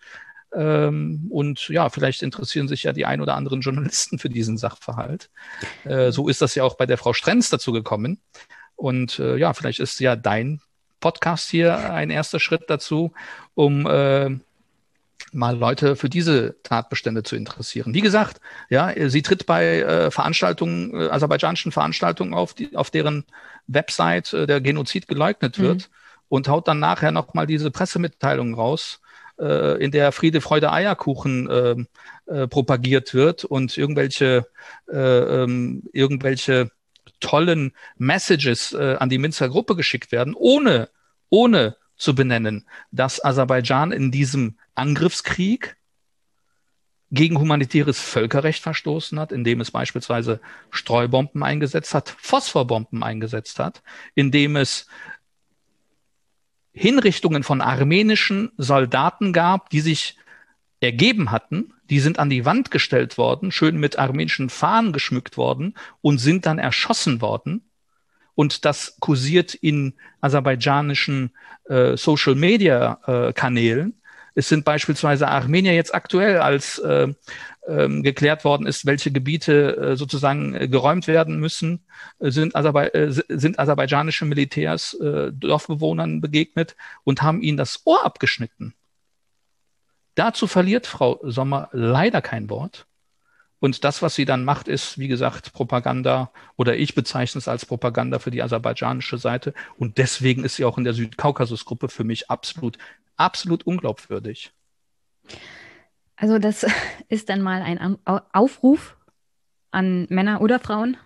Ähm, 0.54 1.28
und 1.32 1.68
ja, 1.70 1.90
vielleicht 1.90 2.22
interessieren 2.22 2.68
sich 2.68 2.84
ja 2.84 2.94
die 2.94 3.06
ein 3.06 3.22
oder 3.22 3.36
anderen 3.36 3.62
Journalisten 3.62 4.20
für 4.20 4.30
diesen 4.30 4.58
Sachverhalt. 4.58 5.30
So 6.10 6.30
ist 6.30 6.42
das 6.42 6.56
ja 6.56 6.64
auch 6.64 6.76
bei 6.76 6.86
der 6.86 6.98
Frau 6.98 7.14
Strenz 7.14 7.50
dazu 7.50 7.72
gekommen. 7.72 8.22
Und 8.76 9.18
ja, 9.18 9.54
vielleicht 9.54 9.80
ist 9.80 10.00
ja 10.00 10.16
dein 10.16 10.62
Podcast 11.00 11.50
hier 11.50 11.92
ein 11.92 12.10
erster 12.10 12.40
Schritt 12.40 12.64
dazu, 12.68 13.12
um 13.56 13.86
mal 15.32 15.58
Leute 15.58 15.96
für 15.96 16.10
diese 16.10 16.56
Tatbestände 16.64 17.24
zu 17.24 17.36
interessieren. 17.36 17.94
Wie 17.94 18.02
gesagt, 18.02 18.40
ja, 18.70 18.92
sie 19.10 19.22
tritt 19.22 19.46
bei 19.46 19.80
äh, 19.80 20.12
Veranstaltungen, 20.12 20.94
äh, 20.94 21.10
aserbaidschanischen 21.10 21.72
Veranstaltungen 21.72 22.34
auf, 22.34 22.54
die, 22.54 22.76
auf 22.76 22.90
deren 22.92 23.26
Website 23.68 24.34
äh, 24.34 24.48
der 24.48 24.62
Genozid 24.62 25.08
geleugnet 25.08 25.58
mhm. 25.58 25.64
wird 25.64 25.78
mhm. 25.90 25.94
und 26.30 26.48
haut 26.48 26.68
dann 26.68 26.80
nachher 26.80 27.12
nochmal 27.12 27.48
diese 27.48 27.72
Pressemitteilung 27.72 28.54
raus, 28.54 29.02
äh, 29.40 29.84
in 29.84 29.92
der 29.92 30.12
Friede, 30.12 30.42
Freude, 30.42 30.72
Eierkuchen 30.72 31.50
äh, 31.50 31.76
äh, 32.32 32.48
propagiert 32.48 33.14
wird 33.14 33.46
und 33.46 33.78
irgendwelche, 33.78 34.48
äh, 34.92 34.98
ähm, 34.98 35.84
irgendwelche 35.94 36.72
tollen 37.20 37.74
Messages 37.98 38.74
äh, 38.74 38.96
an 39.00 39.10
die 39.10 39.18
Minsker 39.18 39.50
Gruppe 39.50 39.76
geschickt 39.76 40.12
werden, 40.12 40.34
ohne, 40.36 40.90
ohne 41.30 41.76
zu 41.98 42.16
benennen, 42.16 42.66
dass 42.92 43.24
Aserbaidschan 43.24 43.92
in 43.92 44.12
diesem 44.12 44.58
Angriffskrieg 44.76 45.78
gegen 47.10 47.40
humanitäres 47.40 48.00
Völkerrecht 48.00 48.62
verstoßen 48.62 49.20
hat, 49.20 49.32
indem 49.32 49.62
es 49.62 49.72
beispielsweise 49.72 50.42
Streubomben 50.72 51.42
eingesetzt 51.44 51.94
hat, 51.94 52.16
Phosphorbomben 52.20 53.02
eingesetzt 53.02 53.60
hat, 53.60 53.82
indem 54.14 54.58
es 54.58 54.88
Hinrichtungen 56.74 57.44
von 57.44 57.62
armenischen 57.62 58.52
Soldaten 58.58 59.34
gab, 59.34 59.70
die 59.70 59.80
sich 59.80 60.18
ergeben 60.80 61.32
hatten, 61.32 61.74
die 61.90 62.00
sind 62.00 62.20
an 62.20 62.30
die 62.30 62.46
Wand 62.46 62.70
gestellt 62.72 63.18
worden, 63.18 63.52
schön 63.52 63.78
mit 63.78 63.98
armenischen 63.98 64.50
Fahnen 64.50 64.94
geschmückt 64.94 65.38
worden 65.38 65.76
und 66.02 66.20
sind 66.20 66.46
dann 66.46 66.60
erschossen 66.60 67.22
worden. 67.22 67.67
Und 68.38 68.66
das 68.66 68.98
kursiert 69.00 69.56
in 69.56 69.96
aserbaidschanischen 70.22 71.32
äh, 71.70 71.98
Social-Media-Kanälen. 71.98 73.90
Äh, 73.90 73.94
es 74.36 74.48
sind 74.48 74.64
beispielsweise 74.64 75.28
Armenier 75.28 75.74
jetzt 75.74 75.96
aktuell, 75.96 76.38
als 76.38 76.78
äh, 76.78 77.08
ähm, 77.68 78.04
geklärt 78.04 78.46
worden 78.46 78.68
ist, 78.68 78.86
welche 78.86 79.12
Gebiete 79.12 79.76
äh, 79.76 79.96
sozusagen 79.96 80.54
äh, 80.54 80.68
geräumt 80.68 81.08
werden 81.08 81.40
müssen, 81.40 81.84
äh, 82.20 82.30
sind, 82.30 82.56
Aserba 82.56 82.84
äh, 82.84 83.12
sind 83.12 83.58
aserbaidschanische 83.58 84.26
Militärs 84.26 84.94
äh, 84.94 85.32
Dorfbewohnern 85.34 86.22
begegnet 86.22 86.76
und 87.04 87.24
haben 87.24 87.42
ihnen 87.42 87.58
das 87.58 87.82
Ohr 87.86 88.06
abgeschnitten. 88.06 88.76
Dazu 90.14 90.46
verliert 90.46 90.86
Frau 90.86 91.20
Sommer 91.24 91.70
leider 91.72 92.22
kein 92.22 92.52
Wort. 92.52 92.86
Und 93.60 93.84
das, 93.84 94.02
was 94.02 94.16
sie 94.16 94.26
dann 94.26 94.46
macht, 94.46 94.68
ist, 94.68 94.98
wie 95.00 95.08
gesagt, 95.08 95.54
Propaganda 95.54 96.32
oder 96.58 96.76
ich 96.78 96.94
bezeichne 96.94 97.40
es 97.40 97.48
als 97.48 97.66
Propaganda 97.66 98.20
für 98.20 98.32
die 98.32 98.44
aserbaidschanische 98.44 99.18
Seite. 99.18 99.54
Und 99.78 99.98
deswegen 99.98 100.44
ist 100.44 100.58
sie 100.58 100.66
auch 100.66 100.78
in 100.78 100.84
der 100.84 100.94
Südkaukasus-Gruppe 100.94 101.90
für 101.90 102.04
mich 102.04 102.30
absolut, 102.30 102.78
absolut 103.16 103.66
unglaubwürdig. 103.66 104.52
Also 106.16 106.40
das 106.40 106.66
ist 107.10 107.30
dann 107.30 107.42
mal 107.42 107.62
ein 107.62 107.98
Aufruf 108.06 108.98
an 109.72 110.06
Männer 110.10 110.42
oder 110.42 110.60
Frauen, 110.60 110.98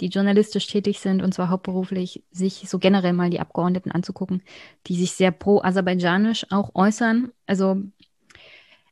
die 0.00 0.08
journalistisch 0.08 0.66
tätig 0.66 1.00
sind 1.00 1.22
und 1.22 1.32
zwar 1.32 1.48
hauptberuflich, 1.48 2.24
sich 2.30 2.68
so 2.68 2.78
generell 2.78 3.12
mal 3.12 3.30
die 3.30 3.40
Abgeordneten 3.40 3.90
anzugucken, 3.90 4.42
die 4.86 4.96
sich 4.96 5.12
sehr 5.12 5.30
pro-aserbaidschanisch 5.30 6.46
auch 6.50 6.74
äußern. 6.74 7.32
Also 7.46 7.82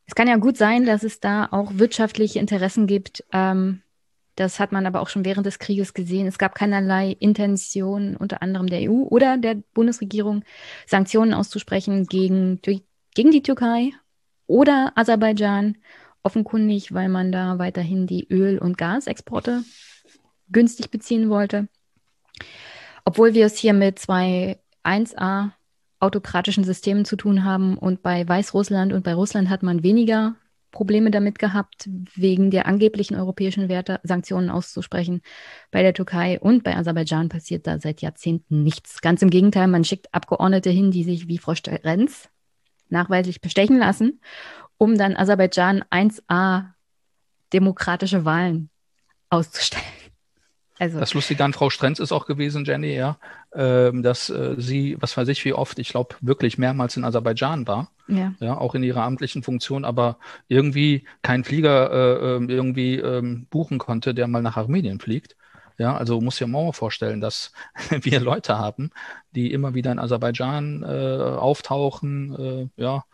es 0.06 0.14
kann 0.14 0.28
ja 0.28 0.36
gut 0.36 0.56
sein, 0.56 0.84
dass 0.84 1.02
es 1.02 1.20
da 1.20 1.48
auch 1.50 1.72
wirtschaftliche 1.74 2.38
Interessen 2.38 2.86
gibt. 2.86 3.24
Ähm, 3.32 3.82
das 4.36 4.58
hat 4.58 4.72
man 4.72 4.86
aber 4.86 5.00
auch 5.00 5.08
schon 5.08 5.24
während 5.24 5.46
des 5.46 5.58
Krieges 5.58 5.94
gesehen. 5.94 6.26
Es 6.26 6.38
gab 6.38 6.54
keinerlei 6.54 7.16
Intention, 7.18 8.16
unter 8.16 8.42
anderem 8.42 8.66
der 8.66 8.90
EU 8.90 9.02
oder 9.02 9.36
der 9.36 9.56
Bundesregierung, 9.74 10.44
Sanktionen 10.86 11.34
auszusprechen 11.34 12.06
gegen, 12.06 12.60
gegen 12.62 13.30
die 13.30 13.42
Türkei 13.42 13.90
oder 14.46 14.92
Aserbaidschan. 14.94 15.76
Offenkundig, 16.24 16.94
weil 16.94 17.08
man 17.08 17.32
da 17.32 17.58
weiterhin 17.58 18.06
die 18.06 18.28
Öl- 18.30 18.58
und 18.58 18.78
Gasexporte 18.78 19.64
günstig 20.50 20.90
beziehen 20.90 21.28
wollte. 21.28 21.68
Obwohl 23.04 23.34
wir 23.34 23.46
es 23.46 23.58
hier 23.58 23.72
mit 23.72 23.98
zwei 23.98 24.60
1A 24.84 25.50
autokratischen 26.02 26.64
Systemen 26.64 27.04
zu 27.04 27.16
tun 27.16 27.44
haben. 27.44 27.78
Und 27.78 28.02
bei 28.02 28.28
Weißrussland 28.28 28.92
und 28.92 29.04
bei 29.04 29.14
Russland 29.14 29.48
hat 29.48 29.62
man 29.62 29.82
weniger 29.82 30.34
Probleme 30.72 31.10
damit 31.10 31.38
gehabt, 31.38 31.88
wegen 32.14 32.50
der 32.50 32.66
angeblichen 32.66 33.14
europäischen 33.14 33.68
Werte 33.68 34.00
Sanktionen 34.02 34.50
auszusprechen. 34.50 35.20
Bei 35.70 35.82
der 35.82 35.94
Türkei 35.94 36.40
und 36.40 36.64
bei 36.64 36.76
Aserbaidschan 36.76 37.28
passiert 37.28 37.66
da 37.66 37.78
seit 37.78 38.00
Jahrzehnten 38.00 38.62
nichts. 38.62 39.00
Ganz 39.02 39.22
im 39.22 39.30
Gegenteil, 39.30 39.68
man 39.68 39.84
schickt 39.84 40.12
Abgeordnete 40.12 40.70
hin, 40.70 40.90
die 40.90 41.04
sich 41.04 41.28
wie 41.28 41.38
Frau 41.38 41.54
Renz 41.66 42.28
nachweislich 42.88 43.40
bestechen 43.40 43.78
lassen, 43.78 44.20
um 44.78 44.96
dann 44.96 45.16
Aserbaidschan 45.16 45.84
1a 45.90 46.64
demokratische 47.52 48.24
Wahlen 48.24 48.70
auszustellen. 49.28 49.91
Also. 50.82 50.98
Das 50.98 51.14
Lustige 51.14 51.44
an 51.44 51.52
Frau 51.52 51.70
Strenz 51.70 52.00
ist 52.00 52.10
auch 52.10 52.26
gewesen, 52.26 52.64
Jenny, 52.64 52.96
ja, 52.96 53.16
äh, 53.52 53.92
dass 54.02 54.30
äh, 54.30 54.56
sie, 54.58 54.96
was 54.98 55.16
weiß 55.16 55.28
ich, 55.28 55.44
wie 55.44 55.52
oft, 55.52 55.78
ich 55.78 55.90
glaube, 55.90 56.16
wirklich 56.20 56.58
mehrmals 56.58 56.96
in 56.96 57.04
Aserbaidschan 57.04 57.68
war. 57.68 57.92
Ja. 58.08 58.34
ja. 58.40 58.58
Auch 58.58 58.74
in 58.74 58.82
ihrer 58.82 59.04
amtlichen 59.04 59.44
Funktion, 59.44 59.84
aber 59.84 60.18
irgendwie 60.48 61.04
keinen 61.22 61.44
Flieger 61.44 61.92
äh, 61.92 62.34
ähm, 62.34 62.48
irgendwie 62.48 62.96
ähm, 62.96 63.46
buchen 63.48 63.78
konnte, 63.78 64.12
der 64.12 64.26
mal 64.26 64.42
nach 64.42 64.56
Armenien 64.56 64.98
fliegt. 64.98 65.36
Ja, 65.78 65.96
also 65.96 66.20
muss 66.20 66.40
ja 66.40 66.48
mal 66.48 66.72
vorstellen, 66.72 67.20
dass 67.20 67.52
wir 67.90 68.18
Leute 68.18 68.58
haben, 68.58 68.90
die 69.36 69.52
immer 69.52 69.74
wieder 69.74 69.92
in 69.92 70.00
Aserbaidschan 70.00 70.82
äh, 70.82 71.36
auftauchen, 71.38 72.70
äh, 72.76 72.82
ja, 72.82 73.04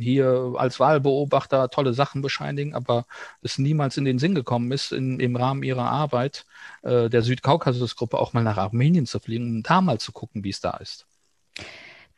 hier 0.00 0.54
als 0.56 0.80
Wahlbeobachter 0.80 1.68
tolle 1.70 1.94
Sachen 1.94 2.22
bescheinigen, 2.22 2.74
aber 2.74 3.06
es 3.42 3.58
niemals 3.58 3.96
in 3.96 4.04
den 4.04 4.18
Sinn 4.18 4.34
gekommen 4.34 4.72
ist, 4.72 4.92
in, 4.92 5.20
im 5.20 5.36
Rahmen 5.36 5.62
ihrer 5.62 5.90
Arbeit 5.90 6.44
äh, 6.82 7.08
der 7.08 7.22
Südkaukasusgruppe 7.22 8.18
auch 8.18 8.32
mal 8.32 8.44
nach 8.44 8.58
Armenien 8.58 9.06
zu 9.06 9.18
fliegen 9.20 9.56
und 9.56 9.68
da 9.68 9.80
mal 9.80 9.98
zu 9.98 10.12
gucken, 10.12 10.44
wie 10.44 10.50
es 10.50 10.60
da 10.60 10.76
ist. 10.78 11.06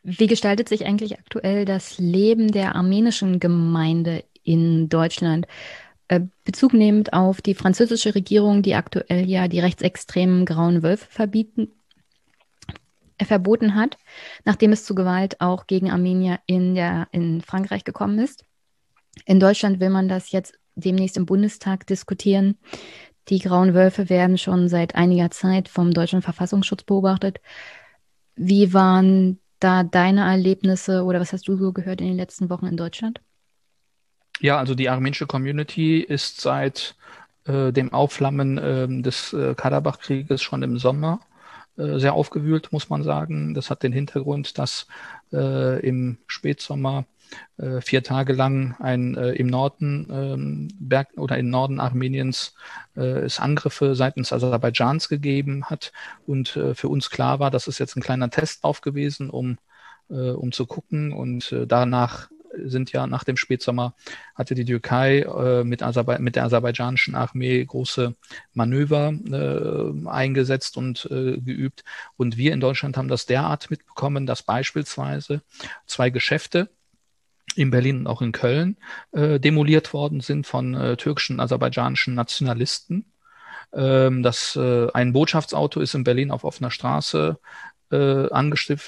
Wie 0.03 0.27
gestaltet 0.27 0.67
sich 0.67 0.85
eigentlich 0.85 1.17
aktuell 1.17 1.65
das 1.65 1.97
Leben 1.97 2.51
der 2.51 2.75
armenischen 2.75 3.39
Gemeinde 3.39 4.23
in 4.43 4.89
Deutschland? 4.89 5.47
Äh, 6.09 6.21
Bezug 6.43 6.73
nehmend 6.73 7.13
auf 7.13 7.41
die 7.41 7.55
französische 7.55 8.13
Regierung, 8.13 8.61
die 8.61 8.75
aktuell 8.75 9.29
ja 9.29 9.47
die 9.47 9.61
rechtsextremen 9.61 10.45
grauen 10.45 10.83
Wölfe 10.83 11.07
verbieten, 11.09 11.69
verboten 13.21 13.75
hat, 13.75 13.97
nachdem 14.45 14.71
es 14.71 14.85
zu 14.85 14.95
Gewalt 14.95 15.39
auch 15.41 15.67
gegen 15.67 15.91
Armenier 15.91 16.39
in, 16.45 16.75
der, 16.75 17.07
in 17.11 17.41
Frankreich 17.41 17.83
gekommen 17.83 18.19
ist. 18.19 18.45
In 19.25 19.39
Deutschland 19.39 19.79
will 19.79 19.89
man 19.89 20.07
das 20.07 20.31
jetzt 20.31 20.55
demnächst 20.75 21.17
im 21.17 21.25
Bundestag 21.25 21.85
diskutieren. 21.87 22.57
Die 23.29 23.39
grauen 23.39 23.73
Wölfe 23.73 24.09
werden 24.09 24.37
schon 24.37 24.67
seit 24.67 24.95
einiger 24.95 25.31
Zeit 25.31 25.69
vom 25.69 25.93
deutschen 25.93 26.21
Verfassungsschutz 26.21 26.83
beobachtet. 26.83 27.39
Wie 28.35 28.73
waren 28.73 29.39
da 29.59 29.83
deine 29.83 30.21
Erlebnisse 30.21 31.03
oder 31.03 31.19
was 31.19 31.31
hast 31.31 31.47
du 31.47 31.55
so 31.55 31.71
gehört 31.71 32.01
in 32.01 32.07
den 32.07 32.17
letzten 32.17 32.49
Wochen 32.49 32.65
in 32.65 32.75
Deutschland? 32.75 33.21
Ja, 34.39 34.57
also 34.57 34.75
die 34.75 34.89
armenische 34.89 35.27
Community 35.27 35.99
ist 35.99 36.41
seit 36.41 36.95
äh, 37.45 37.71
dem 37.71 37.93
Aufflammen 37.93 38.57
äh, 38.57 39.01
des 39.01 39.31
äh, 39.31 39.53
Karabach-Krieges 39.55 40.41
schon 40.41 40.63
im 40.63 40.79
Sommer 40.79 41.19
äh, 41.21 41.32
sehr 41.75 42.13
aufgewühlt, 42.13 42.71
muss 42.71 42.89
man 42.89 43.03
sagen. 43.03 43.53
Das 43.53 43.69
hat 43.69 43.83
den 43.83 43.93
Hintergrund, 43.93 44.57
dass 44.57 44.87
äh, 45.31 45.79
im 45.85 46.17
Spätsommer 46.27 47.05
äh, 47.57 47.81
vier 47.81 48.03
Tage 48.03 48.33
lang 48.33 48.75
ein 48.79 49.15
äh, 49.15 49.31
im 49.31 49.47
Norden 49.47 50.07
ähm, 50.11 50.67
Berg 50.79 51.09
oder 51.17 51.37
im 51.37 51.49
Norden 51.49 51.79
Armeniens 51.79 52.55
äh, 52.95 53.01
es 53.01 53.39
Angriffe 53.39 53.95
seitens 53.95 54.33
Aserbaidschans 54.33 55.09
gegeben 55.09 55.65
hat 55.65 55.91
und 56.27 56.55
äh, 56.55 56.75
für 56.75 56.89
uns 56.89 57.09
klar 57.09 57.39
war, 57.39 57.51
das 57.51 57.67
ist 57.67 57.79
jetzt 57.79 57.95
ein 57.95 58.03
kleiner 58.03 58.29
Testlauf 58.29 58.81
gewesen, 58.81 59.29
um 59.29 59.57
äh, 60.09 60.31
um 60.31 60.51
zu 60.51 60.65
gucken 60.65 61.13
und 61.13 61.51
äh, 61.51 61.67
danach 61.67 62.29
sind 62.65 62.91
ja 62.91 63.07
nach 63.07 63.23
dem 63.23 63.37
Spätsommer 63.37 63.95
hatte 64.35 64.55
die 64.55 64.65
Türkei 64.65 65.19
äh, 65.19 65.63
mit, 65.63 65.81
mit 66.19 66.35
der 66.35 66.43
aserbaidschanischen 66.43 67.15
Armee 67.15 67.63
große 67.63 68.15
Manöver 68.53 69.13
äh, 69.31 70.07
eingesetzt 70.07 70.77
und 70.77 71.07
äh, 71.11 71.39
geübt. 71.39 71.83
Und 72.17 72.37
wir 72.37 72.53
in 72.53 72.59
Deutschland 72.59 72.97
haben 72.97 73.07
das 73.07 73.25
derart 73.25 73.69
mitbekommen, 73.69 74.25
dass 74.25 74.43
beispielsweise 74.43 75.41
zwei 75.85 76.09
Geschäfte 76.09 76.69
in 77.55 77.71
Berlin 77.71 77.99
und 77.99 78.07
auch 78.07 78.21
in 78.21 78.31
Köln 78.31 78.77
äh, 79.11 79.39
demoliert 79.39 79.93
worden 79.93 80.21
sind 80.21 80.47
von 80.47 80.73
äh, 80.73 80.97
türkischen, 80.97 81.39
aserbaidschanischen 81.39 82.15
Nationalisten. 82.15 83.05
Ähm, 83.73 84.23
das 84.23 84.55
äh, 84.55 84.87
ein 84.93 85.13
Botschaftsauto 85.13 85.79
ist 85.79 85.93
in 85.93 86.03
Berlin 86.03 86.31
auf 86.31 86.43
offener 86.43 86.71
Straße 86.71 87.39
äh, 87.93 88.27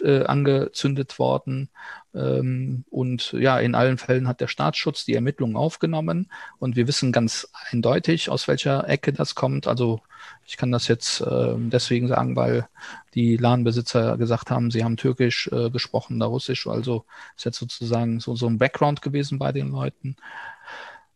äh, 0.03 0.25
angezündet 0.25 1.19
worden. 1.19 1.69
Ähm, 2.15 2.85
und 2.89 3.33
ja, 3.33 3.59
in 3.59 3.75
allen 3.75 3.97
Fällen 3.97 4.27
hat 4.27 4.41
der 4.41 4.47
Staatsschutz 4.47 5.05
die 5.05 5.13
Ermittlungen 5.13 5.55
aufgenommen. 5.55 6.31
Und 6.57 6.75
wir 6.75 6.87
wissen 6.87 7.11
ganz 7.11 7.47
eindeutig, 7.69 8.29
aus 8.29 8.47
welcher 8.47 8.87
Ecke 8.89 9.13
das 9.13 9.35
kommt. 9.35 9.67
Also 9.67 10.01
ich 10.47 10.57
kann 10.57 10.71
das 10.71 10.87
jetzt 10.87 11.21
äh, 11.21 11.53
deswegen 11.57 12.07
sagen, 12.07 12.35
weil 12.35 12.67
die 13.13 13.37
Ladenbesitzer 13.37 14.17
gesagt 14.17 14.49
haben, 14.49 14.71
sie 14.71 14.83
haben 14.83 14.97
Türkisch 14.97 15.49
äh, 15.51 15.69
gesprochen, 15.69 16.19
da 16.19 16.25
Russisch. 16.25 16.65
Also 16.65 17.05
ist 17.37 17.45
jetzt 17.45 17.59
sozusagen 17.59 18.19
so, 18.19 18.35
so 18.35 18.47
ein 18.47 18.57
Background 18.57 19.01
gewesen 19.03 19.37
bei 19.37 19.51
den 19.51 19.69
Leuten. 19.69 20.15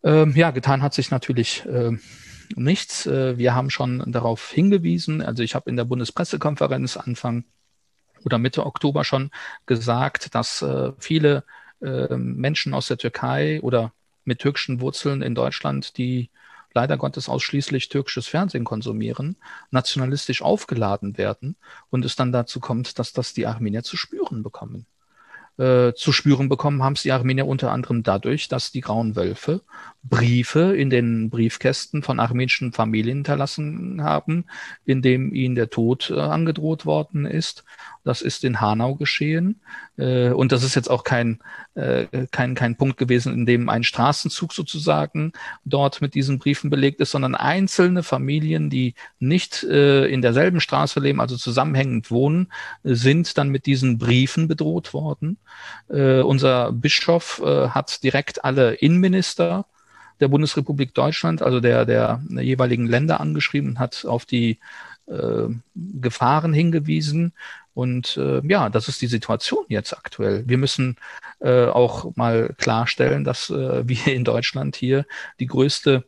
Ähm, 0.03 0.33
ja, 0.35 0.51
getan 0.51 0.83
hat 0.83 0.93
sich 0.93 1.09
natürlich 1.09 1.65
äh, 1.65 1.91
nichts. 2.55 3.05
Wir 3.05 3.53
haben 3.53 3.69
schon 3.69 4.11
darauf 4.11 4.51
hingewiesen. 4.51 5.21
Also 5.21 5.43
ich 5.43 5.53
habe 5.53 5.69
in 5.69 5.75
der 5.75 5.85
Bundespressekonferenz 5.85 6.97
Anfang 6.97 7.45
oder 8.25 8.37
Mitte 8.37 8.65
Oktober 8.65 9.03
schon 9.03 9.31
gesagt, 9.65 10.35
dass 10.35 10.61
äh, 10.61 10.91
viele 10.99 11.43
äh, 11.81 12.15
Menschen 12.15 12.73
aus 12.73 12.87
der 12.87 12.97
Türkei 12.97 13.61
oder 13.61 13.93
mit 14.25 14.39
türkischen 14.39 14.81
Wurzeln 14.81 15.21
in 15.21 15.35
Deutschland, 15.35 15.97
die 15.97 16.29
leider 16.73 16.97
Gottes 16.97 17.29
ausschließlich 17.29 17.89
türkisches 17.89 18.27
Fernsehen 18.27 18.63
konsumieren, 18.63 19.37
nationalistisch 19.71 20.41
aufgeladen 20.41 21.17
werden 21.17 21.55
und 21.89 22.05
es 22.05 22.15
dann 22.15 22.31
dazu 22.31 22.59
kommt, 22.59 22.99
dass 22.99 23.13
das 23.13 23.33
die 23.33 23.47
Armenier 23.47 23.83
zu 23.83 23.97
spüren 23.97 24.43
bekommen. 24.43 24.85
Äh, 25.59 25.93
zu 25.93 26.13
spüren 26.13 26.47
bekommen 26.47 26.83
haben 26.83 26.93
es 26.93 27.01
die 27.01 27.11
Armenier 27.11 27.45
unter 27.45 27.71
anderem 27.71 28.01
dadurch, 28.01 28.47
dass 28.47 28.71
die 28.71 28.79
Grauen 28.79 29.17
Wölfe 29.17 29.61
Briefe 30.03 30.73
in 30.73 30.89
den 30.89 31.29
Briefkästen 31.29 32.01
von 32.01 32.21
armenischen 32.21 32.71
Familien 32.71 33.17
hinterlassen 33.17 34.01
haben, 34.01 34.45
in 34.85 35.01
dem 35.01 35.33
ihnen 35.33 35.55
der 35.55 35.69
Tod 35.69 36.11
äh, 36.11 36.19
angedroht 36.19 36.85
worden 36.85 37.25
ist. 37.25 37.65
Das 38.09 38.23
ist 38.23 38.43
in 38.43 38.59
Hanau 38.59 38.95
geschehen. 38.95 39.61
Äh, 39.95 40.31
und 40.31 40.51
das 40.51 40.63
ist 40.63 40.73
jetzt 40.73 40.89
auch 40.89 41.03
kein, 41.03 41.41
äh, 41.75 42.07
kein, 42.31 42.55
kein 42.55 42.75
Punkt 42.75 42.97
gewesen, 42.97 43.31
in 43.31 43.45
dem 43.45 43.69
ein 43.69 43.83
Straßenzug 43.83 44.51
sozusagen 44.51 45.31
dort 45.63 46.01
mit 46.01 46.15
diesen 46.15 46.39
Briefen 46.39 46.71
belegt 46.71 47.01
ist, 47.01 47.11
sondern 47.11 47.35
einzelne 47.35 48.01
Familien, 48.01 48.71
die 48.71 48.95
nicht 49.19 49.63
äh, 49.63 50.07
in 50.07 50.23
derselben 50.23 50.59
Straße 50.59 50.99
leben, 50.99 51.21
also 51.21 51.37
zusammenhängend 51.37 52.09
wohnen, 52.09 52.51
sind 52.83 53.37
dann 53.37 53.49
mit 53.49 53.67
diesen 53.67 53.99
Briefen 53.99 54.47
bedroht 54.47 54.91
worden. 54.93 55.37
Unser 55.87 56.71
Bischof 56.71 57.41
hat 57.43 58.03
direkt 58.03 58.43
alle 58.43 58.73
Innenminister 58.73 59.65
der 60.19 60.29
Bundesrepublik 60.29 60.93
Deutschland, 60.93 61.41
also 61.41 61.59
der, 61.59 61.85
der 61.85 62.21
jeweiligen 62.29 62.87
Länder 62.87 63.19
angeschrieben 63.19 63.77
hat 63.79 64.05
auf 64.05 64.25
die 64.25 64.59
Gefahren 65.75 66.53
hingewiesen. 66.53 67.33
Und 67.79 68.17
äh, 68.17 68.41
ja, 68.45 68.69
das 68.69 68.89
ist 68.89 69.01
die 69.01 69.07
Situation 69.07 69.63
jetzt 69.69 69.93
aktuell. 69.93 70.43
Wir 70.45 70.57
müssen 70.57 70.97
äh, 71.39 71.67
auch 71.67 72.13
mal 72.17 72.53
klarstellen, 72.57 73.23
dass 73.23 73.49
äh, 73.49 73.87
wir 73.87 74.07
in 74.13 74.25
Deutschland 74.25 74.75
hier 74.75 75.05
die 75.39 75.45
größte 75.45 76.03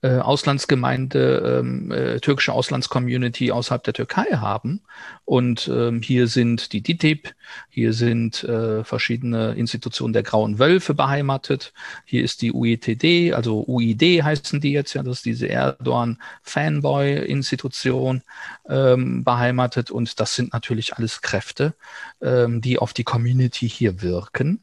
äh, 0.00 0.18
Auslandsgemeinde, 0.18 1.60
ähm, 1.60 1.90
äh, 1.90 2.20
türkische 2.20 2.52
Auslandscommunity 2.52 3.50
außerhalb 3.50 3.82
der 3.82 3.94
Türkei 3.94 4.26
haben. 4.36 4.82
Und 5.24 5.66
ähm, 5.68 6.02
hier 6.02 6.28
sind 6.28 6.72
die 6.72 6.82
DITIB, 6.82 7.34
hier 7.68 7.92
sind 7.92 8.44
äh, 8.44 8.84
verschiedene 8.84 9.54
Institutionen 9.54 10.12
der 10.12 10.22
Grauen 10.22 10.60
Wölfe 10.60 10.94
beheimatet. 10.94 11.72
Hier 12.04 12.22
ist 12.22 12.42
die 12.42 12.52
UITD, 12.52 13.34
also 13.34 13.64
UID 13.66 14.22
heißen 14.22 14.60
die 14.60 14.70
jetzt 14.72 14.94
ja, 14.94 15.02
das 15.02 15.16
ist 15.18 15.26
diese 15.26 15.48
Erdogan-Fanboy-Institution 15.48 18.22
ähm, 18.68 19.24
beheimatet. 19.24 19.90
Und 19.90 20.20
das 20.20 20.36
sind 20.36 20.52
natürlich 20.52 20.94
alles 20.94 21.22
Kräfte, 21.22 21.74
ähm, 22.22 22.60
die 22.60 22.78
auf 22.78 22.92
die 22.92 23.04
Community 23.04 23.68
hier 23.68 24.00
wirken 24.00 24.62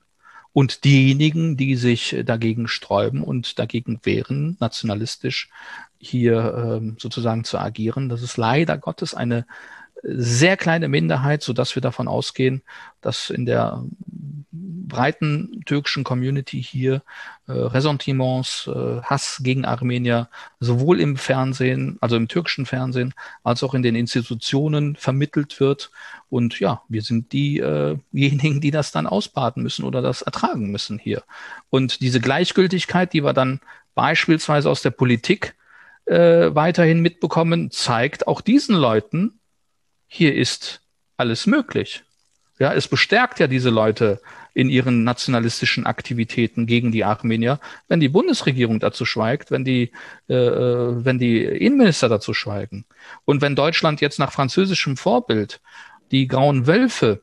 und 0.55 0.85
diejenigen, 0.85 1.57
die 1.57 1.75
sich 1.75 2.15
dagegen 2.23 2.69
sträuben 2.69 3.23
und 3.23 3.59
dagegen 3.59 3.99
wehren, 4.03 4.55
nationalistisch 4.61 5.49
hier 5.97 6.79
ähm, 6.81 6.95
sozusagen 6.97 7.43
zu 7.43 7.57
agieren. 7.57 8.07
Das 8.07 8.21
ist 8.21 8.37
leider 8.37 8.77
Gottes 8.77 9.13
eine 9.13 9.45
sehr 10.03 10.57
kleine 10.57 10.87
Minderheit, 10.87 11.41
so 11.41 11.53
dass 11.53 11.75
wir 11.75 11.81
davon 11.81 12.07
ausgehen, 12.07 12.61
dass 13.01 13.29
in 13.29 13.45
der 13.45 13.83
breiten 14.51 15.63
türkischen 15.65 16.03
Community 16.03 16.61
hier 16.61 17.01
äh, 17.47 17.51
Ressentiments, 17.51 18.67
äh, 18.67 19.01
Hass 19.01 19.41
gegen 19.43 19.65
Armenier 19.65 20.29
sowohl 20.59 20.99
im 20.99 21.17
Fernsehen, 21.17 21.97
also 22.01 22.15
im 22.15 22.27
türkischen 22.27 22.65
Fernsehen, 22.65 23.13
als 23.43 23.63
auch 23.63 23.73
in 23.73 23.81
den 23.81 23.95
Institutionen 23.95 24.95
vermittelt 24.95 25.59
wird. 25.59 25.91
Und 26.29 26.59
ja, 26.59 26.81
wir 26.87 27.01
sind 27.01 27.33
diejenigen, 27.33 28.57
äh 28.57 28.59
die 28.59 28.71
das 28.71 28.91
dann 28.91 29.07
ausbaden 29.07 29.63
müssen 29.63 29.85
oder 29.85 30.01
das 30.01 30.21
ertragen 30.21 30.71
müssen 30.71 30.99
hier. 30.99 31.23
Und 31.69 32.01
diese 32.01 32.19
Gleichgültigkeit, 32.19 33.13
die 33.13 33.23
wir 33.23 33.33
dann 33.33 33.59
beispielsweise 33.95 34.69
aus 34.69 34.81
der 34.81 34.91
Politik 34.91 35.55
äh, 36.05 36.53
weiterhin 36.53 37.01
mitbekommen, 37.01 37.71
zeigt 37.71 38.27
auch 38.27 38.41
diesen 38.41 38.75
Leuten, 38.75 39.39
hier 40.15 40.33
ist 40.33 40.81
alles 41.17 41.45
möglich. 41.45 42.03
Ja, 42.57 42.73
es 42.73 42.87
bestärkt 42.87 43.39
ja 43.39 43.47
diese 43.47 43.69
Leute 43.69 44.21
in 44.53 44.69
ihren 44.69 45.03
nationalistischen 45.03 45.85
Aktivitäten 45.85 46.65
gegen 46.65 46.93
die 46.93 47.03
Armenier, 47.03 47.59
wenn 47.89 47.99
die 47.99 48.07
Bundesregierung 48.07 48.79
dazu 48.79 49.03
schweigt, 49.03 49.51
wenn 49.51 49.65
die, 49.65 49.91
äh, 50.29 50.33
äh, 50.33 51.03
wenn 51.03 51.19
die 51.19 51.43
Innenminister 51.43 52.07
dazu 52.07 52.33
schweigen. 52.33 52.85
Und 53.25 53.41
wenn 53.41 53.57
Deutschland 53.57 53.99
jetzt 53.99 54.17
nach 54.17 54.31
französischem 54.31 54.95
Vorbild 54.95 55.59
die 56.11 56.29
grauen 56.29 56.65
Wölfe 56.65 57.21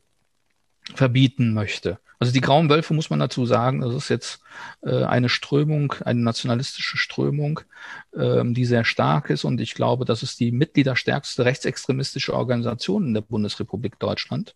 verbieten 0.94 1.54
möchte, 1.54 1.98
also 2.22 2.32
die 2.32 2.40
grauen 2.40 2.70
Wölfe 2.70 2.94
muss 2.94 3.10
man 3.10 3.18
dazu 3.18 3.46
sagen, 3.46 3.80
das 3.80 3.92
ist 3.96 4.08
jetzt 4.08 4.42
äh, 4.82 5.02
eine 5.02 5.28
Strömung, 5.28 5.94
eine 6.04 6.20
nationalistische 6.20 6.96
Strömung, 6.96 7.62
ähm, 8.16 8.54
die 8.54 8.64
sehr 8.64 8.84
stark 8.84 9.28
ist. 9.28 9.42
Und 9.42 9.60
ich 9.60 9.74
glaube, 9.74 10.04
das 10.04 10.22
ist 10.22 10.38
die 10.38 10.52
mitgliederstärkste 10.52 11.44
rechtsextremistische 11.44 12.32
Organisation 12.32 13.08
in 13.08 13.14
der 13.14 13.22
Bundesrepublik 13.22 13.98
Deutschland. 13.98 14.54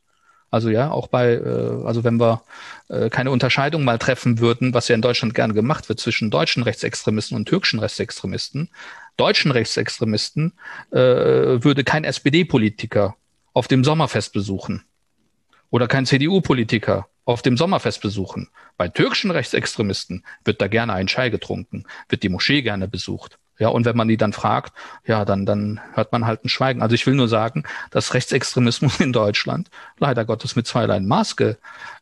Also 0.48 0.70
ja, 0.70 0.92
auch 0.92 1.08
bei, 1.08 1.32
äh, 1.32 1.84
also 1.84 2.04
wenn 2.04 2.20
wir 2.20 2.42
äh, 2.86 3.10
keine 3.10 3.32
Unterscheidung 3.32 3.82
mal 3.82 3.98
treffen 3.98 4.38
würden, 4.38 4.72
was 4.72 4.86
ja 4.86 4.94
in 4.94 5.02
Deutschland 5.02 5.34
gerne 5.34 5.52
gemacht 5.52 5.88
wird 5.88 5.98
zwischen 5.98 6.30
deutschen 6.30 6.62
Rechtsextremisten 6.62 7.36
und 7.36 7.48
türkischen 7.48 7.80
Rechtsextremisten, 7.80 8.70
deutschen 9.16 9.50
Rechtsextremisten 9.50 10.52
äh, 10.92 10.98
würde 10.98 11.82
kein 11.82 12.04
SPD-Politiker 12.04 13.16
auf 13.54 13.66
dem 13.66 13.82
Sommerfest 13.82 14.32
besuchen 14.32 14.84
oder 15.70 15.88
kein 15.88 16.06
CDU-Politiker 16.06 17.08
auf 17.24 17.42
dem 17.42 17.56
Sommerfest 17.56 18.00
besuchen. 18.00 18.48
Bei 18.76 18.88
türkischen 18.88 19.30
Rechtsextremisten 19.30 20.24
wird 20.44 20.60
da 20.60 20.68
gerne 20.68 20.92
ein 20.94 21.08
Chai 21.08 21.28
getrunken, 21.28 21.84
wird 22.08 22.22
die 22.22 22.28
Moschee 22.28 22.62
gerne 22.62 22.88
besucht. 22.88 23.38
Ja, 23.58 23.68
und 23.68 23.86
wenn 23.86 23.96
man 23.96 24.08
die 24.08 24.18
dann 24.18 24.34
fragt, 24.34 24.74
ja, 25.06 25.24
dann, 25.24 25.46
dann 25.46 25.80
hört 25.94 26.12
man 26.12 26.26
halt 26.26 26.44
ein 26.44 26.50
Schweigen. 26.50 26.82
Also 26.82 26.94
ich 26.94 27.06
will 27.06 27.14
nur 27.14 27.28
sagen, 27.28 27.64
dass 27.90 28.12
Rechtsextremismus 28.12 29.00
in 29.00 29.12
Deutschland 29.12 29.70
leider 29.98 30.24
Gottes 30.24 30.56
mit 30.56 30.66
zweierlei 30.66 31.00
Maß 31.00 31.36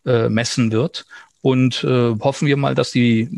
gemessen 0.02 0.72
wird. 0.72 1.06
Und 1.44 1.84
äh, 1.84 2.14
hoffen 2.20 2.48
wir 2.48 2.56
mal, 2.56 2.74
dass 2.74 2.90
die, 2.90 3.28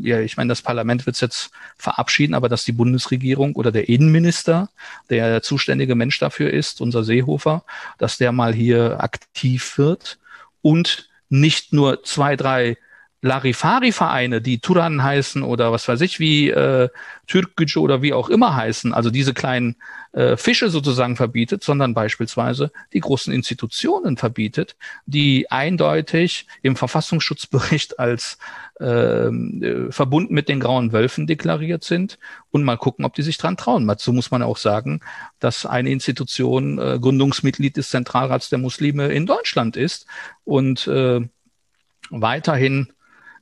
ja, 0.00 0.20
ich 0.20 0.36
meine, 0.36 0.50
das 0.50 0.62
Parlament 0.62 1.04
wird 1.04 1.16
es 1.16 1.20
jetzt 1.20 1.50
verabschieden, 1.76 2.32
aber 2.32 2.48
dass 2.48 2.64
die 2.64 2.70
Bundesregierung 2.70 3.56
oder 3.56 3.72
der 3.72 3.88
Innenminister, 3.88 4.68
der 5.10 5.42
zuständige 5.42 5.96
Mensch 5.96 6.20
dafür 6.20 6.52
ist, 6.52 6.80
unser 6.80 7.02
Seehofer, 7.02 7.64
dass 7.98 8.18
der 8.18 8.30
mal 8.30 8.54
hier 8.54 9.02
aktiv 9.02 9.78
wird 9.78 10.20
und 10.62 11.08
nicht 11.28 11.72
nur 11.72 12.04
zwei, 12.04 12.36
drei 12.36 12.76
Larifari-Vereine, 13.24 14.42
die 14.42 14.58
Turan 14.58 15.02
heißen 15.02 15.42
oder 15.42 15.72
was 15.72 15.88
weiß 15.88 16.02
ich, 16.02 16.20
wie 16.20 16.50
äh, 16.50 16.90
Türkgücü 17.26 17.78
oder 17.78 18.02
wie 18.02 18.12
auch 18.12 18.28
immer 18.28 18.54
heißen, 18.54 18.92
also 18.92 19.08
diese 19.08 19.32
kleinen 19.32 19.76
äh, 20.12 20.36
Fische 20.36 20.68
sozusagen 20.68 21.16
verbietet, 21.16 21.64
sondern 21.64 21.94
beispielsweise 21.94 22.70
die 22.92 23.00
großen 23.00 23.32
Institutionen 23.32 24.18
verbietet, 24.18 24.76
die 25.06 25.50
eindeutig 25.50 26.46
im 26.60 26.76
Verfassungsschutzbericht 26.76 27.98
als 27.98 28.36
ähm, 28.78 29.62
äh, 29.62 29.90
verbunden 29.90 30.34
mit 30.34 30.50
den 30.50 30.60
grauen 30.60 30.92
Wölfen 30.92 31.26
deklariert 31.26 31.82
sind 31.82 32.18
und 32.50 32.62
mal 32.62 32.76
gucken, 32.76 33.06
ob 33.06 33.14
die 33.14 33.22
sich 33.22 33.38
dran 33.38 33.56
trauen. 33.56 33.86
Dazu 33.86 34.12
muss 34.12 34.30
man 34.32 34.42
auch 34.42 34.58
sagen, 34.58 35.00
dass 35.38 35.64
eine 35.64 35.88
Institution 35.88 36.78
äh, 36.78 36.98
Gründungsmitglied 37.00 37.78
des 37.78 37.88
Zentralrats 37.88 38.50
der 38.50 38.58
Muslime 38.58 39.06
in 39.06 39.24
Deutschland 39.24 39.78
ist 39.78 40.04
und 40.44 40.86
äh, 40.88 41.22
weiterhin 42.10 42.92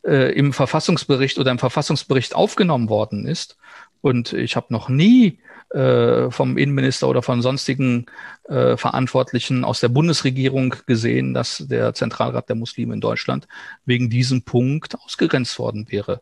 äh, 0.04 0.32
im 0.32 0.52
Verfassungsbericht 0.52 1.38
oder 1.38 1.50
im 1.50 1.58
Verfassungsbericht 1.58 2.34
aufgenommen 2.34 2.88
worden 2.88 3.26
ist. 3.26 3.56
Und 4.00 4.32
ich 4.32 4.56
habe 4.56 4.66
noch 4.70 4.88
nie 4.88 5.38
äh, 5.70 6.30
vom 6.30 6.58
Innenminister 6.58 7.08
oder 7.08 7.22
von 7.22 7.40
sonstigen 7.40 8.06
äh, 8.48 8.76
Verantwortlichen 8.76 9.64
aus 9.64 9.80
der 9.80 9.88
Bundesregierung 9.88 10.74
gesehen, 10.86 11.34
dass 11.34 11.64
der 11.66 11.94
Zentralrat 11.94 12.48
der 12.48 12.56
Muslime 12.56 12.94
in 12.94 13.00
Deutschland 13.00 13.46
wegen 13.84 14.10
diesem 14.10 14.42
Punkt 14.42 14.98
ausgegrenzt 14.98 15.58
worden 15.58 15.86
wäre. 15.88 16.20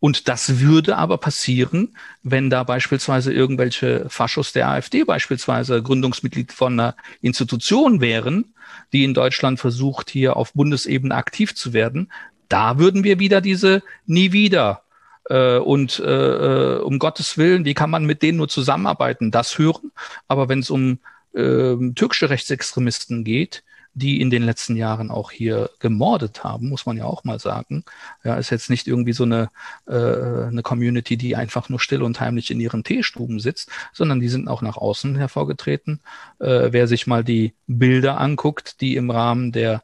Und 0.00 0.28
das 0.28 0.60
würde 0.60 0.96
aber 0.96 1.18
passieren, 1.18 1.96
wenn 2.22 2.50
da 2.50 2.62
beispielsweise 2.62 3.32
irgendwelche 3.32 4.06
Faschos 4.08 4.52
der 4.52 4.68
AfD 4.68 5.02
beispielsweise 5.02 5.82
Gründungsmitglied 5.82 6.52
von 6.52 6.74
einer 6.74 6.94
Institution 7.20 8.00
wären, 8.00 8.54
die 8.92 9.02
in 9.02 9.14
Deutschland 9.14 9.58
versucht, 9.58 10.08
hier 10.10 10.36
auf 10.36 10.52
Bundesebene 10.52 11.14
aktiv 11.16 11.56
zu 11.56 11.72
werden, 11.72 12.12
da 12.48 12.78
würden 12.78 13.04
wir 13.04 13.18
wieder 13.18 13.40
diese 13.40 13.82
nie 14.06 14.32
wieder 14.32 14.82
äh, 15.28 15.58
und 15.58 15.98
äh, 16.00 16.04
äh, 16.04 16.78
um 16.80 16.98
Gottes 16.98 17.38
Willen, 17.38 17.64
wie 17.64 17.74
kann 17.74 17.90
man 17.90 18.04
mit 18.04 18.22
denen 18.22 18.38
nur 18.38 18.48
zusammenarbeiten, 18.48 19.30
das 19.30 19.58
hören. 19.58 19.92
Aber 20.26 20.48
wenn 20.48 20.60
es 20.60 20.70
um 20.70 20.98
äh, 21.34 21.76
türkische 21.94 22.30
Rechtsextremisten 22.30 23.24
geht, 23.24 23.62
die 23.94 24.20
in 24.20 24.30
den 24.30 24.44
letzten 24.44 24.76
Jahren 24.76 25.10
auch 25.10 25.30
hier 25.30 25.70
gemordet 25.80 26.44
haben, 26.44 26.68
muss 26.68 26.86
man 26.86 26.96
ja 26.96 27.04
auch 27.04 27.24
mal 27.24 27.40
sagen. 27.40 27.84
Ja, 28.22 28.36
ist 28.36 28.50
jetzt 28.50 28.70
nicht 28.70 28.86
irgendwie 28.86 29.12
so 29.12 29.24
eine, 29.24 29.50
äh, 29.86 30.46
eine 30.46 30.62
Community, 30.62 31.16
die 31.16 31.34
einfach 31.34 31.68
nur 31.68 31.80
still 31.80 32.02
und 32.02 32.20
heimlich 32.20 32.50
in 32.50 32.60
ihren 32.60 32.84
Teestuben 32.84 33.40
sitzt, 33.40 33.70
sondern 33.92 34.20
die 34.20 34.28
sind 34.28 34.48
auch 34.48 34.62
nach 34.62 34.76
außen 34.76 35.16
hervorgetreten. 35.16 36.00
Äh, 36.38 36.68
wer 36.70 36.86
sich 36.86 37.06
mal 37.06 37.24
die 37.24 37.54
Bilder 37.66 38.20
anguckt, 38.20 38.80
die 38.80 38.94
im 38.94 39.10
Rahmen 39.10 39.52
der 39.52 39.82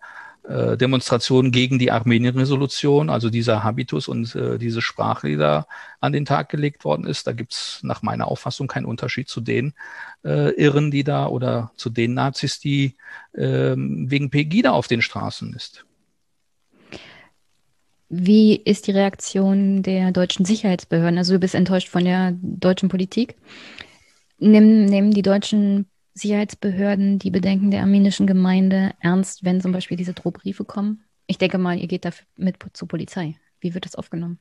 äh, 0.48 0.76
Demonstrationen 0.76 1.52
gegen 1.52 1.78
die 1.78 1.90
Armenien-Resolution, 1.90 3.10
also 3.10 3.30
dieser 3.30 3.64
Habitus 3.64 4.08
und 4.08 4.34
äh, 4.34 4.58
diese 4.58 4.82
Sprache, 4.82 5.28
die 5.28 5.36
da 5.36 5.66
an 6.00 6.12
den 6.12 6.24
Tag 6.24 6.50
gelegt 6.50 6.84
worden 6.84 7.06
ist. 7.06 7.26
Da 7.26 7.32
gibt's 7.32 7.80
nach 7.82 8.02
meiner 8.02 8.28
Auffassung 8.28 8.66
keinen 8.66 8.84
Unterschied 8.84 9.28
zu 9.28 9.40
den 9.40 9.72
äh, 10.24 10.50
Irren, 10.54 10.90
die 10.90 11.04
da 11.04 11.26
oder 11.26 11.72
zu 11.76 11.90
den 11.90 12.14
Nazis, 12.14 12.60
die 12.60 12.96
äh, 13.32 13.74
wegen 13.76 14.30
Pegida 14.30 14.72
auf 14.72 14.86
den 14.86 15.02
Straßen 15.02 15.54
ist. 15.54 15.86
Wie 18.10 18.54
ist 18.56 18.86
die 18.86 18.92
Reaktion 18.92 19.82
der 19.82 20.12
deutschen 20.12 20.44
Sicherheitsbehörden? 20.44 21.18
Also 21.18 21.32
du 21.32 21.38
bist 21.40 21.54
enttäuscht 21.54 21.88
von 21.88 22.04
der 22.04 22.36
deutschen 22.42 22.88
Politik. 22.88 23.34
Nehmen, 24.38 24.84
nehmen 24.84 25.10
die 25.10 25.22
deutschen 25.22 25.86
Sicherheitsbehörden 26.14 27.18
die 27.18 27.30
Bedenken 27.30 27.70
der 27.70 27.80
armenischen 27.80 28.26
Gemeinde 28.26 28.92
ernst, 29.00 29.44
wenn 29.44 29.60
zum 29.60 29.72
Beispiel 29.72 29.96
diese 29.96 30.14
Drohbriefe 30.14 30.64
kommen? 30.64 31.04
Ich 31.26 31.38
denke 31.38 31.58
mal, 31.58 31.78
ihr 31.78 31.88
geht 31.88 32.04
da 32.04 32.10
mit 32.36 32.58
zur 32.72 32.88
Polizei. 32.88 33.36
Wie 33.60 33.74
wird 33.74 33.84
das 33.84 33.96
aufgenommen? 33.96 34.38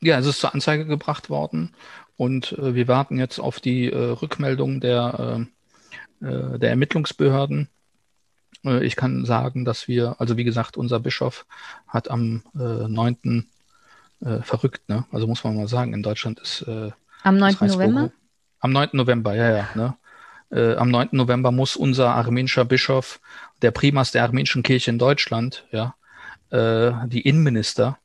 Ja, 0.00 0.18
es 0.18 0.26
ist 0.26 0.40
zur 0.40 0.52
Anzeige 0.52 0.84
gebracht 0.84 1.30
worden 1.30 1.70
und 2.16 2.52
äh, 2.52 2.74
wir 2.74 2.88
warten 2.88 3.18
jetzt 3.18 3.38
auf 3.38 3.60
die 3.60 3.90
äh, 3.90 3.96
Rückmeldung 3.96 4.80
der, 4.80 5.46
äh, 6.20 6.26
äh 6.26 6.58
der 6.58 6.70
Ermittlungsbehörden. 6.70 7.68
Äh, 8.64 8.84
ich 8.84 8.96
kann 8.96 9.24
sagen, 9.24 9.64
dass 9.64 9.86
wir, 9.86 10.16
also 10.18 10.36
wie 10.36 10.44
gesagt, 10.44 10.76
unser 10.76 10.98
Bischof 10.98 11.46
hat 11.86 12.10
am 12.10 12.42
äh, 12.54 12.88
9. 12.88 13.46
Äh, 14.24 14.42
verrückt, 14.42 14.88
ne? 14.88 15.04
Also 15.12 15.28
muss 15.28 15.44
man 15.44 15.56
mal 15.56 15.68
sagen, 15.68 15.94
in 15.94 16.02
Deutschland 16.02 16.40
ist 16.40 16.64
am 17.22 17.38
9. 17.38 17.56
November? 17.60 18.10
Am 18.58 18.72
9. 18.72 18.90
November, 18.92 19.34
ja, 19.34 19.56
ja. 19.56 19.68
Ne? 19.74 19.94
Äh, 20.52 20.74
am 20.76 20.90
9. 20.90 21.08
November 21.12 21.50
muss 21.50 21.76
unser 21.76 22.14
armenischer 22.14 22.64
Bischof, 22.64 23.20
der 23.62 23.70
Primas 23.70 24.12
der 24.12 24.22
armenischen 24.22 24.62
Kirche 24.62 24.90
in 24.90 24.98
Deutschland, 24.98 25.64
ja, 25.72 25.94
äh, 26.50 26.92
die 27.08 27.22
Innenminister 27.22 27.98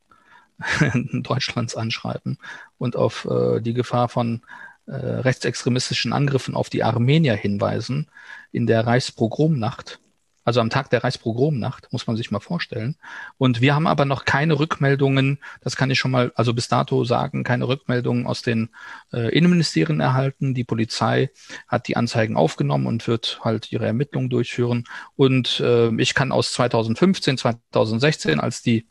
Deutschlands 0.93 1.75
anschreiben 1.75 2.37
und 2.77 2.95
auf 2.95 3.27
äh, 3.29 3.59
die 3.59 3.73
Gefahr 3.73 4.09
von 4.09 4.41
äh, 4.87 4.95
rechtsextremistischen 4.95 6.13
Angriffen 6.13 6.55
auf 6.55 6.69
die 6.69 6.83
Armenier 6.83 7.35
hinweisen 7.35 8.07
in 8.51 8.65
der 8.65 8.87
Reichspogromnacht 8.87 9.99
also 10.47 10.61
am 10.61 10.69
Tag 10.69 10.89
der 10.91 11.03
Reichspogromnacht, 11.03 11.91
muss 11.91 12.07
man 12.07 12.15
sich 12.15 12.31
mal 12.31 12.39
vorstellen. 12.39 12.95
Und 13.37 13.59
wir 13.59 13.75
haben 13.75 13.85
aber 13.85 14.05
noch 14.05 14.23
keine 14.23 14.57
Rückmeldungen, 14.57 15.39
das 15.59 15.75
kann 15.75 15.91
ich 15.91 15.99
schon 15.99 16.11
mal, 16.11 16.31
also 16.35 16.53
bis 16.53 16.69
dato 16.69 17.03
sagen, 17.03 17.43
keine 17.43 17.67
Rückmeldungen 17.67 18.25
aus 18.25 18.43
den 18.43 18.69
äh, 19.11 19.29
Innenministerien 19.37 19.99
erhalten. 19.99 20.53
Die 20.53 20.63
Polizei 20.63 21.31
hat 21.67 21.89
die 21.89 21.97
Anzeigen 21.97 22.37
aufgenommen 22.37 22.85
und 22.85 23.09
wird 23.09 23.41
halt 23.43 23.73
ihre 23.73 23.87
Ermittlungen 23.87 24.29
durchführen. 24.29 24.85
Und 25.17 25.59
äh, 25.59 25.89
ich 26.01 26.13
kann 26.13 26.31
aus 26.31 26.53
2015, 26.53 27.37
2016, 27.37 28.39
als 28.39 28.61
die 28.61 28.87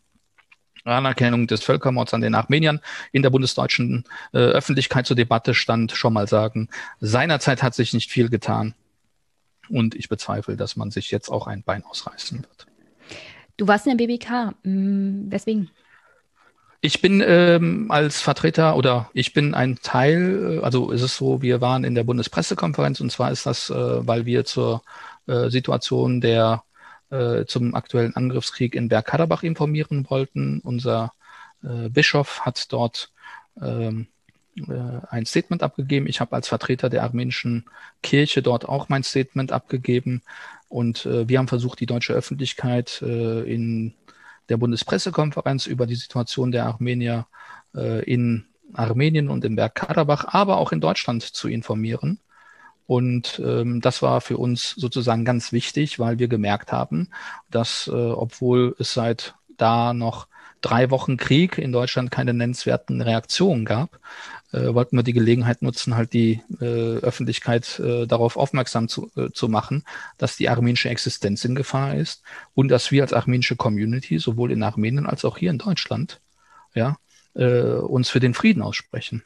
Anerkennung 0.85 1.47
des 1.47 1.65
Völkermords 1.65 2.13
an 2.13 2.21
den 2.21 2.35
Armeniern 2.35 2.81
in 3.13 3.23
der 3.23 3.31
bundesdeutschen 3.31 4.05
äh, 4.35 4.41
Öffentlichkeit 4.41 5.07
zur 5.07 5.17
Debatte 5.17 5.55
stand, 5.55 5.93
schon 5.93 6.13
mal 6.13 6.29
sagen, 6.29 6.69
seinerzeit 7.01 7.63
hat 7.63 7.75
sich 7.75 7.95
nicht 7.95 8.11
viel 8.11 8.29
getan. 8.29 8.75
Und 9.69 9.95
ich 9.95 10.09
bezweifle, 10.09 10.57
dass 10.57 10.77
man 10.77 10.91
sich 10.91 11.11
jetzt 11.11 11.29
auch 11.29 11.47
ein 11.47 11.63
Bein 11.63 11.85
ausreißen 11.85 12.39
wird. 12.43 12.67
Du 13.57 13.67
warst 13.67 13.87
in 13.87 13.97
der 13.97 14.07
BBK. 14.07 14.55
Hm, 14.63 15.31
weswegen? 15.31 15.71
Ich 16.83 17.01
bin 17.01 17.23
ähm, 17.27 17.91
als 17.91 18.21
Vertreter 18.21 18.77
oder 18.77 19.11
ich 19.13 19.33
bin 19.33 19.55
ein 19.55 19.79
Teil, 19.83 20.59
äh, 20.59 20.65
also 20.65 20.91
ist 20.91 21.03
es 21.03 21.17
so, 21.17 21.43
wir 21.43 21.61
waren 21.61 21.85
in 21.85 21.95
der 21.95 22.05
Bundespressekonferenz 22.05 23.01
und 23.01 23.11
zwar 23.11 23.33
ist 23.33 23.47
das, 23.47 23.71
äh, 23.71 23.75
weil 24.07 24.27
wir 24.27 24.45
zur 24.45 24.83
äh, 25.27 25.49
Situation 25.49 26.21
der 26.21 26.63
äh, 27.11 27.45
zum 27.47 27.75
aktuellen 27.75 28.15
Angriffskrieg 28.15 28.75
in 28.75 28.89
Bergkarabach 28.89 29.43
informieren 29.43 30.07
wollten. 30.11 30.61
Unser 30.61 31.13
äh, 31.63 31.89
Bischof 31.89 32.41
hat 32.41 32.73
dort 32.73 33.11
ähm, 33.61 34.03
äh, 34.03 34.16
ein 35.11 35.27
Statement 35.27 35.63
abgegeben. 35.63 36.07
Ich 36.07 36.21
habe 36.21 36.35
als 36.35 36.49
Vertreter 36.49 36.89
der 36.89 37.03
armenischen 37.03 37.67
Kirche 38.03 38.43
dort 38.43 38.69
auch 38.69 38.89
mein 38.89 39.03
Statement 39.03 39.53
abgegeben. 39.53 40.23
Und 40.69 41.07
äh, 41.07 41.29
wir 41.29 41.39
haben 41.39 41.49
versucht, 41.49 41.81
die 41.81 41.87
deutsche 41.87 42.13
Öffentlichkeit 42.13 43.03
äh, 43.03 43.43
in 43.43 43.95
der 44.49 44.57
Bundespressekonferenz 44.57 45.67
über 45.67 45.87
die 45.87 45.95
Situation 45.95 46.53
der 46.53 46.67
Armenier 46.67 47.27
äh, 47.75 48.03
in 48.05 48.47
Armenien 48.73 49.29
und 49.29 49.45
im 49.45 49.57
Bergkarabach, 49.57 50.27
aber 50.29 50.59
auch 50.59 50.73
in 50.73 50.81
Deutschland 50.81 51.23
zu 51.23 51.49
informieren. 51.49 52.21
Und 52.87 53.41
ähm, 53.45 53.81
das 53.81 54.01
war 54.03 54.21
für 54.21 54.39
uns 54.39 54.71
sozusagen 54.77 55.25
ganz 55.25 55.53
wichtig, 55.53 55.99
weil 55.99 56.19
wir 56.19 56.29
gemerkt 56.29 56.73
haben, 56.73 57.09
dass 57.51 57.89
äh, 57.89 57.93
obwohl 57.93 58.77
es 58.79 58.95
seit 58.95 59.35
da 59.57 59.93
noch 59.93 60.29
drei 60.61 60.91
Wochen 60.91 61.17
Krieg 61.17 61.59
in 61.59 61.73
Deutschland 61.73 62.11
keine 62.11 62.33
nennenswerten 62.33 63.01
Reaktionen 63.01 63.65
gab, 63.65 63.99
äh, 64.53 64.75
wollten 64.75 64.97
wir 64.97 65.03
die 65.03 65.13
Gelegenheit 65.13 65.63
nutzen, 65.63 65.97
halt 65.97 66.13
die 66.13 66.43
äh, 66.61 66.65
Öffentlichkeit 66.99 67.79
äh, 67.79 68.07
darauf 68.07 68.37
aufmerksam 68.37 68.89
zu, 68.89 69.11
äh, 69.17 69.31
zu 69.33 69.49
machen, 69.49 69.85
dass 70.19 70.37
die 70.37 70.49
armenische 70.49 70.89
Existenz 70.89 71.45
in 71.45 71.55
Gefahr 71.55 71.95
ist 71.95 72.23
und 72.55 72.69
dass 72.69 72.91
wir 72.91 73.03
als 73.03 73.13
armenische 73.13 73.57
Community 73.57 74.19
sowohl 74.19 74.53
in 74.53 74.63
Armenien 74.63 75.07
als 75.07 75.25
auch 75.25 75.39
hier 75.39 75.51
in 75.51 75.59
Deutschland 75.59 76.21
ja, 76.75 76.97
äh, 77.35 77.63
uns 77.63 78.09
für 78.09 78.21
den 78.21 78.35
Frieden 78.35 78.63
aussprechen. 78.63 79.23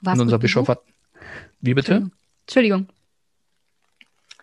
Was 0.00 0.14
und 0.14 0.22
unser 0.22 0.38
Bischof 0.38 0.68
hat. 0.68 0.82
Wie 1.60 1.74
bitte? 1.74 2.10
Entschuldigung. 2.46 2.88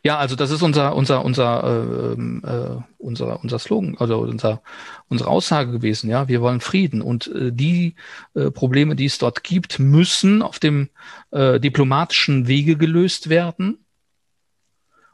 Ja, 0.03 0.17
also 0.17 0.35
das 0.35 0.51
ist 0.51 0.61
unser 0.61 0.95
unser 0.95 1.25
unser 1.25 2.13
ähm, 2.15 2.41
äh, 2.45 2.81
unser 2.97 3.43
unser 3.43 3.59
Slogan, 3.59 3.97
also 3.97 4.19
unser 4.19 4.61
unsere 5.09 5.29
Aussage 5.29 5.71
gewesen. 5.71 6.09
Ja, 6.09 6.27
wir 6.27 6.41
wollen 6.41 6.61
Frieden 6.61 7.01
und 7.01 7.27
äh, 7.27 7.51
die 7.51 7.95
äh, 8.33 8.49
Probleme, 8.49 8.95
die 8.95 9.05
es 9.05 9.17
dort 9.17 9.43
gibt, 9.43 9.79
müssen 9.79 10.41
auf 10.41 10.59
dem 10.59 10.89
äh, 11.31 11.59
diplomatischen 11.59 12.47
Wege 12.47 12.77
gelöst 12.77 13.29
werden. 13.29 13.85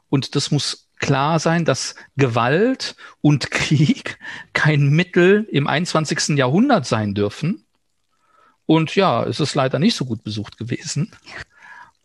Und 0.08 0.36
das 0.36 0.52
muss 0.52 0.88
klar 0.98 1.40
sein, 1.40 1.64
dass 1.64 1.96
Gewalt 2.16 2.96
und 3.20 3.50
Krieg 3.50 4.18
kein 4.52 4.88
Mittel 4.88 5.48
im 5.50 5.66
21. 5.66 6.36
Jahrhundert 6.36 6.86
sein 6.86 7.14
dürfen. 7.14 7.64
Und 8.66 8.96
ja, 8.96 9.24
es 9.24 9.40
ist 9.40 9.54
leider 9.54 9.78
nicht 9.78 9.94
so 9.94 10.04
gut 10.04 10.24
besucht 10.24 10.58
gewesen. 10.58 11.12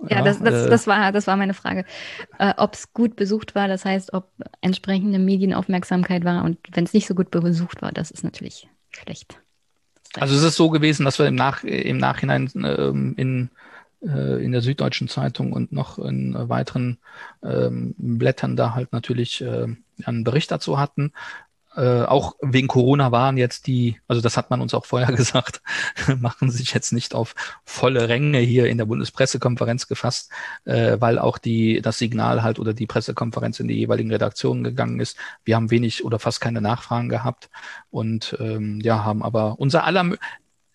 ja 0.10 0.22
das, 0.22 0.40
das, 0.40 0.66
äh, 0.66 0.70
das, 0.70 0.88
war, 0.88 1.12
das 1.12 1.28
war 1.28 1.38
meine 1.38 1.54
Frage. 1.54 1.86
Äh, 2.40 2.54
ob 2.58 2.74
es 2.74 2.94
gut 2.94 3.16
besucht 3.16 3.56
war, 3.56 3.68
das 3.68 3.86
heißt, 3.86 4.14
ob 4.14 4.30
entsprechende 4.62 5.20
Medienaufmerksamkeit 5.20 6.24
war 6.24 6.44
und 6.44 6.58
wenn 6.74 6.84
es 6.84 6.94
nicht 6.94 7.08
so 7.08 7.16
gut 7.16 7.32
besucht 7.32 7.82
war, 7.82 7.92
das 7.92 8.12
ist 8.12 8.24
natürlich 8.24 8.68
schlecht. 8.90 9.40
Also 10.20 10.36
es 10.36 10.44
ist 10.44 10.56
so 10.56 10.70
gewesen, 10.70 11.06
dass 11.06 11.20
wir 11.20 11.28
im, 11.28 11.36
Nach 11.36 11.64
im 11.64 11.98
Nachhinein 11.98 12.50
ähm, 12.56 13.14
in, 13.16 13.50
äh, 14.02 14.44
in 14.44 14.52
der 14.52 14.62
Süddeutschen 14.62 15.08
Zeitung 15.08 15.54
und 15.54 15.72
noch 15.72 16.00
in 16.00 16.36
weiteren 16.50 16.98
ähm, 17.44 17.96
Blättern 17.98 18.56
da 18.56 18.74
halt 18.76 18.92
natürlich 18.92 19.42
äh, 19.42 19.68
einen 20.04 20.24
Bericht 20.24 20.52
dazu 20.52 20.80
hatten. 20.80 21.14
Äh, 21.75 22.03
auch 22.03 22.35
wegen 22.41 22.67
Corona 22.67 23.11
waren 23.11 23.38
jetzt 23.38 23.66
die, 23.66 24.00
also 24.08 24.22
das 24.22 24.35
hat 24.35 24.50
man 24.50 24.59
uns 24.59 24.74
auch 24.74 24.85
vorher 24.85 25.11
gesagt, 25.16 25.61
machen 26.19 26.51
sich 26.51 26.74
jetzt 26.74 26.91
nicht 26.91 27.16
auf 27.16 27.33
volle 27.64 28.09
Ränge 28.09 28.40
hier 28.40 28.67
in 28.67 28.77
der 28.77 28.85
Bundespressekonferenz 28.85 29.88
gefasst, 29.88 30.32
äh, 30.66 30.98
weil 31.00 31.17
auch 31.17 31.38
die 31.38 31.82
das 31.82 31.98
Signal 31.98 32.43
halt 32.43 32.59
oder 32.59 32.74
die 32.74 32.88
Pressekonferenz 32.88 33.59
in 33.59 33.67
die 33.67 33.75
jeweiligen 33.75 34.11
Redaktionen 34.11 34.64
gegangen 34.64 35.00
ist. 35.00 35.17
Wir 35.45 35.56
haben 35.56 35.72
wenig 35.72 36.03
oder 36.03 36.19
fast 36.19 36.41
keine 36.41 36.59
Nachfragen 36.61 37.09
gehabt 37.09 37.50
und 37.90 38.35
ähm, 38.40 38.82
ja 38.82 39.06
haben 39.06 39.24
aber 39.24 39.59
unser 39.59 39.85
aller 39.85 40.17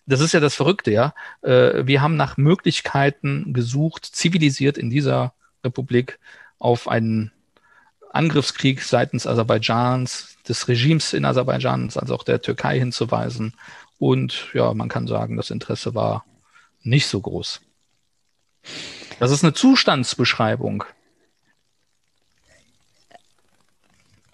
das 0.07 0.21
ist 0.21 0.31
ja 0.33 0.39
das 0.39 0.55
Verrückte, 0.55 0.91
ja. 0.91 1.13
Äh, 1.41 1.85
wir 1.85 2.01
haben 2.01 2.15
nach 2.15 2.37
Möglichkeiten 2.37 3.53
gesucht, 3.53 4.05
zivilisiert 4.05 4.77
in 4.77 4.89
dieser 4.89 5.33
Republik 5.65 6.19
auf 6.59 6.87
einen 6.87 7.31
Angriffskrieg 8.17 8.81
seitens 8.81 9.25
Aserbaidschans, 9.25 10.37
des 10.47 10.67
Regimes 10.67 11.13
in 11.13 11.25
Aserbaidschan, 11.25 11.91
als 11.95 12.11
auch 12.11 12.23
der 12.23 12.41
Türkei 12.41 12.79
hinzuweisen. 12.79 13.53
Und 13.99 14.49
ja, 14.53 14.73
man 14.73 14.89
kann 14.89 15.07
sagen, 15.07 15.37
das 15.37 15.51
Interesse 15.51 15.95
war 15.95 16.25
nicht 16.81 17.07
so 17.07 17.21
groß. 17.21 17.61
Das 19.19 19.31
ist 19.31 19.43
eine 19.43 19.53
Zustandsbeschreibung. 19.53 20.83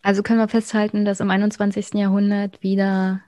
Also 0.02 0.22
können 0.22 0.40
wir 0.40 0.50
festhalten, 0.50 1.06
dass 1.06 1.22
im 1.22 1.32
21. 1.32 1.94
Jahrhundert 1.94 2.62
wieder 2.62 3.22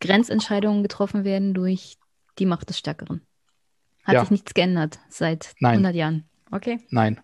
Grenzentscheidungen 0.00 0.82
getroffen 0.82 1.24
werden 1.24 1.54
durch 1.54 1.96
die 2.38 2.46
Macht 2.46 2.68
des 2.68 2.78
Stärkeren. 2.78 3.22
Hat 4.04 4.14
ja. 4.14 4.20
sich 4.20 4.30
nichts 4.30 4.52
geändert 4.52 4.98
seit 5.08 5.54
Nein. 5.60 5.72
100 5.72 5.94
Jahren. 5.94 6.28
Okay? 6.50 6.80
Nein. 6.90 7.20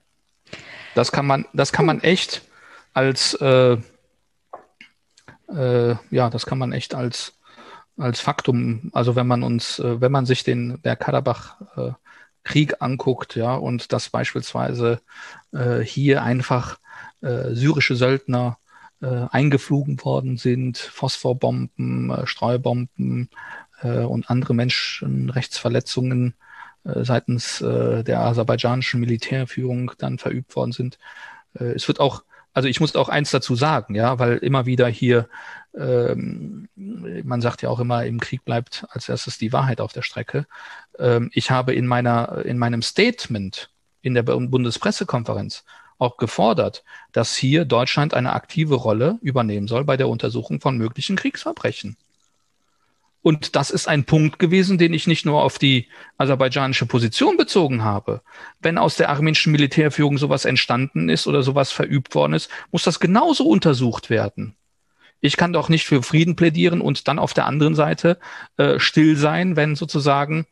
Das 0.94 1.12
kann 1.12 1.26
man, 1.26 1.47
das 1.52 1.72
kann 1.72 1.86
man 1.86 2.00
echt 2.00 2.42
als, 2.92 3.34
äh, 3.34 3.78
äh, 5.48 5.97
ja, 6.10 6.31
das 6.31 6.47
kann 6.47 6.58
man 6.58 6.72
echt 6.72 6.94
als, 6.94 7.39
als 7.97 8.20
Faktum, 8.20 8.90
also 8.92 9.16
wenn 9.16 9.26
man 9.26 9.42
uns, 9.42 9.78
äh, 9.78 10.00
wenn 10.00 10.12
man 10.12 10.26
sich 10.26 10.44
den 10.44 10.78
Bergkarabach-Krieg 10.81 12.76
anguckt, 12.81 13.36
ja, 13.36 13.55
und 13.55 13.92
dass 13.92 14.10
beispielsweise 14.10 15.00
äh, 15.52 15.81
hier 15.81 16.22
einfach 16.22 16.78
äh, 17.22 17.55
syrische 17.55 17.97
Söldner 17.97 18.58
äh, 19.00 19.26
eingeflogen 19.31 20.02
worden 20.05 20.36
sind, 20.36 20.78
Phosphorbomben, 20.78 22.10
äh, 22.10 22.26
Streubomben 22.26 23.31
äh, 23.82 24.00
und 24.00 24.28
andere 24.31 24.55
Menschenrechtsverletzungen 24.55 26.34
äh, 26.39 26.51
seitens 26.85 27.61
äh, 27.61 28.02
der 28.02 28.20
aserbaidschanischen 28.20 29.01
Militärführung 29.01 29.93
dann 29.99 30.19
verübt 30.19 30.55
worden 30.57 30.73
sind. 30.73 30.99
Äh, 31.59 31.73
es 31.73 31.86
wird 31.89 32.01
auch, 32.01 32.25
also 32.52 32.69
ich 32.69 32.81
muss 32.81 32.97
auch 32.97 33.09
eins 33.09 33.31
dazu 33.31 33.55
sagen, 33.55 33.94
ja, 33.94 34.19
weil 34.19 34.39
immer 34.39 34.67
wieder 34.67 34.89
hier, 34.89 35.28
ähm, 35.75 36.69
man 36.75 37.41
sagt 37.41 37.62
ja 37.62 37.69
auch 37.69 37.81
immer, 37.81 38.05
im 38.05 38.20
Krieg 38.20 38.44
bleibt 38.44 38.85
als 38.91 39.09
erstes 39.09 39.39
die 39.39 39.52
Wahrheit 39.52 39.81
auf 39.81 39.93
der 39.93 40.02
Strecke. 40.02 40.47
Ähm, 40.99 41.31
ich 41.33 41.51
habe 41.51 41.75
in 41.75 41.86
meiner, 41.86 42.44
in 42.44 42.59
meinem 42.59 42.83
Statement 42.83 43.70
in 44.02 44.15
der 44.15 44.25
Bundespressekonferenz 44.25 45.65
auch 45.99 46.17
gefordert, 46.17 46.83
dass 47.12 47.36
hier 47.36 47.65
Deutschland 47.65 48.12
eine 48.12 48.33
aktive 48.33 48.75
Rolle 48.75 49.19
übernehmen 49.23 49.69
soll 49.69 49.85
bei 49.85 49.97
der 49.97 50.09
Untersuchung 50.09 50.61
von 50.61 50.77
möglichen 50.77 51.15
Kriegsverbrechen. 51.15 51.97
Und 53.23 53.55
das 53.55 53.70
ist 53.70 53.86
ein 53.86 54.05
Punkt 54.05 54.41
gewesen, 54.41 54.78
den 54.78 54.92
ich 54.92 55.07
nicht 55.07 55.25
nur 55.25 55.42
auf 55.42 55.59
die 55.59 55.89
aserbaidschanische 56.18 56.86
Position 56.86 57.36
bezogen 57.36 57.84
habe. 57.84 58.20
Wenn 58.60 58.78
aus 58.78 58.97
der 58.97 59.10
armenischen 59.10 59.52
Militärführung 59.52 60.18
sowas 60.18 60.44
entstanden 60.44 61.09
ist 61.09 61.28
oder 61.28 61.42
sowas 61.42 61.70
verübt 61.70 62.17
worden 62.17 62.34
ist, 62.34 62.51
muss 62.73 62.83
das 62.83 62.99
genauso 62.99 63.47
untersucht 63.47 64.10
werden. 64.10 64.57
Ich 65.20 65.36
kann 65.36 65.52
doch 65.52 65.68
nicht 65.68 65.86
für 65.86 66.02
Frieden 66.02 66.34
plädieren 66.34 66.81
und 66.81 67.07
dann 67.07 67.20
auf 67.20 67.33
der 67.33 67.47
anderen 67.47 67.76
Seite 67.76 68.18
äh, 68.57 68.81
still 68.81 69.17
sein, 69.17 69.55
wenn 69.55 69.76
sozusagen 69.76 70.47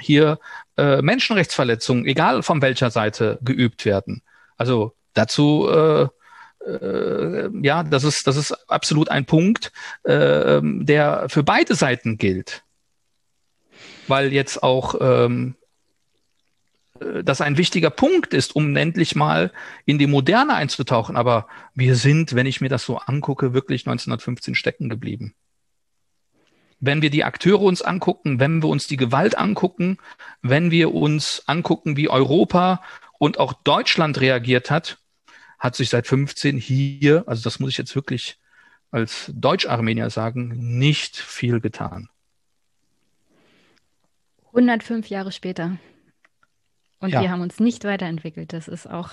hier 0.00 0.40
äh, 0.76 1.00
Menschenrechtsverletzungen, 1.00 2.04
egal 2.04 2.42
von 2.42 2.60
welcher 2.60 2.90
Seite, 2.90 3.38
geübt 3.42 3.84
werden. 3.84 4.22
Also 4.56 4.94
dazu 5.12 5.68
äh, 5.70 6.08
äh, 6.66 7.48
ja, 7.62 7.82
das 7.82 8.04
ist, 8.04 8.26
das 8.26 8.36
ist 8.36 8.52
absolut 8.68 9.10
ein 9.10 9.26
Punkt, 9.26 9.72
äh, 10.04 10.60
der 10.62 11.26
für 11.28 11.42
beide 11.42 11.74
Seiten 11.74 12.18
gilt. 12.18 12.62
Weil 14.08 14.32
jetzt 14.32 14.62
auch 14.62 14.96
ähm, 15.00 15.54
äh, 17.00 17.24
das 17.24 17.40
ein 17.40 17.56
wichtiger 17.56 17.90
Punkt 17.90 18.34
ist, 18.34 18.54
um 18.56 18.76
endlich 18.76 19.14
mal 19.14 19.52
in 19.84 19.98
die 19.98 20.06
Moderne 20.06 20.54
einzutauchen. 20.54 21.16
Aber 21.16 21.46
wir 21.74 21.96
sind, 21.96 22.34
wenn 22.34 22.46
ich 22.46 22.60
mir 22.60 22.68
das 22.68 22.84
so 22.84 22.98
angucke, 22.98 23.54
wirklich 23.54 23.82
1915 23.82 24.54
stecken 24.54 24.88
geblieben. 24.88 25.34
Wenn 26.80 27.02
wir 27.02 27.10
die 27.10 27.24
Akteure 27.24 27.62
uns 27.62 27.82
angucken, 27.82 28.40
wenn 28.40 28.62
wir 28.62 28.68
uns 28.68 28.86
die 28.86 28.96
Gewalt 28.96 29.38
angucken, 29.38 29.98
wenn 30.42 30.70
wir 30.70 30.92
uns 30.92 31.42
angucken, 31.46 31.96
wie 31.96 32.10
Europa 32.10 32.82
und 33.18 33.38
auch 33.38 33.54
Deutschland 33.54 34.20
reagiert 34.20 34.70
hat, 34.70 34.98
hat 35.64 35.74
sich 35.74 35.88
seit 35.88 36.06
15 36.06 36.58
hier, 36.58 37.24
also 37.26 37.42
das 37.42 37.58
muss 37.58 37.70
ich 37.70 37.78
jetzt 37.78 37.94
wirklich 37.94 38.38
als 38.90 39.32
Deutsch-Armenier 39.34 40.10
sagen, 40.10 40.78
nicht 40.78 41.16
viel 41.16 41.58
getan. 41.58 42.10
105 44.48 45.08
Jahre 45.08 45.32
später. 45.32 45.78
Und 47.00 47.08
Ja. 47.08 47.22
wir 47.22 47.30
haben 47.30 47.40
uns 47.40 47.60
nicht 47.60 47.84
weiterentwickelt. 47.84 48.52
Das 48.52 48.68
ist 48.68 48.86
auch 48.86 49.12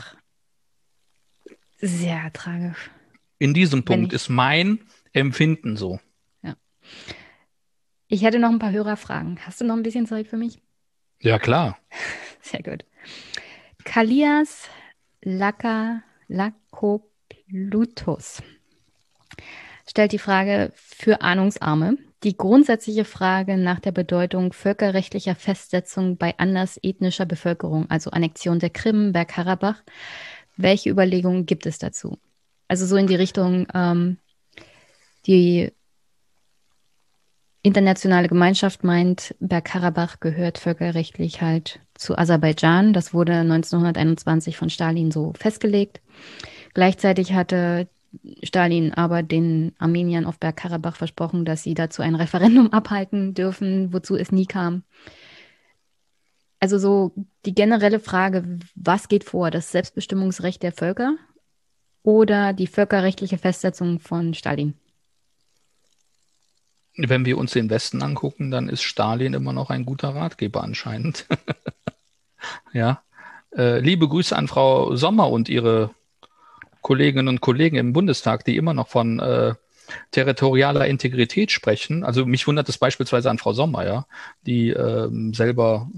sehr 1.78 2.32
tragisch. 2.34 2.92
In 3.40 3.54
diesem 3.54 3.86
Punkt 3.86 4.12
ist 4.12 4.28
mein 4.28 4.84
Empfinden 5.14 5.78
so. 5.78 6.02
Ich 8.10 8.24
hätte 8.24 8.40
noch 8.40 8.50
ein 8.50 8.60
paar 8.60 8.74
Hörerfragen. 8.74 9.40
Hast 9.46 9.62
du 9.62 9.66
noch 9.66 9.78
ein 9.78 9.84
bisschen 9.84 10.06
Zeit 10.06 10.28
für 10.28 10.36
mich? 10.36 10.62
Ja, 11.22 11.40
klar. 11.40 11.80
Sehr 12.42 12.62
gut. 12.62 12.84
Kalias 13.86 14.68
Laka 15.22 16.04
Lakoplutus 16.32 18.42
stellt 19.88 20.14
die 20.14 20.20
Frage 20.20 20.72
für 20.76 21.22
Ahnungsarme. 21.22 21.98
Die 22.24 22.38
grundsätzliche 22.38 23.04
Frage 23.04 23.58
nach 23.58 23.80
der 23.80 23.92
Bedeutung 23.92 24.54
völkerrechtlicher 24.54 25.36
Festsetzung 25.36 26.18
bei 26.18 26.36
anders 26.38 26.80
ethnischer 26.84 27.26
Bevölkerung, 27.26 27.90
also 27.90 28.12
Annexion 28.12 28.60
der 28.60 28.70
Krim, 28.70 29.12
Bergkarabach, 29.12 29.82
welche 30.56 30.92
Überlegungen 30.92 31.46
gibt 31.46 31.66
es 31.66 31.80
dazu? 31.80 32.20
Also 32.68 32.86
so 32.86 32.96
in 32.96 33.08
die 33.08 33.16
Richtung, 33.16 33.68
ähm, 33.74 34.18
die 35.26 35.72
internationale 37.64 38.28
Gemeinschaft 38.28 38.84
meint, 38.84 39.36
Bergkarabach 39.40 40.20
gehört 40.20 40.60
völkerrechtlich 40.60 41.42
halt 41.42 41.80
zu 42.02 42.18
Aserbaidschan. 42.18 42.94
Das 42.94 43.14
wurde 43.14 43.34
1921 43.34 44.58
von 44.58 44.70
Stalin 44.70 45.12
so 45.12 45.34
festgelegt. 45.38 46.02
Gleichzeitig 46.74 47.34
hatte 47.34 47.88
Stalin 48.44 48.94
aber 48.94 49.24
den 49.24 49.74
Armeniern 49.78 50.26
auf 50.26 50.40
Bergkarabach 50.40 50.96
versprochen, 50.96 51.46
dass 51.46 51.64
sie 51.64 51.76
dazu 51.76 52.02
ein 52.02 52.16
Referendum 52.16 52.68
abhalten 52.74 53.34
dürfen, 53.36 53.94
wozu 53.94 54.16
es 54.16 54.32
nie 54.32 54.48
kam. 54.48 54.84
Also 56.60 56.78
so 56.78 57.14
die 57.46 57.56
generelle 57.56 58.00
Frage, 58.00 58.60
was 58.76 59.08
geht 59.08 59.24
vor? 59.24 59.52
Das 59.52 59.72
Selbstbestimmungsrecht 59.72 60.62
der 60.64 60.72
Völker 60.72 61.16
oder 62.04 62.54
die 62.54 62.68
völkerrechtliche 62.68 63.38
Festsetzung 63.38 64.00
von 64.00 64.34
Stalin? 64.34 64.74
Wenn 66.98 67.26
wir 67.26 67.38
uns 67.38 67.52
den 67.52 67.70
Westen 67.70 68.02
angucken, 68.02 68.52
dann 68.52 68.70
ist 68.70 68.82
Stalin 68.82 69.34
immer 69.34 69.54
noch 69.54 69.70
ein 69.70 69.86
guter 69.86 70.10
Ratgeber 70.10 70.64
anscheinend. 70.64 71.26
ja. 72.74 73.02
Äh, 73.56 73.80
liebe 73.80 74.08
Grüße 74.08 74.36
an 74.36 74.48
Frau 74.48 74.96
Sommer 74.96 75.30
und 75.30 75.50
ihre 75.50 75.92
Kolleginnen 76.82 77.28
und 77.28 77.42
Kollegen 77.42 77.78
im 77.78 77.94
Bundestag, 77.94 78.46
die 78.46 78.58
immer 78.58 78.74
noch 78.74 78.88
von 78.88 79.20
äh, 79.20 79.54
territorialer 80.12 80.88
Integrität 80.88 81.52
sprechen. 81.52 82.04
Also 82.04 82.26
mich 82.26 82.48
wundert 82.48 82.70
es 82.70 82.78
beispielsweise 82.78 83.30
an 83.30 83.38
Frau 83.38 83.54
Sommer, 83.54 83.86
ja, 83.86 84.06
die 84.46 84.70
ähm, 84.70 85.34
selber, 85.34 85.90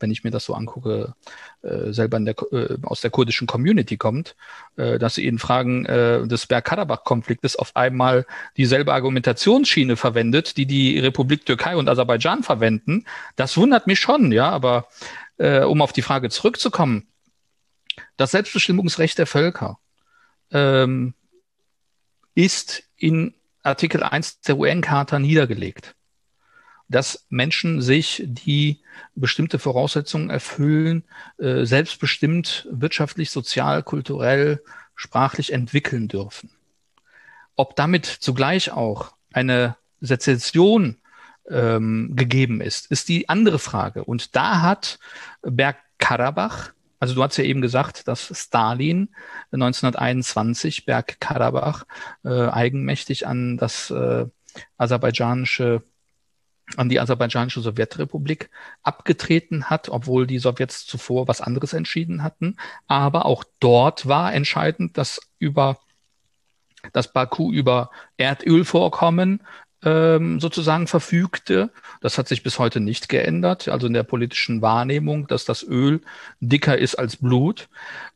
wenn 0.00 0.10
ich 0.10 0.24
mir 0.24 0.30
das 0.30 0.44
so 0.44 0.54
angucke, 0.54 1.14
äh, 1.62 1.92
selber 1.92 2.16
in 2.16 2.26
der, 2.26 2.34
äh, 2.52 2.76
aus 2.82 3.00
der 3.00 3.10
kurdischen 3.10 3.46
Community 3.46 3.96
kommt, 3.96 4.36
äh, 4.76 4.98
dass 4.98 5.14
sie 5.14 5.26
in 5.26 5.38
Fragen 5.38 5.86
äh, 5.86 6.26
des 6.26 6.46
Bergkarabach-Konfliktes 6.46 7.56
auf 7.56 7.74
einmal 7.76 8.26
dieselbe 8.56 8.92
Argumentationsschiene 8.92 9.96
verwendet, 9.96 10.56
die 10.56 10.66
die 10.66 10.98
Republik 10.98 11.46
Türkei 11.46 11.76
und 11.76 11.88
Aserbaidschan 11.88 12.42
verwenden. 12.42 13.04
Das 13.36 13.56
wundert 13.56 13.86
mich 13.86 14.00
schon, 14.00 14.32
ja, 14.32 14.50
aber 14.50 14.88
äh, 15.38 15.60
um 15.60 15.82
auf 15.82 15.92
die 15.92 16.02
Frage 16.02 16.30
zurückzukommen, 16.30 17.08
das 18.16 18.30
Selbstbestimmungsrecht 18.30 19.18
der 19.18 19.26
Völker 19.26 19.78
ähm, 20.50 21.14
ist 22.34 22.84
in 22.96 23.34
Artikel 23.62 24.02
1 24.02 24.40
der 24.40 24.58
UN-Charta 24.58 25.18
niedergelegt, 25.18 25.94
dass 26.88 27.26
Menschen 27.28 27.82
sich, 27.82 28.22
die 28.24 28.80
bestimmte 29.14 29.58
Voraussetzungen 29.58 30.30
erfüllen, 30.30 31.04
äh, 31.38 31.64
selbstbestimmt 31.64 32.68
wirtschaftlich, 32.70 33.30
sozial, 33.30 33.82
kulturell, 33.82 34.62
sprachlich 34.94 35.52
entwickeln 35.52 36.08
dürfen. 36.08 36.50
Ob 37.56 37.74
damit 37.76 38.06
zugleich 38.06 38.70
auch 38.70 39.14
eine 39.32 39.76
Sezession 40.00 40.98
ähm, 41.50 42.12
gegeben 42.14 42.60
ist, 42.60 42.90
ist 42.90 43.08
die 43.08 43.28
andere 43.28 43.58
Frage. 43.58 44.04
Und 44.04 44.34
da 44.36 44.62
hat 44.62 44.98
Bergkarabach, 45.42 46.72
also 46.98 47.14
du 47.14 47.22
hast 47.22 47.36
ja 47.36 47.44
eben 47.44 47.60
gesagt, 47.60 48.08
dass 48.08 48.32
Stalin 48.34 49.08
1921 49.52 50.86
Bergkarabach 50.86 51.84
äh, 52.24 52.48
eigenmächtig 52.48 53.26
an 53.26 53.56
das 53.56 53.90
äh, 53.90 54.26
aserbaidschanische 54.78 55.82
an 56.76 56.88
die 56.88 56.98
aserbaidschanische 56.98 57.60
Sowjetrepublik 57.60 58.50
abgetreten 58.82 59.70
hat, 59.70 59.88
obwohl 59.88 60.26
die 60.26 60.40
Sowjets 60.40 60.84
zuvor 60.84 61.28
was 61.28 61.40
anderes 61.40 61.72
entschieden 61.72 62.24
hatten. 62.24 62.56
Aber 62.88 63.24
auch 63.24 63.44
dort 63.60 64.08
war 64.08 64.34
entscheidend, 64.34 64.98
dass 64.98 65.20
über 65.38 65.78
dass 66.92 67.12
Baku 67.12 67.52
über 67.52 67.90
Erdölvorkommen 68.16 69.42
ähm, 69.84 70.40
sozusagen 70.40 70.86
verfügte. 70.86 71.70
Das 72.00 72.18
hat 72.18 72.28
sich 72.28 72.42
bis 72.42 72.58
heute 72.58 72.80
nicht 72.80 73.08
geändert, 73.08 73.68
also 73.68 73.86
in 73.86 73.92
der 73.92 74.02
politischen 74.02 74.62
Wahrnehmung, 74.62 75.26
dass 75.26 75.44
das 75.44 75.62
Öl 75.62 76.00
dicker 76.40 76.78
ist 76.78 76.94
als 76.94 77.16
Blut. 77.16 77.68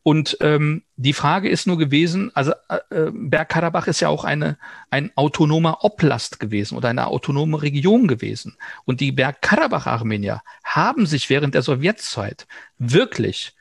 Und 0.03 0.39
ähm, 0.41 0.83
die 0.97 1.13
Frage 1.13 1.49
ist 1.49 1.67
nur 1.67 1.79
gewesen, 1.79 2.31
also 2.35 2.53
äh, 2.69 3.11
Bergkarabach 3.13 3.87
ist 3.87 4.01
ja 4.01 4.09
auch 4.09 4.25
eine, 4.25 4.59
ein 4.91 5.13
autonomer 5.17 5.85
Oblast 5.85 6.41
gewesen 6.41 6.77
oder 6.77 6.89
eine 6.89 7.07
autonome 7.07 7.63
Region 7.63 8.09
gewesen. 8.09 8.57
Und 8.85 9.01
die 9.01 9.13
Bergkarabach-Armenier 9.13 10.43
haben 10.65 11.07
sich 11.07 11.29
während 11.29 11.55
der 11.55 11.63
Sowjetzeit 11.63 12.47
wirklich 12.79 13.55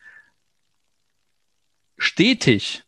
stetig 1.98 2.84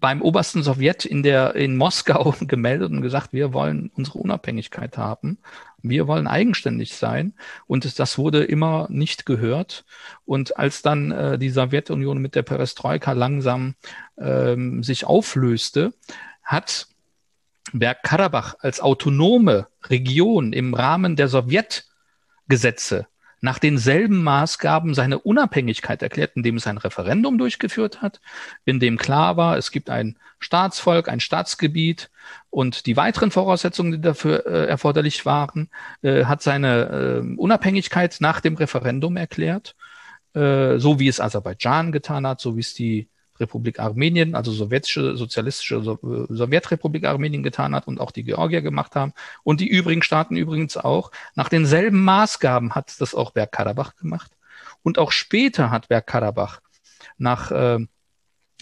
beim 0.00 0.22
obersten 0.22 0.62
Sowjet 0.62 1.04
in 1.04 1.22
der 1.22 1.54
in 1.54 1.76
Moskau 1.76 2.34
gemeldet 2.40 2.90
und 2.90 3.02
gesagt, 3.02 3.32
wir 3.32 3.52
wollen 3.52 3.90
unsere 3.94 4.18
Unabhängigkeit 4.18 4.96
haben, 4.98 5.38
wir 5.82 6.06
wollen 6.06 6.26
eigenständig 6.26 6.96
sein. 6.96 7.34
Und 7.66 7.98
das 7.98 8.18
wurde 8.18 8.44
immer 8.44 8.86
nicht 8.90 9.26
gehört. 9.26 9.84
Und 10.24 10.56
als 10.58 10.82
dann 10.82 11.10
äh, 11.10 11.38
die 11.38 11.50
Sowjetunion 11.50 12.18
mit 12.18 12.34
der 12.34 12.42
Perestroika 12.42 13.12
langsam 13.12 13.74
ähm, 14.18 14.82
sich 14.82 15.04
auflöste, 15.04 15.92
hat 16.42 16.88
Bergkarabach 17.72 18.56
als 18.60 18.80
autonome 18.80 19.68
Region 19.84 20.52
im 20.52 20.74
Rahmen 20.74 21.16
der 21.16 21.28
Sowjetgesetze 21.28 23.06
nach 23.40 23.58
denselben 23.58 24.22
Maßgaben 24.22 24.94
seine 24.94 25.18
Unabhängigkeit 25.18 26.02
erklärt, 26.02 26.32
indem 26.34 26.56
es 26.56 26.66
ein 26.66 26.78
Referendum 26.78 27.38
durchgeführt 27.38 28.02
hat, 28.02 28.20
in 28.64 28.80
dem 28.80 28.96
klar 28.96 29.36
war, 29.36 29.56
es 29.56 29.70
gibt 29.70 29.90
ein 29.90 30.18
Staatsvolk, 30.38 31.08
ein 31.08 31.20
Staatsgebiet 31.20 32.10
und 32.50 32.86
die 32.86 32.96
weiteren 32.96 33.30
Voraussetzungen, 33.30 33.92
die 33.92 34.00
dafür 34.00 34.46
äh, 34.46 34.66
erforderlich 34.66 35.26
waren, 35.26 35.70
äh, 36.02 36.24
hat 36.24 36.42
seine 36.42 37.22
äh, 37.22 37.36
Unabhängigkeit 37.36 38.16
nach 38.20 38.40
dem 38.40 38.54
Referendum 38.54 39.16
erklärt, 39.16 39.76
äh, 40.34 40.78
so 40.78 40.98
wie 40.98 41.08
es 41.08 41.20
Aserbaidschan 41.20 41.92
getan 41.92 42.26
hat, 42.26 42.40
so 42.40 42.56
wie 42.56 42.60
es 42.60 42.74
die 42.74 43.09
Republik 43.40 43.80
Armenien, 43.80 44.34
also 44.34 44.52
sowjetische, 44.52 45.16
sozialistische 45.16 45.82
so 45.82 45.94
äh, 45.94 46.26
Sowjetrepublik 46.28 47.04
Armenien 47.04 47.42
getan 47.42 47.74
hat 47.74 47.88
und 47.88 48.00
auch 48.00 48.10
die 48.10 48.24
Georgier 48.24 48.62
gemacht 48.62 48.94
haben 48.94 49.12
und 49.42 49.60
die 49.60 49.68
übrigen 49.68 50.02
Staaten 50.02 50.36
übrigens 50.36 50.76
auch. 50.76 51.10
Nach 51.34 51.48
denselben 51.48 52.02
Maßgaben 52.04 52.74
hat 52.74 53.00
das 53.00 53.14
auch 53.14 53.32
Bergkarabach 53.32 53.96
gemacht. 53.96 54.32
Und 54.82 54.98
auch 54.98 55.12
später 55.12 55.70
hat 55.70 55.88
Bergkarabach 55.88 56.60
nach 57.18 57.50
äh, 57.50 57.86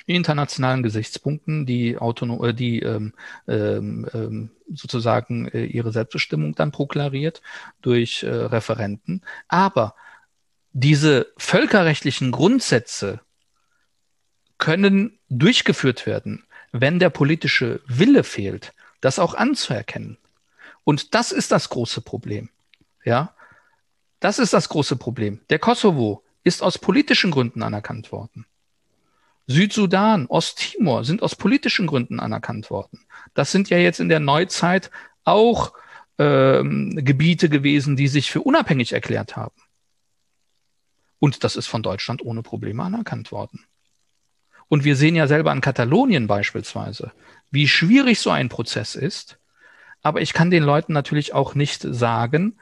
internationalen 0.07 0.83
Gesichtspunkten 0.83 1.67
die 1.67 1.99
Autonom 1.99 2.43
äh, 2.45 2.55
die 2.55 2.81
ähm, 2.81 3.13
ähm, 3.47 4.09
ähm, 4.15 4.51
sozusagen 4.73 5.49
äh, 5.49 5.65
ihre 5.65 5.93
Selbstbestimmung 5.93 6.55
dann 6.55 6.73
proklariert 6.73 7.43
durch 7.83 8.23
äh, 8.23 8.29
Referenten. 8.29 9.23
Aber 9.49 9.95
diese 10.73 11.27
völkerrechtlichen 11.37 12.31
Grundsätze 12.31 13.21
können 14.59 15.19
durchgeführt 15.29 16.07
werden, 16.07 16.45
wenn 16.73 16.99
der 16.99 17.11
politische 17.11 17.81
Wille 17.87 18.25
fehlt, 18.25 18.75
das 19.01 19.19
auch 19.19 19.35
anzuerkennen. 19.35 20.19
Und 20.85 21.15
das 21.15 21.33
ist 21.33 21.53
das 21.53 21.69
große 21.69 22.01
Problem. 22.01 22.49
Ja, 23.05 23.35
das 24.21 24.39
ist 24.39 24.53
das 24.53 24.69
große 24.69 24.97
Problem. 24.97 25.41
Der 25.51 25.59
Kosovo 25.59 26.25
ist 26.45 26.63
aus 26.63 26.79
politischen 26.79 27.31
Gründen 27.31 27.63
anerkannt 27.63 28.11
worden. 28.11 28.47
Südsudan, 29.47 30.27
Osttimor 30.27 31.05
sind 31.05 31.23
aus 31.23 31.35
politischen 31.35 31.87
Gründen 31.87 32.21
anerkannt 32.21 32.71
worden. 32.71 33.01
Das 33.35 33.51
sind 33.51 33.71
ja 33.71 33.79
jetzt 33.79 34.01
in 34.01 34.09
der 34.09 34.21
Neuzeit 34.21 34.91
auch 35.25 35.73
ähm, 36.19 36.93
Gebiete 37.03 37.49
gewesen, 37.49 37.97
die 37.97 38.09
sich 38.09 38.31
für 38.31 38.43
unabhängig 38.43 38.93
erklärt 38.93 39.37
haben. 39.37 39.55
Und 41.19 41.45
das 41.45 41.57
ist 41.57 41.67
von 41.67 41.83
Deutschland 41.83 42.23
ohne 42.23 42.43
Probleme 42.43 42.83
anerkannt 42.83 43.33
worden. 43.33 43.65
Und 44.69 44.85
wir 44.85 44.97
sehen 44.97 45.17
ja 45.17 45.27
selber 45.27 45.51
an 45.51 45.61
Katalonien 45.61 46.27
beispielsweise, 46.27 47.13
wie 47.51 47.69
schwierig 47.69 48.21
so 48.21 48.31
ein 48.31 48.49
Prozess 48.49 48.95
ist. 48.95 49.39
Aber 50.03 50.21
ich 50.21 50.33
kann 50.33 50.51
den 50.51 50.63
Leuten 50.63 50.93
natürlich 50.93 51.33
auch 51.35 51.55
nicht 51.55 51.83
sagen, 51.83 52.59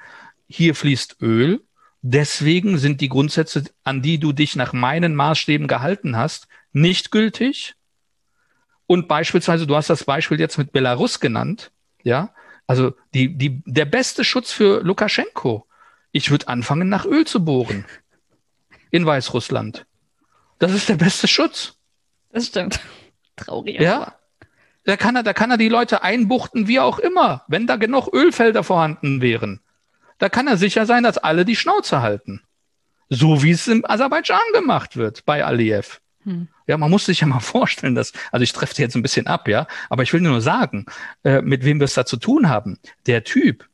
hier 0.48 0.74
fließt 0.74 1.16
Öl, 1.20 1.62
deswegen 2.02 2.78
sind 2.78 3.00
die 3.00 3.08
Grundsätze, 3.08 3.64
an 3.82 4.02
die 4.02 4.18
du 4.18 4.32
dich 4.32 4.56
nach 4.56 4.72
meinen 4.72 5.14
Maßstäben 5.14 5.66
gehalten 5.66 6.16
hast, 6.16 6.46
nicht 6.72 7.10
gültig. 7.10 7.74
Und 8.86 9.08
beispielsweise, 9.08 9.66
du 9.66 9.74
hast 9.74 9.90
das 9.90 10.04
Beispiel 10.04 10.38
jetzt 10.38 10.58
mit 10.58 10.70
Belarus 10.72 11.18
genannt, 11.18 11.72
ja, 12.04 12.32
also 12.68 12.94
die, 13.14 13.36
die, 13.36 13.62
der 13.64 13.84
beste 13.84 14.24
Schutz 14.24 14.52
für 14.52 14.82
Lukaschenko. 14.82 15.66
Ich 16.12 16.30
würde 16.30 16.48
anfangen, 16.48 16.88
nach 16.88 17.04
Öl 17.04 17.26
zu 17.26 17.44
bohren 17.44 17.84
in 18.90 19.04
Weißrussland. 19.04 19.86
Das 20.58 20.72
ist 20.72 20.88
der 20.88 20.96
beste 20.96 21.28
Schutz. 21.28 21.75
Das 22.36 22.48
stimmt. 22.48 22.81
Traurig. 23.36 23.81
Ja. 23.81 24.15
Da 24.84 24.98
kann 24.98 25.16
er, 25.16 25.23
da 25.23 25.32
kann 25.32 25.50
er 25.50 25.56
die 25.56 25.70
Leute 25.70 26.02
einbuchten, 26.02 26.68
wie 26.68 26.81
auch 26.81 26.98
immer, 26.98 27.44
wenn 27.48 27.66
da 27.66 27.76
genug 27.76 28.12
Ölfelder 28.12 28.62
vorhanden 28.62 29.23
wären. 29.23 29.60
Da 30.18 30.28
kann 30.28 30.47
er 30.47 30.58
sicher 30.58 30.84
sein, 30.84 31.02
dass 31.02 31.16
alle 31.16 31.47
die 31.47 31.56
Schnauze 31.56 32.02
halten. 32.02 32.42
So 33.08 33.42
wie 33.42 33.52
es 33.52 33.66
in 33.68 33.86
Aserbaidschan 33.86 34.39
gemacht 34.52 34.98
wird 34.98 35.24
bei 35.24 35.47
Aliyev. 35.47 36.00
Hm. 36.24 36.48
Ja, 36.66 36.76
man 36.76 36.90
muss 36.90 37.06
sich 37.06 37.20
ja 37.20 37.26
mal 37.26 37.40
vorstellen, 37.55 37.94
dass, 37.94 38.12
also 38.31 38.42
ich 38.42 38.52
treffe 38.52 38.82
jetzt 38.82 38.97
ein 38.97 39.02
bisschen 39.02 39.26
ab, 39.28 39.48
ja, 39.48 39.66
aber 39.89 40.02
ich 40.02 40.12
will 40.12 40.20
nur 40.20 40.42
sagen, 40.42 40.84
äh, 41.24 41.40
mit 41.40 41.65
wem 41.65 41.81
wir 41.81 41.86
es 41.86 41.94
da 41.94 42.05
zu 42.05 42.18
tun 42.18 42.50
haben. 42.50 42.78
Der 43.06 43.24
Typ 43.24 43.66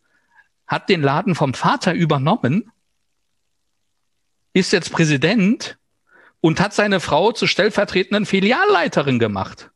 hat 0.69 0.89
den 0.89 1.03
Laden 1.03 1.35
vom 1.35 1.53
Vater 1.53 1.95
übernommen, 1.95 2.71
ist 4.53 4.73
jetzt 4.73 4.93
Präsident 4.93 5.79
und 6.43 6.61
hat 6.61 6.75
seine 6.75 7.01
Frau 7.01 7.33
zur 7.33 7.49
stellvertretenden 7.49 8.27
Filialleiterin 8.27 9.19
gemacht. 9.19 9.71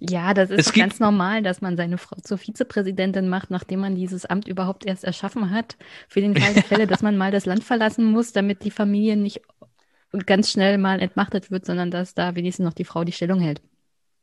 Ja, 0.00 0.32
das 0.32 0.50
ist 0.50 0.74
ganz 0.74 1.00
normal, 1.00 1.42
dass 1.42 1.60
man 1.60 1.76
seine 1.76 1.98
Frau 1.98 2.16
zur 2.22 2.38
Vizepräsidentin 2.38 3.28
macht, 3.28 3.50
nachdem 3.50 3.80
man 3.80 3.94
dieses 3.94 4.24
Amt 4.24 4.48
überhaupt 4.48 4.86
erst 4.86 5.04
erschaffen 5.04 5.50
hat. 5.50 5.76
Für 6.08 6.20
den 6.20 6.36
Fall 6.36 6.54
der 6.54 6.62
Fälle, 6.62 6.86
dass 6.86 7.02
man 7.02 7.16
mal 7.16 7.30
das 7.30 7.46
Land 7.46 7.62
verlassen 7.62 8.04
muss, 8.04 8.32
damit 8.32 8.64
die 8.64 8.70
Familie 8.70 9.16
nicht 9.16 9.42
ganz 10.24 10.50
schnell 10.50 10.78
mal 10.78 11.00
entmachtet 11.00 11.50
wird, 11.50 11.66
sondern 11.66 11.90
dass 11.90 12.14
da 12.14 12.34
wenigstens 12.34 12.64
noch 12.64 12.74
die 12.74 12.84
Frau 12.84 13.04
die 13.04 13.12
Stellung 13.12 13.40
hält. 13.40 13.60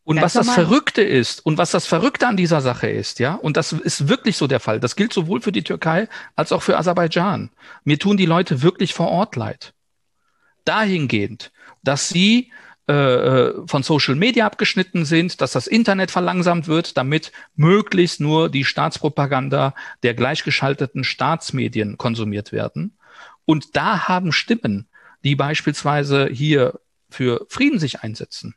Und 0.06 0.16
Ganz 0.16 0.36
was 0.36 0.46
normal. 0.46 0.56
das 0.56 0.66
Verrückte 0.66 1.02
ist 1.02 1.46
und 1.46 1.58
was 1.58 1.72
das 1.72 1.86
Verrückte 1.86 2.28
an 2.28 2.38
dieser 2.38 2.62
Sache 2.62 2.88
ist, 2.88 3.20
ja, 3.20 3.36
und 3.36 3.58
das 3.58 3.74
ist 3.74 4.08
wirklich 4.08 4.38
so 4.38 4.48
der 4.48 4.60
Fall. 4.60 4.80
Das 4.80 4.96
gilt 4.96 5.14
sowohl 5.14 5.42
für 5.42 5.52
die 5.52 5.64
Türkei 5.64 6.08
als 6.36 6.52
auch 6.52 6.62
für 6.62 6.78
Aserbaidschan. 6.78 7.52
Mir 7.84 8.00
tun 8.00 8.16
die 8.16 8.26
Leute 8.26 8.62
wirklich 8.62 8.94
vor 8.94 9.10
Ort 9.10 9.36
leid 9.36 9.76
dahingehend, 10.66 11.52
dass 11.84 12.10
sie 12.10 12.52
äh, 12.88 12.94
äh, 12.94 13.68
von 13.68 13.82
Social 13.82 14.14
Media 14.14 14.46
abgeschnitten 14.46 15.06
sind, 15.06 15.42
dass 15.42 15.54
das 15.54 15.66
Internet 15.66 16.12
verlangsamt 16.12 16.68
wird, 16.68 16.98
damit 16.98 17.32
möglichst 17.56 18.22
nur 18.22 18.48
die 18.48 18.64
Staatspropaganda 18.64 19.74
der 20.04 20.14
gleichgeschalteten 20.14 21.04
Staatsmedien 21.04 21.98
konsumiert 21.98 22.52
werden. 22.52 22.96
Und 23.46 23.76
da 23.76 24.08
haben 24.08 24.32
Stimmen, 24.32 24.88
die 25.24 25.36
beispielsweise 25.36 26.28
hier 26.28 26.80
für 27.10 27.48
Frieden 27.50 27.80
sich 27.80 28.02
einsetzen, 28.02 28.54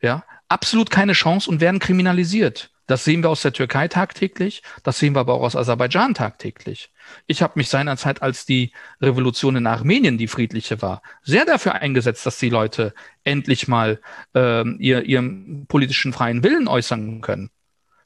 ja, 0.00 0.24
absolut 0.48 0.90
keine 0.90 1.12
Chance 1.12 1.50
und 1.50 1.60
werden 1.60 1.80
kriminalisiert. 1.80 2.70
Das 2.88 3.04
sehen 3.04 3.22
wir 3.22 3.28
aus 3.28 3.42
der 3.42 3.52
Türkei 3.52 3.86
tagtäglich, 3.86 4.62
das 4.82 4.98
sehen 4.98 5.14
wir 5.14 5.20
aber 5.20 5.34
auch 5.34 5.42
aus 5.42 5.56
Aserbaidschan 5.56 6.14
tagtäglich. 6.14 6.90
Ich 7.26 7.42
habe 7.42 7.52
mich 7.56 7.68
seinerzeit, 7.68 8.22
als 8.22 8.46
die 8.46 8.72
Revolution 9.02 9.56
in 9.56 9.66
Armenien 9.66 10.16
die 10.16 10.26
friedliche 10.26 10.80
war, 10.80 11.02
sehr 11.22 11.44
dafür 11.44 11.74
eingesetzt, 11.74 12.24
dass 12.24 12.38
die 12.38 12.48
Leute 12.48 12.94
endlich 13.24 13.68
mal 13.68 14.00
ähm, 14.34 14.78
ihr, 14.80 15.04
ihren 15.04 15.66
politischen 15.66 16.14
freien 16.14 16.42
Willen 16.42 16.66
äußern 16.66 17.20
können. 17.20 17.50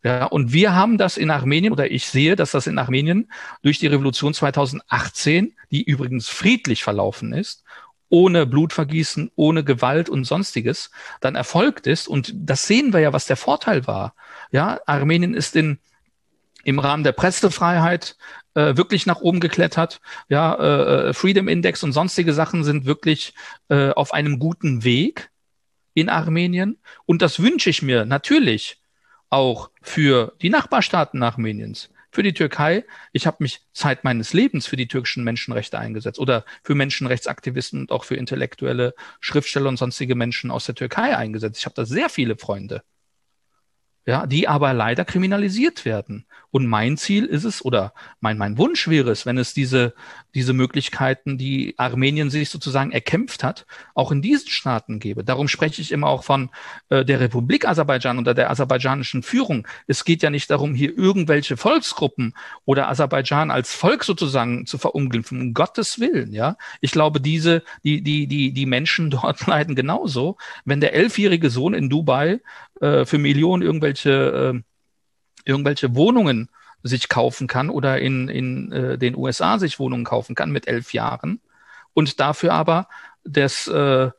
Ja, 0.04 0.24
und 0.24 0.52
wir 0.52 0.74
haben 0.74 0.98
das 0.98 1.16
in 1.16 1.30
Armenien, 1.30 1.72
oder 1.72 1.88
ich 1.88 2.06
sehe, 2.06 2.34
dass 2.34 2.50
das 2.50 2.66
in 2.66 2.76
Armenien 2.76 3.30
durch 3.62 3.78
die 3.78 3.86
Revolution 3.86 4.34
2018, 4.34 5.54
die 5.70 5.84
übrigens 5.84 6.28
friedlich 6.28 6.82
verlaufen 6.82 7.32
ist, 7.32 7.61
ohne 8.12 8.44
Blutvergießen, 8.44 9.30
ohne 9.36 9.64
Gewalt 9.64 10.10
und 10.10 10.24
sonstiges, 10.24 10.90
dann 11.22 11.34
erfolgt 11.34 11.86
ist. 11.86 12.08
Und 12.08 12.34
das 12.36 12.66
sehen 12.66 12.92
wir 12.92 13.00
ja, 13.00 13.14
was 13.14 13.24
der 13.24 13.38
Vorteil 13.38 13.86
war. 13.86 14.14
Ja, 14.50 14.80
Armenien 14.84 15.32
ist 15.32 15.56
in, 15.56 15.78
im 16.62 16.78
Rahmen 16.78 17.04
der 17.04 17.12
Pressefreiheit 17.12 18.18
äh, 18.52 18.76
wirklich 18.76 19.06
nach 19.06 19.22
oben 19.22 19.40
geklettert. 19.40 20.02
Ja, 20.28 20.54
äh, 20.56 21.08
äh, 21.08 21.12
Freedom 21.14 21.48
Index 21.48 21.82
und 21.82 21.92
sonstige 21.92 22.34
Sachen 22.34 22.64
sind 22.64 22.84
wirklich 22.84 23.32
äh, 23.70 23.92
auf 23.92 24.12
einem 24.12 24.38
guten 24.38 24.84
Weg 24.84 25.30
in 25.94 26.10
Armenien. 26.10 26.76
Und 27.06 27.22
das 27.22 27.40
wünsche 27.40 27.70
ich 27.70 27.80
mir 27.80 28.04
natürlich 28.04 28.76
auch 29.30 29.70
für 29.80 30.34
die 30.42 30.50
Nachbarstaaten 30.50 31.22
Armeniens 31.22 31.88
für 32.12 32.22
die 32.22 32.34
Türkei. 32.34 32.84
Ich 33.12 33.26
habe 33.26 33.38
mich 33.40 33.62
Zeit 33.72 34.04
meines 34.04 34.32
Lebens 34.34 34.66
für 34.66 34.76
die 34.76 34.86
türkischen 34.86 35.24
Menschenrechte 35.24 35.78
eingesetzt 35.78 36.18
oder 36.20 36.44
für 36.62 36.74
Menschenrechtsaktivisten 36.74 37.80
und 37.80 37.92
auch 37.92 38.04
für 38.04 38.16
intellektuelle 38.16 38.94
Schriftsteller 39.20 39.68
und 39.68 39.78
sonstige 39.78 40.14
Menschen 40.14 40.50
aus 40.50 40.66
der 40.66 40.74
Türkei 40.76 41.16
eingesetzt. 41.16 41.58
Ich 41.58 41.64
habe 41.64 41.74
da 41.74 41.84
sehr 41.84 42.08
viele 42.08 42.36
Freunde 42.36 42.82
ja, 44.06 44.26
die 44.26 44.48
aber 44.48 44.72
leider 44.72 45.04
kriminalisiert 45.04 45.84
werden. 45.84 46.26
Und 46.52 46.66
mein 46.66 46.98
Ziel 46.98 47.24
ist 47.24 47.44
es, 47.44 47.64
oder 47.64 47.94
mein, 48.20 48.36
mein 48.36 48.58
Wunsch 48.58 48.86
wäre 48.86 49.10
es, 49.10 49.24
wenn 49.24 49.38
es 49.38 49.54
diese, 49.54 49.94
diese 50.34 50.52
Möglichkeiten, 50.52 51.38
die 51.38 51.74
Armenien 51.78 52.28
sich 52.28 52.50
sozusagen 52.50 52.92
erkämpft 52.92 53.42
hat, 53.42 53.64
auch 53.94 54.12
in 54.12 54.20
diesen 54.20 54.48
Staaten 54.48 54.98
gäbe. 54.98 55.24
Darum 55.24 55.48
spreche 55.48 55.80
ich 55.80 55.92
immer 55.92 56.08
auch 56.08 56.24
von 56.24 56.50
äh, 56.90 57.06
der 57.06 57.20
Republik 57.20 57.66
Aserbaidschan 57.66 58.18
oder 58.18 58.34
der 58.34 58.50
aserbaidschanischen 58.50 59.22
Führung. 59.22 59.66
Es 59.86 60.04
geht 60.04 60.22
ja 60.22 60.28
nicht 60.28 60.50
darum, 60.50 60.74
hier 60.74 60.96
irgendwelche 60.96 61.56
Volksgruppen 61.56 62.34
oder 62.66 62.88
Aserbaidschan 62.88 63.50
als 63.50 63.74
Volk 63.74 64.04
sozusagen 64.04 64.66
zu 64.66 64.76
verunglimpfen. 64.76 65.40
Um 65.40 65.54
Gottes 65.54 66.00
Willen, 66.00 66.34
ja. 66.34 66.56
Ich 66.82 66.92
glaube, 66.92 67.20
diese, 67.20 67.62
die, 67.82 68.02
die, 68.02 68.26
die, 68.26 68.52
die 68.52 68.66
Menschen 68.66 69.10
dort 69.10 69.46
leiden 69.46 69.74
genauso. 69.74 70.36
Wenn 70.66 70.82
der 70.82 70.92
elfjährige 70.92 71.48
Sohn 71.48 71.72
in 71.72 71.88
Dubai 71.88 72.40
äh, 72.82 73.06
für 73.06 73.18
Millionen 73.18 73.62
irgendwelche, 73.62 74.54
äh, 74.54 74.60
irgendwelche 75.44 75.94
Wohnungen 75.94 76.50
sich 76.82 77.08
kaufen 77.08 77.46
kann 77.46 77.70
oder 77.70 78.00
in, 78.00 78.28
in 78.28 78.72
äh, 78.72 78.98
den 78.98 79.16
USA 79.16 79.58
sich 79.58 79.78
Wohnungen 79.78 80.04
kaufen 80.04 80.34
kann 80.34 80.50
mit 80.50 80.68
elf 80.68 80.92
Jahren 80.92 81.40
und 81.94 82.20
dafür 82.20 82.52
aber 82.52 82.88
das, 83.24 83.66
äh, 83.68 84.10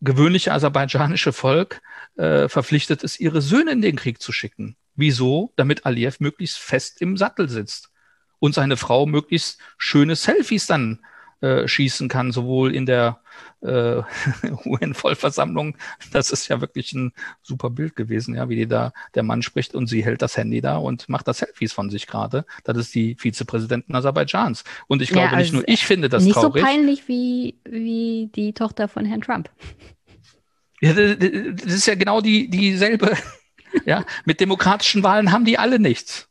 gewöhnliche 0.00 0.52
aserbaidschanische 0.52 1.32
Volk 1.32 1.80
äh, 2.16 2.48
verpflichtet 2.48 3.02
ist, 3.02 3.20
ihre 3.20 3.42
Söhne 3.42 3.72
in 3.72 3.82
den 3.82 3.96
Krieg 3.96 4.22
zu 4.22 4.32
schicken. 4.32 4.76
Wieso? 4.94 5.52
Damit 5.56 5.86
Aliyev 5.86 6.18
möglichst 6.20 6.58
fest 6.58 7.00
im 7.00 7.16
Sattel 7.16 7.48
sitzt 7.48 7.90
und 8.38 8.54
seine 8.54 8.76
Frau 8.76 9.06
möglichst 9.06 9.58
schöne 9.76 10.16
Selfies 10.16 10.66
dann 10.66 11.00
äh, 11.40 11.66
schießen 11.66 12.08
kann, 12.08 12.32
sowohl 12.32 12.74
in 12.74 12.86
der 12.86 13.20
äh, 13.62 14.02
UN-Vollversammlung. 14.64 15.76
Das 16.12 16.30
ist 16.30 16.48
ja 16.48 16.60
wirklich 16.60 16.92
ein 16.92 17.12
super 17.42 17.70
Bild 17.70 17.96
gewesen, 17.96 18.34
ja, 18.34 18.48
wie 18.48 18.56
die 18.56 18.66
da 18.66 18.92
der 19.14 19.22
Mann 19.22 19.42
spricht 19.42 19.74
und 19.74 19.86
sie 19.86 20.04
hält 20.04 20.22
das 20.22 20.36
Handy 20.36 20.60
da 20.60 20.76
und 20.76 21.08
macht 21.08 21.28
da 21.28 21.34
Selfies 21.34 21.72
von 21.72 21.90
sich 21.90 22.06
gerade. 22.06 22.44
Das 22.64 22.76
ist 22.76 22.94
die 22.94 23.16
Vizepräsidentin 23.18 23.94
Aserbaidschans. 23.94 24.64
Und 24.86 25.02
ich 25.02 25.10
glaube, 25.10 25.28
ja, 25.28 25.32
also 25.32 25.42
nicht 25.42 25.52
nur 25.52 25.68
ich 25.68 25.84
finde 25.84 26.08
das 26.08 26.24
nicht 26.24 26.34
traurig. 26.34 26.54
Nicht 26.54 26.62
so 26.62 26.66
peinlich 26.66 27.08
wie, 27.08 27.58
wie 27.64 28.30
die 28.34 28.52
Tochter 28.52 28.88
von 28.88 29.04
Herrn 29.04 29.20
Trump. 29.20 29.50
Ja, 30.80 30.92
das 30.92 31.74
ist 31.74 31.86
ja 31.86 31.94
genau 31.94 32.20
die, 32.20 32.48
dieselbe. 32.48 33.16
Ja, 33.84 34.06
mit 34.24 34.40
demokratischen 34.40 35.02
Wahlen 35.02 35.30
haben 35.30 35.44
die 35.44 35.58
alle 35.58 35.78
nichts. 35.78 36.27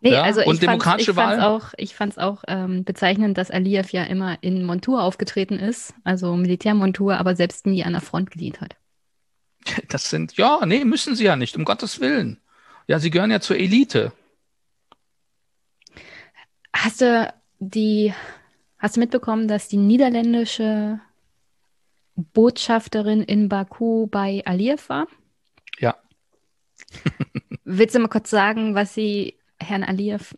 Nee, 0.00 0.12
ja? 0.12 0.22
also 0.22 0.42
und 0.42 0.54
ich 0.54 0.60
demokratische 0.60 1.12
fand's, 1.12 1.36
ich 1.36 1.40
fand's 1.42 1.64
auch, 1.64 1.74
ich 1.76 1.94
fand 1.94 2.12
es 2.12 2.18
auch 2.18 2.42
ähm, 2.48 2.84
bezeichnend, 2.84 3.36
dass 3.36 3.50
Aliyev 3.50 3.92
ja 3.92 4.04
immer 4.04 4.38
in 4.42 4.64
Montur 4.64 5.02
aufgetreten 5.02 5.58
ist, 5.58 5.94
also 6.04 6.36
Militärmontur, 6.36 7.18
aber 7.18 7.36
selbst 7.36 7.66
nie 7.66 7.84
an 7.84 7.92
der 7.92 8.00
Front 8.00 8.30
gedient 8.30 8.60
hat. 8.60 8.76
Das 9.88 10.08
sind, 10.08 10.38
ja, 10.38 10.64
nee, 10.64 10.84
müssen 10.84 11.14
sie 11.14 11.24
ja 11.24 11.36
nicht, 11.36 11.54
um 11.56 11.64
Gottes 11.66 12.00
Willen. 12.00 12.40
Ja, 12.86 12.98
sie 12.98 13.10
gehören 13.10 13.30
ja 13.30 13.40
zur 13.40 13.56
Elite. 13.56 14.12
Hast 16.74 17.02
du 17.02 17.32
die, 17.58 18.14
hast 18.78 18.96
du 18.96 19.00
mitbekommen, 19.00 19.48
dass 19.48 19.68
die 19.68 19.76
niederländische 19.76 20.98
Botschafterin 22.16 23.22
in 23.22 23.50
Baku 23.50 24.06
bei 24.06 24.42
Aliyev 24.46 24.88
war? 24.88 25.08
Ja. 25.78 25.96
Willst 27.64 27.94
du 27.94 27.98
mal 27.98 28.08
kurz 28.08 28.30
sagen, 28.30 28.74
was 28.74 28.94
sie 28.94 29.39
Herrn 29.60 29.84
Aliyev 29.84 30.34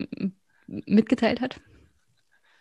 mitgeteilt 0.67 1.41
hat? 1.41 1.61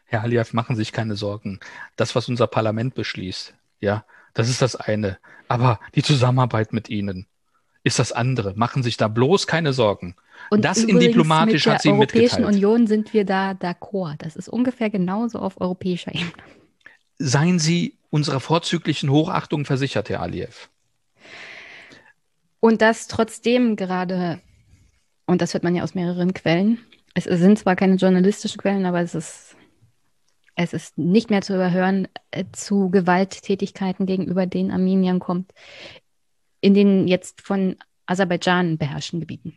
Herr 0.05 0.23
Aliyev, 0.23 0.53
machen 0.53 0.75
Sie 0.75 0.81
sich 0.81 0.91
keine 0.91 1.15
Sorgen. 1.15 1.59
Das, 1.95 2.15
was 2.15 2.27
unser 2.27 2.47
Parlament 2.47 2.95
beschließt, 2.95 3.55
ja, 3.79 4.05
das 4.33 4.49
ist 4.49 4.61
das 4.61 4.75
eine. 4.75 5.17
Aber 5.47 5.79
die 5.95 6.03
Zusammenarbeit 6.03 6.73
mit 6.73 6.89
Ihnen 6.89 7.27
ist 7.83 7.99
das 7.99 8.11
andere. 8.11 8.53
Machen 8.55 8.83
Sie 8.83 8.87
sich 8.87 8.97
da 8.97 9.07
bloß 9.07 9.47
keine 9.47 9.73
Sorgen. 9.73 10.15
Und 10.49 10.65
das 10.65 10.83
in 10.83 10.99
diplomatisch 10.99 11.67
hat 11.67 11.81
sie 11.81 11.89
ihm 11.89 11.99
mitgeteilt. 11.99 12.23
Mit 12.23 12.39
der 12.39 12.45
Europäischen 12.45 12.65
Union 12.65 12.87
sind 12.87 13.13
wir 13.13 13.25
da 13.25 13.51
d'accord. 13.51 14.17
Das 14.19 14.35
ist 14.35 14.49
ungefähr 14.49 14.89
genauso 14.89 15.39
auf 15.39 15.59
europäischer 15.61 16.13
Ebene. 16.13 16.31
Seien 17.17 17.59
Sie 17.59 17.97
unserer 18.09 18.39
vorzüglichen 18.39 19.09
Hochachtung 19.09 19.65
versichert, 19.65 20.09
Herr 20.09 20.21
Aliyev. 20.21 20.69
Und 22.59 22.81
das 22.81 23.07
trotzdem 23.07 23.75
gerade 23.75 24.41
und 25.31 25.41
das 25.41 25.53
hört 25.53 25.63
man 25.63 25.75
ja 25.75 25.83
aus 25.83 25.95
mehreren 25.95 26.33
Quellen. 26.33 26.79
Es 27.13 27.23
sind 27.23 27.57
zwar 27.57 27.77
keine 27.77 27.95
journalistischen 27.95 28.59
Quellen, 28.59 28.85
aber 28.85 28.99
es 28.99 29.15
ist, 29.15 29.55
es 30.55 30.73
ist 30.73 30.97
nicht 30.97 31.29
mehr 31.29 31.41
zu 31.41 31.55
überhören, 31.55 32.09
äh, 32.31 32.43
zu 32.51 32.89
Gewalttätigkeiten 32.89 34.05
gegenüber 34.05 34.45
den 34.45 34.71
Armeniern 34.71 35.19
kommt, 35.19 35.53
in 36.59 36.73
den 36.73 37.07
jetzt 37.07 37.41
von 37.41 37.77
Aserbaidschan 38.07 38.77
beherrschten 38.77 39.21
Gebieten. 39.21 39.55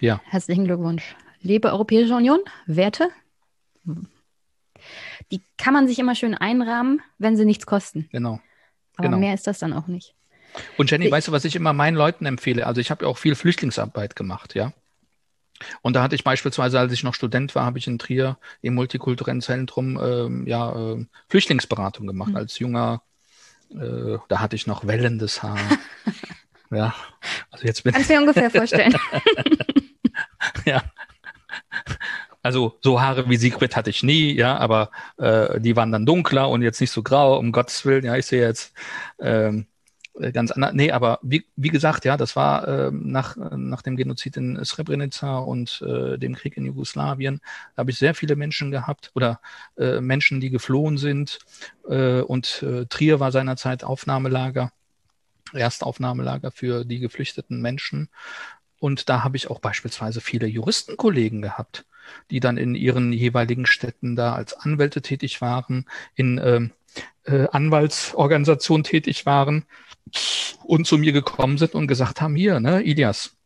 Ja. 0.00 0.20
Herzlichen 0.24 0.66
Glückwunsch. 0.66 1.16
Liebe 1.40 1.72
Europäische 1.72 2.14
Union, 2.14 2.40
Werte, 2.66 3.08
die 5.30 5.42
kann 5.56 5.72
man 5.72 5.88
sich 5.88 5.98
immer 5.98 6.14
schön 6.14 6.34
einrahmen, 6.34 7.00
wenn 7.18 7.36
sie 7.36 7.46
nichts 7.46 7.64
kosten. 7.64 8.08
Genau. 8.12 8.40
Aber 8.96 9.08
genau. 9.08 9.18
mehr 9.18 9.32
ist 9.32 9.46
das 9.46 9.58
dann 9.58 9.72
auch 9.72 9.86
nicht. 9.86 10.14
Und 10.76 10.90
Jenny, 10.90 11.06
ich, 11.06 11.10
weißt 11.10 11.28
du, 11.28 11.32
was 11.32 11.46
ich 11.46 11.56
immer 11.56 11.72
meinen 11.72 11.96
Leuten 11.96 12.26
empfehle? 12.26 12.66
Also 12.66 12.82
ich 12.82 12.90
habe 12.90 13.06
ja 13.06 13.10
auch 13.10 13.16
viel 13.16 13.34
Flüchtlingsarbeit 13.34 14.16
gemacht, 14.16 14.54
ja. 14.54 14.74
Und 15.82 15.94
da 15.94 16.02
hatte 16.02 16.14
ich 16.14 16.24
beispielsweise, 16.24 16.78
als 16.78 16.92
ich 16.92 17.02
noch 17.02 17.14
Student 17.14 17.54
war, 17.54 17.64
habe 17.64 17.78
ich 17.78 17.86
in 17.86 17.98
Trier 17.98 18.38
im 18.60 18.74
multikulturellen 18.74 19.40
Zentrum 19.40 19.98
ähm, 20.02 20.46
ja, 20.46 20.92
äh, 20.94 21.06
Flüchtlingsberatung 21.28 22.06
gemacht 22.06 22.30
mhm. 22.30 22.36
als 22.36 22.58
junger. 22.58 23.02
Äh, 23.70 24.18
da 24.28 24.40
hatte 24.40 24.56
ich 24.56 24.66
noch 24.66 24.86
wellendes 24.86 25.42
Haar. 25.42 25.58
ja, 26.70 26.94
also 27.50 27.66
jetzt 27.66 27.84
bin 27.84 27.92
Kannst 27.92 28.10
du 28.10 28.14
mir 28.14 28.20
ungefähr 28.20 28.50
vorstellen. 28.50 28.94
ja. 30.64 30.82
Also 32.42 32.78
so 32.80 33.00
Haare 33.00 33.28
wie 33.28 33.36
Sigrid 33.36 33.76
hatte 33.76 33.90
ich 33.90 34.02
nie, 34.02 34.32
ja, 34.32 34.56
aber 34.58 34.90
äh, 35.16 35.60
die 35.60 35.76
waren 35.76 35.92
dann 35.92 36.04
dunkler 36.04 36.48
und 36.48 36.62
jetzt 36.62 36.80
nicht 36.80 36.90
so 36.90 37.02
grau, 37.02 37.38
um 37.38 37.52
Gottes 37.52 37.84
Willen. 37.86 38.04
Ja, 38.04 38.16
ich 38.16 38.26
sehe 38.26 38.42
jetzt 38.42 38.74
ähm, 39.20 39.60
äh, 39.60 39.71
ganz 40.32 40.50
anders. 40.50 40.72
Nee, 40.74 40.92
aber 40.92 41.18
wie, 41.22 41.46
wie 41.56 41.70
gesagt, 41.70 42.04
ja, 42.04 42.16
das 42.16 42.36
war 42.36 42.68
äh, 42.68 42.90
nach, 42.92 43.36
nach 43.36 43.82
dem 43.82 43.96
Genozid 43.96 44.36
in 44.36 44.62
Srebrenica 44.64 45.38
und 45.38 45.82
äh, 45.86 46.18
dem 46.18 46.34
Krieg 46.34 46.56
in 46.56 46.66
Jugoslawien. 46.66 47.40
Da 47.74 47.80
habe 47.80 47.90
ich 47.90 47.98
sehr 47.98 48.14
viele 48.14 48.36
Menschen 48.36 48.70
gehabt 48.70 49.10
oder 49.14 49.40
äh, 49.78 50.00
Menschen, 50.00 50.40
die 50.40 50.50
geflohen 50.50 50.98
sind. 50.98 51.38
Äh, 51.88 52.20
und 52.20 52.62
äh, 52.62 52.86
Trier 52.86 53.20
war 53.20 53.32
seinerzeit 53.32 53.84
Aufnahmelager, 53.84 54.72
Erstaufnahmelager 55.52 56.50
für 56.50 56.84
die 56.84 56.98
geflüchteten 56.98 57.60
Menschen. 57.60 58.08
Und 58.78 59.08
da 59.08 59.24
habe 59.24 59.36
ich 59.36 59.48
auch 59.48 59.60
beispielsweise 59.60 60.20
viele 60.20 60.46
Juristenkollegen 60.46 61.40
gehabt, 61.40 61.86
die 62.30 62.40
dann 62.40 62.58
in 62.58 62.74
ihren 62.74 63.12
jeweiligen 63.12 63.64
Städten 63.64 64.16
da 64.16 64.34
als 64.34 64.54
Anwälte 64.54 65.00
tätig 65.00 65.40
waren, 65.40 65.86
in 66.14 66.38
äh, 66.38 66.68
äh, 67.24 67.48
Anwaltsorganisationen 67.50 68.84
tätig 68.84 69.24
waren 69.24 69.64
und 70.64 70.86
zu 70.86 70.98
mir 70.98 71.12
gekommen 71.12 71.58
sind 71.58 71.74
und 71.74 71.86
gesagt 71.86 72.20
haben, 72.20 72.34
hier, 72.34 72.60
ne, 72.60 72.82
Ilias, 72.82 73.36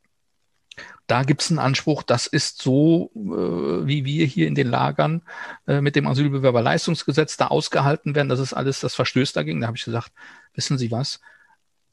da 1.06 1.22
gibt's 1.22 1.50
einen 1.50 1.60
Anspruch, 1.60 2.02
das 2.02 2.26
ist 2.26 2.60
so, 2.60 3.10
äh, 3.14 3.86
wie 3.86 4.04
wir 4.04 4.26
hier 4.26 4.48
in 4.48 4.54
den 4.54 4.68
Lagern 4.68 5.22
äh, 5.66 5.80
mit 5.80 5.94
dem 5.96 6.06
Asylbewerberleistungsgesetz 6.06 7.36
da 7.36 7.46
ausgehalten 7.48 8.14
werden, 8.14 8.28
das 8.28 8.40
ist 8.40 8.52
alles, 8.52 8.80
das 8.80 8.94
verstößt 8.94 9.36
dagegen. 9.36 9.60
Da 9.60 9.68
habe 9.68 9.76
ich 9.76 9.84
gesagt, 9.84 10.12
wissen 10.54 10.78
Sie 10.78 10.90
was, 10.90 11.20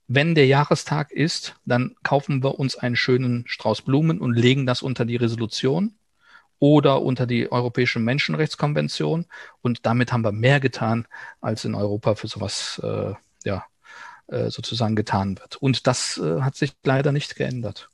wenn 0.08 0.36
der 0.36 0.48
Jahrestag 0.48 1.12
ist, 1.12 1.56
dann 1.66 1.96
kaufen 2.04 2.44
wir 2.44 2.60
uns 2.60 2.76
einen 2.76 2.96
schönen 2.96 3.46
Strauß 3.48 3.84
Blumen 3.84 4.20
und 4.20 4.34
legen 4.34 4.66
das 4.66 4.82
unter 4.82 5.06
die 5.06 5.16
Resolution 5.16 5.94
oder 6.60 7.02
unter 7.02 7.26
die 7.26 7.52
Europäische 7.52 8.00
Menschenrechtskonvention. 8.00 9.26
Und 9.62 9.86
damit 9.86 10.12
haben 10.12 10.24
wir 10.24 10.32
mehr 10.32 10.60
getan, 10.60 11.08
als 11.40 11.66
in 11.66 11.76
Europa 11.76 12.16
für 12.16 12.28
sowas 12.28 12.82
äh, 12.84 13.14
ja, 13.46 13.66
sozusagen 14.50 14.96
getan 14.96 15.38
wird. 15.40 15.58
Und 15.58 15.88
das 15.88 16.18
äh, 16.18 16.42
hat 16.42 16.56
sich 16.56 16.74
leider 16.84 17.12
nicht 17.12 17.36
geändert. 17.36 17.90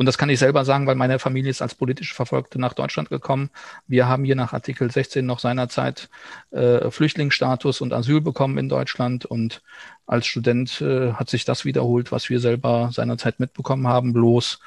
Und 0.00 0.06
das 0.06 0.16
kann 0.16 0.30
ich 0.30 0.38
selber 0.38 0.64
sagen, 0.64 0.86
weil 0.86 0.94
meine 0.94 1.18
Familie 1.18 1.50
ist 1.50 1.60
als 1.60 1.74
politisch 1.74 2.14
Verfolgte 2.14 2.58
nach 2.58 2.72
Deutschland 2.72 3.10
gekommen. 3.10 3.50
Wir 3.86 4.08
haben 4.08 4.24
hier 4.24 4.34
nach 4.34 4.54
Artikel 4.54 4.90
16 4.90 5.26
noch 5.26 5.40
seinerzeit 5.40 6.08
äh, 6.52 6.90
Flüchtlingsstatus 6.90 7.82
und 7.82 7.92
Asyl 7.92 8.22
bekommen 8.22 8.56
in 8.56 8.70
Deutschland. 8.70 9.26
Und 9.26 9.60
als 10.06 10.26
Student 10.26 10.80
äh, 10.80 11.12
hat 11.12 11.28
sich 11.28 11.44
das 11.44 11.66
wiederholt, 11.66 12.12
was 12.12 12.30
wir 12.30 12.40
selber 12.40 12.88
seinerzeit 12.94 13.40
mitbekommen 13.40 13.88
haben. 13.88 14.14
Bloß 14.14 14.60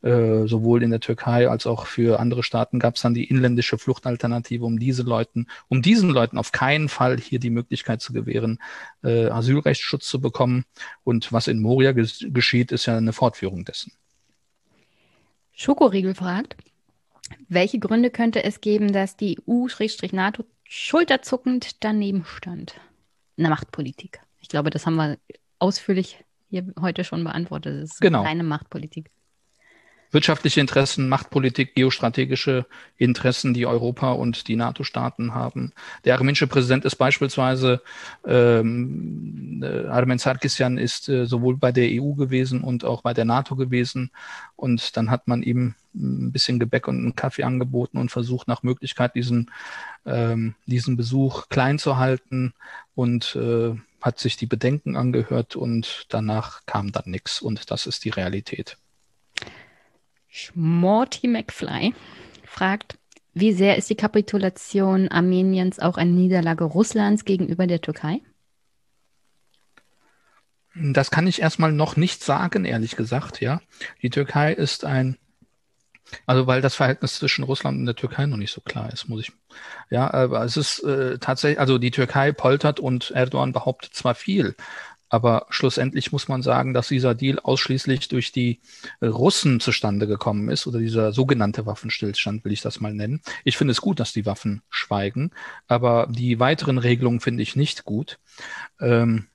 äh, 0.00 0.46
sowohl 0.46 0.82
in 0.82 0.90
der 0.90 1.00
Türkei 1.00 1.50
als 1.50 1.66
auch 1.66 1.84
für 1.84 2.18
andere 2.18 2.42
Staaten 2.42 2.78
gab 2.78 2.96
es 2.96 3.02
dann 3.02 3.12
die 3.12 3.28
inländische 3.28 3.76
Fluchtalternative, 3.76 4.64
um 4.64 4.78
diese 4.78 5.02
Leuten, 5.02 5.48
um 5.68 5.82
diesen 5.82 6.08
Leuten 6.08 6.38
auf 6.38 6.50
keinen 6.50 6.88
Fall 6.88 7.18
hier 7.18 7.40
die 7.40 7.50
Möglichkeit 7.50 8.00
zu 8.00 8.14
gewähren, 8.14 8.58
äh, 9.04 9.28
Asylrechtsschutz 9.28 10.08
zu 10.08 10.18
bekommen. 10.18 10.64
Und 11.04 11.30
was 11.30 11.46
in 11.46 11.60
Moria 11.60 11.92
ges 11.92 12.24
geschieht, 12.30 12.72
ist 12.72 12.86
ja 12.86 12.96
eine 12.96 13.12
Fortführung 13.12 13.66
dessen. 13.66 13.92
Schokoriegel 15.60 16.14
fragt, 16.14 16.56
welche 17.48 17.80
Gründe 17.80 18.10
könnte 18.10 18.44
es 18.44 18.60
geben, 18.60 18.92
dass 18.92 19.16
die 19.16 19.40
EU-NATO 19.48 20.44
schulterzuckend 20.62 21.82
daneben 21.82 22.24
stand? 22.24 22.74
Eine 23.36 23.48
Machtpolitik. 23.48 24.20
Ich 24.40 24.48
glaube, 24.48 24.70
das 24.70 24.86
haben 24.86 24.94
wir 24.94 25.18
ausführlich 25.58 26.24
hier 26.48 26.72
heute 26.80 27.02
schon 27.02 27.24
beantwortet. 27.24 27.82
Das 27.82 27.94
ist 27.94 28.00
genau. 28.00 28.22
reine 28.22 28.44
Machtpolitik 28.44 29.10
wirtschaftliche 30.10 30.60
Interessen, 30.60 31.08
Machtpolitik, 31.08 31.74
geostrategische 31.74 32.66
Interessen, 32.96 33.54
die 33.54 33.66
Europa 33.66 34.12
und 34.12 34.48
die 34.48 34.56
NATO-Staaten 34.56 35.34
haben. 35.34 35.72
Der 36.04 36.14
armenische 36.14 36.46
Präsident 36.46 36.84
ist 36.84 36.96
beispielsweise, 36.96 37.82
ähm, 38.26 39.62
äh, 39.62 39.86
Armen 39.86 40.18
Sarkisyan 40.18 40.78
ist 40.78 41.08
äh, 41.08 41.26
sowohl 41.26 41.56
bei 41.56 41.72
der 41.72 41.88
EU 41.90 42.12
gewesen 42.14 42.62
und 42.62 42.84
auch 42.84 43.02
bei 43.02 43.12
der 43.14 43.24
NATO 43.24 43.56
gewesen. 43.56 44.10
Und 44.56 44.96
dann 44.96 45.10
hat 45.10 45.28
man 45.28 45.42
ihm 45.42 45.74
ein 45.94 46.32
bisschen 46.32 46.58
Gebäck 46.58 46.88
und 46.88 46.98
einen 46.98 47.16
Kaffee 47.16 47.44
angeboten 47.44 47.98
und 47.98 48.10
versucht 48.10 48.48
nach 48.48 48.62
Möglichkeit 48.62 49.14
diesen, 49.14 49.50
ähm, 50.06 50.54
diesen 50.66 50.96
Besuch 50.96 51.48
klein 51.48 51.78
zu 51.78 51.96
halten 51.96 52.54
und 52.94 53.36
äh, 53.36 53.74
hat 54.00 54.18
sich 54.18 54.36
die 54.36 54.46
Bedenken 54.46 54.96
angehört 54.96 55.56
und 55.56 56.06
danach 56.08 56.64
kam 56.66 56.92
dann 56.92 57.04
nichts 57.06 57.42
und 57.42 57.70
das 57.70 57.86
ist 57.86 58.04
die 58.04 58.10
Realität. 58.10 58.76
Morty 60.54 61.26
McFly 61.28 61.94
fragt, 62.44 62.98
wie 63.34 63.52
sehr 63.52 63.76
ist 63.76 63.88
die 63.88 63.96
Kapitulation 63.96 65.08
Armeniens 65.08 65.78
auch 65.78 65.96
eine 65.96 66.10
Niederlage 66.10 66.64
Russlands 66.64 67.24
gegenüber 67.24 67.66
der 67.66 67.80
Türkei? 67.80 68.20
Das 70.74 71.10
kann 71.10 71.26
ich 71.26 71.40
erstmal 71.40 71.72
noch 71.72 71.96
nicht 71.96 72.22
sagen, 72.22 72.64
ehrlich 72.64 72.96
gesagt, 72.96 73.40
ja. 73.40 73.60
Die 74.02 74.10
Türkei 74.10 74.52
ist 74.52 74.84
ein, 74.84 75.18
also 76.26 76.46
weil 76.46 76.60
das 76.60 76.74
Verhältnis 76.74 77.16
zwischen 77.16 77.42
Russland 77.42 77.78
und 77.78 77.86
der 77.86 77.96
Türkei 77.96 78.26
noch 78.26 78.36
nicht 78.36 78.52
so 78.52 78.60
klar 78.60 78.92
ist, 78.92 79.08
muss 79.08 79.22
ich. 79.22 79.32
Ja, 79.90 80.12
aber 80.12 80.44
es 80.44 80.56
ist 80.56 80.80
äh, 80.84 81.18
tatsächlich, 81.18 81.58
also 81.58 81.78
die 81.78 81.90
Türkei 81.90 82.32
poltert 82.32 82.80
und 82.80 83.10
Erdogan 83.10 83.52
behauptet 83.52 83.94
zwar 83.94 84.14
viel, 84.14 84.54
aber 85.08 85.46
schlussendlich 85.50 86.12
muss 86.12 86.28
man 86.28 86.42
sagen, 86.42 86.74
dass 86.74 86.88
dieser 86.88 87.14
Deal 87.14 87.38
ausschließlich 87.38 88.08
durch 88.08 88.32
die 88.32 88.60
Russen 89.02 89.60
zustande 89.60 90.06
gekommen 90.06 90.48
ist 90.48 90.66
oder 90.66 90.78
dieser 90.78 91.12
sogenannte 91.12 91.66
Waffenstillstand, 91.66 92.44
will 92.44 92.52
ich 92.52 92.60
das 92.60 92.80
mal 92.80 92.94
nennen. 92.94 93.20
Ich 93.44 93.56
finde 93.56 93.72
es 93.72 93.80
gut, 93.80 94.00
dass 94.00 94.12
die 94.12 94.26
Waffen 94.26 94.62
schweigen, 94.68 95.30
aber 95.66 96.08
die 96.10 96.40
weiteren 96.40 96.78
Regelungen 96.78 97.20
finde 97.20 97.42
ich 97.42 97.56
nicht 97.56 97.84
gut. 97.84 98.18
Ähm, 98.80 99.26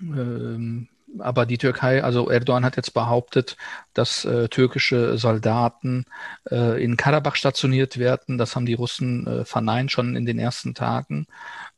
ähm, 0.00 0.88
aber 1.18 1.46
die 1.46 1.58
Türkei, 1.58 2.02
also 2.02 2.28
Erdogan 2.30 2.64
hat 2.64 2.76
jetzt 2.76 2.92
behauptet, 2.92 3.56
dass 3.94 4.24
äh, 4.24 4.48
türkische 4.48 5.18
Soldaten 5.18 6.04
äh, 6.50 6.82
in 6.82 6.96
Karabach 6.96 7.36
stationiert 7.36 7.98
werden. 7.98 8.38
Das 8.38 8.56
haben 8.56 8.66
die 8.66 8.74
Russen 8.74 9.26
äh, 9.26 9.44
verneint 9.44 9.92
schon 9.92 10.16
in 10.16 10.26
den 10.26 10.38
ersten 10.38 10.74
Tagen. 10.74 11.26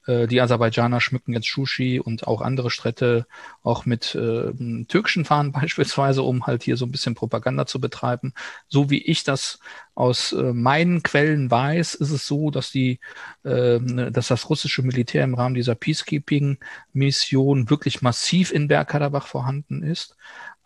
Äh, 0.08 0.26
die 0.26 0.40
Aserbaidschaner 0.40 1.00
schmücken 1.00 1.34
jetzt 1.34 1.46
Shushi 1.46 2.00
und 2.00 2.26
auch 2.26 2.40
andere 2.40 2.70
Städte 2.70 3.26
auch 3.62 3.84
mit 3.84 4.14
äh, 4.14 4.52
türkischen 4.86 5.24
Fahnen 5.24 5.52
beispielsweise, 5.60 6.22
um 6.22 6.46
halt 6.46 6.62
hier 6.62 6.76
so 6.76 6.86
ein 6.86 6.90
bisschen 6.90 7.14
Propaganda 7.14 7.66
zu 7.66 7.80
betreiben. 7.80 8.32
So 8.68 8.90
wie 8.90 9.02
ich 9.02 9.22
das 9.22 9.60
aus 9.94 10.32
äh, 10.32 10.52
meinen 10.54 11.02
Quellen 11.02 11.50
weiß, 11.50 11.94
ist 11.94 12.10
es 12.10 12.26
so, 12.26 12.50
dass 12.50 12.70
die, 12.70 13.00
äh, 13.44 13.78
dass 14.10 14.28
das 14.28 14.48
russische 14.48 14.82
Militär 14.82 15.24
im 15.24 15.34
Rahmen 15.34 15.54
dieser 15.54 15.74
Peacekeeping-Mission 15.74 17.68
wirklich 17.68 18.00
massiv 18.00 18.50
in 18.52 18.68
Bergkarabach 18.68 19.26
vorhanden 19.26 19.82
ist 19.82 20.16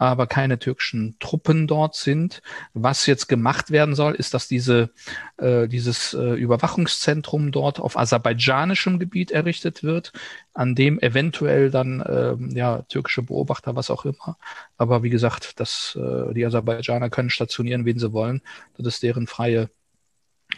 aber 0.03 0.27
keine 0.27 0.59
türkischen 0.59 1.17
Truppen 1.21 1.67
dort 1.67 1.95
sind. 1.95 2.43
Was 2.75 3.07
jetzt 3.07 3.29
gemacht 3.29 3.71
werden 3.71 3.95
soll, 3.95 4.15
ist, 4.15 4.35
dass 4.35 4.49
diese, 4.49 4.91
äh, 5.37 5.69
dieses 5.69 6.15
äh, 6.15 6.35
Überwachungszentrum 6.35 7.53
dort 7.53 7.79
auf 7.79 7.97
aserbaidschanischem 7.97 8.99
Gebiet 8.99 9.31
errichtet 9.31 9.83
wird, 9.83 10.13
an 10.55 10.75
dem 10.75 10.99
eventuell 11.01 11.71
dann 11.71 12.01
äh, 12.01 12.35
ja 12.57 12.83
türkische 12.83 13.23
Beobachter, 13.23 13.77
was 13.77 13.91
auch 13.91 14.05
immer. 14.05 14.37
Aber 14.77 15.03
wie 15.03 15.11
gesagt, 15.11 15.61
dass 15.61 15.97
äh, 16.01 16.35
die 16.35 16.45
Aserbaidschaner 16.45 17.09
können 17.09 17.31
stationieren, 17.31 17.85
wen 17.85 17.99
sie 17.99 18.13
wollen. 18.13 18.43
Das 18.77 18.87
ist 18.87 19.03
deren 19.03 19.27
freie 19.27 19.71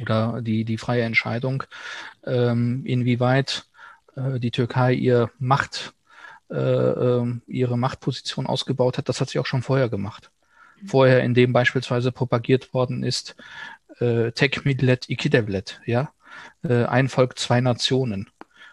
oder 0.00 0.40
die 0.42 0.64
die 0.64 0.78
freie 0.78 1.02
Entscheidung, 1.02 1.64
ähm, 2.24 2.84
inwieweit 2.86 3.66
äh, 4.16 4.40
die 4.40 4.50
Türkei 4.50 4.94
ihr 4.94 5.30
Macht 5.38 5.94
ihre 6.50 7.78
Machtposition 7.78 8.46
ausgebaut 8.46 8.98
hat, 8.98 9.08
das 9.08 9.20
hat 9.20 9.30
sie 9.30 9.38
auch 9.38 9.46
schon 9.46 9.62
vorher 9.62 9.88
gemacht. 9.88 10.30
Vorher, 10.86 11.22
indem 11.22 11.52
beispielsweise 11.52 12.12
propagiert 12.12 12.74
worden 12.74 13.02
ist, 13.02 13.34
äh, 13.98 14.32
Tek 14.32 14.64
Midlet 14.64 15.08
Ikidevlet, 15.08 15.80
ja, 15.86 16.12
äh, 16.62 16.84
ein 16.84 17.08
Volk, 17.08 17.38
zwei 17.38 17.60
Nationen. 17.60 18.30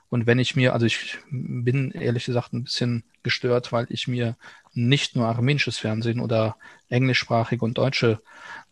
Und 0.09 0.27
wenn 0.27 0.39
ich 0.39 0.55
mir, 0.57 0.73
also 0.73 0.85
ich 0.85 1.19
bin 1.29 1.91
ehrlich 1.91 2.25
gesagt 2.25 2.51
ein 2.53 2.65
bisschen 2.65 3.05
gestört, 3.23 3.71
weil 3.71 3.87
ich 3.89 4.09
mir 4.09 4.35
nicht 4.73 5.15
nur 5.15 5.27
armenisches 5.27 5.77
Fernsehen 5.77 6.19
oder 6.19 6.57
englischsprachige 6.89 7.63
und 7.63 7.77
deutsche 7.77 8.21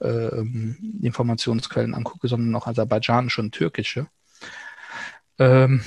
äh, 0.01 0.43
Informationsquellen 1.01 1.93
angucke, 1.93 2.27
sondern 2.27 2.55
auch 2.55 2.67
aserbaidschanische 2.67 3.41
und 3.41 3.53
türkische. 3.53 4.07
Ähm, 5.37 5.81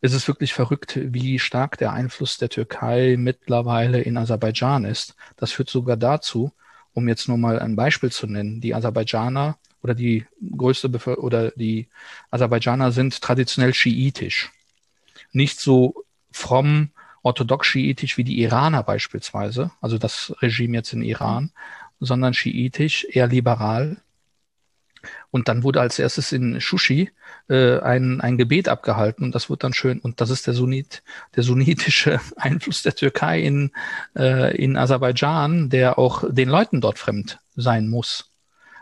es 0.00 0.12
ist 0.12 0.28
wirklich 0.28 0.54
verrückt, 0.54 0.98
wie 1.02 1.38
stark 1.38 1.78
der 1.78 1.92
Einfluss 1.92 2.38
der 2.38 2.48
Türkei 2.48 3.16
mittlerweile 3.18 4.00
in 4.00 4.16
Aserbaidschan 4.16 4.84
ist. 4.84 5.16
Das 5.36 5.52
führt 5.52 5.70
sogar 5.70 5.96
dazu, 5.96 6.52
um 6.94 7.08
jetzt 7.08 7.28
nur 7.28 7.38
mal 7.38 7.58
ein 7.58 7.76
Beispiel 7.76 8.10
zu 8.10 8.26
nennen, 8.26 8.60
die 8.60 8.74
Aserbaidschaner 8.74 9.58
oder 9.82 9.94
die 9.94 10.26
größte 10.56 10.88
Bevölkerung 10.88 11.26
oder 11.26 11.50
die 11.52 11.88
Aserbaidschaner 12.30 12.92
sind 12.92 13.20
traditionell 13.20 13.74
schiitisch. 13.74 14.50
Nicht 15.32 15.60
so 15.60 16.04
fromm 16.30 16.90
orthodox 17.22 17.66
schiitisch 17.66 18.16
wie 18.16 18.24
die 18.24 18.40
Iraner 18.40 18.82
beispielsweise, 18.82 19.70
also 19.80 19.98
das 19.98 20.34
Regime 20.40 20.76
jetzt 20.76 20.92
in 20.92 21.02
Iran, 21.02 21.50
sondern 22.00 22.34
schiitisch, 22.34 23.04
eher 23.10 23.26
liberal, 23.26 23.98
und 25.30 25.48
dann 25.48 25.62
wurde 25.62 25.80
als 25.80 25.98
erstes 25.98 26.32
in 26.32 26.60
Shushi 26.60 27.10
äh, 27.48 27.78
ein, 27.80 28.20
ein 28.20 28.38
Gebet 28.38 28.68
abgehalten 28.68 29.24
und 29.24 29.34
das 29.34 29.50
wird 29.50 29.64
dann 29.64 29.74
schön, 29.74 29.98
und 29.98 30.20
das 30.20 30.30
ist 30.30 30.46
der 30.46 30.54
Sunnit, 30.54 31.02
der 31.36 31.42
sunnitische 31.42 32.20
Einfluss 32.36 32.82
der 32.82 32.94
Türkei 32.94 33.40
in, 33.40 33.70
äh, 34.16 34.56
in 34.56 34.76
Aserbaidschan, 34.76 35.70
der 35.70 35.98
auch 35.98 36.24
den 36.28 36.48
Leuten 36.48 36.80
dort 36.80 36.98
fremd 36.98 37.38
sein 37.56 37.88
muss. 37.88 38.32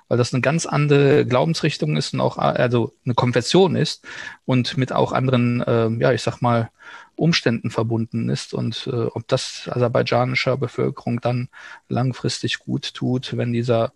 Weil 0.08 0.18
das 0.18 0.32
eine 0.32 0.40
ganz 0.40 0.66
andere 0.66 1.26
Glaubensrichtung 1.26 1.96
ist 1.96 2.14
und 2.14 2.20
auch 2.20 2.38
also 2.38 2.94
eine 3.04 3.14
Konfession 3.14 3.74
ist 3.74 4.06
und 4.44 4.76
mit 4.76 4.92
auch 4.92 5.10
anderen, 5.10 5.62
äh, 5.62 5.88
ja, 6.00 6.12
ich 6.12 6.22
sag 6.22 6.40
mal, 6.40 6.70
Umständen 7.16 7.70
verbunden 7.70 8.28
ist 8.28 8.54
und 8.54 8.88
äh, 8.92 9.06
ob 9.06 9.26
das 9.26 9.68
aserbaidschanischer 9.72 10.56
Bevölkerung 10.58 11.20
dann 11.20 11.48
langfristig 11.88 12.58
gut 12.58 12.94
tut, 12.94 13.36
wenn 13.36 13.52
dieser 13.52 13.92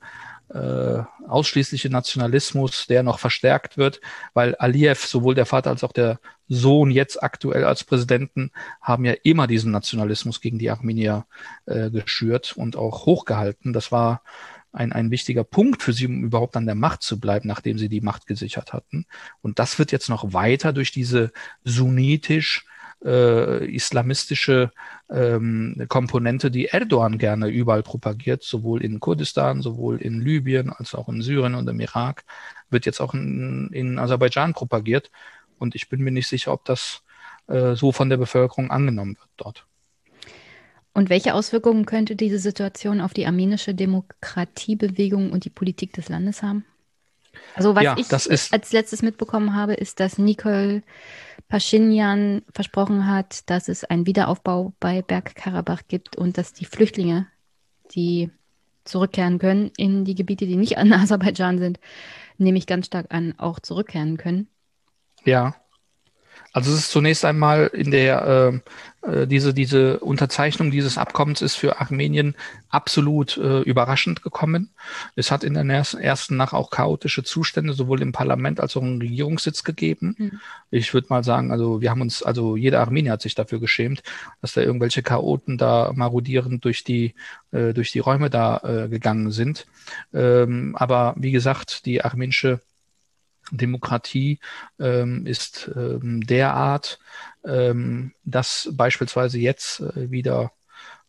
äh, 0.53 1.03
ausschließliche 1.29 1.91
Nationalismus, 1.91 2.87
der 2.87 3.03
noch 3.03 3.19
verstärkt 3.19 3.77
wird, 3.79 4.01
weil 4.35 4.55
Aliyev, 4.57 5.07
sowohl 5.07 5.35
der 5.35 5.47
Vater 5.47 5.70
als 5.70 5.85
auch 5.85 5.93
der 5.93 6.19
Sohn 6.49 6.91
jetzt 6.91 7.23
aktuell 7.23 7.65
als 7.65 7.85
Präsidenten, 7.85 8.51
haben 8.81 9.05
ja 9.05 9.15
immer 9.23 9.47
diesen 9.47 9.70
Nationalismus 9.70 10.41
gegen 10.41 10.59
die 10.59 10.70
Armenier 10.70 11.27
äh, 11.67 11.91
geschürt 11.91 12.55
und 12.57 12.77
auch 12.77 13.07
hochgehalten. 13.07 13.73
Das 13.73 13.93
war 13.93 14.23
ein, 14.73 14.93
ein 14.93 15.11
wichtiger 15.11 15.45
Punkt 15.45 15.83
für 15.83 15.93
sie, 15.93 16.07
um 16.07 16.25
überhaupt 16.25 16.57
an 16.57 16.67
der 16.67 16.75
Macht 16.75 17.03
zu 17.03 17.20
bleiben, 17.20 17.49
nachdem 17.49 17.79
sie 17.79 17.89
die 17.89 18.01
Macht 18.01 18.27
gesichert 18.27 18.73
hatten. 18.73 19.07
Und 19.43 19.59
das 19.59 19.79
wird 19.79 19.93
jetzt 19.93 20.09
noch 20.09 20.33
weiter 20.33 20.73
durch 20.73 20.91
diese 20.91 21.33
sunnitisch 21.65 22.67
äh, 23.05 23.65
islamistische 23.65 24.70
ähm, 25.11 25.85
Komponente, 25.89 26.51
die 26.51 26.67
Erdogan 26.67 27.19
gerne 27.19 27.49
überall 27.49 27.83
propagiert, 27.83 28.43
sowohl 28.43 28.83
in 28.83 29.01
Kurdistan, 29.01 29.62
sowohl 29.62 29.99
in 29.99 30.20
Libyen 30.20 30.70
als 30.70 30.95
auch 30.95 31.09
in 31.09 31.23
Syrien 31.23 31.55
und 31.55 31.69
im 31.69 31.81
Irak, 31.81 32.25
wird 32.70 32.87
jetzt 32.87 33.01
auch 33.01 33.15
in, 33.15 33.70
in 33.73 33.99
Aserbaidschan 33.99 34.53
propagiert. 34.53 35.11
Und 35.59 35.75
ich 35.75 35.89
bin 35.89 36.01
mir 36.01 36.12
nicht 36.12 36.29
sicher, 36.29 36.53
ob 36.53 36.65
das 36.65 37.03
äh, 37.47 37.75
so 37.75 37.93
von 37.93 38.09
der 38.09 38.17
Bevölkerung 38.17 38.70
angenommen 38.70 39.17
wird 39.19 39.31
dort. 39.37 39.67
Und 40.93 41.09
welche 41.09 41.35
Auswirkungen 41.35 41.87
könnte 41.87 42.17
diese 42.17 42.39
Situation 42.39 43.01
auf 43.01 43.15
die 43.15 43.27
armenische 43.27 43.75
Demokratiebewegung 43.75 45.33
und 45.33 45.45
die 45.45 45.51
Politik 45.51 45.93
des 45.93 46.09
Landes 46.09 46.43
haben? 46.43 46.65
Also 47.55 47.75
was 47.75 47.84
ja, 47.84 47.97
ich 47.97 48.12
als 48.52 48.73
letztes 48.73 49.02
mitbekommen 49.02 49.55
habe, 49.55 49.75
ist, 49.75 50.00
dass 50.00 50.18
Nicole 50.18 50.83
Pashinyan 51.49 52.42
versprochen 52.55 53.07
hat, 53.07 53.49
dass 53.50 53.68
es 53.68 53.84
einen 53.84 54.07
Wiederaufbau 54.07 54.73
bei 54.81 55.02
Bergkarabach 55.02 55.83
gibt 55.89 56.17
und 56.17 56.39
dass 56.39 56.52
die 56.52 56.65
Flüchtlinge, 56.65 57.26
die 57.92 58.31
zurückkehren 58.84 59.39
können 59.39 59.70
in 59.76 60.05
die 60.05 60.15
Gebiete, 60.15 60.47
die 60.47 60.57
nicht 60.57 60.78
an 60.78 60.92
Aserbaidschan 60.92 61.59
sind, 61.59 61.81
nehme 62.39 62.59
ich 62.59 62.67
ganz 62.67 62.86
stark 62.86 63.07
an, 63.10 63.34
auch 63.39 63.59
zurückkehren 63.59 64.17
können. 64.17 64.49
Ja. 65.25 65.55
Also 66.53 66.73
es 66.73 66.81
ist 66.81 66.91
zunächst 66.91 67.25
einmal 67.25 67.67
in 67.69 67.91
der 67.91 68.61
äh, 69.03 69.09
äh, 69.09 69.27
diese 69.27 69.55
diese 69.55 70.01
Unterzeichnung 70.01 70.70
dieses 70.70 70.99
Abkommens 70.99 71.43
ist 71.43 71.57
für 71.57 71.81
Armenien 71.81 72.35
absolut 72.69 73.37
äh, 73.37 73.61
überraschend 73.61 74.23
gekommen. 74.23 74.70
Es 75.15 75.31
hat 75.31 75.45
in 75.45 75.55
der 75.55 75.65
ersten 75.65 76.37
Nacht 76.37 76.53
auch 76.53 76.70
chaotische 76.70 77.23
Zustände 77.23 77.73
sowohl 77.73 78.03
im 78.03 78.12
Parlament 78.12 78.61
als 78.61 78.77
auch 78.77 78.83
im 78.83 78.99
Regierungssitz 78.99 79.65
gegeben. 79.65 80.17
Mhm. 80.19 80.41
Ich 80.70 80.93
würde 80.93 81.07
mal 81.11 81.25
sagen, 81.25 81.51
also 81.53 81.81
wir 81.81 81.91
haben 81.91 82.01
uns, 82.01 82.23
also 82.23 82.57
jeder 82.57 82.81
Armenier 82.81 83.12
hat 83.12 83.23
sich 83.23 83.35
dafür 83.35 83.61
geschämt, 83.61 84.03
dass 84.41 84.53
da 84.53 84.61
irgendwelche 84.61 85.03
Chaoten 85.03 85.57
da 85.57 85.93
marodierend 85.95 86.65
durch 86.65 86.85
die 86.85 87.15
äh, 87.53 87.73
durch 87.73 87.93
die 87.93 88.01
Räume 88.01 88.29
da 88.29 88.59
äh, 88.59 88.89
gegangen 88.89 89.31
sind. 89.31 89.67
Ähm, 90.12 90.75
aber 90.77 91.15
wie 91.17 91.33
gesagt, 91.33 91.87
die 91.87 92.05
armenische 92.05 92.61
Demokratie 93.51 94.39
ähm, 94.79 95.27
ist 95.27 95.70
ähm, 95.77 96.20
derart, 96.23 96.99
ähm, 97.45 98.12
dass 98.25 98.69
beispielsweise 98.73 99.39
jetzt 99.39 99.81
äh, 99.81 100.11
wieder 100.11 100.53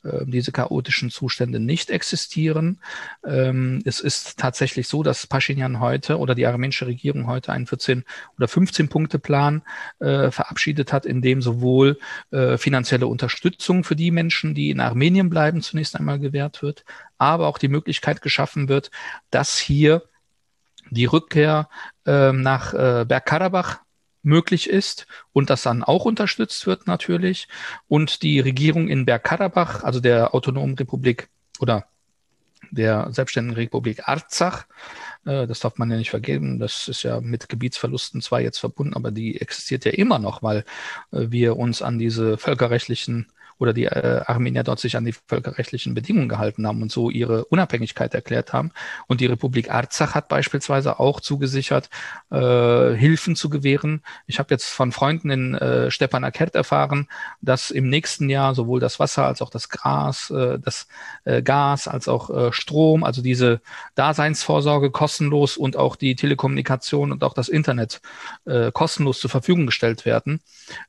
äh, 0.04 0.26
diese 0.26 0.52
chaotischen 0.52 1.12
Zustände 1.12 1.60
nicht 1.60 1.92
existieren. 1.92 2.80
Ähm, 3.24 3.82
es 3.86 4.00
ist 4.00 4.40
tatsächlich 4.40 4.88
so, 4.88 5.04
dass 5.04 5.28
Pashinyan 5.28 5.80
heute 5.80 6.18
oder 6.18 6.34
die 6.34 6.48
armenische 6.48 6.88
Regierung 6.88 7.28
heute 7.28 7.52
einen 7.52 7.68
14 7.68 8.04
oder 8.36 8.48
15 8.48 8.90
Punkte 8.90 9.20
Plan 9.20 9.62
äh, 10.00 10.32
verabschiedet 10.32 10.92
hat, 10.92 11.06
in 11.06 11.22
dem 11.22 11.42
sowohl 11.44 12.00
äh, 12.32 12.58
finanzielle 12.58 13.06
Unterstützung 13.06 13.84
für 13.84 13.96
die 13.96 14.10
Menschen, 14.10 14.56
die 14.56 14.72
in 14.72 14.80
Armenien 14.80 15.30
bleiben, 15.30 15.62
zunächst 15.62 15.96
einmal 15.96 16.18
gewährt 16.18 16.64
wird, 16.64 16.84
aber 17.20 17.48
auch 17.48 17.60
die 17.60 17.68
Möglichkeit 17.68 18.24
geschaffen 18.24 18.70
wird, 18.70 18.90
dass 19.30 19.60
hier 19.60 20.04
die 20.92 21.06
Rückkehr 21.06 21.70
ähm, 22.06 22.42
nach 22.42 22.74
äh, 22.74 23.06
Bergkarabach 23.08 23.80
möglich 24.24 24.70
ist 24.70 25.08
und 25.34 25.50
das 25.50 25.64
dann 25.64 25.84
auch 25.84 26.06
unterstützt 26.06 26.68
wird 26.68 26.86
natürlich. 26.86 27.48
Und 27.88 28.22
die 28.22 28.40
Regierung 28.40 28.88
in 28.88 29.06
Bergkarabach, 29.06 29.84
also 29.84 30.00
der 30.00 30.36
Autonomen 30.36 30.76
Republik 30.76 31.30
oder 31.60 31.86
der 32.70 33.08
selbstständigen 33.12 33.56
Republik 33.56 34.08
Arzach, 34.08 34.66
äh, 35.26 35.48
das 35.48 35.62
darf 35.62 35.78
man 35.78 35.90
ja 35.90 35.98
nicht 35.98 36.12
vergeben, 36.12 36.60
das 36.60 36.88
ist 36.88 37.04
ja 37.04 37.20
mit 37.20 37.50
Gebietsverlusten 37.50 38.22
zwar 38.22 38.42
jetzt 38.42 38.60
verbunden, 38.60 38.94
aber 38.94 39.12
die 39.12 39.42
existiert 39.42 39.86
ja 39.86 39.92
immer 39.92 40.20
noch, 40.20 40.44
weil 40.44 40.66
äh, 41.12 41.28
wir 41.30 41.58
uns 41.58 41.82
an 41.82 41.98
diese 41.98 42.38
völkerrechtlichen 42.38 43.32
oder 43.62 43.74
die 43.74 43.86
äh, 43.86 44.24
Armenier 44.26 44.64
dort 44.64 44.80
sich 44.80 44.98
an 44.98 45.06
die 45.06 45.14
völkerrechtlichen 45.14 45.94
Bedingungen 45.94 46.28
gehalten 46.28 46.66
haben 46.66 46.82
und 46.82 46.92
so 46.92 47.12
ihre 47.12 47.46
Unabhängigkeit 47.46 48.12
erklärt 48.16 48.54
haben. 48.54 48.72
Und 49.06 49.22
die 49.22 49.28
Republik 49.28 49.70
Arzach 49.72 50.16
hat 50.16 50.30
beispielsweise 50.30 51.00
auch 51.00 51.22
zugesichert, 51.22 51.92
äh, 52.32 52.96
Hilfen 52.96 53.36
zu 53.36 53.52
gewähren. 53.52 54.02
Ich 54.26 54.40
habe 54.40 54.52
jetzt 54.52 54.66
von 54.66 54.92
Freunden 54.92 55.30
in 55.30 55.54
äh, 55.54 55.92
Stepanakert 55.92 56.56
erfahren, 56.56 57.08
dass 57.40 57.70
im 57.70 57.88
nächsten 57.88 58.32
Jahr 58.32 58.56
sowohl 58.56 58.80
das 58.80 59.00
Wasser 59.00 59.28
als 59.28 59.44
auch 59.44 59.52
das 59.52 59.70
Gras, 59.70 60.32
äh, 60.32 60.58
das 60.58 60.88
äh, 61.26 61.44
Gas 61.44 61.88
als 61.88 62.08
auch 62.08 62.32
äh, 62.32 62.52
Strom, 62.52 63.04
also 63.04 63.22
diese 63.22 63.62
Daseinsvorsorge 63.94 64.90
kostenlos 64.90 65.56
und 65.56 65.78
auch 65.78 65.96
die 65.96 66.16
Telekommunikation 66.16 67.12
und 67.12 67.24
auch 67.24 67.36
das 67.36 67.48
Internet 67.48 68.02
äh, 68.46 68.72
kostenlos 68.72 69.20
zur 69.20 69.30
Verfügung 69.30 69.68
gestellt 69.68 70.04
werden, 70.06 70.42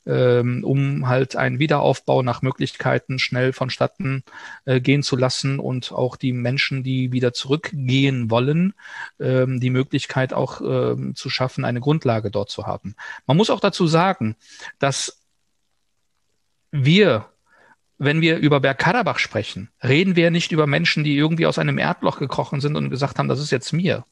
ähm, 0.07 0.65
um 0.65 1.07
halt 1.07 1.37
einen 1.37 1.59
Wiederaufbau 1.59 2.23
nach 2.23 2.41
Möglichkeit 2.41 2.62
Möglichkeiten 2.63 3.19
schnell 3.19 3.53
vonstatten 3.53 4.23
äh, 4.67 4.81
gehen 4.81 5.03
zu 5.03 5.17
lassen 5.17 5.59
und 5.59 5.91
auch 5.91 6.15
die 6.15 6.33
Menschen, 6.33 6.85
die 6.85 7.11
wieder 7.11 7.33
zurückgehen 7.33 8.31
wollen, 8.31 8.75
ähm, 9.19 9.59
die 9.59 9.71
Möglichkeit 9.71 10.33
auch 10.33 10.61
ähm, 10.61 11.17
zu 11.17 11.29
schaffen, 11.29 11.65
eine 11.65 11.81
Grundlage 11.81 12.31
dort 12.31 12.51
zu 12.51 12.65
haben. 12.65 12.95
Man 13.27 13.37
muss 13.37 13.51
auch 13.51 13.59
dazu 13.59 13.89
sagen, 13.89 14.37
dass 14.79 15.21
wir 16.71 17.29
wenn 17.99 18.21
wir 18.21 18.39
über 18.39 18.59
Bergkarabach 18.59 19.19
sprechen, 19.21 19.71
reden 19.81 20.17
wir 20.17 20.33
nicht 20.33 20.51
über 20.51 20.67
Menschen, 20.67 21.05
die 21.05 21.17
irgendwie 21.17 21.47
aus 21.47 21.59
einem 21.59 21.79
Erdloch 21.79 22.19
gekrochen 22.19 22.61
sind 22.61 22.75
und 22.75 22.91
gesagt 22.91 23.19
haben, 23.19 23.29
das 23.29 23.39
ist 23.39 23.53
jetzt 23.53 23.73
mir, 23.73 24.05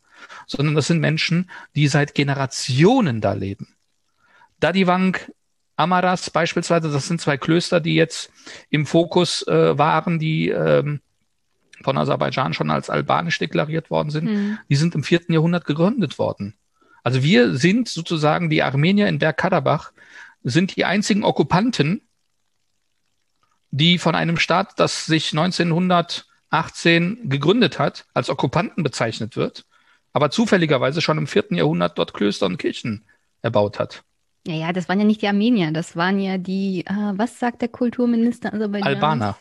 sondern 0.46 0.76
das 0.76 0.86
sind 0.86 1.00
Menschen, 1.00 1.50
die 1.74 1.88
seit 1.88 2.14
Generationen 2.14 3.20
da 3.20 3.32
leben. 3.32 3.74
Dadiwank 4.60 5.32
Amaras 5.80 6.30
beispielsweise, 6.30 6.90
das 6.90 7.08
sind 7.08 7.20
zwei 7.20 7.36
Klöster, 7.36 7.80
die 7.80 7.94
jetzt 7.94 8.30
im 8.68 8.86
Fokus 8.86 9.46
äh, 9.48 9.76
waren, 9.78 10.18
die 10.18 10.48
ähm, 10.48 11.00
von 11.82 11.96
Aserbaidschan 11.96 12.52
schon 12.52 12.70
als 12.70 12.90
albanisch 12.90 13.38
deklariert 13.38 13.90
worden 13.90 14.10
sind. 14.10 14.24
Mhm. 14.24 14.58
Die 14.68 14.76
sind 14.76 14.94
im 14.94 15.02
vierten 15.02 15.32
Jahrhundert 15.32 15.64
gegründet 15.64 16.18
worden. 16.18 16.54
Also 17.02 17.22
wir 17.22 17.56
sind 17.56 17.88
sozusagen 17.88 18.50
die 18.50 18.62
Armenier 18.62 19.08
in 19.08 19.18
Bergkarabach, 19.18 19.92
sind 20.42 20.76
die 20.76 20.84
einzigen 20.84 21.24
Okkupanten, 21.24 22.02
die 23.70 23.98
von 23.98 24.14
einem 24.14 24.36
Staat, 24.36 24.78
das 24.78 25.06
sich 25.06 25.32
1918 25.32 27.30
gegründet 27.30 27.78
hat, 27.78 28.06
als 28.14 28.28
Okkupanten 28.28 28.82
bezeichnet 28.82 29.36
wird, 29.36 29.64
aber 30.12 30.30
zufälligerweise 30.30 31.00
schon 31.00 31.18
im 31.18 31.26
vierten 31.26 31.54
Jahrhundert 31.54 31.98
dort 31.98 32.14
Klöster 32.14 32.46
und 32.46 32.58
Kirchen 32.58 33.04
erbaut 33.42 33.78
hat. 33.78 34.02
Ja, 34.46 34.54
ja, 34.54 34.72
das 34.72 34.88
waren 34.88 34.98
ja 34.98 35.04
nicht 35.04 35.20
die 35.20 35.28
Armenier, 35.28 35.70
das 35.70 35.96
waren 35.96 36.18
ja 36.18 36.38
die, 36.38 36.86
äh, 36.86 37.12
was 37.14 37.38
sagt 37.38 37.60
der 37.60 37.68
Kulturminister 37.68 38.54
Aserbaidschans? 38.54 38.94
Albaner. 38.94 39.36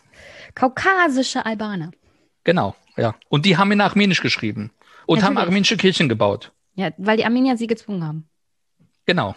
Kaukasische 0.55 1.45
Albaner. 1.45 1.91
Genau, 2.43 2.75
ja. 2.97 3.15
Und 3.29 3.45
die 3.45 3.57
haben 3.57 3.71
in 3.71 3.79
Armenisch 3.79 4.21
geschrieben 4.21 4.71
und 5.05 5.19
Natürlich. 5.19 5.23
haben 5.23 5.37
armenische 5.37 5.77
Kirchen 5.77 6.09
gebaut. 6.09 6.51
Ja, 6.75 6.91
weil 6.97 7.17
die 7.17 7.25
Armenier 7.25 7.57
sie 7.57 7.67
gezwungen 7.67 8.05
haben. 8.05 8.29
Genau. 9.05 9.35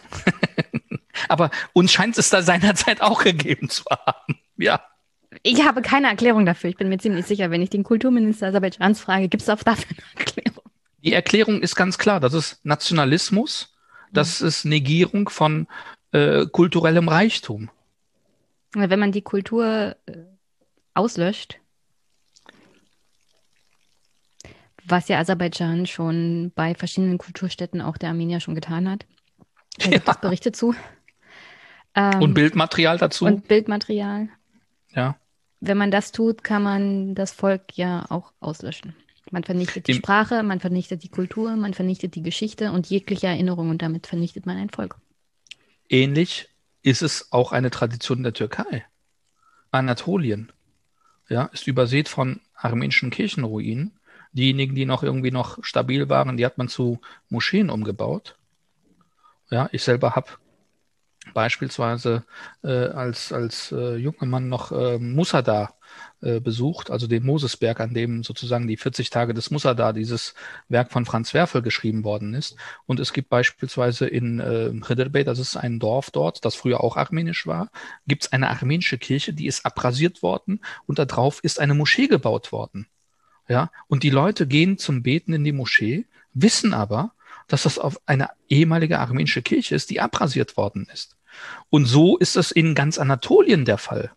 Aber 1.28 1.50
uns 1.72 1.92
scheint 1.92 2.18
es 2.18 2.28
da 2.30 2.42
seinerzeit 2.42 3.00
auch 3.00 3.22
gegeben 3.22 3.68
zu 3.68 3.84
haben. 3.90 4.38
Ja. 4.56 4.82
Ich 5.42 5.64
habe 5.64 5.80
keine 5.80 6.08
Erklärung 6.08 6.44
dafür. 6.44 6.70
Ich 6.70 6.76
bin 6.76 6.88
mir 6.88 6.98
ziemlich 6.98 7.26
sicher, 7.26 7.50
wenn 7.50 7.62
ich 7.62 7.70
den 7.70 7.84
Kulturminister 7.84 8.48
Aserbaidschans 8.48 9.00
frage, 9.00 9.28
gibt 9.28 9.42
es 9.42 9.48
auch 9.48 9.62
dafür 9.62 9.96
eine 9.96 10.20
Erklärung? 10.20 10.64
Die 10.98 11.12
Erklärung 11.12 11.62
ist 11.62 11.74
ganz 11.74 11.98
klar. 11.98 12.20
Das 12.20 12.34
ist 12.34 12.64
Nationalismus 12.64 13.72
das 14.12 14.40
ist 14.40 14.64
Negierung 14.64 15.28
von 15.28 15.66
äh, 16.12 16.46
kulturellem 16.46 17.08
Reichtum. 17.08 17.70
Wenn 18.74 19.00
man 19.00 19.12
die 19.12 19.22
Kultur 19.22 19.96
äh, 20.06 20.12
auslöscht, 20.94 21.58
was 24.84 25.08
ja 25.08 25.18
Aserbaidschan 25.18 25.86
schon 25.86 26.52
bei 26.54 26.74
verschiedenen 26.74 27.18
Kulturstätten 27.18 27.80
auch 27.80 27.96
der 27.96 28.10
Armenier 28.10 28.40
schon 28.40 28.54
getan 28.54 28.90
hat. 28.90 29.06
Da 29.78 29.88
gibt 29.88 30.08
es 30.08 30.16
Berichte 30.18 30.52
zu. 30.52 30.74
Ähm, 31.94 32.20
und 32.20 32.34
Bildmaterial 32.34 32.98
dazu. 32.98 33.26
Und 33.26 33.48
Bildmaterial. 33.48 34.28
Ja. 34.90 35.16
Wenn 35.60 35.78
man 35.78 35.90
das 35.90 36.12
tut, 36.12 36.42
kann 36.42 36.62
man 36.62 37.14
das 37.14 37.32
Volk 37.32 37.76
ja 37.76 38.04
auch 38.08 38.32
auslöschen. 38.40 38.96
Man 39.32 39.44
vernichtet 39.44 39.86
die 39.86 39.92
Im 39.92 39.98
Sprache, 39.98 40.42
man 40.42 40.60
vernichtet 40.60 41.02
die 41.02 41.08
Kultur, 41.08 41.56
man 41.56 41.72
vernichtet 41.72 42.14
die 42.14 42.22
Geschichte 42.22 42.70
und 42.70 42.88
jegliche 42.88 43.28
Erinnerung 43.28 43.70
und 43.70 43.80
damit 43.80 44.06
vernichtet 44.06 44.44
man 44.44 44.58
ein 44.58 44.68
Volk. 44.68 44.96
Ähnlich 45.88 46.50
ist 46.82 47.00
es 47.00 47.32
auch 47.32 47.52
eine 47.52 47.70
Tradition 47.70 48.22
der 48.22 48.34
Türkei. 48.34 48.84
Anatolien 49.70 50.52
ja, 51.30 51.46
ist 51.46 51.66
übersät 51.66 52.10
von 52.10 52.40
armenischen 52.54 53.08
Kirchenruinen. 53.08 53.98
Diejenigen, 54.32 54.74
die 54.74 54.84
noch 54.84 55.02
irgendwie 55.02 55.30
noch 55.30 55.64
stabil 55.64 56.10
waren, 56.10 56.36
die 56.36 56.44
hat 56.44 56.58
man 56.58 56.68
zu 56.68 57.00
Moscheen 57.30 57.70
umgebaut. 57.70 58.36
Ja, 59.50 59.70
ich 59.72 59.82
selber 59.82 60.14
habe 60.14 60.28
beispielsweise 61.32 62.24
äh, 62.62 62.68
als, 62.68 63.32
als 63.32 63.72
äh, 63.72 63.96
junger 63.96 64.26
Mann 64.26 64.50
noch 64.50 64.72
äh, 64.72 64.98
Musada 64.98 65.74
äh, 66.22 66.40
besucht, 66.40 66.90
also 66.90 67.06
den 67.06 67.24
Mosesberg, 67.24 67.80
an 67.80 67.94
dem 67.94 68.22
sozusagen 68.22 68.68
die 68.68 68.76
40 68.76 69.10
Tage 69.10 69.34
des 69.34 69.50
Musada, 69.50 69.92
dieses 69.92 70.34
Werk 70.68 70.92
von 70.92 71.04
Franz 71.04 71.34
Werfel 71.34 71.62
geschrieben 71.62 72.04
worden 72.04 72.34
ist. 72.34 72.56
Und 72.86 73.00
es 73.00 73.12
gibt 73.12 73.28
beispielsweise 73.28 74.06
in 74.06 74.38
äh, 74.38 74.70
Ridderbey, 74.88 75.24
das 75.24 75.38
ist 75.38 75.56
ein 75.56 75.80
Dorf 75.80 76.10
dort, 76.10 76.44
das 76.44 76.54
früher 76.54 76.82
auch 76.82 76.96
armenisch 76.96 77.46
war, 77.46 77.70
gibt 78.06 78.24
es 78.24 78.32
eine 78.32 78.50
armenische 78.50 78.98
Kirche, 78.98 79.32
die 79.32 79.46
ist 79.46 79.66
abrasiert 79.66 80.22
worden 80.22 80.60
und 80.86 80.98
da 80.98 81.04
drauf 81.04 81.40
ist 81.42 81.58
eine 81.58 81.74
Moschee 81.74 82.06
gebaut 82.06 82.52
worden. 82.52 82.86
Ja, 83.48 83.70
und 83.88 84.04
die 84.04 84.10
Leute 84.10 84.46
gehen 84.46 84.78
zum 84.78 85.02
Beten 85.02 85.32
in 85.32 85.44
die 85.44 85.52
Moschee, 85.52 86.06
wissen 86.32 86.72
aber, 86.72 87.12
dass 87.48 87.64
das 87.64 87.78
auf 87.78 88.00
eine 88.06 88.30
ehemalige 88.48 89.00
armenische 89.00 89.42
Kirche 89.42 89.74
ist, 89.74 89.90
die 89.90 90.00
abrasiert 90.00 90.56
worden 90.56 90.88
ist. 90.92 91.16
Und 91.70 91.86
so 91.86 92.16
ist 92.16 92.36
es 92.36 92.50
in 92.50 92.74
ganz 92.74 92.98
Anatolien 92.98 93.64
der 93.64 93.78
Fall 93.78 94.12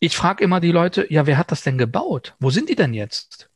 ich 0.00 0.16
frage 0.16 0.42
immer 0.42 0.60
die 0.60 0.72
Leute, 0.72 1.06
ja, 1.12 1.26
wer 1.26 1.38
hat 1.38 1.52
das 1.52 1.62
denn 1.62 1.78
gebaut? 1.78 2.34
Wo 2.40 2.50
sind 2.50 2.70
die 2.70 2.74
denn 2.74 2.94
jetzt? 2.94 3.50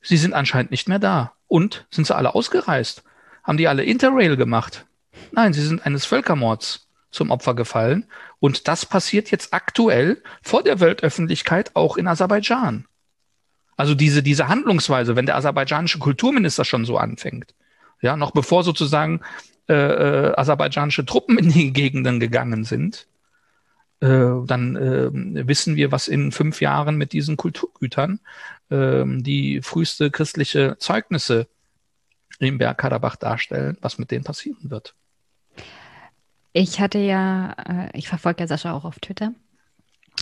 Sie 0.00 0.16
sind 0.16 0.32
anscheinend 0.32 0.70
nicht 0.70 0.88
mehr 0.88 0.98
da. 0.98 1.34
Und 1.46 1.86
sind 1.90 2.06
sie 2.06 2.16
alle 2.16 2.34
ausgereist? 2.34 3.04
Haben 3.44 3.58
die 3.58 3.68
alle 3.68 3.84
Interrail 3.84 4.36
gemacht? 4.36 4.86
Nein, 5.32 5.52
sie 5.52 5.62
sind 5.62 5.84
eines 5.84 6.06
Völkermords 6.06 6.88
zum 7.10 7.30
Opfer 7.30 7.54
gefallen. 7.54 8.06
Und 8.40 8.68
das 8.68 8.86
passiert 8.86 9.30
jetzt 9.30 9.52
aktuell 9.52 10.22
vor 10.42 10.62
der 10.62 10.80
Weltöffentlichkeit 10.80 11.76
auch 11.76 11.96
in 11.96 12.08
Aserbaidschan. 12.08 12.86
Also 13.76 13.94
diese, 13.94 14.22
diese 14.22 14.48
Handlungsweise, 14.48 15.14
wenn 15.14 15.26
der 15.26 15.36
aserbaidschanische 15.36 15.98
Kulturminister 15.98 16.64
schon 16.64 16.86
so 16.86 16.96
anfängt, 16.96 17.54
ja, 18.00 18.16
noch 18.16 18.30
bevor 18.30 18.64
sozusagen 18.64 19.20
äh, 19.68 19.74
äh, 19.74 20.34
aserbaidschanische 20.36 21.04
Truppen 21.04 21.36
in 21.38 21.50
die 21.50 21.72
Gegenden 21.72 22.18
gegangen 22.18 22.64
sind, 22.64 23.06
dann 24.00 24.76
äh, 24.76 25.48
wissen 25.48 25.76
wir, 25.76 25.90
was 25.90 26.08
in 26.08 26.32
fünf 26.32 26.60
Jahren 26.60 26.96
mit 26.96 27.12
diesen 27.12 27.36
Kulturgütern, 27.36 28.20
äh, 28.68 29.04
die 29.06 29.62
früheste 29.62 30.10
christliche 30.10 30.76
Zeugnisse 30.78 31.48
im 32.38 32.58
Bergkarabach 32.58 33.16
darstellen, 33.16 33.78
was 33.80 33.98
mit 33.98 34.10
denen 34.10 34.24
passieren 34.24 34.70
wird. 34.70 34.94
Ich 36.52 36.80
hatte 36.80 36.98
ja, 36.98 37.52
äh, 37.52 37.98
ich 37.98 38.08
verfolge 38.08 38.42
ja 38.42 38.46
Sascha 38.46 38.72
auch 38.72 38.84
auf 38.84 38.98
Twitter. 38.98 39.32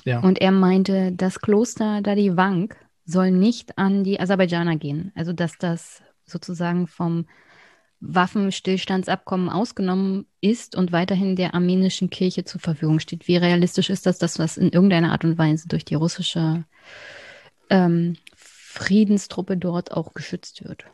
Ja. 0.04 0.20
Und 0.20 0.40
er 0.40 0.50
meinte, 0.50 1.12
das 1.12 1.40
Kloster 1.40 2.02
Dadivank 2.02 2.76
soll 3.04 3.30
nicht 3.30 3.78
an 3.78 4.02
die 4.04 4.18
Aserbaidschaner 4.18 4.76
gehen. 4.76 5.12
Also, 5.14 5.32
dass 5.32 5.58
das 5.58 6.02
sozusagen 6.24 6.86
vom 6.86 7.26
Waffenstillstandsabkommen 8.06 9.48
ausgenommen 9.48 10.26
ist 10.40 10.76
und 10.76 10.92
weiterhin 10.92 11.36
der 11.36 11.54
armenischen 11.54 12.10
Kirche 12.10 12.44
zur 12.44 12.60
Verfügung 12.60 13.00
steht. 13.00 13.26
Wie 13.28 13.36
realistisch 13.36 13.90
ist 13.90 14.06
das, 14.06 14.18
dass 14.18 14.34
das 14.34 14.56
in 14.56 14.70
irgendeiner 14.70 15.12
Art 15.12 15.24
und 15.24 15.38
Weise 15.38 15.68
durch 15.68 15.84
die 15.84 15.94
russische 15.94 16.64
ähm, 17.70 18.16
Friedenstruppe 18.36 19.56
dort 19.56 19.92
auch 19.92 20.14
geschützt 20.14 20.64
wird? 20.64 20.84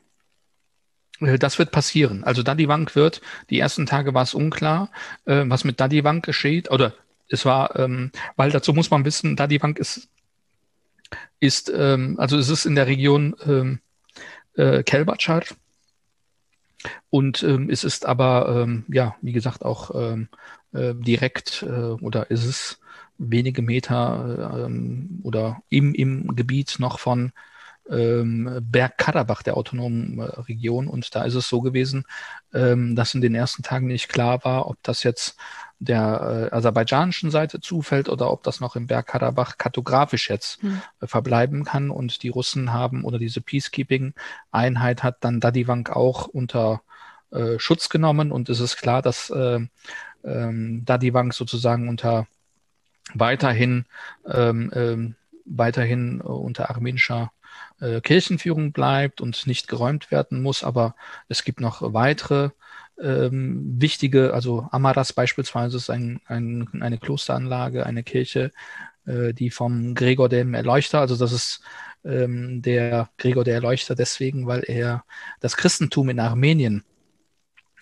Äh, 1.20 1.38
das 1.38 1.58
wird 1.58 1.72
passieren. 1.72 2.24
Also 2.24 2.42
Dadivank 2.42 2.94
wird, 2.94 3.20
die 3.50 3.58
ersten 3.58 3.86
Tage 3.86 4.14
war 4.14 4.22
es 4.22 4.34
unklar, 4.34 4.90
äh, 5.24 5.44
was 5.46 5.64
mit 5.64 5.80
Dadivank 5.80 6.24
geschieht. 6.24 6.70
Oder 6.70 6.94
es 7.28 7.44
war, 7.44 7.76
ähm, 7.76 8.12
weil 8.36 8.50
dazu 8.50 8.72
muss 8.72 8.90
man 8.90 9.04
wissen, 9.04 9.36
Dadivank 9.36 9.78
ist, 9.78 10.08
ist 11.40 11.72
ähm, 11.74 12.16
also 12.18 12.38
es 12.38 12.48
ist 12.48 12.66
in 12.66 12.74
der 12.74 12.86
Region 12.86 13.34
ähm, 13.46 13.80
äh, 14.54 14.82
Kelbachar 14.82 15.42
und 17.10 17.42
ähm, 17.42 17.70
es 17.70 17.84
ist 17.84 18.06
aber, 18.06 18.62
ähm, 18.64 18.84
ja, 18.88 19.16
wie 19.22 19.32
gesagt, 19.32 19.64
auch 19.64 19.90
ähm, 19.94 20.28
äh, 20.72 20.94
direkt 20.94 21.62
äh, 21.62 21.68
oder 22.00 22.30
ist 22.30 22.44
es 22.44 22.80
wenige 23.18 23.62
Meter 23.62 24.64
ähm, 24.66 25.20
oder 25.24 25.62
im, 25.68 25.94
im 25.94 26.34
Gebiet 26.36 26.76
noch 26.78 26.98
von 26.98 27.32
ähm, 27.90 28.58
Bergkarabach, 28.62 29.42
der 29.42 29.56
autonomen 29.56 30.18
äh, 30.18 30.22
Region. 30.22 30.88
Und 30.88 31.14
da 31.14 31.24
ist 31.24 31.34
es 31.34 31.48
so 31.48 31.60
gewesen, 31.60 32.04
ähm, 32.54 32.94
dass 32.96 33.14
in 33.14 33.20
den 33.20 33.34
ersten 33.34 33.62
Tagen 33.62 33.86
nicht 33.86 34.08
klar 34.08 34.44
war, 34.44 34.68
ob 34.68 34.76
das 34.82 35.02
jetzt 35.02 35.36
der 35.78 36.50
äh, 36.52 36.54
aserbaidschanischen 36.54 37.30
Seite 37.30 37.60
zufällt 37.60 38.08
oder 38.08 38.30
ob 38.30 38.42
das 38.42 38.60
noch 38.60 38.76
im 38.76 38.86
Bergkarabach 38.86 39.56
kartografisch 39.56 40.28
jetzt 40.28 40.62
hm. 40.62 40.80
äh, 41.00 41.06
verbleiben 41.06 41.64
kann. 41.64 41.90
Und 41.90 42.22
die 42.22 42.28
Russen 42.28 42.72
haben 42.72 43.04
oder 43.04 43.18
diese 43.18 43.40
Peacekeeping-Einheit 43.40 45.02
hat 45.02 45.18
dann 45.20 45.40
Dadivank 45.40 45.90
auch 45.90 46.26
unter 46.26 46.82
äh, 47.30 47.58
Schutz 47.58 47.88
genommen. 47.88 48.30
Und 48.30 48.48
es 48.50 48.60
ist 48.60 48.76
klar, 48.76 49.02
dass 49.02 49.30
äh, 49.30 49.60
ähm, 50.22 50.84
Dadivank 50.84 51.32
sozusagen 51.34 51.88
unter 51.88 52.26
weiterhin 53.14 53.86
ähm, 54.26 54.70
ähm, 54.74 55.14
weiterhin 55.44 56.20
äh, 56.20 56.24
unter 56.24 56.70
armenischer 56.70 57.32
äh, 57.80 58.00
Kirchenführung 58.00 58.72
bleibt 58.72 59.20
und 59.20 59.46
nicht 59.46 59.68
geräumt 59.68 60.10
werden 60.10 60.42
muss. 60.42 60.64
Aber 60.64 60.94
es 61.28 61.44
gibt 61.44 61.60
noch 61.60 61.92
weitere 61.92 62.50
ähm, 63.00 63.80
wichtige, 63.80 64.34
also 64.34 64.68
Amaras 64.70 65.12
beispielsweise 65.12 65.76
ist 65.76 65.90
ein, 65.90 66.20
ein, 66.26 66.68
eine 66.80 66.98
Klosteranlage, 66.98 67.86
eine 67.86 68.02
Kirche, 68.02 68.50
äh, 69.06 69.32
die 69.32 69.50
vom 69.50 69.94
Gregor 69.94 70.28
dem 70.28 70.54
Erleuchter, 70.54 71.00
also 71.00 71.16
das 71.16 71.32
ist 71.32 71.62
ähm, 72.04 72.62
der 72.62 73.08
Gregor 73.16 73.44
der 73.44 73.54
Erleuchter 73.54 73.94
deswegen, 73.94 74.46
weil 74.46 74.64
er 74.66 75.04
das 75.40 75.56
Christentum 75.56 76.10
in 76.10 76.20
Armenien 76.20 76.84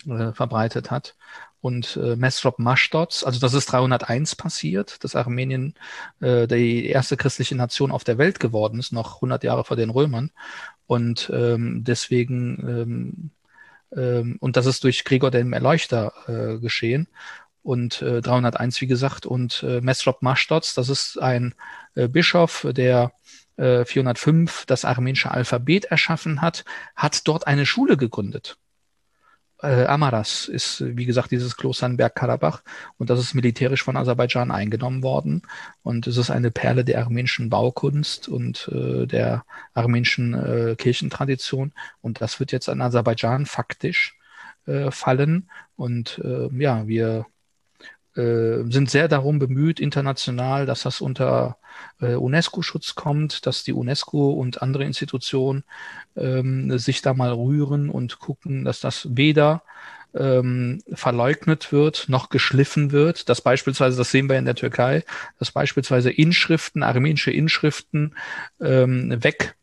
äh, 0.07 0.33
verbreitet 0.33 0.91
hat. 0.91 1.17
Und 1.61 1.97
äh, 1.97 2.15
Mesrop 2.15 2.59
Mashtots, 2.61 3.25
also 3.25 3.41
das 3.41 3.53
ist 3.53 3.67
301 3.73 4.37
passiert, 4.37 5.03
dass 5.03 5.17
Armenien 5.17 5.75
äh, 6.21 6.47
die 6.47 6.87
erste 6.87 7.17
christliche 7.17 7.57
Nation 7.57 7.91
auf 7.91 8.05
der 8.05 8.17
Welt 8.19 8.39
geworden 8.39 8.79
ist, 8.79 8.93
noch 8.93 9.17
100 9.17 9.43
Jahre 9.43 9.65
vor 9.65 9.77
den 9.77 9.91
Römern. 9.91 10.31
Und 10.87 11.31
ähm, 11.35 11.83
deswegen 11.85 12.65
ähm, 12.69 13.31
ähm, 13.97 14.37
und 14.41 14.57
das 14.57 14.67
ist 14.67 14.85
durch 14.85 15.05
Gregor 15.05 15.31
den 15.31 15.53
Erleuchter 15.53 16.13
äh, 16.27 16.59
geschehen. 16.59 17.09
Und 17.63 18.03
äh, 18.03 18.21
301, 18.23 18.81
wie 18.81 18.87
gesagt, 18.87 19.27
und 19.27 19.63
äh, 19.63 19.81
Mesrop 19.81 20.23
Mashtots, 20.23 20.75
das 20.75 20.89
ist 20.89 21.19
ein 21.19 21.55
äh, 21.95 22.09
Bischof, 22.09 22.67
der 22.71 23.13
405 23.57 24.63
äh, 24.63 24.65
das 24.69 24.85
armenische 24.85 25.33
Alphabet 25.33 25.87
erschaffen 25.87 26.41
hat, 26.41 26.65
hat 26.95 27.27
dort 27.27 27.49
eine 27.49 27.67
Schule 27.67 27.97
gegründet 27.97 28.57
äh, 29.63 29.85
Amaras 29.87 30.49
ist, 30.49 30.85
wie 30.97 31.05
gesagt, 31.05 31.31
dieses 31.31 31.57
Kloster 31.57 31.87
in 31.87 31.97
Bergkarabach 31.97 32.63
und 32.97 33.11
das 33.11 33.19
ist 33.21 33.35
militärisch 33.35 33.83
von 33.83 33.97
Aserbaidschan 33.97 34.51
eingenommen 34.51 35.03
worden. 35.03 35.43
Und 35.83 36.07
es 36.07 36.17
ist 36.17 36.31
eine 36.31 36.51
Perle 36.51 36.85
der 36.85 37.01
armenischen 37.01 37.49
Baukunst 37.51 38.29
und 38.29 38.69
äh, 38.73 39.07
der 39.07 39.45
armenischen 39.75 40.35
äh, 40.35 40.77
Kirchentradition. 40.77 41.73
Und 42.01 42.21
das 42.21 42.41
wird 42.41 42.53
jetzt 42.53 42.69
an 42.69 42.81
Aserbaidschan 42.81 43.47
faktisch 43.47 44.17
äh, 44.67 44.91
fallen. 44.91 45.51
Und 45.77 46.21
äh, 46.25 46.49
ja, 46.57 46.87
wir 46.87 47.27
äh, 48.17 48.65
sind 48.71 48.91
sehr 48.91 49.09
darum 49.09 49.39
bemüht, 49.39 49.81
international, 49.81 50.67
dass 50.67 50.83
das 50.83 51.01
unter 51.01 51.57
äh, 52.01 52.15
UNESCO-Schutz 52.15 52.95
kommt, 52.95 53.47
dass 53.47 53.65
die 53.65 53.73
UNESCO 53.73 54.31
und 54.31 54.63
andere 54.63 54.85
Institutionen 54.85 55.65
ähm, 56.17 56.79
sich 56.79 57.03
da 57.03 57.15
mal 57.15 57.33
rühren 57.33 57.91
und 57.91 58.19
gucken, 58.19 58.65
dass 58.65 58.81
das 58.81 59.09
weder 59.11 59.63
ähm, 60.15 60.83
verleugnet 60.93 61.73
wird, 61.73 62.07
noch 62.09 62.29
geschliffen 62.31 62.93
wird. 62.93 63.29
Das 63.29 63.41
beispielsweise, 63.41 63.97
das 63.99 64.11
sehen 64.11 64.29
wir 64.29 64.39
in 64.39 64.45
der 64.45 64.55
Türkei, 64.55 65.05
dass 65.39 65.53
beispielsweise 65.53 66.11
Inschriften, 66.11 66.83
armenische 66.83 67.31
Inschriften 67.31 68.15
ähm, 68.61 69.23
weg 69.23 69.57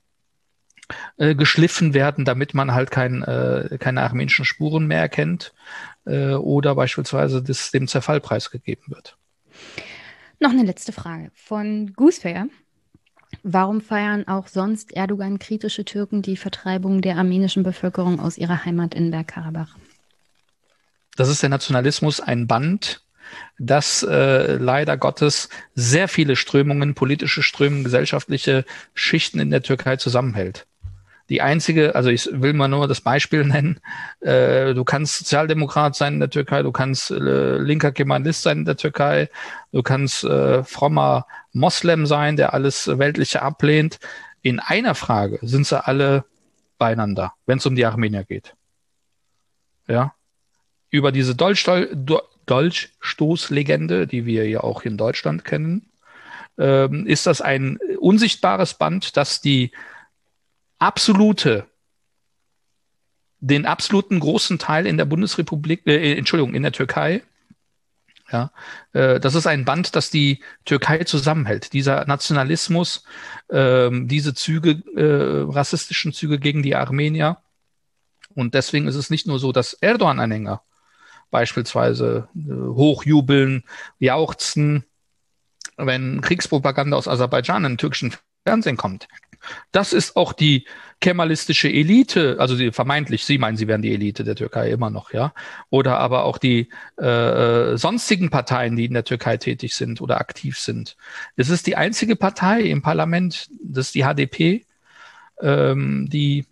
äh, 1.17 1.35
geschliffen 1.35 1.93
werden, 1.93 2.25
damit 2.25 2.53
man 2.53 2.73
halt 2.73 2.91
kein, 2.91 3.23
äh, 3.23 3.77
keine 3.79 4.03
armenischen 4.03 4.45
Spuren 4.45 4.85
mehr 4.87 4.99
erkennt 4.99 5.53
äh, 6.05 6.33
oder 6.33 6.75
beispielsweise 6.75 7.41
das, 7.41 7.71
dem 7.71 7.87
Zerfall 7.87 8.21
preisgegeben 8.21 8.83
wird. 8.87 9.17
Noch 10.39 10.49
eine 10.51 10.63
letzte 10.63 10.91
Frage 10.91 11.31
von 11.33 11.93
Goosefair. 11.93 12.47
Warum 13.43 13.81
feiern 13.81 14.27
auch 14.27 14.47
sonst 14.47 14.93
Erdogan-kritische 14.93 15.85
Türken 15.85 16.21
die 16.21 16.37
Vertreibung 16.37 17.01
der 17.01 17.17
armenischen 17.17 17.63
Bevölkerung 17.63 18.19
aus 18.19 18.37
ihrer 18.37 18.65
Heimat 18.65 18.93
in 18.93 19.11
Bergkarabach? 19.11 19.75
Das 21.15 21.29
ist 21.29 21.41
der 21.41 21.49
Nationalismus, 21.49 22.19
ein 22.19 22.47
Band, 22.47 23.01
das 23.57 24.03
äh, 24.03 24.57
leider 24.57 24.97
Gottes 24.97 25.49
sehr 25.73 26.07
viele 26.07 26.35
Strömungen, 26.35 26.93
politische 26.93 27.41
Strömungen, 27.41 27.83
gesellschaftliche 27.83 28.65
Schichten 28.93 29.39
in 29.39 29.49
der 29.49 29.63
Türkei 29.63 29.95
zusammenhält. 29.95 30.67
Die 31.29 31.41
einzige, 31.41 31.95
also 31.95 32.09
ich 32.09 32.29
will 32.31 32.53
mal 32.53 32.67
nur 32.67 32.87
das 32.87 33.01
Beispiel 33.01 33.43
nennen, 33.45 33.79
äh, 34.19 34.73
du 34.73 34.83
kannst 34.83 35.17
Sozialdemokrat 35.17 35.95
sein 35.95 36.15
in 36.15 36.19
der 36.19 36.29
Türkei, 36.29 36.61
du 36.61 36.71
kannst 36.71 37.11
äh, 37.11 37.57
linker 37.57 37.91
Kemalist 37.91 38.43
sein 38.43 38.59
in 38.59 38.65
der 38.65 38.77
Türkei, 38.77 39.29
du 39.71 39.81
kannst 39.81 40.23
äh, 40.23 40.63
frommer 40.63 41.25
Moslem 41.51 42.05
sein, 42.05 42.35
der 42.35 42.53
alles 42.53 42.87
Weltliche 42.87 43.41
ablehnt. 43.41 43.99
In 44.41 44.59
einer 44.59 44.93
Frage 44.93 45.39
sind 45.41 45.65
sie 45.65 45.83
alle 45.83 46.25
beieinander, 46.77 47.33
wenn 47.45 47.57
es 47.57 47.65
um 47.65 47.75
die 47.75 47.85
Armenier 47.85 48.23
geht. 48.23 48.55
Ja. 49.87 50.13
Über 50.89 51.11
diese 51.11 51.35
Dolchstoßlegende, 51.35 54.07
die 54.07 54.25
wir 54.25 54.47
ja 54.47 54.61
auch 54.61 54.83
in 54.83 54.97
Deutschland 54.97 55.45
kennen, 55.45 55.89
ähm, 56.57 57.05
ist 57.07 57.25
das 57.25 57.41
ein 57.41 57.79
unsichtbares 57.99 58.75
Band, 58.75 59.17
das 59.17 59.41
die 59.41 59.71
absolute, 60.79 61.67
den 63.39 63.65
absoluten 63.65 64.19
großen 64.19 64.59
Teil 64.59 64.87
in 64.87 64.97
der 64.97 65.05
Bundesrepublik, 65.05 65.85
äh, 65.85 66.17
Entschuldigung, 66.17 66.55
in 66.55 66.63
der 66.63 66.71
Türkei. 66.71 67.21
Ja, 68.31 68.51
äh, 68.93 69.19
das 69.19 69.35
ist 69.35 69.45
ein 69.45 69.65
Band, 69.65 69.95
das 69.95 70.09
die 70.09 70.41
Türkei 70.65 71.03
zusammenhält. 71.03 71.73
Dieser 71.73 72.05
Nationalismus, 72.05 73.03
äh, 73.49 73.89
diese 73.91 74.33
Züge, 74.33 74.81
äh, 74.95 75.51
rassistischen 75.51 76.11
Züge 76.11 76.39
gegen 76.39 76.63
die 76.63 76.75
Armenier. 76.75 77.37
Und 78.33 78.55
deswegen 78.55 78.87
ist 78.87 78.95
es 78.95 79.11
nicht 79.11 79.27
nur 79.27 79.39
so, 79.39 79.51
dass 79.51 79.73
Erdogan-Anhänger 79.73 80.61
beispielsweise 81.29 82.27
äh, 82.35 82.51
hochjubeln, 82.51 83.63
jauchzen, 83.99 84.85
wenn 85.77 86.21
Kriegspropaganda 86.21 86.97
aus 86.97 87.07
Aserbaidschan 87.07 87.65
in 87.65 87.73
den 87.73 87.77
türkischen 87.77 88.15
Fernsehen 88.45 88.77
kommt. 88.77 89.07
Das 89.71 89.93
ist 89.93 90.15
auch 90.15 90.33
die 90.33 90.65
kemalistische 91.01 91.69
Elite, 91.69 92.37
also 92.39 92.55
die, 92.55 92.71
vermeintlich, 92.71 93.25
Sie 93.25 93.37
meinen, 93.37 93.57
Sie 93.57 93.67
wären 93.67 93.81
die 93.81 93.93
Elite 93.93 94.23
der 94.23 94.35
Türkei 94.35 94.71
immer 94.71 94.89
noch, 94.89 95.13
ja. 95.13 95.33
Oder 95.69 95.99
aber 95.99 96.23
auch 96.23 96.37
die 96.37 96.69
äh, 96.97 97.77
sonstigen 97.77 98.29
Parteien, 98.29 98.75
die 98.75 98.85
in 98.85 98.93
der 98.93 99.03
Türkei 99.03 99.37
tätig 99.37 99.75
sind 99.75 100.01
oder 100.01 100.19
aktiv 100.19 100.57
sind. 100.57 100.95
Es 101.35 101.49
ist 101.49 101.67
die 101.67 101.75
einzige 101.75 102.15
Partei 102.15 102.61
im 102.61 102.81
Parlament, 102.81 103.49
das 103.61 103.87
ist 103.87 103.95
die 103.95 104.03
HDP, 104.03 104.65
ähm, 105.41 106.07
die 106.09 106.45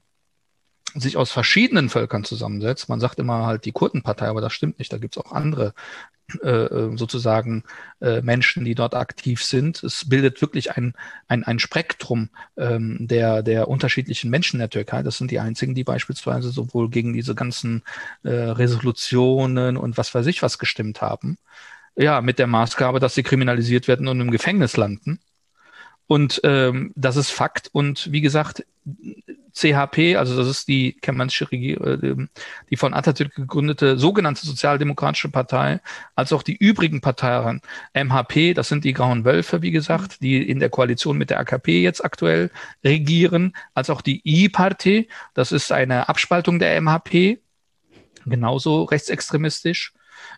sich 0.96 1.18
aus 1.18 1.32
verschiedenen 1.32 1.90
Völkern 1.90 2.24
zusammensetzt. 2.24 2.90
Man 2.90 3.00
sagt 3.00 3.20
immer 3.20 3.46
halt 3.46 3.66
die 3.66 3.72
Kurdenpartei, 3.72 4.28
aber 4.28 4.42
das 4.42 4.54
stimmt 4.54 4.78
nicht. 4.78 4.94
Da 4.94 4.98
gibt 4.98 5.18
es 5.18 5.24
auch 5.24 5.32
andere 5.32 5.68
äh, 5.68 5.72
äh, 5.72 6.13
sozusagen 6.30 7.64
äh, 8.02 8.22
Menschen, 8.22 8.66
die 8.66 8.76
dort 8.76 8.96
aktiv 8.96 9.44
sind. 9.44 9.84
Es 9.84 10.08
bildet 10.08 10.42
wirklich 10.42 10.76
ein, 10.76 10.94
ein, 11.28 11.44
ein 11.44 11.60
Spektrum 11.60 12.30
ähm, 12.58 12.98
der, 13.02 13.44
der 13.44 13.68
unterschiedlichen 13.68 14.30
Menschen 14.30 14.58
in 14.58 14.62
der 14.62 14.70
Türkei. 14.70 15.04
Das 15.04 15.18
sind 15.18 15.32
die 15.32 15.40
einzigen, 15.40 15.76
die 15.76 15.84
beispielsweise 15.84 16.50
sowohl 16.50 16.90
gegen 16.90 17.14
diese 17.14 17.36
ganzen 17.36 17.84
äh, 18.24 18.32
Resolutionen 18.32 19.78
und 19.78 19.98
was 19.98 20.14
weiß 20.16 20.26
ich 20.28 20.42
was 20.42 20.58
gestimmt 20.58 21.02
haben. 21.02 21.38
Ja, 21.96 22.22
mit 22.22 22.40
der 22.40 22.48
Maßgabe, 22.48 23.00
dass 23.00 23.14
sie 23.14 23.24
kriminalisiert 23.24 23.88
werden 23.88 24.08
und 24.08 24.20
im 24.20 24.32
Gefängnis 24.32 24.78
landen. 24.78 25.20
Und 26.08 26.42
ähm, 26.44 26.92
das 26.96 27.16
ist 27.16 27.30
Fakt. 27.30 27.70
Und 27.72 28.12
wie 28.12 28.22
gesagt, 28.22 28.66
CHP, 29.54 30.16
also 30.18 30.36
das 30.36 30.48
ist 30.48 30.68
die 30.68 30.94
kemanische 30.94 31.50
Regierung, 31.52 31.88
äh, 31.88 32.28
die 32.70 32.76
von 32.76 32.94
Atatürk 32.94 33.36
gegründete 33.36 33.98
sogenannte 33.98 34.46
Sozialdemokratische 34.46 35.30
Partei, 35.30 35.80
als 36.16 36.34
auch 36.34 36.44
die 36.44 36.56
übrigen 36.56 37.02
Parteien, 37.02 37.62
MHP, 37.94 38.54
das 38.54 38.70
sind 38.70 38.84
die 38.84 38.94
Grauen 38.94 39.26
Wölfe, 39.26 39.62
wie 39.62 39.72
gesagt, 39.72 40.22
die 40.22 40.42
in 40.48 40.60
der 40.60 40.70
Koalition 40.70 41.18
mit 41.18 41.30
der 41.30 41.40
AKP 41.40 41.82
jetzt 41.82 42.04
aktuell 42.04 42.50
regieren, 42.84 43.56
als 43.74 43.90
auch 43.90 44.02
die 44.02 44.22
I-Partei, 44.26 45.08
das 45.34 45.52
ist 45.52 45.72
eine 45.72 46.10
Abspaltung 46.10 46.60
der 46.60 46.80
MHP, 46.82 47.40
genauso 48.26 48.84
rechtsextremistisch, 48.84 49.94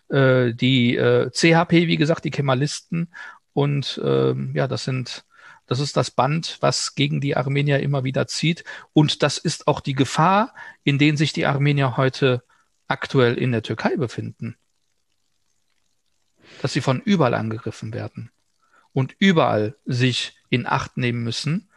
äh, 0.08 0.52
die 0.52 0.96
äh, 0.96 1.30
CHP, 1.30 1.86
wie 1.86 1.96
gesagt, 1.96 2.24
die 2.24 2.30
Kemalisten 2.30 3.08
und 3.52 3.98
äh, 4.04 4.34
ja, 4.52 4.68
das 4.68 4.84
sind 4.84 5.24
Das 5.66 5.80
ist 5.80 5.96
das 5.96 6.10
Band, 6.10 6.58
was 6.60 6.94
gegen 6.94 7.20
die 7.20 7.36
Armenier 7.36 7.80
immer 7.80 8.04
wieder 8.04 8.26
zieht. 8.26 8.64
Und 8.92 9.22
das 9.22 9.38
ist 9.38 9.66
auch 9.66 9.80
die 9.80 9.94
Gefahr, 9.94 10.54
in 10.84 10.98
denen 10.98 11.16
sich 11.16 11.32
die 11.32 11.46
Armenier 11.46 11.96
heute 11.96 12.44
aktuell 12.86 13.34
in 13.34 13.52
der 13.52 13.62
Türkei 13.62 13.96
befinden. 13.96 14.56
Dass 16.62 16.72
sie 16.72 16.80
von 16.80 17.00
überall 17.00 17.34
angegriffen 17.34 17.92
werden 17.92 18.30
und 18.92 19.16
überall 19.18 19.76
sich 19.84 20.38
in 20.48 20.66
Acht 20.66 20.96
nehmen 20.96 21.24
müssen, 21.24 21.68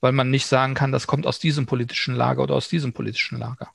weil 0.00 0.12
man 0.12 0.30
nicht 0.30 0.46
sagen 0.46 0.74
kann, 0.74 0.92
das 0.92 1.06
kommt 1.06 1.26
aus 1.26 1.38
diesem 1.38 1.66
politischen 1.66 2.14
Lager 2.14 2.42
oder 2.42 2.54
aus 2.54 2.68
diesem 2.68 2.92
politischen 2.92 3.38
Lager. 3.38 3.70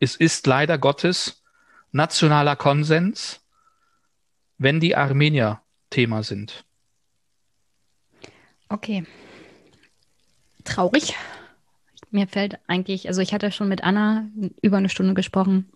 Es 0.00 0.16
ist 0.16 0.46
leider 0.46 0.78
Gottes 0.78 1.42
nationaler 1.92 2.56
Konsens, 2.56 3.40
wenn 4.58 4.80
die 4.80 4.96
Armenier 4.96 5.62
Thema 5.90 6.22
sind. 6.22 6.64
Okay. 8.68 9.04
Traurig. 10.64 11.14
Mir 12.10 12.26
fällt 12.26 12.58
eigentlich, 12.66 13.08
also 13.08 13.20
ich 13.20 13.32
hatte 13.32 13.52
schon 13.52 13.68
mit 13.68 13.84
Anna 13.84 14.28
über 14.62 14.78
eine 14.78 14.88
Stunde 14.88 15.14
gesprochen 15.14 15.70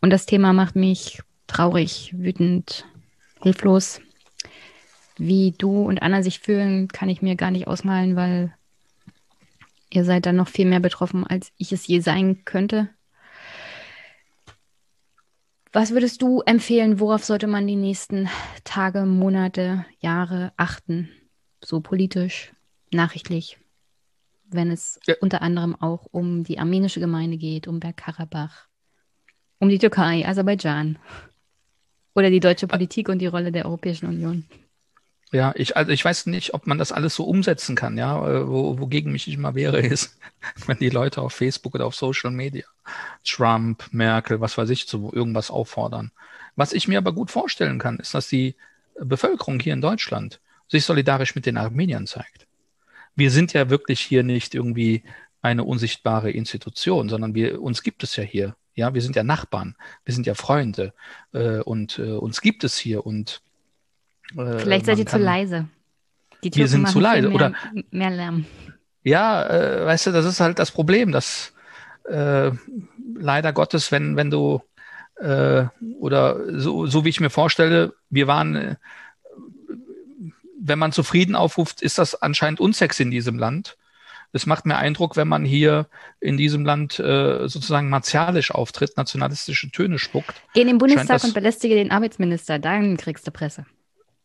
und 0.00 0.10
das 0.10 0.26
Thema 0.26 0.52
macht 0.52 0.76
mich 0.76 1.20
traurig, 1.46 2.14
wütend, 2.16 2.84
hilflos. 3.42 4.00
Wie 5.16 5.52
du 5.56 5.82
und 5.82 6.02
Anna 6.02 6.22
sich 6.22 6.38
fühlen, 6.40 6.88
kann 6.88 7.08
ich 7.08 7.22
mir 7.22 7.34
gar 7.34 7.50
nicht 7.50 7.66
ausmalen, 7.66 8.14
weil 8.16 8.54
ihr 9.90 10.04
seid 10.04 10.26
dann 10.26 10.36
noch 10.36 10.48
viel 10.48 10.66
mehr 10.66 10.80
betroffen, 10.80 11.26
als 11.26 11.52
ich 11.56 11.72
es 11.72 11.86
je 11.86 12.00
sein 12.00 12.44
könnte. 12.44 12.90
Was 15.72 15.90
würdest 15.90 16.22
du 16.22 16.40
empfehlen, 16.42 17.00
worauf 17.00 17.24
sollte 17.24 17.46
man 17.46 17.66
die 17.66 17.76
nächsten 17.76 18.28
Tage, 18.64 19.04
Monate, 19.04 19.84
Jahre 20.00 20.52
achten? 20.56 21.10
So 21.68 21.80
politisch, 21.80 22.54
nachrichtlich, 22.92 23.58
wenn 24.48 24.70
es 24.70 24.98
ja. 25.06 25.16
unter 25.20 25.42
anderem 25.42 25.74
auch 25.78 26.06
um 26.12 26.42
die 26.42 26.58
armenische 26.58 26.98
Gemeinde 26.98 27.36
geht, 27.36 27.68
um 27.68 27.78
Bergkarabach, 27.78 28.68
um 29.58 29.68
die 29.68 29.78
Türkei, 29.78 30.26
Aserbaidschan 30.26 30.98
oder 32.14 32.30
die 32.30 32.40
deutsche 32.40 32.68
Politik 32.68 33.10
und 33.10 33.18
die 33.18 33.26
Rolle 33.26 33.52
der 33.52 33.66
Europäischen 33.66 34.06
Union. 34.06 34.46
Ja, 35.30 35.52
ich, 35.56 35.76
also 35.76 35.92
ich 35.92 36.02
weiß 36.02 36.24
nicht, 36.24 36.54
ob 36.54 36.66
man 36.66 36.78
das 36.78 36.90
alles 36.90 37.14
so 37.14 37.24
umsetzen 37.24 37.76
kann, 37.76 37.98
ja. 37.98 38.16
Äh, 38.26 38.48
wo, 38.48 38.78
wogegen 38.78 39.12
mich 39.12 39.28
immer 39.28 39.54
wehre, 39.54 39.80
ist, 39.80 40.18
wenn 40.66 40.78
die 40.78 40.88
Leute 40.88 41.20
auf 41.20 41.34
Facebook 41.34 41.74
oder 41.74 41.84
auf 41.84 41.94
Social 41.94 42.30
Media 42.30 42.64
Trump, 43.26 43.84
Merkel, 43.92 44.40
was 44.40 44.56
weiß 44.56 44.70
ich, 44.70 44.88
zu 44.88 45.12
irgendwas 45.12 45.50
auffordern. 45.50 46.12
Was 46.56 46.72
ich 46.72 46.88
mir 46.88 46.96
aber 46.96 47.12
gut 47.12 47.30
vorstellen 47.30 47.78
kann, 47.78 47.98
ist, 47.98 48.14
dass 48.14 48.26
die 48.26 48.54
Bevölkerung 48.98 49.60
hier 49.60 49.74
in 49.74 49.82
Deutschland 49.82 50.40
sich 50.68 50.84
solidarisch 50.84 51.34
mit 51.34 51.46
den 51.46 51.56
Armeniern 51.56 52.06
zeigt. 52.06 52.46
Wir 53.14 53.30
sind 53.30 53.52
ja 53.52 53.70
wirklich 53.70 54.00
hier 54.00 54.22
nicht 54.22 54.54
irgendwie 54.54 55.02
eine 55.42 55.64
unsichtbare 55.64 56.30
Institution, 56.30 57.08
sondern 57.08 57.34
wir, 57.34 57.60
uns 57.60 57.82
gibt 57.82 58.02
es 58.02 58.16
ja 58.16 58.22
hier. 58.22 58.56
Ja, 58.74 58.94
wir 58.94 59.02
sind 59.02 59.16
ja 59.16 59.24
Nachbarn, 59.24 59.74
wir 60.04 60.14
sind 60.14 60.26
ja 60.26 60.34
Freunde 60.34 60.94
äh, 61.32 61.58
und 61.58 61.98
äh, 61.98 62.12
uns 62.12 62.40
gibt 62.40 62.62
es 62.62 62.76
hier 62.76 63.04
und 63.04 63.42
äh, 64.36 64.58
Vielleicht 64.58 64.86
seid 64.86 64.98
ihr 64.98 65.06
zu 65.06 65.18
leise. 65.18 65.68
Die 66.44 66.54
wir 66.54 66.68
sind 66.68 66.88
zu 66.88 67.00
leise 67.00 67.28
mehr, 67.28 67.34
oder 67.34 67.52
mehr 67.90 68.10
Lärm. 68.10 68.44
Ja, 69.02 69.44
äh, 69.48 69.84
weißt 69.84 70.06
du, 70.06 70.12
das 70.12 70.26
ist 70.26 70.38
halt 70.38 70.60
das 70.60 70.70
Problem, 70.70 71.10
dass 71.10 71.52
äh, 72.04 72.52
leider 73.16 73.52
Gottes, 73.52 73.90
wenn 73.90 74.16
wenn 74.16 74.30
du 74.30 74.62
äh, 75.16 75.64
oder 75.98 76.60
so, 76.60 76.86
so 76.86 77.04
wie 77.04 77.08
ich 77.08 77.20
mir 77.20 77.30
vorstelle, 77.30 77.94
wir 78.10 78.26
waren, 78.28 78.54
äh, 78.54 78.76
wenn 80.68 80.78
man 80.78 80.92
zufrieden 80.92 81.34
aufruft, 81.34 81.82
ist 81.82 81.98
das 81.98 82.20
anscheinend 82.20 82.60
unsexy 82.60 83.02
in 83.02 83.10
diesem 83.10 83.38
Land. 83.38 83.76
Es 84.32 84.44
macht 84.44 84.66
mir 84.66 84.76
Eindruck, 84.76 85.16
wenn 85.16 85.28
man 85.28 85.44
hier 85.44 85.88
in 86.20 86.36
diesem 86.36 86.64
Land 86.64 86.98
äh, 86.98 87.48
sozusagen 87.48 87.88
martialisch 87.88 88.50
auftritt, 88.50 88.96
nationalistische 88.96 89.70
Töne 89.70 89.98
spuckt. 89.98 90.34
Geh 90.52 90.60
in 90.60 90.66
den 90.66 90.78
Bundestag 90.78 91.24
und 91.24 91.32
belästige 91.32 91.74
den 91.74 91.90
Arbeitsminister, 91.90 92.58
dann 92.58 92.98
kriegst 92.98 93.26
du 93.26 93.30
Presse. 93.30 93.64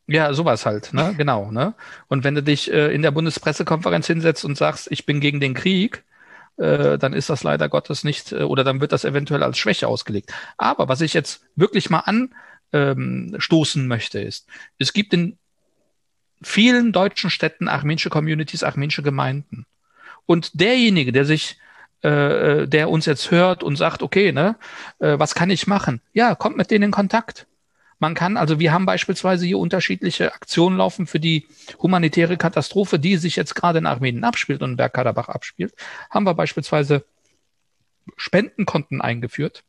Ja, 0.07 0.33
sowas 0.33 0.65
halt, 0.65 0.93
ne? 0.93 1.13
Genau, 1.17 1.51
ne? 1.51 1.73
Und 2.09 2.25
wenn 2.25 2.35
du 2.35 2.43
dich 2.43 2.71
äh, 2.71 2.93
in 2.93 3.01
der 3.01 3.11
Bundespressekonferenz 3.11 4.07
hinsetzt 4.07 4.43
und 4.43 4.57
sagst, 4.57 4.91
ich 4.91 5.05
bin 5.05 5.21
gegen 5.21 5.39
den 5.39 5.53
Krieg, 5.53 6.03
äh, 6.57 6.97
dann 6.97 7.13
ist 7.13 7.29
das 7.29 7.43
leider 7.43 7.69
Gottes 7.69 8.03
nicht, 8.03 8.33
äh, 8.33 8.43
oder 8.43 8.63
dann 8.65 8.81
wird 8.81 8.91
das 8.91 9.05
eventuell 9.05 9.43
als 9.43 9.57
Schwäche 9.57 9.87
ausgelegt. 9.87 10.33
Aber 10.57 10.89
was 10.89 11.01
ich 11.01 11.13
jetzt 11.13 11.45
wirklich 11.55 11.89
mal 11.89 12.03
anstoßen 12.71 13.81
ähm, 13.81 13.87
möchte, 13.87 14.19
ist, 14.19 14.47
es 14.77 14.91
gibt 14.91 15.13
in 15.13 15.37
vielen 16.43 16.91
deutschen 16.91 17.29
Städten 17.29 17.67
armenische 17.67 18.09
Communities, 18.09 18.63
armenische 18.63 19.03
Gemeinden. 19.03 19.65
Und 20.25 20.59
derjenige, 20.59 21.11
der 21.11 21.25
sich 21.25 21.57
äh, 22.03 22.67
der 22.67 22.89
uns 22.89 23.05
jetzt 23.05 23.31
hört 23.31 23.63
und 23.63 23.77
sagt, 23.77 24.03
okay, 24.03 24.31
ne, 24.33 24.57
äh, 24.99 25.17
was 25.17 25.35
kann 25.35 25.49
ich 25.49 25.67
machen? 25.67 26.01
Ja, 26.11 26.35
kommt 26.35 26.57
mit 26.57 26.69
denen 26.69 26.85
in 26.85 26.91
Kontakt. 26.91 27.47
Man 27.97 28.13
kann, 28.13 28.35
also 28.35 28.59
wir 28.59 28.73
haben 28.73 28.85
beispielsweise 28.85 29.45
hier 29.45 29.57
unterschiedliche 29.57 30.33
Aktionen 30.33 30.75
laufen 30.75 31.07
für 31.07 31.21
die 31.21 31.47
humanitäre 31.81 32.35
Katastrophe, 32.35 32.99
die 32.99 33.15
sich 33.15 33.37
jetzt 33.37 33.55
gerade 33.55 33.79
in 33.79 33.85
Armenien 33.85 34.25
abspielt 34.25 34.61
und 34.61 34.71
in 34.71 34.75
Bergkarabach 34.75 35.29
abspielt. 35.29 35.73
Haben 36.09 36.25
wir 36.25 36.33
beispielsweise 36.33 37.05
Spendenkonten 38.17 38.99
eingeführt, 38.99 39.63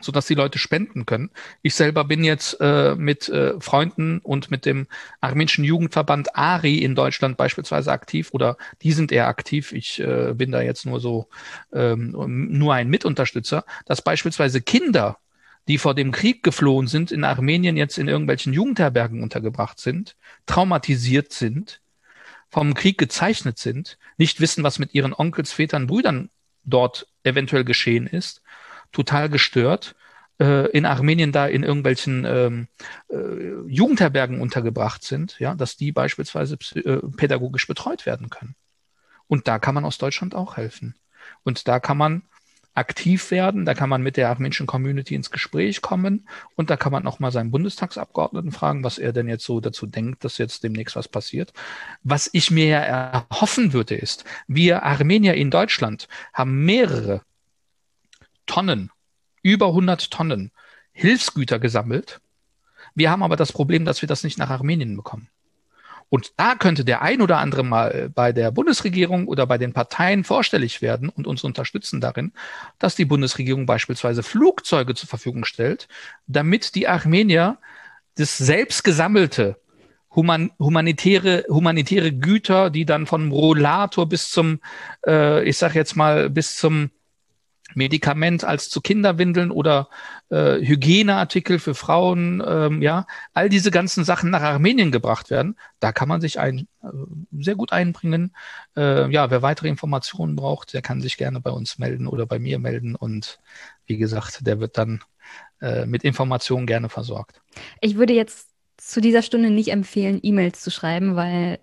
sodass 0.00 0.26
die 0.26 0.34
Leute 0.34 0.58
spenden 0.58 1.06
können. 1.06 1.30
Ich 1.62 1.74
selber 1.74 2.04
bin 2.04 2.24
jetzt 2.24 2.60
äh, 2.60 2.94
mit 2.94 3.28
äh, 3.28 3.60
Freunden 3.60 4.18
und 4.18 4.50
mit 4.50 4.64
dem 4.66 4.86
armenischen 5.20 5.64
Jugendverband 5.64 6.36
ARI 6.36 6.78
in 6.78 6.94
Deutschland 6.94 7.36
beispielsweise 7.36 7.92
aktiv 7.92 8.30
oder 8.32 8.56
die 8.82 8.92
sind 8.92 9.12
eher 9.12 9.28
aktiv. 9.28 9.72
Ich 9.72 10.00
äh, 10.00 10.34
bin 10.34 10.52
da 10.52 10.60
jetzt 10.60 10.86
nur 10.86 11.00
so 11.00 11.28
ähm, 11.72 12.12
nur 12.50 12.74
ein 12.74 12.88
Mitunterstützer, 12.88 13.64
dass 13.86 14.02
beispielsweise 14.02 14.60
Kinder 14.60 15.18
die 15.68 15.78
vor 15.78 15.94
dem 15.94 16.12
Krieg 16.12 16.42
geflohen 16.42 16.86
sind, 16.86 17.12
in 17.12 17.24
Armenien 17.24 17.76
jetzt 17.76 17.98
in 17.98 18.08
irgendwelchen 18.08 18.54
Jugendherbergen 18.54 19.22
untergebracht 19.22 19.78
sind, 19.78 20.16
traumatisiert 20.46 21.30
sind, 21.30 21.82
vom 22.48 22.72
Krieg 22.72 22.96
gezeichnet 22.96 23.58
sind, 23.58 23.98
nicht 24.16 24.40
wissen, 24.40 24.64
was 24.64 24.78
mit 24.78 24.94
ihren 24.94 25.12
Onkels, 25.12 25.52
Vätern, 25.52 25.86
Brüdern 25.86 26.30
dort 26.64 27.06
eventuell 27.22 27.64
geschehen 27.64 28.06
ist, 28.06 28.42
total 28.92 29.28
gestört, 29.28 29.94
äh, 30.40 30.70
in 30.70 30.86
Armenien 30.86 31.32
da 31.32 31.46
in 31.46 31.62
irgendwelchen 31.62 32.24
ähm, 32.24 32.68
äh, 33.08 33.16
Jugendherbergen 33.66 34.40
untergebracht 34.40 35.02
sind, 35.02 35.38
ja, 35.38 35.54
dass 35.54 35.76
die 35.76 35.92
beispielsweise 35.92 36.56
äh, 36.74 36.98
pädagogisch 37.16 37.66
betreut 37.66 38.06
werden 38.06 38.30
können. 38.30 38.54
Und 39.26 39.48
da 39.48 39.58
kann 39.58 39.74
man 39.74 39.84
aus 39.84 39.98
Deutschland 39.98 40.34
auch 40.34 40.56
helfen. 40.56 40.94
Und 41.42 41.68
da 41.68 41.80
kann 41.80 41.98
man 41.98 42.22
aktiv 42.78 43.32
werden. 43.32 43.64
Da 43.64 43.74
kann 43.74 43.88
man 43.88 44.02
mit 44.02 44.16
der 44.16 44.28
armenischen 44.28 44.66
Community 44.66 45.14
ins 45.14 45.30
Gespräch 45.30 45.82
kommen 45.82 46.28
und 46.54 46.70
da 46.70 46.76
kann 46.76 46.92
man 46.92 47.06
auch 47.06 47.18
mal 47.18 47.32
seinen 47.32 47.50
Bundestagsabgeordneten 47.50 48.52
fragen, 48.52 48.84
was 48.84 48.98
er 48.98 49.12
denn 49.12 49.28
jetzt 49.28 49.44
so 49.44 49.60
dazu 49.60 49.86
denkt, 49.86 50.24
dass 50.24 50.38
jetzt 50.38 50.62
demnächst 50.62 50.94
was 50.94 51.08
passiert. 51.08 51.52
Was 52.04 52.30
ich 52.32 52.50
mir 52.50 52.66
ja 52.66 52.78
erhoffen 52.78 53.72
würde, 53.72 53.96
ist, 53.96 54.24
wir 54.46 54.84
Armenier 54.84 55.34
in 55.34 55.50
Deutschland 55.50 56.08
haben 56.32 56.64
mehrere 56.64 57.22
Tonnen, 58.48 58.90
über 59.42 59.68
100 59.68 60.10
Tonnen 60.10 60.50
Hilfsgüter 60.92 61.60
gesammelt. 61.60 62.20
Wir 62.96 63.10
haben 63.10 63.22
aber 63.22 63.36
das 63.36 63.52
Problem, 63.52 63.84
dass 63.84 64.02
wir 64.02 64.08
das 64.08 64.24
nicht 64.24 64.38
nach 64.38 64.50
Armenien 64.50 64.96
bekommen. 64.96 65.28
Und 66.10 66.32
da 66.38 66.54
könnte 66.54 66.84
der 66.84 67.02
ein 67.02 67.20
oder 67.20 67.38
andere 67.38 67.62
mal 67.62 68.10
bei 68.14 68.32
der 68.32 68.50
Bundesregierung 68.50 69.28
oder 69.28 69.46
bei 69.46 69.58
den 69.58 69.74
Parteien 69.74 70.24
vorstellig 70.24 70.80
werden 70.80 71.10
und 71.10 71.26
uns 71.26 71.44
unterstützen 71.44 72.00
darin, 72.00 72.32
dass 72.78 72.96
die 72.96 73.04
Bundesregierung 73.04 73.66
beispielsweise 73.66 74.22
Flugzeuge 74.22 74.94
zur 74.94 75.08
Verfügung 75.08 75.44
stellt, 75.44 75.86
damit 76.26 76.74
die 76.74 76.88
Armenier 76.88 77.58
das 78.16 78.38
selbst 78.38 78.84
gesammelte 78.84 79.60
human, 80.14 80.50
humanitäre, 80.58 81.44
humanitäre 81.48 82.12
Güter, 82.12 82.70
die 82.70 82.86
dann 82.86 83.06
vom 83.06 83.30
Rollator 83.30 84.08
bis 84.08 84.30
zum, 84.30 84.60
äh, 85.06 85.46
ich 85.48 85.58
sag 85.58 85.74
jetzt 85.74 85.94
mal, 85.94 86.30
bis 86.30 86.56
zum 86.56 86.90
Medikament 87.74 88.44
als 88.44 88.68
zu 88.70 88.80
Kinderwindeln 88.80 89.50
oder 89.50 89.88
äh, 90.30 90.56
Hygieneartikel 90.56 91.58
für 91.58 91.74
Frauen, 91.74 92.42
ähm, 92.46 92.82
ja, 92.82 93.06
all 93.34 93.48
diese 93.48 93.70
ganzen 93.70 94.04
Sachen 94.04 94.30
nach 94.30 94.42
Armenien 94.42 94.90
gebracht 94.90 95.30
werden. 95.30 95.56
Da 95.80 95.92
kann 95.92 96.08
man 96.08 96.20
sich 96.20 96.38
ein, 96.38 96.66
äh, 96.82 96.88
sehr 97.40 97.54
gut 97.54 97.72
einbringen. 97.72 98.34
Äh, 98.76 99.10
ja, 99.10 99.30
wer 99.30 99.42
weitere 99.42 99.68
Informationen 99.68 100.36
braucht, 100.36 100.72
der 100.72 100.82
kann 100.82 101.00
sich 101.00 101.16
gerne 101.16 101.40
bei 101.40 101.50
uns 101.50 101.78
melden 101.78 102.06
oder 102.06 102.26
bei 102.26 102.38
mir 102.38 102.58
melden 102.58 102.94
und 102.94 103.38
wie 103.86 103.96
gesagt, 103.96 104.46
der 104.46 104.60
wird 104.60 104.78
dann 104.78 105.00
äh, 105.60 105.86
mit 105.86 106.04
Informationen 106.04 106.66
gerne 106.66 106.88
versorgt. 106.88 107.40
Ich 107.80 107.96
würde 107.96 108.12
jetzt 108.12 108.48
zu 108.76 109.00
dieser 109.00 109.22
Stunde 109.22 109.50
nicht 109.50 109.70
empfehlen, 109.70 110.20
E-Mails 110.22 110.60
zu 110.60 110.70
schreiben, 110.70 111.16
weil 111.16 111.58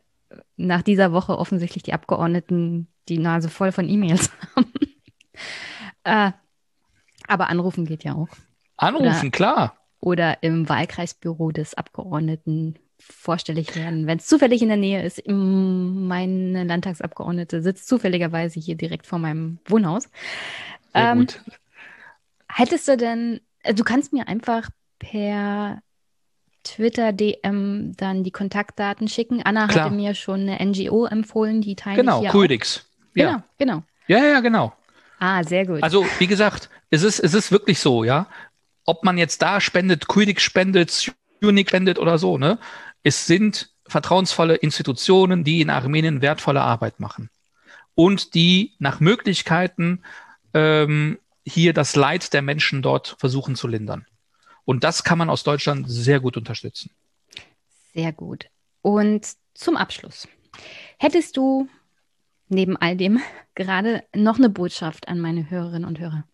nach 0.57 0.81
dieser 0.81 1.11
Woche 1.11 1.37
offensichtlich 1.37 1.83
die 1.83 1.93
Abgeordneten 1.93 2.87
die 3.07 3.19
Nase 3.19 3.49
voll 3.49 3.71
von 3.71 3.87
E-Mails 3.87 4.31
haben. 4.55 4.71
Äh, 6.05 6.31
aber 7.27 7.49
anrufen 7.49 7.85
geht 7.85 8.03
ja 8.03 8.13
auch. 8.13 8.29
Anrufen, 8.77 9.07
oder, 9.07 9.29
klar. 9.31 9.77
Oder 9.99 10.43
im 10.43 10.69
Wahlkreisbüro 10.69 11.51
des 11.51 11.73
Abgeordneten 11.73 12.75
vorstellig 12.99 13.75
werden, 13.75 14.07
wenn 14.07 14.19
es 14.19 14.27
zufällig 14.27 14.61
in 14.61 14.69
der 14.69 14.77
Nähe 14.77 15.03
ist. 15.03 15.21
Meine 15.27 16.63
Landtagsabgeordnete 16.63 17.61
sitzt 17.61 17.87
zufälligerweise 17.87 18.59
hier 18.59 18.75
direkt 18.75 19.05
vor 19.05 19.19
meinem 19.19 19.59
Wohnhaus. 19.65 20.09
Ähm, 20.93 21.27
hättest 22.47 22.87
du 22.87 22.97
denn, 22.97 23.41
äh, 23.63 23.73
du 23.73 23.83
kannst 23.83 24.13
mir 24.13 24.27
einfach 24.27 24.69
per 24.99 25.81
Twitter 26.63 27.13
DM 27.13 27.93
dann 27.97 28.23
die 28.23 28.31
Kontaktdaten 28.31 29.07
schicken. 29.07 29.41
Anna 29.43 29.67
Klar. 29.67 29.85
hatte 29.85 29.95
mir 29.95 30.15
schon 30.15 30.41
eine 30.41 30.65
NGO 30.65 31.05
empfohlen, 31.05 31.61
die 31.61 31.75
teilen 31.75 31.97
Genau, 31.97 32.21
hier 32.21 32.29
Quiddix. 32.29 32.79
Auch. 32.79 33.15
Ja. 33.15 33.25
Genau, 33.25 33.43
genau. 33.57 33.83
Ja, 34.07 34.25
ja, 34.25 34.39
genau. 34.39 34.73
Ah, 35.19 35.43
sehr 35.43 35.65
gut. 35.65 35.81
Also, 35.81 36.05
wie 36.19 36.27
gesagt, 36.27 36.69
es 36.89 37.03
ist, 37.03 37.19
es 37.19 37.33
ist 37.33 37.51
wirklich 37.51 37.79
so, 37.79 38.03
ja. 38.03 38.27
Ob 38.85 39.03
man 39.03 39.17
jetzt 39.17 39.41
da 39.41 39.61
spendet, 39.61 40.07
Quiddix 40.07 40.43
spendet, 40.43 41.11
Unique 41.41 41.69
spendet 41.69 41.99
oder 41.99 42.17
so, 42.17 42.37
ne? 42.37 42.59
Es 43.03 43.25
sind 43.25 43.69
vertrauensvolle 43.87 44.55
Institutionen, 44.55 45.43
die 45.43 45.61
in 45.61 45.69
Armenien 45.69 46.21
wertvolle 46.21 46.61
Arbeit 46.61 46.99
machen. 46.99 47.29
Und 47.93 48.33
die 48.33 48.73
nach 48.79 48.99
Möglichkeiten 48.99 50.03
ähm, 50.53 51.19
hier 51.45 51.73
das 51.73 51.95
Leid 51.95 52.33
der 52.33 52.41
Menschen 52.41 52.81
dort 52.81 53.15
versuchen 53.19 53.55
zu 53.55 53.67
lindern. 53.67 54.05
Und 54.65 54.83
das 54.83 55.03
kann 55.03 55.17
man 55.17 55.29
aus 55.29 55.43
Deutschland 55.43 55.85
sehr 55.87 56.19
gut 56.19 56.37
unterstützen. 56.37 56.89
Sehr 57.93 58.11
gut. 58.11 58.47
Und 58.81 59.27
zum 59.53 59.77
Abschluss. 59.77 60.27
Hättest 60.97 61.37
du 61.37 61.69
neben 62.49 62.77
all 62.77 62.95
dem 62.97 63.19
gerade 63.55 64.03
noch 64.15 64.37
eine 64.37 64.49
Botschaft 64.49 65.07
an 65.07 65.19
meine 65.19 65.49
Hörerinnen 65.49 65.85
und 65.85 65.99
Hörer? 65.99 66.25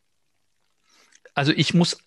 Also 1.33 1.53
ich 1.55 1.73
muss, 1.73 1.97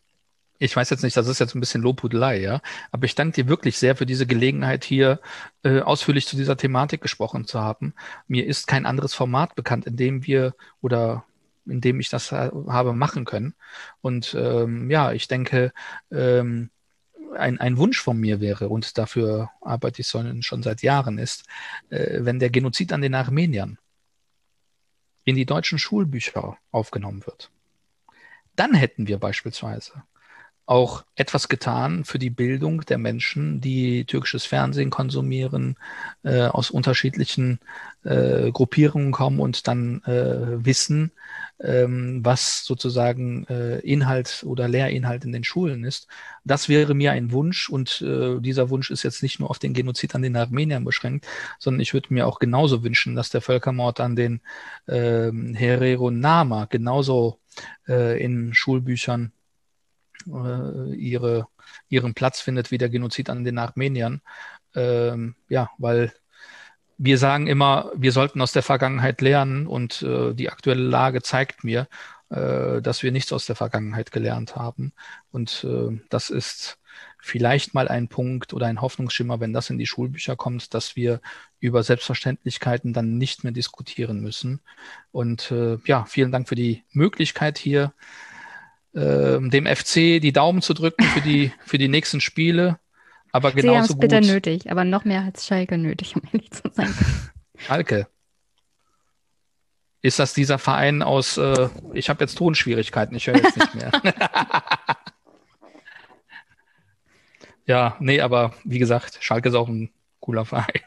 ich 0.58 0.74
weiß 0.76 0.90
jetzt 0.90 1.02
nicht, 1.02 1.16
das 1.16 1.28
ist 1.28 1.38
jetzt 1.38 1.54
ein 1.54 1.60
bisschen 1.60 1.82
Lobhudelei, 1.82 2.40
ja, 2.40 2.60
aber 2.90 3.06
ich 3.06 3.14
danke 3.14 3.34
dir 3.34 3.48
wirklich 3.48 3.78
sehr 3.78 3.96
für 3.96 4.06
diese 4.06 4.26
Gelegenheit 4.26 4.84
hier 4.84 5.20
äh, 5.62 5.80
ausführlich 5.80 6.26
zu 6.26 6.36
dieser 6.36 6.56
Thematik 6.56 7.00
gesprochen 7.00 7.46
zu 7.46 7.60
haben. 7.60 7.94
Mir 8.28 8.46
ist 8.46 8.66
kein 8.66 8.86
anderes 8.86 9.14
Format 9.14 9.54
bekannt, 9.54 9.86
in 9.86 9.96
dem 9.96 10.26
wir 10.26 10.54
oder 10.80 11.24
in 11.66 11.80
dem 11.80 12.00
ich 12.00 12.10
das 12.10 12.32
ha- 12.32 12.52
habe 12.68 12.92
machen 12.92 13.24
können. 13.24 13.54
Und 14.02 14.34
ähm, 14.38 14.90
ja, 14.90 15.12
ich 15.12 15.28
denke, 15.28 15.72
ähm, 16.10 16.70
ein, 17.36 17.58
ein 17.58 17.78
Wunsch 17.78 18.00
von 18.00 18.18
mir 18.18 18.40
wäre, 18.40 18.68
und 18.68 18.98
dafür 18.98 19.50
arbeite 19.60 20.02
ich 20.02 20.08
schon, 20.08 20.42
schon 20.42 20.62
seit 20.62 20.82
Jahren, 20.82 21.18
ist, 21.18 21.44
äh, 21.90 22.18
wenn 22.20 22.38
der 22.38 22.50
Genozid 22.50 22.92
an 22.92 23.02
den 23.02 23.14
Armeniern 23.14 23.78
in 25.24 25.36
die 25.36 25.46
deutschen 25.46 25.78
Schulbücher 25.78 26.56
aufgenommen 26.70 27.24
wird, 27.26 27.50
dann 28.56 28.74
hätten 28.74 29.08
wir 29.08 29.18
beispielsweise 29.18 30.04
auch 30.66 31.04
etwas 31.14 31.48
getan 31.48 32.04
für 32.04 32.18
die 32.18 32.30
Bildung 32.30 32.82
der 32.82 32.98
Menschen, 32.98 33.60
die 33.60 34.06
türkisches 34.06 34.46
Fernsehen 34.46 34.90
konsumieren, 34.90 35.76
äh, 36.22 36.46
aus 36.46 36.70
unterschiedlichen 36.70 37.60
äh, 38.02 38.50
Gruppierungen 38.50 39.12
kommen 39.12 39.40
und 39.40 39.68
dann 39.68 40.02
äh, 40.04 40.64
wissen, 40.64 41.12
ähm, 41.60 42.20
was 42.24 42.64
sozusagen 42.64 43.44
äh, 43.46 43.78
Inhalt 43.80 44.44
oder 44.46 44.68
Lehrinhalt 44.68 45.24
in 45.24 45.32
den 45.32 45.44
Schulen 45.44 45.84
ist. 45.84 46.08
Das 46.44 46.68
wäre 46.68 46.94
mir 46.94 47.12
ein 47.12 47.32
Wunsch 47.32 47.68
und 47.68 48.02
äh, 48.02 48.40
dieser 48.40 48.70
Wunsch 48.70 48.90
ist 48.90 49.02
jetzt 49.02 49.22
nicht 49.22 49.40
nur 49.40 49.50
auf 49.50 49.58
den 49.58 49.72
Genozid 49.72 50.14
an 50.14 50.22
den 50.22 50.36
Armeniern 50.36 50.84
beschränkt, 50.84 51.26
sondern 51.58 51.80
ich 51.80 51.94
würde 51.94 52.12
mir 52.12 52.26
auch 52.26 52.38
genauso 52.38 52.82
wünschen, 52.82 53.14
dass 53.14 53.30
der 53.30 53.40
Völkermord 53.40 54.00
an 54.00 54.16
den 54.16 54.40
ähm, 54.88 55.54
Herero 55.54 56.10
Nama 56.10 56.66
genauso 56.66 57.38
äh, 57.88 58.22
in 58.22 58.52
Schulbüchern 58.54 59.32
äh, 60.26 60.94
ihre, 60.94 61.46
ihren 61.88 62.14
Platz 62.14 62.40
findet 62.40 62.70
wie 62.70 62.78
der 62.78 62.90
Genozid 62.90 63.30
an 63.30 63.44
den 63.44 63.58
Armeniern. 63.58 64.22
Ähm, 64.74 65.36
ja, 65.48 65.70
weil 65.78 66.12
wir 66.96 67.18
sagen 67.18 67.46
immer, 67.46 67.90
wir 67.94 68.12
sollten 68.12 68.40
aus 68.40 68.52
der 68.52 68.62
Vergangenheit 68.62 69.20
lernen 69.20 69.66
und 69.66 70.02
äh, 70.02 70.34
die 70.34 70.50
aktuelle 70.50 70.82
Lage 70.82 71.22
zeigt 71.22 71.64
mir, 71.64 71.88
äh, 72.30 72.80
dass 72.80 73.02
wir 73.02 73.12
nichts 73.12 73.32
aus 73.32 73.46
der 73.46 73.56
Vergangenheit 73.56 74.12
gelernt 74.12 74.56
haben. 74.56 74.92
Und 75.30 75.64
äh, 75.68 76.00
das 76.08 76.30
ist 76.30 76.78
vielleicht 77.18 77.74
mal 77.74 77.88
ein 77.88 78.08
Punkt 78.08 78.52
oder 78.52 78.66
ein 78.66 78.80
Hoffnungsschimmer, 78.80 79.40
wenn 79.40 79.52
das 79.52 79.70
in 79.70 79.78
die 79.78 79.86
Schulbücher 79.86 80.36
kommt, 80.36 80.74
dass 80.74 80.94
wir 80.94 81.20
über 81.58 81.82
Selbstverständlichkeiten 81.82 82.92
dann 82.92 83.18
nicht 83.18 83.44
mehr 83.44 83.52
diskutieren 83.52 84.20
müssen. 84.20 84.60
Und 85.10 85.50
äh, 85.50 85.78
ja, 85.86 86.04
vielen 86.04 86.32
Dank 86.32 86.48
für 86.48 86.54
die 86.54 86.84
Möglichkeit 86.92 87.56
hier, 87.56 87.92
äh, 88.92 89.40
dem 89.40 89.66
FC 89.66 90.20
die 90.20 90.32
Daumen 90.32 90.60
zu 90.60 90.74
drücken 90.74 91.04
für 91.04 91.22
die, 91.22 91.52
für 91.64 91.78
die 91.78 91.88
nächsten 91.88 92.20
Spiele. 92.20 92.78
Aber 93.34 93.50
Sie 93.50 93.56
haben 93.56 93.62
genauso 93.62 93.94
es 93.94 93.98
bitter 93.98 94.20
nötig, 94.20 94.70
aber 94.70 94.84
noch 94.84 95.04
mehr 95.04 95.22
als 95.22 95.44
Schalke 95.44 95.76
nötig, 95.76 96.14
um 96.14 96.22
ehrlich 96.32 96.52
zu 96.52 96.62
sein. 96.72 96.94
Schalke. 97.56 98.06
Ist 100.02 100.20
das 100.20 100.34
dieser 100.34 100.60
Verein 100.60 101.02
aus, 101.02 101.36
äh, 101.36 101.68
ich 101.94 102.08
habe 102.08 102.22
jetzt 102.22 102.38
Tonschwierigkeiten, 102.38 103.16
ich 103.16 103.26
höre 103.26 103.34
jetzt 103.34 103.56
nicht 103.56 103.74
mehr. 103.74 103.90
ja, 107.66 107.96
nee, 107.98 108.20
aber 108.20 108.54
wie 108.62 108.78
gesagt, 108.78 109.18
Schalke 109.20 109.48
ist 109.48 109.56
auch 109.56 109.68
ein 109.68 109.90
cooler 110.20 110.44
Verein. 110.44 110.82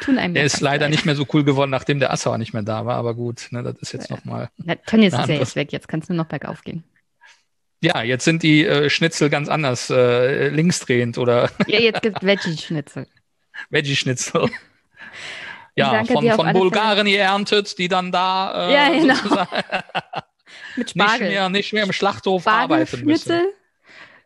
Tun 0.00 0.16
einem 0.16 0.32
Der 0.32 0.44
ist 0.44 0.62
leider 0.62 0.86
leid. 0.86 0.92
nicht 0.92 1.04
mehr 1.04 1.16
so 1.16 1.26
cool 1.34 1.44
geworden, 1.44 1.70
nachdem 1.70 1.98
der 2.00 2.14
Assauer 2.14 2.38
nicht 2.38 2.54
mehr 2.54 2.62
da 2.62 2.86
war, 2.86 2.96
aber 2.96 3.12
gut, 3.12 3.48
ne, 3.50 3.62
das 3.62 3.74
ist 3.80 3.92
jetzt 3.92 4.08
nochmal. 4.08 4.48
Na, 4.56 4.74
Tönnies 4.76 5.12
ist 5.12 5.28
ja 5.28 5.34
jetzt 5.34 5.54
weg, 5.54 5.70
jetzt 5.70 5.86
kannst 5.86 6.08
du 6.08 6.14
noch 6.14 6.26
bergauf 6.26 6.62
gehen. 6.62 6.82
Ja, 7.82 8.02
jetzt 8.02 8.24
sind 8.24 8.42
die 8.42 8.64
äh, 8.66 8.90
Schnitzel 8.90 9.30
ganz 9.30 9.48
anders, 9.48 9.88
äh, 9.90 10.48
linksdrehend 10.48 11.16
oder 11.18 11.50
Ja, 11.66 11.80
jetzt 11.80 12.02
gibt 12.02 12.22
Veggie-Schnitzel. 12.22 13.06
Veggie-Schnitzel. 13.70 14.48
Ja, 15.76 16.04
von, 16.04 16.28
von 16.32 16.52
Bulgaren 16.52 17.06
geerntet, 17.06 17.78
die 17.78 17.88
dann 17.88 18.10
da 18.12 18.68
äh, 18.68 18.74
Ja, 18.74 18.88
genau. 18.90 19.14
Mit 20.76 20.94
nicht 20.94 21.04
Spargel. 21.04 21.28
mehr, 21.28 21.48
nicht 21.48 21.72
mehr 21.72 21.84
im 21.84 21.92
Schlachthof 21.92 22.46
arbeiten 22.46 23.04
müssen. 23.04 23.22
Spargelschnitzel, 23.22 23.54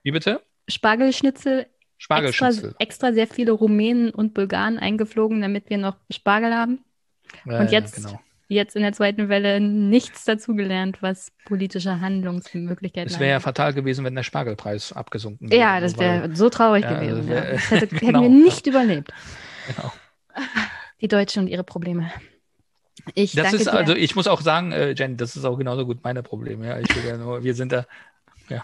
Wie 0.02 0.10
bitte? 0.10 0.41
Spargelschnitzel, 0.68 1.60
extra, 1.60 1.70
Spargelschnitzel. 1.99 2.74
extra 2.78 3.12
sehr 3.12 3.26
viele 3.28 3.52
Rumänen 3.52 4.10
und 4.10 4.34
Bulgaren 4.34 4.78
eingeflogen, 4.78 5.42
damit 5.42 5.68
wir 5.70 5.78
noch 5.78 5.97
Spargel 6.10 6.55
haben. 6.55 6.83
Und 7.44 7.70
jetzt, 7.70 7.97
genau. 7.97 8.20
Jetzt 8.49 8.77
in 8.77 8.83
der 8.83 8.93
zweiten 8.93 9.29
Welle 9.29 9.61
nichts 9.61 10.25
dazugelernt, 10.25 10.99
was 11.03 11.33
politische 11.47 12.01
Handlungsmöglichkeiten 12.01 13.11
Es 13.13 13.19
wäre 13.19 13.31
ja 13.33 13.41
fatal 13.41 13.73
gewesen, 13.75 14.05
wenn 14.05 14.15
der 14.15 14.23
Spargelpreis 14.23 14.93
abgesunken 14.93 15.51
wäre. 15.51 15.61
Ja, 15.61 15.81
das 15.81 15.99
wäre 15.99 16.35
so 16.37 16.49
traurig 16.51 16.85
Ja, 16.85 16.99
gewesen. 17.01 17.29
wär- 17.29 17.45
Ja. 17.47 17.53
Das 17.53 17.71
hätte, 17.71 17.87
hätten 17.97 18.07
genau. 18.07 18.23
wir 18.23 18.29
nicht 18.29 18.67
überlebt. 18.67 19.13
Genau. 19.75 19.93
Die 21.01 21.09
Deutschen 21.09 21.43
und 21.45 21.49
ihre 21.49 21.65
Probleme. 21.65 22.11
Ich 23.15 23.33
Das 23.33 23.45
danke 23.45 23.57
ist 23.59 23.67
dir. 23.67 23.75
also, 23.75 23.95
ich 23.95 24.15
muss 24.17 24.27
auch 24.27 24.41
sagen, 24.41 24.73
äh, 24.73 24.93
Jen, 24.93 25.17
das 25.17 25.37
ist 25.37 25.45
auch 25.45 25.57
genauso 25.59 25.85
gut 25.85 25.99
meine 26.05 26.23
Probleme. 26.23 26.67
Ja, 26.67 26.79
ich 26.79 26.95
will 26.97 27.05
ja 27.07 27.17
nur, 27.17 27.43
wir 27.45 27.55
sind 27.55 27.73
da, 27.73 27.87
ja. 28.49 28.63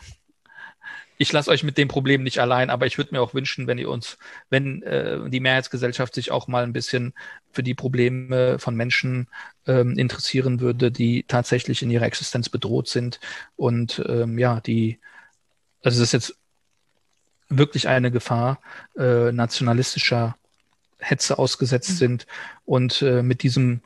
Ich 1.20 1.32
lasse 1.32 1.50
euch 1.50 1.64
mit 1.64 1.76
dem 1.76 1.86
Problem 1.86 2.22
nicht 2.22 2.38
allein, 2.38 2.70
aber 2.70 2.86
ich 2.86 2.96
würde 2.96 3.10
mir 3.12 3.20
auch 3.20 3.34
wünschen, 3.34 3.66
wenn 3.66 3.76
ihr 3.76 3.90
uns, 3.90 4.16
wenn 4.48 4.82
äh, 4.84 5.28
die 5.28 5.40
Mehrheitsgesellschaft 5.40 6.14
sich 6.14 6.30
auch 6.30 6.48
mal 6.48 6.62
ein 6.64 6.72
bisschen 6.72 7.12
für 7.52 7.62
die 7.62 7.74
Probleme 7.74 8.58
von 8.58 8.74
Menschen 8.74 9.28
ähm, 9.66 9.98
interessieren 9.98 10.60
würde, 10.60 10.90
die 10.90 11.24
tatsächlich 11.28 11.82
in 11.82 11.90
ihrer 11.90 12.06
Existenz 12.06 12.48
bedroht 12.48 12.88
sind. 12.88 13.20
Und 13.56 14.02
ähm, 14.08 14.38
ja, 14.38 14.60
die, 14.60 14.98
also 15.82 15.98
das 15.98 16.08
ist 16.08 16.12
jetzt 16.12 16.36
wirklich 17.50 17.86
eine 17.86 18.10
Gefahr 18.10 18.58
äh, 18.96 19.30
nationalistischer 19.30 20.38
Hetze 21.00 21.38
ausgesetzt 21.38 21.98
sind. 21.98 22.26
Und 22.64 23.02
äh, 23.02 23.22
mit 23.22 23.42
diesem 23.42 23.82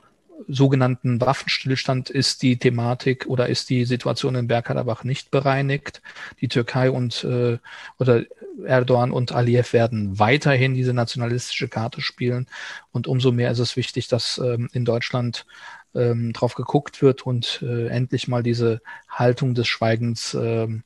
sogenannten 0.49 1.21
Waffenstillstand 1.21 2.11
ist 2.11 2.43
die 2.43 2.59
Thematik 2.59 3.27
oder 3.27 3.49
ist 3.49 3.71
die 3.71 3.85
Situation 3.85 4.35
in 4.35 4.47
Bergkarabach 4.47 5.05
nicht 5.05 5.31
bereinigt. 5.31 6.03
Die 6.41 6.49
Türkei 6.49 6.91
und 6.91 7.25
äh, 7.25 7.59
oder 7.99 8.25
Erdogan 8.65 9.11
und 9.11 9.33
Aliyev 9.33 9.73
werden 9.73 10.19
weiterhin 10.19 10.75
diese 10.75 10.95
nationalistische 10.95 11.69
Karte 11.69 12.01
spielen 12.01 12.47
und 12.93 13.07
umso 13.07 13.33
mehr 13.33 13.51
ist 13.51 13.59
es 13.59 13.77
wichtig, 13.77 14.09
dass 14.09 14.39
ähm, 14.39 14.69
in 14.73 14.85
Deutschland 14.85 15.47
ähm, 15.95 16.33
drauf 16.33 16.55
geguckt 16.55 17.03
wird 17.03 17.27
und 17.27 17.63
äh, 17.63 17.89
endlich 17.89 18.29
mal 18.29 18.43
diese 18.43 18.81
Haltung 19.09 19.55
des 19.55 19.69
Schweigens 19.69 20.35
ähm, 20.35 20.83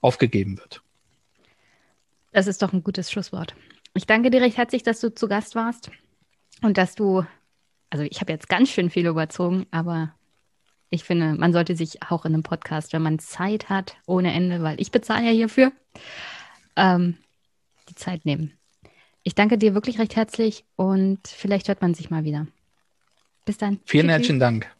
aufgegeben 0.00 0.58
wird. 0.58 0.82
Das 2.32 2.46
ist 2.46 2.62
doch 2.62 2.72
ein 2.72 2.82
gutes 2.82 3.10
Schlusswort. 3.10 3.54
Ich 3.94 4.06
danke 4.06 4.30
dir 4.30 4.40
recht 4.40 4.56
herzlich, 4.56 4.82
dass 4.82 5.00
du 5.00 5.14
zu 5.14 5.28
Gast 5.28 5.54
warst 5.54 5.90
und 6.62 6.78
dass 6.78 6.94
du, 6.94 7.26
also 7.92 8.04
ich 8.10 8.22
habe 8.22 8.32
jetzt 8.32 8.48
ganz 8.48 8.70
schön 8.70 8.88
viel 8.88 9.06
überzogen, 9.06 9.66
aber 9.70 10.14
ich 10.88 11.04
finde, 11.04 11.34
man 11.34 11.52
sollte 11.52 11.76
sich 11.76 12.02
auch 12.02 12.24
in 12.24 12.32
einem 12.32 12.42
Podcast, 12.42 12.94
wenn 12.94 13.02
man 13.02 13.18
Zeit 13.18 13.68
hat, 13.68 13.96
ohne 14.06 14.32
Ende, 14.32 14.62
weil 14.62 14.80
ich 14.80 14.90
bezahle 14.90 15.26
ja 15.26 15.30
hierfür, 15.30 15.72
ähm, 16.74 17.18
die 17.90 17.94
Zeit 17.94 18.24
nehmen. 18.24 18.58
Ich 19.24 19.34
danke 19.34 19.58
dir 19.58 19.74
wirklich 19.74 19.98
recht 19.98 20.16
herzlich 20.16 20.64
und 20.74 21.28
vielleicht 21.28 21.68
hört 21.68 21.82
man 21.82 21.92
sich 21.92 22.08
mal 22.08 22.24
wieder. 22.24 22.46
Bis 23.44 23.58
dann. 23.58 23.78
Vielen 23.84 24.08
herzlichen 24.08 24.40
Dank. 24.40 24.74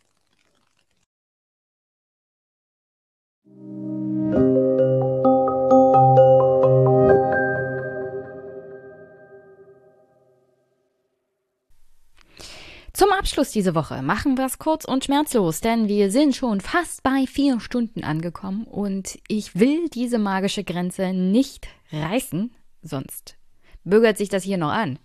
Abschluss 13.10 13.50
diese 13.50 13.74
Woche 13.74 14.02
machen 14.02 14.36
wir 14.36 14.44
es 14.44 14.58
kurz 14.58 14.84
und 14.84 15.04
schmerzlos, 15.04 15.60
denn 15.60 15.88
wir 15.88 16.10
sind 16.10 16.36
schon 16.36 16.60
fast 16.60 17.02
bei 17.02 17.24
vier 17.26 17.58
Stunden 17.58 18.04
angekommen 18.04 18.64
und 18.64 19.18
ich 19.28 19.58
will 19.58 19.88
diese 19.88 20.18
magische 20.18 20.62
Grenze 20.62 21.12
nicht 21.12 21.68
reißen, 21.90 22.54
sonst 22.82 23.36
bürgert 23.82 24.18
sich 24.18 24.28
das 24.28 24.44
hier 24.44 24.58
noch 24.58 24.70
an. 24.70 24.98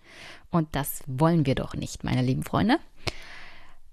Und 0.52 0.76
das 0.76 1.02
wollen 1.08 1.46
wir 1.46 1.56
doch 1.56 1.76
nicht, 1.76 2.04
meine 2.04 2.22
lieben 2.22 2.44
Freunde. 2.44 2.78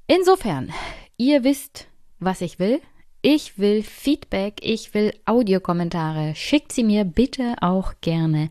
Insofern, 0.06 0.72
ihr 1.16 1.44
wisst, 1.44 1.86
was 2.18 2.40
ich 2.40 2.58
will. 2.58 2.80
Ich 3.22 3.58
will 3.58 3.82
Feedback, 3.82 4.56
ich 4.60 4.92
will 4.92 5.14
Audiokommentare. 5.24 6.34
Schickt 6.34 6.72
sie 6.72 6.84
mir 6.84 7.04
bitte 7.04 7.54
auch 7.60 7.94
gerne 8.02 8.48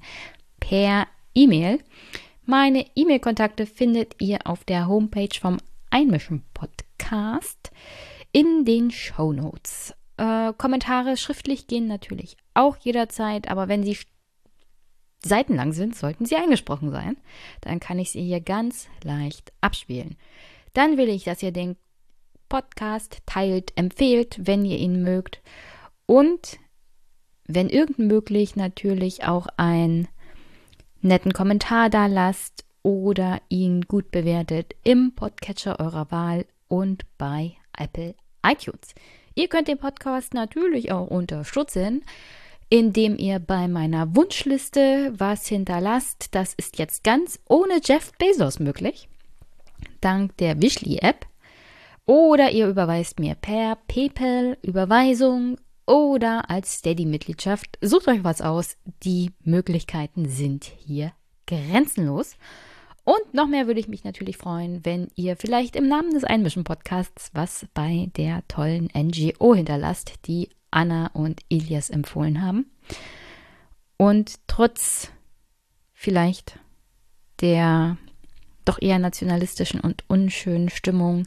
per 0.59 1.05
E-Mail. 1.35 1.79
Meine 2.45 2.85
E-Mail-Kontakte 2.95 3.65
findet 3.65 4.21
ihr 4.21 4.39
auf 4.43 4.65
der 4.65 4.87
Homepage 4.89 5.39
vom 5.39 5.59
Einmischen 5.89 6.43
Podcast 6.53 7.71
in 8.33 8.65
den 8.65 8.91
Show 8.91 9.31
Notes. 9.31 9.93
Äh, 10.17 10.51
Kommentare 10.57 11.15
schriftlich 11.15 11.67
gehen 11.67 11.87
natürlich 11.87 12.35
auch 12.53 12.75
jederzeit, 12.75 13.49
aber 13.49 13.69
wenn 13.69 13.83
sie 13.83 13.97
seitenlang 15.23 15.71
sind, 15.71 15.95
sollten 15.95 16.25
sie 16.25 16.35
eingesprochen 16.35 16.91
sein. 16.91 17.15
Dann 17.61 17.79
kann 17.79 17.97
ich 17.97 18.11
sie 18.11 18.23
hier 18.23 18.41
ganz 18.41 18.89
leicht 19.05 19.53
abspielen. 19.61 20.17
Dann 20.73 20.97
will 20.97 21.07
ich, 21.07 21.23
dass 21.23 21.43
ihr 21.43 21.53
den 21.53 21.77
Podcast 22.49 23.19
teilt, 23.25 23.71
empfehlt, 23.77 24.35
wenn 24.41 24.65
ihr 24.65 24.79
ihn 24.79 25.01
mögt. 25.01 25.41
Und 26.07 26.59
wenn 27.45 27.69
irgend 27.69 27.99
möglich 27.99 28.57
natürlich 28.57 29.23
auch 29.23 29.47
einen 29.55 30.09
netten 31.03 31.33
Kommentar 31.33 31.89
da 31.89 32.07
lasst 32.07 32.63
oder 32.81 33.41
ihn 33.49 33.81
gut 33.81 34.11
bewertet 34.11 34.73
im 34.83 35.13
Podcatcher 35.15 35.79
eurer 35.79 36.09
Wahl 36.11 36.45
und 36.67 37.05
bei 37.17 37.53
Apple 37.77 38.15
iTunes. 38.45 38.95
Ihr 39.35 39.47
könnt 39.47 39.67
den 39.67 39.77
Podcast 39.77 40.33
natürlich 40.33 40.91
auch 40.91 41.07
unterstützen, 41.07 42.03
indem 42.69 43.17
ihr 43.17 43.39
bei 43.39 43.67
meiner 43.67 44.15
Wunschliste 44.15 45.13
was 45.17 45.47
hinterlasst. 45.47 46.33
Das 46.35 46.53
ist 46.53 46.79
jetzt 46.79 47.03
ganz 47.03 47.39
ohne 47.47 47.79
Jeff 47.83 48.11
Bezos 48.17 48.59
möglich, 48.59 49.09
dank 50.01 50.37
der 50.37 50.61
Wishly-App. 50.61 51.25
Oder 52.05 52.51
ihr 52.51 52.67
überweist 52.67 53.19
mir 53.19 53.35
per 53.35 53.77
PayPal 53.87 54.57
Überweisung 54.61 55.57
oder 55.85 56.49
als 56.49 56.79
Steady-Mitgliedschaft. 56.79 57.77
Sucht 57.81 58.07
euch 58.07 58.23
was 58.23 58.41
aus. 58.41 58.77
Die 59.03 59.31
Möglichkeiten 59.43 60.27
sind 60.27 60.63
hier 60.63 61.11
grenzenlos. 61.47 62.35
Und 63.03 63.33
noch 63.33 63.47
mehr 63.47 63.67
würde 63.67 63.81
ich 63.81 63.89
mich 63.89 64.05
natürlich 64.05 64.37
freuen, 64.37 64.85
wenn 64.85 65.09
ihr 65.15 65.35
vielleicht 65.35 65.75
im 65.75 65.87
Namen 65.87 66.11
des 66.11 66.23
Einmischen-Podcasts 66.23 67.31
was 67.33 67.65
bei 67.73 68.09
der 68.15 68.47
tollen 68.47 68.89
NGO 68.95 69.53
hinterlasst, 69.55 70.13
die 70.25 70.49
Anna 70.71 71.07
und 71.13 71.41
Ilias 71.49 71.89
empfohlen 71.89 72.41
haben. 72.41 72.71
Und 73.97 74.39
trotz 74.47 75.11
vielleicht 75.93 76.59
der 77.41 77.97
doch 78.63 78.81
eher 78.81 78.99
nationalistischen 78.99 79.81
und 79.81 80.03
unschönen 80.07 80.69
Stimmung 80.69 81.25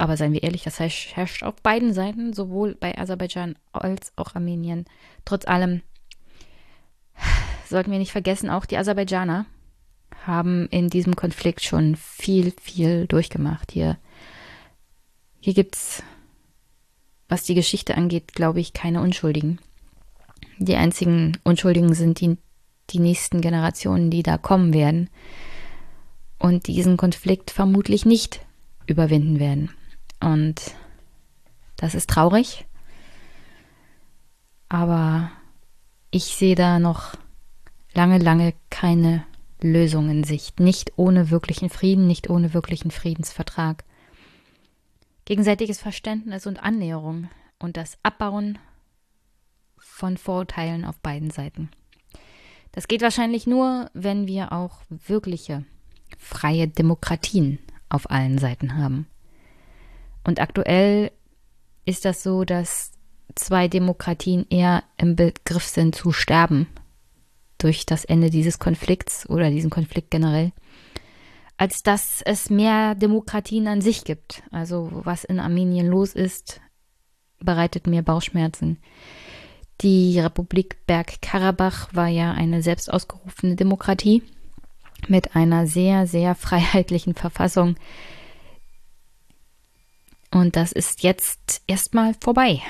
aber 0.00 0.16
seien 0.16 0.32
wir 0.32 0.42
ehrlich, 0.42 0.62
das 0.62 0.80
herrscht 0.80 1.42
auf 1.42 1.56
beiden 1.62 1.92
Seiten, 1.92 2.32
sowohl 2.32 2.74
bei 2.74 2.96
Aserbaidschan 2.96 3.56
als 3.72 4.12
auch 4.16 4.34
Armenien. 4.34 4.86
Trotz 5.26 5.46
allem 5.46 5.82
sollten 7.68 7.90
wir 7.90 7.98
nicht 7.98 8.12
vergessen, 8.12 8.48
auch 8.48 8.64
die 8.64 8.78
Aserbaidschaner 8.78 9.44
haben 10.26 10.68
in 10.68 10.88
diesem 10.88 11.16
Konflikt 11.16 11.62
schon 11.62 11.96
viel, 11.96 12.52
viel 12.60 13.06
durchgemacht. 13.06 13.72
Hier, 13.72 13.98
hier 15.38 15.54
gibt 15.54 15.76
es, 15.76 16.02
was 17.28 17.44
die 17.44 17.54
Geschichte 17.54 17.94
angeht, 17.94 18.32
glaube 18.32 18.60
ich, 18.60 18.72
keine 18.72 19.02
Unschuldigen. 19.02 19.58
Die 20.58 20.76
einzigen 20.76 21.36
Unschuldigen 21.44 21.94
sind 21.94 22.20
die, 22.20 22.38
die 22.88 23.00
nächsten 23.00 23.42
Generationen, 23.42 24.10
die 24.10 24.22
da 24.22 24.38
kommen 24.38 24.72
werden 24.72 25.10
und 26.38 26.66
diesen 26.68 26.96
Konflikt 26.96 27.50
vermutlich 27.50 28.06
nicht 28.06 28.40
überwinden 28.86 29.38
werden. 29.38 29.70
Und 30.20 30.74
das 31.76 31.94
ist 31.94 32.10
traurig. 32.10 32.66
Aber 34.68 35.30
ich 36.10 36.24
sehe 36.24 36.54
da 36.54 36.78
noch 36.78 37.14
lange, 37.94 38.18
lange 38.18 38.54
keine 38.68 39.24
Lösung 39.60 40.10
in 40.10 40.24
Sicht. 40.24 40.60
Nicht 40.60 40.92
ohne 40.96 41.30
wirklichen 41.30 41.70
Frieden, 41.70 42.06
nicht 42.06 42.30
ohne 42.30 42.54
wirklichen 42.54 42.90
Friedensvertrag. 42.90 43.84
Gegenseitiges 45.24 45.80
Verständnis 45.80 46.46
und 46.46 46.62
Annäherung 46.62 47.28
und 47.58 47.76
das 47.76 47.98
Abbauen 48.02 48.58
von 49.78 50.16
Vorurteilen 50.16 50.84
auf 50.84 50.98
beiden 51.00 51.30
Seiten. 51.30 51.70
Das 52.72 52.88
geht 52.88 53.02
wahrscheinlich 53.02 53.46
nur, 53.46 53.90
wenn 53.92 54.26
wir 54.26 54.52
auch 54.52 54.82
wirkliche 54.88 55.64
freie 56.18 56.68
Demokratien 56.68 57.58
auf 57.88 58.10
allen 58.10 58.38
Seiten 58.38 58.76
haben. 58.76 59.06
Und 60.24 60.40
aktuell 60.40 61.10
ist 61.84 62.04
das 62.04 62.22
so, 62.22 62.44
dass 62.44 62.92
zwei 63.34 63.68
Demokratien 63.68 64.46
eher 64.50 64.82
im 64.96 65.16
Begriff 65.16 65.64
sind 65.64 65.94
zu 65.94 66.12
sterben 66.12 66.66
durch 67.58 67.86
das 67.86 68.04
Ende 68.04 68.30
dieses 68.30 68.58
Konflikts 68.58 69.28
oder 69.28 69.50
diesen 69.50 69.70
Konflikt 69.70 70.10
generell, 70.10 70.52
als 71.56 71.82
dass 71.82 72.22
es 72.22 72.50
mehr 72.50 72.94
Demokratien 72.94 73.68
an 73.68 73.80
sich 73.80 74.04
gibt. 74.04 74.42
Also 74.50 74.90
was 74.92 75.24
in 75.24 75.40
Armenien 75.40 75.86
los 75.86 76.14
ist, 76.14 76.60
bereitet 77.38 77.86
mir 77.86 78.02
Bauchschmerzen. 78.02 78.78
Die 79.82 80.20
Republik 80.20 80.86
Bergkarabach 80.86 81.88
war 81.94 82.08
ja 82.08 82.32
eine 82.32 82.62
selbst 82.62 82.92
ausgerufene 82.92 83.56
Demokratie 83.56 84.22
mit 85.08 85.34
einer 85.36 85.66
sehr, 85.66 86.06
sehr 86.06 86.34
freiheitlichen 86.34 87.14
Verfassung, 87.14 87.76
und 90.30 90.56
das 90.56 90.72
ist 90.72 91.02
jetzt 91.02 91.62
erstmal 91.66 92.14
vorbei. 92.20 92.62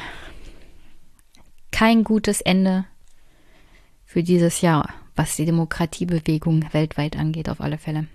Kein 1.71 2.05
gutes 2.05 2.41
Ende 2.41 2.87
für 4.05 4.23
dieses 4.23 4.61
Jahr, 4.61 4.93
was 5.15 5.37
die 5.37 5.45
Demokratiebewegung 5.45 6.73
weltweit 6.73 7.17
angeht, 7.17 7.49
auf 7.49 7.61
alle 7.61 7.79
Fälle. 7.79 8.09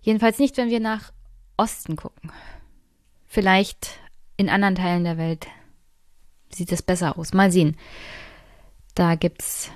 Jedenfalls 0.00 0.38
nicht, 0.38 0.56
wenn 0.56 0.70
wir 0.70 0.80
nach 0.80 1.12
Osten 1.56 1.96
gucken. 1.96 2.30
Vielleicht 3.26 3.98
in 4.36 4.48
anderen 4.48 4.76
Teilen 4.76 5.04
der 5.04 5.18
Welt 5.18 5.46
sieht 6.50 6.72
es 6.72 6.82
besser 6.82 7.18
aus. 7.18 7.34
Mal 7.34 7.52
sehen. 7.52 7.76
Da 8.94 9.16
gibt's, 9.16 9.70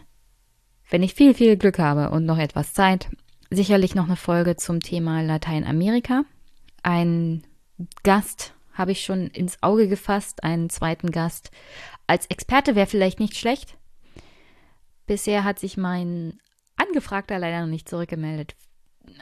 wenn 0.88 1.02
ich 1.02 1.14
viel, 1.14 1.34
viel 1.34 1.56
Glück 1.56 1.78
habe 1.78 2.10
und 2.10 2.24
noch 2.24 2.38
etwas 2.38 2.72
Zeit, 2.72 3.08
sicherlich 3.50 3.94
noch 3.94 4.06
eine 4.06 4.16
Folge 4.16 4.56
zum 4.56 4.80
Thema 4.80 5.22
Lateinamerika. 5.22 6.24
Ein 6.82 7.44
Gast 8.02 8.54
habe 8.74 8.92
ich 8.92 9.04
schon 9.04 9.28
ins 9.28 9.62
Auge 9.62 9.88
gefasst, 9.88 10.44
einen 10.44 10.70
zweiten 10.70 11.10
Gast. 11.10 11.50
Als 12.06 12.26
Experte 12.26 12.74
wäre 12.74 12.86
vielleicht 12.86 13.20
nicht 13.20 13.36
schlecht. 13.36 13.76
Bisher 15.06 15.44
hat 15.44 15.58
sich 15.58 15.76
mein 15.76 16.38
Angefragter 16.76 17.38
leider 17.38 17.60
noch 17.60 17.68
nicht 17.68 17.88
zurückgemeldet. 17.88 18.56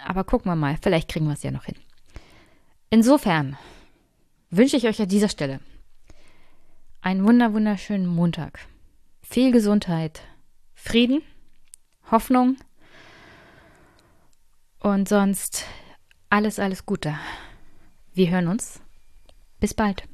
Aber 0.07 0.25
gucken 0.25 0.51
wir 0.51 0.57
mal, 0.57 0.79
vielleicht 0.81 1.09
kriegen 1.09 1.27
wir 1.27 1.35
es 1.35 1.43
ja 1.43 1.51
noch 1.51 1.65
hin. 1.65 1.77
Insofern 2.91 3.57
wünsche 4.51 4.77
ich 4.77 4.87
euch 4.87 5.01
an 5.01 5.09
dieser 5.09 5.29
Stelle 5.29 5.61
einen 7.03 7.25
wunder 7.25 7.53
wunderschönen 7.53 8.07
Montag. 8.07 8.61
Viel 9.23 9.53
Gesundheit, 9.53 10.23
Frieden, 10.75 11.23
Hoffnung 12.11 12.57
und 14.81 15.09
sonst 15.09 15.65
alles, 16.29 16.59
alles 16.59 16.85
Gute. 16.85 17.17
Wir 18.13 18.31
hören 18.31 18.49
uns. 18.49 18.81
Bis 19.61 19.75
bald. 19.75 20.05